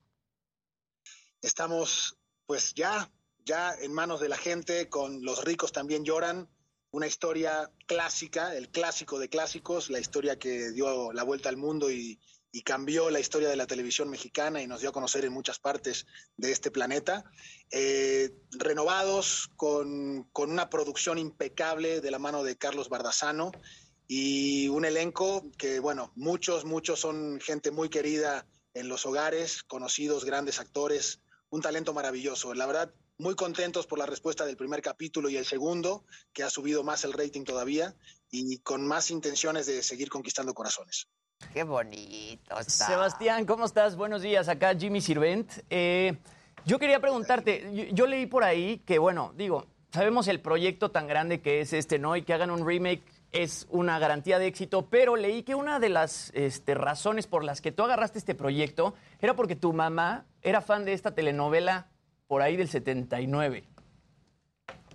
Estamos, 1.43 2.17
pues 2.47 2.73
ya, 2.73 3.13
ya 3.45 3.75
en 3.75 3.93
manos 3.93 4.21
de 4.21 4.31
la 4.31 4.39
gente, 4.39 4.89
con 4.89 5.23
Los 5.23 5.45
ricos 5.45 5.71
también 5.71 6.07
lloran, 6.07 6.49
una 6.93 7.09
historia 7.09 7.71
clásica, 7.87 8.57
el 8.57 8.71
clásico 8.71 9.19
de 9.19 9.29
clásicos, 9.29 9.91
la 9.91 10.01
historia 10.01 10.39
que 10.39 10.71
dio 10.71 11.13
la 11.13 11.25
vuelta 11.25 11.51
al 11.51 11.59
mundo 11.59 11.91
y, 11.91 12.19
y 12.53 12.63
cambió 12.63 13.11
la 13.11 13.21
historia 13.21 13.49
de 13.49 13.57
la 13.57 13.67
televisión 13.67 14.11
mexicana 14.11 14.61
y 14.61 14.67
nos 14.67 14.81
dio 14.81 14.91
a 14.91 14.93
conocer 14.93 15.25
en 15.25 15.33
muchas 15.33 15.59
partes 15.59 16.07
de 16.37 16.51
este 16.51 16.71
planeta. 16.71 17.25
Eh, 17.71 18.31
renovados 18.51 19.51
con, 19.57 20.25
con 20.33 20.51
una 20.51 20.69
producción 20.69 21.19
impecable 21.19 22.01
de 22.01 22.11
la 22.11 22.19
mano 22.19 22.43
de 22.43 22.57
Carlos 22.57 22.89
Bardazano 22.89 23.53
y 24.09 24.69
un 24.69 24.85
elenco 24.85 25.49
que, 25.57 25.79
bueno, 25.79 26.13
muchos, 26.17 26.65
muchos 26.65 26.99
son 26.99 27.41
gente 27.41 27.71
muy 27.71 27.89
querida 27.89 28.47
en 28.75 28.89
los 28.89 29.07
hogares, 29.07 29.63
conocidos, 29.63 30.25
grandes 30.25 30.59
actores, 30.59 31.21
un 31.51 31.63
talento 31.63 31.93
maravilloso. 31.93 32.55
La 32.55 32.67
verdad, 32.67 32.93
muy 33.19 33.35
contentos 33.35 33.87
por 33.87 33.99
la 33.99 34.07
respuesta 34.07 34.47
del 34.47 34.57
primer 34.57 34.83
capítulo 34.83 35.29
y 35.29 35.37
el 35.37 35.45
segundo, 35.45 36.05
que 36.33 36.43
ha 36.43 36.51
subido 36.51 36.83
más 36.83 37.05
el 37.05 37.13
rating 37.13 37.45
todavía 37.45 37.95
y 38.31 38.59
con 38.59 38.87
más 38.87 39.11
intenciones 39.11 39.67
de 39.67 39.83
seguir 39.83 40.09
conquistando 40.09 40.55
corazones. 40.55 41.07
Qué 41.53 41.63
bonito 41.65 42.59
está. 42.59 42.87
Sebastián, 42.87 43.45
¿cómo 43.45 43.65
estás? 43.65 43.97
Buenos 43.97 44.23
días. 44.23 44.49
Acá 44.49 44.75
Jimmy 44.75 45.01
Sirvent. 45.01 45.51
Eh, 45.69 46.17
yo 46.65 46.79
quería 46.79 47.01
preguntarte, 47.01 47.69
yo, 47.75 47.85
yo 47.93 48.07
leí 48.07 48.27
por 48.27 48.45
ahí 48.45 48.79
que, 48.87 48.99
bueno, 48.99 49.33
digo, 49.37 49.67
sabemos 49.93 50.29
el 50.29 50.41
proyecto 50.41 50.91
tan 50.91 51.07
grande 51.07 51.41
que 51.41 51.61
es 51.61 51.73
este, 51.73 51.99
¿no? 51.99 52.17
Y 52.17 52.23
que 52.23 52.35
hagan 52.35 52.51
un 52.51 52.67
remake 52.67 53.03
es 53.33 53.67
una 53.71 53.99
garantía 53.99 54.39
de 54.39 54.47
éxito, 54.47 54.89
pero 54.91 55.17
leí 55.17 55.43
que 55.43 55.55
una 55.55 55.79
de 55.79 55.89
las 55.89 56.31
este, 56.35 56.75
razones 56.75 57.27
por 57.27 57.45
las 57.45 57.61
que 57.61 57.73
tú 57.73 57.85
agarraste 57.85 58.19
este 58.19 58.35
proyecto 58.35 58.95
era 59.21 59.35
porque 59.35 59.57
tu 59.57 59.73
mamá 59.73 60.27
era 60.43 60.61
fan 60.61 60.85
de 60.85 60.93
esta 60.93 61.15
telenovela 61.15 61.89
por 62.27 62.43
ahí 62.43 62.57
del 62.57 62.69
79. 62.69 63.65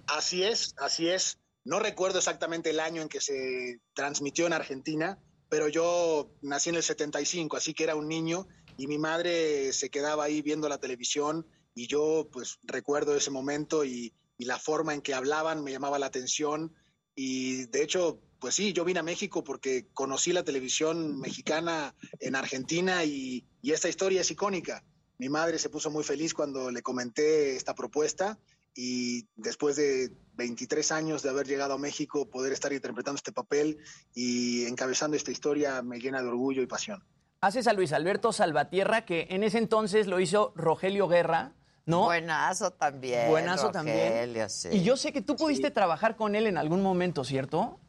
Así 0.07 0.43
es, 0.43 0.75
así 0.77 1.09
es. 1.09 1.39
No 1.63 1.79
recuerdo 1.79 2.19
exactamente 2.19 2.69
el 2.69 2.79
año 2.79 3.01
en 3.01 3.09
que 3.09 3.21
se 3.21 3.79
transmitió 3.93 4.45
en 4.45 4.53
Argentina, 4.53 5.17
pero 5.49 5.67
yo 5.67 6.31
nací 6.41 6.69
en 6.69 6.75
el 6.75 6.83
75, 6.83 7.57
así 7.57 7.73
que 7.73 7.83
era 7.83 7.95
un 7.95 8.07
niño 8.07 8.47
y 8.77 8.87
mi 8.87 8.97
madre 8.97 9.71
se 9.73 9.89
quedaba 9.89 10.25
ahí 10.25 10.41
viendo 10.41 10.69
la 10.69 10.79
televisión 10.79 11.47
y 11.73 11.87
yo 11.87 12.27
pues 12.31 12.59
recuerdo 12.63 13.15
ese 13.15 13.31
momento 13.31 13.85
y, 13.85 14.13
y 14.37 14.45
la 14.45 14.59
forma 14.59 14.93
en 14.93 15.01
que 15.01 15.13
hablaban 15.13 15.63
me 15.63 15.71
llamaba 15.71 15.99
la 15.99 16.07
atención 16.07 16.73
y 17.15 17.65
de 17.67 17.83
hecho 17.83 18.19
pues 18.39 18.55
sí, 18.55 18.73
yo 18.73 18.85
vine 18.85 18.99
a 18.99 19.03
México 19.03 19.43
porque 19.43 19.87
conocí 19.93 20.31
la 20.31 20.43
televisión 20.43 21.17
mexicana 21.19 21.95
en 22.19 22.35
Argentina 22.35 23.03
y, 23.03 23.45
y 23.61 23.71
esta 23.71 23.89
historia 23.89 24.21
es 24.21 24.29
icónica. 24.29 24.83
Mi 25.17 25.29
madre 25.29 25.57
se 25.57 25.69
puso 25.69 25.89
muy 25.89 26.03
feliz 26.03 26.33
cuando 26.33 26.69
le 26.69 26.81
comenté 26.81 27.55
esta 27.55 27.73
propuesta 27.73 28.37
y 28.75 29.29
después 29.35 29.77
de 29.77 30.11
23 30.33 30.91
años 30.91 31.23
de 31.23 31.29
haber 31.29 31.47
llegado 31.47 31.73
a 31.73 31.77
México, 31.77 32.29
poder 32.29 32.51
estar 32.51 32.73
interpretando 32.73 33.15
este 33.15 33.31
papel 33.31 33.77
y 34.13 34.65
encabezando 34.65 35.15
esta 35.15 35.31
historia 35.31 35.81
me 35.81 35.99
llena 35.99 36.21
de 36.21 36.27
orgullo 36.27 36.61
y 36.61 36.67
pasión. 36.67 37.03
Haces 37.39 37.67
a 37.67 37.73
Luis 37.73 37.93
Alberto 37.93 38.33
Salvatierra, 38.33 39.05
que 39.05 39.27
en 39.29 39.43
ese 39.43 39.59
entonces 39.59 40.07
lo 40.07 40.19
hizo 40.19 40.51
Rogelio 40.55 41.07
Guerra, 41.07 41.55
¿no? 41.85 42.05
Buenazo 42.05 42.71
también. 42.71 43.29
Buenazo 43.29 43.71
también. 43.71 44.09
Rogelio, 44.09 44.49
sí. 44.49 44.69
Y 44.71 44.83
yo 44.83 44.97
sé 44.97 45.13
que 45.13 45.21
tú 45.21 45.35
pudiste 45.35 45.71
trabajar 45.71 46.17
con 46.17 46.35
él 46.35 46.47
en 46.47 46.57
algún 46.57 46.81
momento, 46.81 47.23
¿cierto? 47.23 47.79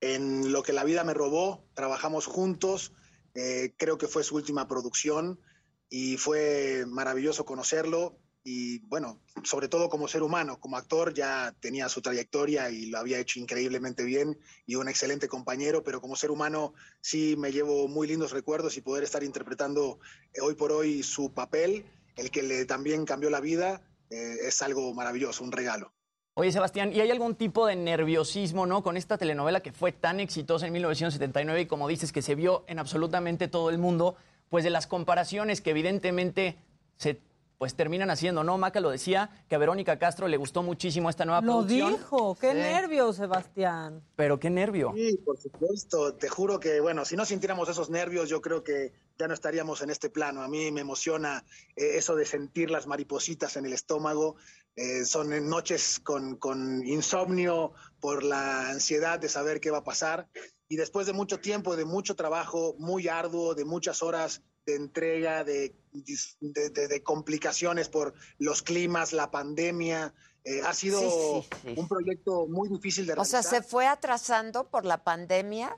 En 0.00 0.52
Lo 0.52 0.62
que 0.62 0.72
la 0.72 0.84
vida 0.84 1.02
me 1.02 1.14
robó, 1.14 1.64
trabajamos 1.74 2.26
juntos, 2.26 2.92
eh, 3.34 3.74
creo 3.76 3.98
que 3.98 4.06
fue 4.06 4.22
su 4.22 4.36
última 4.36 4.68
producción 4.68 5.40
y 5.88 6.18
fue 6.18 6.84
maravilloso 6.86 7.44
conocerlo 7.44 8.18
y 8.44 8.78
bueno, 8.86 9.20
sobre 9.44 9.68
todo 9.68 9.88
como 9.88 10.08
ser 10.08 10.22
humano, 10.22 10.58
como 10.60 10.76
actor 10.76 11.12
ya 11.12 11.54
tenía 11.60 11.88
su 11.88 12.00
trayectoria 12.00 12.70
y 12.70 12.86
lo 12.86 12.98
había 12.98 13.18
hecho 13.18 13.40
increíblemente 13.40 14.04
bien 14.04 14.38
y 14.66 14.76
un 14.76 14.88
excelente 14.88 15.28
compañero, 15.28 15.82
pero 15.82 16.00
como 16.00 16.16
ser 16.16 16.30
humano 16.30 16.74
sí 17.00 17.36
me 17.36 17.52
llevo 17.52 17.88
muy 17.88 18.06
lindos 18.06 18.32
recuerdos 18.32 18.76
y 18.76 18.80
poder 18.80 19.04
estar 19.04 19.22
interpretando 19.22 19.98
eh, 20.32 20.40
hoy 20.40 20.54
por 20.54 20.72
hoy 20.72 21.02
su 21.02 21.32
papel, 21.32 21.84
el 22.16 22.30
que 22.30 22.42
le 22.42 22.64
también 22.64 23.04
cambió 23.04 23.30
la 23.30 23.40
vida, 23.40 23.82
eh, 24.10 24.36
es 24.46 24.62
algo 24.62 24.94
maravilloso, 24.94 25.44
un 25.44 25.52
regalo. 25.52 25.92
Oye, 26.34 26.52
Sebastián, 26.52 26.92
¿y 26.92 27.00
hay 27.00 27.10
algún 27.10 27.34
tipo 27.34 27.66
de 27.66 27.74
nerviosismo, 27.74 28.64
no? 28.64 28.84
Con 28.84 28.96
esta 28.96 29.18
telenovela 29.18 29.60
que 29.60 29.72
fue 29.72 29.90
tan 29.90 30.20
exitosa 30.20 30.68
en 30.68 30.72
1979 30.72 31.62
y 31.62 31.66
como 31.66 31.88
dices, 31.88 32.12
que 32.12 32.22
se 32.22 32.36
vio 32.36 32.64
en 32.68 32.78
absolutamente 32.78 33.48
todo 33.48 33.70
el 33.70 33.78
mundo, 33.78 34.14
pues 34.48 34.62
de 34.62 34.70
las 34.70 34.86
comparaciones 34.86 35.60
que 35.60 35.70
evidentemente 35.70 36.56
se 36.96 37.18
pues 37.58 37.74
terminan 37.74 38.08
haciendo, 38.10 38.44
¿no? 38.44 38.56
Maca 38.56 38.78
lo 38.80 38.88
decía, 38.90 39.30
que 39.48 39.56
a 39.56 39.58
Verónica 39.58 39.98
Castro 39.98 40.28
le 40.28 40.36
gustó 40.36 40.62
muchísimo 40.62 41.10
esta 41.10 41.24
nueva 41.24 41.40
Lo 41.40 41.54
producción. 41.58 41.92
dijo, 41.92 42.36
qué 42.40 42.52
Sí. 42.52 42.56
nervios, 42.56 43.16
Sebastián. 43.16 44.00
Pero 44.14 44.38
qué 44.38 44.48
nervio. 44.48 44.92
Sí, 44.94 45.18
por 45.24 45.36
supuesto. 45.38 46.14
Te 46.14 46.28
juro 46.28 46.60
que, 46.60 46.78
bueno, 46.80 47.04
si 47.04 47.16
no 47.16 47.24
sintiéramos 47.24 47.68
esos 47.68 47.90
nervios, 47.90 48.28
yo 48.28 48.40
creo 48.40 48.62
que 48.62 48.92
ya 49.18 49.26
no 49.26 49.34
estaríamos 49.34 49.82
en 49.82 49.90
este 49.90 50.08
plano. 50.08 50.42
A 50.42 50.48
mí 50.48 50.70
me 50.70 50.82
emociona 50.82 51.44
eh, 51.74 51.96
eso 51.96 52.14
de 52.14 52.24
sentir 52.26 52.70
las 52.70 52.86
maripositas 52.86 53.56
en 53.56 53.66
el 53.66 53.72
estómago. 53.72 54.36
Eh, 54.76 55.04
son 55.04 55.48
noches 55.48 55.98
con, 55.98 56.36
con 56.36 56.86
insomnio 56.86 57.72
por 57.98 58.22
la 58.22 58.70
ansiedad 58.70 59.18
de 59.18 59.28
saber 59.28 59.58
qué 59.60 59.72
va 59.72 59.78
a 59.78 59.84
pasar. 59.84 60.28
Y 60.68 60.76
después 60.76 61.08
de 61.08 61.12
mucho 61.12 61.40
tiempo, 61.40 61.74
de 61.74 61.84
mucho 61.84 62.14
trabajo, 62.14 62.76
muy 62.78 63.08
arduo, 63.08 63.56
de 63.56 63.64
muchas 63.64 64.00
horas 64.04 64.42
de 64.68 64.74
entrega, 64.76 65.44
de, 65.44 65.74
de- 65.92 66.70
de- 66.70 66.88
de 66.88 67.02
complicaciones 67.02 67.88
por 67.88 68.12
los 68.38 68.62
climas, 68.62 69.14
la 69.14 69.30
pandemia, 69.30 70.12
eh, 70.44 70.60
ha 70.62 70.74
sido 70.74 71.00
Sí, 71.00 71.48
sí, 71.62 71.68
sí. 71.74 71.80
un 71.80 71.88
proyecto 71.88 72.46
muy 72.48 72.68
difícil 72.68 73.06
de 73.06 73.14
O 73.14 73.24
sea, 73.24 73.40
realizar. 73.40 73.62
¿se 73.62 73.68
fue 73.68 73.86
atrasando 73.86 74.68
por 74.68 74.84
la 74.84 75.02
pandemia? 75.02 75.74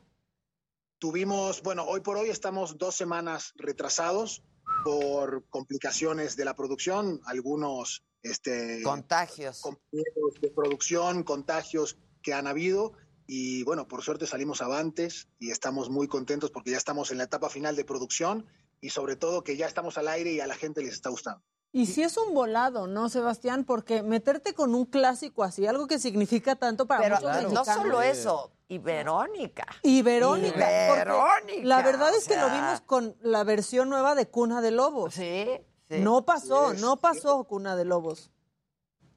Tuvimos, 0.99 1.62
bueno, 1.62 1.85
hoy 1.85 2.01
por 2.01 2.17
hoy 2.17 2.31
estamos 2.31 2.77
dos 2.78 2.97
semanas 2.97 3.52
retrasados 3.57 4.43
por 4.85 5.44
complicaciones 5.49 6.35
de 6.36 6.44
la 6.44 6.55
producción, 6.57 7.20
algunos 7.27 8.05
este, 8.23 8.83
Contagios. 8.83 9.60
compañeros 9.60 10.41
de 10.43 10.51
producción, 10.51 11.23
contagios 11.23 11.97
que 12.23 12.35
han 12.35 12.47
habido 12.49 12.93
y 13.27 13.62
bueno, 13.62 13.86
por 13.86 14.02
suerte 14.02 14.27
salimos 14.27 14.60
avantes 14.60 15.28
y 15.39 15.52
estamos 15.52 15.89
muy 15.91 16.09
contentos 16.09 16.51
porque 16.51 16.73
ya 16.73 16.77
estamos 16.77 17.12
en 17.12 17.19
la 17.19 17.25
etapa 17.25 17.49
final 17.49 17.77
de 17.77 17.85
producción 17.85 18.47
y 18.81 18.91
sobre 18.91 19.17
todo 19.17 19.42
que 19.44 19.57
ya 19.57 19.67
estamos 19.67 19.99
al 19.99 20.09
aire 20.09 20.33
y 20.33 20.41
a 20.41 20.47
la 20.47 20.55
gente 20.55 20.83
les 20.83 20.94
está 20.94 21.10
gustando. 21.10 21.42
Y 21.73 21.86
si 21.86 22.02
es 22.02 22.17
un 22.17 22.34
volado, 22.34 22.89
¿no, 22.89 23.09
Sebastián? 23.09 23.65
Porque 23.65 24.02
meterte 24.02 24.55
con 24.55 24.75
un 24.75 24.86
clásico 24.86 25.44
así, 25.44 25.67
algo 25.67 25.86
que 25.86 26.00
significa 26.00 26.57
tanto 26.57 26.86
para 26.86 27.02
Pero 27.02 27.17
muchos 27.17 27.31
no 27.44 27.50
mexicanos. 27.60 27.83
solo 27.83 28.02
eso, 28.02 28.52
y 28.67 28.78
Verónica. 28.78 29.67
Y 29.83 30.02
Verónica. 30.02 30.57
Y 30.57 30.97
Verónica, 30.99 31.62
La 31.62 31.83
verdad 31.83 32.12
es 32.15 32.26
que 32.26 32.36
lo 32.36 32.49
sea. 32.49 32.55
vimos 32.55 32.81
con 32.81 33.17
la 33.20 33.44
versión 33.44 33.89
nueva 33.89 34.17
de 34.17 34.28
Cuna 34.28 34.60
de 34.60 34.73
Lobos. 34.73 35.15
Sí. 35.15 35.47
No 35.89 36.25
pasó, 36.25 36.75
no 36.75 36.97
pasó 36.97 37.44
Cuna 37.44 37.76
de 37.76 37.84
Lobos. 37.84 38.33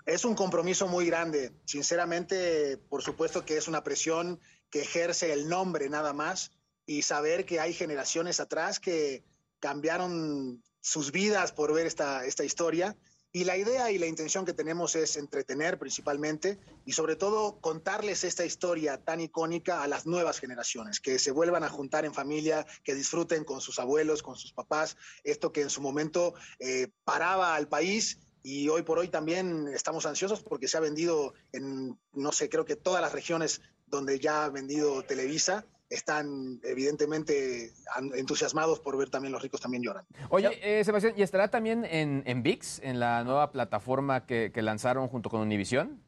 Es 0.06 0.26
un 0.26 0.36
compromiso 0.36 0.88
muy 0.88 1.06
grande. 1.08 1.54
Sinceramente, 1.66 2.78
por 2.78 3.02
supuesto 3.02 3.46
que 3.46 3.58
es 3.58 3.68
una 3.68 3.84
presión 3.84 4.40
que 4.70 4.82
ejerce 4.82 5.34
el 5.34 5.50
nombre 5.50 5.90
nada 5.90 6.14
más 6.14 6.52
y 6.86 7.04
saber 7.04 7.46
que 7.46 7.60
hay 7.60 7.74
generaciones 7.74 8.40
atrás 8.40 8.80
que 8.80 9.24
cambiaron 9.64 10.62
sus 10.82 11.14
vidas 11.14 11.54
por 11.54 11.74
ver 11.74 11.88
esta, 11.88 12.26
esta 12.26 12.44
historia. 12.44 12.98
Y 13.32 13.46
la 13.46 13.56
idea 13.56 13.92
y 13.92 13.98
la 13.98 14.08
intención 14.08 14.44
que 14.44 14.52
tenemos 14.52 14.94
es 14.98 15.16
entretener 15.16 15.80
principalmente 15.80 16.60
y 16.86 16.92
sobre 16.92 17.16
todo 17.16 17.62
contarles 17.62 18.26
esta 18.26 18.44
historia 18.44 18.98
tan 18.98 19.22
icónica 19.22 19.82
a 19.82 19.88
las 19.88 20.06
nuevas 20.06 20.42
generaciones, 20.42 21.00
que 21.00 21.18
se 21.18 21.32
vuelvan 21.32 21.64
a 21.64 21.70
juntar 21.70 22.04
en 22.04 22.14
familia, 22.14 22.66
que 22.84 22.94
disfruten 22.94 23.46
con 23.46 23.62
sus 23.62 23.80
abuelos, 23.80 24.22
con 24.22 24.36
sus 24.36 24.52
papás, 24.52 24.98
esto 25.24 25.54
que 25.54 25.62
en 25.62 25.70
su 25.70 25.80
momento 25.80 26.34
eh, 26.60 26.90
paraba 27.06 27.56
al 27.56 27.70
país 27.70 28.20
y 28.44 28.68
hoy 28.68 28.82
por 28.84 29.00
hoy 29.00 29.08
también 29.08 29.70
estamos 29.70 30.06
ansiosos 30.06 30.44
porque 30.44 30.68
se 30.68 30.76
ha 30.76 30.82
vendido 30.82 31.36
en, 31.54 31.98
no 32.12 32.34
sé, 32.34 32.50
creo 32.50 32.66
que 32.66 32.76
todas 32.76 33.02
las 33.02 33.14
regiones 33.14 33.62
donde 33.88 34.20
ya 34.20 34.44
ha 34.44 34.50
vendido 34.50 35.04
Televisa 35.04 35.66
están 35.90 36.60
evidentemente 36.64 37.74
entusiasmados 38.16 38.80
por 38.80 38.98
ver 38.98 39.10
también 39.10 39.32
Los 39.32 39.42
ricos 39.42 39.62
también 39.62 39.84
lloran. 39.84 40.06
Oye, 40.30 40.60
eh, 40.62 40.84
Sebastián, 40.84 41.14
¿y 41.18 41.22
estará 41.22 41.50
también 41.50 41.86
en, 41.86 42.24
en 42.26 42.44
VIX, 42.44 42.80
en 42.80 43.00
la 43.00 43.24
nueva 43.24 43.52
plataforma 43.52 44.26
que, 44.26 44.52
que 44.54 44.62
lanzaron 44.62 45.08
junto 45.08 45.30
con 45.30 45.42
Univision? 45.42 46.02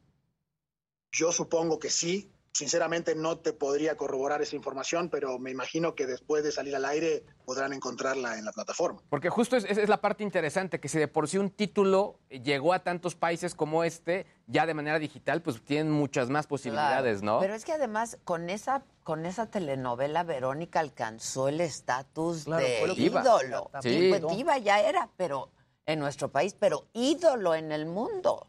Yo 1.12 1.32
supongo 1.32 1.80
que 1.80 1.90
sí. 1.90 2.32
Sinceramente 2.56 3.16
no 3.16 3.38
te 3.40 3.52
podría 3.52 3.98
corroborar 3.98 4.42
esa 4.42 4.56
información, 4.56 5.10
pero 5.10 5.38
me 5.40 5.52
imagino 5.52 5.94
que 5.94 6.06
después 6.06 6.42
de 6.42 6.54
salir 6.54 6.74
al 6.74 6.86
aire 6.86 7.26
podrán 7.44 7.74
encontrarla 7.74 8.40
en 8.40 8.46
la 8.46 8.54
plataforma. 8.54 9.02
Porque 9.10 9.30
justo 9.30 9.58
es, 9.58 9.66
esa 9.66 9.82
es 9.82 9.90
la 9.90 10.00
parte 10.00 10.24
interesante, 10.24 10.80
que 10.80 10.88
si 10.88 10.98
de 10.98 11.10
por 11.10 11.28
sí 11.28 11.38
un 11.38 11.50
título 11.50 12.18
llegó 12.30 12.72
a 12.72 12.80
tantos 12.80 13.14
países 13.14 13.56
como 13.56 13.84
este, 13.84 14.26
ya 14.48 14.66
de 14.66 14.74
manera 14.74 15.00
digital, 15.00 15.42
pues 15.42 15.62
tienen 15.66 15.92
muchas 15.92 16.30
más 16.30 16.48
posibilidades, 16.48 17.20
Claro. 17.20 17.34
¿no? 17.36 17.40
Pero 17.42 17.56
es 17.56 17.66
que 17.66 17.74
además 17.74 18.18
con 18.24 18.50
esa 18.50 18.86
con 19.04 19.26
esa 19.26 19.48
telenovela 19.52 20.24
Verónica 20.24 20.80
alcanzó 20.80 21.50
el 21.50 21.60
estatus 21.60 22.46
Claro, 22.46 22.66
de 22.66 22.78
fue 22.80 22.88
lo 22.88 22.96
que 22.96 23.02
iba. 23.02 23.22
ídolo. 23.22 23.70
Sí. 23.82 24.08
Pues 24.18 24.36
diva 24.38 24.58
ya 24.60 24.80
era, 24.80 25.10
pero 25.18 25.50
en 25.86 26.00
nuestro 26.00 26.30
país, 26.32 26.56
pero 26.58 26.88
ídolo 26.94 27.54
en 27.54 27.74
el 27.74 27.86
mundo. 27.86 28.48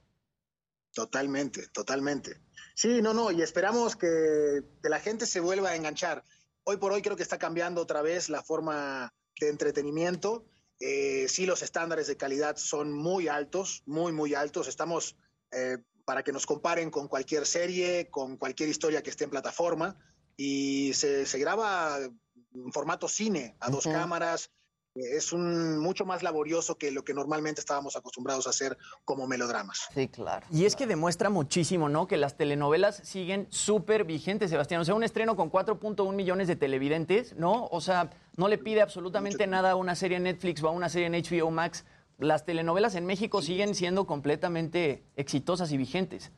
Totalmente, 0.97 1.69
totalmente. 1.69 2.41
Sí, 2.75 3.03
no, 3.03 3.13
no, 3.13 3.31
y 3.31 3.43
esperamos 3.43 3.97
que, 3.97 4.63
que 4.83 4.89
la 4.89 4.99
gente 4.99 5.27
se 5.27 5.41
vuelva 5.41 5.69
a 5.69 5.77
enganchar. 5.77 6.25
Hoy 6.65 6.79
por 6.79 6.91
hoy 6.91 7.03
creo 7.03 7.17
que 7.17 7.23
está 7.23 7.37
cambiando 7.37 7.83
otra 7.83 8.01
vez 8.01 8.31
la 8.31 8.43
forma 8.43 9.13
de 9.39 9.51
entretenimiento. 9.51 10.47
Eh, 10.81 11.27
sí, 11.29 11.45
los 11.45 11.61
estándares 11.61 12.07
de 12.07 12.17
calidad 12.17 12.57
son 12.57 12.95
muy 12.95 13.29
altos, 13.29 13.83
muy, 13.85 14.13
muy 14.13 14.33
altos. 14.33 14.69
Estamos 14.69 15.17
eh, 15.51 15.77
para 16.07 16.23
que 16.23 16.33
nos 16.33 16.47
comparen 16.47 16.91
con 16.91 17.09
cualquier 17.09 17.45
serie, 17.45 18.09
con 18.09 18.39
cualquier 18.39 18.71
historia 18.71 19.03
que 19.03 19.11
esté 19.11 19.25
en 19.25 19.31
plataforma. 19.31 19.99
Y 20.35 20.95
se, 20.95 21.27
se 21.27 21.39
graba 21.39 21.99
en 21.99 22.73
formato 22.73 23.07
cine, 23.07 23.55
a 23.61 23.69
dos 23.69 23.85
cámaras. 23.85 24.51
Es 24.97 25.33
un 25.33 25.79
mucho 25.79 26.05
más 26.05 26.23
laborioso 26.23 26.77
que 26.77 26.91
lo 26.91 27.05
que 27.05 27.15
normalmente 27.15 27.61
estábamos 27.61 27.97
acostumbrados 27.97 28.47
a 28.47 28.51
hacer 28.51 28.79
como 29.05 29.27
melodramas. 29.27 29.89
Sí, 29.95 30.09
claro. 30.09 30.47
Y 30.51 30.65
es 30.65 30.77
que 30.77 30.87
demuestra 30.87 31.31
muchísimo, 31.31 31.89
¿no? 31.89 32.07
Que 32.07 32.17
las 32.17 32.37
telenovelas 32.37 33.01
siguen 33.05 33.47
súper 33.51 34.05
vigentes, 34.05 34.51
Sebastián. 34.51 34.81
O 34.81 34.85
sea, 34.85 34.95
un 34.95 35.05
estreno 35.05 35.37
con 35.37 35.51
4.1 35.51 36.13
millones 36.15 36.49
de 36.49 36.57
televidentes, 36.57 37.37
¿no? 37.37 37.69
O 37.71 37.81
sea, 37.81 38.11
no 38.37 38.49
le 38.49 38.59
pide 38.59 38.83
absolutamente 38.83 39.47
nada 39.47 39.73
a 39.73 39.77
una 39.77 39.95
serie 39.95 40.17
en 40.17 40.25
Netflix 40.25 40.63
o 40.63 40.69
a 40.69 40.73
una 40.73 40.89
serie 40.89 41.07
en 41.07 41.13
HBO 41.13 41.51
Max. 41.51 41.85
Las 42.19 42.45
telenovelas 42.45 42.95
en 42.95 43.05
México 43.05 43.43
siguen 43.43 43.75
siendo 43.75 44.07
completamente 44.07 45.05
exitosas 45.17 45.71
y 45.73 45.77
vigentes. 45.77 46.33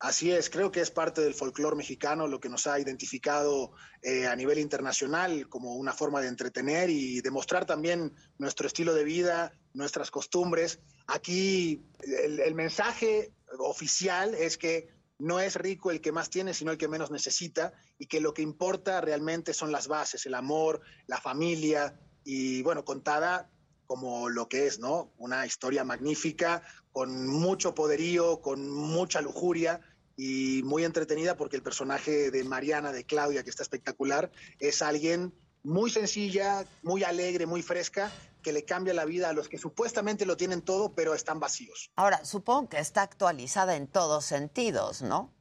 Así 0.00 0.32
es, 0.32 0.48
creo 0.48 0.72
que 0.72 0.80
es 0.80 0.90
parte 0.90 1.20
del 1.20 1.34
folclore 1.34 1.76
mexicano 1.76 2.26
lo 2.26 2.40
que 2.40 2.48
nos 2.48 2.66
ha 2.66 2.80
identificado 2.80 3.72
eh, 4.00 4.26
a 4.26 4.34
nivel 4.34 4.58
internacional 4.58 5.46
como 5.50 5.74
una 5.74 5.92
forma 5.92 6.22
de 6.22 6.28
entretener 6.28 6.88
y 6.88 7.20
demostrar 7.20 7.66
también 7.66 8.14
nuestro 8.38 8.66
estilo 8.66 8.94
de 8.94 9.04
vida, 9.04 9.52
nuestras 9.74 10.10
costumbres. 10.10 10.80
Aquí 11.06 11.84
el, 12.00 12.40
el 12.40 12.54
mensaje 12.54 13.34
oficial 13.58 14.34
es 14.34 14.56
que 14.56 14.88
no 15.18 15.38
es 15.38 15.56
rico 15.56 15.90
el 15.90 16.00
que 16.00 16.12
más 16.12 16.30
tiene, 16.30 16.54
sino 16.54 16.72
el 16.72 16.78
que 16.78 16.88
menos 16.88 17.10
necesita 17.10 17.74
y 17.98 18.06
que 18.06 18.20
lo 18.20 18.32
que 18.32 18.40
importa 18.40 19.02
realmente 19.02 19.52
son 19.52 19.70
las 19.70 19.86
bases, 19.86 20.24
el 20.24 20.34
amor, 20.34 20.80
la 21.08 21.20
familia 21.20 22.00
y 22.24 22.62
bueno, 22.62 22.86
contada 22.86 23.50
como 23.84 24.28
lo 24.28 24.48
que 24.48 24.66
es, 24.66 24.78
¿no? 24.78 25.12
Una 25.18 25.44
historia 25.46 25.82
magnífica, 25.82 26.62
con 26.92 27.26
mucho 27.26 27.74
poderío, 27.74 28.40
con 28.40 28.70
mucha 28.70 29.20
lujuria 29.20 29.80
y 30.22 30.62
muy 30.64 30.84
entretenida 30.84 31.34
porque 31.34 31.56
el 31.56 31.62
personaje 31.62 32.30
de 32.30 32.44
Mariana, 32.44 32.92
de 32.92 33.04
Claudia, 33.04 33.42
que 33.42 33.48
está 33.48 33.62
espectacular, 33.62 34.30
es 34.58 34.82
alguien 34.82 35.32
muy 35.62 35.88
sencilla, 35.88 36.66
muy 36.82 37.04
alegre, 37.04 37.46
muy 37.46 37.62
fresca, 37.62 38.12
que 38.42 38.52
le 38.52 38.66
cambia 38.66 38.92
la 38.92 39.06
vida 39.06 39.30
a 39.30 39.32
los 39.32 39.48
que 39.48 39.56
supuestamente 39.56 40.26
lo 40.26 40.36
tienen 40.36 40.60
todo, 40.60 40.94
pero 40.94 41.14
están 41.14 41.40
vacíos. 41.40 41.90
Ahora, 41.96 42.22
supongo 42.26 42.68
que 42.68 42.80
está 42.80 43.00
actualizada 43.00 43.76
en 43.76 43.86
todos 43.86 44.26
sentidos, 44.26 45.00
¿no? 45.00 45.34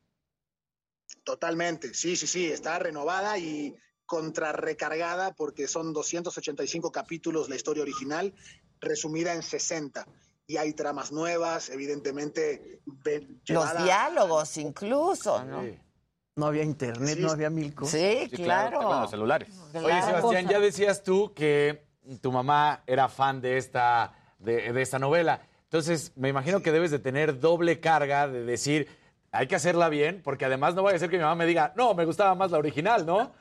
Totalmente, 1.26 1.94
sí, 1.94 2.16
sí, 2.16 2.26
sí, 2.26 2.46
está 2.50 2.80
renovada 2.80 3.38
y 3.38 3.76
contrarrecargada 4.06 5.36
porque 5.36 5.68
son 5.68 5.92
285 5.92 6.90
capítulos 6.94 7.50
la 7.50 7.58
historia 7.58 7.84
original, 7.84 8.34
resumida 8.80 9.34
en 9.34 9.44
60. 9.44 10.08
Y 10.50 10.58
hay 10.58 10.74
tramas 10.74 11.12
nuevas, 11.12 11.70
evidentemente. 11.70 12.82
Los 13.46 13.84
diálogos 13.84 14.58
incluso, 14.58 15.46
¿no? 15.46 15.64
No 16.36 16.48
había 16.48 16.64
internet, 16.64 17.18
Sí, 17.18 17.22
no 17.22 17.28
sí. 17.28 17.34
había 17.36 17.52
mil 17.52 17.76
cosas. 17.76 18.00
Sí, 18.02 18.30
claro. 18.32 18.78
Bueno, 18.82 19.02
los 19.02 19.12
celulares. 19.12 19.48
Oye, 19.76 20.02
Sebastián, 20.02 20.48
ya 20.48 20.60
decías 20.60 21.04
tú 21.04 21.34
que 21.36 21.86
tu 22.20 22.32
mamá 22.32 22.82
era 22.88 23.10
fan 23.10 23.42
de 23.42 23.58
esta, 23.58 24.12
de, 24.40 24.74
de 24.74 24.82
esta 24.82 24.98
novela. 24.98 25.40
Entonces, 25.66 26.14
me 26.16 26.30
imagino 26.30 26.64
que 26.64 26.72
debes 26.72 26.90
de 26.90 26.98
tener 26.98 27.40
doble 27.40 27.80
carga 27.80 28.28
de 28.28 28.44
decir, 28.44 28.88
hay 29.32 29.46
que 29.46 29.56
hacerla 29.56 29.88
bien, 29.90 30.24
porque 30.24 30.46
además 30.46 30.74
no 30.74 30.82
vaya 30.82 30.96
a 30.96 31.00
ser 31.00 31.12
que 31.12 31.18
mi 31.18 31.22
mamá 31.24 31.36
me 31.36 31.46
diga, 31.46 31.74
no, 31.76 31.94
me 31.94 32.06
gustaba 32.06 32.34
más 32.34 32.50
la 32.50 32.58
original, 32.58 33.06
¿no? 33.06 33.34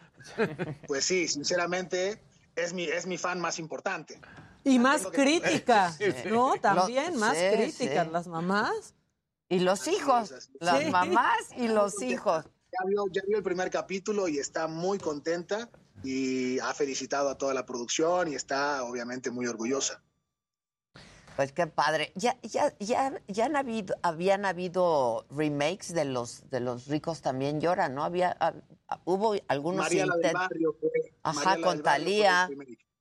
Pues 0.86 1.06
sí, 1.06 1.26
sinceramente, 1.26 2.20
es 2.54 2.74
mi, 2.74 2.84
es 2.84 3.06
mi 3.06 3.16
fan 3.16 3.40
más 3.40 3.58
importante. 3.58 4.20
Y 4.68 4.78
más 4.78 5.06
crítica. 5.06 5.94
¿no? 6.30 6.54
También 6.60 7.14
Lo- 7.14 7.20
más 7.20 7.36
sí, 7.36 7.44
críticas, 7.52 8.06
sí. 8.06 8.12
las 8.12 8.26
mamás. 8.26 8.94
Y 9.48 9.60
los 9.60 9.88
hijos, 9.88 10.50
las 10.60 10.90
mamás 10.90 11.38
y 11.56 11.68
los 11.68 12.02
hijos. 12.02 12.44
Ya 12.44 12.86
vio, 12.86 13.04
ya 13.10 13.22
vio 13.26 13.38
el 13.38 13.42
primer 13.42 13.70
capítulo 13.70 14.28
y 14.28 14.38
está 14.38 14.66
muy 14.68 14.98
contenta 14.98 15.70
y 16.04 16.58
ha 16.58 16.74
felicitado 16.74 17.30
a 17.30 17.38
toda 17.38 17.54
la 17.54 17.64
producción 17.64 18.30
y 18.30 18.34
está 18.34 18.84
obviamente 18.84 19.30
muy 19.30 19.46
orgullosa. 19.46 20.02
Pues 21.34 21.52
qué 21.52 21.68
padre. 21.68 22.12
Ya, 22.16 22.36
ya, 22.42 22.76
ya, 22.78 23.22
ya 23.28 23.44
han 23.46 23.54
habido, 23.54 23.94
habían 24.02 24.44
habido 24.44 25.24
remakes 25.30 25.94
de 25.94 26.04
los, 26.04 26.50
de 26.50 26.58
los 26.58 26.88
ricos 26.88 27.22
también 27.22 27.60
lloran, 27.60 27.94
¿no? 27.94 28.02
Había, 28.02 28.36
hubo 29.04 29.36
algunos 29.46 29.84
María 29.84 30.04
la 30.04 30.16
del 30.16 30.34
barrio 30.34 30.76
fue, 30.80 30.90
Ajá, 31.22 31.34
María 31.44 31.58
la 31.58 31.66
con 31.66 31.76
del 31.76 31.82
Barrio 31.84 32.04
fue 32.04 32.24
Talía, 32.24 32.50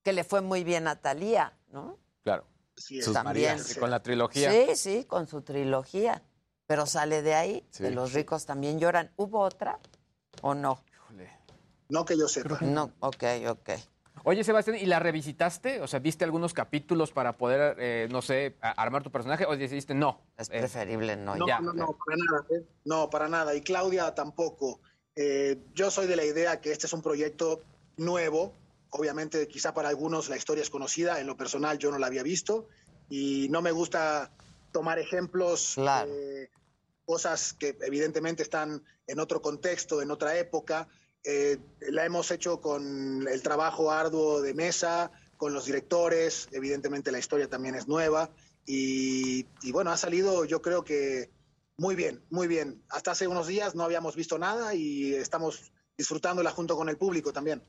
que 0.03 0.13
le 0.13 0.23
fue 0.23 0.41
muy 0.41 0.63
bien 0.63 0.87
a 0.87 1.01
Talía, 1.01 1.57
¿no? 1.69 1.97
Claro. 2.23 2.45
Sí, 2.75 3.01
Sus 3.01 3.13
También. 3.13 3.51
Marías. 3.55 3.75
Con 3.77 3.89
la 3.89 4.01
trilogía. 4.03 4.51
Sí, 4.51 4.75
sí, 4.75 5.05
con 5.05 5.27
su 5.27 5.41
trilogía. 5.41 6.21
Pero 6.67 6.85
sale 6.85 7.21
de 7.21 7.33
ahí, 7.33 7.65
Sí. 7.71 7.83
de 7.83 7.91
los 7.91 8.13
ricos 8.13 8.45
también 8.45 8.79
lloran. 8.79 9.11
¿Hubo 9.15 9.39
otra 9.39 9.79
o 10.41 10.53
no? 10.53 10.83
No 11.89 12.03
que 12.03 12.17
yo 12.17 12.27
sepa. 12.27 12.57
No, 12.61 12.91
ok, 12.99 13.23
ok. 13.47 13.69
Oye, 14.25 14.43
Sebastián, 14.43 14.75
¿y 14.77 14.85
la 14.85 14.99
revisitaste? 14.99 15.79
O 15.81 15.87
sea, 15.87 15.99
¿viste 16.01 16.25
algunos 16.25 16.53
capítulos 16.53 17.11
para 17.13 17.37
poder, 17.37 17.77
eh, 17.79 18.09
no 18.11 18.21
sé, 18.21 18.57
armar 18.59 19.01
tu 19.03 19.09
personaje? 19.11 19.45
¿O 19.45 19.55
decidiste 19.55 19.93
no? 19.93 20.19
Es 20.37 20.49
Eh, 20.49 20.59
preferible 20.59 21.15
no. 21.15 21.35
No, 21.37 21.47
Ya. 21.47 21.61
no, 21.61 21.71
no, 21.71 21.87
para 22.05 22.17
nada. 22.17 22.45
¿eh? 22.49 22.65
No, 22.83 23.09
para 23.09 23.29
nada. 23.29 23.55
Y 23.55 23.61
Claudia 23.61 24.13
tampoco. 24.13 24.81
Eh, 25.15 25.57
yo 25.73 25.89
soy 25.89 26.07
de 26.07 26.17
la 26.17 26.25
idea 26.25 26.59
que 26.59 26.73
este 26.73 26.87
es 26.87 26.93
un 26.93 27.01
proyecto 27.01 27.61
nuevo. 27.95 28.51
Obviamente, 28.91 29.48
quizá 29.48 29.74
para 29.74 29.90
algunos 29.90 30.30
la 30.30 30.38
historia 30.38 30.61
es 30.61 30.69
conocida. 30.69 31.19
En 31.19 31.27
lo 31.27 31.35
personal, 31.38 31.77
yo 31.77 31.91
no 31.91 31.99
la 31.99 32.07
había 32.07 32.24
visto. 32.24 32.67
Y 33.09 33.48
no 33.49 33.61
me 33.61 33.72
gusta 33.72 34.32
tomar 34.72 34.99
ejemplos, 34.99 35.74
Claro. 35.75 36.11
eh, 36.11 36.49
cosas 37.06 37.53
que 37.53 37.77
evidentemente 37.82 38.43
están 38.43 38.83
en 39.07 39.19
otro 39.19 39.41
contexto, 39.41 40.01
en 40.01 40.11
otra 40.11 40.38
época. 40.38 40.88
Eh, 41.24 41.57
la 41.90 42.06
hemos 42.06 42.32
hecho 42.32 42.59
con 42.61 43.27
el 43.27 43.41
trabajo 43.41 43.91
arduo 43.91 44.41
de 44.41 44.53
mesa, 44.53 45.11
con 45.38 45.53
los 45.53 45.66
directores. 45.66 46.48
Evidentemente, 46.51 47.11
la 47.11 47.19
historia 47.19 47.49
también 47.49 47.75
es 47.75 47.88
nueva. 47.88 48.30
Y, 48.66 49.45
y 49.61 49.72
bueno, 49.72 49.91
ha 49.91 49.98
salido, 49.98 50.43
yo 50.45 50.61
creo 50.61 50.83
que 50.83 51.30
muy 51.77 51.95
bien, 51.95 52.24
muy 52.30 52.48
bien. 52.48 52.83
Hasta 52.90 53.11
hace 53.11 53.27
unos 53.27 53.48
días 53.48 53.75
no 53.75 53.83
habíamos 53.83 54.16
visto 54.16 54.38
nada 54.38 54.74
y 54.74 55.14
estamos 55.14 55.72
disfrutándola 55.98 56.51
junto 56.51 56.75
con 56.75 56.90
el 56.90 56.98
público 56.98 57.32
también. 57.32 57.64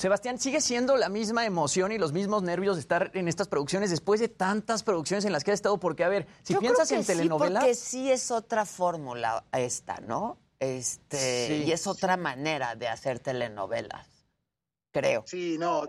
Sebastián, 0.00 0.38
¿sigue 0.38 0.62
siendo 0.62 0.96
la 0.96 1.10
misma 1.10 1.44
emoción 1.44 1.92
y 1.92 1.98
los 1.98 2.14
mismos 2.14 2.42
nervios 2.42 2.76
de 2.76 2.80
estar 2.80 3.10
en 3.12 3.28
estas 3.28 3.48
producciones 3.48 3.90
después 3.90 4.18
de 4.18 4.28
tantas 4.28 4.82
producciones 4.82 5.26
en 5.26 5.32
las 5.32 5.44
que 5.44 5.50
has 5.50 5.56
estado? 5.56 5.78
Porque, 5.78 6.04
a 6.04 6.08
ver, 6.08 6.26
si 6.42 6.54
Yo 6.54 6.60
piensas 6.60 6.88
creo 6.88 7.00
en 7.00 7.06
telenovelas... 7.06 7.62
Sí, 7.62 7.68
porque 7.68 7.74
sí 7.74 8.10
es 8.10 8.30
otra 8.30 8.64
fórmula 8.64 9.44
esta, 9.52 10.00
¿no? 10.00 10.38
Este, 10.58 11.48
Sí. 11.48 11.64
y 11.66 11.72
es 11.72 11.86
otra 11.86 12.16
manera 12.16 12.76
de 12.76 12.88
hacer 12.88 13.18
telenovelas, 13.18 14.06
creo. 14.90 15.24
Sí, 15.26 15.58
no, 15.58 15.82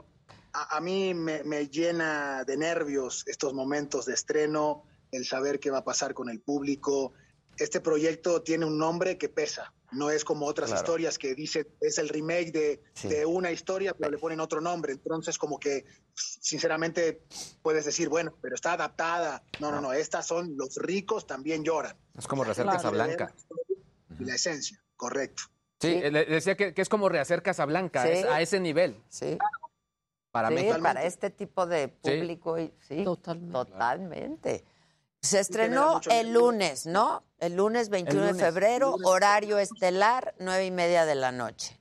a, 0.52 0.76
a 0.76 0.82
mí 0.82 1.14
me, 1.14 1.46
me 1.46 1.70
llena 1.70 2.44
de 2.44 2.58
nervios 2.58 3.24
estos 3.28 3.54
momentos 3.54 4.08
de 4.08 4.14
estreno, 4.16 4.84
el 5.14 5.26
saber 5.26 5.58
qué 5.62 5.72
va 5.72 5.78
a 5.78 5.84
pasar 5.86 6.14
con 6.14 6.30
el 6.30 6.42
público. 6.42 7.14
Este 7.56 7.80
proyecto 7.80 8.42
tiene 8.42 8.66
un 8.66 8.78
nombre 8.78 9.18
que 9.18 9.30
pesa. 9.30 9.74
No 9.92 10.10
es 10.10 10.24
como 10.24 10.46
otras 10.46 10.70
Claro. 10.70 10.82
historias 10.82 11.18
que 11.18 11.36
dice 11.36 11.68
es 11.82 11.98
el 11.98 12.08
remake 12.10 12.52
de, 12.52 12.84
Sí. 12.94 13.10
de 13.10 13.26
una 13.26 13.52
historia, 13.52 13.94
pero 13.94 14.10
le 14.10 14.18
ponen 14.18 14.40
otro 14.40 14.62
nombre. 14.62 14.94
Entonces, 14.94 15.38
como 15.38 15.60
que, 15.60 15.86
sinceramente, 16.16 17.24
puedes 17.62 17.86
decir, 17.86 18.08
bueno, 18.08 18.34
pero 18.42 18.56
está 18.56 18.74
adaptada. 18.74 19.44
No, 19.60 19.70
no, 19.72 19.82
no. 19.82 19.92
Estas 19.94 20.26
son 20.28 20.56
los 20.56 20.76
ricos 20.78 21.28
también 21.28 21.64
lloran. 21.64 21.98
Es 22.18 22.26
como 22.28 22.44
rehacer 22.44 22.64
Claro. 22.64 22.78
Casablanca. 22.78 23.34
Y 24.20 24.24
la 24.26 24.36
esencia, 24.36 24.82
correcto. 24.96 25.44
Sí, 25.82 26.00
le 26.00 26.26
decía 26.26 26.56
que, 26.56 26.74
que 26.74 26.82
es 26.82 26.90
como 26.90 27.10
rehacer 27.10 27.42
Casablanca, 27.42 28.04
Sí. 28.04 28.10
es 28.12 28.26
a 28.26 28.40
ese 28.40 28.60
nivel. 28.60 29.02
Sí, 29.10 29.38
Para 30.32 30.50
México. 30.50 30.78
para 30.82 31.04
este 31.04 31.30
tipo 31.32 31.66
de 31.66 31.90
público, 31.90 32.58
y- 32.60 32.72
sí, 32.88 33.04
Totalmente. 33.04 33.52
totalmente. 33.52 34.64
Se 35.22 35.40
estrenó 35.40 36.02
el 36.10 36.34
lunes, 36.34 36.88
¿no? 36.88 37.24
El 37.38 37.56
lunes 37.56 37.90
21 37.90 38.22
lunes. 38.22 38.38
de 38.38 38.44
febrero, 38.44 38.92
lunes. 38.92 39.08
horario 39.08 39.60
estelar, 39.60 40.34
nueve 40.40 40.66
y 40.66 40.72
media 40.72 41.06
de 41.06 41.16
la 41.16 41.32
noche. 41.32 41.80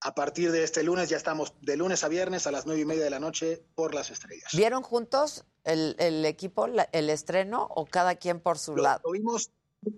A 0.00 0.14
partir 0.16 0.50
de 0.50 0.64
este 0.64 0.82
lunes 0.82 1.08
ya 1.08 1.16
estamos 1.16 1.54
de 1.60 1.76
lunes 1.76 2.02
a 2.02 2.08
viernes 2.08 2.48
a 2.48 2.50
las 2.50 2.66
nueve 2.66 2.80
y 2.80 2.84
media 2.84 3.04
de 3.04 3.10
la 3.10 3.20
noche 3.20 3.62
por 3.76 3.94
las 3.94 4.10
estrellas. 4.10 4.50
¿Vieron 4.54 4.82
juntos 4.82 5.44
el, 5.62 5.94
el 6.00 6.24
equipo, 6.26 6.66
la- 6.66 6.88
el 6.90 7.10
estreno, 7.10 7.68
o 7.70 7.86
cada 7.86 8.16
quien 8.16 8.40
por 8.40 8.58
su 8.58 8.74
Lo, 8.74 8.82
lado? 8.82 9.00
lo 9.04 9.12
vimos 9.12 9.52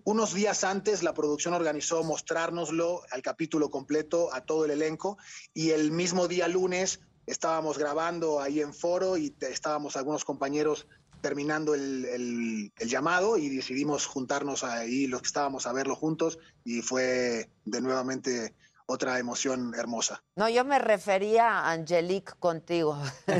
unos 0.04 0.34
días 0.34 0.64
antes, 0.64 1.02
la 1.02 1.14
producción 1.14 1.54
organizó 1.54 2.04
mostrárnoslo 2.04 3.00
al 3.10 3.22
capítulo 3.22 3.70
completo 3.70 4.32
a 4.34 4.42
todo 4.44 4.66
el 4.66 4.70
elenco 4.72 5.16
y 5.54 5.70
el 5.70 5.90
mismo 5.92 6.28
día 6.28 6.48
lunes 6.48 7.00
estábamos 7.26 7.78
grabando 7.78 8.40
ahí 8.40 8.60
en 8.60 8.74
foro 8.74 9.16
y 9.16 9.30
te- 9.30 9.50
estábamos 9.50 9.96
algunos 9.96 10.26
compañeros 10.26 10.86
terminando 11.28 11.74
el, 11.74 12.04
el- 12.04 12.72
el 12.78 12.88
llamado 12.88 13.38
y 13.38 13.48
decidimos 13.48 14.04
juntarnos 14.04 14.62
ahí 14.62 15.06
los 15.06 15.22
que 15.22 15.28
estábamos 15.28 15.66
a 15.66 15.72
verlo 15.72 15.96
juntos 15.96 16.38
y 16.64 16.82
fue 16.82 17.48
de 17.64 17.80
nuevamente 17.80 18.54
otra 18.84 19.18
emoción 19.18 19.72
hermosa. 19.74 20.22
No, 20.36 20.50
yo 20.50 20.66
me 20.66 20.78
refería 20.78 21.60
a 21.60 21.72
Angelique 21.72 22.32
contigo. 22.38 22.98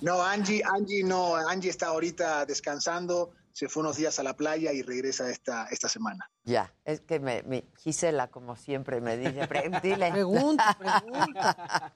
No, 0.00 0.22
Angie, 0.22 0.62
Angie 0.74 1.04
no, 1.04 1.36
Angie 1.36 1.70
está 1.70 1.88
ahorita 1.88 2.44
descansando, 2.46 3.30
se 3.58 3.68
fue 3.68 3.80
unos 3.80 3.96
días 3.96 4.16
a 4.20 4.22
la 4.22 4.36
playa 4.36 4.72
y 4.72 4.82
regresa 4.82 5.28
esta, 5.30 5.66
esta 5.72 5.88
semana. 5.88 6.30
Ya, 6.44 6.72
es 6.84 7.00
que 7.00 7.18
me, 7.18 7.42
me- 7.42 7.64
Gisela, 7.78 8.28
como 8.28 8.54
siempre, 8.54 9.00
me 9.00 9.16
dice, 9.16 9.48
"Pre- 9.48 9.68
dile. 9.82 10.12
Pregunta, 10.12 10.76
pregunta. 10.78 11.92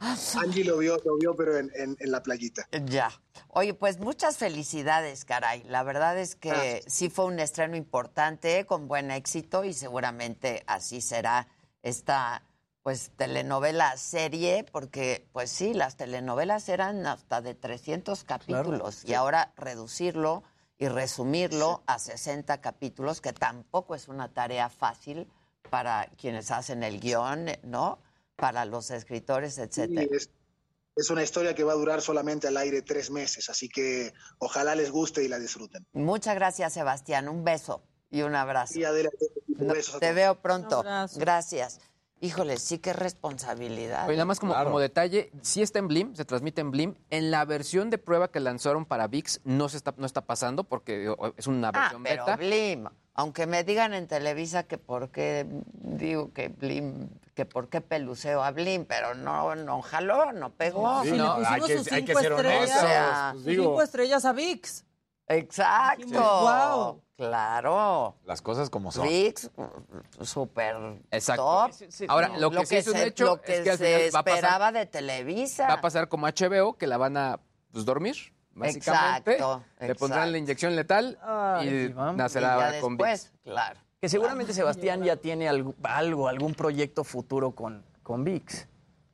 Angie 0.42 0.64
lo 0.64 0.78
vio, 0.78 0.96
lo 1.04 1.16
vio 1.18 1.36
pero 1.36 1.56
en, 1.56 1.70
en- 1.76 1.96
en 2.00 2.10
la 2.10 2.20
playita. 2.24 2.66
Ya. 2.86 3.12
Oye, 3.46 3.74
pues 3.74 4.00
muchas 4.00 4.38
felicidades, 4.38 5.24
caray. 5.24 5.62
La 5.68 5.84
verdad 5.84 6.18
es 6.18 6.34
que 6.34 6.48
Gracias. 6.48 6.92
sí 6.92 7.10
fue 7.10 7.26
un 7.26 7.38
estreno 7.38 7.76
importante, 7.76 8.66
con 8.66 8.88
buen 8.88 9.12
éxito, 9.12 9.62
y 9.62 9.74
seguramente 9.74 10.64
así 10.66 11.00
será 11.00 11.46
esta 11.84 12.42
pues 12.82 13.12
telenovela 13.16 13.96
serie, 13.98 14.64
porque 14.72 15.28
pues 15.32 15.48
sí, 15.52 15.74
las 15.74 15.96
telenovelas 15.96 16.68
eran 16.68 17.06
hasta 17.06 17.40
de 17.40 17.54
300 17.54 18.24
capítulos, 18.24 19.04
y 19.04 19.14
ahora 19.14 19.52
reducirlo 19.56 20.42
y 20.82 20.88
resumirlo 20.88 21.84
a 21.86 22.00
60 22.00 22.60
capítulos, 22.60 23.20
que 23.20 23.32
tampoco 23.32 23.94
es 23.94 24.08
una 24.08 24.34
tarea 24.34 24.68
fácil 24.68 25.28
para 25.70 26.10
quienes 26.20 26.50
hacen 26.50 26.82
el 26.82 26.98
guion, 26.98 27.46
¿no? 27.62 28.00
Para 28.34 28.64
los 28.64 28.90
escritores, 28.90 29.58
etcétera. 29.58 30.08
Es, 30.10 30.30
es 30.96 31.10
una 31.10 31.22
historia 31.22 31.54
que 31.54 31.62
va 31.62 31.70
a 31.70 31.76
durar 31.76 32.02
solamente 32.02 32.48
al 32.48 32.56
aire 32.56 32.82
tres 32.82 33.12
meses, 33.12 33.48
así 33.48 33.68
que 33.68 34.12
ojalá 34.38 34.74
les 34.74 34.90
guste 34.90 35.22
y 35.22 35.28
la 35.28 35.38
disfruten. 35.38 35.86
Muchas 35.92 36.34
gracias, 36.34 36.72
Sebastián. 36.72 37.28
Un 37.28 37.44
beso 37.44 37.84
y 38.10 38.22
un 38.22 38.34
abrazo. 38.34 38.76
Y 38.76 38.82
Adela, 38.82 39.10
No, 39.46 39.74
besos 39.74 39.94
a 39.94 40.00
te 40.00 40.12
veo 40.12 40.42
pronto. 40.42 40.80
Un. 40.80 41.06
Gracias. 41.14 41.78
Híjole, 42.22 42.56
sí 42.56 42.78
que 42.78 42.92
responsabilidad. 42.92 44.06
Oye, 44.06 44.16
nada 44.16 44.26
más 44.26 44.38
como, 44.38 44.52
Claro. 44.52 44.70
como 44.70 44.78
detalle, 44.78 45.32
sí 45.42 45.60
está 45.60 45.80
en 45.80 45.88
Blim, 45.88 46.14
se 46.14 46.24
transmite 46.24 46.60
en 46.60 46.70
Blim. 46.70 46.94
En 47.10 47.32
la 47.32 47.44
versión 47.44 47.90
de 47.90 47.98
prueba 47.98 48.30
que 48.30 48.38
lanzaron 48.38 48.86
para 48.86 49.08
VIX 49.08 49.40
no 49.44 49.68
se 49.68 49.76
está, 49.76 49.92
no 49.96 50.06
está 50.06 50.20
pasando 50.20 50.62
porque 50.62 51.12
es 51.36 51.46
una 51.48 51.68
ah, 51.68 51.72
versión 51.72 52.02
pero 52.04 52.24
beta. 52.24 52.36
Blim. 52.36 52.86
Aunque 53.14 53.46
me 53.46 53.64
digan 53.64 53.92
en 53.92 54.06
Televisa 54.06 54.62
que 54.62 54.78
por 54.78 55.10
qué 55.10 55.46
digo 55.74 56.32
que 56.32 56.48
Blim, 56.48 57.08
que 57.34 57.42
que 57.42 57.46
por 57.46 57.68
qué 57.68 57.80
peluceo 57.80 58.42
a 58.42 58.50
Blin, 58.50 58.84
pero 58.84 59.14
no, 59.14 59.54
no 59.56 59.82
jaló, 59.82 60.32
no 60.32 60.50
pegó. 60.50 61.02
Sí, 61.02 61.10
le 61.10 61.24
pusimos 61.24 61.70
sus 61.70 61.86
cinco 61.88 62.18
estrellas. 62.20 62.76
O 62.76 62.86
sea, 62.86 63.32
sus 63.34 63.44
cinco 63.44 63.82
estrellas 63.82 64.24
a 64.24 64.32
VIX. 64.32 64.84
Exacto. 65.34 66.06
Wow. 66.20 67.02
Claro. 67.16 68.16
Las 68.24 68.42
cosas 68.42 68.68
como 68.70 68.90
son. 68.90 69.06
VIX, 69.06 69.50
súper 70.22 70.76
Exacto. 71.10 71.42
top. 71.44 71.70
Ahora, 72.08 72.28
lo 72.38 72.50
que 72.50 72.66
sí 72.66 72.76
es 72.76 72.86
un 72.88 72.94
se, 72.94 73.06
hecho 73.06 73.24
lo 73.26 73.40
que 73.40 73.58
es 73.58 73.60
que 73.62 73.70
al 73.70 73.78
se 73.78 73.84
final 74.10 74.14
va 74.14 74.18
a 74.18 74.24
pasar- 74.24 74.34
esperaba 74.38 74.72
de 74.72 74.86
Televisa. 74.86 75.66
Va 75.68 75.74
a 75.74 75.80
pasar 75.80 76.08
como 76.08 76.26
HBO, 76.26 76.74
que 76.76 76.86
la 76.86 76.96
van 76.96 77.16
a 77.16 77.38
pues, 77.70 77.84
dormir, 77.84 78.16
básicamente. 78.54 79.32
Exacto, 79.34 79.62
Le 79.80 79.94
pondrán 79.94 80.32
la 80.32 80.38
inyección 80.38 80.74
letal 80.74 81.16
y 81.62 81.92
nacerá 82.16 82.70
Y 82.70 82.72
ya 82.74 82.80
con 82.80 82.96
después, 82.96 83.30
VIX. 83.30 83.42
claro. 83.44 83.80
Que 84.00 84.08
seguramente 84.08 84.52
Sebastián 84.52 85.04
ya 85.04 85.14
tiene 85.16 85.48
algo, 85.48 85.74
algo, 85.84 86.26
algún 86.26 86.54
proyecto 86.54 87.04
futuro 87.04 87.52
con, 87.52 87.84
con 88.02 88.24
VIX. 88.24 88.66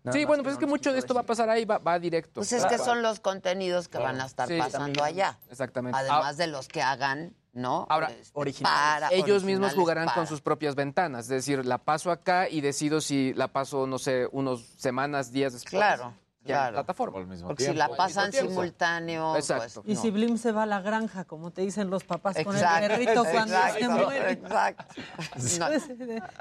Nada 0.08 0.18
Sí, 0.18 0.24
bueno, 0.24 0.42
pues 0.42 0.54
es 0.54 0.58
que 0.58 0.66
mucho 0.66 0.92
de 0.92 0.98
esto 0.98 1.14
va 1.14 1.20
a 1.20 1.26
pasar 1.26 1.48
ahí, 1.50 1.64
va, 1.64 1.78
va 1.78 1.98
directo. 1.98 2.40
Pues 2.40 2.52
es 2.52 2.64
que 2.66 2.78
son 2.78 3.02
los 3.02 3.20
contenidos 3.20 3.88
que 3.88 3.98
van 3.98 4.20
a 4.20 4.26
estar 4.26 4.48
Sí, 4.48 4.58
pasando 4.58 5.02
allá. 5.04 5.38
Exactamente. 5.50 5.98
Además 5.98 6.36
de 6.36 6.46
los 6.48 6.68
que 6.68 6.82
hagan, 6.82 7.34
¿no? 7.52 7.86
Ahora, 7.88 8.10
Este, 8.10 8.62
para- 8.62 9.08
ellos 9.10 9.42
mismos 9.44 9.68
originales 9.68 9.74
jugarán 9.74 10.04
para. 10.06 10.14
con 10.16 10.26
sus 10.26 10.40
propias 10.40 10.74
ventanas. 10.74 11.24
Es 11.24 11.28
decir, 11.30 11.64
la 11.66 11.78
paso 11.78 12.10
acá 12.10 12.48
y 12.48 12.60
decido 12.60 13.00
si 13.00 13.32
la 13.34 13.48
paso, 13.48 13.86
no 13.86 13.98
sé, 13.98 14.28
unos 14.32 14.64
semanas, 14.78 15.32
días 15.32 15.52
después. 15.52 15.70
Claro, 15.72 16.14
ya 16.48 16.54
en 16.54 16.60
claro. 16.60 16.74
plataforma. 16.76 17.24
Porque 17.46 17.64
si 17.66 17.74
la 17.74 17.88
pasan 17.88 18.32
simultáneo, 18.32 19.36
Exacto. 19.36 19.82
pues 19.82 19.96
Y 19.98 20.00
si 20.00 20.10
Blim 20.10 20.38
se 20.38 20.52
va 20.52 20.64
a 20.64 20.66
la 20.66 20.80
granja, 20.80 21.24
como 21.24 21.50
te 21.50 21.62
dicen 21.62 21.90
los 21.90 22.04
papás 22.04 22.36
con 22.42 22.54
el 22.56 22.62
Exacto, 22.62 22.88
perrito 22.88 23.24
cuando 23.24 23.54
se 23.56 23.78
exacto, 23.78 23.90
muere. 23.90 24.30
exacto. 24.32 24.84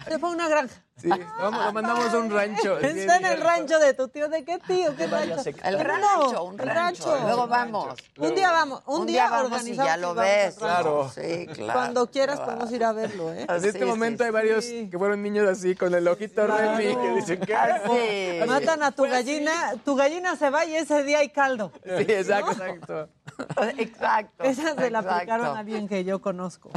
Se 0.10 0.19
fue 0.19 0.30
a 0.30 0.32
una 0.32 0.48
granja. 0.48 0.76
Sí, 1.00 1.10
vamos, 1.10 1.64
lo 1.64 1.74
mandamos 1.74 2.11
a 2.11 2.18
un 2.18 2.32
rancho. 2.32 2.80
Está 2.80 3.18
en 3.18 3.26
el 3.26 3.42
rancho 3.42 3.77
de 3.77 3.94
tu 3.94 4.08
tío. 4.08 4.30
¿De 4.30 4.44
qué 4.44 4.58
tío? 4.58 4.95
¿Qué 4.95 5.06
rancho? 5.06 5.36
El 5.64 5.77
No, 5.77 5.84
rancho, 5.84 6.44
un 6.45 6.58
rancho. 6.58 7.19
Luego 7.22 7.48
vamos. 7.48 7.95
Un 8.18 8.34
día 8.34 8.52
vamos. 8.52 8.82
Un, 8.88 9.06
día, 9.06 9.30
vamos 9.30 9.44
y 9.44 9.53
organizamos 9.53 9.86
ya 9.88 9.98
lo 9.98 10.14
y 10.14 10.16
vamos 10.16 10.24
ves. 10.24 10.53
al. 10.56 10.60
Claro. 10.60 11.11
Sí, 11.14 11.48
claro. 11.53 11.74
Cuando 11.80 12.10
quieras 12.10 12.38
claro. 12.38 12.52
podemos 12.52 12.72
ir 12.74 12.84
a 12.84 12.92
verlo, 12.94 13.32
¿eh? 13.32 13.45
En 13.48 13.66
este 13.66 13.86
momento 13.86 14.24
hay 14.24 14.32
varios 14.32 14.66
que 14.66 14.95
fueron 14.98 15.22
niños 15.22 15.48
así, 15.48 15.76
con 15.76 15.94
el 15.94 16.08
ojito. 16.08 16.48
Remy, 16.48 16.95
que 16.95 17.11
dicen 17.16 17.40
que 17.42 17.56
Ah. 17.56 18.45
Matan 18.48 18.82
a 18.82 18.92
tu 18.92 19.03
gallina, 19.03 19.74
tu 19.86 19.95
gallina 19.98 20.35
se 20.38 20.50
va 20.50 20.66
y 20.66 20.76
ese 20.76 21.03
día 21.03 21.19
hay 21.19 21.30
caldo. 21.30 21.72
Sí, 21.84 21.90
exacto, 22.08 22.51
exacto. 22.51 23.09
Exacto. 23.77 24.43
Esa 24.43 24.76
se 24.76 24.90
la 24.90 25.00
aplicaron 25.00 25.48
a 25.48 25.59
alguien 25.59 25.88
que 25.88 26.03
yo 26.03 26.22
conozco. 26.22 26.72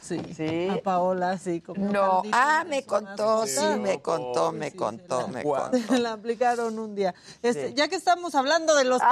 Sí. 0.00 0.20
Sí. 0.34 0.68
A 0.68 0.82
Paola, 0.82 1.36
sí. 1.38 1.60
Como 1.60 1.90
No, 1.90 2.22
ah, 2.32 2.64
me 2.68 2.84
contó, 2.84 3.46
sí, 3.46 3.60
me 3.80 4.00
contó, 4.00 4.52
me 4.52 4.72
contó, 4.72 5.28
me 5.28 5.42
contó. 5.42 5.78
Se 5.78 5.98
la 5.98 6.12
aplicaron 6.12 6.78
un 6.78 6.94
día. 6.94 7.14
Este, 7.42 7.68
Sí. 7.68 7.74
Ya 7.74 7.88
que 7.88 7.96
estamos 7.96 8.34
hablando 8.34 8.74
de 8.76 8.84
los 8.84 9.00
Ah, 9.02 9.08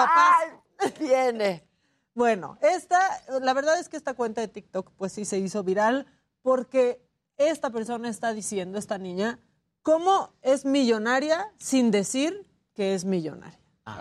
papás. 0.79 0.99
Viene. 1.01 1.67
Bueno, 2.15 2.59
esta, 2.61 3.01
la 3.41 3.55
verdad 3.55 3.79
es 3.81 3.89
que 3.89 3.97
esta 3.97 4.15
cuenta 4.15 4.41
de 4.43 4.49
TikTok, 4.49 4.91
pues 4.99 5.13
sí 5.13 5.25
se 5.25 5.39
hizo 5.39 5.63
viral 5.63 6.07
porque 6.43 7.03
esta 7.39 7.71
persona 7.71 8.09
está 8.11 8.35
diciendo, 8.35 8.79
esta 8.79 8.99
niña, 8.99 9.39
cómo 9.83 10.35
es 10.43 10.65
millonaria 10.67 11.51
sin 11.59 11.91
decir 11.91 12.47
que 12.75 12.95
es 12.95 13.05
millonaria. 13.05 13.59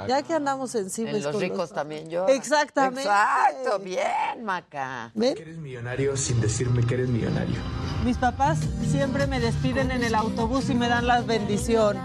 ya 0.07 0.21
que 0.21 0.33
andamos 0.33 0.71
sensibles 0.71 1.25
En 1.25 1.31
los 1.31 1.41
ricos 1.41 1.71
también 1.71 2.09
yo. 2.09 2.27
Exactamente. 2.27 3.01
Exacto, 3.01 3.79
bien, 3.79 4.43
Maca. 4.43 5.11
¿Ven? 5.15 5.37
Eres 5.37 5.57
millonario 5.57 6.15
sin 6.15 6.39
decirme 6.39 6.85
que 6.85 6.93
eres 6.95 7.09
millonario. 7.09 7.59
Mis 8.05 8.17
papás 8.17 8.59
siempre 8.89 9.27
me 9.27 9.39
despiden 9.39 9.91
en 9.91 10.03
el 10.03 10.15
autobús 10.15 10.69
y 10.69 10.75
me 10.75 10.87
dan 10.87 11.07
la 11.07 11.21
bendición. 11.21 11.97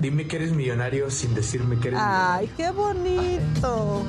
Dime 0.00 0.26
que 0.26 0.36
eres 0.36 0.52
millonario 0.52 1.10
sin 1.10 1.34
decirme 1.34 1.78
que 1.78 1.88
eres 1.88 2.00
Ay, 2.02 2.50
qué 2.56 2.70
bonito. 2.70 4.02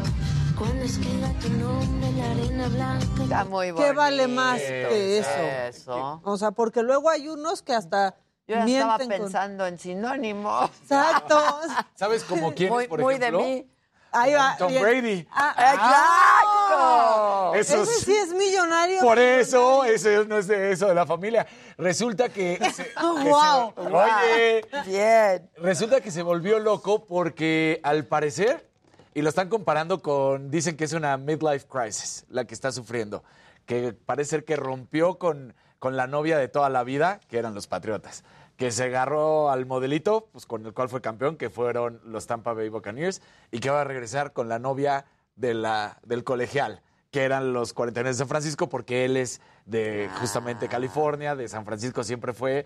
Cuando 0.57 0.85
escriba 0.85 1.27
tu 1.41 1.49
nombre 1.49 2.11
la 2.13 2.31
arena 2.31 2.67
blanca. 2.69 3.23
Está 3.23 3.45
muy 3.45 3.73
¿Qué 3.73 3.91
vale 3.91 4.27
más 4.27 4.61
bonito, 4.61 4.89
que 4.89 5.17
eso? 5.19 5.29
Eso. 5.69 6.21
O 6.23 6.37
sea, 6.37 6.51
porque 6.51 6.81
luego 6.81 7.09
hay 7.09 7.27
unos 7.27 7.61
que 7.61 7.73
hasta 7.73 8.15
Yo 8.47 8.55
ya 8.57 8.65
estaba 8.65 8.97
con- 8.99 9.07
pensando 9.07 9.65
en 9.65 9.77
sinónimos. 9.79 10.69
Exacto. 10.83 11.39
¿Sabes 11.95 12.23
como 12.23 12.53
quién 12.53 12.69
muy, 12.71 12.83
es, 12.83 12.89
por 12.89 13.01
muy 13.01 13.15
ejemplo? 13.15 13.39
de 13.39 13.45
mí. 13.45 13.71
Ahí 14.11 14.33
va. 14.33 14.55
Tom 14.57 14.69
bien. 14.69 14.81
Brady. 14.81 15.27
Ah, 15.31 15.53
¡Exacto! 15.73 17.55
Eso 17.55 17.83
Ese 17.83 18.05
sí 18.05 18.15
es 18.15 18.33
millonario. 18.33 19.01
Por 19.01 19.19
eso, 19.19 19.83
eso 19.83 20.23
no 20.25 20.37
es 20.37 20.47
de 20.47 20.71
eso 20.71 20.87
de 20.87 20.95
la 20.95 21.05
familia. 21.05 21.45
Resulta 21.77 22.29
que. 22.29 22.57
se- 22.73 22.83
que 22.85 22.89
se- 22.93 23.29
Guau. 23.29 23.73
oye. 23.77 24.65
Bien. 24.85 25.49
Resulta 25.57 25.99
que 26.01 26.11
se 26.11 26.21
volvió 26.21 26.59
loco 26.59 27.05
porque 27.05 27.79
al 27.83 28.05
parecer, 28.05 28.69
y 29.13 29.21
lo 29.21 29.29
están 29.29 29.49
comparando 29.49 30.01
con, 30.01 30.49
dicen 30.51 30.77
que 30.77 30.85
es 30.85 30.93
una 30.93 31.17
midlife 31.17 31.65
crisis 31.67 32.25
la 32.29 32.45
que 32.45 32.53
está 32.53 32.71
sufriendo, 32.71 33.23
que 33.65 33.93
parece 33.93 34.29
ser 34.31 34.45
que 34.45 34.55
rompió 34.55 35.17
con, 35.17 35.53
con 35.79 35.97
la 35.97 36.07
novia 36.07 36.37
de 36.37 36.47
toda 36.47 36.69
la 36.69 36.83
vida, 36.83 37.19
que 37.29 37.37
eran 37.37 37.53
los 37.53 37.67
Patriotas, 37.67 38.23
que 38.57 38.71
se 38.71 38.85
agarró 38.85 39.49
al 39.49 39.65
modelito, 39.65 40.29
pues 40.31 40.45
con 40.45 40.65
el 40.65 40.73
cual 40.73 40.89
fue 40.89 41.01
campeón, 41.01 41.37
que 41.37 41.49
fueron 41.49 41.99
los 42.05 42.27
Tampa 42.27 42.53
Bay 42.53 42.69
Buccaneers, 42.69 43.21
y 43.51 43.59
que 43.59 43.69
va 43.69 43.81
a 43.81 43.83
regresar 43.83 44.33
con 44.33 44.47
la 44.47 44.59
novia 44.59 45.05
de 45.35 45.53
la, 45.53 45.99
del 46.03 46.23
colegial, 46.23 46.81
que 47.11 47.23
eran 47.23 47.53
los 47.53 47.73
49 47.73 48.09
de 48.09 48.17
San 48.17 48.27
Francisco, 48.27 48.69
porque 48.69 49.05
él 49.05 49.17
es 49.17 49.41
de 49.65 50.09
justamente 50.19 50.67
California, 50.67 51.35
de 51.35 51.47
San 51.47 51.65
Francisco 51.65 52.03
siempre 52.03 52.33
fue. 52.33 52.65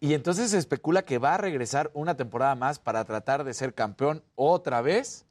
Y 0.00 0.14
entonces 0.14 0.50
se 0.50 0.58
especula 0.58 1.02
que 1.02 1.18
va 1.18 1.34
a 1.34 1.38
regresar 1.38 1.90
una 1.94 2.16
temporada 2.16 2.54
más 2.54 2.78
para 2.78 3.04
tratar 3.04 3.44
de 3.44 3.54
ser 3.54 3.74
campeón 3.74 4.22
otra 4.34 4.80
vez, 4.80 5.26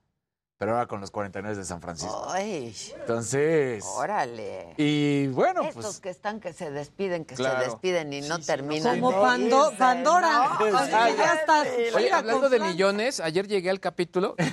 pero 0.60 0.74
ahora 0.74 0.88
con 0.88 1.00
los 1.00 1.10
49 1.10 1.56
de 1.58 1.64
San 1.64 1.82
Francisco. 1.82 2.28
Ay, 2.30 2.76
Entonces. 3.00 3.82
órale. 3.96 4.74
Y 4.76 5.28
bueno, 5.28 5.62
Estos 5.62 5.86
pues. 5.86 6.00
que 6.02 6.10
están 6.10 6.42
que 6.42 6.52
se 6.52 6.70
despiden, 6.70 7.24
que 7.24 7.36
Claro. 7.36 7.60
se 7.62 7.66
despiden 7.70 8.12
y 8.12 8.20
no 8.22 8.40
terminan. 8.40 9.00
Como 9.00 9.14
de 9.14 9.18
Pando- 9.26 9.72
Pandora. 9.78 10.58
¿no? 10.60 10.66
O 10.66 10.86
sea, 10.86 11.10
ya 11.16 11.34
está. 11.36 11.64
Oye, 11.96 12.12
hablando 12.12 12.50
de 12.50 12.60
millones, 12.60 13.22
ayer 13.22 13.48
llegué 13.48 13.70
al 13.70 13.80
capítulo 13.80 14.36
de 14.38 14.44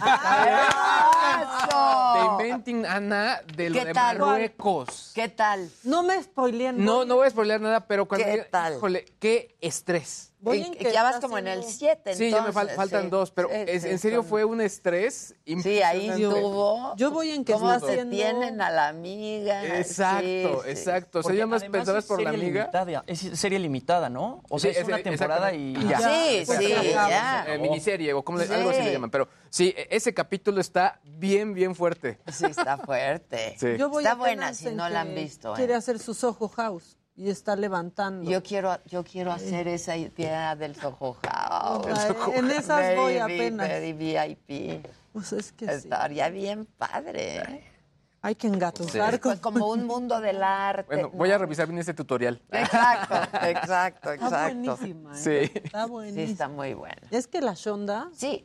¡Eso! 1.42 2.32
Inventing 2.40 2.86
Anna 2.86 3.40
de 3.56 3.70
lo 3.70 3.78
¿Qué 3.80 3.84
de 3.86 3.92
tal? 3.92 4.18
Marruecos. 4.20 5.10
¿Qué 5.12 5.28
tal? 5.28 5.68
No 5.82 6.04
me 6.04 6.22
spoileen. 6.22 6.84
No, 6.84 7.04
no 7.04 7.16
voy 7.16 7.26
a 7.26 7.30
spoilear 7.30 7.60
nada, 7.60 7.86
pero 7.86 8.06
cuando... 8.06 8.26
¿Qué 8.26 8.46
tal? 8.50 8.76
Híjole, 8.76 9.04
qué 9.18 9.56
estrés. 9.60 10.32
Voy 10.38 10.58
Y- 10.58 10.64
en 10.64 10.74
que 10.74 10.92
ya 10.92 11.02
vas 11.02 11.18
como 11.18 11.38
en 11.38 11.48
el 11.48 11.60
haciendo- 11.60 11.78
7, 12.04 12.14
Sí, 12.14 12.30
ya 12.30 12.42
me 12.42 12.50
fal- 12.52 12.68
faltan 12.74 13.08
dos, 13.08 13.30
pero 13.30 13.50
es- 13.50 13.84
en 13.84 13.98
serio 13.98 14.22
fue 14.22 14.44
un 14.44 14.60
estrés 14.60 15.34
Sí, 15.46 15.82
ahí 15.82 16.02
impresionante. 16.06 16.40
tuvo. 16.40 16.94
Yo 16.96 17.10
voy 17.10 17.30
en 17.30 17.42
que 17.44 17.54
¿Cómo 17.54 17.80
se 17.80 18.04
tienen 18.04 18.60
a 18.60 18.70
la 18.70 18.88
amiga? 18.88 19.78
Exacto, 19.78 20.20
Sí, 20.26 20.46
sí. 20.64 20.70
exacto. 20.70 21.18
O 21.20 21.22
sea, 21.22 21.34
ya 21.34 21.46
más 21.46 21.64
pensabas 21.64 22.04
es 22.04 22.08
por 22.08 22.20
la 22.22 22.30
serie 22.32 22.44
amiga. 22.46 22.60
limitada, 22.66 23.04
es 23.06 23.18
serie 23.40 23.58
limitada, 23.58 24.10
¿no? 24.10 24.42
O 24.50 24.58
sea, 24.58 24.72
Sí, 24.74 24.78
es 24.80 24.86
una 24.86 24.98
es- 24.98 25.04
temporada 25.04 25.52
y 25.54 25.72
ya. 25.88 25.98
Sí, 26.00 26.42
Pues 26.46 26.58
sí, 26.58 26.68
ya. 26.92 27.44
Eh, 27.48 27.58
miniserie 27.58 28.12
o 28.12 28.22
como 28.22 28.38
Sí. 28.40 28.52
algo 28.52 28.70
así 28.70 28.82
le 28.82 28.92
llaman. 28.92 29.10
Pero 29.10 29.28
sí, 29.48 29.74
e- 29.76 29.88
ese 29.90 30.12
capítulo 30.12 30.60
está 30.60 31.00
bien, 31.02 31.54
bien 31.54 31.74
fuerte. 31.74 32.18
Sí, 32.30 32.44
está 32.44 32.76
fuerte. 32.76 33.56
Sí. 33.58 33.76
Yo 33.78 33.88
voy 33.88 34.04
Está 34.04 34.14
buena 34.14 34.52
si 34.52 34.66
no 34.70 34.88
la 34.90 35.00
han 35.00 35.14
visto. 35.14 35.52
¿eh? 35.54 35.56
Quiere 35.56 35.74
hacer 35.74 35.98
su 35.98 36.12
Soho 36.14 36.48
House 36.48 36.98
y 37.16 37.30
está 37.30 37.56
levantando. 37.56 38.30
Yo 38.30 38.42
quiero, 38.42 38.78
yo 38.86 39.02
quiero 39.02 39.32
hacer 39.32 39.68
esa 39.68 39.96
idea 39.96 40.54
del 40.54 40.76
Soho 40.76 41.14
House. 41.14 41.86
Ay, 41.86 42.14
en 42.34 42.50
esas 42.50 42.94
voy 42.94 43.18
apenas. 43.18 43.68
Very 43.68 43.92
VIP. 43.92 44.86
Pues 45.12 45.32
es 45.32 45.52
que 45.52 45.66
sí. 45.66 45.72
Estaría 45.72 46.28
bien 46.28 46.66
padre. 46.76 47.64
Hay 48.22 48.34
que 48.34 48.48
engatusar 48.48 49.20
Pues 49.20 49.38
con... 49.40 49.54
como 49.54 49.68
un 49.70 49.84
mundo 49.86 50.20
del 50.20 50.42
arte. 50.42 50.86
Bueno, 50.94 51.10
voy 51.10 51.30
a 51.30 51.38
revisar 51.38 51.66
bien 51.68 51.78
este 51.78 51.94
tutorial. 51.94 52.42
Exacto, 52.50 53.14
exacto, 53.46 54.12
Está 54.12 54.26
exacto. 54.26 54.76
buenísima. 54.76 55.14
¿eh? 55.14 55.22
Sí. 55.48 55.52
Está 55.64 55.84
Sí, 55.84 55.90
buenísima. 55.90 56.32
está 56.32 56.48
muy 56.48 56.74
buena. 56.74 57.02
Es 57.10 57.26
que 57.28 57.40
la 57.40 57.54
Shonda... 57.54 58.08
Sí, 58.12 58.44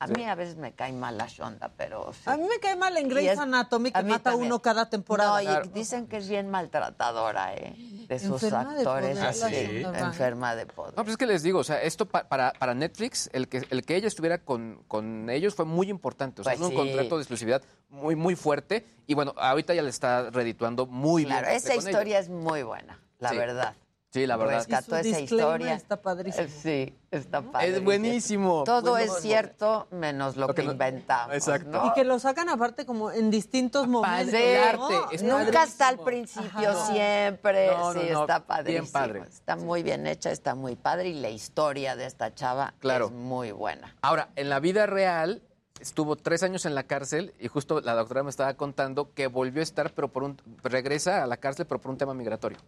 a 0.00 0.06
mí 0.08 0.24
a 0.24 0.34
veces 0.34 0.56
me 0.56 0.72
cae 0.74 0.92
mal 0.92 1.16
la 1.16 1.26
Shonda, 1.28 1.70
pero 1.76 2.12
sí. 2.12 2.20
A 2.26 2.36
mí 2.36 2.44
me 2.48 2.58
cae 2.60 2.76
mal 2.76 2.96
en 2.96 3.08
Grey's 3.08 3.32
es- 3.32 3.38
Anatomy 3.38 3.90
que 3.92 3.98
a 3.98 4.02
mata 4.02 4.30
también. 4.30 4.46
uno 4.52 4.60
cada 4.60 4.90
temporada. 4.90 5.40
No, 5.42 5.64
y 5.64 5.68
dicen 5.68 6.06
que 6.06 6.18
es 6.18 6.28
bien 6.28 6.50
maltratadora, 6.50 7.54
¿eh? 7.54 7.74
De 8.08 8.18
sus 8.18 8.42
Enferma 8.42 8.74
de 8.74 8.78
actores. 8.80 9.18
poder, 9.18 9.24
la 9.24 9.32
sí, 9.32 9.78
Shonda 9.82 9.98
enferma 10.00 10.56
de 10.56 10.66
poder. 10.66 10.94
No, 10.96 11.04
pues 11.04 11.12
es 11.12 11.16
que 11.16 11.26
les 11.26 11.42
digo, 11.42 11.60
o 11.60 11.64
sea, 11.64 11.80
esto 11.82 12.06
pa- 12.06 12.24
para, 12.28 12.52
para 12.52 12.74
Netflix, 12.74 13.30
el 13.32 13.48
que, 13.48 13.66
el 13.70 13.84
que 13.84 13.96
ella 13.96 14.08
estuviera 14.08 14.38
con, 14.38 14.82
con 14.88 15.30
ellos 15.30 15.54
fue 15.54 15.64
muy 15.64 15.88
importante. 15.88 16.42
O 16.42 16.44
sea, 16.44 16.52
Pues 16.54 16.60
es 16.60 16.66
un 16.66 16.70
sí. 16.72 16.76
contrato 16.76 17.16
de 17.16 17.22
exclusividad 17.22 17.62
muy, 17.88 18.14
muy 18.16 18.36
fuerte. 18.36 18.84
Y 19.06 19.14
bueno, 19.14 19.32
ahorita 19.38 19.74
ya 19.74 19.82
le 19.82 19.90
está 19.90 20.28
redituando 20.30 20.86
muy 20.86 21.24
claro, 21.24 21.46
bien. 21.46 21.56
esa 21.56 21.74
con 21.74 21.86
historia 21.88 22.18
es 22.18 22.28
muy 22.28 22.62
buena, 22.62 23.00
la 23.20 23.30
Sí. 23.30 23.36
verdad. 23.38 23.74
Sí, 24.14 24.28
la 24.28 24.36
verdad. 24.36 24.58
rescató 24.58 24.96
esa 24.96 25.18
historia. 25.18 25.74
está 25.74 26.00
padrísimo. 26.00 26.46
Sí, 26.62 26.96
está 27.10 27.42
padre. 27.42 27.70
Es 27.76 27.82
buenísimo. 27.82 28.62
Todo 28.62 28.92
Bueno, 28.92 28.98
es 28.98 29.08
no, 29.10 29.14
cierto 29.18 29.88
menos 29.90 30.36
lo, 30.36 30.46
Lo 30.46 30.54
que, 30.54 30.62
que 30.62 30.66
no- 30.66 30.72
inventamos. 30.72 31.34
Exacto. 31.34 31.68
¿no? 31.68 31.86
Y 31.88 31.92
que 31.94 32.04
lo 32.04 32.20
sacan 32.20 32.48
aparte 32.48 32.86
como 32.86 33.10
en 33.10 33.28
distintos 33.28 33.88
momentos. 33.88 34.30
Sí, 34.30 34.36
el 34.36 34.62
arte, 34.62 34.94
es 35.16 35.22
Nunca 35.24 35.64
está 35.64 35.88
al 35.88 35.96
padrísimo. 35.98 36.44
principio, 36.44 36.70
Ajá. 36.70 36.92
siempre. 36.92 37.66
No, 37.72 37.92
no, 37.92 38.00
sí, 38.00 38.06
no, 38.12 38.20
está 38.20 38.38
bien 38.38 38.46
padrísimo. 38.46 38.92
padre. 38.92 39.22
Está 39.28 39.56
muy 39.56 39.82
bien 39.82 40.06
hecha, 40.06 40.30
está 40.30 40.54
muy 40.54 40.76
padre. 40.76 41.08
Y 41.08 41.14
la 41.20 41.30
historia 41.30 41.96
de 41.96 42.06
esta 42.06 42.32
chava 42.32 42.72
Claro. 42.78 43.06
es 43.06 43.10
muy 43.10 43.50
buena. 43.50 43.96
Ahora, 44.00 44.28
en 44.36 44.48
la 44.48 44.60
vida 44.60 44.86
real, 44.86 45.42
estuvo 45.80 46.14
tres 46.14 46.44
años 46.44 46.66
en 46.66 46.76
la 46.76 46.84
cárcel 46.84 47.34
y 47.40 47.48
justo 47.48 47.80
la 47.80 47.94
doctora 47.94 48.22
me 48.22 48.30
estaba 48.30 48.54
contando 48.54 49.12
que 49.12 49.26
volvió 49.26 49.60
a 49.60 49.64
estar, 49.64 49.90
pero 49.92 50.06
por 50.12 50.22
un. 50.22 50.40
regresa 50.62 51.24
a 51.24 51.26
la 51.26 51.36
cárcel, 51.38 51.66
pero 51.66 51.80
por 51.80 51.90
un 51.90 51.98
tema 51.98 52.14
migratorio. 52.14 52.58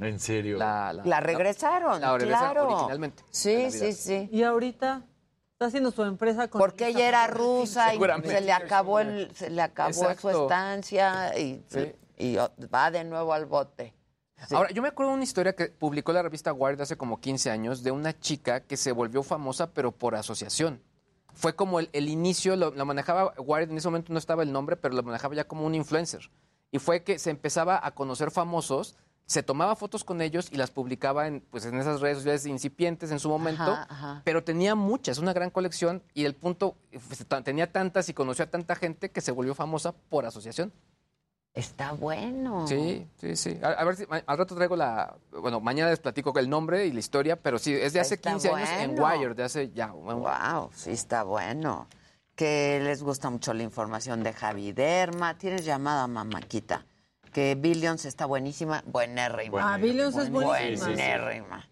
¿En 0.00 0.18
serio? 0.18 0.58
La, 0.58 0.92
La 1.04 1.20
regresaron, 1.20 2.00
la 2.00 2.16
regresaron 2.16 2.52
claro. 2.66 2.74
originalmente. 2.74 3.22
en 3.22 3.28
Sí, 3.30 3.62
la 3.64 3.70
sí, 3.70 3.92
sí. 3.92 4.28
Y 4.32 4.42
ahorita 4.42 5.02
está 5.52 5.66
haciendo 5.66 5.90
su 5.90 6.02
empresa 6.04 6.48
con 6.48 6.58
Porque 6.58 6.88
ella 6.88 7.06
era 7.08 7.26
rusa 7.26 7.94
y 7.94 7.98
se 8.24 8.40
le 8.40 8.52
acabó 8.52 9.00
el, 9.00 9.30
se 9.34 9.50
le 9.50 9.62
acabó 9.62 10.14
su 10.14 10.30
estancia 10.30 11.38
y, 11.38 11.62
Sí. 11.68 11.92
y 12.18 12.36
va 12.72 12.90
de 12.90 13.04
nuevo 13.04 13.32
al 13.32 13.46
bote. 13.46 13.94
Sí. 14.48 14.54
Ahora, 14.54 14.70
yo 14.70 14.80
me 14.80 14.88
acuerdo 14.88 15.10
de 15.10 15.16
una 15.16 15.24
historia 15.24 15.54
que 15.54 15.66
publicó 15.66 16.12
la 16.14 16.22
revista 16.22 16.52
Wired 16.54 16.80
hace 16.80 16.96
como 16.96 17.20
15 17.20 17.50
años 17.50 17.82
de 17.82 17.90
una 17.90 18.18
chica 18.18 18.60
que 18.60 18.78
se 18.78 18.92
volvió 18.92 19.22
famosa, 19.22 19.70
pero 19.72 19.92
por 19.92 20.14
asociación. 20.14 20.82
Fue 21.34 21.54
como 21.54 21.78
el, 21.78 21.90
el 21.92 22.08
inicio, 22.08 22.56
lo, 22.56 22.70
lo 22.70 22.84
manejaba 22.86 23.34
Wired, 23.36 23.70
en 23.70 23.76
ese 23.76 23.88
momento 23.88 24.12
no 24.14 24.18
estaba 24.18 24.42
el 24.42 24.50
nombre, 24.50 24.76
pero 24.76 24.94
lo 24.94 25.02
manejaba 25.02 25.34
ya 25.34 25.44
como 25.44 25.66
un 25.66 25.74
influencer. 25.74 26.30
Y 26.72 26.78
fue 26.78 27.02
que 27.02 27.18
se 27.18 27.28
empezaba 27.30 27.80
a 27.84 27.90
conocer 27.94 28.30
famosos, 28.30 28.96
se 29.30 29.44
tomaba 29.44 29.76
fotos 29.76 30.02
con 30.02 30.20
ellos 30.20 30.48
y 30.50 30.56
las 30.56 30.72
publicaba 30.72 31.28
en, 31.28 31.40
pues, 31.52 31.64
en 31.64 31.78
esas 31.78 32.00
redes 32.00 32.16
sociales 32.18 32.46
incipientes 32.46 33.12
en 33.12 33.20
su 33.20 33.28
momento, 33.28 33.62
Ajá, 33.62 33.86
ajá. 33.88 34.22
pero 34.24 34.42
tenía 34.42 34.74
muchas, 34.74 35.18
una 35.18 35.32
gran 35.32 35.50
colección, 35.50 36.02
y 36.14 36.24
el 36.24 36.34
punto, 36.34 36.74
pues, 37.06 37.24
tenía 37.44 37.70
tantas 37.70 38.08
y 38.08 38.12
conoció 38.14 38.44
a 38.44 38.48
tanta 38.50 38.74
gente 38.74 39.10
que 39.12 39.20
se 39.20 39.30
volvió 39.30 39.54
famosa 39.54 39.92
por 40.08 40.26
asociación. 40.26 40.72
Está 41.54 41.92
bueno. 41.92 42.66
Sí, 42.66 43.06
sí, 43.20 43.36
sí. 43.36 43.58
A, 43.62 43.68
a 43.68 43.84
ver 43.84 43.94
si 43.96 44.04
al 44.26 44.38
rato 44.38 44.54
traigo 44.56 44.74
la. 44.76 45.16
Bueno, 45.30 45.60
mañana 45.60 45.90
les 45.90 45.98
platico 46.00 46.36
el 46.38 46.48
nombre 46.50 46.86
y 46.86 46.92
la 46.92 46.98
historia, 47.00 47.36
pero 47.36 47.58
sí, 47.58 47.72
es 47.72 47.92
de 47.92 48.00
hace 48.00 48.14
Está 48.14 48.30
15 48.32 48.50
años 48.50 48.68
en 48.80 48.94
bueno. 48.96 49.06
Wire, 49.20 49.34
de 49.34 49.42
hace 49.44 49.70
ya. 49.70 49.92
un- 49.92 50.06
Wow, 50.22 50.70
sí 50.74 50.90
está 50.90 51.22
bueno. 51.24 51.86
Que 52.36 52.80
les 52.82 53.02
gusta 53.02 53.30
mucho 53.30 53.52
la 53.52 53.62
información 53.64 54.22
de 54.22 54.32
Javi 54.32 54.72
Derma. 54.72 55.38
Tienes 55.38 55.64
llamada, 55.64 56.06
mamáquita. 56.06 56.84
Que 57.32 57.54
Billions 57.54 58.04
está 58.04 58.26
buenísima. 58.26 58.82
Buenérrima. 58.86 59.74
Ah, 59.74 59.76
Billions 59.78 60.16
es 60.16 60.30
buenísima. 60.30 60.86
Buenérrima. 60.88 61.66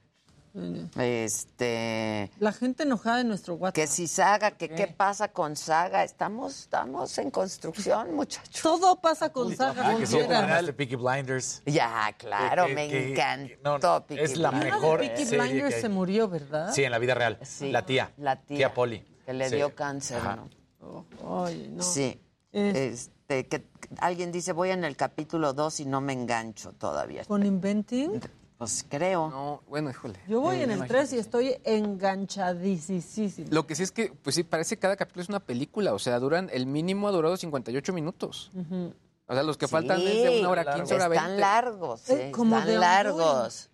Este. 0.96 2.30
La 2.40 2.52
gente 2.52 2.82
enojada 2.82 3.20
en 3.20 3.28
nuestro 3.28 3.54
WhatsApp. 3.54 3.74
Que 3.74 3.86
si 3.86 4.06
Saga, 4.06 4.50
que 4.52 4.68
qué 4.68 4.86
pasa 4.86 5.28
con 5.28 5.56
Saga. 5.56 6.04
Estamos, 6.04 6.60
estamos 6.60 7.16
en 7.18 7.30
construcción, 7.30 8.14
muchachos. 8.16 8.60
Todo 8.62 8.96
pasa 9.00 9.30
con 9.32 9.54
Saga. 9.54 9.90
Ah, 9.90 9.96
que 9.98 10.06
sí, 10.06 10.16
Montiera. 10.16 10.40
ganaste 10.42 10.72
Peaky 10.72 10.96
Blinders. 10.96 11.62
Ya, 11.66 12.12
claro, 12.18 12.66
Que- 12.66 12.74
me 12.74 12.88
que- 12.88 13.10
encantó. 13.12 13.78
no, 13.78 14.06
Peaky 14.06 14.22
es 14.24 14.36
la 14.38 14.50
Blinders. 14.50 14.74
mejor 14.74 15.00
Peaky 15.00 15.24
serie 15.26 15.40
Blinders 15.44 15.74
que 15.74 15.80
se 15.80 15.88
murió, 15.88 16.28
¿verdad? 16.28 16.72
Sí, 16.72 16.84
en 16.84 16.90
la 16.92 16.98
vida 16.98 17.14
real. 17.14 17.38
Sí, 17.42 17.70
la 17.70 17.84
tía. 17.86 18.12
la 18.16 18.36
tía. 18.36 18.56
Tía 18.56 18.74
Polly. 18.74 19.04
Que 19.26 19.32
le 19.34 19.48
Sí. 19.48 19.56
dio 19.56 19.74
cáncer, 19.74 20.18
Ajá. 20.18 20.36
¿no? 20.80 21.06
Ay, 21.44 21.68
no. 21.72 21.82
Sí. 21.82 22.20
Es- 22.52 23.10
Este, 23.28 23.46
que 23.46 23.62
alguien 23.98 24.32
dice, 24.32 24.52
voy 24.52 24.70
en 24.70 24.84
el 24.84 24.96
capítulo 24.96 25.52
2 25.52 25.80
y 25.80 25.86
no 25.86 26.00
me 26.00 26.12
engancho 26.12 26.72
todavía. 26.72 27.24
¿Con 27.24 27.44
Inventing? 27.44 28.20
Pues 28.58 28.84
creo. 28.88 29.28
No, 29.30 29.62
bueno, 29.68 29.88
híjole. 29.90 30.18
Yo 30.26 30.40
voy 30.40 30.56
Sí, 30.56 30.62
en 30.64 30.70
el 30.72 30.76
imagino. 30.78 30.98
3 30.98 31.12
y 31.12 31.18
estoy 31.18 31.56
enganchadísimo. 31.64 33.48
Lo 33.50 33.66
que 33.66 33.74
sí 33.74 33.82
es 33.84 33.92
que, 33.92 34.12
pues 34.22 34.34
sí, 34.36 34.42
parece 34.42 34.76
que 34.76 34.80
cada 34.80 34.96
capítulo 34.96 35.22
es 35.22 35.28
una 35.28 35.40
película. 35.40 35.94
O 35.94 35.98
sea, 35.98 36.18
duran, 36.18 36.50
el 36.52 36.66
mínimo 36.66 37.08
ha 37.08 37.12
durado 37.12 37.36
58 37.36 37.92
minutos. 37.92 38.50
Ujú. 38.54 38.92
O 39.26 39.34
sea, 39.34 39.42
los 39.42 39.56
que 39.58 39.66
Sí, 39.66 39.72
faltan 39.72 40.00
es 40.00 40.22
de 40.24 40.40
una 40.40 40.48
hora 40.50 40.74
15, 40.74 40.94
hora 40.94 41.08
20. 41.08 41.24
Están 41.24 41.40
largos, 41.40 42.08
Eh, 42.10 42.24
sí, 42.26 42.32
como 42.32 42.56
están 42.58 42.68
de 42.72 42.78
largos. 42.78 43.70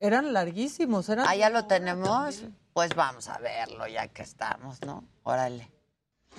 Eran 0.00 0.32
larguísimos. 0.32 1.08
Eran 1.08 1.26
Ah, 1.28 1.34
ya 1.36 1.48
lo 1.48 1.64
tenemos. 1.66 2.42
Pues 2.74 2.94
vamos 2.94 3.28
a 3.28 3.38
verlo 3.38 3.86
ya 3.86 4.08
que 4.08 4.20
estamos, 4.22 4.78
¿no? 4.84 5.02
Órale. 5.22 5.70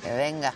Que 0.03 0.11
venga. 0.13 0.53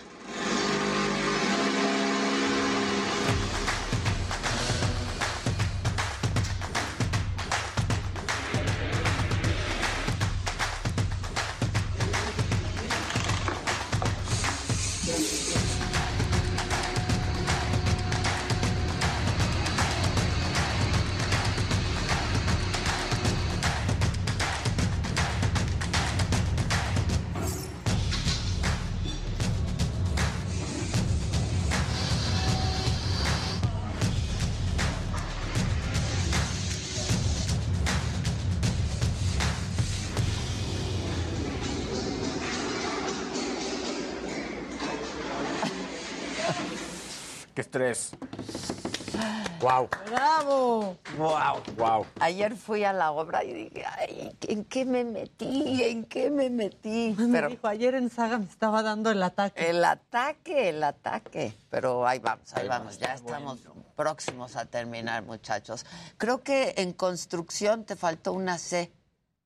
Wow. 51.22 51.61
Wow. 51.77 52.06
Ayer 52.19 52.56
fui 52.56 52.83
a 52.83 52.93
la 52.93 53.11
obra 53.11 53.43
y 53.43 53.53
dije, 53.53 53.83
ay, 53.85 54.35
¿en 54.48 54.66
qué 54.66 54.85
me 54.85 55.03
metí? 55.03 55.83
¿En 55.83 56.03
qué 56.06 56.32
me 56.32 56.50
metí? 56.50 57.16
Me 57.17 57.32
Pero 57.32 57.50
dijo, 57.50 57.67
ayer 57.67 57.95
en 57.95 58.09
Saga 58.09 58.40
me 58.40 58.45
estaba 58.45 58.82
dando 58.82 59.11
el 59.11 59.22
ataque. 59.22 59.69
el 59.69 59.83
ataque, 59.85 60.69
el 60.69 60.83
ataque. 60.83 61.53
Pero 61.69 62.08
ahí 62.08 62.19
vamos, 62.19 62.51
ahí 62.53 62.67
vamos. 62.67 62.98
Ya 62.98 63.14
estamos 63.14 63.59
próximos 63.95 64.56
a 64.56 64.66
terminar, 64.66 65.24
muchachos. 65.24 65.85
Creo 66.17 66.41
que 66.41 66.74
en 66.77 66.93
construcción 66.93 67.83
te 67.85 67.95
faltó 67.95 68.33
una 68.33 68.58
C 68.58 68.91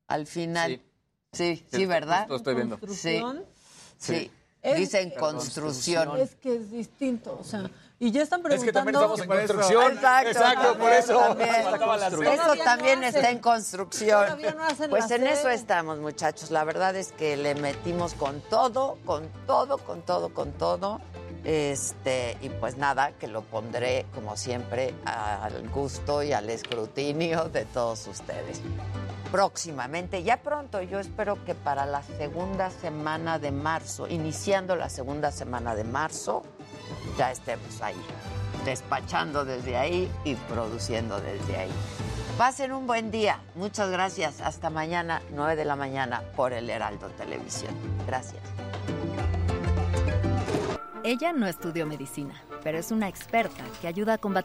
al 0.08 0.26
final. 0.28 0.82
Sí, 1.34 1.56
sí, 1.70 1.78
Sí, 1.80 1.86
¿verdad? 1.86 2.22
justo 2.22 2.36
estoy 2.38 2.56
viendo. 2.56 2.76
Sí. 2.78 2.80
¿Construcción? 3.20 3.46
Sí. 3.98 4.32
Es- 4.62 4.78
Dicen 4.78 5.12
construcción. 5.12 6.18
Es 6.18 6.36
que 6.36 6.56
es 6.56 6.72
distinto, 6.72 7.38
o 7.40 7.44
sea, 7.44 7.70
y 7.98 8.12
ya 8.12 8.24
están 8.24 8.42
Es 8.52 8.64
que 8.64 8.74
también 8.74 8.98
preguntando... 8.98 9.16
estamos 9.16 9.22
en 9.22 9.28
construcción. 9.28 9.92
Exacto, 9.94 10.30
Exacto, 10.30 10.78
por 10.78 10.92
eso. 10.92 11.20
también. 11.20 12.34
Eso 12.34 12.56
también 12.64 13.00
no 13.02 13.08
está 13.08 13.30
en 13.30 13.40
construcción. 13.40 14.26
Todavía 14.26 14.54
no 14.54 14.64
hacen 14.66 14.90
Pues 14.90 15.10
en 15.12 15.26
eso 15.28 15.50
estamos, 15.50 16.00
muchachos. 16.00 16.52
La 16.52 16.64
verdad 16.66 16.96
es 16.96 17.14
que 17.14 17.38
le 17.38 17.56
metimos 17.56 18.14
con 18.14 18.42
todo, 18.42 18.98
con 19.06 19.30
todo, 19.48 19.78
con 19.78 20.02
todo, 20.02 20.34
con 20.34 20.52
todo. 20.52 21.00
Este, 21.46 22.38
y 22.42 22.50
pues 22.50 22.76
nada, 22.76 23.12
que 23.12 23.28
lo 23.28 23.44
pondré, 23.44 24.08
como 24.16 24.36
siempre, 24.36 24.94
al 25.06 25.70
gusto 25.70 26.24
y 26.24 26.34
al 26.34 26.50
escrutinio 26.50 27.46
de 27.46 27.66
todos 27.66 28.08
ustedes. 28.08 28.62
Próximamente, 29.32 30.24
ya 30.24 30.38
pronto, 30.38 30.82
yo 30.82 31.00
espero 31.00 31.44
que 31.46 31.54
para 31.54 31.86
la 31.86 32.02
segunda 32.04 32.72
semana 32.72 33.38
de 33.38 33.52
marzo, 33.52 34.08
iniciando 34.08 34.76
la 34.76 34.90
segunda 34.90 35.32
semana 35.32 35.76
de 35.76 35.84
marzo, 35.84 36.44
ya 37.18 37.32
estemos 37.32 37.82
ahí, 37.82 38.02
despachando 38.66 39.46
desde 39.46 39.78
ahí 39.78 40.12
y 40.24 40.36
produciendo 40.36 41.20
desde 41.20 41.58
ahí. 41.58 41.72
Pasen 42.38 42.74
un 42.74 42.86
buen 42.86 43.12
día. 43.12 43.40
Muchas 43.56 43.90
gracias. 43.90 44.42
Hasta 44.42 44.70
mañana, 44.70 45.22
9 45.32 45.56
de 45.56 45.64
la 45.64 45.78
mañana, 45.78 46.22
por 46.36 46.52
el 46.52 46.70
Heraldo 46.70 47.08
Televisión. 47.12 47.74
Gracias. 48.06 48.42
Ella 51.06 51.34
no 51.34 51.48
estudió 51.48 51.86
medicina, 51.86 52.34
pero 52.64 52.80
es 52.80 52.92
una 52.92 53.08
experta 53.08 53.64
que 53.80 53.88
ayuda 53.88 54.14
a 54.14 54.18
combatir 54.18 54.34